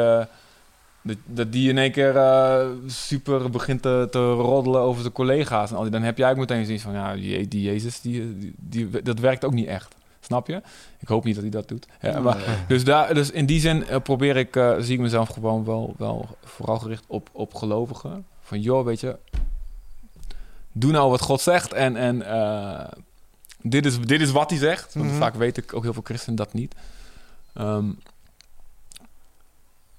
dat, 1.06 1.18
dat 1.26 1.52
die 1.52 1.70
in 1.70 1.78
één 1.78 1.92
keer 1.92 2.16
eh, 2.18 2.68
super 2.86 3.50
begint 3.50 3.82
te, 3.82 4.08
te 4.12 4.32
roddelen 4.34 4.82
over 4.82 5.02
zijn 5.02 5.14
collega's 5.14 5.70
en 5.70 5.76
al 5.76 5.82
die, 5.82 5.92
dan 5.92 6.02
heb 6.04 6.18
jij 6.18 6.30
ook 6.32 6.38
meteen 6.38 6.66
zoiets 6.66 6.84
van, 6.84 6.94
ja, 6.94 7.14
die, 7.16 7.48
die 7.48 7.62
Jezus, 7.62 8.02
die, 8.02 8.38
die, 8.38 8.54
die- 8.58 9.02
dat 9.02 9.20
werkt 9.20 9.46
ook 9.46 9.54
niet 9.54 9.68
echt. 9.68 9.96
Snap 10.20 10.48
je? 10.48 10.62
Ik 11.00 11.08
hoop 11.08 11.24
niet 11.24 11.34
dat 11.34 11.44
hij 11.44 11.52
dat 11.52 11.68
doet. 11.68 11.86
Ja, 12.02 12.20
maar, 12.20 12.64
dus, 12.68 12.84
daar, 12.84 13.14
dus 13.14 13.32
in 13.32 13.46
die 13.46 13.60
zin 13.60 13.88
eh, 13.88 14.02
probeer 14.02 14.38
ik, 14.38 14.56
eh, 14.56 14.76
zie 14.80 14.94
ik 14.94 15.00
mezelf 15.00 15.30
gewoon 15.30 15.66
wel, 15.66 15.94
wel 15.98 16.38
vooral 16.44 16.80
gericht 16.80 17.04
op, 17.08 17.30
op 17.32 17.54
gelovigen. 17.54 18.26
Van 18.42 18.62
joh, 18.62 18.86
weet 18.86 19.00
je, 19.00 19.18
doe 20.72 20.92
nou 20.92 21.10
wat 21.10 21.22
God 21.22 21.42
zegt 21.42 21.74
en, 21.74 21.96
en 21.96 22.24
dit, 23.62 23.86
is, 23.86 24.00
dit 24.00 24.22
is 24.22 24.32
wat 24.32 24.50
hij 24.50 24.60
zegt. 24.60 24.94
Want 24.94 25.10
Mhm. 25.10 25.18
vaak 25.18 25.36
weet 25.36 25.58
ik 25.58 25.74
ook 25.74 25.84
heel 25.84 25.94
veel 25.94 26.02
christenen 26.06 26.36
dat 26.36 26.54
niet. 26.54 26.76
Ehm, 27.54 27.86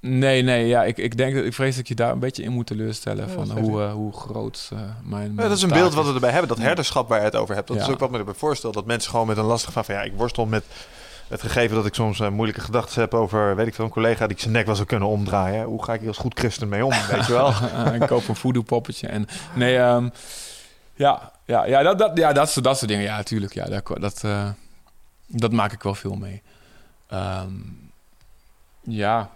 nee, 0.08 0.42
nee, 0.42 0.66
ja, 0.66 0.84
ik, 0.84 0.98
ik 0.98 1.16
denk 1.16 1.34
dat 1.34 1.44
ik 1.44 1.54
vrees 1.54 1.70
dat 1.70 1.80
ik 1.80 1.88
je 1.88 1.94
daar 1.94 2.10
een 2.12 2.18
beetje 2.18 2.42
in 2.42 2.52
moet 2.52 2.66
teleurstellen 2.66 3.26
Ja, 3.26 3.32
van 3.32 3.48
dat 3.48 3.58
hoe, 3.58 3.82
eh, 3.82 3.92
hoe 3.92 4.12
groot 4.12 4.70
eh, 4.72 4.78
mijn. 5.02 5.32
Ja, 5.36 5.42
dat 5.42 5.56
is 5.56 5.62
een 5.62 5.68
beeld 5.68 5.94
wat 5.94 6.06
we 6.06 6.14
erbij 6.14 6.30
hebben. 6.30 6.48
Dat 6.48 6.58
herderschap 6.58 7.08
waar 7.08 7.18
je 7.18 7.24
het 7.24 7.36
over 7.36 7.54
hebt. 7.54 7.68
Dat 7.68 7.76
Ja. 7.76 7.82
is 7.82 7.88
ook 7.88 7.98
wat 7.98 8.10
me 8.10 8.18
erbij 8.18 8.34
voorstelt. 8.34 8.74
Dat 8.74 8.86
mensen 8.86 9.10
gewoon 9.10 9.26
met 9.26 9.36
een 9.36 9.44
lastig 9.44 9.72
van... 9.72 9.84
van 9.84 9.94
ja, 9.94 10.02
ik 10.02 10.12
worstel 10.16 10.46
met 10.46 10.64
het 11.28 11.40
gegeven 11.40 11.76
dat 11.76 11.86
ik 11.86 11.94
soms 11.94 12.20
eh, 12.20 12.28
moeilijke 12.28 12.60
gedachten 12.60 13.00
heb 13.00 13.14
over... 13.14 13.56
weet 13.56 13.66
ik 13.66 13.74
veel, 13.74 13.84
een 13.84 13.90
collega 13.90 14.26
die 14.26 14.36
ik 14.36 14.42
zijn 14.42 14.52
nek 14.52 14.66
wel 14.66 14.74
zou 14.74 14.86
kunnen 14.86 15.08
omdraaien. 15.08 15.64
Hoe 15.64 15.84
ga 15.84 15.92
ik 15.92 15.98
hier 16.00 16.08
als 16.08 16.18
goed 16.18 16.38
christen 16.38 16.68
mee 16.68 16.84
om? 16.84 16.92
Weet 17.10 17.26
je 17.26 17.32
wel? 17.32 17.52
ik 18.00 18.06
koop 18.06 18.28
een 18.28 18.36
voodoo 18.36 18.62
poppetje. 18.62 19.06
En 19.06 19.26
nee, 19.54 19.76
ehm, 19.78 20.08
ja, 20.94 21.32
ja, 21.44 21.64
ja, 21.66 21.82
dat, 21.82 21.98
dat, 21.98 22.10
ja 22.14 22.32
dat, 22.32 22.50
soort, 22.50 22.64
dat 22.64 22.78
soort 22.78 22.90
dingen. 22.90 23.04
Ja, 23.04 23.16
natuurlijk. 23.16 23.54
Ja, 23.54 23.64
dat, 23.64 23.86
dat, 24.00 24.24
dat 25.26 25.52
maak 25.52 25.72
ik 25.72 25.82
wel 25.82 25.94
veel 25.94 26.14
mee. 26.14 26.42
Ehm, 27.08 27.50
ja. 28.82 29.30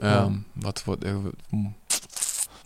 Ehm, 0.00 0.32
Wat 0.52 0.84
wordt. 0.84 1.04
eh, 1.04 1.12
mm. 1.50 1.74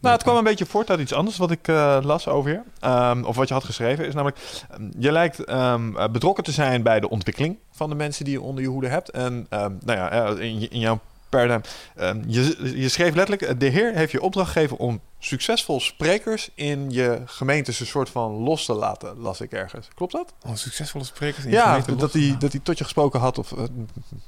Nou, 0.00 0.14
het 0.14 0.22
kwam 0.22 0.36
een 0.36 0.44
beetje 0.44 0.66
voort 0.66 0.90
uit 0.90 1.00
iets 1.00 1.12
anders 1.12 1.36
wat 1.36 1.50
ik 1.50 1.68
eh, 1.68 1.98
las 2.02 2.28
over 2.28 2.50
je. 2.50 2.60
Ehm, 2.80 3.24
of 3.24 3.36
wat 3.36 3.48
je 3.48 3.54
had 3.54 3.64
geschreven. 3.64 4.06
Is 4.06 4.14
namelijk, 4.14 4.38
ehm, 4.70 4.90
je 4.98 5.12
lijkt 5.12 5.44
ehm, 5.44 5.96
eh, 5.96 6.08
betrokken 6.08 6.44
te 6.44 6.52
zijn 6.52 6.82
bij 6.82 7.00
de 7.00 7.08
ontwikkeling 7.10 7.58
van 7.70 7.88
de 7.88 7.94
mensen 7.94 8.24
die 8.24 8.34
je 8.34 8.40
onder 8.40 8.62
je 8.62 8.68
hoede 8.68 8.88
hebt. 8.88 9.10
En 9.10 9.46
ehm, 9.48 9.72
nou 9.84 9.98
ja, 9.98 10.10
in, 10.40 10.60
je- 10.60 10.68
in 10.68 10.78
jouw 10.80 11.00
paradigm. 11.28 11.60
ehm, 11.96 12.22
je, 12.26 12.72
je 12.80 12.88
schreef 12.88 13.14
letterlijk, 13.14 13.60
de 13.60 13.66
Heer 13.66 13.94
heeft 13.94 14.12
je 14.12 14.20
opdracht 14.22 14.52
gegeven 14.52 14.76
om 14.78 15.00
succesvol 15.18 15.80
sprekers 15.80 16.50
in 16.54 16.90
je 16.90 17.22
gemeentes 17.24 17.80
een 17.80 17.86
soort 17.86 18.10
van 18.10 18.32
los 18.32 18.64
te 18.64 18.74
laten, 18.74 19.18
las 19.18 19.40
ik 19.40 19.52
ergens. 19.52 19.88
Klopt 19.94 20.12
dat? 20.12 20.34
Oh, 20.46 20.54
succesvolle 20.54 21.04
sprekers. 21.04 21.44
in 21.44 21.50
je 21.50 21.56
Ja, 21.56 21.64
gemeente 21.66 21.90
dat 21.96 22.14
los- 22.14 22.22
hij, 22.24 22.36
dat 22.38 22.52
hij 22.52 22.60
tot 22.60 22.78
je 22.78 22.84
gesproken 22.84 23.20
had. 23.20 23.38
Of 23.38 23.54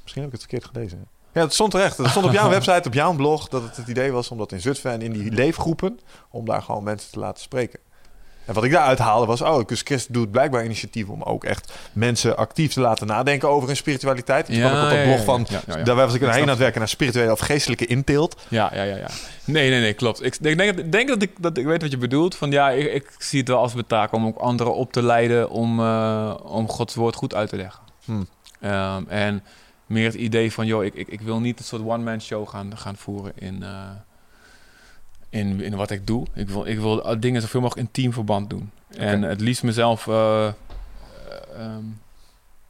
misschien 0.01 0.21
heb 0.23 0.33
ik 0.33 0.39
het 0.39 0.49
verkeerd 0.49 0.65
gelezen. 0.65 1.07
Ja, 1.33 1.41
het 1.41 1.53
stond 1.53 1.71
terecht. 1.71 1.97
Het 1.97 2.09
stond 2.09 2.25
op 2.25 2.31
jouw 2.31 2.49
website, 2.59 2.87
op 2.87 2.93
jouw 2.93 3.13
blog, 3.13 3.47
dat 3.47 3.61
het 3.61 3.77
het 3.77 3.87
idee 3.87 4.11
was 4.11 4.29
om 4.29 4.37
dat 4.37 4.51
in 4.51 4.61
Zutphen 4.61 4.91
en 4.91 5.01
in 5.01 5.11
die 5.11 5.31
leefgroepen, 5.31 5.99
om 6.29 6.45
daar 6.45 6.61
gewoon 6.61 6.83
mensen 6.83 7.11
te 7.11 7.19
laten 7.19 7.43
spreken. 7.43 7.79
En 8.45 8.53
wat 8.53 8.63
ik 8.63 8.71
daaruit 8.71 8.99
haalde 8.99 9.25
was, 9.25 9.41
oh, 9.41 9.65
dus 9.65 9.81
Christ 9.81 10.13
doet 10.13 10.31
blijkbaar 10.31 10.65
initiatief 10.65 11.07
om 11.07 11.21
ook 11.21 11.43
echt 11.43 11.73
mensen 11.93 12.37
actief 12.37 12.73
te 12.73 12.79
laten 12.79 13.07
nadenken 13.07 13.49
over 13.49 13.67
hun 13.67 13.77
spiritualiteit. 13.77 14.45
Toen 14.45 14.59
kwam 14.59 14.71
ik 14.71 14.83
op 14.83 14.89
dat 14.89 14.97
ja, 14.97 15.03
blog 15.03 15.17
ja, 15.17 15.23
van, 15.23 15.45
ja, 15.49 15.61
ja, 15.67 15.77
ja. 15.77 15.83
daar 15.83 15.95
was 15.95 16.13
ik 16.13 16.21
Ik 16.21 16.27
snap 16.27 16.41
aan 16.41 16.47
het 16.47 16.57
werken 16.57 16.79
naar 16.79 16.89
spirituele 16.89 17.31
of 17.31 17.39
geestelijke 17.39 17.85
inteelt. 17.85 18.41
Ja, 18.47 18.71
ja, 18.73 18.83
ja, 18.83 18.95
ja. 18.95 19.07
Nee, 19.45 19.69
nee, 19.69 19.79
nee, 19.79 19.93
klopt. 19.93 20.23
Ik, 20.23 20.35
ik 20.35 20.57
denk, 20.57 20.91
denk 20.91 21.07
dat, 21.07 21.21
ik, 21.21 21.31
dat 21.39 21.57
ik 21.57 21.65
weet 21.65 21.81
wat 21.81 21.91
je 21.91 21.97
bedoelt. 21.97 22.35
Van 22.35 22.51
ja, 22.51 22.69
ik, 22.69 22.93
ik 22.93 23.09
zie 23.17 23.39
het 23.39 23.47
wel 23.47 23.57
als 23.57 23.73
mijn 23.73 23.87
taak 23.87 24.11
om 24.11 24.25
ook 24.25 24.37
anderen 24.37 24.75
op 24.75 24.93
te 24.93 25.03
leiden 25.03 25.49
om, 25.49 25.79
eh, 25.79 26.35
om 26.43 26.69
Gods 26.69 26.95
woord 26.95 27.15
goed 27.15 27.35
uit 27.35 27.49
te 27.49 27.55
leggen. 27.55 27.79
Hmm. 28.05 28.27
Ehm, 28.61 29.03
en 29.07 29.43
meer 29.93 30.05
het 30.05 30.13
idee 30.13 30.51
van, 30.51 30.65
joh, 30.65 30.83
ik, 30.85 30.93
ik, 30.93 31.07
ik 31.07 31.21
wil 31.21 31.39
niet 31.39 31.59
een 31.59 31.65
soort 31.65 31.81
one-man 31.81 32.21
show 32.21 32.47
gaan, 32.49 32.77
gaan 32.77 32.95
voeren 32.95 33.31
in, 33.35 33.63
eh, 33.63 33.89
in, 35.29 35.61
in 35.61 35.75
wat 35.75 35.89
ik 35.91 36.07
doe. 36.07 36.25
Ik 36.33 36.49
wil, 36.49 36.65
ik 36.65 36.79
wil 36.79 37.19
dingen 37.19 37.41
zoveel 37.41 37.61
mogelijk 37.61 37.87
in 37.87 37.93
teamverband 37.93 38.49
doen. 38.49 38.71
En 38.97 39.21
het 39.21 39.41
liefst 39.41 39.63
mezelf 39.63 40.07
eh, 40.07 40.47
eh, 40.47 40.53
ehm, 41.57 41.83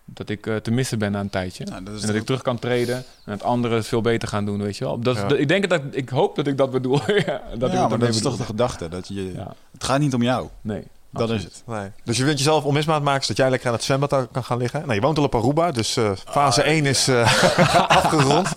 dat 0.05 0.29
ik 0.29 0.47
eh, 0.47 0.55
te 0.55 0.71
missen 0.71 0.99
ben 0.99 1.11
na 1.11 1.19
een 1.19 1.29
tijdje. 1.29 1.65
Nou, 1.65 1.83
dat 1.83 2.01
En 2.01 2.07
dat 2.07 2.15
ik 2.15 2.25
terug 2.25 2.41
kan 2.41 2.59
treden 2.59 2.95
en 3.25 3.31
het 3.31 3.43
andere 3.43 3.75
het 3.75 3.87
veel 3.87 4.01
beter 4.01 4.27
gaan 4.27 4.45
doen, 4.45 4.61
weet 4.61 4.77
je 4.77 4.83
wel. 4.85 4.99
Dat, 4.99 5.15
is- 5.15 5.21
Ja. 5.21 5.27
dat- 5.27 5.39
ik 5.39 5.47
denk 5.47 5.69
dat 5.69 5.81
ik 5.91 6.09
hoop 6.09 6.35
dat 6.35 6.47
ik 6.47 6.57
dat 6.57 6.71
bedoel. 6.71 6.99
ja, 7.25 7.41
dat 7.57 7.71
ja, 7.71 7.87
maar 7.87 7.99
dat 7.99 8.09
is 8.09 8.15
bedoel. 8.15 8.29
toch 8.31 8.39
de 8.39 8.45
gedachte. 8.45 8.89
Dat 8.89 9.07
je, 9.07 9.31
Ja, 9.33 9.53
Het 9.71 9.83
gaat 9.83 9.99
niet 9.99 10.13
om 10.13 10.23
jou. 10.23 10.47
nee. 10.61 10.83
Dat 11.13 11.29
is 11.29 11.43
het. 11.43 11.63
Nee. 11.65 11.91
Dus 12.03 12.17
je 12.17 12.23
wilt 12.23 12.37
jezelf 12.37 12.63
onmisbaar 12.63 13.01
maken 13.03 13.21
zodat 13.21 13.37
jij 13.37 13.49
lekker 13.49 13.67
aan 13.67 13.73
het 13.73 13.83
zwembad 13.83 14.27
kan 14.31 14.43
gaan 14.43 14.57
liggen. 14.57 14.79
Nou, 14.81 14.93
je 14.93 15.01
woont 15.01 15.17
al 15.17 15.23
op 15.23 15.35
Aruba, 15.35 15.71
dus 15.71 15.97
eh, 15.97 16.11
fase 16.27 16.61
1 16.61 16.85
is 16.85 17.07
eh, 17.07 17.43
afgerond. 17.97 18.49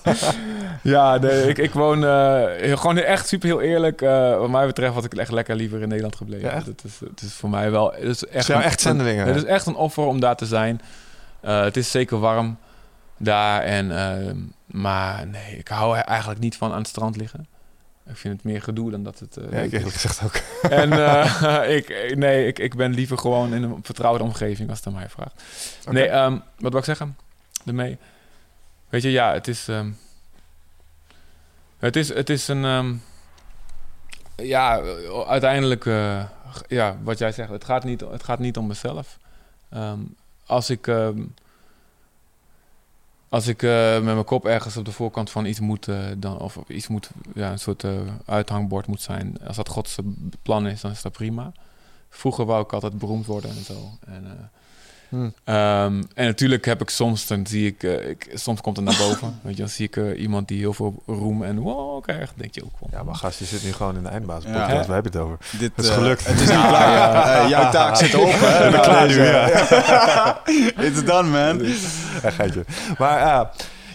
Ja, 0.82 1.16
nee, 1.18 1.48
ik, 1.48 1.58
ik 1.58 1.72
woon 1.72 2.04
eh, 2.04 2.44
heel- 2.56 2.76
gewoon 2.76 2.96
echt 2.98 3.28
super 3.28 3.48
heel 3.48 3.60
eerlijk. 3.60 4.02
eh, 4.02 4.38
wat 4.38 4.50
mij 4.50 4.66
betreft 4.66 4.94
had 4.94 5.04
ik 5.04 5.14
echt 5.14 5.30
lekker 5.30 5.56
liever 5.56 5.80
in 5.82 5.88
Nederland 5.88 6.16
gebleven. 6.16 6.48
Ja? 6.48 6.54
Het, 6.54 6.84
is, 6.84 7.00
het 7.10 7.20
is 7.22 7.32
voor 7.32 7.50
mij 7.50 7.70
wel... 7.70 7.92
Het 7.92 8.02
is 8.02 8.26
echt, 8.26 8.44
zijn 8.46 8.58
een- 8.58 8.64
echt 8.64 8.80
zendelingen, 8.80 9.26
Het 9.26 9.36
is 9.36 9.44
echt 9.44 9.66
een 9.66 9.74
offer 9.76 10.04
om 10.04 10.20
daar 10.20 10.36
te 10.36 10.46
zijn. 10.46 10.80
Eh, 11.40 11.60
het 11.60 11.76
is 11.76 11.90
zeker 11.90 12.18
warm 12.18 12.56
daar. 13.18 13.62
En, 13.62 13.98
ehm, 13.98 14.36
maar 14.66 15.26
nee, 15.26 15.56
ik 15.58 15.68
hou 15.68 15.96
er 15.96 16.02
eigenlijk 16.04 16.40
niet 16.40 16.56
van 16.56 16.72
aan 16.72 16.78
het 16.78 16.88
strand 16.88 17.16
liggen. 17.16 17.46
Ik 18.08 18.16
vind 18.16 18.34
het 18.34 18.44
meer 18.44 18.62
gedoe 18.62 18.90
dan 18.90 19.02
dat 19.02 19.18
het... 19.18 19.36
eh, 19.36 19.52
Ja, 19.52 19.58
ik 19.58 19.72
eerlijk 19.72 19.92
gezegd 19.92 20.22
ook. 20.24 20.34
En 20.80 20.92
eh, 20.92 21.74
ik, 21.76 22.12
nee, 22.16 22.46
ik, 22.46 22.58
ik 22.58 22.74
ben 22.74 22.94
liever 22.94 23.18
gewoon 23.18 23.54
in 23.54 23.62
een 23.62 23.78
vertrouwde 23.82 24.24
omgeving 24.24 24.68
als 24.68 24.78
het 24.78 24.86
aan 24.86 24.92
mij 24.92 25.08
vraagt. 25.08 25.42
Nee, 25.90 26.06
ehm, 26.08 26.32
wat 26.58 26.70
wil 26.70 26.78
ik 26.78 26.84
zeggen? 26.84 27.16
Daarmee. 27.64 27.98
Weet 28.88 29.02
je, 29.02 29.10
ja, 29.10 29.32
het 29.32 29.48
is. 29.48 29.68
ehm, 29.68 29.90
het 31.78 31.96
is, 31.96 32.08
het 32.08 32.30
is 32.30 32.48
een. 32.48 32.64
ehm, 32.64 32.94
ja, 34.36 34.80
uiteindelijk. 35.26 35.86
eh, 35.86 36.24
ja, 36.68 36.96
wat 37.02 37.18
jij 37.18 37.32
zegt, 37.32 37.50
het 37.50 37.64
gaat 37.64 37.84
niet, 37.84 38.00
het 38.00 38.24
gaat 38.24 38.38
niet 38.38 38.56
om 38.56 38.66
mezelf. 38.66 39.18
Als 40.46 40.70
ik. 40.70 40.86
Als 43.28 43.47
ik 43.47 43.62
eh, 43.62 43.93
met 43.93 44.05
mijn 44.05 44.24
kop 44.24 44.47
ergens 44.47 44.77
op 44.77 44.85
de 44.85 44.93
voorkant 44.93 45.31
van 45.31 45.47
iets 45.47 45.61
moet, 45.61 45.89
eh, 45.89 45.98
dan, 46.16 46.39
of 46.39 46.59
iets 46.66 46.89
moet, 46.89 47.11
ja, 47.35 47.53
een 47.53 47.59
soort 47.59 47.85
eh, 47.85 47.93
uithangbord 48.24 48.86
moet 48.86 49.01
zijn. 49.01 49.39
Als 49.47 49.57
dat 49.57 49.69
Gods 49.69 49.97
plan 50.43 50.66
is, 50.66 50.81
dan 50.81 50.90
is 50.90 51.03
dat 51.03 51.12
prima. 51.12 51.53
Vroeger 52.09 52.44
wou 52.44 52.62
ik 52.62 52.73
altijd 52.73 52.98
beroemd 52.98 53.27
worden 53.27 53.51
en 53.51 53.65
zo. 53.65 53.90
En, 54.07 54.51
Hmm. 55.08 55.34
Ehm, 55.44 56.02
en 56.14 56.26
natuurlijk 56.26 56.64
heb 56.64 56.80
ik 56.80 56.90
soms, 56.90 57.26
dan 57.26 57.46
zie 57.46 57.66
ik, 57.66 57.82
eh, 57.82 58.08
ik 58.08 58.30
soms 58.34 58.60
komt 58.60 58.76
het 58.76 58.84
naar 58.86 58.96
boven. 59.08 59.38
Weet 59.42 59.54
je, 59.56 59.60
dan 59.62 59.68
zie 59.70 59.86
ik 59.86 59.96
eh, 59.96 60.20
iemand 60.20 60.48
die 60.48 60.58
heel 60.58 60.72
veel 60.72 61.02
roem 61.06 61.42
en 61.44 61.58
wow 61.58 62.02
krijgt. 62.02 62.32
denk 62.36 62.54
je 62.54 62.64
ook 62.64 62.70
wel. 62.80 62.88
Ja, 62.92 63.02
maar 63.02 63.14
gast, 63.14 63.38
je 63.38 63.44
zit 63.44 63.64
nu 63.64 63.72
gewoon 63.72 63.96
in 63.96 64.02
de 64.02 64.08
eindbaas 64.08 64.44
Ja. 64.44 64.50
podcast. 64.60 64.86
Waar 64.86 64.96
heb 65.02 65.04
je 65.12 65.18
het 65.18 65.20
over? 65.28 65.38
Dit, 65.58 65.72
Het 65.76 65.84
is 65.84 65.90
eh, 65.90 65.96
gelukt. 65.96 66.26
Het 66.26 66.34
is 66.40 66.48
niet 66.48 66.66
klaar. 66.66 67.48
Jouw 67.54 67.70
taak 67.70 67.96
zit 67.96 68.12
erop. 68.12 68.30
hè? 68.32 68.70
Nou, 68.70 68.82
klaar 68.82 69.06
dus, 69.08 69.16
nu, 69.16 69.24
eh, 69.26 70.86
It's 70.86 71.04
done, 71.04 71.28
man. 71.54 71.66
Ja, 72.22 72.30
geitje. 72.30 72.64
Maar 72.98 73.18
eh, 73.20 73.46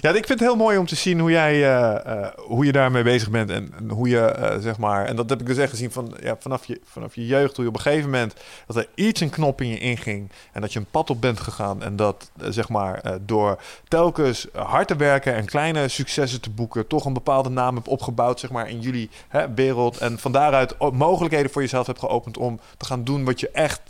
ja, 0.02 0.10
ik 0.10 0.26
vind 0.26 0.40
het 0.40 0.40
heel 0.40 0.56
mooi 0.56 0.78
om 0.78 0.86
te 0.86 0.96
zien 0.96 1.20
hoe 1.20 1.32
jij 1.32 1.54
eh, 1.54 2.06
eh, 2.06 2.32
hoe 2.38 2.66
je 2.66 2.72
daarmee 2.72 3.04
bezig 3.04 3.30
bent 3.30 3.50
en, 3.50 3.74
hoe 3.90 4.10
je 4.10 4.20
eh, 4.20 4.60
zeg 4.60 4.78
maar 4.78 5.06
en 5.06 5.16
dat 5.16 5.30
heb 5.30 5.40
ik 5.40 5.46
dus 5.46 5.58
echt 5.58 5.70
gezien 5.70 5.92
van 5.92 6.18
ja, 6.22 6.36
vanaf 6.40 6.66
je 6.66 6.82
vanaf 6.86 7.16
je 7.16 7.26
jeugd 7.26 7.56
hoe 7.56 7.64
je 7.64 7.70
op 7.70 7.76
een 7.76 7.82
gegeven 7.82 8.10
moment 8.10 8.34
dat 8.68 8.76
er 8.76 8.88
iets 8.96 9.22
een 9.22 9.30
knop 9.30 9.62
in 9.62 9.68
je 9.68 9.80
inging 9.80 10.30
en 10.52 10.62
dat 10.62 10.74
je 10.74 10.80
een 10.80 10.86
pad 10.92 11.10
op 11.10 11.22
bent 11.22 11.40
gegaan 11.40 11.84
en 11.84 11.96
dat 11.96 12.32
zeg 12.40 12.70
maar 12.70 13.18
door 13.22 13.62
telkens 13.88 14.48
hard 14.54 14.88
te 14.88 14.96
werken 14.96 15.36
en 15.36 15.46
kleine 15.46 15.88
successen 15.88 16.42
te 16.42 16.50
boeken 16.50 16.88
toch 16.88 17.06
een 17.06 17.14
bepaalde 17.14 17.50
naam 17.50 17.76
hebt 17.76 17.88
opgebouwd 17.88 18.40
zeg 18.40 18.52
maar 18.52 18.70
in 18.70 18.80
jullie 18.80 19.10
hè, 19.28 19.54
wereld 19.54 19.98
en 19.98 20.20
van 20.20 20.32
daaruit 20.32 20.92
mogelijkheden 20.92 21.52
voor 21.52 21.62
jezelf 21.62 21.88
hebt 21.88 22.00
geopend 22.00 22.38
om 22.38 22.60
te 22.78 22.86
gaan 22.86 23.04
doen 23.04 23.26
wat 23.26 23.40
je 23.40 23.50
echt 23.50 23.82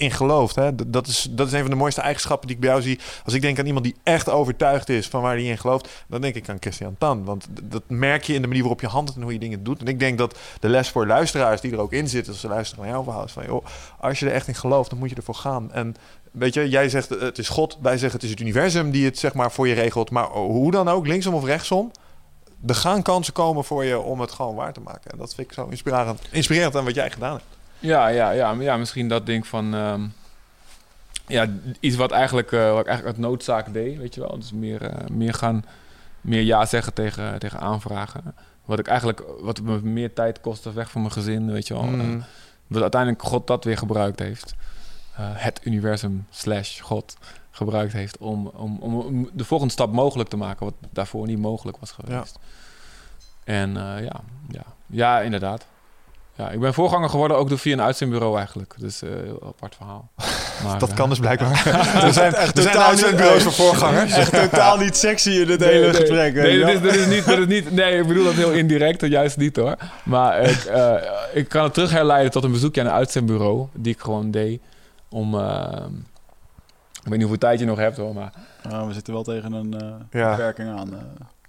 in 0.00 0.10
gelooft. 0.10 0.54
Hè? 0.54 0.90
Dat, 0.90 1.06
is, 1.06 1.28
dat 1.30 1.46
is 1.46 1.52
een 1.52 1.60
van 1.60 1.70
de 1.70 1.76
mooiste 1.76 2.00
eigenschappen 2.00 2.46
die 2.46 2.56
ik 2.56 2.62
bij 2.62 2.70
jou 2.70 2.82
zie. 2.82 2.98
Als 3.24 3.34
ik 3.34 3.40
denk 3.40 3.58
aan 3.58 3.66
iemand 3.66 3.84
die 3.84 3.94
echt 4.02 4.28
overtuigd 4.28 4.88
is 4.88 5.08
van 5.08 5.22
waar 5.22 5.34
hij 5.34 5.44
in 5.44 5.58
gelooft, 5.58 5.88
dan 6.06 6.20
denk 6.20 6.34
ik 6.34 6.48
aan 6.48 6.56
Christian 6.60 6.94
Tan. 6.98 7.24
Want 7.24 7.46
dat 7.62 7.82
merk 7.86 8.24
je 8.24 8.34
in 8.34 8.40
de 8.42 8.46
manier 8.46 8.62
waarop 8.62 8.80
je 8.80 8.86
handelt 8.86 9.16
en 9.16 9.22
hoe 9.22 9.32
je 9.32 9.38
dingen 9.38 9.64
doet. 9.64 9.80
En 9.80 9.86
ik 9.86 9.98
denk 9.98 10.18
dat 10.18 10.38
de 10.60 10.68
les 10.68 10.88
voor 10.88 11.06
luisteraars 11.06 11.60
die 11.60 11.72
er 11.72 11.80
ook 11.80 11.92
in 11.92 12.08
zitten, 12.08 12.32
als 12.32 12.40
ze 12.40 12.48
luisteren 12.48 12.84
naar 12.84 12.92
jouw 12.92 13.02
verhaal, 13.02 13.24
is 13.24 13.32
van 13.32 13.44
joh, 13.44 13.64
als 14.00 14.18
je 14.18 14.26
er 14.26 14.32
echt 14.32 14.48
in 14.48 14.54
gelooft, 14.54 14.90
dan 14.90 14.98
moet 14.98 15.10
je 15.10 15.16
ervoor 15.16 15.34
gaan. 15.34 15.72
En 15.72 15.96
weet 16.30 16.54
je, 16.54 16.68
jij 16.68 16.88
zegt 16.88 17.16
eh, 17.16 17.20
het 17.20 17.38
is 17.38 17.48
God, 17.48 17.78
wij 17.80 17.98
zeggen 17.98 18.12
het 18.12 18.22
is 18.22 18.30
het 18.30 18.40
universum 18.40 18.90
die 18.90 19.04
het 19.04 19.18
zeg 19.18 19.34
maar 19.34 19.52
voor 19.52 19.68
je 19.68 19.74
regelt. 19.74 20.10
Maar 20.10 20.26
hoe 20.26 20.70
dan 20.70 20.88
ook, 20.88 21.06
linksom 21.06 21.34
of 21.34 21.44
rechtsom, 21.44 21.90
er 22.66 22.74
gaan 22.74 23.02
kansen 23.02 23.32
komen 23.32 23.64
voor 23.64 23.84
je 23.84 23.98
om 23.98 24.20
het 24.20 24.32
gewoon 24.32 24.54
waar 24.54 24.72
te 24.72 24.80
maken. 24.80 25.10
En 25.10 25.18
dat 25.18 25.34
vind 25.34 25.46
ik 25.46 25.54
zo 25.54 25.66
inspirerend, 25.66 26.20
inspirerend 26.30 26.76
aan 26.76 26.84
wat 26.84 26.94
jij 26.94 27.10
gedaan 27.10 27.32
hebt. 27.32 27.59
Ja, 27.80 28.08
ja, 28.08 28.30
ja, 28.30 28.52
ja, 28.52 28.76
misschien 28.76 29.08
dat 29.08 29.26
ding 29.26 29.46
van... 29.46 29.74
ehm, 29.74 30.02
ja, 31.30 31.46
iets 31.80 31.96
wat, 31.96 32.10
eigenlijk, 32.10 32.52
eh, 32.52 32.70
wat 32.70 32.80
ik 32.80 32.86
eigenlijk 32.86 33.16
uit 33.16 33.26
noodzaak 33.26 33.72
deed, 33.72 33.98
weet 33.98 34.14
je 34.14 34.20
wel. 34.20 34.38
Dus 34.38 34.52
meer, 34.52 34.82
eh, 34.82 35.08
meer 35.08 35.34
gaan... 35.34 35.64
Meer 36.20 36.42
ja 36.42 36.66
zeggen 36.66 36.94
tegen, 36.94 37.38
tegen 37.38 37.60
aanvragen. 37.60 38.34
Wat 38.64 38.78
ik 38.78 38.86
eigenlijk... 38.86 39.22
Wat 39.40 39.60
me 39.60 39.80
meer 39.82 40.12
tijd 40.12 40.40
kostte 40.40 40.72
weg 40.72 40.90
van 40.90 41.00
mijn 41.00 41.12
gezin, 41.12 41.52
weet 41.52 41.66
je 41.66 41.74
wel. 41.74 41.82
Mm. 41.82 42.00
Eh, 42.00 42.24
wat 42.66 42.82
uiteindelijk 42.82 43.22
God 43.22 43.46
dat 43.46 43.64
weer 43.64 43.78
gebruikt 43.78 44.18
heeft. 44.18 44.54
Het 45.20 45.60
universum 45.64 46.26
slash 46.30 46.80
God 46.80 47.16
gebruikt 47.50 47.92
heeft 47.92 48.18
om, 48.18 48.46
om, 48.46 48.78
om 48.78 49.30
de 49.32 49.44
volgende 49.44 49.72
stap 49.72 49.92
mogelijk 49.92 50.28
te 50.28 50.36
maken... 50.36 50.64
wat 50.64 50.74
daarvoor 50.90 51.26
niet 51.26 51.38
mogelijk 51.38 51.76
was 51.76 51.90
geweest. 51.90 52.38
En 53.44 53.74
ja, 53.74 54.20
ja, 54.48 54.64
ja, 54.86 55.20
inderdaad. 55.20 55.66
Ja, 56.40 56.50
ik 56.50 56.60
ben 56.60 56.74
voorganger 56.74 57.08
geworden 57.10 57.36
ook 57.36 57.48
door 57.48 57.58
via 57.58 57.72
een 57.72 57.80
uitzendbureau 57.80 58.36
eigenlijk. 58.36 58.74
Dus 58.78 59.02
eh 59.02 59.10
heel 59.10 59.42
apart 59.46 59.74
verhaal. 59.76 60.10
Maar, 60.64 60.78
Dat 60.78 60.88
eh, 60.90 60.94
kan 60.96 61.08
dus 61.08 61.18
blijkbaar. 61.18 61.50
er 62.04 62.12
zijn, 62.12 62.34
er 62.34 62.40
zijn 62.40 62.52
totaal 62.52 62.88
uitzendbureaus 62.88 63.42
voor 63.42 63.52
voorgangers. 63.64 64.12
Echt 64.16 64.32
totaal 64.32 64.76
niet 64.78 64.96
sexy 64.96 65.30
in 65.30 65.46
dit 65.46 65.58
Nee, 65.60 65.68
hele 65.68 65.86
nee, 65.86 65.94
gesprek. 65.94 66.34
Nee, 66.34 66.60
is, 66.60 67.06
niet, 67.06 67.24
dat 67.26 67.38
is 67.38 67.46
niet. 67.46 67.70
Nee, 67.70 67.98
ik 68.00 68.06
bedoel 68.06 68.24
dat 68.24 68.32
heel 68.34 68.52
indirect, 68.52 69.06
juist 69.06 69.36
niet 69.36 69.56
hoor. 69.56 69.76
Maar 70.02 70.40
ik, 70.40 70.64
eh, 70.64 70.94
ik 71.32 71.48
kan 71.48 71.64
het 71.64 71.74
terug 71.74 71.90
herleiden 71.90 72.30
tot 72.30 72.44
een 72.44 72.52
bezoekje 72.52 72.80
aan 72.80 72.86
een 72.86 72.92
uitzendbureau. 72.92 73.66
Die 73.72 73.92
ik 73.92 74.00
gewoon 74.00 74.30
deed. 74.30 74.60
Om. 75.08 75.34
ik 75.34 75.42
weet 77.02 77.10
niet 77.10 77.20
hoeveel 77.20 77.38
tijd 77.38 77.58
je 77.60 77.66
nog 77.66 77.78
hebt 77.78 77.96
hoor. 77.96 78.14
Maar 78.14 78.32
Nou, 78.68 78.88
we 78.88 78.92
zitten 78.94 79.12
wel 79.12 79.22
tegen 79.22 79.52
een 79.52 79.80
eh, 79.80 80.20
Ja. 80.20 80.30
beperking 80.30 80.68
aan. 80.78 80.90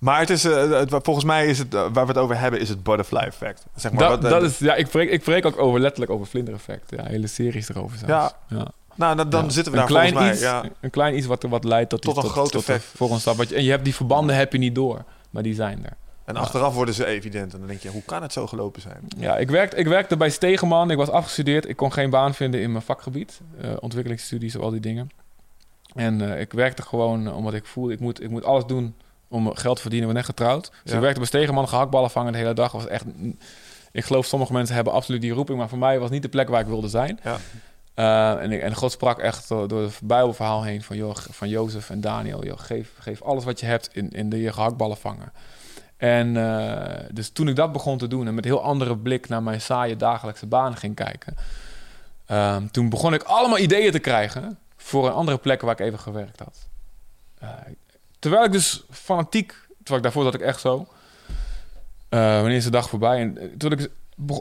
Maar 0.01 0.19
het 0.19 0.29
is, 0.29 0.45
eh, 0.45 0.69
het, 0.69 0.93
volgens 1.03 1.25
mij 1.25 1.47
is 1.47 1.57
het, 1.57 1.73
eh, 1.73 1.81
waar 1.81 2.05
we 2.05 2.11
het 2.11 2.17
over 2.17 2.39
hebben, 2.39 2.59
is 2.59 2.69
het 2.69 2.83
butterfly 2.83 3.19
effect. 3.19 3.65
Zeg 3.75 3.91
maar, 3.91 3.99
dat, 4.09 4.09
wat, 4.09 4.23
eh, 4.23 4.29
dat 4.39 4.43
is, 4.43 4.59
ja, 4.59 4.75
ik 4.75 4.87
spreek, 4.87 5.25
ik 5.25 5.45
ook 5.45 5.59
over, 5.59 5.79
letterlijk 5.79 6.11
over 6.11 6.25
vlindereffect. 6.27 6.91
Ja, 6.91 7.05
hele 7.05 7.27
series 7.27 7.69
erover 7.69 7.97
zelfs. 7.97 8.33
Ja, 8.47 8.57
ja. 8.57 8.67
nou, 8.95 9.15
dan, 9.15 9.29
dan 9.29 9.43
Ja. 9.43 9.49
zitten 9.49 9.73
we 9.73 9.79
een 9.79 9.85
daar 9.87 9.93
klein 9.95 10.11
volgens 10.11 10.31
iets, 10.31 10.41
mij. 10.41 10.51
Ja. 10.51 10.69
Een 10.81 10.89
klein 10.89 11.17
iets 11.17 11.25
wat, 11.25 11.43
wat 11.43 11.63
leidt 11.63 11.89
tot, 11.89 12.01
Tot 12.01 12.17
een 12.17 12.29
groot 12.29 12.51
tot 12.51 12.69
effect. 12.69 13.19
stap. 13.21 13.35
Wat 13.37 13.49
je, 13.49 13.55
en 13.55 13.63
je 13.63 13.69
hebt 13.69 13.83
die 13.83 13.95
verbanden 13.95 14.35
heb 14.35 14.51
je 14.51 14.57
niet 14.57 14.75
door, 14.75 15.03
maar 15.29 15.43
die 15.43 15.53
zijn 15.53 15.85
er. 15.85 15.97
En 16.25 16.35
achteraf 16.35 16.73
worden 16.73 16.93
ze 16.93 17.05
evident. 17.05 17.53
En 17.53 17.59
dan 17.59 17.67
denk 17.67 17.79
je, 17.81 17.89
hoe 17.89 18.03
kan 18.05 18.21
het 18.21 18.33
zo 18.33 18.47
gelopen 18.47 18.81
zijn? 18.81 19.07
Ja, 19.17 19.37
ik 19.37 19.49
werkte, 19.49 19.75
ik 19.75 19.87
werkte 19.87 20.17
bij 20.17 20.29
Stegeman. 20.29 20.91
Ik 20.91 20.97
was 20.97 21.09
afgestudeerd. 21.09 21.69
Ik 21.69 21.75
kon 21.75 21.93
geen 21.93 22.09
baan 22.09 22.33
vinden 22.33 22.61
in 22.61 22.71
mijn 22.71 22.83
vakgebied. 22.83 23.41
eh, 23.61 23.69
ontwikkelingsstudies 23.79 24.55
of 24.55 24.61
al 24.63 24.69
die 24.69 24.79
dingen. 24.79 25.09
En 25.95 26.21
ik 26.21 26.53
werkte 26.53 26.81
gewoon 26.81 27.33
omdat 27.33 27.53
ik 27.53 27.65
voelde... 27.65 27.93
Ik 27.93 27.99
moet, 27.99 28.21
ik 28.23 28.29
moet 28.29 28.45
alles 28.45 28.65
doen 28.65 28.95
om 29.31 29.55
geld 29.55 29.75
te 29.75 29.81
verdienen. 29.81 30.07
Ben 30.07 30.17
net 30.17 30.25
getrouwd. 30.25 30.69
Dus 30.69 30.91
Ja. 30.91 30.93
ik 30.93 30.99
werkte 31.01 31.19
bij 31.19 31.27
Stegeman. 31.27 31.67
Gehaktballen 31.67 32.09
vangen 32.09 32.31
de 32.31 32.37
hele 32.37 32.53
dag. 32.53 32.71
Was 32.71 32.87
echt... 32.87 33.05
Ik 33.91 34.03
geloof 34.05 34.25
sommige 34.25 34.53
mensen 34.53 34.75
hebben 34.75 34.93
absoluut 34.93 35.21
die 35.21 35.31
roeping. 35.31 35.57
Maar 35.57 35.69
voor 35.69 35.77
mij 35.77 35.99
was 35.99 36.09
niet 36.09 36.21
de 36.21 36.29
plek 36.29 36.49
waar 36.49 36.61
ik 36.61 36.67
wilde 36.67 36.87
zijn. 36.87 37.19
Ja. 37.23 37.37
Eh, 37.93 38.43
en, 38.43 38.51
ik, 38.51 38.61
en 38.61 38.75
God 38.75 38.91
sprak 38.91 39.19
echt 39.19 39.47
door, 39.47 39.67
door 39.67 39.81
het 39.81 39.99
Bijbelverhaal 40.03 40.63
heen 40.63 40.81
van, 40.81 40.95
joh, 40.97 41.15
van 41.15 41.49
Jozef 41.49 41.89
en 41.89 42.01
Daniel. 42.01 42.45
Joh, 42.45 42.59
geef, 42.59 42.91
geef 42.99 43.21
alles 43.21 43.43
wat 43.43 43.59
je 43.59 43.65
hebt 43.65 43.89
in, 43.93 44.09
in 44.09 44.29
de 44.29 44.41
je 44.41 44.53
gehaktballen 44.53 44.97
vangen. 44.97 45.31
En 45.97 46.37
eh, 46.37 46.99
dus 47.11 47.29
toen 47.29 47.47
ik 47.47 47.55
dat 47.55 47.71
begon 47.71 47.97
te 47.97 48.07
doen 48.07 48.27
en 48.27 48.33
met 48.35 48.45
heel 48.45 48.63
andere 48.63 48.97
blik 48.97 49.29
naar 49.29 49.43
mijn 49.43 49.61
saaie 49.61 49.95
dagelijkse 49.95 50.45
baan 50.45 50.75
ging 50.77 50.95
kijken, 50.95 51.35
ehm, 52.25 52.67
toen 52.67 52.89
begon 52.89 53.13
ik 53.13 53.23
allemaal 53.23 53.57
ideeën 53.57 53.91
te 53.91 53.99
krijgen 53.99 54.57
voor 54.77 55.05
een 55.05 55.13
andere 55.13 55.37
plek 55.37 55.61
waar 55.61 55.71
ik 55.79 55.79
even 55.85 55.99
gewerkt 55.99 56.39
had. 56.39 56.67
Eh, 57.39 57.49
terwijl 58.21 58.43
ik 58.43 58.51
dus 58.51 58.83
fanatiek, 58.89 59.49
terwijl 59.67 59.97
ik 59.97 60.03
daarvoor 60.03 60.23
zat 60.23 60.33
ik 60.33 60.41
echt 60.41 60.59
zo, 60.59 60.87
eh, 62.09 62.19
wanneer 62.19 62.55
is 62.55 62.63
de 62.63 62.69
dag 62.69 62.89
voorbij? 62.89 63.19
En 63.19 63.37
eh, 63.37 63.47
toen 63.57 63.71
ik 63.71 63.89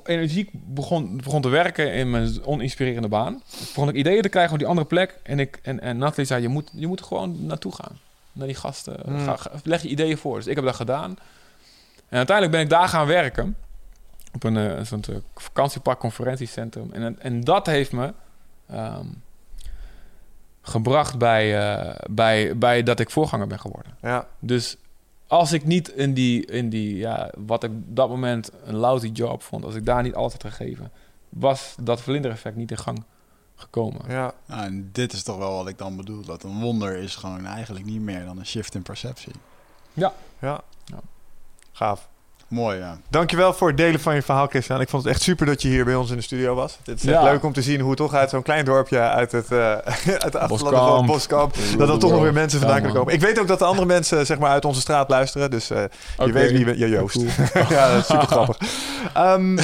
energiek 0.04 0.50
begon, 0.52 1.16
begon 1.16 1.42
te 1.42 1.48
werken 1.48 1.92
in 1.92 2.10
mijn 2.10 2.44
oninspirerende 2.44 3.08
baan, 3.08 3.42
begon 3.58 3.88
ik 3.88 3.94
ideeën 3.94 4.22
te 4.22 4.28
krijgen 4.28 4.52
op 4.52 4.58
die 4.58 4.68
andere 4.68 4.86
plek. 4.86 5.18
En, 5.22 5.38
ik, 5.38 5.58
en, 5.62 5.80
en 5.80 5.98
Nathalie 5.98 6.26
zei, 6.26 6.42
je 6.42 6.48
moet, 6.48 6.70
je 6.72 6.86
moet 6.86 7.02
gewoon 7.02 7.46
naartoe 7.46 7.74
gaan. 7.74 7.98
Naar 8.32 8.46
die 8.46 8.56
gasten. 8.56 9.00
Hmm. 9.04 9.18
Ga, 9.18 9.38
leg 9.62 9.82
je 9.82 9.88
ideeën 9.88 10.18
voor. 10.18 10.36
Dus 10.36 10.46
ik 10.46 10.56
heb 10.56 10.64
dat 10.64 10.74
gedaan. 10.74 11.10
En 12.08 12.16
uiteindelijk 12.16 12.56
ben 12.56 12.64
ik 12.64 12.70
daar 12.70 12.88
gaan 12.88 13.06
werken. 13.06 13.56
Op 14.34 14.44
een, 14.44 14.56
eh, 14.56 14.92
eh, 14.92 15.16
vakantiepark 15.34 15.98
conferentiecentrum. 15.98 16.92
En, 16.92 17.20
en 17.20 17.40
dat 17.40 17.66
heeft 17.66 17.92
me 17.92 18.12
ehm, 18.68 19.06
gebracht 20.62 21.18
bij, 21.18 21.58
eh, 21.58 21.94
bij, 22.10 22.58
bij 22.58 22.82
dat 22.82 23.00
ik 23.00 23.10
voorganger 23.10 23.46
ben 23.46 23.60
geworden. 23.60 23.96
Ja, 24.02 24.28
Dus 24.38 24.76
als 25.26 25.52
ik 25.52 25.64
niet 25.64 25.88
in 25.88 26.14
die, 26.14 26.46
in 26.46 26.68
die 26.68 26.96
ja, 26.96 27.30
wat 27.46 27.64
ik 27.64 27.70
op 27.70 27.96
dat 27.96 28.08
moment 28.08 28.50
een 28.64 28.76
lousy 28.76 29.08
job 29.08 29.42
vond, 29.42 29.64
als 29.64 29.74
ik 29.74 29.84
daar 29.86 30.02
niet 30.02 30.14
alles 30.14 30.32
had 30.32 30.44
gegeven, 30.44 30.90
was 31.28 31.74
dat 31.80 32.00
vlindereffect 32.00 32.56
niet 32.56 32.70
in 32.70 32.78
gang 32.78 33.04
gekomen. 33.54 34.00
ja. 34.08 34.32
Nou, 34.46 34.62
en 34.64 34.88
dit 34.92 35.12
is 35.12 35.22
toch 35.22 35.36
wel 35.36 35.56
wat 35.56 35.68
ik 35.68 35.78
dan 35.78 35.96
bedoel. 35.96 36.24
Dat 36.24 36.42
een 36.42 36.60
wonder 36.60 36.96
is 36.96 37.16
gewoon 37.16 37.46
eigenlijk 37.46 37.84
niet 37.84 38.00
meer 38.00 38.24
dan 38.24 38.38
een 38.38 38.46
shift 38.46 38.74
in 38.74 38.82
perceptie. 38.82 39.32
ja. 39.92 40.12
Ja. 40.40 40.60
Gaaf. 41.72 42.08
Mooi, 42.50 42.78
ja. 42.78 42.96
Dankjewel 43.08 43.52
voor 43.54 43.68
het 43.68 43.76
delen 43.76 44.00
van 44.00 44.14
je 44.14 44.22
verhaal, 44.22 44.46
Christian. 44.46 44.80
Ik 44.80 44.88
vond 44.88 45.02
het 45.04 45.12
echt 45.12 45.22
super 45.22 45.46
dat 45.46 45.62
je 45.62 45.68
hier 45.68 45.84
bij 45.84 45.94
ons 45.94 46.10
in 46.10 46.16
de 46.16 46.22
studio 46.22 46.54
was. 46.54 46.78
Het 46.84 46.98
is 47.02 47.04
echt 47.10 47.22
Ja. 47.22 47.30
leuk 47.30 47.44
om 47.44 47.52
te 47.52 47.62
zien 47.62 47.80
hoe 47.80 47.94
toch 47.94 48.14
uit 48.14 48.30
zo'n 48.30 48.42
klein 48.42 48.64
dorpje 48.64 48.98
uit 48.98 49.32
het, 49.32 49.52
eh 49.52 49.58
uit 50.24 50.32
de 50.32 50.38
achterlanden 50.38 50.70
van 50.96 51.06
Boskamp. 51.06 51.52
Boskamp, 51.52 51.78
dat 51.78 51.88
er 51.88 51.98
toch 51.98 52.10
nog 52.10 52.22
weer 52.22 52.32
mensen 52.32 52.58
vandaan 52.58 52.76
Ja, 52.76 52.82
kunnen 52.82 52.98
komen. 53.00 53.14
Ik 53.14 53.20
weet 53.26 53.40
ook 53.40 53.46
dat 53.48 53.58
de 53.58 53.64
andere 53.64 53.86
mensen 53.96 54.26
zeg 54.26 54.38
maar 54.38 54.50
uit 54.50 54.64
onze 54.64 54.80
straat 54.80 55.08
luisteren, 55.08 55.50
dus 55.50 55.70
eh, 55.70 55.82
je 56.18 56.32
weet 56.32 56.50
wie. 56.50 56.78
Ja, 56.78 56.86
Joost. 56.86 57.20
ja, 57.68 57.90
dat 57.92 58.00
is 58.00 58.06
super 58.06 58.26
grappig. 58.26 58.56
Ehm, 59.14 59.56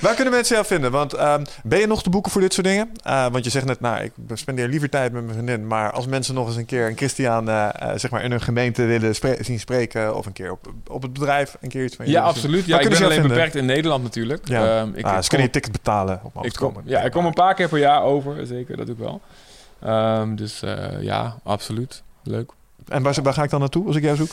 waar 0.00 0.14
kunnen 0.14 0.32
mensen 0.32 0.54
jou 0.54 0.66
vinden? 0.66 0.90
Want 0.90 1.12
ehm, 1.12 1.44
ben 1.62 1.78
je 1.78 1.86
nog 1.86 2.02
te 2.02 2.10
boeken 2.10 2.32
voor 2.32 2.40
dit 2.40 2.52
soort 2.54 2.66
dingen? 2.66 2.90
Eh, 3.02 3.26
want 3.30 3.44
je 3.44 3.50
zegt 3.50 3.64
net, 3.66 3.80
nou, 3.80 4.02
ik 4.02 4.12
spendeer 4.34 4.68
liever 4.68 4.90
tijd 4.90 5.12
met 5.12 5.22
mijn 5.22 5.34
vriendin. 5.34 5.66
Maar 5.66 5.92
als 5.92 6.06
mensen 6.06 6.34
nog 6.34 6.46
eens 6.46 6.56
een 6.56 6.66
keer 6.66 6.86
een 6.86 6.96
Christian 6.96 7.46
zeg 7.94 8.10
maar 8.10 8.24
in 8.24 8.30
hun 8.30 8.40
gemeente 8.40 8.84
willen 8.84 9.14
spre- 9.14 9.36
zien 9.40 9.60
spreken... 9.60 10.16
of 10.16 10.26
een 10.26 10.32
keer 10.32 10.50
op, 10.50 10.72
op 10.86 11.02
het 11.02 11.12
bedrijf 11.12 11.56
een 11.60 11.68
keer 11.68 11.84
iets 11.84 11.95
Ja, 12.04 12.22
absoluut. 12.22 12.66
Ja, 12.66 12.80
ik 12.80 12.88
ben 12.88 12.98
alleen 12.98 13.10
vinden? 13.10 13.30
beperkt 13.30 13.54
in 13.54 13.64
Nederland 13.64 14.02
natuurlijk. 14.02 14.48
Ja. 14.48 14.80
Ehm, 14.80 14.90
ik, 14.94 15.04
ah, 15.04 15.22
je 15.22 15.50
ticket 15.50 15.72
betalen 15.72 16.20
om 16.22 16.30
af 16.34 16.44
ik 16.44 16.52
te 16.52 16.58
kom, 16.58 16.72
komen. 16.72 16.90
ja, 16.90 17.00
ik 17.00 17.12
kom 17.12 17.26
een 17.26 17.32
paar 17.32 17.54
keer 17.54 17.68
per 17.68 17.78
jaar 17.78 18.02
over, 18.02 18.46
zeker, 18.46 18.76
dat 18.76 18.86
doe 18.86 18.94
ik 18.94 19.00
wel. 19.00 19.20
Ehm, 19.80 20.34
dus 20.34 20.62
eh, 20.62 21.02
ja, 21.02 21.36
absoluut. 21.42 22.02
Leuk. 22.22 22.52
En 22.88 23.02
waar, 23.02 23.22
waar 23.22 23.32
ga 23.32 23.42
ik 23.42 23.50
dan 23.50 23.60
naartoe 23.60 23.86
als 23.86 23.96
ik 23.96 24.02
jou 24.02 24.16
zoek? 24.16 24.30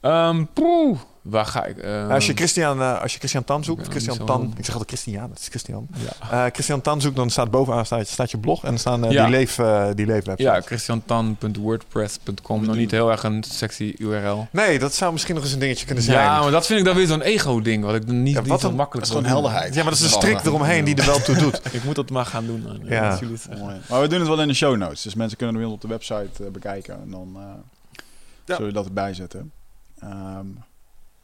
Ehm, 0.00 0.44
poeh. 0.52 0.98
Waar 1.24 1.46
ga 1.46 1.64
ik? 1.64 1.78
eh, 1.78 2.08
als, 2.10 2.26
je 2.26 2.32
Christian, 2.34 2.80
eh, 2.80 3.00
als 3.02 3.12
je 3.12 3.18
Christian 3.18 3.44
Tan 3.44 3.64
zoekt, 3.64 3.88
Christian 3.88 4.26
Tan, 4.26 4.54
ik 4.56 4.64
zeg 4.64 4.76
altijd 4.76 4.88
Christian, 5.00 5.28
dat 5.28 5.38
is 5.38 5.48
Christian. 5.48 5.86
ja. 5.96 6.44
Eh, 6.46 6.50
Christian 6.52 6.80
Tan 6.80 7.00
zoekt, 7.00 7.16
dan 7.16 7.30
staat 7.30 7.50
bovenaan 7.50 7.86
staat, 7.86 8.08
staat 8.08 8.30
je 8.30 8.38
blog 8.38 8.62
en 8.62 8.68
dan 8.68 8.78
staan 8.78 9.04
eh, 9.04 9.10
Ja. 9.10 9.22
die 9.22 9.30
leef, 9.30 9.54
die 9.94 10.06
leefwebsites. 10.06 10.54
ja, 10.54 10.60
christiantan.wordpress.com. 10.60 12.64
Nog 12.66 12.76
niet 12.76 12.90
heel 12.90 13.10
erg 13.10 13.22
een 13.22 13.44
sexy 13.48 13.94
URL. 13.98 14.46
Nee, 14.50 14.78
dat 14.78 14.94
zou 14.94 15.12
misschien 15.12 15.34
nog 15.34 15.44
eens 15.44 15.52
een 15.52 15.58
dingetje 15.58 15.86
kunnen 15.86 16.04
zijn. 16.04 16.18
Ja, 16.18 16.40
maar 16.42 16.50
dat 16.50 16.66
vind 16.66 16.78
ik 16.78 16.84
dan 16.84 16.94
weer 16.96 17.06
zo'n 17.06 17.22
ego-ding. 17.22 17.84
Wat 17.84 17.94
ik 17.94 18.06
dan 18.06 18.22
niet, 18.22 18.34
Ja, 18.34 18.40
niet 18.40 18.48
wat 18.48 18.62
een- 18.62 18.74
makkelijk 18.74 19.06
Dat 19.06 19.16
is 19.16 19.22
gewoon 19.22 19.36
helderheid. 19.42 19.74
Ja, 19.74 19.82
maar 19.82 19.92
dat 19.92 20.00
is 20.00 20.12
een 20.12 20.18
strik 20.20 20.44
eromheen 20.44 20.84
die 20.84 20.94
er 20.96 21.06
wel 21.06 21.20
toe 21.20 21.36
doet. 21.36 21.60
Ik 21.74 21.84
moet 21.84 21.94
dat 21.94 22.10
maar 22.10 22.26
gaan 22.26 22.46
doen. 22.46 22.62
dan. 22.62 22.80
Ja. 22.84 23.18
Mooi. 23.60 23.76
Maar 23.88 24.00
we 24.00 24.06
doen 24.08 24.18
het 24.18 24.28
wel 24.28 24.40
in 24.40 24.48
de 24.48 24.54
show 24.54 24.76
notes. 24.76 25.02
Dus 25.02 25.14
mensen 25.14 25.38
kunnen 25.38 25.64
ons 25.64 25.74
op 25.74 25.80
de 25.80 25.88
website 25.88 26.50
bekijken. 26.52 26.94
En 27.02 27.10
dan 27.10 27.32
eh 27.36 27.42
Ja. 28.44 28.54
zullen 28.56 28.70
we 28.70 28.76
dat 28.76 28.86
erbij 28.86 29.14
zetten. 29.14 29.52
Ehm 30.00 30.46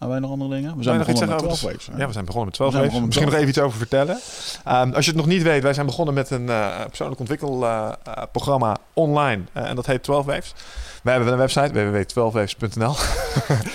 hebben 0.01 0.09
wij 0.09 0.29
nog 0.29 0.31
andere 0.31 0.51
dingen? 0.61 0.77
We 0.77 0.83
zijn 0.83 0.99
nog 0.99 1.09
iets 1.09 1.21
begonnen 1.21 1.45
met 1.45 1.59
zeggen 1.59 1.59
12 1.61 1.73
over 1.73 1.87
waves. 1.89 1.99
Ja, 2.01 2.07
we 2.07 2.13
zijn 2.13 2.25
begonnen 2.25 2.49
met 2.49 2.55
12 2.55 2.71
We 2.73 2.79
zijn 2.79 2.91
waves. 2.91 3.07
Misschien 3.07 3.27
nog 3.27 3.35
even 3.37 3.49
iets 3.49 3.59
over 3.59 3.79
vertellen. 3.79 4.19
Ehm, 4.65 4.93
als 4.93 5.05
je 5.05 5.11
het 5.11 5.21
nog 5.21 5.29
niet 5.31 5.43
weet, 5.43 5.63
wij 5.63 5.75
zijn 5.75 5.87
begonnen 5.87 6.15
met 6.15 6.31
een 6.31 6.49
eh, 6.49 6.67
persoonlijk 6.87 7.21
ontwikkelprogramma 7.21 8.77
online. 8.93 9.43
Eh, 9.53 9.69
en 9.69 9.77
dat 9.77 9.87
heet 9.87 10.03
12 10.03 10.27
Waves. 10.27 10.55
Wij 11.03 11.15
hebben 11.15 11.33
een 11.33 11.39
website, 11.39 11.73
www.12waves.nl. 11.73 12.95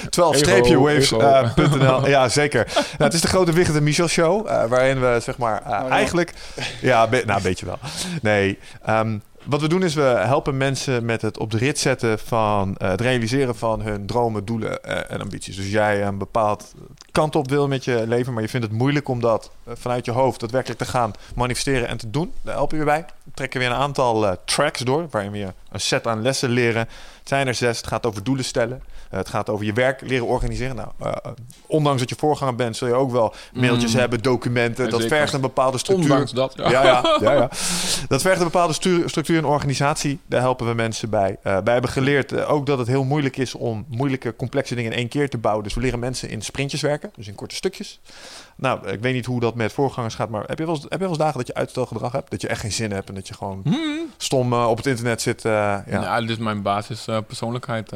12-waves.nl. 0.09 2.07
ja, 2.15 2.29
zeker. 2.29 2.63
Nou, 2.73 2.83
het 2.97 3.13
is 3.13 3.21
de 3.21 3.27
grote 3.27 3.51
en 3.75 3.83
Michel 3.83 4.07
show. 4.07 4.47
eh, 4.47 4.65
waarin 4.65 4.99
we 4.99 5.17
zeg 5.21 5.37
maar 5.37 5.61
eh, 5.63 5.69
ja. 5.69 5.87
eigenlijk... 5.87 6.33
Ja, 6.81 7.07
be- 7.07 7.23
nou, 7.25 7.37
een 7.37 7.43
beetje 7.43 7.65
wel. 7.65 7.77
Nee, 8.21 8.59
ehm, 8.85 9.17
wat 9.45 9.61
we 9.61 9.67
doen 9.67 9.83
is 9.83 9.93
we 9.93 10.01
helpen 10.01 10.57
mensen 10.57 11.05
met 11.05 11.21
het 11.21 11.37
op 11.37 11.51
de 11.51 11.57
rit 11.57 11.79
zetten 11.79 12.19
van 12.19 12.77
eh, 12.77 12.89
het 12.89 13.01
realiseren 13.01 13.55
van 13.55 13.81
hun 13.81 14.05
dromen, 14.05 14.45
doelen 14.45 14.83
eh, 14.83 15.11
en 15.15 15.21
ambities. 15.21 15.55
Dus 15.55 15.71
jij 15.71 16.03
een 16.03 16.17
bepaald 16.17 16.73
kant 17.11 17.35
op 17.35 17.49
wil 17.49 17.67
met 17.67 17.83
je 17.83 18.03
leven, 18.07 18.33
maar 18.33 18.41
je 18.41 18.49
vindt 18.49 18.67
het 18.67 18.75
moeilijk 18.75 19.07
om 19.07 19.21
dat 19.21 19.51
eh, 19.63 19.73
vanuit 19.77 20.05
je 20.05 20.11
hoofd 20.11 20.39
daadwerkelijk 20.39 20.79
te 20.79 20.87
gaan 20.87 21.13
manifesteren 21.35 21.87
en 21.87 21.97
te 21.97 22.09
doen. 22.09 22.33
Daar 22.41 22.55
helpen 22.55 22.79
we 22.79 22.85
bij. 22.85 23.05
We 23.23 23.31
trekken 23.33 23.59
weer 23.59 23.69
een 23.69 23.75
aantal 23.75 24.37
tracks 24.45 24.79
door, 24.79 25.07
waarin 25.09 25.31
we 25.31 25.53
een 25.71 25.79
set 25.79 26.07
aan 26.07 26.21
lessen 26.21 26.49
leren. 26.49 26.81
Het 27.19 27.29
zijn 27.29 27.47
er 27.47 27.53
zes. 27.53 27.77
Het 27.77 27.87
gaat 27.87 28.05
over 28.05 28.23
doelen 28.23 28.45
stellen. 28.45 28.83
Eh, 29.15 29.21
het 29.21 29.29
gaat 29.29 29.49
over 29.49 29.65
je 29.65 29.73
werk 29.73 30.01
leren 30.01 30.25
organiseren. 30.27 30.75
Nou, 30.75 30.87
eh, 30.99 31.11
ondanks 31.67 31.99
dat 31.99 32.09
je 32.09 32.15
voorganger 32.15 32.55
bent, 32.55 32.77
zul 32.77 32.87
je 32.87 32.93
ook 32.93 33.11
wel 33.11 33.33
mailtjes 33.53 33.93
Mm. 33.93 33.99
hebben, 33.99 34.21
documenten. 34.21 34.83
Ja, 34.85 34.89
dat 34.89 35.01
zeker. 35.01 35.17
vergt 35.17 35.33
een 35.33 35.41
bepaalde 35.41 35.77
structuur. 35.77 36.09
Ondanks 36.11 36.31
dat. 36.31 36.53
Ja. 36.55 36.69
Ja, 36.69 36.83
ja, 36.83 37.17
ja, 37.21 37.33
ja. 37.33 37.49
Dat 38.07 38.21
vergt 38.21 38.37
een 38.39 38.43
bepaalde 38.45 38.73
structuur 39.05 39.37
en 39.37 39.45
organisatie. 39.45 40.19
Daar 40.27 40.41
helpen 40.41 40.67
we 40.67 40.73
mensen 40.73 41.09
bij. 41.09 41.37
Eh, 41.43 41.57
wij 41.63 41.73
hebben 41.73 41.91
geleerd 41.91 42.45
ook 42.45 42.65
dat 42.65 42.77
het 42.77 42.87
heel 42.87 43.03
moeilijk 43.03 43.37
is 43.37 43.55
om 43.55 43.85
moeilijke, 43.89 44.35
complexe 44.35 44.75
dingen 44.75 44.91
in 44.91 44.97
één 44.97 45.07
keer 45.07 45.29
te 45.29 45.37
bouwen. 45.37 45.63
Dus 45.63 45.73
we 45.73 45.81
leren 45.81 45.99
mensen 45.99 46.29
in 46.29 46.41
sprintjes 46.41 46.81
werken, 46.81 47.11
dus 47.15 47.27
in 47.27 47.35
korte 47.35 47.55
stukjes. 47.55 47.99
Nou, 48.55 48.87
ik 48.87 48.99
weet 49.01 49.13
niet 49.13 49.25
hoe 49.25 49.39
dat 49.39 49.55
met 49.55 49.73
voorgangers 49.73 50.15
gaat, 50.15 50.29
maar 50.29 50.43
heb 50.47 50.59
je 50.59 50.65
wel 50.65 50.73
eens, 50.75 50.83
heb 50.83 50.91
je 50.91 50.97
wel 50.99 51.09
eens 51.09 51.17
dagen 51.17 51.37
dat 51.37 51.47
je 51.47 51.53
uitstelgedrag 51.53 52.11
hebt? 52.11 52.31
Dat 52.31 52.41
je 52.41 52.47
echt 52.47 52.61
geen 52.61 52.71
zin 52.71 52.91
hebt 52.91 53.09
en 53.09 53.15
dat 53.15 53.27
je 53.27 53.33
gewoon 53.33 53.61
Hmm. 53.63 53.99
stom 54.17 54.53
op 54.53 54.77
het 54.77 54.85
internet 54.85 55.21
zit? 55.21 55.41
ja. 55.41 55.83
Ja. 55.89 56.19
dit 56.19 56.29
is 56.29 56.37
mijn 56.37 56.61
basis 56.61 57.07
eh, 57.07 57.17
persoonlijkheid. 57.27 57.91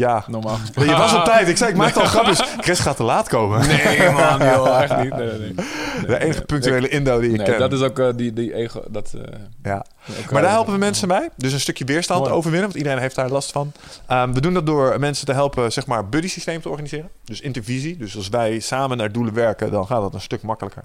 Eh, 0.00 0.28
normaal 0.28 0.54
gesproken. 0.64 0.90
Je 0.92 0.96
was 0.98 1.14
op 1.14 1.24
tijd. 1.24 1.48
Ik 1.48 1.56
zei, 1.56 1.70
ik 1.70 1.76
maakte 1.76 2.00
al 2.00 2.06
grapjes. 2.06 2.40
Chris 2.60 2.78
gaat 2.80 2.96
te 2.96 3.02
laat 3.02 3.28
komen. 3.28 3.66
Nee, 3.66 4.10
man, 4.10 4.38
joh, 4.38 4.80
echt 4.82 4.96
niet. 5.02 5.16
Nee, 5.16 5.28
nee, 5.28 5.38
nee. 5.38 5.54
De 6.06 6.18
enige 6.24 6.42
punctuele 6.44 6.88
Indo 6.88 7.20
die 7.20 7.32
ik 7.32 7.44
ken. 7.44 7.58
dat 7.58 7.72
is 7.72 7.80
ook 7.80 7.98
eh, 7.98 8.08
die, 8.16 8.32
die 8.32 8.54
ego. 8.54 8.82
Dat, 8.88 9.12
eh, 9.14 9.20
Ja. 9.62 9.84
elkaar- 10.08 10.32
Maar 10.32 10.42
daar 10.42 10.50
helpen 10.50 10.72
we 10.72 10.78
mensen 10.78 11.08
bij. 11.08 11.28
Dus 11.36 11.52
een 11.52 11.60
stukje 11.60 11.84
weerstand 11.84 12.20
Mooi. 12.20 12.32
overwinnen, 12.32 12.66
want 12.68 12.78
iedereen 12.78 12.98
heeft 12.98 13.14
daar 13.14 13.28
last 13.30 13.52
van. 13.52 13.72
Ehm, 14.06 14.32
we 14.32 14.40
doen 14.40 14.54
dat 14.54 14.66
door 14.66 15.00
mensen 15.00 15.26
te 15.26 15.32
helpen, 15.32 15.72
zeg 15.72 15.86
maar, 15.86 16.08
buddy 16.08 16.28
systeem 16.28 16.60
te 16.62 16.68
organiseren. 16.68 17.08
Dus 17.24 17.40
intervisie. 17.40 17.96
Dus 17.96 18.16
als 18.16 18.28
wij 18.28 18.58
samen 18.60 18.96
naar 18.96 19.12
doelen 19.12 19.34
werken, 19.34 19.70
dan 19.70 19.86
gaat 19.86 20.00
dat 20.00 20.14
een 20.14 20.20
stuk 20.20 20.42
makkelijker. 20.42 20.84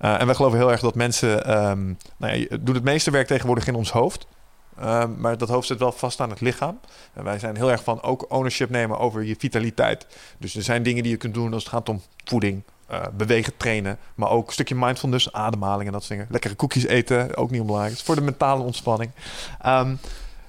Eh, 0.00 0.20
en 0.20 0.26
wij 0.26 0.34
geloven 0.34 0.58
heel 0.58 0.70
erg 0.70 0.80
dat 0.80 0.94
mensen, 0.94 1.44
ehm, 1.46 1.80
nou 2.16 2.34
ja, 2.36 2.56
doen 2.60 2.74
het 2.74 2.84
meeste 2.84 3.10
werk 3.10 3.26
tegenwoordig 3.26 3.66
in 3.66 3.74
ons 3.74 3.90
hoofd. 3.92 4.26
Ehm, 4.80 5.10
maar 5.20 5.38
dat 5.38 5.48
hoofd 5.48 5.66
zit 5.66 5.78
wel 5.78 5.92
vast 5.92 6.20
aan 6.20 6.30
het 6.30 6.40
lichaam. 6.40 6.80
En 7.12 7.24
wij 7.24 7.38
zijn 7.38 7.56
heel 7.56 7.70
erg 7.70 7.82
van 7.82 8.02
ook 8.02 8.26
ownership 8.28 8.70
nemen 8.70 8.98
over 8.98 9.22
je 9.22 9.36
vitaliteit. 9.38 10.06
Dus 10.38 10.54
er 10.54 10.62
zijn 10.62 10.82
dingen 10.82 11.02
die 11.02 11.12
je 11.12 11.18
kunt 11.18 11.34
doen 11.34 11.52
als 11.52 11.62
het 11.62 11.72
gaat 11.72 11.88
om 11.88 12.02
voeding, 12.24 12.62
eh, 12.86 13.02
bewegen, 13.12 13.56
trainen. 13.56 13.98
Maar 14.14 14.30
ook 14.30 14.46
een 14.46 14.52
stukje 14.52 14.74
mindfulness, 14.74 15.32
ademhaling 15.32 15.86
en 15.86 15.92
dat 15.92 16.02
soort 16.02 16.12
dingen. 16.12 16.32
Lekkere 16.32 16.54
koekjes 16.54 16.86
eten, 16.86 17.36
ook 17.36 17.50
niet 17.50 17.60
onbelangrijk. 17.60 17.98
Het 17.98 18.00
is 18.00 18.06
voor 18.06 18.22
de 18.22 18.30
mentale 18.30 18.62
ontspanning. 18.62 19.10
Ehm, 19.60 19.94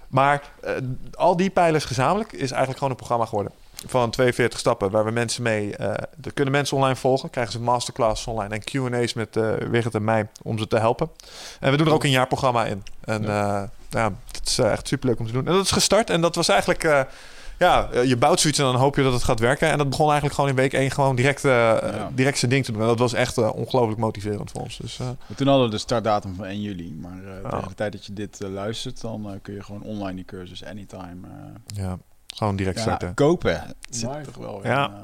maar 0.07 0.41
eh, 0.61 0.73
al 1.13 1.35
die 1.35 1.49
pijlers 1.49 1.85
gezamenlijk 1.85 2.31
is 2.31 2.49
eigenlijk 2.49 2.73
gewoon 2.73 2.89
een 2.89 2.95
programma 2.95 3.25
geworden. 3.25 3.51
Van 3.85 4.09
42 4.09 4.59
stappen 4.59 4.91
waar 4.91 5.05
we 5.05 5.11
mensen 5.11 5.43
mee... 5.43 5.75
er 5.75 6.33
kunnen 6.33 6.53
mensen 6.53 6.77
online 6.77 6.95
volgen. 6.95 7.29
Krijgen 7.29 7.53
ze 7.53 7.61
masterclasses 7.61 8.27
online 8.27 8.53
en 8.53 8.63
Q&A's 8.63 9.13
met 9.13 9.35
Wigert 9.69 9.95
en 9.95 10.03
mij 10.03 10.27
om 10.43 10.57
ze 10.57 10.67
te 10.67 10.77
helpen. 10.77 11.09
En 11.59 11.71
we 11.71 11.77
doen 11.77 11.87
er 11.87 11.93
ook 11.93 12.03
een 12.03 12.09
jaarprogramma 12.09 12.65
in. 12.65 12.83
En 13.01 13.21
ja, 13.21 13.69
ja 13.91 14.13
het 14.31 14.47
is 14.47 14.57
eh, 14.57 14.71
echt 14.71 14.87
superleuk 14.87 15.19
om 15.19 15.25
te 15.25 15.31
doen. 15.31 15.47
En 15.47 15.53
dat 15.53 15.63
is 15.65 15.71
gestart 15.71 16.09
en 16.09 16.21
dat 16.21 16.35
was 16.35 16.47
eigenlijk... 16.47 16.83
eh, 16.83 17.01
ja, 17.59 17.89
eh, 17.91 18.03
je 18.03 18.17
bouwt 18.17 18.39
zoiets 18.39 18.59
en 18.59 18.65
dan 18.65 18.75
hoop 18.75 18.95
je 18.95 19.03
dat 19.03 19.13
het 19.13 19.23
gaat 19.23 19.39
werken. 19.39 19.69
En 19.69 19.77
dat 19.77 19.89
begon 19.89 20.05
eigenlijk 20.05 20.35
gewoon 20.35 20.49
in 20.49 20.55
week 20.55 20.73
1 20.73 20.91
gewoon 20.91 21.15
direct, 21.15 21.45
eh, 21.45 21.77
direct 22.13 22.37
zijn 22.37 22.51
ding 22.51 22.65
te 22.65 22.71
doen. 22.71 22.81
En 22.81 22.87
dat 22.87 22.99
was 22.99 23.13
echt 23.13 23.37
ongelooflijk 23.37 23.99
motiverend 23.99 24.51
voor 24.51 24.61
ons. 24.61 24.77
Dus, 24.77 24.99
eh, 24.99 25.07
Toen 25.35 25.47
hadden 25.47 25.65
we 25.65 25.71
de 25.71 25.77
startdatum 25.77 26.35
van 26.35 26.45
1 26.45 26.61
juli. 26.61 26.93
Maar 27.01 27.21
tegen 27.49 27.67
de 27.67 27.73
tijd 27.75 27.91
dat 27.91 28.05
je 28.05 28.13
dit 28.13 28.39
luistert, 28.39 29.01
dan 29.01 29.39
kun 29.41 29.53
je 29.53 29.63
gewoon 29.63 29.81
online 29.83 30.15
die 30.15 30.25
cursus 30.25 30.65
anytime 30.65 31.27
eh, 31.27 31.83
ja, 31.83 31.97
gewoon 32.35 32.55
direct 32.55 32.75
ja, 32.77 32.81
starten. 32.81 33.13
kopen. 33.13 33.53
Het 33.61 33.75
zit 33.89 34.23
toch 34.23 34.35
wel 34.37 34.59
Ja. 34.63 34.85
in, 34.85 34.91
eh, 34.93 34.99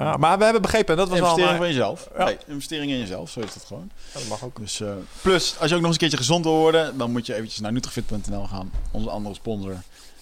Ja, 0.00 0.16
maar 0.16 0.38
we 0.38 0.44
hebben 0.44 0.62
begrepen, 0.62 0.90
en 0.90 0.96
dat 0.96 1.08
was 1.08 1.18
wel... 1.18 1.28
investering 1.28 1.58
van 1.58 1.68
jezelf. 1.68 2.08
Ja. 2.16 2.24
Nee, 2.24 2.38
investering 2.46 2.90
in 2.90 2.98
jezelf, 2.98 3.30
zo 3.30 3.40
is 3.40 3.54
het 3.54 3.64
gewoon. 3.64 3.90
dat 4.12 4.28
mag 4.28 4.44
ook. 4.44 4.56
Dus, 4.56 4.80
eh, 4.80 4.92
plus, 5.22 5.58
als 5.58 5.68
je 5.68 5.74
ook 5.74 5.80
nog 5.80 5.90
eens 5.90 5.92
een 5.92 6.08
keertje 6.08 6.16
gezond 6.16 6.44
wil 6.44 6.56
worden, 6.56 6.98
dan 6.98 7.10
moet 7.10 7.26
je 7.26 7.34
eventjes 7.34 7.60
naar 7.60 7.72
Nutrifit.nl 7.72 8.46
gaan. 8.46 8.70
Onze 8.90 9.10
andere 9.10 9.34
sponsor 9.34 9.76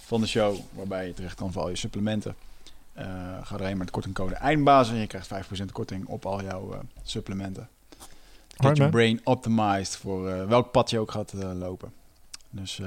van 0.07 0.21
de 0.21 0.27
show, 0.27 0.57
waarbij 0.73 1.07
je 1.07 1.13
terecht 1.13 1.35
kan 1.35 1.53
voor 1.53 1.63
al 1.63 1.69
je 1.69 1.77
supplementen. 1.77 2.37
Eh, 2.93 3.07
ga 3.43 3.59
erheen 3.59 3.77
met 3.77 3.87
de 3.87 3.93
kortingcode 3.93 4.35
EINDBAZEN 4.35 4.95
en 4.95 5.01
je 5.01 5.07
krijgt 5.07 5.27
5% 5.27 5.73
korting 5.73 6.07
op 6.07 6.27
al 6.27 6.43
jouw 6.43 6.73
eh, 6.73 6.79
supplementen. 7.03 7.69
Get 8.57 8.77
your 8.77 8.93
brain 8.93 9.21
optimized 9.25 9.97
voor 9.97 10.49
welk 10.49 10.71
pad 10.71 10.91
je 10.91 10.99
ook 10.99 11.11
gaat 11.11 11.33
lopen. 11.33 11.93
Dus 12.51 12.81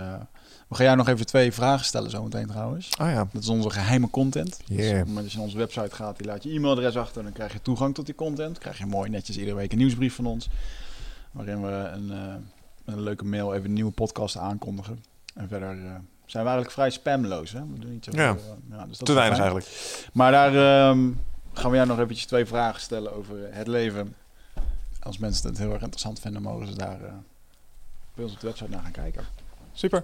we 0.72 0.78
gaan 0.78 0.86
jou 0.86 0.98
nog 0.98 1.08
even 1.08 1.26
twee 1.26 1.52
vragen 1.52 1.86
stellen 1.86 2.10
zometeen 2.10 2.48
trouwens. 2.48 2.90
Oh 3.02 3.08
ja. 3.08 3.28
Dat 3.34 3.42
is 3.42 3.50
onze 3.50 3.70
geheime 3.70 4.10
content. 4.10 4.60
Dus 4.68 4.78
Yeah. 4.78 4.98
moment 5.06 5.16
dat 5.22 5.32
je 5.32 5.36
naar 5.38 5.46
onze 5.46 5.58
website 5.58 5.96
gaat, 5.96 6.18
die 6.18 6.26
laat 6.28 6.44
je 6.44 6.50
e-mailadres 6.50 6.98
achter. 6.98 7.24
Dan 7.24 7.32
krijg 7.32 7.54
je 7.54 7.62
toegang 7.62 7.94
tot 7.96 8.06
die 8.06 8.16
content. 8.16 8.58
krijg 8.58 8.78
je 8.78 8.86
mooi 8.86 9.10
netjes 9.10 9.38
iedere 9.38 9.56
week 9.56 9.72
een 9.72 9.78
nieuwsbrief 9.78 10.16
van 10.16 10.26
ons. 10.26 10.50
Waarin 11.32 11.62
we 11.62 11.68
een, 11.94 12.12
eh, 12.12 12.34
een 12.86 13.02
leuke 13.02 13.26
mail 13.26 13.54
even 13.54 13.66
een 13.66 13.74
nieuwe 13.74 13.92
podcast 13.92 14.38
aankondigen. 14.38 15.04
En 15.36 15.48
verder 15.48 15.70
eh, 15.70 15.76
zijn 16.26 16.44
we 16.44 16.50
eigenlijk 16.50 16.72
vrij 16.72 16.90
spamloos. 16.90 17.52
Hè? 17.52 17.60
We 17.60 17.80
doen 17.80 17.92
niet. 17.92 18.08
Ja. 18.12 18.30
eh, 18.30 18.36
ja, 18.70 18.86
dus 18.86 18.98
dat 18.98 19.08
Te 19.08 19.14
weinig 19.14 19.38
fijn. 19.38 19.52
eigenlijk. 19.52 20.10
Maar 20.14 20.32
daar 20.32 20.50
ehm, 20.90 21.10
gaan 21.54 21.70
we 21.70 21.76
jou 21.76 21.88
nog 21.88 22.00
eventjes 22.00 22.26
twee 22.26 22.46
vragen 22.46 22.82
stellen 22.82 23.14
over 23.16 23.36
het 23.52 23.68
leven. 23.68 24.16
Als 25.00 25.18
mensen 25.18 25.50
het 25.50 25.58
heel 25.58 25.72
erg 25.72 25.82
interessant 25.82 26.20
vinden, 26.20 26.42
mogen 26.42 26.68
ze 26.68 26.76
daar 26.76 27.00
bij 28.16 28.24
ons 28.24 28.34
op 28.34 28.40
de 28.40 28.48
website 28.48 28.70
naar 28.70 28.82
gaan 28.82 28.92
kijken. 28.92 29.24
Super. 29.74 30.04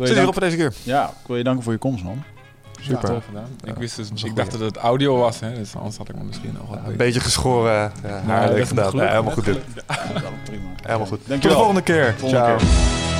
Ik 0.00 0.06
wil 0.06 0.14
Zit 0.14 0.16
hier 0.18 0.26
op 0.26 0.32
voor 0.32 0.42
deze 0.42 0.56
keer. 0.56 0.72
ja, 0.82 1.08
ik 1.08 1.26
wil 1.26 1.36
je 1.36 1.44
danken 1.44 1.62
voor 1.62 1.72
je 1.72 1.78
komst, 1.78 2.04
man. 2.04 2.22
Super. 2.80 3.08
Tof 3.08 3.24
gedaan. 3.24 3.46
Ja, 3.64 3.70
ik 3.70 3.76
wist 3.78 3.96
dus, 3.96 4.24
ik 4.24 4.36
dacht 4.36 4.50
dat 4.50 4.60
het 4.60 4.76
audio 4.76 5.16
was, 5.18 5.40
hè, 5.40 5.54
dus 5.54 5.76
anders 5.76 5.96
had 5.96 6.08
ik 6.08 6.14
me 6.16 6.24
misschien 6.24 6.52
nog 6.58 6.68
wat 6.68 6.76
Een 6.76 6.82
beter- 6.82 6.96
beetje 6.96 7.20
geschoren 7.20 7.92
uh, 8.06 8.10
haar 8.26 8.52
leuk 8.52 8.68
gedaan. 8.68 8.92
Ja, 8.96 9.08
helemaal 9.08 9.32
goed. 9.32 9.44
Ja, 9.44 9.52
dat 9.52 9.62
is 9.86 9.96
allemaal 10.14 10.30
prima. 10.44 10.68
Helemaal 10.82 11.06
goed. 11.06 11.18
Tot 11.18 11.28
Dankjewel. 11.28 11.56
de 11.56 11.62
volgende 11.64 11.82
keer. 11.82 12.14
Volgende 12.18 12.44
Ciao. 12.44 12.56
keer. 12.56 13.19